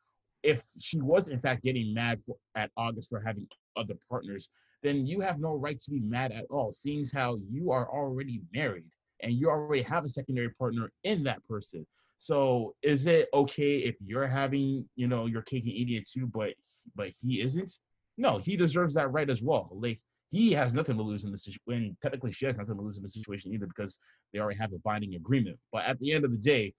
if 0.44 0.64
she 0.80 1.02
was 1.02 1.30
in 1.30 1.40
fact 1.40 1.64
getting 1.64 1.94
mad 1.94 2.22
for, 2.26 2.36
at 2.56 2.72
August 2.78 3.10
for 3.10 3.22
having 3.22 3.48
other 3.78 3.96
partners, 4.10 4.50
then 4.82 5.06
you 5.06 5.22
have 5.22 5.40
no 5.40 5.56
right 5.56 5.80
to 5.80 5.92
be 5.92 6.00
mad 6.00 6.32
at 6.32 6.46
all, 6.50 6.72
seeing 6.72 7.06
how 7.14 7.40
you 7.50 7.72
are 7.72 7.90
already 7.90 8.42
married 8.54 8.86
and 9.22 9.34
you 9.34 9.50
already 9.50 9.82
have 9.82 10.04
a 10.04 10.10
secondary 10.10 10.50
partner 10.50 10.92
in 11.04 11.24
that 11.24 11.46
person. 11.48 11.86
So 12.18 12.76
is 12.82 13.08
it 13.08 13.30
okay 13.34 13.78
if 13.80 13.96
you're 14.04 14.28
having, 14.28 14.88
you 14.96 15.08
know, 15.08 15.26
your 15.26 15.42
cake 15.42 15.64
and 15.64 15.74
eating 15.74 15.98
it 15.98 16.10
too, 16.10 16.28
but 16.28 16.54
but 16.96 17.10
he 17.22 17.42
isn't? 17.42 17.80
No, 18.18 18.38
he 18.38 18.56
deserves 18.56 18.94
that 18.96 19.12
right 19.12 19.30
as 19.30 19.42
well. 19.42 19.70
Like 19.72 20.00
he 20.32 20.52
has 20.54 20.74
nothing 20.74 20.98
to 20.98 21.04
lose 21.04 21.26
in 21.26 21.32
this 21.32 21.44
situation. 21.44 21.98
Technically, 22.02 22.32
she 22.32 22.46
has 22.46 22.58
nothing 22.58 22.76
to 22.76 22.82
lose 22.82 22.98
in 22.98 23.04
the 23.04 23.10
situation 23.10 23.54
either 23.54 23.68
because 23.68 24.00
they 24.32 24.40
already 24.40 24.58
have 24.60 24.74
a 24.74 24.80
binding 24.80 25.16
agreement. 25.16 25.58
But 25.72 25.86
at 25.86 26.00
the 26.00 26.12
end 26.14 26.26
of 26.26 26.32
the 26.32 26.38
day, 26.38 26.74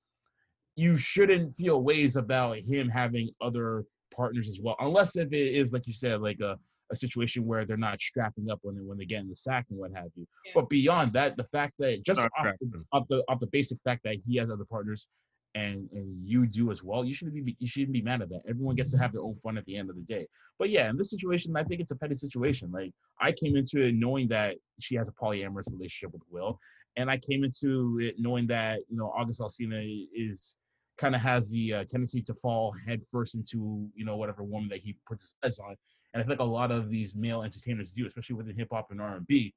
you 0.77 0.97
shouldn't 0.97 1.57
feel 1.57 1.83
ways 1.83 2.17
about 2.17 2.59
him 2.59 2.89
having 2.89 3.31
other 3.41 3.85
partners 4.15 4.49
as 4.49 4.61
well, 4.63 4.77
unless 4.81 5.17
if 5.17 5.33
it 5.33 5.55
is 5.55 5.73
like 5.73 5.87
you 5.87 5.93
said, 5.93 6.21
like 6.21 6.41
a 6.41 6.59
a 6.91 6.97
situation 6.97 7.47
where 7.47 7.65
they're 7.65 7.77
not 7.77 8.01
strapping 8.01 8.51
up 8.51 8.59
when 8.63 8.77
they 8.77 8.83
when 8.83 8.99
they 8.99 9.05
get 9.05 9.21
in 9.21 9.29
the 9.29 9.37
sack 9.37 9.67
and 9.71 9.79
what 9.79 9.93
have 9.95 10.09
you. 10.17 10.27
Yeah. 10.47 10.53
But 10.55 10.69
beyond 10.69 11.13
that, 11.15 11.37
the 11.37 11.45
fact 11.45 11.75
that 11.79 12.05
just 12.05 12.21
off 12.21 12.31
the, 12.61 12.85
off 12.93 13.05
the, 13.09 13.25
off 13.29 13.41
the 13.41 13.47
basic 13.47 13.79
fact 13.85 14.03
that 14.05 14.17
he 14.27 14.37
has 14.37 14.51
other 14.51 14.65
partners, 14.65 15.09
and 15.55 15.89
and 15.93 16.27
you 16.27 16.47
do 16.47 16.71
as 16.73 16.83
well, 16.83 17.05
you 17.05 17.15
shouldn't 17.15 17.45
be 17.45 17.57
you 17.59 17.69
shouldn't 17.69 17.93
be 17.93 18.03
mad 18.03 18.23
at 18.23 18.29
that. 18.31 18.43
Everyone 18.49 18.75
gets 18.75 18.91
to 18.91 18.99
have 18.99 19.13
their 19.13 19.23
own 19.23 19.37
fun 19.43 19.57
at 19.57 19.65
the 19.67 19.77
end 19.77 19.91
of 19.91 19.97
the 19.97 20.03
day. 20.03 20.27
But 20.59 20.71
yeah, 20.71 20.91
in 20.91 20.97
this 20.97 21.11
situation, 21.11 21.57
I 21.57 21.65
think 21.65 21.81
it's 21.81 21.93
a 21.93 21.97
petty 21.97 22.15
situation. 22.15 22.73
Like 22.73 22.93
I 23.21 23.33
came 23.33 23.57
into 23.57 23.81
it 23.83 23.95
knowing 23.95 24.29
that 24.29 24.57
she 24.81 24.97
has 24.97 25.09
a 25.09 25.13
polyamorous 25.13 25.71
relationship 25.73 26.13
with 26.13 26.23
Will, 26.31 26.59
and 26.97 27.11
I 27.11 27.19
came 27.19 27.45
into 27.45 27.99
it 28.01 28.17
knowing 28.19 28.47
that 28.49 28.81
you 28.89 28.97
know 28.97 29.13
August 29.17 29.41
Alsina 29.41 30.07
is 30.15 30.57
kind 30.97 31.15
of 31.15 31.21
has 31.21 31.51
the 31.51 31.75
uh, 31.75 31.85
tendency 31.85 32.23
to 32.23 32.35
fall 32.35 32.75
headfirst 32.87 33.35
into 33.35 33.89
you 33.95 34.05
know 34.05 34.17
whatever 34.17 34.43
woman 34.43 34.69
that 34.71 34.81
he 34.81 34.97
puts 35.07 35.23
his 35.23 35.35
eyes 35.45 35.59
on, 35.61 35.77
and 36.15 36.23
I 36.23 36.27
think 36.27 36.41
a 36.41 36.45
lot 36.45 36.73
of 36.73 36.91
these 36.91 37.15
male 37.15 37.43
entertainers 37.43 37.93
do, 37.93 38.07
especially 38.07 38.37
within 38.37 38.57
hip 38.57 38.69
hop 38.73 38.91
and 38.91 39.01
R 39.01 39.17
and 39.17 39.27
B. 39.27 39.55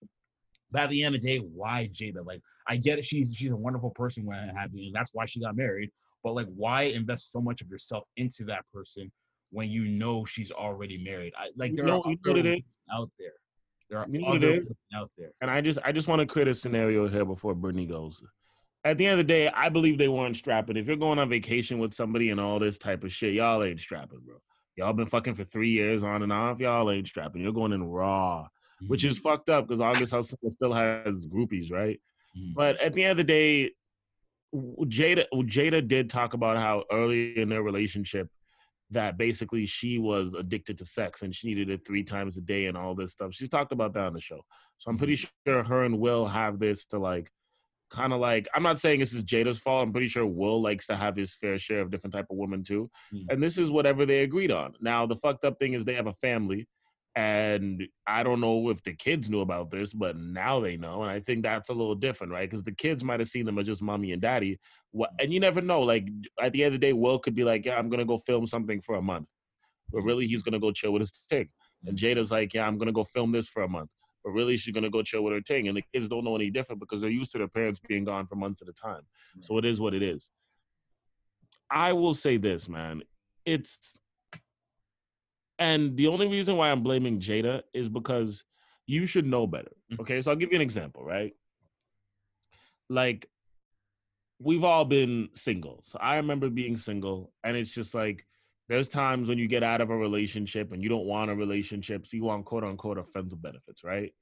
At 0.75 0.89
the 0.89 1.03
end 1.03 1.15
of 1.15 1.21
the 1.21 1.27
day, 1.27 1.37
why 1.39 1.89
Jada? 1.93 2.25
Like, 2.25 2.41
I 2.67 2.77
get 2.77 2.99
it. 2.99 3.05
She's 3.05 3.33
she's 3.33 3.51
a 3.51 3.55
wonderful 3.55 3.91
person 3.91 4.25
when 4.25 4.37
I 4.37 4.59
happy, 4.59 4.87
and 4.87 4.95
that's 4.95 5.11
why 5.13 5.25
she 5.25 5.39
got 5.39 5.55
married. 5.55 5.89
But 6.23 6.33
like, 6.35 6.47
why 6.55 6.83
invest 6.83 7.31
so 7.31 7.39
much 7.39 7.61
of 7.61 7.69
yourself 7.69 8.03
into 8.17 8.43
that 8.45 8.65
person 8.73 9.11
when 9.51 9.69
you 9.69 9.87
know 9.87 10.25
she's 10.25 10.51
already 10.51 10.97
married? 11.03 11.33
I, 11.37 11.49
like, 11.55 11.73
there 11.75 11.85
You 11.85 11.91
know- 11.91 12.01
are 12.03 12.11
you 12.11 12.17
know 12.25 12.31
other 12.39 12.53
is? 12.53 12.61
out 12.91 13.09
there. 13.17 13.31
There 13.89 13.99
are 13.99 14.05
You 14.09 14.19
know 14.19 14.27
other 14.27 14.53
is? 14.55 14.71
out 14.93 15.09
there. 15.17 15.31
And 15.41 15.49
I 15.49 15.61
just 15.61 15.79
I 15.85 15.91
just 15.93 16.07
want 16.09 16.19
to 16.19 16.25
create 16.25 16.49
a 16.49 16.53
scenario 16.53 17.07
here 17.07 17.23
before 17.25 17.55
Brittany 17.55 17.85
goes. 17.85 18.21
At 18.83 18.97
the 18.97 19.05
end 19.05 19.19
of 19.19 19.25
the 19.25 19.33
day, 19.33 19.47
I 19.49 19.69
believe 19.69 19.97
they 19.97 20.07
weren't 20.09 20.35
strapping. 20.37 20.75
If 20.77 20.87
you're 20.87 20.95
going 20.97 21.19
on 21.19 21.29
vacation 21.29 21.79
with 21.79 21.93
somebody 21.93 22.29
and 22.29 22.39
all 22.39 22.59
this 22.59 22.77
type 22.77 23.03
of 23.03 23.11
shit, 23.11 23.33
y'all 23.33 23.63
ain't 23.63 23.79
strapping, 23.79 24.19
bro. 24.25 24.35
Y'all 24.75 24.93
been 24.93 25.07
fucking 25.07 25.33
for 25.33 25.43
three 25.43 25.71
years 25.71 26.03
on 26.03 26.21
and 26.23 26.31
off. 26.31 26.59
Y'all 26.59 26.91
ain't 26.91 27.07
strapping. 27.07 27.41
You're 27.41 27.51
going 27.53 27.73
in 27.73 27.83
raw, 27.83 28.47
which 28.87 29.01
Mm-hmm. 29.03 29.11
is 29.11 29.19
fucked 29.19 29.49
up 29.49 29.67
because 29.67 29.81
August 29.81 30.11
House 30.11 30.33
still 30.49 30.73
has 30.73 31.25
groupies, 31.25 31.71
right? 31.71 31.99
Mhm. 32.37 32.53
But 32.53 32.79
at 32.79 32.93
the 32.93 33.03
end 33.03 33.11
of 33.11 33.17
the 33.17 33.23
day, 33.23 33.71
Jada 34.55 35.25
Jada 35.33 35.85
did 35.87 36.09
talk 36.09 36.33
about 36.33 36.57
how 36.57 36.83
early 36.91 37.37
in 37.37 37.49
their 37.49 37.63
relationship 37.63 38.29
that 38.91 39.17
basically 39.17 39.65
she 39.65 39.97
was 39.97 40.33
addicted 40.33 40.77
to 40.77 40.85
sex 40.85 41.21
and 41.21 41.35
she 41.35 41.47
needed 41.47 41.69
it 41.69 41.85
three 41.85 42.03
times 42.03 42.37
a 42.37 42.41
day 42.41 42.67
and 42.67 42.77
all 42.77 42.95
this 42.95 43.11
stuff. 43.11 43.33
She's 43.33 43.49
talked 43.49 43.73
about 43.73 43.93
that 43.95 44.05
on 44.05 44.13
the 44.13 44.21
show. 44.21 44.39
So 44.77 44.89
I'm 44.89 44.97
pretty 44.97 45.15
sure 45.15 45.29
her 45.45 45.83
and 45.83 45.99
Will 45.99 46.25
have 46.25 46.59
this 46.59 46.85
to 46.87 46.99
like 46.99 47.29
kind 47.89 48.13
of 48.13 48.19
like 48.21 48.47
I'm 48.53 48.63
not 48.63 48.79
saying 48.79 48.99
this 49.01 49.13
is 49.13 49.25
Jada's 49.25 49.59
fault. 49.59 49.85
I'm 49.85 49.91
pretty 49.91 50.07
sure 50.07 50.25
Will 50.25 50.61
likes 50.61 50.87
to 50.87 50.95
have 50.95 51.17
his 51.17 51.33
fair 51.35 51.57
share 51.59 51.81
of 51.81 51.91
different 51.91 52.13
type 52.13 52.27
of 52.29 52.37
women 52.37 52.63
too. 52.63 52.89
Mm. 53.13 53.25
And 53.29 53.43
this 53.43 53.57
is 53.57 53.69
whatever 53.69 54.05
they 54.05 54.19
agreed 54.19 54.51
on. 54.51 54.73
Now 54.79 55.05
the 55.05 55.15
fucked 55.17 55.43
up 55.43 55.59
thing 55.59 55.73
is 55.73 55.83
they 55.83 55.95
have 55.95 56.07
a 56.07 56.13
family 56.13 56.67
and 57.17 57.87
I 58.05 58.21
don't 58.21 58.39
know 58.39 58.69
if 58.69 58.83
the 58.83 58.93
kids 58.93 59.27
knew 59.27 59.39
about 59.39 59.71
this, 59.71 59.91
but 59.91 60.15
now 60.15 60.59
they 60.59 60.77
know. 60.77 61.01
And 61.01 61.09
I 61.09 61.19
think 61.19 61.41
that's 61.41 61.69
a 61.69 61.73
little 61.73 61.95
different, 61.95 62.31
right? 62.31 62.47
Because 62.47 62.63
the 62.63 62.71
kids 62.71 63.03
might 63.03 63.19
have 63.19 63.27
seen 63.27 63.43
them 63.43 63.57
as 63.57 63.65
just 63.65 63.81
mommy 63.81 64.11
and 64.11 64.21
daddy. 64.21 64.59
What 64.91 65.09
mm-hmm. 65.09 65.23
and 65.23 65.33
you 65.33 65.39
never 65.39 65.59
know. 65.59 65.81
Like 65.81 66.07
at 66.39 66.51
the 66.51 66.63
end 66.63 66.75
of 66.75 66.79
the 66.79 66.85
day, 66.85 66.93
Will 66.93 67.17
could 67.17 67.33
be 67.33 67.43
like, 67.43 67.65
Yeah, 67.65 67.75
I'm 67.75 67.89
gonna 67.89 68.05
go 68.05 68.19
film 68.19 68.45
something 68.45 68.79
for 68.81 68.95
a 68.95 69.01
month. 69.01 69.25
But 69.91 70.01
really 70.01 70.27
he's 70.27 70.43
gonna 70.43 70.59
go 70.59 70.71
chill 70.71 70.93
with 70.93 71.01
his 71.01 71.23
thing. 71.27 71.49
And 71.87 71.97
mm-hmm. 71.97 72.05
Jada's 72.05 72.29
like, 72.29 72.53
Yeah, 72.53 72.67
I'm 72.67 72.77
gonna 72.77 72.91
go 72.91 73.03
film 73.03 73.31
this 73.31 73.47
for 73.47 73.63
a 73.63 73.67
month. 73.67 73.89
But 74.23 74.33
really 74.33 74.55
she's 74.55 74.75
gonna 74.75 74.91
go 74.91 75.01
chill 75.01 75.23
with 75.23 75.33
her 75.33 75.41
thing. 75.41 75.69
And 75.69 75.75
the 75.75 75.83
kids 75.91 76.07
don't 76.07 76.23
know 76.23 76.35
any 76.35 76.51
different 76.51 76.79
because 76.79 77.01
they're 77.01 77.09
used 77.09 77.31
to 77.31 77.39
their 77.39 77.47
parents 77.47 77.81
being 77.87 78.03
gone 78.03 78.27
for 78.27 78.35
months 78.35 78.61
at 78.61 78.67
a 78.67 78.73
time. 78.73 79.01
So 79.39 79.57
it 79.57 79.65
is 79.65 79.81
what 79.81 79.95
it 79.95 80.03
is. 80.03 80.29
I 81.71 81.93
will 81.93 82.13
say 82.13 82.37
this, 82.37 82.69
man. 82.69 83.01
It's 83.43 83.95
and 85.59 85.95
the 85.97 86.07
only 86.07 86.27
reason 86.27 86.55
why 86.57 86.71
I'm 86.71 86.83
blaming 86.83 87.19
Jada 87.19 87.63
is 87.73 87.89
because 87.89 88.43
you 88.85 89.05
should 89.05 89.25
know 89.25 89.47
better. 89.47 89.71
Mhm. 89.91 89.99
Okay, 89.99 90.21
so 90.21 90.31
I'll 90.31 90.37
give 90.37 90.51
you 90.51 90.55
an 90.55 90.61
example, 90.61 91.03
right? 91.03 91.35
Like, 92.89 93.29
we've 94.39 94.63
all 94.63 94.85
been 94.85 95.29
single. 95.33 95.81
So 95.83 95.97
I 95.99 96.17
remember 96.17 96.49
being 96.49 96.77
single, 96.77 97.33
and 97.43 97.57
it's 97.57 97.73
just 97.73 97.93
like 97.93 98.25
there's 98.69 98.89
times 98.89 99.29
when 99.29 99.37
you 99.37 99.47
get 99.47 99.63
out 99.63 99.81
of 99.81 99.89
a 99.89 99.95
relationship 99.97 100.71
and 100.71 100.83
you 100.83 100.89
don't 100.89 101.05
want 101.05 101.31
a 101.31 101.35
relationship, 101.35 102.05
so 102.05 102.17
you 102.17 102.23
want 102.23 102.45
quote 102.45 102.63
unquote 102.63 102.97
with 102.97 103.41
benefits, 103.41 103.83
right? 103.83 104.13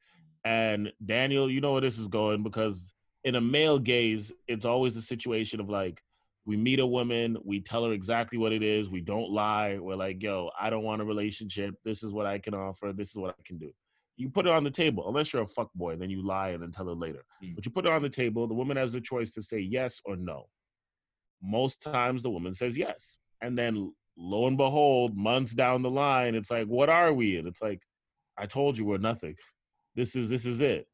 And 0.43 0.93
Daniel, 1.03 1.49
you 1.49 1.61
know 1.61 1.73
where 1.73 1.81
this 1.81 1.97
is 1.97 2.07
going 2.07 2.43
because 2.43 2.93
in 3.23 3.35
a 3.35 3.41
male 3.41 3.79
gaze, 3.79 4.31
it's 4.47 4.65
always 4.65 4.95
a 4.95 5.01
situation 5.01 5.59
of 5.59 5.69
like, 5.69 6.01
we 6.45 6.55
meet 6.55 6.79
a 6.79 6.85
woman, 6.85 7.37
we 7.43 7.59
tell 7.59 7.85
her 7.85 7.93
exactly 7.93 8.37
what 8.37 8.53
it 8.53 8.61
is, 8.61 8.89
we 8.89 9.01
don't 9.01 9.31
lie. 9.31 9.77
We're 9.79 9.95
like, 9.95 10.21
yo, 10.21 10.51
I 10.59 10.69
don't 10.69 10.83
want 10.83 11.01
a 11.01 11.05
relationship. 11.05 11.75
This 11.83 12.03
is 12.03 12.11
what 12.11 12.27
I 12.27 12.37
can 12.37 12.53
offer. 12.53 12.93
This 12.93 13.09
is 13.09 13.15
what 13.15 13.35
I 13.37 13.41
can 13.43 13.57
do. 13.57 13.71
You 14.17 14.29
put 14.29 14.45
it 14.45 14.51
on 14.51 14.63
the 14.63 14.71
table, 14.71 15.07
unless 15.07 15.33
you're 15.33 15.41
a 15.41 15.47
fuck 15.47 15.73
boy, 15.73 15.95
then 15.95 16.09
you 16.09 16.25
lie 16.25 16.49
and 16.49 16.61
then 16.61 16.71
tell 16.71 16.85
her 16.85 16.93
later. 16.93 17.25
Mm. 17.43 17.55
But 17.55 17.65
you 17.65 17.71
put 17.71 17.85
it 17.85 17.91
on 17.91 18.01
the 18.01 18.09
table, 18.09 18.47
the 18.47 18.53
woman 18.53 18.77
has 18.77 18.93
the 18.93 19.01
choice 19.01 19.31
to 19.31 19.43
say 19.43 19.59
yes 19.59 19.99
or 20.05 20.15
no. 20.15 20.47
Most 21.41 21.81
times 21.81 22.21
the 22.21 22.29
woman 22.29 22.53
says 22.53 22.77
yes. 22.77 23.19
And 23.41 23.57
then 23.57 23.93
lo 24.15 24.47
and 24.47 24.55
behold, 24.55 25.17
months 25.17 25.53
down 25.53 25.81
the 25.81 25.89
line, 25.89 26.35
it's 26.35 26.51
like, 26.51 26.67
what 26.67 26.89
are 26.89 27.11
we? 27.11 27.37
And 27.37 27.47
it's 27.47 27.61
like, 27.61 27.81
I 28.37 28.45
told 28.45 28.77
you 28.77 28.85
we're 28.85 28.97
nothing. 28.97 29.35
This 29.95 30.15
is 30.15 30.29
this 30.29 30.45
is 30.45 30.61
it. 30.61 30.87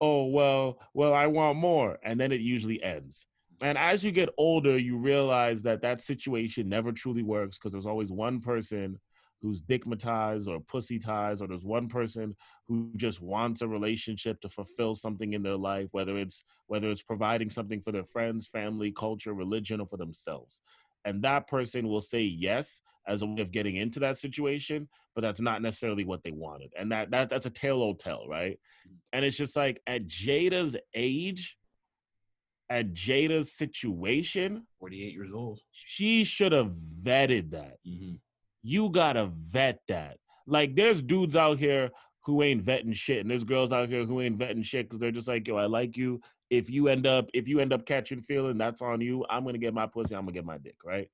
Oh 0.00 0.26
well, 0.26 0.78
well, 0.92 1.14
I 1.14 1.26
want 1.26 1.58
more. 1.58 1.98
And 2.04 2.20
then 2.20 2.30
it 2.32 2.40
usually 2.40 2.82
ends. 2.82 3.26
And 3.62 3.78
as 3.78 4.04
you 4.04 4.12
get 4.12 4.28
older, 4.36 4.78
you 4.78 4.96
realize 4.96 5.62
that 5.62 5.82
that 5.82 6.00
situation 6.00 6.68
never 6.68 6.92
truly 6.92 7.22
works 7.22 7.58
because 7.58 7.72
there's 7.72 7.86
always 7.86 8.10
one 8.10 8.40
person 8.40 8.98
who's 9.40 9.60
dickmatized 9.60 10.48
or 10.48 10.58
pussy 10.60 10.98
pussytized, 10.98 11.42
or 11.42 11.46
there's 11.46 11.64
one 11.64 11.86
person 11.86 12.34
who 12.66 12.90
just 12.96 13.20
wants 13.20 13.60
a 13.60 13.68
relationship 13.68 14.40
to 14.40 14.48
fulfill 14.48 14.94
something 14.94 15.34
in 15.34 15.42
their 15.42 15.56
life, 15.56 15.88
whether 15.92 16.16
it's 16.16 16.44
whether 16.66 16.90
it's 16.90 17.02
providing 17.02 17.50
something 17.50 17.80
for 17.80 17.92
their 17.92 18.04
friends, 18.04 18.48
family, 18.48 18.90
culture, 18.90 19.34
religion, 19.34 19.80
or 19.80 19.86
for 19.86 19.98
themselves. 19.98 20.60
And 21.04 21.22
that 21.22 21.46
person 21.46 21.88
will 21.88 22.00
say 22.00 22.22
yes 22.22 22.80
as 23.06 23.20
a 23.20 23.26
way 23.26 23.42
of 23.42 23.52
getting 23.52 23.76
into 23.76 24.00
that 24.00 24.16
situation, 24.16 24.88
but 25.14 25.20
that's 25.20 25.40
not 25.40 25.60
necessarily 25.60 26.04
what 26.04 26.22
they 26.22 26.30
wanted. 26.30 26.72
And 26.78 26.90
that, 26.92 27.10
that 27.10 27.28
that's 27.28 27.44
a 27.44 27.50
tale 27.50 27.82
old 27.82 28.00
tale, 28.00 28.24
right? 28.26 28.58
Mm. 28.88 28.92
And 29.12 29.24
it's 29.26 29.36
just 29.36 29.56
like 29.56 29.80
at 29.86 30.06
Jada's 30.06 30.74
age, 30.94 31.58
at 32.70 32.94
Jada's 32.94 33.52
situation, 33.52 34.66
48 34.80 35.12
years 35.12 35.30
old. 35.34 35.60
she 35.72 36.24
should 36.24 36.52
have 36.52 36.72
vetted 37.02 37.50
that. 37.50 37.78
Mm-hmm. 37.86 38.14
You 38.62 38.88
gotta 38.90 39.26
vet 39.26 39.80
that. 39.88 40.18
Like, 40.46 40.74
there's 40.74 41.02
dudes 41.02 41.36
out 41.36 41.58
here 41.58 41.90
who 42.24 42.42
ain't 42.42 42.64
vetting 42.64 42.94
shit, 42.94 43.20
and 43.20 43.30
there's 43.30 43.44
girls 43.44 43.72
out 43.72 43.88
here 43.88 44.04
who 44.04 44.20
ain't 44.20 44.38
vetting 44.38 44.64
shit 44.64 44.86
because 44.86 45.00
they're 45.00 45.10
just 45.10 45.28
like, 45.28 45.46
yo, 45.46 45.56
I 45.56 45.66
like 45.66 45.96
you. 45.96 46.20
If 46.50 46.70
you 46.70 46.88
end 46.88 47.06
up, 47.06 47.28
if 47.34 47.48
you 47.48 47.60
end 47.60 47.72
up 47.72 47.84
catching 47.84 48.22
feeling, 48.22 48.56
that's 48.56 48.80
on 48.80 49.00
you. 49.00 49.24
I'm 49.28 49.44
gonna 49.44 49.58
get 49.58 49.74
my 49.74 49.86
pussy. 49.86 50.14
I'm 50.14 50.22
gonna 50.22 50.32
get 50.32 50.44
my 50.44 50.58
dick, 50.58 50.76
right? 50.84 51.08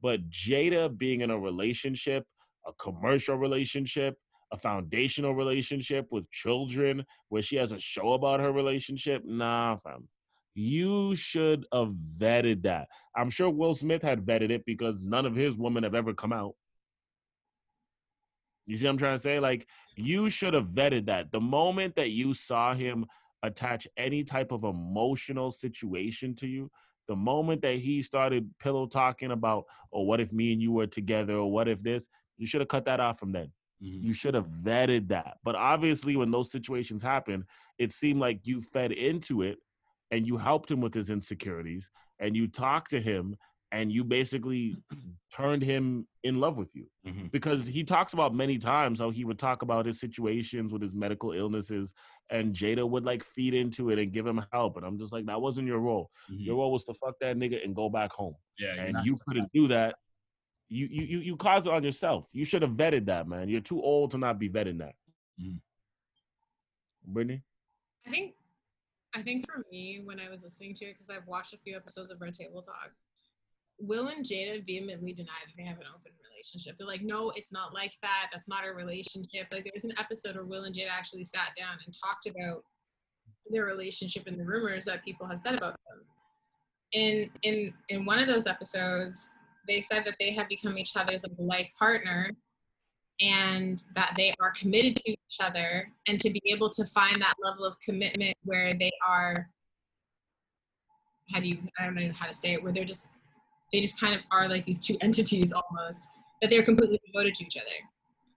But 0.00 0.28
Jada 0.30 0.96
being 0.96 1.20
in 1.20 1.30
a 1.30 1.38
relationship, 1.38 2.26
a 2.66 2.72
commercial 2.74 3.36
relationship, 3.36 4.16
a 4.52 4.56
foundational 4.56 5.34
relationship 5.34 6.08
with 6.10 6.30
children, 6.30 7.04
where 7.28 7.42
she 7.42 7.56
has 7.56 7.72
a 7.72 7.78
show 7.78 8.12
about 8.12 8.40
her 8.40 8.52
relationship, 8.52 9.24
nah, 9.24 9.76
fam. 9.76 10.08
You 10.54 11.14
should 11.14 11.66
have 11.72 11.94
vetted 12.18 12.62
that. 12.62 12.88
I'm 13.16 13.30
sure 13.30 13.50
Will 13.50 13.74
Smith 13.74 14.02
had 14.02 14.24
vetted 14.24 14.50
it 14.50 14.64
because 14.64 15.00
none 15.00 15.26
of 15.26 15.36
his 15.36 15.56
women 15.56 15.84
have 15.84 15.94
ever 15.94 16.12
come 16.12 16.32
out. 16.32 16.54
You 18.66 18.76
see 18.76 18.84
what 18.84 18.92
I'm 18.92 18.98
trying 18.98 19.16
to 19.16 19.22
say? 19.22 19.40
Like, 19.40 19.66
you 19.96 20.28
should 20.30 20.54
have 20.54 20.66
vetted 20.66 21.06
that. 21.06 21.32
The 21.32 21.40
moment 21.40 21.96
that 21.96 22.10
you 22.10 22.34
saw 22.34 22.74
him 22.74 23.06
attach 23.42 23.86
any 23.96 24.24
type 24.24 24.52
of 24.52 24.64
emotional 24.64 25.50
situation 25.50 26.34
to 26.36 26.46
you, 26.46 26.70
the 27.06 27.16
moment 27.16 27.62
that 27.62 27.78
he 27.78 28.02
started 28.02 28.50
pillow 28.58 28.86
talking 28.86 29.30
about, 29.30 29.64
oh, 29.92 30.02
what 30.02 30.20
if 30.20 30.32
me 30.32 30.52
and 30.52 30.60
you 30.60 30.72
were 30.72 30.86
together, 30.86 31.34
or 31.34 31.50
what 31.50 31.66
if 31.66 31.82
this, 31.82 32.08
you 32.36 32.46
should 32.46 32.60
have 32.60 32.68
cut 32.68 32.84
that 32.84 33.00
off 33.00 33.18
from 33.18 33.32
then. 33.32 33.50
Mm-hmm. 33.82 34.06
You 34.06 34.12
should 34.12 34.34
have 34.34 34.48
vetted 34.48 35.08
that. 35.08 35.38
But 35.44 35.54
obviously, 35.54 36.16
when 36.16 36.30
those 36.30 36.50
situations 36.50 37.02
happen, 37.02 37.46
it 37.78 37.92
seemed 37.92 38.20
like 38.20 38.40
you 38.46 38.60
fed 38.60 38.92
into 38.92 39.42
it 39.42 39.58
and 40.10 40.26
you 40.26 40.36
helped 40.36 40.70
him 40.70 40.80
with 40.80 40.94
his 40.94 41.10
insecurities 41.10 41.90
and 42.20 42.36
you 42.36 42.46
talked 42.48 42.90
to 42.90 43.00
him 43.00 43.36
and 43.72 43.92
you 43.92 44.02
basically 44.02 44.76
turned 45.34 45.62
him 45.62 46.06
in 46.24 46.40
love 46.40 46.56
with 46.56 46.74
you 46.74 46.86
Mm-hmm. 47.06 47.26
because 47.32 47.66
he 47.66 47.84
talks 47.84 48.12
about 48.12 48.34
many 48.34 48.58
times 48.58 48.98
how 49.00 49.08
he 49.10 49.24
would 49.24 49.38
talk 49.38 49.62
about 49.62 49.86
his 49.86 49.98
situations 49.98 50.72
with 50.72 50.82
his 50.82 50.92
medical 50.92 51.32
illnesses 51.32 51.94
and 52.30 52.54
Jada 52.54 52.86
would 52.86 53.04
like 53.04 53.24
feed 53.24 53.54
into 53.54 53.88
it 53.90 53.98
and 53.98 54.12
give 54.12 54.26
him 54.26 54.42
help 54.52 54.76
and 54.76 54.84
I'm 54.84 54.98
just 54.98 55.12
like 55.12 55.24
that 55.26 55.40
wasn't 55.40 55.68
your 55.68 55.78
role. 55.78 56.10
Your 56.28 56.56
role 56.56 56.72
was 56.72 56.84
to 56.84 56.94
fuck 56.94 57.14
that 57.20 57.36
nigga 57.36 57.64
and 57.64 57.74
go 57.74 57.88
back 57.88 58.12
home. 58.12 58.34
Mm-hmm. 58.60 58.76
Yeah, 58.76 58.84
And 58.84 59.06
you 59.06 59.16
couldn't 59.26 59.50
do 59.54 59.68
that. 59.68 59.94
You 60.70 60.86
you 60.90 61.02
you 61.06 61.18
you 61.20 61.36
caused 61.36 61.66
it 61.66 61.72
on 61.72 61.82
yourself. 61.82 62.26
You 62.32 62.44
should 62.44 62.60
have 62.60 62.72
vetted 62.72 63.06
that, 63.06 63.26
man. 63.26 63.48
You're 63.48 63.62
too 63.62 63.80
old 63.82 64.10
to 64.10 64.18
not 64.18 64.38
be 64.38 64.50
vetting 64.50 64.78
that. 64.80 64.94
Mhm. 65.40 65.60
Brittany? 67.06 67.42
I 68.06 68.10
think 68.10 68.34
I 69.14 69.22
think 69.22 69.46
for 69.50 69.64
me, 69.70 70.02
when 70.04 70.20
I 70.20 70.28
was 70.28 70.42
listening 70.42 70.74
to 70.74 70.86
it, 70.86 70.94
because 70.94 71.10
I've 71.10 71.26
watched 71.26 71.54
a 71.54 71.58
few 71.58 71.76
episodes 71.76 72.10
of 72.10 72.20
Red 72.20 72.34
Table 72.34 72.62
Talk, 72.62 72.90
Will 73.78 74.08
and 74.08 74.24
Jada 74.24 74.64
vehemently 74.66 75.12
deny 75.12 75.38
that 75.46 75.54
they 75.56 75.64
have 75.64 75.78
an 75.78 75.84
open 75.94 76.12
relationship. 76.30 76.76
They're 76.76 76.86
like, 76.86 77.02
no, 77.02 77.30
it's 77.30 77.52
not 77.52 77.74
like 77.74 77.92
that. 78.02 78.28
That's 78.32 78.48
not 78.48 78.66
a 78.66 78.72
relationship. 78.72 79.46
Like 79.50 79.70
there's 79.72 79.84
an 79.84 79.98
episode 79.98 80.34
where 80.34 80.44
Will 80.44 80.64
and 80.64 80.74
Jada 80.74 80.90
actually 80.90 81.24
sat 81.24 81.52
down 81.58 81.78
and 81.84 81.94
talked 82.04 82.26
about 82.26 82.64
their 83.50 83.64
relationship 83.64 84.24
and 84.26 84.38
the 84.38 84.44
rumors 84.44 84.84
that 84.84 85.04
people 85.04 85.26
have 85.26 85.38
said 85.38 85.54
about 85.54 85.76
them. 85.88 86.04
in 86.92 87.30
in 87.42 87.74
in 87.88 88.04
one 88.04 88.18
of 88.18 88.26
those 88.26 88.46
episodes, 88.46 89.34
they 89.66 89.80
said 89.80 90.04
that 90.04 90.16
they 90.18 90.32
have 90.32 90.48
become 90.48 90.76
each 90.76 90.96
other's 90.96 91.22
like 91.22 91.32
life 91.38 91.70
partner, 91.78 92.30
and 93.20 93.82
that 93.94 94.14
they 94.16 94.32
are 94.40 94.52
committed 94.52 94.96
to 94.96 95.10
each 95.10 95.38
other, 95.40 95.90
and 96.06 96.20
to 96.20 96.30
be 96.30 96.40
able 96.46 96.70
to 96.70 96.84
find 96.86 97.20
that 97.20 97.34
level 97.42 97.64
of 97.64 97.78
commitment 97.80 98.34
where 98.44 98.74
they 98.74 98.90
are. 99.06 99.50
How 101.32 101.40
do 101.40 101.48
you? 101.48 101.58
I 101.78 101.84
don't 101.84 101.94
know 101.94 102.12
how 102.12 102.26
to 102.26 102.34
say 102.34 102.52
it. 102.54 102.62
Where 102.62 102.72
they're 102.72 102.84
just 102.84 103.08
they 103.72 103.80
just 103.80 104.00
kind 104.00 104.14
of 104.14 104.20
are 104.30 104.48
like 104.48 104.64
these 104.64 104.78
two 104.78 104.96
entities 105.00 105.52
almost 105.52 106.08
that 106.40 106.50
they're 106.50 106.62
completely 106.62 107.00
devoted 107.06 107.34
to 107.34 107.44
each 107.44 107.56
other. 107.56 107.66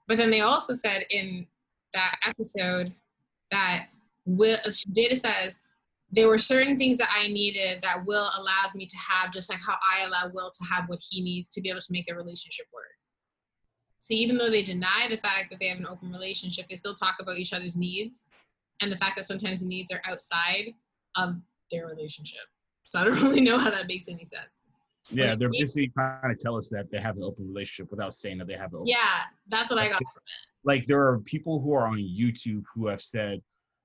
But 0.08 0.18
then 0.18 0.30
they 0.30 0.42
also 0.42 0.74
said 0.74 1.06
in 1.10 1.48
that 1.94 2.16
episode 2.26 2.94
that 3.52 3.88
Will 4.26 4.58
Jada 4.66 5.18
says 5.18 5.60
there 6.12 6.28
were 6.28 6.38
certain 6.38 6.78
things 6.78 6.98
that 6.98 7.10
I 7.16 7.28
needed 7.28 7.82
that 7.82 8.06
Will 8.06 8.30
allows 8.38 8.76
me 8.76 8.86
to 8.86 8.98
have, 8.98 9.32
just 9.32 9.50
like 9.50 9.62
how 9.66 9.76
I 9.76 10.06
allow 10.06 10.30
Will 10.34 10.52
to 10.52 10.66
have 10.66 10.90
what 10.90 11.00
he 11.10 11.24
needs 11.24 11.54
to 11.54 11.62
be 11.62 11.70
able 11.70 11.80
to 11.80 11.92
make 11.92 12.08
the 12.08 12.16
relationship 12.16 12.66
work. 12.74 12.84
See, 14.02 14.16
even 14.16 14.36
though 14.40 14.50
they 14.50 14.64
deny 14.64 15.06
the 15.12 15.18
fact 15.18 15.52
that 15.52 15.60
they 15.60 15.68
have 15.68 15.78
an 15.78 15.86
open 15.86 16.12
relationship, 16.12 16.68
they 16.68 16.76
still 16.76 16.96
talk 16.96 17.18
about 17.20 17.38
each 17.38 17.54
other's 17.54 17.76
needs 17.76 18.30
and 18.82 18.92
the 18.92 18.98
fact 18.98 19.16
that 19.16 19.28
sometimes 19.28 19.60
the 19.60 19.68
needs 19.68 19.92
are 19.92 20.02
outside 20.06 20.74
of 21.18 21.36
their 21.70 21.86
relationship. 21.86 22.40
So 22.84 23.00
I 23.00 23.04
don't 23.04 23.14
really 23.22 23.42
know 23.42 23.60
how 23.60 23.70
that 23.70 23.88
makes 23.88 24.10
any 24.10 24.26
sense. 24.26 24.66
Yeah, 25.12 25.36
they're 25.36 25.52
basically 25.52 25.90
trying 25.90 26.36
to 26.36 26.44
tell 26.44 26.58
us 26.58 26.68
that 26.70 26.90
they 26.92 27.00
have 27.00 27.16
an 27.18 27.22
open 27.22 27.48
relationship 27.48 27.92
without 27.92 28.16
saying 28.16 28.40
that 28.40 28.48
they 28.48 28.56
have 28.56 28.74
an 28.74 28.78
open. 28.78 28.88
Yeah, 28.88 29.26
that's 29.48 29.70
what 29.70 29.78
I 29.78 29.88
got 29.88 29.98
from 29.98 30.08
it. 30.16 30.24
Like 30.64 30.88
there 30.88 31.06
are 31.06 31.20
people 31.20 31.62
who 31.62 31.72
are 31.74 31.86
on 31.86 31.98
YouTube 31.98 32.64
who 32.74 32.88
have 32.88 33.02
said 33.02 33.40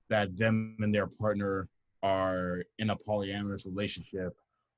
that 0.08 0.34
them 0.34 0.78
and 0.80 0.94
their 0.94 1.08
partner 1.08 1.68
are 2.02 2.62
in 2.78 2.88
a 2.88 2.96
polyamorous 2.96 3.66
relationship, 3.66 4.34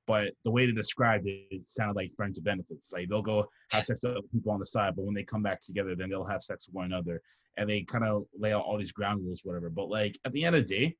but 0.09 0.33
the 0.43 0.49
way 0.49 0.65
they 0.65 0.71
described 0.71 1.27
it, 1.27 1.45
it 1.51 1.69
sounded 1.69 1.95
like 1.95 2.11
friends 2.15 2.39
with 2.39 2.43
benefits. 2.43 2.91
Like 2.91 3.07
they'll 3.07 3.21
go 3.21 3.47
have 3.69 3.85
sex 3.85 4.01
with 4.01 4.13
other 4.13 4.27
people 4.33 4.51
on 4.51 4.59
the 4.59 4.65
side, 4.65 4.95
but 4.95 5.05
when 5.05 5.13
they 5.13 5.23
come 5.23 5.43
back 5.43 5.59
together, 5.59 5.95
then 5.95 6.09
they'll 6.09 6.25
have 6.25 6.41
sex 6.41 6.67
with 6.67 6.73
one 6.73 6.85
another, 6.85 7.21
and 7.57 7.69
they 7.69 7.83
kind 7.83 8.03
of 8.03 8.23
lay 8.35 8.51
out 8.51 8.63
all 8.63 8.79
these 8.79 8.91
ground 8.91 9.23
rules, 9.23 9.41
whatever. 9.43 9.69
But 9.69 9.87
like 9.87 10.17
at 10.25 10.31
the 10.31 10.43
end 10.45 10.55
of 10.55 10.67
the 10.67 10.75
day, 10.75 10.95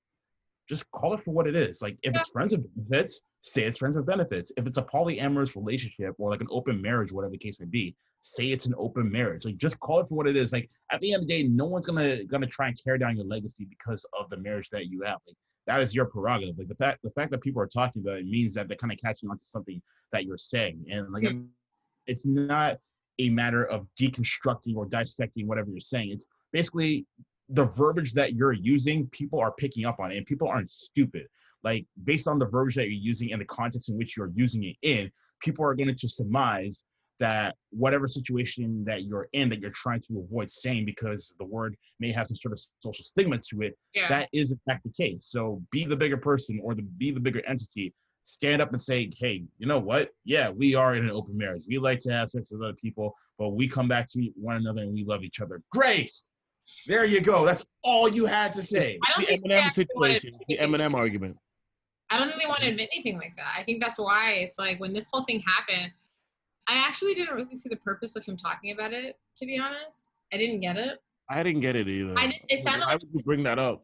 just 0.70 0.90
call 0.92 1.16
it 1.16 1.24
for 1.24 1.32
what 1.32 1.48
it 1.48 1.56
is. 1.56 1.82
Like 1.82 1.98
if 2.04 2.16
it's 2.16 2.30
friends 2.30 2.56
with 2.56 2.68
benefits, 2.76 3.24
say 3.42 3.64
it's 3.64 3.80
friends 3.80 3.96
with 3.96 4.06
benefits. 4.06 4.52
If 4.58 4.68
it's 4.68 4.78
a 4.78 4.84
polyamorous 4.84 5.56
relationship 5.56 6.14
or 6.20 6.30
like 6.30 6.42
an 6.42 6.48
open 6.52 6.80
marriage, 6.80 7.12
whatever 7.12 7.32
the 7.32 7.40
case 7.40 7.60
may 7.60 7.66
be, 7.66 7.96
say 8.22 8.52
it's 8.52 8.68
an 8.68 8.76
open 8.78 9.12
marriage. 9.12 9.44
Like 9.44 9.58
just 9.58 9.80
call 9.80 10.02
it 10.02 10.08
for 10.08 10.14
what 10.14 10.28
it 10.28 10.38
is. 10.38 10.54
Like 10.54 10.70
at 10.92 11.02
the 11.02 11.14
end 11.14 11.24
of 11.24 11.28
the 11.28 11.34
day, 11.34 11.48
no 11.48 11.66
one's 11.66 11.88
gonna 11.88 12.24
gonna 12.26 12.46
try 12.46 12.68
and 12.68 12.78
tear 12.78 13.00
down 13.00 13.18
your 13.18 13.26
legacy 13.26 13.66
because 13.66 14.06
of 14.20 14.30
the 14.30 14.38
marriage 14.38 14.70
that 14.70 14.86
you 14.86 15.02
have. 15.02 15.18
Like 15.26 15.36
that 15.68 15.82
is 15.82 15.94
your 15.94 16.06
prerogative. 16.06 16.58
Like 16.58 16.68
the 16.68 16.76
fact 16.76 17.00
the 17.04 17.12
fact 17.12 17.32
that 17.32 17.42
people 17.42 17.62
are 17.62 17.68
talking 17.68 18.02
about 18.02 18.18
it 18.20 18.26
means 18.26 18.54
that 18.56 18.68
they're 18.68 18.78
kind 18.78 18.92
of 18.92 19.00
catching 19.00 19.30
on 19.30 19.38
to 19.38 19.46
something 19.46 19.82
that 20.12 20.26
you're 20.26 20.38
saying. 20.38 20.86
And 20.92 21.12
like 21.12 21.24
Mhm. 21.24 21.48
it's 22.08 22.26
not 22.26 22.80
a 23.20 23.30
matter 23.30 23.66
of 23.66 23.88
deconstructing 24.00 24.76
or 24.76 24.86
dissecting 24.86 25.46
whatever 25.48 25.70
you're 25.70 25.80
saying. 25.80 26.12
It's 26.12 26.26
basically 26.52 27.06
the 27.50 27.66
verbiage 27.66 28.14
that 28.14 28.34
you're 28.34 28.54
using, 28.54 29.08
people 29.10 29.40
are 29.40 29.52
picking 29.52 29.86
up 29.86 30.00
on 30.00 30.12
it, 30.12 30.18
and 30.18 30.26
people 30.26 30.48
aren't 30.48 30.70
stupid. 30.70 31.28
Like 31.64 31.86
based 32.04 32.28
on 32.28 32.40
the 32.40 32.46
verbiage 32.46 32.76
that 32.76 32.86
you're 32.86 32.94
using 32.94 33.32
and 33.34 33.42
the 33.42 33.46
context 33.46 33.90
in 33.90 33.98
which 33.98 34.16
you're 34.16 34.32
using 34.36 34.64
it 34.64 34.78
in, 34.82 35.12
people 35.42 35.66
are 35.66 35.76
going 35.76 35.88
to 35.88 35.94
just 35.94 36.18
surmise 36.18 36.86
that 37.20 37.56
whatever 37.72 38.08
situation 38.08 38.84
that 38.86 39.04
you're 39.04 39.28
in 39.34 39.50
that 39.50 39.60
you're 39.60 39.72
trying 39.72 40.02
to 40.02 40.20
avoid 40.20 40.50
saying 40.50 40.86
because 40.86 41.34
the 41.38 41.46
word 41.46 41.76
may 42.00 42.12
have 42.12 42.28
some 42.28 42.38
sort 42.38 42.54
of 42.54 42.60
social 42.80 43.04
stigma 43.06 43.38
to 43.38 43.62
it, 43.62 43.78
Yeah. 43.94 44.08
that 44.10 44.30
is 44.34 44.52
in 44.52 44.60
fact 44.66 44.84
the 44.84 44.92
case. 44.92 45.26
So 45.26 45.62
be 45.72 45.86
the 45.86 45.98
bigger 45.98 46.18
person 46.18 46.60
or 46.64 46.76
the 46.76 46.82
be 46.82 47.12
the 47.12 47.20
bigger 47.20 47.42
entity. 47.46 47.94
Stand 48.24 48.62
up 48.62 48.72
and 48.72 48.82
say, 48.82 49.12
hey, 49.18 49.44
you 49.58 49.66
know 49.68 49.80
what? 49.80 50.10
Yeah, 50.24 50.50
we 50.52 50.76
are 50.76 50.96
in 50.96 51.04
an 51.04 51.10
open 51.12 51.36
marriage. 51.38 51.64
We 51.68 51.78
like 51.80 52.00
to 52.02 52.12
have 52.12 52.30
sex 52.30 52.52
with 52.52 52.62
other 52.62 52.74
people, 52.74 53.16
but 53.38 53.50
we 53.50 53.68
come 53.68 53.88
back 53.88 54.08
to 54.12 54.30
one 54.36 54.56
another 54.58 54.82
and 54.82 54.94
we 54.94 55.04
love 55.04 55.24
each 55.24 55.42
other. 55.42 55.62
Grace, 55.72 56.30
there 56.86 57.06
you 57.06 57.22
go. 57.22 57.44
That's 57.44 57.66
all 57.84 58.08
you 58.08 58.26
had 58.26 58.52
to 58.54 58.62
say. 58.64 59.00
I 59.06 59.12
don't 59.14 59.22
The 59.22 59.26
think 59.28 59.44
they 59.44 59.50
Eminem 59.50 59.58
actually 59.58 59.86
situation, 59.86 60.32
the 60.48 60.60
anything- 60.60 60.80
Eminem 60.80 60.94
argument. 60.96 61.38
I 62.12 62.18
don't 62.20 62.28
think 62.30 62.42
they 62.42 62.48
want 62.48 62.62
to 62.62 62.70
admit 62.70 62.90
anything 62.94 63.18
like 63.18 63.36
that. 63.38 63.56
I 63.58 63.64
think 63.64 63.82
that's 63.84 63.98
why 64.00 64.34
it's 64.38 64.58
like 64.60 64.80
when 64.80 64.94
this 64.94 65.10
whole 65.12 65.24
thing 65.24 65.42
happened, 65.42 65.92
I 66.70 66.76
actually 66.88 67.16
didn't 67.16 67.36
really 67.36 67.56
see 67.56 67.68
the 67.70 67.78
purpose 67.78 68.16
of 68.16 68.24
him 68.24 68.38
talking 68.38 68.72
about 68.72 68.94
it, 68.94 69.18
to 69.38 69.46
be 69.46 69.58
honest. 69.60 70.12
I 70.32 70.38
didn't 70.38 70.62
get 70.62 70.78
it. 70.78 71.00
I 71.30 71.42
didn't 71.44 71.62
get 71.62 71.76
it 71.76 71.88
either. 71.88 72.14
I 72.18 72.28
just- 72.28 72.46
it 72.48 72.64
sounded 72.64 72.86
Why 72.86 72.94
like- 72.94 73.02
would 73.02 73.10
you 73.14 73.24
bring 73.24 73.44
that 73.44 73.58
up? 73.60 73.84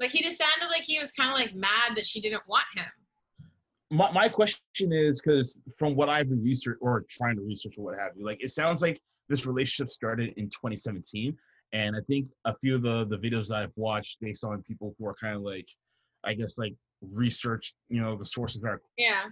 Like 0.00 0.10
he 0.10 0.22
just 0.22 0.38
sounded 0.38 0.68
like 0.70 0.82
he 0.82 0.98
was 0.98 1.12
kind 1.12 1.30
of 1.30 1.36
like 1.38 1.54
mad 1.54 1.96
that 1.96 2.06
she 2.06 2.20
didn't 2.20 2.42
want 2.48 2.64
him. 2.74 2.84
my, 3.90 4.10
my 4.12 4.28
question 4.28 4.60
is 4.92 5.20
because 5.20 5.58
from 5.78 5.94
what 5.96 6.08
I've 6.08 6.28
been 6.28 6.42
research 6.42 6.78
or 6.80 7.04
trying 7.08 7.36
to 7.36 7.42
research 7.42 7.74
or 7.78 7.84
what 7.84 7.98
have 7.98 8.12
you, 8.16 8.24
like 8.24 8.42
it 8.42 8.50
sounds 8.50 8.82
like 8.82 9.00
this 9.28 9.46
relationship 9.46 9.90
started 9.90 10.34
in 10.36 10.44
2017, 10.50 11.36
and 11.72 11.96
I 11.96 12.00
think 12.08 12.28
a 12.44 12.54
few 12.58 12.74
of 12.76 12.82
the 12.82 13.06
the 13.06 13.18
videos 13.18 13.48
that 13.48 13.56
I've 13.56 13.72
watched 13.76 14.20
based 14.20 14.44
on 14.44 14.62
people 14.62 14.94
who 14.98 15.06
are 15.06 15.14
kind 15.14 15.34
of 15.36 15.42
like, 15.42 15.68
I 16.24 16.34
guess 16.34 16.58
like 16.58 16.74
research, 17.00 17.74
you 17.88 18.00
know, 18.00 18.16
the 18.16 18.26
sources 18.26 18.60
that 18.62 18.68
are 18.68 18.82
Yeah. 18.96 19.24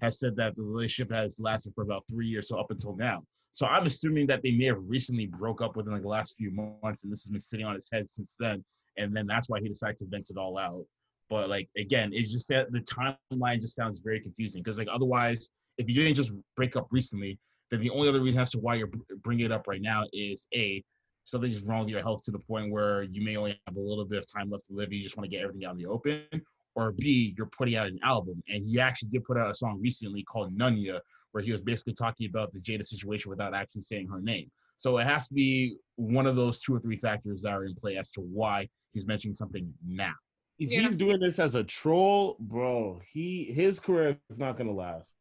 Has 0.00 0.18
said 0.18 0.36
that 0.36 0.56
the 0.56 0.62
relationship 0.62 1.12
has 1.12 1.38
lasted 1.40 1.72
for 1.74 1.82
about 1.82 2.04
three 2.10 2.26
years, 2.26 2.48
so 2.48 2.58
up 2.58 2.70
until 2.70 2.96
now. 2.96 3.22
So 3.52 3.66
I'm 3.66 3.86
assuming 3.86 4.26
that 4.26 4.42
they 4.42 4.50
may 4.50 4.66
have 4.66 4.80
recently 4.80 5.26
broke 5.26 5.62
up 5.62 5.76
within 5.76 5.92
like 5.92 6.02
the 6.02 6.08
last 6.08 6.34
few 6.36 6.50
months, 6.50 7.04
and 7.04 7.12
this 7.12 7.22
has 7.22 7.30
been 7.30 7.40
sitting 7.40 7.66
on 7.66 7.74
his 7.74 7.88
head 7.92 8.10
since 8.10 8.36
then, 8.38 8.64
and 8.96 9.16
then 9.16 9.26
that's 9.26 9.48
why 9.48 9.60
he 9.60 9.68
decided 9.68 9.98
to 9.98 10.06
vent 10.06 10.30
it 10.30 10.36
all 10.36 10.58
out. 10.58 10.84
But 11.30 11.48
like 11.48 11.68
again, 11.76 12.10
it's 12.12 12.32
just 12.32 12.48
that 12.48 12.72
the 12.72 12.80
timeline 12.80 13.60
just 13.60 13.76
sounds 13.76 14.00
very 14.02 14.20
confusing 14.20 14.62
because 14.62 14.78
like 14.78 14.88
otherwise, 14.92 15.50
if 15.78 15.88
you 15.88 15.94
didn't 15.94 16.14
just 16.14 16.32
break 16.56 16.76
up 16.76 16.88
recently, 16.90 17.38
then 17.70 17.80
the 17.80 17.90
only 17.90 18.08
other 18.08 18.20
reason 18.20 18.40
as 18.40 18.50
to 18.52 18.58
why 18.58 18.74
you're 18.74 18.90
bringing 19.22 19.46
it 19.46 19.52
up 19.52 19.66
right 19.66 19.80
now 19.80 20.04
is 20.12 20.46
a 20.54 20.82
something 21.24 21.50
is 21.50 21.62
wrong 21.62 21.80
with 21.80 21.88
your 21.88 22.02
health 22.02 22.22
to 22.22 22.30
the 22.30 22.38
point 22.38 22.70
where 22.70 23.04
you 23.04 23.24
may 23.24 23.36
only 23.36 23.58
have 23.66 23.76
a 23.76 23.80
little 23.80 24.04
bit 24.04 24.18
of 24.18 24.26
time 24.30 24.50
left 24.50 24.66
to 24.66 24.74
live. 24.74 24.92
You 24.92 25.02
just 25.02 25.16
want 25.16 25.30
to 25.30 25.34
get 25.34 25.42
everything 25.42 25.64
out 25.64 25.72
in 25.72 25.78
the 25.78 25.86
open, 25.86 26.26
or 26.74 26.92
B, 26.92 27.34
you're 27.36 27.46
putting 27.46 27.76
out 27.76 27.86
an 27.86 27.98
album, 28.02 28.42
and 28.48 28.62
he 28.64 28.80
actually 28.80 29.10
did 29.10 29.24
put 29.24 29.36
out 29.38 29.50
a 29.50 29.54
song 29.54 29.78
recently 29.80 30.22
called 30.24 30.56
Nunya, 30.56 31.00
where 31.32 31.42
he 31.42 31.52
was 31.52 31.60
basically 31.60 31.94
talking 31.94 32.28
about 32.28 32.52
the 32.52 32.60
Jada 32.60 32.84
situation 32.84 33.30
without 33.30 33.54
actually 33.54 33.82
saying 33.82 34.08
her 34.08 34.20
name. 34.20 34.50
So 34.76 34.98
it 34.98 35.06
has 35.06 35.28
to 35.28 35.34
be 35.34 35.76
one 35.96 36.26
of 36.26 36.36
those 36.36 36.60
two 36.60 36.74
or 36.74 36.80
three 36.80 36.96
factors 36.96 37.42
that 37.42 37.52
are 37.52 37.64
in 37.64 37.74
play 37.74 37.96
as 37.96 38.10
to 38.12 38.20
why 38.20 38.68
he's 38.92 39.06
mentioning 39.06 39.34
something 39.34 39.72
now. 39.86 40.14
If 40.58 40.70
Yeah. 40.70 40.82
he's 40.82 40.96
doing 40.96 41.20
this 41.20 41.38
as 41.38 41.54
a 41.54 41.64
troll, 41.64 42.36
bro, 42.40 43.00
he 43.12 43.44
his 43.52 43.80
career 43.80 44.18
is 44.30 44.38
not 44.38 44.56
gonna 44.56 44.72
last. 44.72 45.14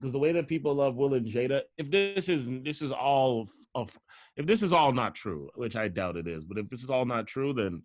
Because 0.00 0.12
the 0.12 0.18
way 0.18 0.32
that 0.32 0.48
people 0.48 0.74
love 0.74 0.96
Will 0.96 1.14
and 1.14 1.26
Jada, 1.26 1.62
if 1.78 1.90
this 1.90 2.28
is 2.28 2.48
this 2.62 2.82
is 2.82 2.92
all 2.92 3.48
of 3.74 3.96
if 4.36 4.46
this 4.46 4.62
is 4.62 4.72
all 4.72 4.92
not 4.92 5.14
true, 5.14 5.50
which 5.54 5.76
I 5.76 5.88
doubt 5.88 6.16
it 6.16 6.26
is, 6.26 6.44
but 6.44 6.58
if 6.58 6.68
this 6.68 6.82
is 6.82 6.90
all 6.90 7.04
not 7.04 7.26
true, 7.26 7.52
then 7.52 7.82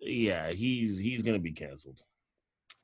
yeah, 0.00 0.50
he's 0.50 0.98
he's 0.98 1.22
gonna 1.22 1.38
be 1.38 1.52
canceled. 1.52 2.00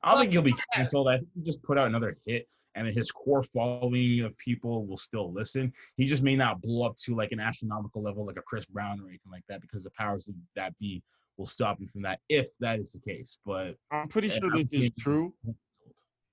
I 0.03 0.11
don't 0.11 0.21
think 0.21 0.31
he'll 0.31 0.41
be 0.41 0.55
canceled. 0.73 1.07
I 1.07 1.17
think 1.17 1.29
he 1.35 1.41
just 1.41 1.61
put 1.63 1.77
out 1.77 1.87
another 1.87 2.17
hit, 2.25 2.47
and 2.75 2.87
his 2.87 3.11
core 3.11 3.43
following 3.43 4.21
of 4.21 4.37
people 4.37 4.85
will 4.85 4.97
still 4.97 5.33
listen. 5.33 5.73
He 5.97 6.05
just 6.05 6.23
may 6.23 6.35
not 6.35 6.61
blow 6.61 6.87
up 6.87 6.95
to 7.05 7.15
like 7.15 7.31
an 7.31 7.39
astronomical 7.39 8.01
level, 8.01 8.25
like 8.25 8.37
a 8.37 8.41
Chris 8.41 8.65
Brown 8.65 8.99
or 9.01 9.07
anything 9.07 9.31
like 9.31 9.43
that, 9.49 9.61
because 9.61 9.83
the 9.83 9.91
powers 9.91 10.27
of 10.27 10.35
that 10.55 10.77
be 10.79 11.03
will 11.37 11.47
stop 11.47 11.79
him 11.79 11.87
from 11.87 12.01
that 12.03 12.19
if 12.29 12.47
that 12.59 12.79
is 12.79 12.91
the 12.91 12.99
case. 12.99 13.39
But 13.45 13.75
I'm 13.91 14.07
pretty 14.07 14.29
eh, 14.29 14.39
sure 14.39 14.55
I'm 14.55 14.69
this 14.71 14.81
is 14.81 14.91
true. 14.99 15.33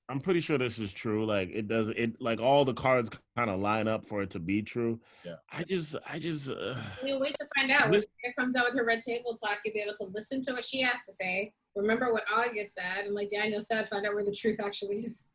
I'm 0.09 0.20
pretty 0.20 0.41
sure 0.41 0.57
this 0.57 0.78
is 0.78 0.93
true. 0.93 1.26
Like 1.26 1.51
it 1.52 1.67
does 1.68 1.89
it 1.89 2.20
like 2.20 2.41
all 2.41 2.65
the 2.65 2.75
cards 2.75 3.10
kind 3.36 3.51
of 3.51 3.59
line 3.60 3.89
up 3.89 4.07
for 4.09 4.23
it 4.23 4.31
to 4.31 4.39
be 4.39 4.62
true. 4.62 5.01
Yeah. 5.25 5.35
I 5.52 5.65
just 5.65 5.97
I 6.09 6.18
just 6.20 6.49
uh, 6.51 6.76
We'll 7.02 7.20
wait 7.20 7.35
to 7.35 7.47
find 7.57 7.70
out. 7.73 7.83
When 7.85 7.93
This- 7.93 8.05
Jada 8.05 8.35
comes 8.39 8.55
out 8.57 8.67
with 8.67 8.75
her 8.76 8.85
red 8.85 9.01
table 9.01 9.35
talk, 9.36 9.59
you'll 9.65 9.75
be 9.75 9.81
able 9.81 9.97
to 9.99 10.05
listen 10.12 10.41
to 10.43 10.52
what 10.52 10.65
she 10.65 10.81
has 10.83 11.05
to 11.07 11.12
say. 11.12 11.52
Remember 11.75 12.12
what 12.12 12.25
August 12.35 12.75
said, 12.75 13.05
and 13.07 13.15
like 13.15 13.28
Daniel 13.31 13.60
said, 13.60 13.86
find 13.86 14.07
out 14.07 14.15
where 14.15 14.25
the 14.25 14.33
truth 14.35 14.60
actually 14.65 14.99
is. 15.01 15.35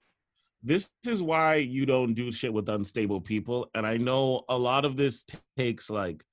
this 0.64 0.90
is 1.06 1.22
why 1.22 1.56
you 1.56 1.85
don't 1.85 2.14
do 2.14 2.32
shit 2.32 2.53
with 2.53 2.69
unstable 2.69 3.19
people 3.19 3.69
and 3.74 3.85
i 3.88 3.98
know 3.98 4.43
a 4.50 4.58
lot 4.58 4.85
of 4.85 4.95
this 4.95 5.25
takes 5.58 5.90
like 5.90 6.24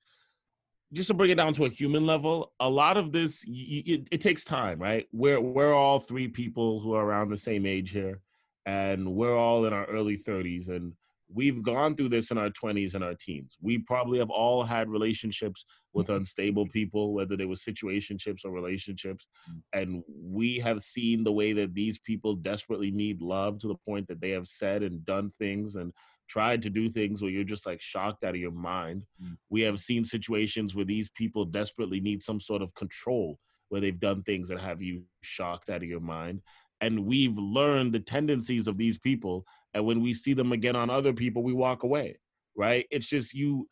just 0.93 1.07
to 1.07 1.13
bring 1.15 1.31
it 1.31 1.35
down 1.35 1.51
to 1.53 1.65
a 1.65 1.69
human 1.69 2.05
level 2.05 2.51
a 2.59 2.69
lot 2.69 2.95
of 2.95 3.11
this 3.11 3.43
y- 3.47 3.65
y- 3.73 3.83
it, 3.93 4.07
it 4.11 4.21
takes 4.21 4.43
time 4.43 4.77
right 4.79 5.07
we're 5.11 5.41
we're 5.41 5.73
all 5.73 5.99
three 5.99 6.27
people 6.27 6.79
who 6.79 6.93
are 6.93 7.05
around 7.05 7.29
the 7.29 7.37
same 7.37 7.65
age 7.65 7.89
here 7.89 8.21
and 8.69 9.15
we're 9.15 9.35
all 9.35 9.65
in 9.65 9.73
our 9.73 9.85
early 9.85 10.17
30s 10.17 10.69
and 10.69 10.93
we've 11.31 11.61
gone 11.61 11.95
through 11.95 12.09
this 12.09 12.31
in 12.31 12.37
our 12.37 12.49
20s 12.49 12.93
and 12.93 13.03
our 13.03 13.13
teens 13.13 13.57
we 13.61 13.77
probably 13.79 14.19
have 14.19 14.29
all 14.29 14.63
had 14.63 14.89
relationships 14.89 15.65
with 15.93 16.09
unstable 16.09 16.67
people 16.67 17.13
whether 17.13 17.35
they 17.35 17.45
were 17.45 17.55
situationships 17.55 18.45
or 18.45 18.51
relationships 18.51 19.27
and 19.73 20.03
we 20.07 20.59
have 20.59 20.81
seen 20.81 21.23
the 21.23 21.31
way 21.31 21.53
that 21.53 21.73
these 21.73 21.99
people 21.99 22.35
desperately 22.35 22.91
need 22.91 23.21
love 23.21 23.59
to 23.59 23.67
the 23.67 23.81
point 23.87 24.07
that 24.07 24.21
they 24.21 24.31
have 24.31 24.47
said 24.47 24.83
and 24.83 25.05
done 25.05 25.31
things 25.39 25.75
and 25.75 25.93
tried 26.27 26.61
to 26.61 26.69
do 26.69 26.89
things 26.89 27.21
where 27.21 27.31
you're 27.31 27.43
just 27.43 27.65
like 27.65 27.81
shocked 27.81 28.23
out 28.23 28.35
of 28.35 28.39
your 28.39 28.51
mind. 28.51 29.03
Mm. 29.21 29.35
We 29.49 29.61
have 29.61 29.79
seen 29.79 30.05
situations 30.05 30.75
where 30.75 30.85
these 30.85 31.09
people 31.09 31.43
desperately 31.43 31.99
need 31.99 32.21
some 32.21 32.39
sort 32.39 32.61
of 32.61 32.73
control 32.75 33.39
where 33.69 33.81
they've 33.81 33.99
done 33.99 34.23
things 34.23 34.49
that 34.49 34.59
have 34.59 34.81
you 34.81 35.03
shocked 35.21 35.69
out 35.69 35.83
of 35.83 35.89
your 35.89 35.99
mind. 35.99 36.41
And 36.81 37.05
we've 37.05 37.37
learned 37.37 37.93
the 37.93 37.99
tendencies 37.99 38.67
of 38.67 38.77
these 38.77 38.97
people 38.97 39.45
and 39.73 39.85
when 39.85 40.01
we 40.01 40.13
see 40.13 40.33
them 40.33 40.51
again 40.51 40.75
on 40.75 40.89
other 40.89 41.13
people 41.13 41.43
we 41.43 41.53
walk 41.53 41.83
away 41.83 42.17
right? 42.59 42.85
It's 42.91 43.07
just 43.07 43.33
you 43.33 43.67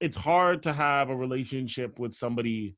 it's 0.00 0.16
hard 0.16 0.62
to 0.64 0.72
have 0.72 1.08
a 1.08 1.16
relationship 1.16 1.98
with 1.98 2.14
somebody 2.14 2.76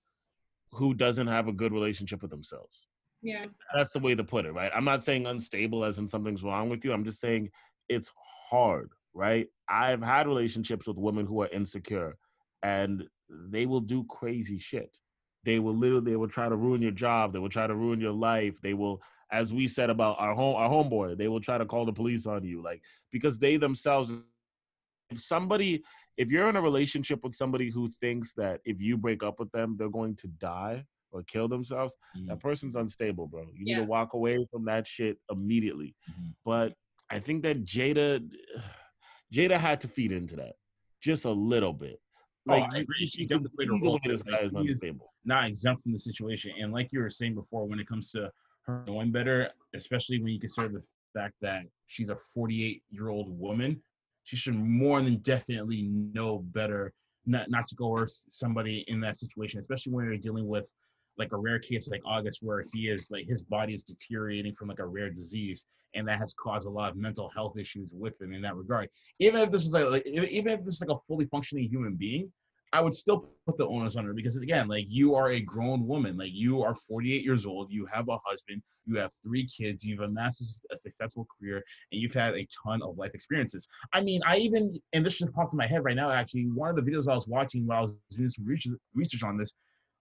who 0.72 0.94
doesn't 0.94 1.26
have 1.26 1.48
a 1.48 1.52
good 1.52 1.72
relationship 1.72 2.22
with 2.22 2.30
themselves. 2.30 2.86
Yeah. 3.22 3.47
that's 3.74 3.92
the 3.92 3.98
way 3.98 4.14
to 4.14 4.24
put 4.24 4.47
it 4.47 4.52
right? 4.52 4.70
I'm 4.74 4.84
not 4.84 5.02
saying 5.02 5.26
unstable 5.26 5.84
as 5.84 5.98
in 5.98 6.06
something's 6.06 6.42
wrong 6.42 6.70
with 6.70 6.84
you. 6.84 6.92
I'm 6.92 7.05
just 7.05 7.20
saying 7.20 7.50
it's 7.89 8.12
hard 8.50 8.90
right? 9.12 9.48
I've 9.68 10.02
had 10.02 10.28
relationships 10.28 10.86
with 10.86 10.97
women 10.97 11.26
who 11.26 11.42
are 11.42 11.48
insecure 11.48 12.16
and 12.62 13.05
they 13.28 13.66
will 13.66 13.80
do 13.80 14.05
crazy 14.05 14.58
shit. 14.58 14.97
They 15.44 15.58
will 15.58 15.74
literally 15.74 16.12
they 16.12 16.16
will 16.16 16.28
try 16.28 16.48
to 16.48 16.56
ruin 16.56 16.82
your 16.82 16.92
job. 16.92 17.32
They 17.32 17.39
will 17.39 17.48
try 17.48 17.66
to 17.66 17.74
ruin 17.74 18.00
your 18.00 18.12
life. 18.12 18.60
They 18.60 18.74
will 18.74 19.02
as 19.33 19.52
we 19.52 19.68
said 19.68 19.91
about 19.91 20.17
our 20.18 20.34
home 20.34 20.57
our 20.57 20.68
homeboy 20.68 21.17
they 21.17 21.28
will 21.28 21.41
try 21.41 21.57
to 21.59 21.65
call 21.67 21.84
the 21.84 21.92
police 21.92 22.26
on 22.26 22.42
you 22.44 22.62
like 22.62 22.81
because 23.12 23.39
they 23.39 23.57
themselves 23.57 24.10
if 25.10 25.20
somebody 25.20 25.83
if 26.18 26.31
you're 26.31 26.49
in 26.49 26.57
a 26.57 26.60
relationship 26.60 27.23
with 27.25 27.34
somebody 27.34 27.70
who 27.70 27.89
thinks 27.89 28.33
that 28.34 28.60
if 28.65 28.81
you 28.81 28.97
break 28.97 29.23
up 29.23 29.39
with 29.39 29.50
them 29.52 29.76
they're 29.78 29.89
going 29.89 30.15
to 30.17 30.28
die 30.28 30.84
or 31.12 31.23
kill 31.25 31.49
themselves 31.49 31.94
that 32.28 32.39
person's 32.41 32.76
unstable 32.76 33.26
bro 33.26 33.47
you 33.55 33.65
need 33.65 33.75
to 33.76 33.84
walk 33.84 34.15
away 34.15 34.39
from 34.50 34.65
that 34.65 34.86
shit 34.86 35.17
immediately 35.31 35.94
Mhm. 36.10 36.33
but 36.44 36.73
i 37.10 37.18
think 37.18 37.42
that 37.42 37.65
jada 37.65 38.09
jada 39.33 39.57
had 39.59 39.81
to 39.81 39.89
feed 39.89 40.12
into 40.12 40.36
that 40.36 40.55
just 41.00 41.25
a 41.25 41.31
little 41.31 41.73
bit 41.73 42.00
Oh, 42.49 42.52
like 42.55 42.62
I 42.75 42.78
agree. 42.78 43.07
She 43.07 43.20
you 43.23 43.26
definitely 43.28 43.67
played 43.67 43.68
a 43.68 43.84
role. 43.84 44.00
this 44.02 44.23
guy 44.23 44.39
is- 44.41 44.52
unstable 44.55 45.12
not 45.26 45.44
exempt 45.47 45.83
from 45.83 45.92
the 45.92 45.99
situation. 45.99 46.50
And 46.59 46.73
like 46.73 46.89
you 46.91 47.00
were 47.00 47.10
saying 47.10 47.34
before, 47.34 47.67
when 47.68 47.78
it 47.78 47.86
comes 47.86 48.10
to 48.12 48.31
knowing 48.86 49.10
better, 49.10 49.50
especially 49.74 50.18
when 50.23 50.32
you 50.32 50.40
consider 50.40 50.68
the 50.68 50.82
fact 51.15 51.34
that 51.40 51.62
she's 51.86 52.08
a 52.08 52.16
48 52.34 52.82
year 52.90 53.08
old 53.08 53.39
woman, 53.39 53.81
she 54.24 54.36
should 54.36 54.55
more 54.55 55.00
than 55.00 55.16
definitely 55.18 55.82
know 55.82 56.39
better 56.39 56.92
not 57.26 57.50
not 57.50 57.66
to 57.66 57.76
coerce 57.76 58.26
somebody 58.31 58.84
in 58.89 59.00
that 59.00 59.16
situation, 59.16 59.60
especially 59.60 59.92
when 59.92 60.07
you're 60.07 60.16
dealing 60.16 60.47
with 60.47 60.68
like 61.18 61.32
a 61.32 61.36
rare 61.36 61.58
case 61.58 61.89
like 61.89 62.02
August, 62.05 62.39
where 62.42 62.65
he 62.73 62.89
is 62.89 63.10
like 63.10 63.26
his 63.26 63.42
body 63.42 63.74
is 63.74 63.84
deteriorating 63.84 64.55
from 64.55 64.68
like 64.68 64.78
a 64.78 64.86
rare 64.86 65.10
disease, 65.10 65.65
and 65.94 66.08
that 66.08 66.18
has 66.18 66.34
caused 66.34 66.66
a 66.66 66.70
lot 66.70 66.90
of 66.90 66.97
mental 66.97 67.31
health 67.34 67.57
issues 67.58 67.92
with 67.94 68.20
him 68.20 68.32
in 68.32 68.42
that 68.42 68.57
regard. 68.57 68.89
Even 69.18 69.40
if 69.40 69.50
this 69.50 69.66
is 69.66 69.73
like, 69.73 69.84
like 69.86 70.07
even 70.07 70.52
if 70.52 70.65
this 70.65 70.74
is 70.74 70.81
like 70.81 70.97
a 70.97 71.00
fully 71.07 71.26
functioning 71.26 71.68
human 71.68 71.94
being, 71.94 72.32
I 72.73 72.81
would 72.81 72.94
still 72.94 73.28
put 73.47 73.58
the 73.58 73.66
onus 73.66 73.97
on 73.97 74.05
her 74.05 74.12
because 74.12 74.36
again, 74.36 74.68
like 74.68 74.86
you 74.89 75.15
are 75.15 75.31
a 75.31 75.40
grown 75.40 75.86
woman, 75.86 76.16
like 76.16 76.31
you 76.32 76.62
are 76.62 76.74
48 76.74 77.24
years 77.24 77.44
old, 77.44 77.73
you 77.73 77.84
have 77.86 78.08
a 78.08 78.18
husband, 78.24 78.62
you 78.86 78.97
have 78.97 79.12
three 79.24 79.47
kids, 79.47 79.82
you've 79.84 80.00
amassed 80.00 80.57
a 80.70 80.78
successful 80.78 81.26
career, 81.39 81.57
and 81.90 82.00
you've 82.00 82.15
had 82.15 82.34
a 82.34 82.47
ton 82.65 82.81
of 82.82 82.97
life 82.97 83.10
experiences. 83.15 83.66
I 83.92 84.02
mean, 84.02 84.20
I 84.24 84.36
even 84.36 84.78
and 84.92 85.05
this 85.05 85.18
just 85.18 85.32
popped 85.32 85.52
in 85.52 85.57
my 85.57 85.66
head 85.66 85.84
right 85.84 85.97
now. 85.97 86.10
Actually, 86.10 86.44
one 86.44 86.70
of 86.70 86.76
the 86.76 86.82
videos 86.89 87.08
I 87.08 87.15
was 87.15 87.28
watching 87.28 87.66
while 87.66 87.78
I 87.78 87.82
was 87.82 87.97
doing 88.10 88.31
some 88.31 88.47
research, 88.47 88.78
research 88.94 89.24
on 89.24 89.36
this, 89.36 89.52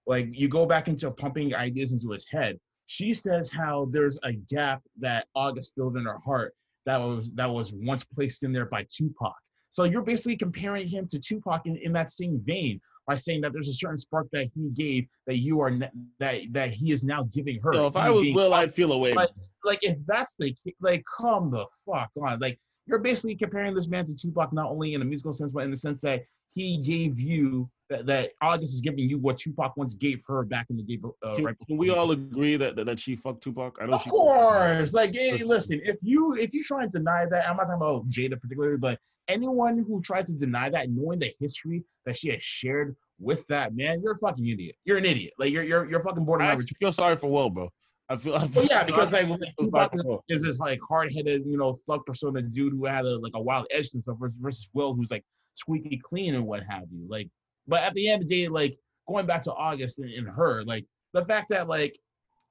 like 0.06 0.27
you 0.31 0.48
go 0.48 0.65
back 0.65 0.88
into 0.88 1.09
pumping 1.11 1.56
ideas 1.56 1.91
into 1.91 2.11
his 2.11 2.27
head. 2.30 2.59
She 2.85 3.14
says 3.14 3.51
how 3.51 3.88
there's 3.91 4.17
a 4.23 4.33
gap 4.33 4.81
that 4.99 5.27
August 5.35 5.73
filled 5.75 5.98
in 5.98 6.06
her 6.06 6.19
heart 6.25 6.53
that 6.85 6.98
was 6.98 7.31
that 7.33 7.49
was 7.49 7.73
once 7.73 8.03
placed 8.03 8.43
in 8.43 8.51
there 8.51 8.65
by 8.65 8.85
Tupac. 8.89 9.35
So 9.72 9.83
you're 9.83 10.01
basically 10.01 10.38
comparing 10.38 10.88
him 10.88 11.07
to 11.07 11.19
Tupac 11.19 11.65
in, 11.65 11.77
in 11.77 11.93
that 11.93 12.09
same 12.11 12.41
vein 12.45 12.81
by 13.09 13.15
saying 13.15 13.41
that 13.41 13.53
there's 13.53 13.69
a 13.69 13.73
certain 13.73 13.98
spark 13.98 14.27
that 14.33 14.49
he 14.53 14.69
gave 14.69 15.07
that 15.25 15.38
you 15.38 15.59
are 15.61 15.72
ne- 15.72 15.89
that 16.19 16.41
that 16.51 16.69
he 16.69 16.91
is 16.91 17.03
now 17.03 17.23
giving 17.33 17.59
her. 17.64 17.73
so 17.73 17.88
if 17.88 17.95
i 17.95 18.07
was 18.07 18.31
will 18.35 18.53
i'd 18.53 18.72
feel 18.72 18.91
away 18.91 19.14
But- 19.14 19.31
like 19.65 19.80
if 19.81 19.98
that's 20.06 20.35
the 20.38 20.56
like 20.80 21.03
come 21.17 21.49
the 21.49 21.65
fuck 21.85 22.11
on 22.22 22.39
like 22.39 22.59
you're 22.85 22.99
basically 22.99 23.35
comparing 23.35 23.73
this 23.75 23.88
man 23.88 24.06
to 24.07 24.15
Tupac 24.15 24.53
not 24.53 24.69
only 24.72 24.93
in 24.93 25.01
a 25.01 25.06
musical 25.06 25.33
sense 25.33 25.51
but 25.51 25.64
in 25.64 25.72
the 25.72 25.77
sense 25.77 26.01
that 26.01 26.22
he 26.53 26.77
gave 26.77 27.19
you 27.19 27.69
that, 27.89 28.05
that 28.05 28.31
August 28.41 28.73
is 28.73 28.81
giving 28.81 29.09
you 29.09 29.17
what 29.17 29.37
Tupac 29.39 29.75
once 29.75 29.93
gave 29.93 30.21
her 30.27 30.43
back 30.43 30.67
in 30.69 30.77
the 30.77 30.83
day 30.83 30.99
uh, 31.23 31.35
can, 31.35 31.45
right 31.45 31.55
can 31.67 31.77
we 31.77 31.89
all 31.89 32.11
agree 32.11 32.55
that, 32.55 32.75
that 32.75 32.85
that 32.85 32.99
she 32.99 33.15
fucked 33.15 33.43
tupac 33.43 33.77
i 33.81 33.85
know 33.85 33.93
of 33.93 34.03
she 34.03 34.09
course 34.09 34.93
like 34.93 35.15
hey, 35.15 35.43
listen 35.43 35.81
if 35.83 35.97
you 36.01 36.33
if 36.35 36.53
you 36.53 36.63
try 36.63 36.83
and 36.83 36.91
deny 36.91 37.25
that 37.29 37.49
I'm 37.49 37.57
not 37.57 37.67
talking 37.67 37.75
about 37.75 38.09
Jada 38.09 38.39
particularly 38.39 38.77
but 38.77 38.99
anyone 39.27 39.83
who 39.87 40.01
tries 40.01 40.27
to 40.27 40.33
deny 40.33 40.69
that 40.69 40.89
knowing 40.89 41.19
the 41.19 41.33
history 41.39 41.83
that 42.05 42.17
she 42.17 42.29
has 42.29 42.43
shared 42.43 42.95
with 43.19 43.45
that 43.47 43.75
man 43.75 44.01
you're 44.01 44.13
a 44.13 44.19
fucking 44.19 44.47
idiot 44.47 44.75
you're 44.85 44.97
an 44.97 45.05
idiot 45.05 45.33
like 45.39 45.51
you're 45.51 45.63
you're, 45.63 45.89
you're 45.89 46.03
fucking 46.03 46.23
I 46.23 46.25
borderline 46.25 46.59
actually 46.59 46.77
feel 46.79 46.93
sorry 46.93 47.17
for 47.17 47.29
Will, 47.31 47.49
bro. 47.49 47.69
I 48.11 48.17
feel. 48.17 48.35
I 48.35 48.47
feel 48.47 48.63
Well, 48.63 48.65
yeah, 48.65 48.83
because 48.83 49.13
like, 49.13 49.25
I 49.25 49.29
like 49.29 49.55
Tupac 49.59 49.91
sorry 49.91 50.01
for 50.01 50.07
Will. 50.07 50.23
is 50.29 50.41
this 50.41 50.57
like 50.57 50.79
hard-headed, 50.87 51.45
you 51.45 51.57
know, 51.57 51.79
thug 51.87 52.05
persona 52.07 52.41
dude 52.41 52.73
who 52.73 52.85
had 52.85 53.05
a 53.05 53.17
like 53.19 53.33
a 53.35 53.41
wild 53.41 53.67
edge 53.69 53.91
and 53.93 54.01
stuff 54.01 54.17
versus, 54.19 54.37
versus 54.41 54.69
Will, 54.73 54.95
who's 54.95 55.11
like 55.11 55.23
squeaky 55.59 56.01
clean 56.03 56.35
and 56.35 56.45
what 56.45 56.63
have 56.63 56.85
you. 56.91 57.05
Like, 57.07 57.29
but 57.67 57.83
at 57.83 57.93
the 57.93 58.09
end 58.09 58.23
of 58.23 58.29
the 58.29 58.43
day, 58.43 58.47
like 58.47 58.75
going 59.07 59.25
back 59.25 59.43
to 59.43 59.53
August 59.53 59.99
and, 59.99 60.11
and 60.11 60.27
her, 60.27 60.63
like 60.63 60.85
the 61.13 61.25
fact 61.25 61.49
that 61.49 61.67
like 61.67 61.97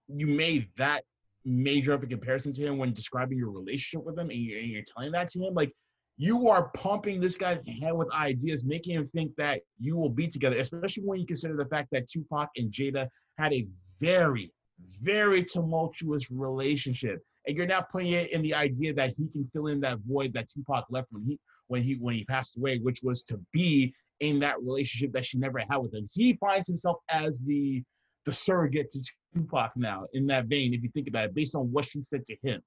you 0.08 0.26
made 0.26 0.68
that 0.76 1.04
major 1.44 1.92
of 1.92 2.02
a 2.02 2.06
comparison 2.06 2.52
to 2.52 2.62
him 2.62 2.78
when 2.78 2.92
describing 2.92 3.38
your 3.38 3.50
relationship 3.50 4.04
with 4.04 4.18
him, 4.18 4.30
and 4.30 4.38
you're, 4.38 4.58
and 4.58 4.68
you're 4.68 4.82
telling 4.82 5.12
that 5.12 5.28
to 5.30 5.40
him, 5.40 5.54
like 5.54 5.72
you 6.16 6.48
are 6.48 6.70
pumping 6.70 7.20
this 7.20 7.36
guy's 7.36 7.60
head 7.80 7.92
with 7.92 8.12
ideas, 8.12 8.64
making 8.64 8.94
him 8.96 9.06
think 9.06 9.34
that 9.36 9.60
you 9.78 9.96
will 9.96 10.10
be 10.10 10.26
together, 10.26 10.58
especially 10.58 11.04
when 11.04 11.20
you 11.20 11.26
consider 11.26 11.56
the 11.56 11.66
fact 11.66 11.88
that 11.92 12.10
Tupac 12.10 12.48
and 12.56 12.72
Jada 12.72 13.08
had 13.38 13.52
a 13.52 13.66
very, 14.00 14.52
very 15.00 15.44
tumultuous 15.44 16.30
relationship. 16.30 17.20
And 17.46 17.56
you're 17.56 17.66
now 17.66 17.80
putting 17.80 18.12
it 18.12 18.32
in 18.32 18.42
the 18.42 18.52
idea 18.52 18.92
that 18.94 19.10
he 19.10 19.28
can 19.28 19.48
fill 19.52 19.68
in 19.68 19.80
that 19.80 19.98
void 20.06 20.32
that 20.34 20.50
Tupac 20.50 20.86
left 20.90 21.08
when 21.12 21.24
he 21.24 21.38
when 21.68 21.82
he 21.82 21.94
when 21.94 22.14
he 22.14 22.24
passed 22.24 22.56
away, 22.56 22.78
which 22.78 23.00
was 23.02 23.22
to 23.24 23.40
be 23.52 23.94
in 24.20 24.40
that 24.40 24.60
relationship 24.60 25.12
that 25.12 25.24
she 25.24 25.38
never 25.38 25.60
had 25.60 25.76
with 25.76 25.94
him. 25.94 26.08
He 26.12 26.34
finds 26.34 26.66
himself 26.66 26.96
as 27.10 27.40
the 27.40 27.82
the 28.26 28.34
surrogate 28.34 28.92
to 28.92 29.00
Tupac 29.34 29.70
now 29.76 30.04
in 30.12 30.26
that 30.26 30.46
vein, 30.46 30.74
if 30.74 30.82
you 30.82 30.90
think 30.92 31.08
about 31.08 31.26
it, 31.26 31.34
based 31.34 31.54
on 31.54 31.70
what 31.72 31.86
she 31.86 32.02
said 32.02 32.26
to 32.26 32.36
him. 32.42 32.60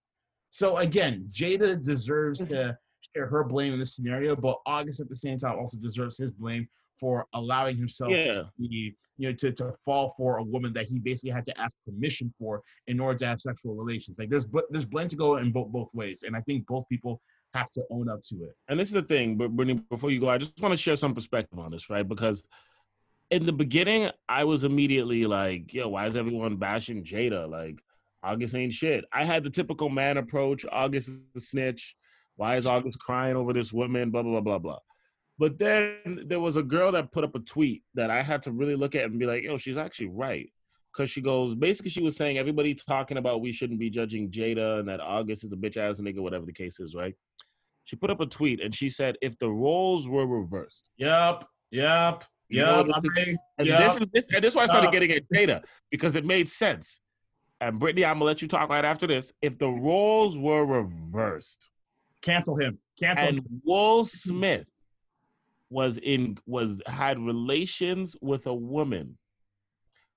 So 0.50 0.78
again, 0.78 1.30
Jada 1.32 1.84
deserves 1.84 2.40
to 2.46 2.78
share 3.16 3.28
her 3.28 3.44
blame 3.44 3.74
in 3.74 3.80
this 3.80 3.96
scenario, 3.96 4.36
but 4.36 4.58
August 4.66 5.02
at 5.02 5.10
the 5.10 5.16
same 5.16 5.38
time 5.38 5.60
also 5.60 5.78
deserves 5.78 6.18
his 6.18 6.32
blame 6.32 6.68
for 7.00 7.26
allowing 7.34 7.78
himself 7.78 8.12
Yeah. 8.12 8.32
to 8.34 8.50
be, 8.60 8.96
you 9.18 9.30
know, 9.30 9.34
to, 9.34 9.52
to 9.52 9.74
fall 9.86 10.14
for 10.18 10.38
a 10.38 10.44
woman 10.44 10.74
that 10.74 10.86
he 10.86 11.00
basically 11.00 11.32
had 11.32 11.46
to 11.46 11.60
ask 11.60 11.76
permission 11.86 12.34
for 12.40 12.62
in 12.88 13.00
order 13.00 13.20
to 13.20 13.26
have 13.28 13.40
sexual 13.42 13.76
relations. 13.76 14.18
Like 14.18 14.30
there's 14.30 14.48
there's 14.70 14.86
blame 14.86 15.10
to 15.10 15.16
go 15.16 15.38
in 15.38 15.52
both 15.52 15.70
both 15.70 15.94
ways, 15.94 16.24
and 16.26 16.36
I 16.36 16.42
think 16.42 16.66
both 16.68 16.88
people 16.90 17.22
have 17.54 17.70
to 17.72 17.84
own 17.90 18.10
up 18.10 18.22
to 18.30 18.44
it. 18.44 18.56
And 18.68 18.80
this 18.80 18.88
is 18.88 18.94
the 18.94 19.02
thing, 19.02 19.36
but 19.36 19.52
Brittany, 19.52 19.82
before 19.90 20.12
you 20.12 20.20
go, 20.20 20.30
I 20.30 20.38
just 20.38 20.60
want 20.62 20.74
to 20.74 20.78
share 20.78 20.96
some 20.96 21.14
perspective 21.14 21.60
on 21.60 21.72
this, 21.72 21.90
right? 21.90 22.08
Because 22.08 22.46
in 23.30 23.46
the 23.46 23.54
beginning, 23.54 24.10
I 24.28 24.44
was 24.44 24.64
immediately 24.64 25.26
like, 25.26 25.74
yo, 25.74 25.90
why 25.90 26.06
is 26.06 26.16
everyone 26.16 26.58
bashing 26.58 27.04
Jada? 27.04 27.50
Like, 27.50 27.80
August 28.24 28.56
ain't 28.56 28.74
shit. 28.74 29.06
I 29.12 29.24
had 29.24 29.44
the 29.44 29.50
typical 29.50 29.90
man 29.90 30.18
approach. 30.18 30.66
August 30.72 31.10
is 31.10 31.22
a 31.36 31.40
snitch. 31.42 31.96
Why 32.36 32.58
is 32.58 32.66
August 32.66 33.00
crying 33.00 33.36
over 33.36 33.54
this 33.54 33.74
woman? 33.74 34.12
Blah, 34.12 34.24
blah, 34.24 34.32
blah, 34.32 34.42
blah, 34.42 34.60
blah. 34.60 34.80
But 35.40 35.58
then 35.58 36.26
there 36.28 36.40
was 36.40 36.56
a 36.56 36.64
girl 36.64 36.92
that 36.92 37.12
put 37.12 37.24
up 37.24 37.36
a 37.36 37.40
tweet 37.40 37.84
that 37.96 38.12
I 38.12 38.22
had 38.22 38.44
to 38.44 38.52
really 38.52 38.76
look 38.76 38.96
at 38.96 39.06
and 39.06 39.18
be 39.18 39.26
like, 39.26 39.44
yo, 39.44 39.58
she's 39.58 39.78
actually 39.78 40.10
right. 40.10 40.52
Because 40.92 41.10
she 41.10 41.22
goes, 41.22 41.56
basically, 41.56 41.92
she 41.92 42.04
was 42.04 42.18
saying 42.18 42.38
everybody 42.38 42.76
talking 42.76 43.18
about 43.18 43.42
we 43.42 43.52
shouldn't 43.52 43.80
be 43.80 43.90
judging 43.90 44.30
Jada 44.30 44.80
and 44.80 44.88
that 44.90 45.00
August 45.00 45.44
is 45.44 45.52
a 45.52 45.56
bitch 45.56 45.78
ass 45.78 46.00
nigga, 46.00 46.20
whatever 46.20 46.46
the 46.46 46.54
case 46.54 46.80
is, 46.80 46.96
right? 46.96 47.16
She 47.86 47.96
put 47.96 48.10
up 48.10 48.20
a 48.20 48.26
tweet 48.26 48.62
and 48.62 48.76
she 48.76 48.90
said, 48.90 49.16
if 49.22 49.38
the 49.40 49.50
roles 49.50 50.08
were 50.08 50.28
reversed, 50.28 50.90
Yep, 50.98 51.46
yep, 51.72 52.24
You 52.50 52.62
yep. 52.62 52.86
this 52.88 52.96
I 52.96 53.26
mean, 53.26 53.38
and 53.58 53.68
yep. 53.68 53.94
this 53.94 54.02
is 54.02 54.08
this, 54.14 54.26
and 54.34 54.44
this 54.44 54.52
is 54.52 54.56
why 54.56 54.64
I 54.64 54.68
started 54.68 54.92
getting 54.92 55.12
at 55.12 55.24
Jada 55.34 55.64
because 55.90 56.16
it 56.16 56.26
made 56.26 56.50
sense. 56.50 57.00
And 57.62 57.80
Brittany, 57.80 58.06
I'm 58.06 58.16
gonna 58.16 58.26
let 58.26 58.42
you 58.42 58.48
talk 58.48 58.70
right 58.70 58.84
after 58.84 59.08
this. 59.08 59.32
If 59.42 59.58
the 59.60 59.70
roles 59.70 60.38
were 60.38 60.66
reversed 60.66 61.72
cancel 62.22 62.56
him. 62.56 62.78
Cancel 63.00 63.28
and 63.28 63.38
him. 63.40 63.62
Will 63.64 64.06
Smith 64.06 64.68
was 65.70 65.98
in 65.98 66.38
was 66.46 66.82
had 66.86 67.20
relations 67.20 68.16
with 68.22 68.46
a 68.48 68.54
woman 68.54 69.18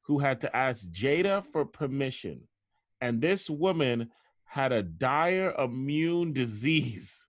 who 0.04 0.18
had 0.18 0.40
to 0.42 0.56
ask 0.56 0.86
Jada 0.86 1.44
for 1.52 1.64
permission, 1.64 2.42
and 3.00 3.20
this 3.20 3.48
woman 3.48 4.10
had 4.44 4.72
a 4.72 4.82
dire 4.82 5.52
immune 5.58 6.32
disease 6.32 7.26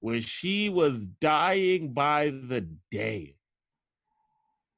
where 0.00 0.20
she 0.20 0.68
was 0.68 1.04
dying 1.20 1.92
by 1.92 2.30
the 2.30 2.68
day. 2.90 3.34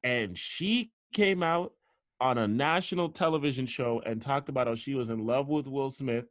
And 0.03 0.37
she 0.37 0.91
came 1.13 1.43
out 1.43 1.73
on 2.19 2.37
a 2.37 2.47
national 2.47 3.09
television 3.09 3.65
show 3.65 4.01
and 4.05 4.21
talked 4.21 4.49
about 4.49 4.67
how 4.67 4.75
she 4.75 4.95
was 4.95 5.09
in 5.09 5.25
love 5.25 5.47
with 5.47 5.67
Will 5.67 5.91
Smith, 5.91 6.25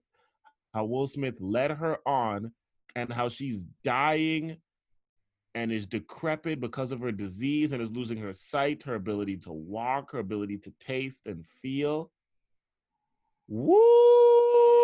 how 0.74 0.84
Will 0.84 1.07
Smith 1.07 1.36
led 1.40 1.70
her 1.70 1.99
on, 2.07 2.52
and 2.97 3.12
how 3.12 3.28
she's 3.28 3.65
dying 3.84 4.57
and 5.55 5.73
is 5.73 5.87
decrepit 5.87 6.61
because 6.61 6.93
of 6.93 7.01
her 7.01 7.12
disease 7.12 7.73
and 7.73 7.83
is 7.83 7.91
losing 7.91 8.19
her 8.19 8.33
sight, 8.33 8.83
her 8.85 8.95
ability 8.95 9.37
to 9.39 9.53
walk, 9.53 10.12
her 10.12 10.19
ability 10.20 10.59
to 10.59 10.73
taste 10.81 11.23
and 11.27 11.45
feel. 11.62 12.11
Woo! 13.49 13.77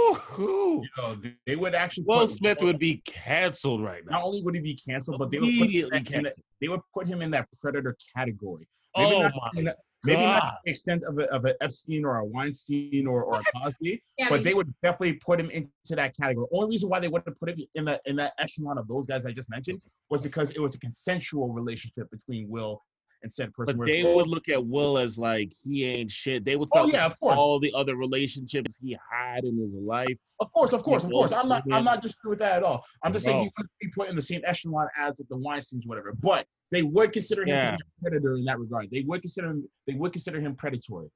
Woo-hoo. 0.08 0.82
You 0.82 0.88
know, 0.98 1.16
they- 1.46 1.56
would 1.56 1.74
actually 1.74 2.04
Will 2.06 2.26
Smith 2.26 2.60
would 2.62 2.78
be 2.78 2.98
canceled 3.04 3.82
right 3.82 4.04
now. 4.06 4.18
not 4.18 4.24
only 4.24 4.42
would 4.42 4.54
he 4.54 4.60
be 4.60 4.76
canceled, 4.76 5.18
but 5.18 5.30
they 5.30 5.38
would 5.38 5.46
put 5.46 5.52
him 5.52 5.62
Immediately 5.62 6.16
in 6.16 6.22
that- 6.24 6.34
they 6.60 6.68
would 6.68 6.80
put 6.94 7.06
him 7.08 7.22
in 7.22 7.30
that 7.32 7.48
predator 7.60 7.96
category. 8.16 8.68
Maybe 8.96 9.14
Oh 9.14 9.22
not 9.22 9.32
my 9.54 9.62
the- 9.62 9.76
maybe 10.06 10.22
not 10.22 10.40
to 10.40 10.56
the 10.64 10.70
extent 10.70 11.02
of 11.04 11.18
a, 11.18 11.24
of 11.32 11.44
an 11.44 11.54
Epstein 11.60 12.04
or 12.04 12.18
a 12.18 12.24
Weinstein 12.24 13.06
or, 13.06 13.22
or 13.24 13.40
a 13.40 13.44
Cosby, 13.62 14.02
Yeah, 14.18 14.28
but 14.28 14.42
they 14.42 14.54
would 14.54 14.72
definitely 14.82 15.14
put 15.14 15.40
him 15.40 15.50
into 15.50 15.70
that 15.90 16.16
category. 16.16 16.46
Only 16.52 16.74
reason 16.74 16.88
why 16.88 17.00
they 17.00 17.08
wouldn't 17.08 17.28
have 17.28 17.38
put 17.38 17.50
him 17.50 17.66
in 17.74 17.84
that 17.86 18.00
in 18.06 18.16
that 18.16 18.32
echelon 18.38 18.78
of 18.78 18.88
those 18.88 19.06
guys 19.06 19.26
I 19.26 19.32
just 19.32 19.50
mentioned 19.50 19.80
was 20.10 20.20
because 20.20 20.50
it 20.50 20.60
was 20.60 20.74
a 20.74 20.78
consensual 20.78 21.52
relationship 21.52 22.10
between 22.10 22.48
Will 22.48 22.82
and 23.22 23.32
said 23.32 23.52
person. 23.54 23.76
But 23.78 23.86
they 23.86 24.02
Will- 24.02 24.16
would 24.16 24.28
look 24.28 24.48
at 24.48 24.64
Will 24.64 24.98
as 24.98 25.16
like 25.18 25.52
he 25.64 25.84
ain't 25.84 26.10
shit. 26.10 26.44
They 26.44 26.56
would 26.56 26.68
Oh 26.72 26.82
talk 26.84 26.92
yeah, 26.92 27.06
about 27.06 27.12
of 27.12 27.20
course, 27.20 27.36
all 27.38 27.58
the 27.58 27.72
other 27.74 27.96
relationships 27.96 28.78
he 28.80 28.96
had 29.10 29.44
in 29.44 29.58
his 29.58 29.74
life. 29.74 30.16
of 30.40 30.52
course, 30.52 30.72
of 30.72 30.82
course, 30.82 31.04
of 31.04 31.10
course. 31.10 31.32
I'm 31.32 31.48
not, 31.48 31.62
Yeah. 31.66 31.76
I'm 31.76 31.84
not 31.84 32.02
disagreeing 32.02 32.30
with 32.30 32.38
that 32.40 32.58
at 32.58 32.62
all. 32.62 32.84
I'm 33.02 33.12
just 33.12 33.24
saying 33.24 33.38
he 33.42 33.50
wouldn't 33.56 33.72
be 33.80 33.88
put 33.88 34.08
in 34.08 34.16
the 34.16 34.22
same 34.22 34.42
echelon 34.46 34.86
as 34.98 35.16
the 35.16 35.36
Weinstein's, 35.36 35.86
whatever. 35.86 36.12
But 36.20 36.46
they 36.70 36.82
would 36.82 37.12
consider 37.12 37.42
him 37.42 37.60
to 37.60 37.76
be 37.78 37.82
a 37.82 38.00
predator 38.02 38.36
in 38.36 38.44
that 38.44 38.58
regard. 38.58 38.90
They 38.90 39.02
would 39.02 39.22
consider 39.22 39.48
him. 39.50 39.68
They 39.86 39.94
would 39.94 40.12
consider 40.12 40.40
him 40.40 40.54
predatory. 40.56 41.08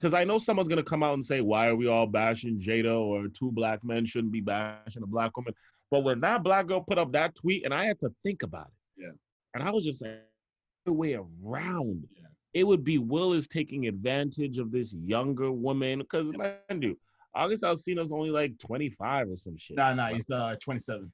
Because 0.00 0.12
I 0.12 0.24
know 0.24 0.38
someone's 0.38 0.68
gonna 0.68 0.82
come 0.82 1.02
out 1.02 1.14
and 1.14 1.24
say, 1.24 1.40
"Why 1.40 1.68
are 1.68 1.76
we 1.76 1.86
all 1.86 2.06
bashing 2.06 2.58
Jada 2.60 2.98
or 2.98 3.28
two 3.28 3.52
black 3.52 3.82
men 3.84 4.04
shouldn't 4.04 4.32
be 4.32 4.40
bashing 4.40 5.02
a 5.02 5.06
black 5.06 5.36
woman?" 5.36 5.54
But 5.90 6.00
when 6.00 6.20
that 6.20 6.42
black 6.42 6.66
girl 6.66 6.80
put 6.82 6.98
up 6.98 7.12
that 7.12 7.36
tweet, 7.36 7.64
and 7.64 7.72
I 7.72 7.84
had 7.84 8.00
to 8.00 8.10
think 8.24 8.42
about 8.42 8.66
it, 8.96 9.02
Yeah. 9.04 9.10
and 9.54 9.62
I 9.62 9.70
was 9.70 9.84
just 9.84 10.02
like, 10.02 10.20
way 10.92 11.14
around. 11.14 12.06
Yeah. 12.16 12.26
It 12.52 12.64
would 12.64 12.84
be 12.84 12.98
Will 12.98 13.32
is 13.32 13.48
taking 13.48 13.86
advantage 13.88 14.58
of 14.58 14.70
this 14.70 14.94
younger 14.94 15.50
woman 15.50 16.00
because 16.00 16.32
mind 16.32 16.82
you, 16.82 16.96
August 17.34 17.64
Alsina's 17.64 18.12
only 18.12 18.30
like 18.30 18.58
25 18.58 19.30
or 19.30 19.36
some 19.36 19.56
shit. 19.58 19.76
Nah, 19.76 19.94
nah, 19.94 20.08
he's 20.08 20.28
uh 20.30 20.54
27. 20.62 21.10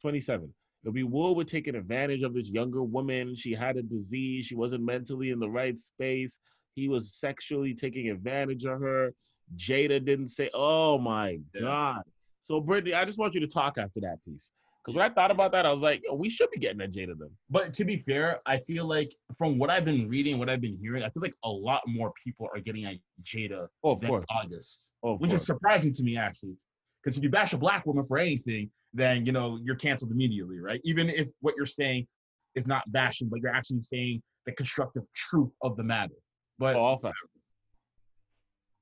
27. 0.00 0.52
It'll 0.82 0.92
be 0.92 1.02
Will 1.02 1.34
would 1.34 1.48
taking 1.48 1.74
advantage 1.74 2.22
of 2.22 2.34
this 2.34 2.50
younger 2.50 2.82
woman. 2.84 3.34
She 3.34 3.54
had 3.54 3.76
a 3.76 3.82
disease. 3.82 4.46
She 4.46 4.54
wasn't 4.54 4.84
mentally 4.84 5.30
in 5.30 5.40
the 5.40 5.48
right 5.48 5.78
space. 5.78 6.38
He 6.74 6.88
was 6.88 7.14
sexually 7.14 7.74
taking 7.74 8.10
advantage 8.10 8.64
of 8.64 8.80
her. 8.80 9.14
Jada 9.56 10.04
didn't 10.04 10.28
say, 10.28 10.50
oh 10.54 10.98
my 10.98 11.38
Yeah. 11.54 11.60
God. 11.60 12.02
So, 12.44 12.60
Brittany, 12.60 12.94
I 12.94 13.04
just 13.06 13.18
want 13.18 13.34
you 13.34 13.40
to 13.40 13.46
talk 13.46 13.78
after 13.78 14.00
that 14.00 14.18
piece. 14.24 14.50
Because 14.84 14.96
when 14.96 15.10
I 15.10 15.14
thought 15.14 15.30
about 15.30 15.52
that, 15.52 15.64
I 15.64 15.70
was 15.72 15.80
like, 15.80 16.02
Yo, 16.04 16.14
we 16.14 16.28
should 16.28 16.50
be 16.50 16.58
getting 16.58 16.80
at 16.82 16.92
Jada 16.92 17.14
then. 17.18 17.30
But 17.48 17.72
to 17.74 17.84
be 17.84 17.98
fair, 18.06 18.40
I 18.44 18.58
feel 18.58 18.84
like 18.84 19.14
from 19.38 19.58
what 19.58 19.70
I've 19.70 19.84
been 19.84 20.08
reading, 20.08 20.38
what 20.38 20.50
I've 20.50 20.60
been 20.60 20.76
hearing, 20.76 21.02
I 21.02 21.08
feel 21.08 21.22
like 21.22 21.34
a 21.42 21.48
lot 21.48 21.80
more 21.86 22.12
people 22.22 22.48
are 22.54 22.60
getting 22.60 22.84
at 22.84 22.96
Jada 23.22 23.68
Oh, 23.82 23.94
than 23.94 24.10
course. 24.10 24.26
August, 24.30 24.90
Oh, 25.02 25.14
of 25.14 25.20
which 25.20 25.32
is 25.32 25.46
surprising 25.46 25.94
to 25.94 26.02
me 26.02 26.18
actually. 26.18 26.56
Because 27.02 27.16
if 27.16 27.22
you 27.22 27.30
bash 27.30 27.54
a 27.54 27.58
black 27.58 27.86
woman 27.86 28.04
for 28.06 28.18
anything, 28.18 28.70
then 28.92 29.24
you 29.24 29.32
know 29.32 29.58
you're 29.62 29.76
canceled 29.76 30.12
immediately, 30.12 30.60
right? 30.60 30.80
Even 30.84 31.08
if 31.08 31.28
what 31.40 31.54
you're 31.56 31.66
saying 31.66 32.06
is 32.54 32.66
not 32.66 32.82
bashing, 32.92 33.28
but 33.30 33.40
you're 33.40 33.54
actually 33.54 33.80
saying 33.80 34.22
the 34.46 34.52
constructive 34.52 35.02
truth 35.14 35.50
of 35.62 35.76
the 35.78 35.82
matter. 35.82 36.14
But 36.58 36.76
Oh, 36.76 36.80
all 36.84 36.98
fact. 36.98 37.16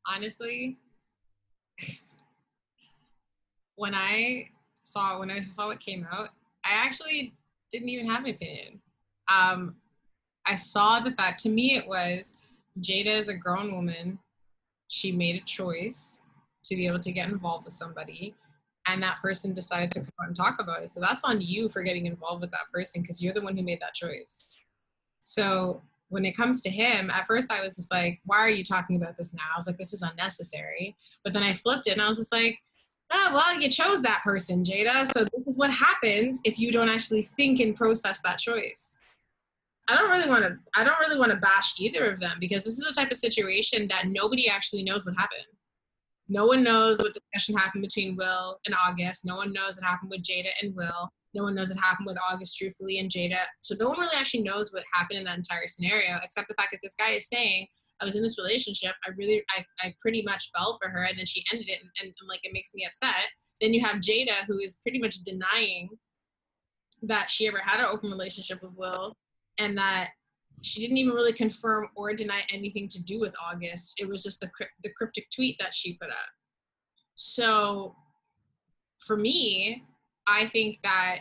honestly, 0.07 0.79
when 3.77 3.95
I 3.95 4.49
saw 4.93 5.19
when 5.19 5.31
I 5.31 5.47
saw 5.51 5.67
what 5.67 5.81
came 5.81 6.07
out, 6.13 6.31
I 6.65 6.73
actually 6.73 7.35
didn't 7.71 7.89
even 7.89 8.09
have 8.09 8.25
an 8.25 8.31
opinion. 8.31 8.81
Um, 9.33 9.77
I 10.47 10.55
saw 10.55 11.01
the 11.01 11.13
fact. 11.13 11.43
To 11.43 11.49
me, 11.49 11.77
it 11.77 11.87
was 11.87 12.35
Jada 12.81 13.07
is 13.07 13.29
a 13.29 13.35
grown 13.35 13.75
woman. 13.75 14.19
She 14.89 15.13
made 15.13 15.37
a 15.37 15.45
choice 15.45 16.21
to 16.65 16.77
be 16.77 16.87
able 16.87 17.01
to 17.01 17.13
get 17.13 17.29
involved 17.29 17.65
with 17.65 17.75
somebody, 17.75 18.35
and 18.87 19.03
that 19.03 19.21
person 19.23 19.55
decided 19.55 19.91
to 19.93 20.01
come 20.01 20.11
out 20.21 20.29
and 20.29 20.37
talk 20.37 20.57
about 20.61 20.83
it. 20.83 20.91
So 20.91 21.01
that's 21.01 21.25
on 21.25 21.41
you 21.41 21.69
for 21.69 21.83
getting 21.83 22.07
involved 22.07 22.43
with 22.43 22.51
that 22.51 22.71
person 22.73 23.03
because 23.03 23.23
you're 23.23 23.35
the 23.35 23.43
one 23.43 23.57
who 23.57 23.63
made 23.63 23.81
that 23.81 23.95
choice. 23.95 24.55
So 25.21 25.83
when 26.09 26.27
it 26.27 26.37
comes 26.37 26.61
to 26.63 26.71
him, 26.71 27.11
at 27.11 27.27
first 27.27 27.51
I 27.51 27.63
was 27.63 27.77
just 27.77 27.91
like, 27.91 28.21
why 28.27 28.39
are 28.39 28.51
you 28.51 28.65
talking 28.65 28.97
about 28.97 29.17
this 29.17 29.33
now? 29.33 29.45
I 29.55 29.59
was 29.59 29.67
like, 29.67 29.79
this 29.79 29.95
is 29.95 30.03
unnecessary. 30.03 30.95
But 31.25 31.33
then 31.33 31.43
I 31.43 31.55
flipped 31.55 31.87
it 31.87 31.93
and 31.93 32.03
I 32.03 32.09
was 32.09 32.19
just 32.19 32.33
like, 32.33 32.59
oh, 33.13 33.31
well, 33.35 33.61
you 33.61 33.69
chose 33.69 34.03
that 34.03 34.23
person, 34.23 34.65
Jada. 34.65 35.11
So 35.13 35.25
this 35.25 35.47
is 35.47 35.59
what 35.59 35.71
happens 35.71 36.41
if 36.45 36.59
you 36.59 36.73
don't 36.73 36.89
actually 36.89 37.23
think 37.37 37.61
and 37.61 37.77
process 37.77 38.21
that 38.23 38.39
choice. 38.39 38.99
I 39.89 39.97
don't 39.97 40.11
really 40.11 40.29
want 40.29 40.45
to. 40.45 40.57
I 40.77 40.85
don't 40.85 40.99
really 41.01 41.19
want 41.19 41.33
to 41.33 41.39
bash 41.39 41.75
either 41.79 42.11
of 42.11 42.21
them 42.21 42.37
because 42.41 42.65
this 42.65 42.79
is 42.79 42.87
the 42.87 42.95
type 42.95 43.11
of 43.11 43.17
situation 43.17 43.89
that 43.89 44.09
nobody 44.09 44.49
actually 44.49 44.85
knows 44.85 45.05
what 45.05 45.17
happened. 45.17 45.47
No 46.29 46.47
one 46.47 46.63
knows 46.63 46.99
what 47.01 47.13
discussion 47.13 47.57
happened 47.57 47.83
between 47.83 48.17
Will 48.17 48.59
and 48.65 48.75
August. 48.87 49.27
No 49.27 49.37
one 49.37 49.53
knows 49.53 49.77
what 49.77 49.89
happened 49.89 50.11
with 50.11 50.23
Jada 50.23 50.51
and 50.63 50.75
Will. 50.75 51.11
No 51.35 51.43
one 51.43 51.55
knows 51.55 51.71
what 51.71 51.83
happened 51.83 52.07
with 52.07 52.17
August, 52.31 52.57
truthfully, 52.57 52.99
and 53.01 53.11
Jada. 53.11 53.41
So 53.61 53.75
no 53.79 53.89
one 53.89 54.01
really 54.01 54.17
actually 54.17 54.43
knows 54.43 54.73
what 54.73 54.85
happened 54.95 55.19
in 55.19 55.25
that 55.25 55.39
entire 55.39 55.67
scenario, 55.67 56.17
except 56.23 56.49
the 56.49 56.55
fact 56.55 56.69
that 56.73 56.81
this 56.83 56.95
guy 56.95 57.11
is 57.11 57.29
saying, 57.29 57.67
I 58.03 58.05
was 58.05 58.17
in 58.17 58.23
this 58.23 58.39
relationship. 58.39 58.95
I 59.07 59.11
really, 59.17 59.45
I, 59.57 59.65
I 59.81 59.95
pretty 60.01 60.23
much 60.23 60.51
fell 60.57 60.77
for 60.83 60.91
her, 60.91 61.05
and 61.05 61.17
then 61.17 61.27
she 61.27 61.45
ended 61.53 61.69
it, 61.69 61.79
and, 61.81 61.91
and, 62.09 62.15
like 62.29 62.41
it 62.43 62.53
makes 62.53 62.75
me 62.75 62.85
upset. 62.85 63.29
Then 63.61 63.73
you 63.73 63.85
have 63.85 64.01
Jada, 64.01 64.45
who 64.47 64.59
is 64.59 64.81
pretty 64.83 64.99
much 64.99 65.23
denying 65.23 65.89
that 67.03 67.31
she 67.31 67.47
ever 67.47 67.59
had 67.65 67.81
an 67.81 67.87
open 67.87 68.11
relationship 68.11 68.61
with 68.63 68.73
Will, 68.75 69.17
and 69.59 69.79
that 69.79 70.11
she 70.63 70.81
didn't 70.81 70.97
even 70.97 71.15
really 71.15 71.33
confirm 71.33 71.89
or 71.95 72.13
deny 72.13 72.43
anything 72.53 72.89
to 72.89 73.03
do 73.03 73.21
with 73.21 73.35
August. 73.43 73.95
It 73.99 74.09
was 74.09 74.23
just 74.25 74.41
the 74.41 74.51
the 74.83 74.91
cryptic 74.97 75.29
tweet 75.35 75.57
that 75.61 75.73
she 75.73 75.95
put 75.95 76.11
up. 76.11 76.31
So, 77.15 77.95
for 78.99 79.17
me, 79.17 79.85
I 80.27 80.47
think 80.49 80.79
that 80.83 81.21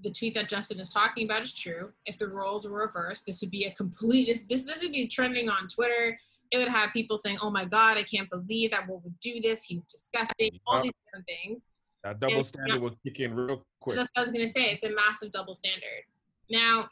the 0.00 0.10
tweet 0.10 0.34
that 0.34 0.48
Justin 0.48 0.78
is 0.80 0.90
talking 0.90 1.24
about 1.24 1.42
is 1.42 1.54
true. 1.54 1.92
If 2.04 2.18
the 2.18 2.28
roles 2.28 2.66
were 2.68 2.80
reversed, 2.80 3.24
this 3.26 3.40
would 3.40 3.50
be 3.50 3.64
a 3.64 3.70
complete 3.72 4.26
this 4.26 4.46
this, 4.46 4.64
this 4.64 4.82
would 4.82 4.92
be 4.92 5.08
trending 5.08 5.48
on 5.48 5.68
Twitter. 5.68 6.18
It 6.50 6.58
would 6.58 6.68
have 6.68 6.92
people 6.92 7.18
saying, 7.18 7.38
"Oh 7.42 7.50
my 7.50 7.64
God, 7.64 7.96
I 7.96 8.02
can't 8.02 8.30
believe 8.30 8.70
that 8.70 8.88
Will 8.88 9.00
would 9.00 9.18
do 9.20 9.40
this. 9.40 9.64
He's 9.64 9.84
disgusting." 9.84 10.60
All 10.66 10.82
these 10.82 10.92
different 11.06 11.26
things. 11.26 11.66
That 12.04 12.20
double 12.20 12.36
And- 12.36 12.46
standard 12.46 12.80
will 12.80 12.96
kick 13.04 13.18
in 13.20 13.34
real 13.34 13.64
quick. 13.80 13.96
That's 13.96 14.10
what 14.14 14.22
I 14.22 14.24
was 14.24 14.32
gonna 14.32 14.48
say. 14.48 14.70
It's 14.70 14.84
a 14.84 14.90
massive 14.90 15.32
double 15.32 15.54
standard. 15.54 16.04
Now, 16.50 16.88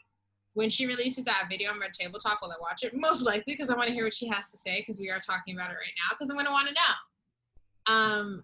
when 0.53 0.69
she 0.69 0.85
releases 0.85 1.23
that 1.25 1.47
video 1.49 1.71
on 1.71 1.79
Red 1.79 1.93
Table 1.93 2.19
Talk, 2.19 2.41
will 2.41 2.51
I 2.51 2.55
watch 2.59 2.83
it? 2.83 2.93
Most 2.95 3.21
likely, 3.21 3.53
because 3.53 3.69
I 3.69 3.75
want 3.75 3.87
to 3.87 3.93
hear 3.93 4.03
what 4.03 4.13
she 4.13 4.27
has 4.27 4.51
to 4.51 4.57
say. 4.57 4.79
Because 4.81 4.99
we 4.99 5.09
are 5.09 5.19
talking 5.19 5.55
about 5.55 5.69
it 5.71 5.75
right 5.75 5.93
now. 5.97 6.15
Because 6.15 6.29
I'm 6.29 6.37
gonna 6.37 6.51
want 6.51 6.67
to 6.69 6.73
know. 6.73 7.93
Um, 7.93 8.43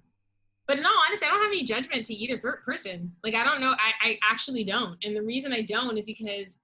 but 0.67 0.77
in 0.77 0.85
all 0.85 0.91
honesty, 1.07 1.25
I 1.25 1.29
don't 1.29 1.43
have 1.43 1.51
any 1.51 1.63
judgment 1.63 2.05
to 2.05 2.13
either 2.13 2.37
per- 2.37 2.61
person. 2.65 3.11
Like, 3.23 3.35
I 3.35 3.43
don't 3.43 3.61
know. 3.61 3.73
I, 3.73 4.09
I 4.09 4.19
actually 4.23 4.63
don't. 4.63 4.97
And 5.03 5.15
the 5.15 5.23
reason 5.23 5.53
I 5.53 5.61
don't 5.61 5.97
is 5.97 6.05
because 6.05 6.57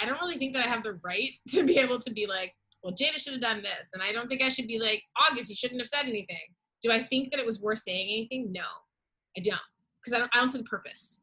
I 0.00 0.06
don't 0.06 0.20
really 0.20 0.36
think 0.36 0.54
that 0.54 0.64
I 0.64 0.68
have 0.68 0.82
the 0.82 0.98
right 1.04 1.30
to 1.50 1.64
be 1.64 1.78
able 1.78 1.98
to 2.00 2.12
be 2.12 2.26
like, 2.26 2.54
well, 2.82 2.92
Jada 2.92 3.18
should 3.18 3.34
have 3.34 3.42
done 3.42 3.62
this, 3.62 3.88
and 3.94 4.02
I 4.02 4.10
don't 4.10 4.28
think 4.28 4.42
I 4.42 4.48
should 4.48 4.66
be 4.66 4.80
like, 4.80 5.04
August, 5.16 5.48
you 5.48 5.54
shouldn't 5.54 5.80
have 5.80 5.88
said 5.88 6.08
anything. 6.08 6.36
Do 6.82 6.90
I 6.90 7.04
think 7.04 7.30
that 7.30 7.38
it 7.38 7.46
was 7.46 7.60
worth 7.60 7.78
saying 7.78 8.08
anything? 8.10 8.50
No, 8.50 8.64
I 9.36 9.40
don't, 9.40 9.60
because 10.02 10.16
I 10.16 10.18
don't. 10.18 10.30
I 10.34 10.38
don't 10.38 10.48
see 10.48 10.58
the 10.58 10.64
purpose. 10.64 11.22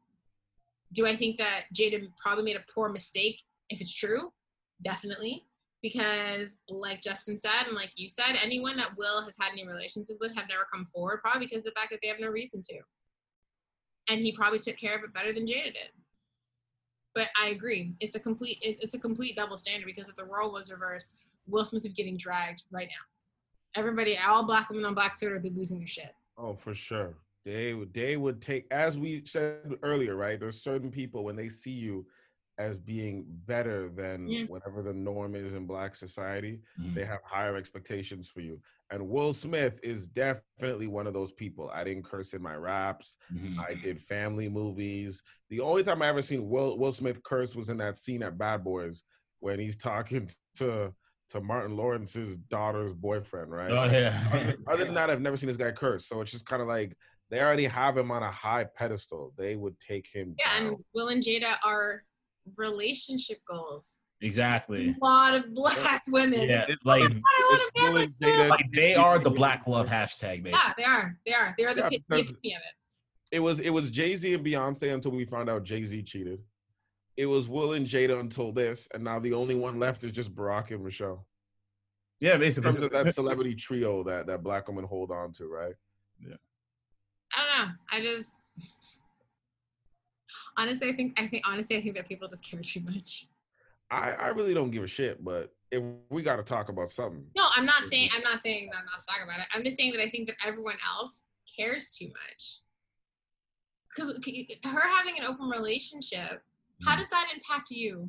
Do 0.94 1.06
I 1.06 1.14
think 1.14 1.36
that 1.38 1.64
Jada 1.74 2.02
probably 2.16 2.44
made 2.44 2.56
a 2.56 2.64
poor 2.74 2.88
mistake? 2.88 3.38
If 3.68 3.82
it's 3.82 3.92
true, 3.92 4.32
definitely. 4.82 5.44
Because, 5.82 6.58
like 6.68 7.00
Justin 7.00 7.38
said, 7.38 7.66
and 7.66 7.74
like 7.74 7.92
you 7.96 8.08
said, 8.08 8.36
anyone 8.42 8.76
that 8.76 8.96
Will 8.98 9.22
has 9.24 9.34
had 9.40 9.52
any 9.52 9.66
relationships 9.66 10.18
with 10.20 10.34
have 10.34 10.48
never 10.48 10.66
come 10.72 10.84
forward, 10.84 11.22
probably 11.22 11.46
because 11.46 11.60
of 11.60 11.72
the 11.72 11.80
fact 11.80 11.90
that 11.90 12.00
they 12.02 12.08
have 12.08 12.20
no 12.20 12.28
reason 12.28 12.60
to. 12.68 12.80
And 14.08 14.20
he 14.20 14.32
probably 14.32 14.58
took 14.58 14.76
care 14.76 14.94
of 14.94 15.04
it 15.04 15.14
better 15.14 15.32
than 15.32 15.46
Jada 15.46 15.72
did. 15.72 15.90
But 17.14 17.28
I 17.40 17.48
agree, 17.48 17.94
it's 18.00 18.14
a 18.14 18.20
complete 18.20 18.58
it's, 18.62 18.80
it's 18.84 18.94
a 18.94 18.98
complete 18.98 19.36
double 19.36 19.56
standard 19.56 19.86
because 19.86 20.08
if 20.08 20.16
the 20.16 20.24
role 20.24 20.52
was 20.52 20.70
reversed, 20.70 21.16
Will 21.46 21.64
Smith 21.64 21.82
would 21.82 21.94
be 21.94 22.02
getting 22.02 22.16
dragged 22.16 22.64
right 22.70 22.88
now. 22.88 23.80
Everybody, 23.80 24.18
all 24.18 24.44
black 24.44 24.68
women 24.68 24.84
on 24.84 24.94
black 24.94 25.18
Twitter 25.18 25.34
would 25.34 25.42
be 25.42 25.50
losing 25.50 25.78
their 25.78 25.86
shit. 25.86 26.14
Oh, 26.36 26.54
for 26.54 26.74
sure. 26.74 27.14
They 27.44 27.74
would 27.74 27.92
they 27.92 28.16
would 28.16 28.42
take 28.42 28.66
as 28.70 28.98
we 28.98 29.24
said 29.24 29.74
earlier, 29.82 30.14
right? 30.14 30.38
There's 30.38 30.62
certain 30.62 30.90
people 30.90 31.24
when 31.24 31.36
they 31.36 31.48
see 31.48 31.70
you 31.70 32.06
as 32.60 32.78
being 32.78 33.24
better 33.46 33.88
than 33.88 34.28
Yeah. 34.28 34.44
whatever 34.46 34.82
the 34.82 34.92
norm 34.92 35.34
is 35.34 35.54
in 35.54 35.66
black 35.66 35.94
society, 35.94 36.60
Mhm. 36.78 36.94
they 36.94 37.04
have 37.06 37.22
higher 37.24 37.56
expectations 37.56 38.28
for 38.28 38.40
you. 38.42 38.60
And 38.90 39.08
Will 39.08 39.32
Smith 39.32 39.80
is 39.82 40.08
definitely 40.08 40.86
one 40.86 41.06
of 41.06 41.14
those 41.14 41.32
people. 41.32 41.70
I 41.70 41.84
didn't 41.84 42.02
curse 42.04 42.34
in 42.34 42.42
my 42.42 42.54
raps. 42.56 43.16
Mhm. 43.32 43.58
I 43.58 43.74
did 43.74 44.00
family 44.02 44.48
movies. 44.50 45.22
The 45.48 45.60
only 45.60 45.82
time 45.82 46.02
I 46.02 46.08
ever 46.08 46.20
seen 46.22 46.50
Will 46.50 46.76
Will 46.78 46.92
Smith 46.92 47.22
curse 47.22 47.56
was 47.56 47.70
in 47.70 47.78
that 47.78 47.96
scene 47.96 48.22
at 48.22 48.36
Bad 48.36 48.62
Boys 48.62 49.02
when 49.38 49.58
he's 49.58 49.76
talking 49.76 50.28
to 50.56 50.94
to 51.30 51.40
Martin 51.40 51.76
Lawrence's 51.76 52.36
daughter's 52.36 52.92
boyfriend, 52.92 53.52
right? 53.52 53.70
Oh 53.70 53.84
yeah. 53.84 54.20
other, 54.32 54.56
other 54.66 54.84
than 54.84 54.94
that, 54.94 55.10
I've 55.10 55.20
never 55.20 55.36
seen 55.36 55.46
this 55.46 55.56
guy 55.56 55.70
curse. 55.70 56.06
So 56.06 56.20
it's 56.20 56.32
just 56.32 56.44
kind 56.44 56.60
of 56.60 56.66
like 56.66 56.96
they 57.30 57.40
already 57.40 57.66
have 57.66 57.96
him 57.96 58.10
on 58.10 58.24
a 58.24 58.30
high 58.32 58.64
pedestal. 58.64 59.32
They 59.38 59.54
would 59.54 59.78
take 59.78 60.08
him 60.12 60.34
Yeah, 60.40 60.58
down. 60.58 60.66
and 60.66 60.84
Will 60.92 61.06
and 61.08 61.22
Jada 61.22 61.56
are 61.64 62.02
relationship 62.56 63.38
goals. 63.48 63.96
Exactly. 64.22 64.94
A 65.00 65.04
lot 65.04 65.34
of 65.34 65.54
black 65.54 66.02
women. 66.08 66.48
Yeah, 66.48 66.66
oh 66.68 66.74
like 66.84 67.02
I 67.02 67.06
don't 67.08 67.14
want 67.50 67.62
It's 67.62 67.80
man 67.80 67.94
like 67.94 68.18
them. 68.20 68.48
like 68.50 68.66
they 68.72 68.94
are 68.94 69.18
the 69.18 69.30
black 69.30 69.66
love 69.66 69.88
hashtag, 69.88 70.42
basically. 70.42 70.50
Yeah, 70.52 70.72
they 70.76 70.84
are. 70.84 71.18
They 71.26 71.32
are. 71.32 71.54
They 71.56 71.64
are 71.64 71.74
the 71.74 71.80
Yeah, 71.82 71.88
pit- 71.88 72.02
because- 72.08 72.20
epitome 72.26 72.54
of 72.54 72.60
it. 72.62 72.74
It 73.36 73.38
was 73.40 73.60
it 73.60 73.70
was 73.70 73.90
Jay 73.90 74.16
Z 74.16 74.34
and 74.34 74.44
Beyonce 74.44 74.92
until 74.92 75.12
we 75.12 75.24
found 75.24 75.48
out 75.48 75.62
Jay 75.62 75.84
Z 75.84 76.02
cheated. 76.02 76.40
It 77.16 77.26
was 77.26 77.48
Will 77.48 77.74
and 77.74 77.86
Jada 77.86 78.18
until 78.18 78.50
this, 78.52 78.88
and 78.92 79.04
now 79.04 79.18
the 79.20 79.32
only 79.34 79.54
one 79.54 79.78
left 79.78 80.02
is 80.04 80.10
just 80.12 80.34
Barack 80.34 80.70
and 80.72 80.82
Michelle. 80.84 81.26
Yeah, 82.18 82.36
basically. 82.38 82.88
that 82.88 83.14
celebrity 83.14 83.54
trio 83.54 84.02
that 84.04 84.26
that 84.26 84.42
black 84.42 84.66
women 84.68 84.84
hold 84.84 85.10
on 85.12 85.32
to, 85.34 85.46
right? 85.46 85.74
Yeah. 86.20 86.34
I 87.34 87.38
don't 87.58 87.68
know. 87.68 87.74
I 87.92 88.00
just 88.02 88.34
honestly, 90.56 90.88
I 90.88 90.92
think 90.92 91.20
I 91.20 91.26
think 91.26 91.44
honestly, 91.46 91.76
I 91.76 91.80
think 91.80 91.96
that 91.96 92.08
people 92.08 92.28
just 92.28 92.44
care 92.48 92.60
too 92.60 92.80
much. 92.80 93.26
I 93.90 94.12
I 94.12 94.26
really 94.28 94.54
don't 94.54 94.70
give 94.70 94.84
a 94.84 94.88
shit, 94.88 95.24
but 95.24 95.52
if 95.70 95.82
we 96.08 96.22
got 96.22 96.36
to 96.36 96.42
talk 96.42 96.68
about 96.68 96.90
something, 96.90 97.24
No, 97.36 97.46
I'm 97.56 97.64
not 97.64 97.84
saying 97.84 98.10
I'm 98.14 98.22
not 98.22 98.40
saying 98.40 98.70
that 98.72 98.78
I'm 98.78 98.86
not 98.86 99.04
talking 99.06 99.24
about 99.24 99.40
it. 99.40 99.46
I'm 99.52 99.64
just 99.64 99.78
saying 99.78 99.92
that 99.92 100.00
I 100.00 100.08
think 100.08 100.28
that 100.28 100.36
everyone 100.44 100.76
else 100.88 101.22
cares 101.56 101.90
too 101.90 102.08
much. 102.08 102.60
Because 103.88 104.10
her 104.64 104.88
having 104.96 105.18
an 105.18 105.24
open 105.24 105.48
relationship, 105.48 106.42
how 106.84 106.94
mm. 106.94 106.98
does 106.98 107.08
that 107.08 107.32
impact 107.34 107.70
you? 107.70 108.08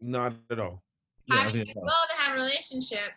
not 0.00 0.34
at 0.50 0.58
all. 0.58 0.82
Yeah, 1.26 1.34
I 1.34 1.38
having 1.40 1.64
think 1.64 1.76
to 1.76 2.16
have 2.16 2.36
a 2.36 2.40
relationship. 2.40 3.12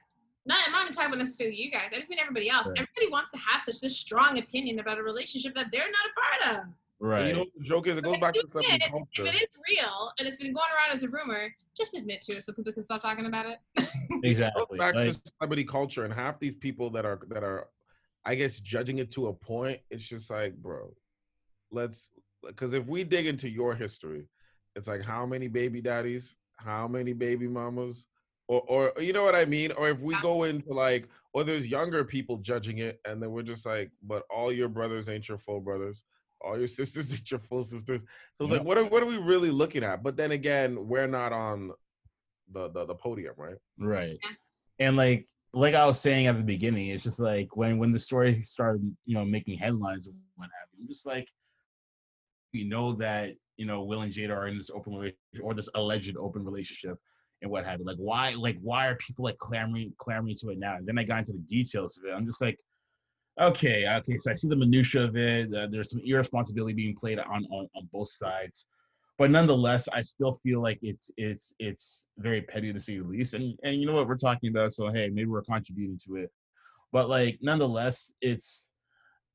Not, 0.45 0.57
I'm 0.65 0.73
not 0.73 0.83
even 0.83 0.93
talking 0.93 1.07
about 1.07 1.19
necessarily 1.19 1.55
you 1.55 1.71
guys. 1.71 1.89
I 1.93 1.97
just 1.97 2.09
mean 2.09 2.19
everybody 2.19 2.49
else. 2.49 2.67
Right. 2.67 2.79
Everybody 2.79 3.09
wants 3.09 3.31
to 3.31 3.37
have 3.37 3.61
such 3.61 3.79
this 3.79 3.97
strong 3.97 4.37
opinion 4.39 4.79
about 4.79 4.99
a 4.99 5.03
relationship 5.03 5.55
that 5.55 5.71
they're 5.71 5.81
not 5.81 5.91
a 5.91 6.43
part 6.43 6.57
of. 6.57 6.73
And 7.03 7.11
Right. 7.11 7.27
you 7.27 7.33
know 7.33 7.39
what 7.39 7.49
the 7.57 7.63
joke 7.65 7.87
is? 7.87 7.97
It 7.97 8.03
goes 8.05 8.15
If 8.15 8.21
back 8.21 8.33
to 8.35 8.41
you 8.41 8.47
celebrity 8.47 8.79
did, 8.79 8.89
culture. 8.89 9.25
If 9.25 9.35
it 9.35 9.49
is 9.49 9.77
real 9.77 10.11
and 10.17 10.27
it's 10.27 10.37
been 10.37 10.53
going 10.53 10.69
around 10.73 10.95
as 10.95 11.03
a 11.03 11.09
rumor, 11.09 11.53
just 11.75 11.93
admit 11.95 12.21
to 12.21 12.33
it 12.33 12.43
so 12.45 12.53
people 12.53 12.71
can 12.71 12.85
stop 12.85 13.01
talking 13.01 13.25
about 13.25 13.45
it. 13.45 13.59
It 14.23 14.23
goes 14.23 14.29
exactly. 14.29 14.77
back 14.77 14.95
Like, 14.95 15.11
to 15.11 15.21
celebrity 15.37 15.65
culture, 15.65 16.05
and 16.05 16.13
half 16.13 16.39
these 16.39 16.55
people 16.55 16.89
that 16.91 17.05
are 17.05 17.19
that 17.27 17.43
are, 17.43 17.67
I 18.23 18.35
guess, 18.35 18.61
judging 18.61 18.99
it 18.99 19.11
to 19.11 19.27
a 19.27 19.33
point. 19.33 19.81
It's 19.89 20.07
just 20.07 20.29
like, 20.29 20.55
bro, 20.55 20.95
let's 21.71 22.09
because 22.47 22.73
if 22.73 22.85
we 22.87 23.03
dig 23.03 23.25
into 23.25 23.49
your 23.49 23.75
history, 23.75 24.29
it's 24.77 24.87
like 24.87 25.01
how 25.01 25.25
many 25.25 25.49
baby 25.49 25.81
daddies, 25.81 26.37
how 26.55 26.87
many 26.87 27.11
baby 27.11 27.47
mamas, 27.49 28.05
or 28.47 28.61
or 28.69 29.01
you 29.01 29.11
know 29.11 29.25
what 29.25 29.35
I 29.35 29.43
mean? 29.43 29.73
Or 29.73 29.89
if 29.89 29.99
we 29.99 30.13
Yeah. 30.13 30.21
go 30.21 30.43
into 30.43 30.73
like, 30.73 31.09
or 31.33 31.43
there's 31.43 31.67
younger 31.67 32.05
people 32.05 32.37
judging 32.37 32.77
it, 32.77 33.01
and 33.03 33.21
then 33.21 33.31
we're 33.31 33.43
just 33.43 33.65
like, 33.65 33.91
but 34.01 34.23
all 34.33 34.53
your 34.53 34.69
brothers 34.69 35.09
ain't 35.09 35.27
your 35.27 35.37
full 35.37 35.59
brothers. 35.59 36.01
All 36.43 36.57
your 36.57 36.67
sisters 36.79 37.11
ain't 37.11 37.29
your 37.29 37.39
full 37.39 37.63
sisters. 37.63 38.01
So 38.37 38.45
it's 38.45 38.51
like, 38.51 38.63
what 38.63 38.77
are 38.77 38.85
what 38.85 39.03
are 39.03 39.07
we 39.07 39.17
really 39.17 39.51
looking 39.51 39.83
at? 39.83 40.03
But 40.03 40.17
then 40.17 40.31
again, 40.31 40.87
we're 40.87 41.07
not 41.07 41.33
on 41.33 41.71
the 42.51 42.69
the, 42.69 42.85
the 42.85 42.95
podium, 42.95 43.33
right? 43.37 43.57
right. 43.79 44.17
Yeah. 44.21 44.87
And 44.87 44.97
like 44.97 45.27
like 45.53 45.75
I 45.75 45.85
was 45.85 45.99
saying 45.99 46.27
at 46.27 46.37
the 46.37 46.43
beginning, 46.43 46.87
it's 46.87 47.03
just 47.03 47.19
like 47.19 47.55
when 47.55 47.77
when 47.77 47.91
the 47.91 47.99
story 47.99 48.43
started, 48.45 48.95
you 49.05 49.15
know, 49.15 49.25
making 49.25 49.57
headlines 49.57 50.07
and 50.07 50.15
what 50.35 50.45
have 50.45 50.67
you. 50.73 50.83
I'm 50.83 50.87
just 50.87 51.05
like, 51.05 51.27
we 52.53 52.63
know 52.63 52.93
that 52.93 53.33
you 53.57 53.65
know 53.65 53.83
Will 53.83 54.01
and 54.01 54.13
Jada 54.13 54.35
are 54.35 54.47
in 54.47 54.57
this 54.57 54.71
open 54.71 54.93
relationship 54.93 55.43
or 55.43 55.53
this 55.53 55.69
alleged 55.75 56.17
open 56.17 56.43
relationship 56.43 56.97
and 57.43 57.51
what 57.51 57.65
have 57.65 57.79
you. 57.79 57.85
Like 57.85 57.97
why 57.97 58.33
like 58.33 58.57
why 58.61 58.87
are 58.87 58.95
people 58.95 59.25
like 59.25 59.37
clamoring 59.37 59.93
clamoring 59.99 60.37
to 60.41 60.49
it 60.49 60.57
now? 60.57 60.75
And 60.75 60.87
then 60.87 60.97
I 60.97 61.03
got 61.03 61.19
into 61.19 61.33
the 61.33 61.39
details 61.39 61.97
of 61.97 62.05
it. 62.05 62.13
I'm 62.13 62.25
just 62.25 62.41
like, 62.41 62.57
okay, 63.39 63.87
okay. 63.87 64.17
So 64.17 64.31
I 64.31 64.35
see 64.35 64.47
the 64.47 64.55
minutia 64.55 65.03
of 65.03 65.15
it. 65.15 65.53
Uh, 65.53 65.67
there's 65.69 65.89
some 65.91 66.01
irresponsibility 66.05 66.73
being 66.73 66.95
played 66.95 67.19
on, 67.19 67.45
on 67.51 67.67
on 67.75 67.89
both 67.91 68.09
sides. 68.09 68.65
But 69.17 69.29
nonetheless, 69.29 69.87
I 69.93 70.01
still 70.01 70.39
feel 70.43 70.61
like 70.61 70.79
it's 70.81 71.11
it's 71.17 71.53
it's 71.59 72.07
very 72.17 72.41
petty 72.41 72.73
to 72.73 72.79
say 72.79 72.97
the 72.97 73.03
least. 73.05 73.33
And 73.33 73.57
and 73.63 73.79
you 73.79 73.85
know 73.85 73.93
what 73.93 74.07
we're 74.07 74.17
talking 74.17 74.49
about, 74.49 74.73
so 74.73 74.89
hey, 74.91 75.09
maybe 75.09 75.27
we're 75.27 75.43
contributing 75.43 75.99
to 76.07 76.15
it. 76.17 76.31
But 76.91 77.09
like 77.09 77.37
nonetheless, 77.41 78.11
it's 78.21 78.65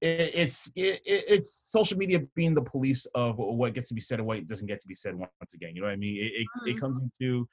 it, 0.01 0.31
it's 0.35 0.67
it, 0.77 1.01
it- 1.05 1.25
it's 1.29 1.53
social 1.71 1.97
media 1.99 2.21
being 2.35 2.55
the 2.55 2.63
police 2.63 3.07
of 3.15 3.37
what 3.39 3.75
gets 3.75 3.89
to 3.89 3.95
be 3.95 4.01
said 4.01 4.19
and 4.19 4.27
what 4.29 4.47
doesn't 4.47 4.67
get 4.67 4.81
to 4.81 4.89
be 4.89 4.95
said 4.95 5.15
once 5.15 5.55
again. 5.55 5.75
You 5.75 5.81
know 5.83 5.87
what 5.87 5.93
I 5.95 5.97
mean? 5.97 6.17
It 6.17 6.33
it, 6.43 6.49
it 6.65 6.77
Mhm. 6.77 6.81
comes 6.81 7.03
into 7.03 7.49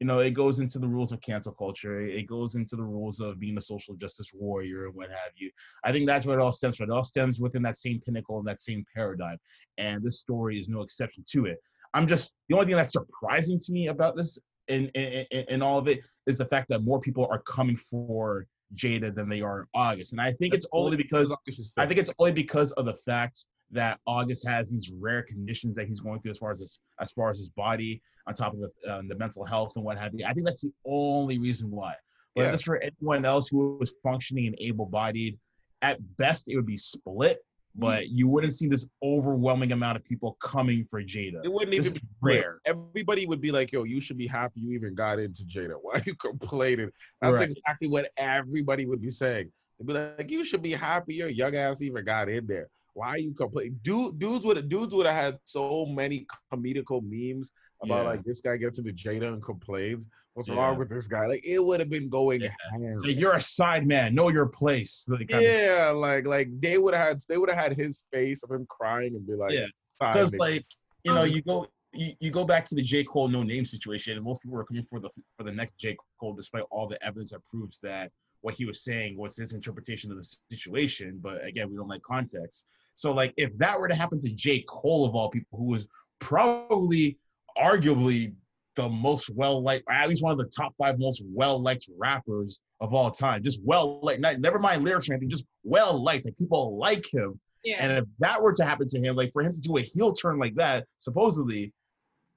you 0.00 0.06
know, 0.06 0.18
it 0.18 0.32
goes 0.32 0.58
into 0.58 0.78
the 0.78 0.88
rules 0.88 1.12
of 1.12 1.20
cancel 1.20 1.52
culture. 1.52 2.00
It 2.00 2.26
goes 2.26 2.54
into 2.54 2.74
the 2.76 2.82
rules 2.82 3.20
of 3.20 3.38
being 3.38 3.56
a 3.56 3.60
social 3.60 3.94
justice 3.94 4.32
warrior 4.34 4.86
and 4.86 4.94
what 4.94 5.10
have 5.10 5.32
you. 5.36 5.50
I 5.84 5.92
think 5.92 6.06
that's 6.06 6.26
what 6.26 6.34
it 6.34 6.40
all 6.40 6.52
stems 6.52 6.76
from. 6.76 6.90
It 6.90 6.94
all 6.94 7.04
stems 7.04 7.40
within 7.40 7.62
that 7.62 7.78
same 7.78 8.00
pinnacle 8.00 8.38
and 8.38 8.46
that 8.48 8.60
same 8.60 8.84
paradigm. 8.94 9.38
And 9.78 10.02
this 10.02 10.20
story 10.20 10.58
is 10.58 10.68
no 10.68 10.82
exception 10.82 11.24
to 11.32 11.46
it. 11.46 11.58
I'm 11.94 12.06
just 12.06 12.34
the 12.48 12.56
only 12.56 12.66
thing 12.66 12.76
that's 12.76 12.92
surprising 12.92 13.60
to 13.60 13.72
me 13.72 13.88
about 13.88 14.16
this 14.16 14.38
and 14.68 14.90
and, 14.94 15.26
and, 15.48 15.62
all 15.62 15.78
of 15.78 15.88
it 15.88 16.00
is 16.26 16.38
the 16.38 16.46
fact 16.46 16.68
that 16.70 16.82
more 16.82 17.00
people 17.00 17.26
are 17.30 17.42
coming 17.42 17.76
for 17.76 18.46
Jada 18.74 19.14
than 19.14 19.28
they 19.28 19.40
are 19.42 19.60
in 19.60 19.66
August. 19.74 20.12
And 20.12 20.20
I 20.20 20.32
think 20.32 20.54
it's 20.54 20.66
only 20.72 20.96
because 20.96 21.32
I 21.76 21.86
think 21.86 21.98
it's 21.98 22.10
only 22.18 22.32
because 22.32 22.72
of 22.72 22.86
the 22.86 22.94
fact 22.94 23.44
that 23.72 23.98
August 24.06 24.46
has 24.46 24.68
these 24.68 24.90
rare 24.90 25.22
conditions 25.22 25.74
that 25.76 25.88
he's 25.88 26.00
going 26.00 26.20
through 26.20 26.30
as 26.32 26.38
far 26.38 26.50
as 26.52 26.60
his, 26.60 26.80
as 27.00 27.10
far 27.12 27.30
as 27.30 27.38
his 27.38 27.48
body, 27.48 28.02
on 28.26 28.34
top 28.34 28.52
of 28.54 28.60
the 28.60 28.70
um, 28.98 29.08
the 29.08 29.14
mental 29.16 29.44
health 29.44 29.72
and 29.76 29.84
what 29.84 29.98
have 29.98 30.14
you. 30.14 30.24
I 30.24 30.32
think 30.32 30.46
that's 30.46 30.60
the 30.60 30.72
only 30.86 31.38
reason 31.38 31.70
why. 31.70 31.94
But 32.34 32.42
Yeah. 32.44 32.50
this 32.52 32.62
for 32.62 32.76
anyone 32.78 33.24
else 33.24 33.48
who 33.48 33.76
was 33.78 33.94
functioning 34.02 34.46
and 34.46 34.56
able-bodied, 34.60 35.38
at 35.82 35.98
best 36.16 36.48
it 36.48 36.56
would 36.56 36.66
be 36.66 36.76
split. 36.76 37.44
But 37.74 38.10
you 38.10 38.28
wouldn't 38.28 38.54
see 38.54 38.68
this 38.68 38.84
overwhelming 39.02 39.72
amount 39.72 39.96
of 39.96 40.04
people 40.04 40.36
coming 40.40 40.86
for 40.90 41.02
Jada. 41.02 41.42
It 41.42 41.50
wouldn't 41.50 41.74
This 41.74 41.86
even 41.86 41.94
be 41.94 42.08
rare. 42.20 42.58
Everybody 42.66 43.24
would 43.24 43.40
be 43.40 43.50
like, 43.50 43.72
"Yo, 43.72 43.84
you 43.84 43.98
should 43.98 44.18
be 44.18 44.26
happy 44.26 44.60
you 44.60 44.72
even 44.72 44.94
got 44.94 45.18
into 45.18 45.44
Jada. 45.44 45.76
Why 45.82 45.94
are 45.94 46.02
you 46.04 46.14
complaining?" 46.14 46.90
That's 47.22 47.32
Right. 47.40 47.50
exactly 47.50 47.88
what 47.88 48.10
everybody 48.18 48.84
would 48.84 49.00
be 49.00 49.10
saying. 49.10 49.50
They'd 49.78 49.86
be 49.86 49.94
like, 49.94 50.30
"You 50.30 50.44
should 50.44 50.60
be 50.60 50.72
happy 50.72 51.14
your 51.14 51.28
young 51.30 51.56
ass 51.56 51.80
even 51.80 52.04
got 52.04 52.28
in 52.28 52.46
there. 52.46 52.68
Why 52.94 53.08
are 53.08 53.18
you 53.18 53.32
complaining?" 53.34 53.78
Dude, 53.82 54.18
dudes 54.18 54.44
would 54.44 54.68
dudes 54.68 54.94
would 54.94 55.06
have 55.06 55.14
had 55.16 55.38
so 55.44 55.86
many 55.86 56.26
comedical 56.52 57.02
memes 57.02 57.50
about 57.82 58.02
Yeah. 58.02 58.08
like 58.10 58.24
this 58.24 58.40
guy 58.40 58.56
gets 58.56 58.78
into 58.78 58.92
Jada 58.92 59.32
and 59.32 59.42
complains. 59.42 60.06
What's 60.34 60.48
Yeah. 60.48 60.54
wrong 60.56 60.78
with 60.78 60.88
this 60.88 61.06
guy? 61.06 61.26
Like 61.26 61.44
it 61.44 61.58
would 61.58 61.80
have 61.80 61.90
been 61.90 62.08
going 62.08 62.40
Yeah. 62.42 62.54
So 62.98 63.08
you're 63.08 63.34
a 63.34 63.40
side 63.40 63.86
man. 63.86 64.14
Know 64.14 64.28
your 64.30 64.46
place. 64.46 65.06
Like, 65.08 65.28
kind 65.28 65.44
of- 65.44 65.50
yeah, 65.50 65.90
like 65.90 66.26
like 66.26 66.48
they 66.60 66.78
would 66.78 66.94
have 66.94 67.06
had 67.08 67.20
they 67.28 67.38
would 67.38 67.50
have 67.50 67.58
had 67.58 67.76
his 67.76 68.04
face 68.12 68.42
of 68.42 68.50
him 68.50 68.66
crying 68.66 69.14
and 69.16 69.26
be 69.26 69.34
like, 69.34 69.52
Yeah. 69.52 69.66
"Fine, 69.98 70.12
because 70.14 70.34
like 70.34 70.64
you 71.04 71.12
know 71.12 71.22
Um, 71.24 71.30
you 71.30 71.42
go 71.42 71.66
you, 71.94 72.14
you 72.20 72.30
go 72.30 72.44
back 72.46 72.64
to 72.64 72.74
the 72.74 72.80
J. 72.80 73.04
Cole 73.04 73.28
Noname 73.28 73.68
situation, 73.68 74.16
and 74.16 74.24
most 74.24 74.40
people 74.40 74.58
are 74.58 74.64
coming 74.64 74.86
for 74.88 74.98
the 74.98 75.10
for 75.36 75.42
the 75.44 75.52
next 75.52 75.76
J. 75.76 75.94
Cole, 76.18 76.32
despite 76.32 76.62
all 76.70 76.86
the 76.88 77.02
evidence 77.04 77.32
that 77.32 77.44
proves 77.44 77.78
that 77.80 78.10
what 78.40 78.54
he 78.54 78.64
was 78.64 78.82
saying 78.82 79.16
was 79.18 79.36
his 79.36 79.52
interpretation 79.52 80.10
of 80.10 80.16
the 80.16 80.24
situation. 80.50 81.18
But 81.18 81.44
again, 81.44 81.68
we 81.70 81.76
don't 81.76 81.88
like 81.88 82.02
context. 82.02 82.64
So 83.02 83.12
like 83.12 83.34
if 83.36 83.50
that 83.58 83.80
were 83.80 83.88
to 83.88 83.96
happen 83.96 84.20
to 84.20 84.30
J. 84.30 84.64
Cole 84.68 85.04
of 85.04 85.16
all 85.16 85.28
people, 85.28 85.58
who 85.58 85.64
was 85.64 85.88
probably 86.20 87.18
arguably 87.58 88.32
the 88.76 88.88
most 88.88 89.28
well 89.28 89.60
liked, 89.60 89.84
at 89.90 90.08
least 90.08 90.22
one 90.22 90.30
of 90.30 90.38
the 90.38 90.44
top 90.44 90.72
five 90.78 91.00
most 91.00 91.20
well 91.26 91.60
liked 91.60 91.90
rappers 91.98 92.60
of 92.80 92.94
all 92.94 93.10
time, 93.10 93.42
just 93.42 93.60
well 93.64 93.98
liked, 94.02 94.20
not 94.20 94.38
never 94.38 94.60
mind 94.60 94.84
lyrics 94.84 95.08
or 95.08 95.14
anything, 95.14 95.28
just 95.28 95.44
well 95.64 96.00
liked, 96.00 96.26
like 96.26 96.38
people 96.38 96.78
like 96.78 97.04
him. 97.12 97.40
Yeah. 97.64 97.78
And 97.80 97.98
if 97.98 98.04
that 98.20 98.40
were 98.40 98.54
to 98.54 98.64
happen 98.64 98.88
to 98.88 99.00
him, 99.00 99.16
like 99.16 99.32
for 99.32 99.42
him 99.42 99.52
to 99.52 99.60
do 99.60 99.78
a 99.78 99.82
heel 99.82 100.12
turn 100.12 100.38
like 100.38 100.54
that, 100.54 100.86
supposedly, 101.00 101.72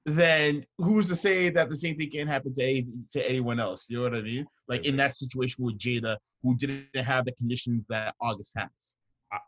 then 0.04 0.66
who's 0.78 1.06
to 1.06 1.14
say 1.14 1.48
that 1.48 1.70
the 1.70 1.76
same 1.76 1.96
thing 1.96 2.10
can't 2.10 2.28
happen 2.28 2.52
to 2.54 2.62
any, 2.64 2.88
to 3.12 3.24
anyone 3.24 3.60
else? 3.60 3.86
You 3.88 3.98
know 3.98 4.02
what 4.02 4.16
I 4.16 4.22
mean? 4.22 4.44
Like 4.66 4.84
in 4.84 4.96
that 4.96 5.14
situation 5.14 5.64
with 5.64 5.78
Jada, 5.78 6.16
who 6.42 6.56
didn't 6.56 6.96
have 6.96 7.24
the 7.24 7.32
conditions 7.32 7.84
that 7.88 8.16
August 8.20 8.52
has. 8.56 8.96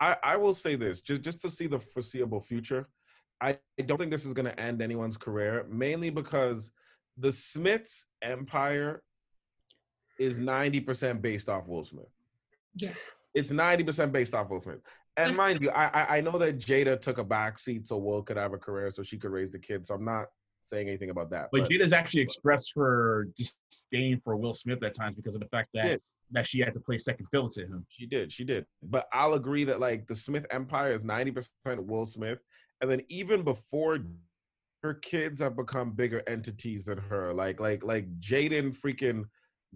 I, 0.00 0.16
I 0.22 0.36
will 0.36 0.54
say 0.54 0.76
this 0.76 1.00
just 1.00 1.22
just 1.22 1.42
to 1.42 1.50
see 1.50 1.66
the 1.66 1.78
foreseeable 1.78 2.40
future. 2.40 2.88
I, 3.40 3.58
I 3.78 3.82
don't 3.82 3.98
think 3.98 4.10
this 4.10 4.26
is 4.26 4.32
going 4.32 4.46
to 4.46 4.60
end 4.60 4.82
anyone's 4.82 5.16
career, 5.16 5.64
mainly 5.70 6.10
because 6.10 6.72
the 7.16 7.30
Smiths 7.32 8.04
empire 8.20 9.02
is 10.18 10.38
90% 10.38 11.22
based 11.22 11.48
off 11.48 11.68
Will 11.68 11.84
Smith. 11.84 12.10
yes. 12.74 13.06
It's 13.34 13.50
90% 13.50 14.10
based 14.10 14.34
off 14.34 14.50
Will 14.50 14.60
Smith. 14.60 14.80
And 15.16 15.36
mind 15.36 15.60
you, 15.60 15.70
I, 15.70 15.86
I 15.86 16.16
I 16.16 16.20
know 16.20 16.38
that 16.38 16.58
Jada 16.58 17.00
took 17.00 17.18
a 17.18 17.24
back 17.24 17.58
seat 17.58 17.86
so 17.86 17.98
Will 17.98 18.22
could 18.22 18.36
have 18.36 18.52
a 18.52 18.58
career 18.58 18.90
so 18.90 19.02
she 19.02 19.18
could 19.18 19.30
raise 19.30 19.52
the 19.52 19.58
kids. 19.58 19.88
So 19.88 19.94
I'm 19.94 20.04
not 20.04 20.26
saying 20.60 20.88
anything 20.88 21.10
about 21.10 21.30
that. 21.30 21.48
But 21.52 21.62
But, 21.62 21.70
Jada's 21.70 21.92
actually 21.92 22.22
expressed 22.22 22.72
her 22.76 23.28
disdain 23.36 24.20
for 24.24 24.36
Will 24.36 24.54
Smith 24.54 24.82
at 24.82 24.94
times 24.94 25.16
because 25.16 25.34
of 25.34 25.40
the 25.40 25.48
fact 25.48 25.70
that 25.74 25.86
Yeah. 25.86 25.96
That 26.30 26.46
she 26.46 26.60
had 26.60 26.74
to 26.74 26.80
play 26.80 26.98
second 26.98 27.26
fiddle 27.30 27.50
to 27.50 27.62
him. 27.62 27.86
She 27.88 28.06
did, 28.06 28.32
she 28.32 28.44
did. 28.44 28.66
But 28.82 29.06
I'll 29.12 29.34
agree 29.34 29.64
that 29.64 29.80
like 29.80 30.06
the 30.06 30.14
Smith 30.14 30.46
empire 30.50 30.92
is 30.92 31.04
90% 31.04 31.48
Will 31.86 32.06
Smith. 32.06 32.38
And 32.80 32.90
then 32.90 33.02
even 33.08 33.42
before 33.42 33.98
her 34.82 34.94
kids 34.94 35.40
have 35.40 35.56
become 35.56 35.92
bigger 35.92 36.22
entities 36.26 36.84
than 36.84 36.98
her. 36.98 37.34
Like 37.34 37.60
like 37.60 37.82
like 37.82 38.06
Jaden 38.20 38.76
freaking 38.76 39.24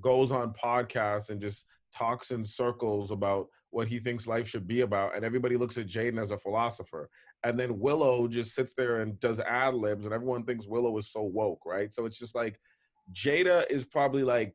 goes 0.01 0.33
on 0.33 0.53
podcasts 0.53 1.31
and 1.31 1.41
just 1.41 1.67
talks 1.97 2.31
in 2.31 2.45
circles 2.45 3.11
about 3.11 3.49
what 3.71 3.89
he 3.89 3.99
thinks 3.99 4.27
life 4.27 4.49
should 4.49 4.67
be 4.67 4.83
about. 4.83 5.17
And 5.17 5.25
everybody 5.25 5.57
looks 5.57 5.79
at 5.79 5.87
Jaden 5.87 6.21
as 6.21 6.31
a 6.31 6.39
philosopher. 6.39 7.09
And 7.45 7.59
then 7.59 7.79
Willow 7.79 8.29
just 8.29 8.55
sits 8.55 8.75
there 8.75 9.01
and 9.01 9.19
does 9.21 9.41
ad 9.41 9.75
libs 9.75 10.05
and 10.05 10.15
everyone 10.15 10.45
thinks 10.45 10.69
Willow 10.69 10.97
is 10.99 11.11
so 11.11 11.23
woke, 11.23 11.65
right? 11.67 11.93
So 11.93 12.07
it's 12.07 12.19
just 12.19 12.35
like 12.35 12.59
Jada 13.13 13.69
is 13.71 13.85
probably 13.85 14.23
like 14.23 14.55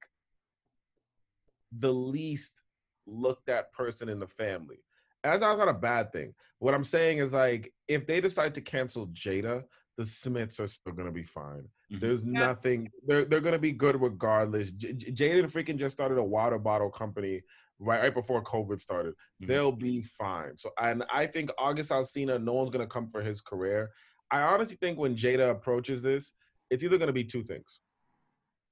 the 1.80 1.92
least 1.94 2.62
looked 3.06 3.50
at 3.50 3.72
person 3.74 4.10
in 4.10 4.20
the 4.20 4.28
family. 4.28 4.78
And 5.24 5.42
that's 5.42 5.58
not 5.58 5.68
a 5.68 5.74
bad 5.74 6.12
thing. 6.12 6.34
What 6.60 6.74
I'm 6.74 6.84
saying 6.84 7.18
is 7.20 7.34
like 7.34 7.74
if 7.88 8.06
they 8.06 8.22
decide 8.22 8.54
to 8.56 8.62
cancel 8.62 9.08
Jada, 9.08 9.64
the 9.98 10.06
Smiths 10.06 10.60
are 10.60 10.68
still 10.68 10.94
gonna 10.94 11.12
be 11.12 11.24
fine. 11.24 11.68
Mhm. 11.92 12.00
There's 12.02 12.24
nothing. 12.26 12.92
They're 13.06 13.26
they're 13.26 13.42
gonna 13.42 13.58
be 13.58 13.72
good 13.72 14.00
regardless. 14.00 14.72
J- 14.72 14.94
J- 14.94 15.12
Jada 15.12 15.44
freaking 15.46 15.78
just 15.78 15.94
started 15.94 16.18
a 16.18 16.24
water 16.24 16.60
bottle 16.60 16.92
company 16.92 17.42
right 17.80 18.02
right 18.02 18.14
before 18.14 18.44
COVID 18.44 18.80
started. 18.80 19.16
Mhm. 19.42 19.48
They'll 19.48 19.72
be 19.72 20.02
fine. 20.02 20.56
So 20.58 20.72
and 20.80 21.04
I 21.12 21.26
think 21.26 21.50
August 21.58 21.92
Alsina, 21.92 22.42
no 22.42 22.54
one's 22.54 22.70
gonna 22.70 22.88
come 22.88 23.08
for 23.10 23.22
his 23.22 23.42
career. 23.42 23.92
I 24.30 24.42
honestly 24.42 24.76
think 24.76 25.00
when 25.00 25.16
Jada 25.16 25.50
approaches 25.50 26.02
this, 26.02 26.32
it's 26.70 26.84
either 26.84 26.98
gonna 26.98 27.14
be 27.14 27.24
two 27.24 27.44
things. 27.44 27.80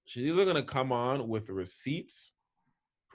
She's 0.06 0.26
either 0.26 0.46
gonna 0.46 0.64
come 0.64 0.92
on 0.92 1.28
with 1.28 1.50
receipts 1.50 2.34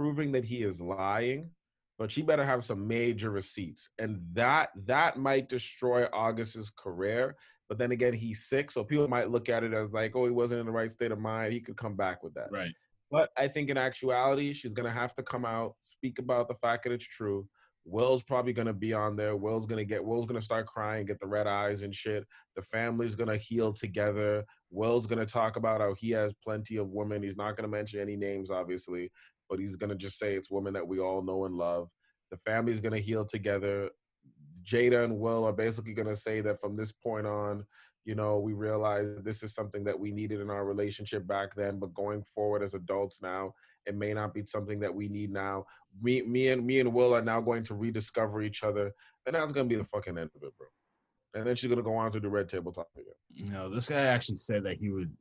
proving 0.00 0.32
that 0.32 0.46
he 0.46 0.62
is 0.62 0.80
lying, 0.80 1.50
but 1.98 2.10
she 2.10 2.22
better 2.22 2.42
have 2.42 2.64
some 2.64 2.88
major 2.88 3.28
receipts. 3.28 3.90
And 3.98 4.18
that 4.32 4.70
that 4.86 5.18
might 5.18 5.50
destroy 5.50 6.06
August's 6.10 6.70
career. 6.70 7.36
But 7.68 7.76
then 7.76 7.92
again, 7.92 8.14
he's 8.14 8.46
sick, 8.48 8.70
so 8.70 8.82
people 8.82 9.08
might 9.08 9.30
look 9.30 9.50
at 9.50 9.62
it 9.62 9.74
as 9.74 9.92
like, 9.92 10.16
oh, 10.16 10.24
he 10.24 10.30
wasn't 10.30 10.60
in 10.60 10.66
the 10.66 10.72
right 10.72 10.90
state 10.90 11.12
of 11.12 11.18
mind. 11.18 11.52
He 11.52 11.60
could 11.60 11.76
come 11.76 11.96
back 11.96 12.22
with 12.22 12.32
that. 12.32 12.48
Right. 12.50 12.72
But 13.10 13.28
I 13.36 13.46
think 13.46 13.68
in 13.68 13.76
actuality, 13.76 14.54
she's 14.54 14.72
gonna 14.72 14.90
have 14.90 15.14
to 15.16 15.22
come 15.22 15.44
out, 15.44 15.74
speak 15.82 16.18
about 16.18 16.48
the 16.48 16.54
fact 16.54 16.84
that 16.84 16.92
it's 16.92 17.06
true. 17.06 17.46
Will's 17.84 18.22
probably 18.22 18.54
gonna 18.54 18.72
be 18.72 18.94
on 18.94 19.16
there. 19.16 19.36
Will's 19.36 19.66
gonna 19.66 19.84
get 19.84 20.02
Will's 20.02 20.24
gonna 20.24 20.40
start 20.40 20.66
crying, 20.66 21.04
get 21.04 21.20
the 21.20 21.26
red 21.26 21.46
eyes 21.46 21.82
and 21.82 21.94
shit. 21.94 22.24
The 22.56 22.62
family's 22.62 23.16
gonna 23.16 23.36
heal 23.36 23.74
together. 23.74 24.46
Will's 24.70 25.06
gonna 25.06 25.26
talk 25.26 25.56
about 25.56 25.82
how 25.82 25.92
he 25.92 26.10
has 26.12 26.32
plenty 26.42 26.78
of 26.78 26.88
women. 26.88 27.22
He's 27.22 27.36
not 27.36 27.54
gonna 27.56 27.68
mention 27.68 28.00
any 28.00 28.16
names, 28.16 28.50
obviously, 28.50 29.10
but 29.50 29.58
he's 29.58 29.76
gonna 29.76 29.96
just 29.96 30.18
say 30.18 30.34
it's 30.34 30.50
women 30.50 30.72
that 30.72 30.86
we 30.86 31.00
all 31.00 31.20
know 31.20 31.44
and 31.44 31.56
love. 31.56 31.88
The 32.30 32.38
family's 32.38 32.80
gonna 32.80 32.98
heal 32.98 33.24
together. 33.24 33.90
Jada 34.62 35.04
and 35.04 35.18
Will 35.18 35.44
are 35.44 35.52
basically 35.52 35.92
gonna 35.92 36.16
say 36.16 36.40
that 36.40 36.60
from 36.60 36.76
this 36.76 36.92
point 36.92 37.26
on, 37.26 37.66
you 38.04 38.14
know, 38.14 38.38
we 38.38 38.52
realize 38.54 39.08
this 39.22 39.42
is 39.42 39.54
something 39.54 39.84
that 39.84 39.98
we 39.98 40.10
needed 40.10 40.40
in 40.40 40.48
our 40.48 40.64
relationship 40.64 41.26
back 41.26 41.54
then, 41.54 41.78
but 41.78 41.92
going 41.92 42.22
forward 42.22 42.62
as 42.62 42.74
adults 42.74 43.20
now, 43.20 43.52
it 43.86 43.94
may 43.94 44.14
not 44.14 44.32
be 44.32 44.44
something 44.46 44.80
that 44.80 44.94
we 44.94 45.08
need 45.08 45.30
now. 45.30 45.64
Me, 46.00 46.22
me 46.22 46.48
and 46.48 46.64
me 46.64 46.80
and 46.80 46.92
Will 46.94 47.14
are 47.14 47.22
now 47.22 47.40
going 47.40 47.64
to 47.64 47.74
rediscover 47.74 48.42
each 48.42 48.62
other, 48.62 48.92
and 49.26 49.34
that's 49.34 49.52
gonna 49.52 49.68
be 49.68 49.76
the 49.76 49.84
fucking 49.84 50.16
end 50.16 50.30
of 50.36 50.42
it, 50.42 50.56
bro. 50.56 50.68
And 51.34 51.46
then 51.46 51.56
she's 51.56 51.68
gonna 51.68 51.82
go 51.82 51.96
on 51.96 52.12
to 52.12 52.20
the 52.20 52.28
red 52.28 52.48
table 52.48 52.72
talk 52.72 52.88
again. 52.94 53.52
Know, 53.52 53.68
this 53.68 53.88
guy 53.88 54.02
actually 54.02 54.38
said 54.38 54.62
that 54.64 54.76
he 54.76 54.90
would 54.90 55.14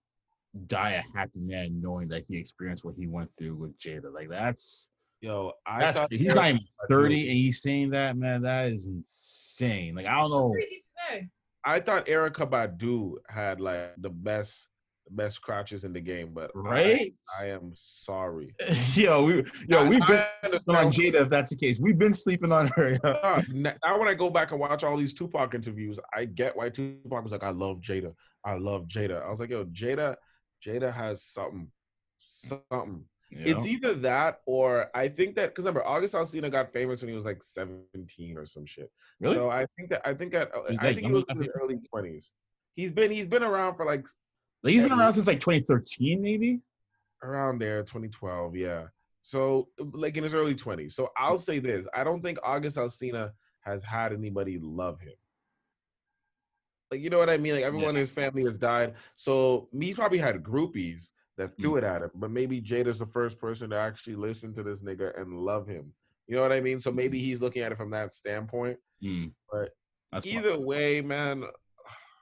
die 0.68 0.92
a 0.92 1.18
happy 1.18 1.40
man 1.40 1.80
knowing 1.82 2.08
that 2.10 2.24
he 2.28 2.38
experienced 2.38 2.84
what 2.84 2.96
he 2.98 3.08
went 3.08 3.30
through 3.38 3.56
with 3.56 3.78
Jada. 3.78 4.14
Like 4.14 4.30
that's 4.30 4.90
Yo, 5.22 5.52
I 5.68 5.80
that's 5.80 5.98
thought 5.98 6.12
he's 6.12 6.34
not 6.34 6.48
even 6.48 6.62
30 6.90 7.28
and 7.28 7.38
he's 7.38 7.62
saying 7.62 7.90
that, 7.90 8.16
man. 8.16 8.42
That 8.42 8.72
is 8.72 8.88
insane. 8.88 9.96
Like 9.96 10.06
I 10.06 10.18
don't 10.18 10.32
know. 10.32 10.52
Crazy 10.52 10.68
to 10.78 11.14
say. 11.14 11.30
I 11.66 11.80
thought 11.82 12.06
Erykah 12.06 12.50
Badu 12.50 13.16
had 13.28 13.60
like 13.60 13.96
the 13.98 14.10
best, 14.10 14.70
the 15.06 15.14
best 15.14 15.42
crotches 15.42 15.84
in 15.84 15.92
the 15.92 16.00
game, 16.00 16.30
but 16.34 16.52
Right? 16.56 17.14
I, 17.42 17.50
am 17.50 17.74
sorry. 17.76 18.56
yo, 18.94 19.26
we 19.26 19.44
yo, 19.68 19.86
we've 19.86 20.08
been 20.08 20.24
sleeping 20.46 20.76
on. 20.76 20.90
Jada 20.90 21.16
if 21.16 21.30
that's 21.30 21.50
the 21.50 21.58
case. 21.58 21.82
We've 21.82 22.00
been 22.00 22.14
sleeping 22.14 22.54
on 22.54 22.68
her. 22.70 22.98
yo. 23.04 23.42
N- 23.54 23.78
now 23.84 24.00
when 24.00 24.08
I 24.08 24.14
go 24.14 24.30
back 24.30 24.52
and 24.52 24.60
watch 24.60 24.86
all 24.86 24.96
these 24.96 25.14
Tupac 25.14 25.54
interviews, 25.54 26.00
I 26.16 26.26
get 26.26 26.56
why 26.56 26.70
Tupac 26.70 27.24
was 27.24 27.34
like, 27.34 27.44
"I 27.44 27.50
love 27.50 27.82
Jada, 27.82 28.14
I 28.46 28.54
love 28.54 28.88
Jada." 28.88 29.22
I 29.22 29.30
was 29.30 29.42
like, 29.42 29.50
"Yo, 29.50 29.66
Jada, 29.66 30.16
Jada 30.66 30.94
has 30.94 31.24
something, 31.24 31.72
something." 32.20 33.06
You 33.32 33.56
It's 33.58 33.66
either 33.68 33.94
that 33.94 34.42
or 34.48 34.90
I 34.96 35.08
think 35.08 35.36
that 35.36 35.50
because 35.50 35.64
remember 35.64 35.86
August 35.86 36.16
Alsina 36.16 36.52
got 36.52 36.74
famous 36.74 37.02
when 37.02 37.10
he 37.10 37.16
was 37.16 37.26
like 37.26 37.44
17 37.44 38.38
or 38.38 38.46
some 38.46 38.66
shit. 38.66 38.92
really? 39.20 39.36
So 39.36 39.52
I 39.52 39.68
think 39.78 39.92
that 39.92 40.02
I 40.04 40.16
think 40.16 40.32
that 40.32 40.52
I 40.80 40.94
think 40.94 41.06
he 41.06 41.12
was 41.12 41.26
as 41.30 41.38
in 41.38 41.44
his 41.44 41.52
early 41.62 41.80
20s. 41.94 42.32
He's 42.76 42.92
been 42.92 43.12
he's 43.12 43.28
been 43.28 43.44
around 43.44 43.76
for 43.76 43.86
like 43.86 44.08
like 44.64 44.74
he's 44.74 44.82
been 44.82 44.92
around 44.92 45.14
since 45.14 45.28
like 45.28 45.40
2013, 45.40 46.22
maybe. 46.22 46.62
around 47.24 47.60
there 47.60 47.82
2012 47.82 48.56
yeah 48.56 48.86
so 49.22 49.68
like 49.92 50.16
in 50.16 50.24
his 50.24 50.34
early 50.34 50.56
20s 50.56 50.94
so 50.94 51.10
i'll 51.18 51.32
hmm. 51.32 51.38
say 51.38 51.60
this 51.60 51.86
i 51.94 52.04
don't 52.04 52.22
think 52.22 52.38
august 52.44 52.78
alsina 52.78 53.32
has 53.62 53.84
had 53.84 54.14
anybody 54.14 54.58
love 54.62 55.00
him 55.02 55.14
like 56.92 57.02
you 57.02 57.10
know 57.10 57.18
what 57.18 57.30
i 57.30 57.38
mean 57.38 57.54
like 57.54 57.64
everyone 57.64 57.92
in 57.92 57.96
his 57.96 58.10
family 58.10 58.44
has 58.44 58.58
died 58.58 58.94
so 59.16 59.68
me 59.72 59.94
probably 59.94 60.18
had 60.18 60.42
groupies 60.44 61.12
that 61.38 61.54
threw 61.54 61.78
it 61.78 61.84
at 61.84 62.02
him 62.02 62.12
but 62.16 62.32
maybe 62.32 62.62
jada's 62.62 63.00
the 63.00 63.06
first 63.06 63.40
person 63.40 63.70
to 63.70 63.78
actually 63.78 64.16
listen 64.16 64.54
to 64.54 64.64
this 64.64 64.82
nigga 64.84 65.20
and 65.20 65.40
love 65.40 65.68
him 65.68 65.94
you 66.28 66.36
know 66.36 66.42
what 66.42 66.52
i 66.52 66.60
mean 66.60 66.82
so 66.82 66.92
maybe 66.92 67.20
he's 67.20 67.42
looking 67.42 67.62
at 67.62 67.72
it 67.72 67.78
from 67.78 67.90
that 67.90 68.14
standpoint 68.14 68.78
Mm. 69.04 69.32
But 69.52 69.70
That's 70.12 70.26
either 70.26 70.54
up. 70.54 70.62
way 70.62 71.02
man 71.02 71.44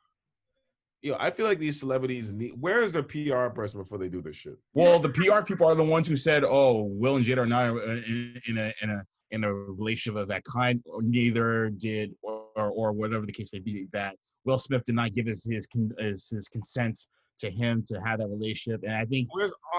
you 1.02 1.12
know, 1.12 1.18
I 1.20 1.32
feel 1.32 1.46
like 1.46 1.60
these 1.60 1.80
celebrities 1.80 2.32
need. 2.32 2.54
Where 2.60 2.82
is 2.82 2.92
their 2.92 3.04
PR 3.04 3.48
person 3.54 3.80
before 3.80 3.98
they 3.98 4.10
do 4.10 4.22
this 4.22 4.36
shit? 4.36 4.58
Well, 4.74 5.00
the 5.00 5.10
PR 5.10 5.42
people 5.42 5.68
are 5.68 5.76
the 5.76 5.84
ones 5.84 6.08
who 6.08 6.18
said, 6.18 6.44
"Oh, 6.44 6.84
Will 6.84 7.18
and 7.18 7.26
Jada 7.26 7.40
are 7.40 7.46
not 7.46 7.70
in, 7.70 8.42
in 8.48 8.58
a 8.58 8.74
in 8.82 8.90
a 8.90 9.04
in 9.32 9.44
a 9.44 9.54
relationship 9.54 10.20
of 10.20 10.28
that 10.30 10.44
kind." 10.44 10.82
Or 10.86 11.02
neither 11.02 11.70
did, 11.70 12.14
or, 12.22 12.46
or 12.56 12.70
or 12.70 12.92
whatever 12.92 13.26
the 13.26 13.32
case 13.32 13.50
may 13.54 13.60
be. 13.60 13.88
That 13.94 14.16
Will 14.48 14.58
Smith 14.58 14.86
did 14.86 14.96
not 14.96 15.14
give 15.14 15.28
his 15.28 15.44
his 15.44 15.68
his, 16.00 16.30
his 16.30 16.48
consent 16.48 16.98
to 17.40 17.52
him 17.52 17.84
to 17.88 18.00
have 18.02 18.20
that 18.20 18.30
relationship, 18.30 18.82
and 18.84 18.96
I 18.96 19.06
think 19.06 19.28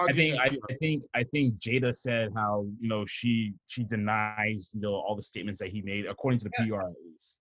I 0.07 0.13
think 0.13 0.39
I, 0.39 0.45
I 0.69 0.73
think 0.79 1.03
I 1.15 1.23
think 1.23 1.55
Jada 1.55 1.93
said 1.93 2.29
how 2.35 2.67
you 2.79 2.87
know 2.87 3.03
she 3.05 3.53
she 3.65 3.83
denies 3.83 4.71
you 4.75 4.81
know 4.81 4.93
all 4.93 5.15
the 5.15 5.23
statements 5.23 5.59
that 5.59 5.69
he 5.69 5.81
made 5.81 6.05
according 6.05 6.39
to 6.41 6.45
the 6.45 6.51
PR 6.51 6.81
at 6.81 6.93
least. 7.03 7.39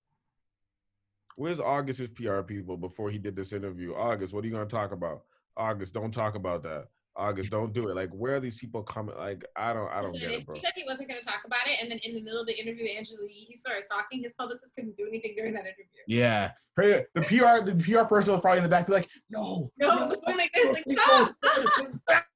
Where's 1.36 1.60
August's 1.60 2.08
PR 2.08 2.40
people 2.40 2.76
before 2.78 3.10
he 3.10 3.18
did 3.18 3.36
this 3.36 3.52
interview? 3.52 3.94
August, 3.94 4.32
what 4.32 4.42
are 4.42 4.46
you 4.48 4.54
gonna 4.54 4.66
talk 4.66 4.92
about? 4.92 5.24
August, 5.54 5.92
don't 5.92 6.12
talk 6.12 6.34
about 6.34 6.62
that. 6.62 6.86
August, 7.18 7.50
don't 7.50 7.72
do 7.72 7.88
it. 7.88 7.96
Like, 7.96 8.10
where 8.10 8.36
are 8.36 8.40
these 8.40 8.56
people 8.56 8.82
coming? 8.82 9.16
Like, 9.16 9.44
I 9.56 9.72
don't, 9.72 9.88
I 9.90 10.02
don't 10.02 10.12
Listen, 10.12 10.20
get 10.20 10.30
if 10.30 10.40
it, 10.40 10.46
bro. 10.46 10.54
He 10.54 10.60
said 10.60 10.72
he 10.76 10.84
wasn't 10.86 11.08
going 11.08 11.20
to 11.20 11.26
talk 11.28 11.40
about 11.44 11.66
it, 11.66 11.78
and 11.82 11.90
then 11.90 11.98
in 12.04 12.14
the 12.14 12.22
middle 12.22 12.40
of 12.40 12.46
the 12.46 12.58
interview, 12.58 12.86
Angela 12.96 13.22
Yee, 13.28 13.44
he 13.48 13.54
started 13.54 13.84
talking. 13.90 14.22
His 14.22 14.32
publicist 14.34 14.74
couldn't 14.74 14.96
do 14.96 15.06
anything 15.06 15.34
during 15.36 15.52
that 15.54 15.64
interview. 15.64 15.84
Yeah, 16.06 16.52
her 16.76 17.06
the 17.14 17.20
PR 17.22 17.64
the 17.68 17.74
PR 17.84 18.04
person 18.04 18.32
was 18.32 18.40
probably 18.40 18.58
in 18.58 18.62
the 18.64 18.68
back, 18.70 18.86
be 18.86 18.92
like, 18.92 19.08
"No, 19.30 19.70
No, 19.78 19.88
the 20.08 20.18
woman 20.24 20.38
like 20.38 20.52
this, 20.54 20.82
like 20.86 20.98
stop. 20.98 21.34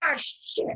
ah, 0.03 0.15
shit. 0.17 0.67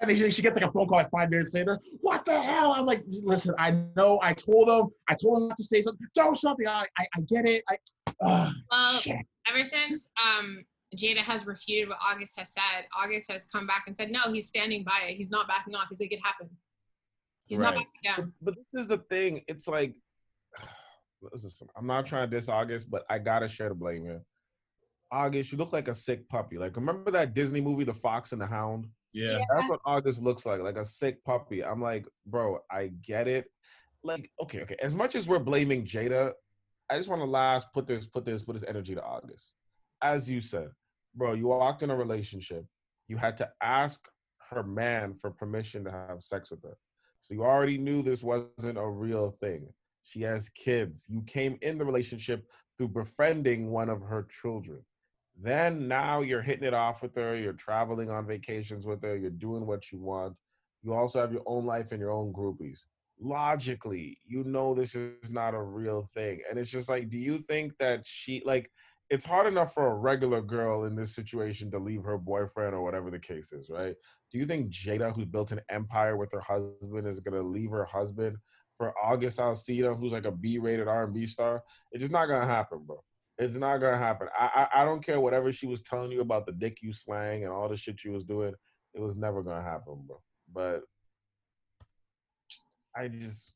And 0.00 0.10
then 0.10 0.16
she, 0.16 0.30
she 0.30 0.42
gets 0.42 0.56
like 0.60 0.68
a 0.68 0.72
phone 0.72 0.88
call 0.88 0.98
like 0.98 1.10
five 1.12 1.30
minutes 1.30 1.54
later. 1.54 1.78
What 2.00 2.24
the 2.26 2.40
hell? 2.40 2.72
I'm 2.72 2.86
like, 2.86 3.04
listen, 3.22 3.54
I 3.56 3.70
know. 3.96 4.18
I 4.20 4.34
told 4.34 4.68
him. 4.68 4.88
I 5.08 5.14
told 5.14 5.42
him 5.42 5.48
not 5.48 5.56
to 5.58 5.64
say 5.64 5.80
something. 5.82 6.04
Don't 6.16 6.36
something. 6.36 6.66
I, 6.66 6.86
I, 6.98 7.06
I 7.16 7.20
get 7.28 7.46
it. 7.46 7.62
I, 7.68 7.76
uh, 8.24 8.50
Well, 8.70 8.98
shit. 8.98 9.16
ever 9.48 9.64
since 9.64 10.08
um, 10.20 10.64
Jada 10.96 11.18
has 11.18 11.46
refuted 11.46 11.88
what 11.88 11.98
August 12.06 12.38
has 12.38 12.52
said, 12.52 12.86
August 12.96 13.30
has 13.30 13.46
come 13.46 13.66
back 13.66 13.84
and 13.86 13.96
said, 13.96 14.10
no, 14.10 14.20
he's 14.32 14.48
standing 14.48 14.84
by 14.84 15.06
it. 15.08 15.16
He's 15.16 15.30
not 15.30 15.48
backing 15.48 15.74
off. 15.74 15.86
He's 15.88 16.00
like, 16.00 16.12
it 16.12 16.20
happened. 16.22 16.50
He's 17.46 17.58
not 17.58 17.74
backing 17.74 17.88
down. 18.04 18.32
but 18.40 18.54
this 18.54 18.82
is 18.82 18.86
the 18.86 18.98
thing. 18.98 19.42
It's 19.48 19.66
like, 19.66 19.94
listen, 21.32 21.68
I'm 21.76 21.86
not 21.86 22.06
trying 22.06 22.28
to 22.28 22.36
diss 22.36 22.48
August, 22.48 22.90
but 22.90 23.04
I 23.08 23.18
gotta 23.18 23.48
share 23.48 23.68
the 23.68 23.74
blame 23.74 24.04
here. 24.04 24.22
August, 25.10 25.52
you 25.52 25.58
look 25.58 25.72
like 25.72 25.88
a 25.88 25.94
sick 25.94 26.28
puppy. 26.28 26.56
Like, 26.58 26.76
remember 26.76 27.10
that 27.10 27.34
Disney 27.34 27.60
movie, 27.60 27.84
The 27.84 27.92
Fox 27.92 28.32
and 28.32 28.40
the 28.40 28.46
Hound? 28.46 28.86
Yeah. 29.12 29.38
That's 29.54 29.68
what 29.68 29.80
August 29.84 30.22
looks 30.22 30.46
like, 30.46 30.60
like 30.60 30.78
a 30.78 30.84
sick 30.84 31.22
puppy. 31.24 31.62
I'm 31.62 31.82
like, 31.82 32.06
bro, 32.26 32.60
I 32.70 32.92
get 33.02 33.28
it. 33.28 33.44
Like, 34.02 34.30
okay, 34.40 34.62
okay. 34.62 34.76
As 34.82 34.94
much 34.94 35.14
as 35.14 35.28
we're 35.28 35.38
blaming 35.38 35.84
Jada, 35.84 36.32
I 36.90 36.96
just 36.96 37.10
want 37.10 37.20
to 37.20 37.26
last 37.26 37.68
put 37.74 37.86
this, 37.86 38.06
put 38.06 38.24
this, 38.24 38.42
put 38.42 38.54
this 38.54 38.64
energy 38.66 38.94
to 38.94 39.02
August. 39.02 39.54
As 40.02 40.30
you 40.30 40.40
said, 40.40 40.70
bro, 41.14 41.34
you 41.34 41.48
walked 41.48 41.82
in 41.82 41.90
a 41.90 41.96
relationship. 41.96 42.64
You 43.08 43.16
had 43.16 43.36
to 43.38 43.48
ask 43.62 44.00
her 44.50 44.62
man 44.62 45.14
for 45.14 45.30
permission 45.30 45.84
to 45.84 45.90
have 45.90 46.22
sex 46.22 46.50
with 46.50 46.62
her. 46.62 46.76
So 47.20 47.34
you 47.34 47.44
already 47.44 47.78
knew 47.78 48.02
this 48.02 48.22
wasn't 48.22 48.78
a 48.78 48.88
real 48.88 49.36
thing. 49.40 49.68
She 50.02 50.22
has 50.22 50.48
kids. 50.48 51.06
You 51.08 51.22
came 51.22 51.56
in 51.62 51.78
the 51.78 51.84
relationship 51.84 52.46
through 52.76 52.88
befriending 52.88 53.70
one 53.70 53.88
of 53.88 54.02
her 54.02 54.26
children. 54.28 54.80
Then 55.40 55.88
now 55.88 56.20
you're 56.20 56.42
hitting 56.42 56.64
it 56.64 56.74
off 56.74 57.02
with 57.02 57.14
her, 57.14 57.36
you're 57.36 57.52
traveling 57.54 58.10
on 58.10 58.26
vacations 58.26 58.84
with 58.84 59.02
her, 59.02 59.16
you're 59.16 59.30
doing 59.30 59.66
what 59.66 59.90
you 59.90 59.98
want. 59.98 60.34
You 60.82 60.92
also 60.94 61.20
have 61.20 61.32
your 61.32 61.42
own 61.46 61.64
life 61.64 61.92
and 61.92 62.00
your 62.00 62.10
own 62.10 62.32
groupies. 62.32 62.80
Logically, 63.20 64.18
you 64.26 64.42
know 64.44 64.74
this 64.74 64.94
is 64.94 65.30
not 65.30 65.54
a 65.54 65.62
real 65.62 66.08
thing. 66.12 66.40
And 66.50 66.58
it's 66.58 66.70
just 66.70 66.88
like, 66.88 67.08
do 67.08 67.18
you 67.18 67.38
think 67.38 67.72
that 67.78 68.02
she 68.04 68.42
like 68.44 68.70
it's 69.12 69.26
hard 69.26 69.46
enough 69.46 69.74
for 69.74 69.88
a 69.88 69.94
regular 69.94 70.40
girl 70.40 70.86
in 70.86 70.96
this 70.96 71.14
situation 71.14 71.70
to 71.70 71.78
leave 71.78 72.02
her 72.02 72.16
boyfriend 72.16 72.74
or 72.74 72.82
whatever 72.82 73.10
the 73.10 73.18
case 73.18 73.52
is, 73.52 73.68
right? 73.68 73.94
Do 74.30 74.38
you 74.38 74.46
think 74.46 74.70
Jada, 74.70 75.14
who's 75.14 75.26
built 75.26 75.52
an 75.52 75.60
empire 75.68 76.16
with 76.16 76.32
her 76.32 76.40
husband, 76.40 77.06
is 77.06 77.20
gonna 77.20 77.42
leave 77.42 77.70
her 77.72 77.84
husband 77.84 78.38
for 78.78 78.94
August 78.98 79.38
Alsina, 79.38 79.94
who's 79.94 80.12
like 80.12 80.24
a 80.24 80.32
B-rated 80.32 80.88
R&B 80.88 81.26
star? 81.26 81.62
It's 81.92 82.00
just 82.00 82.10
not 82.10 82.24
gonna 82.24 82.46
happen, 82.46 82.84
bro. 82.86 83.04
It's 83.36 83.56
not 83.56 83.82
gonna 83.82 83.98
happen. 83.98 84.28
I, 84.38 84.66
I 84.72 84.80
I 84.80 84.84
don't 84.86 85.04
care 85.04 85.20
whatever 85.20 85.52
she 85.52 85.66
was 85.66 85.82
telling 85.82 86.10
you 86.10 86.22
about 86.22 86.46
the 86.46 86.52
dick 86.52 86.78
you 86.80 86.94
slang 86.94 87.44
and 87.44 87.52
all 87.52 87.68
the 87.68 87.76
shit 87.76 88.02
you 88.04 88.12
was 88.12 88.24
doing. 88.24 88.54
It 88.94 89.02
was 89.02 89.14
never 89.14 89.42
gonna 89.42 89.62
happen, 89.62 90.04
bro. 90.06 90.22
But 90.54 90.84
I 92.96 93.08
just 93.08 93.52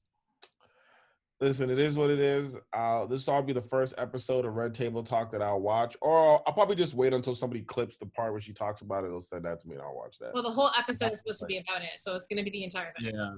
listen. 1.41 1.71
It 1.71 1.79
is 1.79 1.97
what 1.97 2.11
it 2.11 2.19
is. 2.21 2.57
Uh, 2.73 3.07
this 3.07 3.27
will 3.27 3.43
be 3.43 3.53
the 3.53 3.61
first 3.63 3.95
episode 3.99 4.45
of 4.45 4.55
Red 4.55 4.75
Table 4.75 5.03
Talk 5.03 5.31
that 5.33 5.43
I'll 5.43 5.61
watch, 5.61 5.97
or 6.01 6.43
I'll 6.47 6.53
probably 6.55 6.77
just 6.77 6.95
wait 6.95 7.13
until 7.13 7.35
somebody 7.35 7.63
clips 7.63 7.97
the 7.97 8.07
part 8.07 8.33
where 8.33 8.41
she 8.41 8.53
talks 8.53 8.81
about 8.81 9.05
it. 9.05 9.09
They'll 9.09 9.21
send 9.21 9.45
that 9.45 9.61
to 9.61 9.69
me, 9.69 9.75
and 9.75 9.83
I'll 9.83 9.95
watch 9.95 10.19
that. 10.21 10.33
Well, 10.35 10.43
the 10.43 10.51
whole 10.51 10.71
episode 10.79 11.13
is 11.13 11.21
supposed 11.21 11.41
to 11.41 11.47
be 11.47 11.59
about 11.59 11.83
it, 11.83 11.99
so 11.99 12.15
it's 12.15 12.27
gonna 12.27 12.43
be 12.45 12.51
the 12.51 12.65
entire 12.65 12.93
thing. 12.99 13.13
Yeah. 13.15 13.35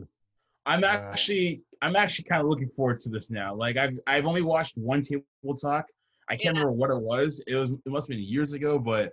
I'm 0.67 0.85
actually 0.85 1.63
I'm 1.81 1.97
actually 1.97 2.25
kind 2.27 2.43
of 2.43 2.49
looking 2.49 2.69
forward 2.69 3.01
to 3.03 3.09
this 3.09 3.31
now. 3.31 3.55
Like 3.55 3.77
I've 3.79 3.99
I've 4.07 4.27
only 4.27 4.43
watched 4.43 4.77
one 4.77 5.03
table 5.03 5.25
talk. 5.61 5.87
I 6.29 6.37
can't 6.37 6.57
Yeah. 6.57 6.61
remember 6.63 6.73
what 6.73 6.91
it 6.91 7.01
was. 7.01 7.43
It 7.47 7.55
was 7.55 7.71
it 7.71 7.87
must 7.87 8.05
have 8.07 8.11
been 8.17 8.23
years 8.25 8.53
ago, 8.53 8.79
but 8.79 9.13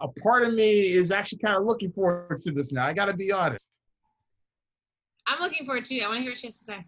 a 0.00 0.06
part 0.22 0.44
of 0.44 0.54
me 0.54 0.92
is 0.92 1.10
actually 1.10 1.38
kind 1.38 1.56
of 1.56 1.64
looking 1.64 1.90
forward 1.90 2.38
to 2.38 2.52
this 2.52 2.70
now. 2.72 2.86
I 2.86 2.92
gotta 2.92 3.14
be 3.14 3.32
honest. 3.32 3.70
I'm 5.26 5.40
looking 5.40 5.66
forward 5.66 5.84
to 5.86 5.94
it. 5.96 6.04
I 6.04 6.06
want 6.08 6.18
to 6.18 6.22
hear 6.22 6.30
what 6.30 6.38
she 6.38 6.46
has 6.46 6.58
to 6.58 6.64
say. 6.64 6.84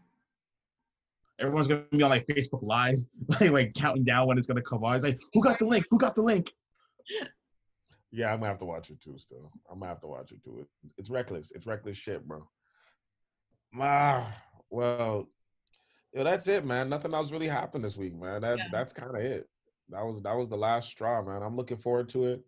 Everyone's 1.41 1.69
gonna 1.69 1.85
be 1.91 2.03
on 2.03 2.11
like 2.11 2.27
Facebook 2.27 2.63
Live, 2.63 2.99
like, 3.29 3.51
like 3.51 3.75
counting 3.75 4.05
down 4.05 4.27
when 4.27 4.37
it's 4.39 4.47
gonna 4.47 4.63
come 4.63 4.85
on. 4.85 4.97
It's 4.97 5.05
like, 5.05 5.19
who 5.33 5.43
got 5.43 5.59
the 5.59 5.67
link? 5.67 5.87
Who 5.91 5.99
got 5.99 6.15
the 6.15 6.23
link? 6.23 6.53
Yeah, 8.13 8.33
I'm 8.33 8.39
gonna 8.41 8.49
have 8.49 8.59
to 8.59 8.65
watch 8.65 8.91
it 8.91 9.01
too. 9.01 9.17
Still, 9.19 9.53
I'm 9.71 9.79
gonna 9.79 9.91
have 9.91 10.01
to 10.01 10.07
watch 10.07 10.33
it 10.33 10.43
too. 10.45 10.61
It, 10.61 10.67
it's 10.99 11.11
reckless. 11.11 11.53
It's 11.53 11.67
reckless 11.67 11.97
shit, 11.97 12.27
bro. 12.27 12.49
Ah, 13.79 14.35
well, 14.69 15.29
yo, 16.13 16.25
that's 16.25 16.47
it, 16.49 16.65
man. 16.65 16.89
Nothing 16.89 17.15
else 17.15 17.31
really 17.31 17.49
happened 17.49 17.85
this 17.85 17.97
week, 17.97 18.15
man. 18.15 18.43
That's 18.43 18.59
Yeah. 18.59 18.69
that's 18.73 18.93
kind 18.93 19.15
of 19.17 19.23
it. 19.23 19.49
That 19.91 20.05
was 20.05 20.21
that 20.23 20.37
was 20.37 20.49
the 20.49 20.57
last 20.57 20.89
straw, 20.89 21.23
man. 21.23 21.43
I'm 21.43 21.57
looking 21.57 21.77
forward 21.79 22.09
to 22.11 22.27
it. 22.27 22.41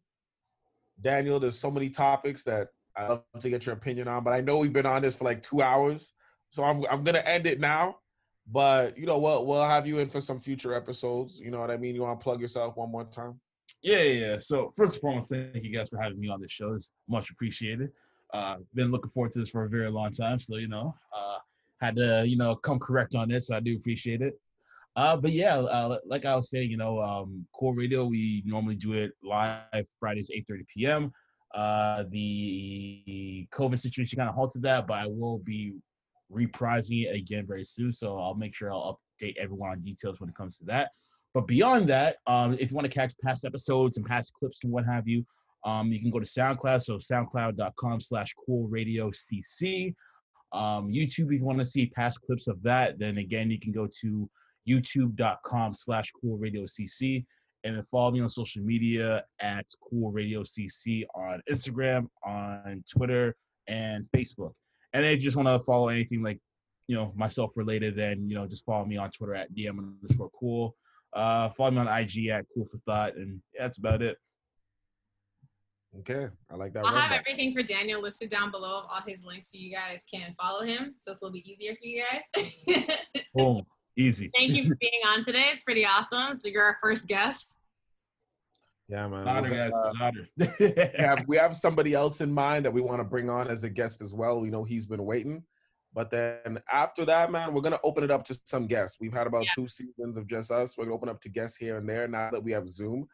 Daniel, 1.00 1.40
there's 1.40 1.58
so 1.58 1.70
many 1.70 1.88
topics 1.90 2.44
that 2.44 2.68
I 2.96 3.06
love 3.08 3.22
to 3.40 3.48
get 3.50 3.64
your 3.64 3.74
opinion 3.74 4.08
on, 4.08 4.22
but 4.22 4.32
I 4.32 4.40
know 4.40 4.58
we've 4.58 4.72
been 4.72 4.86
on 4.86 5.02
this 5.02 5.14
for 5.14 5.24
like 5.24 5.42
two 5.42 5.62
hours, 5.62 6.12
so 6.50 6.64
I'm 6.64 6.84
I'm 6.90 7.04
gonna 7.04 7.20
end 7.20 7.46
it 7.46 7.60
now. 7.60 7.96
But 8.50 8.98
you 8.98 9.06
know 9.06 9.18
what? 9.18 9.46
We'll, 9.46 9.58
we'll 9.58 9.68
have 9.68 9.86
you 9.86 9.98
in 9.98 10.08
for 10.08 10.20
some 10.20 10.40
future 10.40 10.74
episodes. 10.74 11.38
You 11.38 11.50
know 11.50 11.60
what 11.60 11.70
I 11.70 11.76
mean? 11.76 11.94
You 11.94 12.02
want 12.02 12.18
to 12.18 12.22
plug 12.22 12.40
yourself 12.40 12.76
one 12.76 12.90
more 12.90 13.04
time? 13.04 13.40
Yeah, 13.82 14.02
yeah. 14.02 14.38
So 14.38 14.72
first 14.76 14.94
and 14.94 15.00
foremost, 15.00 15.30
thank 15.30 15.62
you 15.62 15.76
guys 15.76 15.88
for 15.90 16.00
having 16.00 16.20
me 16.20 16.28
on 16.28 16.40
this 16.40 16.52
show. 16.52 16.74
It's 16.74 16.90
much 17.08 17.30
appreciated. 17.30 17.90
Uh, 18.32 18.56
been 18.74 18.90
looking 18.90 19.10
forward 19.10 19.32
to 19.32 19.40
this 19.40 19.50
for 19.50 19.64
a 19.64 19.68
very 19.68 19.90
long 19.90 20.12
time. 20.12 20.40
So 20.40 20.56
you 20.56 20.68
know, 20.68 20.94
uh, 21.16 21.38
had 21.80 21.96
to 21.96 22.24
you 22.26 22.36
know 22.36 22.56
come 22.56 22.78
correct 22.78 23.14
on 23.14 23.28
this. 23.28 23.48
So 23.48 23.56
I 23.56 23.60
do 23.60 23.76
appreciate 23.76 24.22
it. 24.22 24.38
Uh, 24.94 25.16
but 25.16 25.32
yeah, 25.32 25.56
uh, 25.56 25.98
like 26.04 26.24
I 26.26 26.36
was 26.36 26.50
saying, 26.50 26.70
you 26.70 26.76
know, 26.76 27.00
um, 27.00 27.46
Core 27.52 27.74
Radio, 27.74 28.04
we 28.04 28.42
normally 28.44 28.76
do 28.76 28.92
it 28.92 29.12
live 29.22 29.86
Fridays, 29.98 30.30
8:30 30.30 30.66
p.m. 30.68 31.12
Uh, 31.54 32.04
the 32.10 33.46
COVID 33.52 33.80
situation 33.80 34.16
kind 34.16 34.28
of 34.28 34.34
halted 34.34 34.62
that, 34.62 34.86
but 34.86 34.94
I 34.94 35.06
will 35.06 35.38
be 35.38 35.74
reprising 36.32 37.06
it 37.06 37.14
again 37.14 37.46
very 37.46 37.64
soon. 37.64 37.92
So 37.92 38.18
I'll 38.18 38.34
make 38.34 38.54
sure 38.54 38.72
I'll 38.72 39.00
update 39.20 39.36
everyone 39.36 39.70
on 39.70 39.80
details 39.80 40.20
when 40.20 40.28
it 40.28 40.34
comes 40.34 40.58
to 40.58 40.64
that. 40.66 40.90
But 41.34 41.46
beyond 41.46 41.88
that, 41.88 42.16
um, 42.26 42.54
if 42.58 42.70
you 42.70 42.76
want 42.76 42.90
to 42.90 42.94
catch 42.94 43.14
past 43.22 43.44
episodes 43.44 43.96
and 43.96 44.04
past 44.04 44.32
clips 44.34 44.64
and 44.64 44.72
what 44.72 44.84
have 44.84 45.08
you, 45.08 45.24
um, 45.64 45.92
you 45.92 46.00
can 46.00 46.10
go 46.10 46.18
to 46.18 46.26
SoundCloud. 46.26 46.82
So 46.82 46.98
soundcloud.com 46.98 48.00
slash 48.00 48.34
cool 48.44 48.68
radio 48.68 49.10
CC. 49.10 49.94
Um, 50.52 50.88
YouTube, 50.88 51.26
if 51.26 51.40
you 51.40 51.44
want 51.44 51.60
to 51.60 51.66
see 51.66 51.86
past 51.86 52.20
clips 52.22 52.48
of 52.48 52.62
that, 52.62 52.98
then 52.98 53.18
again, 53.18 53.50
you 53.50 53.58
can 53.58 53.72
go 53.72 53.88
to 54.00 54.28
youtube.com 54.68 55.74
slash 55.74 56.12
cool 56.20 56.36
radio 56.36 56.64
CC. 56.64 57.24
And 57.64 57.76
then 57.76 57.84
follow 57.90 58.10
me 58.10 58.20
on 58.20 58.28
social 58.28 58.62
media 58.62 59.24
at 59.40 59.66
cool 59.88 60.10
radio 60.10 60.42
CC 60.42 61.04
on 61.14 61.40
Instagram, 61.48 62.08
on 62.24 62.82
Twitter, 62.90 63.36
and 63.68 64.04
Facebook. 64.14 64.52
And 64.92 65.04
then 65.04 65.12
if 65.12 65.20
you 65.20 65.24
just 65.24 65.36
want 65.36 65.48
to 65.48 65.64
follow 65.64 65.88
anything 65.88 66.22
like, 66.22 66.38
you 66.86 66.96
know, 66.96 67.12
myself 67.16 67.52
related, 67.56 67.96
then, 67.96 68.28
you 68.28 68.34
know, 68.34 68.46
just 68.46 68.64
follow 68.64 68.84
me 68.84 68.96
on 68.96 69.10
Twitter 69.10 69.34
at 69.34 69.52
DM 69.54 69.78
underscore 69.78 70.30
cool. 70.38 70.76
Uh, 71.12 71.50
follow 71.50 71.70
me 71.70 71.78
on 71.78 71.88
IG 71.88 72.28
at 72.28 72.46
Cool 72.54 72.66
for 72.66 72.78
Thought, 72.86 73.16
and 73.16 73.40
yeah, 73.54 73.62
that's 73.62 73.78
about 73.78 74.00
it. 74.00 74.16
Okay, 76.00 76.28
I 76.50 76.56
like 76.56 76.72
that. 76.72 76.86
I'll 76.86 76.94
have 76.94 77.10
button. 77.10 77.24
everything 77.26 77.54
for 77.54 77.62
Daniel 77.62 78.00
listed 78.00 78.30
down 78.30 78.50
below 78.50 78.78
of 78.78 78.84
all 78.90 79.02
his 79.06 79.22
links 79.22 79.52
so 79.52 79.58
you 79.58 79.70
guys 79.70 80.04
can 80.12 80.34
follow 80.40 80.64
him. 80.64 80.94
So 80.96 81.12
it's 81.12 81.20
a 81.20 81.26
little 81.26 81.34
bit 81.34 81.46
easier 81.46 81.72
for 81.72 81.84
you 81.84 82.02
guys. 82.02 82.96
Boom, 83.34 83.62
easy. 83.98 84.30
Thank 84.34 84.52
you 84.52 84.68
for 84.68 84.74
being 84.80 85.02
on 85.08 85.22
today. 85.22 85.50
It's 85.52 85.62
pretty 85.62 85.84
awesome. 85.84 86.38
So 86.38 86.48
you're 86.48 86.64
our 86.64 86.78
first 86.82 87.06
guest. 87.08 87.56
Yeah, 88.88 89.08
man. 89.08 89.26
Honor, 89.26 89.50
We're 89.50 89.56
guys. 89.56 89.70
gonna- 89.70 90.04
Honor. 90.04 90.28
we 90.58 90.74
have 91.02 91.24
we 91.28 91.36
have 91.36 91.56
somebody 91.56 91.94
else 92.02 92.20
in 92.20 92.32
mind 92.32 92.64
that 92.64 92.72
we 92.72 92.80
want 92.80 93.00
to 93.00 93.04
bring 93.04 93.30
on 93.30 93.48
as 93.48 93.64
a 93.64 93.70
guest 93.70 94.02
as 94.02 94.12
well. 94.14 94.40
We 94.40 94.50
know 94.50 94.64
he's 94.64 94.86
been 94.86 95.04
waiting, 95.04 95.42
but 95.94 96.10
then 96.10 96.60
after 96.70 97.04
that, 97.06 97.30
man, 97.30 97.54
we're 97.54 97.62
gonna 97.62 97.78
open 97.84 98.04
it 98.04 98.10
up 98.10 98.24
to 98.24 98.38
some 98.44 98.66
guests. 98.66 98.98
We've 99.00 99.12
had 99.12 99.26
about 99.26 99.44
Yeah. 99.44 99.50
two 99.54 99.68
seasons 99.68 100.16
of 100.16 100.26
just 100.26 100.50
us. 100.50 100.76
We're 100.76 100.84
gonna 100.84 100.96
open 100.96 101.08
up 101.08 101.20
to 101.22 101.28
guests 101.28 101.56
here 101.56 101.78
and 101.78 101.88
there 101.88 102.06
now 102.08 102.30
that 102.32 102.42
we 102.42 102.52
have 102.52 102.68
Zoom, 102.68 103.06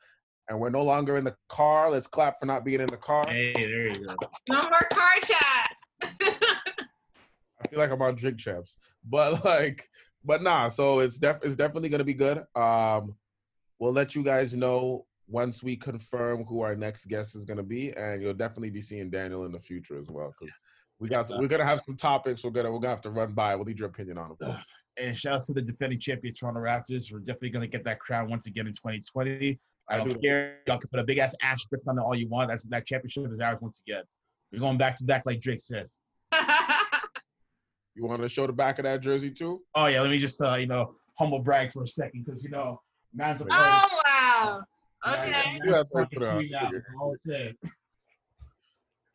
and 0.49 0.59
we're 0.59 0.71
no 0.71 0.83
longer 0.83 1.17
in 1.17 1.25
the 1.25 1.37
car. 1.49 1.91
Let's 1.91 2.07
clap 2.07 2.39
for 2.41 2.47
not 2.47 2.65
being 2.65 2.81
in 2.81 2.87
the 2.89 2.97
car. 2.97 3.25
hey, 3.29 3.53
there 3.53 3.89
you 3.89 4.05
go. 4.05 4.15
No 4.49 4.63
more 4.63 4.89
car 4.91 5.13
chats. 5.23 6.19
I 7.61 7.69
feel 7.69 7.79
like 7.81 7.91
I'm 7.91 8.01
on 8.03 8.15
drink 8.15 8.39
champs, 8.39 8.77
but 9.05 9.45
like, 9.45 9.89
but 10.25 10.43
nah. 10.43 10.69
So 10.69 11.01
it's 11.01 11.19
def 11.19 11.39
it's 11.43 11.57
definitely 11.57 11.89
gonna 11.91 12.05
be 12.05 12.15
good. 12.15 12.45
Um, 12.55 13.15
we'll 13.79 13.93
let 13.93 14.15
you 14.15 14.23
guys 14.23 14.55
know 14.55 15.05
once 15.29 15.63
we 15.63 15.77
confirm 15.77 16.45
who 16.45 16.63
our 16.63 16.75
next 16.75 17.07
guest 17.07 17.37
is 17.37 17.45
gonna 17.45 17.63
be, 17.63 17.91
and 17.97 18.23
you'll 18.23 18.35
definitely 18.35 18.71
be 18.71 18.81
seeing 18.81 19.11
Daniel 19.11 19.45
in 19.45 19.53
the 19.53 19.61
future 19.61 19.99
as 19.99 20.09
well 20.09 20.35
because 20.39 20.55
we 20.99 21.09
got 21.09 21.29
some, 21.29 21.39
we're 21.39 21.49
gonna 21.49 21.65
have 21.65 21.83
some 21.85 21.97
topics 21.97 22.43
we're 22.43 22.51
gonna 22.51 22.73
we're 22.73 22.79
gonna 22.79 22.95
have 22.95 23.03
to 23.03 23.11
run 23.11 23.33
by. 23.33 23.55
We'll 23.55 23.67
need 23.67 23.79
your 23.79 23.89
opinion 23.89 24.19
on 24.19 24.35
them. 24.41 24.57
And 24.97 25.17
shout 25.17 25.35
out 25.35 25.45
to 25.45 25.53
the 25.53 25.63
defending 25.63 26.01
champion 26.01 26.35
Toronto 26.35 26.61
Raptors. 26.61 27.13
We're 27.13 27.21
definitely 27.21 27.51
gonna 27.51 27.67
get 27.69 27.85
that 27.85 28.01
crown 28.01 28.29
once 28.29 28.47
again 28.47 28.67
in 28.67 28.73
2020. 28.73 29.61
I 29.89 29.95
I 29.95 29.99
don't 29.99 30.09
do. 30.09 30.19
care. 30.19 30.59
Y'all 30.67 30.79
can 30.79 30.89
put 30.91 31.01
a 31.01 31.05
big 31.05 31.19
ass 31.19 31.35
asterisk 31.43 31.87
on 31.87 31.99
it 31.99 32.03
all 32.03 32.15
you 32.15 32.29
want. 32.29 32.49
That's 32.49 32.65
that 32.65 32.87
championship 32.87 33.31
is 33.33 33.41
ours 33.41 33.61
once 33.61 33.81
again. 33.87 34.03
We're 34.53 34.61
going 34.61 34.79
back 34.79 34.97
to 34.97 35.05
back, 35.05 35.23
like 35.27 35.41
Drake 35.41 35.61
said. 35.61 35.89
You 37.95 38.07
want 38.07 38.23
to 38.23 38.29
show 38.29 38.47
the 38.47 38.53
back 38.53 38.79
of 38.79 38.85
that 38.85 39.01
jersey 39.01 39.31
too? 39.31 39.61
Oh 39.75 39.87
yeah, 39.87 40.01
let 40.01 40.11
me 40.11 40.21
just 40.21 40.41
uh, 40.41 40.55
you 40.55 40.67
know 40.67 40.95
humble 41.19 41.41
brag 41.41 41.73
for 41.73 41.83
a 41.83 41.89
second 41.89 42.25
because 42.25 42.45
you 42.45 42.51
know 42.51 42.81
man's 43.13 43.41
a 43.41 43.47
oh 43.51 44.01
wow. 44.05 44.63
Okay. 45.07 45.31
Man's 45.31 45.61
You 45.65 45.75
have 45.75 45.87
to 45.87 45.93
put 45.93 46.13
it 46.13 46.23
on. 46.23 46.37
queen 46.37 46.51
now, 46.51 46.71
that's 46.73 46.85
all 47.01 47.13
I'm 47.13 47.19
saying. 47.33 47.55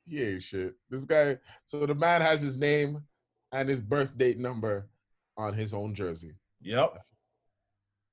He 0.06 0.22
ain't 0.22 0.44
shit. 0.44 0.74
This 0.90 1.06
guy. 1.06 1.38
So 1.66 1.86
the 1.86 1.96
man 1.96 2.22
has 2.22 2.42
his 2.42 2.58
name 2.58 3.02
and 3.52 3.70
his 3.70 3.82
birth 3.82 4.18
date 4.18 4.38
number 4.38 4.88
on 5.38 5.54
his 5.54 5.74
own 5.74 5.94
jersey. 5.96 6.34
Yep. 6.62 6.98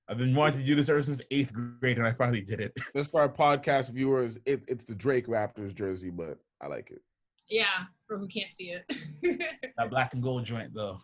I've 0.08 0.18
been 0.18 0.34
wanting 0.34 0.60
to 0.60 0.66
do 0.66 0.74
this 0.74 0.88
ever 0.88 1.02
since 1.02 1.20
eighth 1.30 1.52
grade, 1.52 1.98
and 1.98 2.06
I 2.06 2.12
finally 2.12 2.40
did 2.40 2.60
it. 2.60 2.72
Just 2.96 3.12
for 3.12 3.20
our 3.20 3.28
podcast 3.28 3.90
viewers, 3.90 4.38
it, 4.44 4.62
it's 4.66 4.84
the 4.84 4.94
Drake 4.94 5.28
Raptors 5.28 5.72
jersey, 5.74 6.10
but 6.10 6.38
I 6.60 6.66
like 6.66 6.90
it. 6.90 7.00
Yeah, 7.48 7.84
for 8.08 8.18
who 8.18 8.26
can't 8.26 8.52
see 8.52 8.72
it. 8.72 8.84
That 9.76 9.90
black 9.90 10.14
and 10.14 10.22
gold 10.22 10.44
joint, 10.44 10.72
though. 10.74 11.00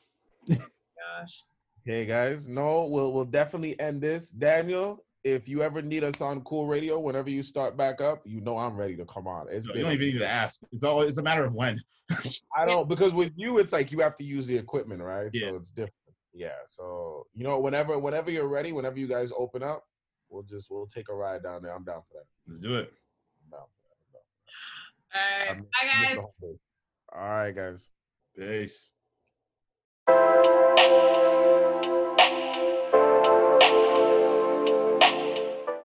Gosh. 0.48 1.42
Hey 1.84 2.04
guys, 2.04 2.48
no, 2.48 2.84
we'll 2.86 3.12
we'll 3.12 3.24
definitely 3.24 3.78
end 3.78 4.02
this. 4.02 4.30
Daniel, 4.30 5.04
if 5.26 5.48
you 5.48 5.60
ever 5.62 5.82
need 5.82 6.04
us 6.04 6.20
on 6.20 6.40
Cool 6.42 6.66
Radio, 6.68 7.00
whenever 7.00 7.28
you 7.28 7.42
start 7.42 7.76
back 7.76 8.00
up, 8.00 8.22
you 8.24 8.40
know 8.40 8.56
I'm 8.56 8.76
ready 8.76 8.96
to 8.96 9.04
come 9.06 9.26
on. 9.26 9.48
It's 9.50 9.66
You 9.66 9.72
been 9.72 9.82
don't 9.82 9.92
even 9.94 10.06
need 10.06 10.18
to 10.18 10.28
ask. 10.28 10.60
It's 10.70 10.84
all. 10.84 11.02
It's 11.02 11.18
a 11.18 11.22
matter 11.22 11.44
of 11.44 11.52
when. 11.54 11.80
I 12.56 12.64
don't 12.64 12.88
because 12.88 13.12
with 13.12 13.32
you 13.34 13.58
it's 13.58 13.72
like 13.72 13.90
you 13.90 13.98
have 14.00 14.16
to 14.18 14.24
use 14.24 14.46
the 14.46 14.56
equipment, 14.56 15.02
right? 15.02 15.28
Yeah. 15.32 15.50
So 15.50 15.56
it's 15.56 15.70
different. 15.70 15.94
Yeah. 16.32 16.50
So 16.66 17.26
you 17.34 17.42
know, 17.42 17.58
whenever 17.58 17.98
whenever 17.98 18.30
you're 18.30 18.46
ready, 18.46 18.70
whenever 18.70 18.98
you 18.98 19.08
guys 19.08 19.32
open 19.36 19.64
up, 19.64 19.84
we'll 20.28 20.44
just 20.44 20.70
we'll 20.70 20.86
take 20.86 21.08
a 21.08 21.14
ride 21.14 21.42
down 21.42 21.62
there. 21.62 21.74
I'm 21.74 21.84
down 21.84 22.02
for 22.02 22.14
that. 22.18 22.26
Let's 22.46 22.60
do 22.60 22.76
it. 22.76 22.92
I'm 23.44 23.50
down 23.50 23.66
for 23.82 23.88
All 25.18 25.20
right. 25.20 25.46
that. 25.46 25.50
I'm- 25.50 25.62
Bye, 25.62 25.88
I'm 25.92 26.16
guys. 26.16 26.26
All 27.12 27.20
right, 27.28 27.56
guys. 27.56 27.88
Peace. 28.38 28.90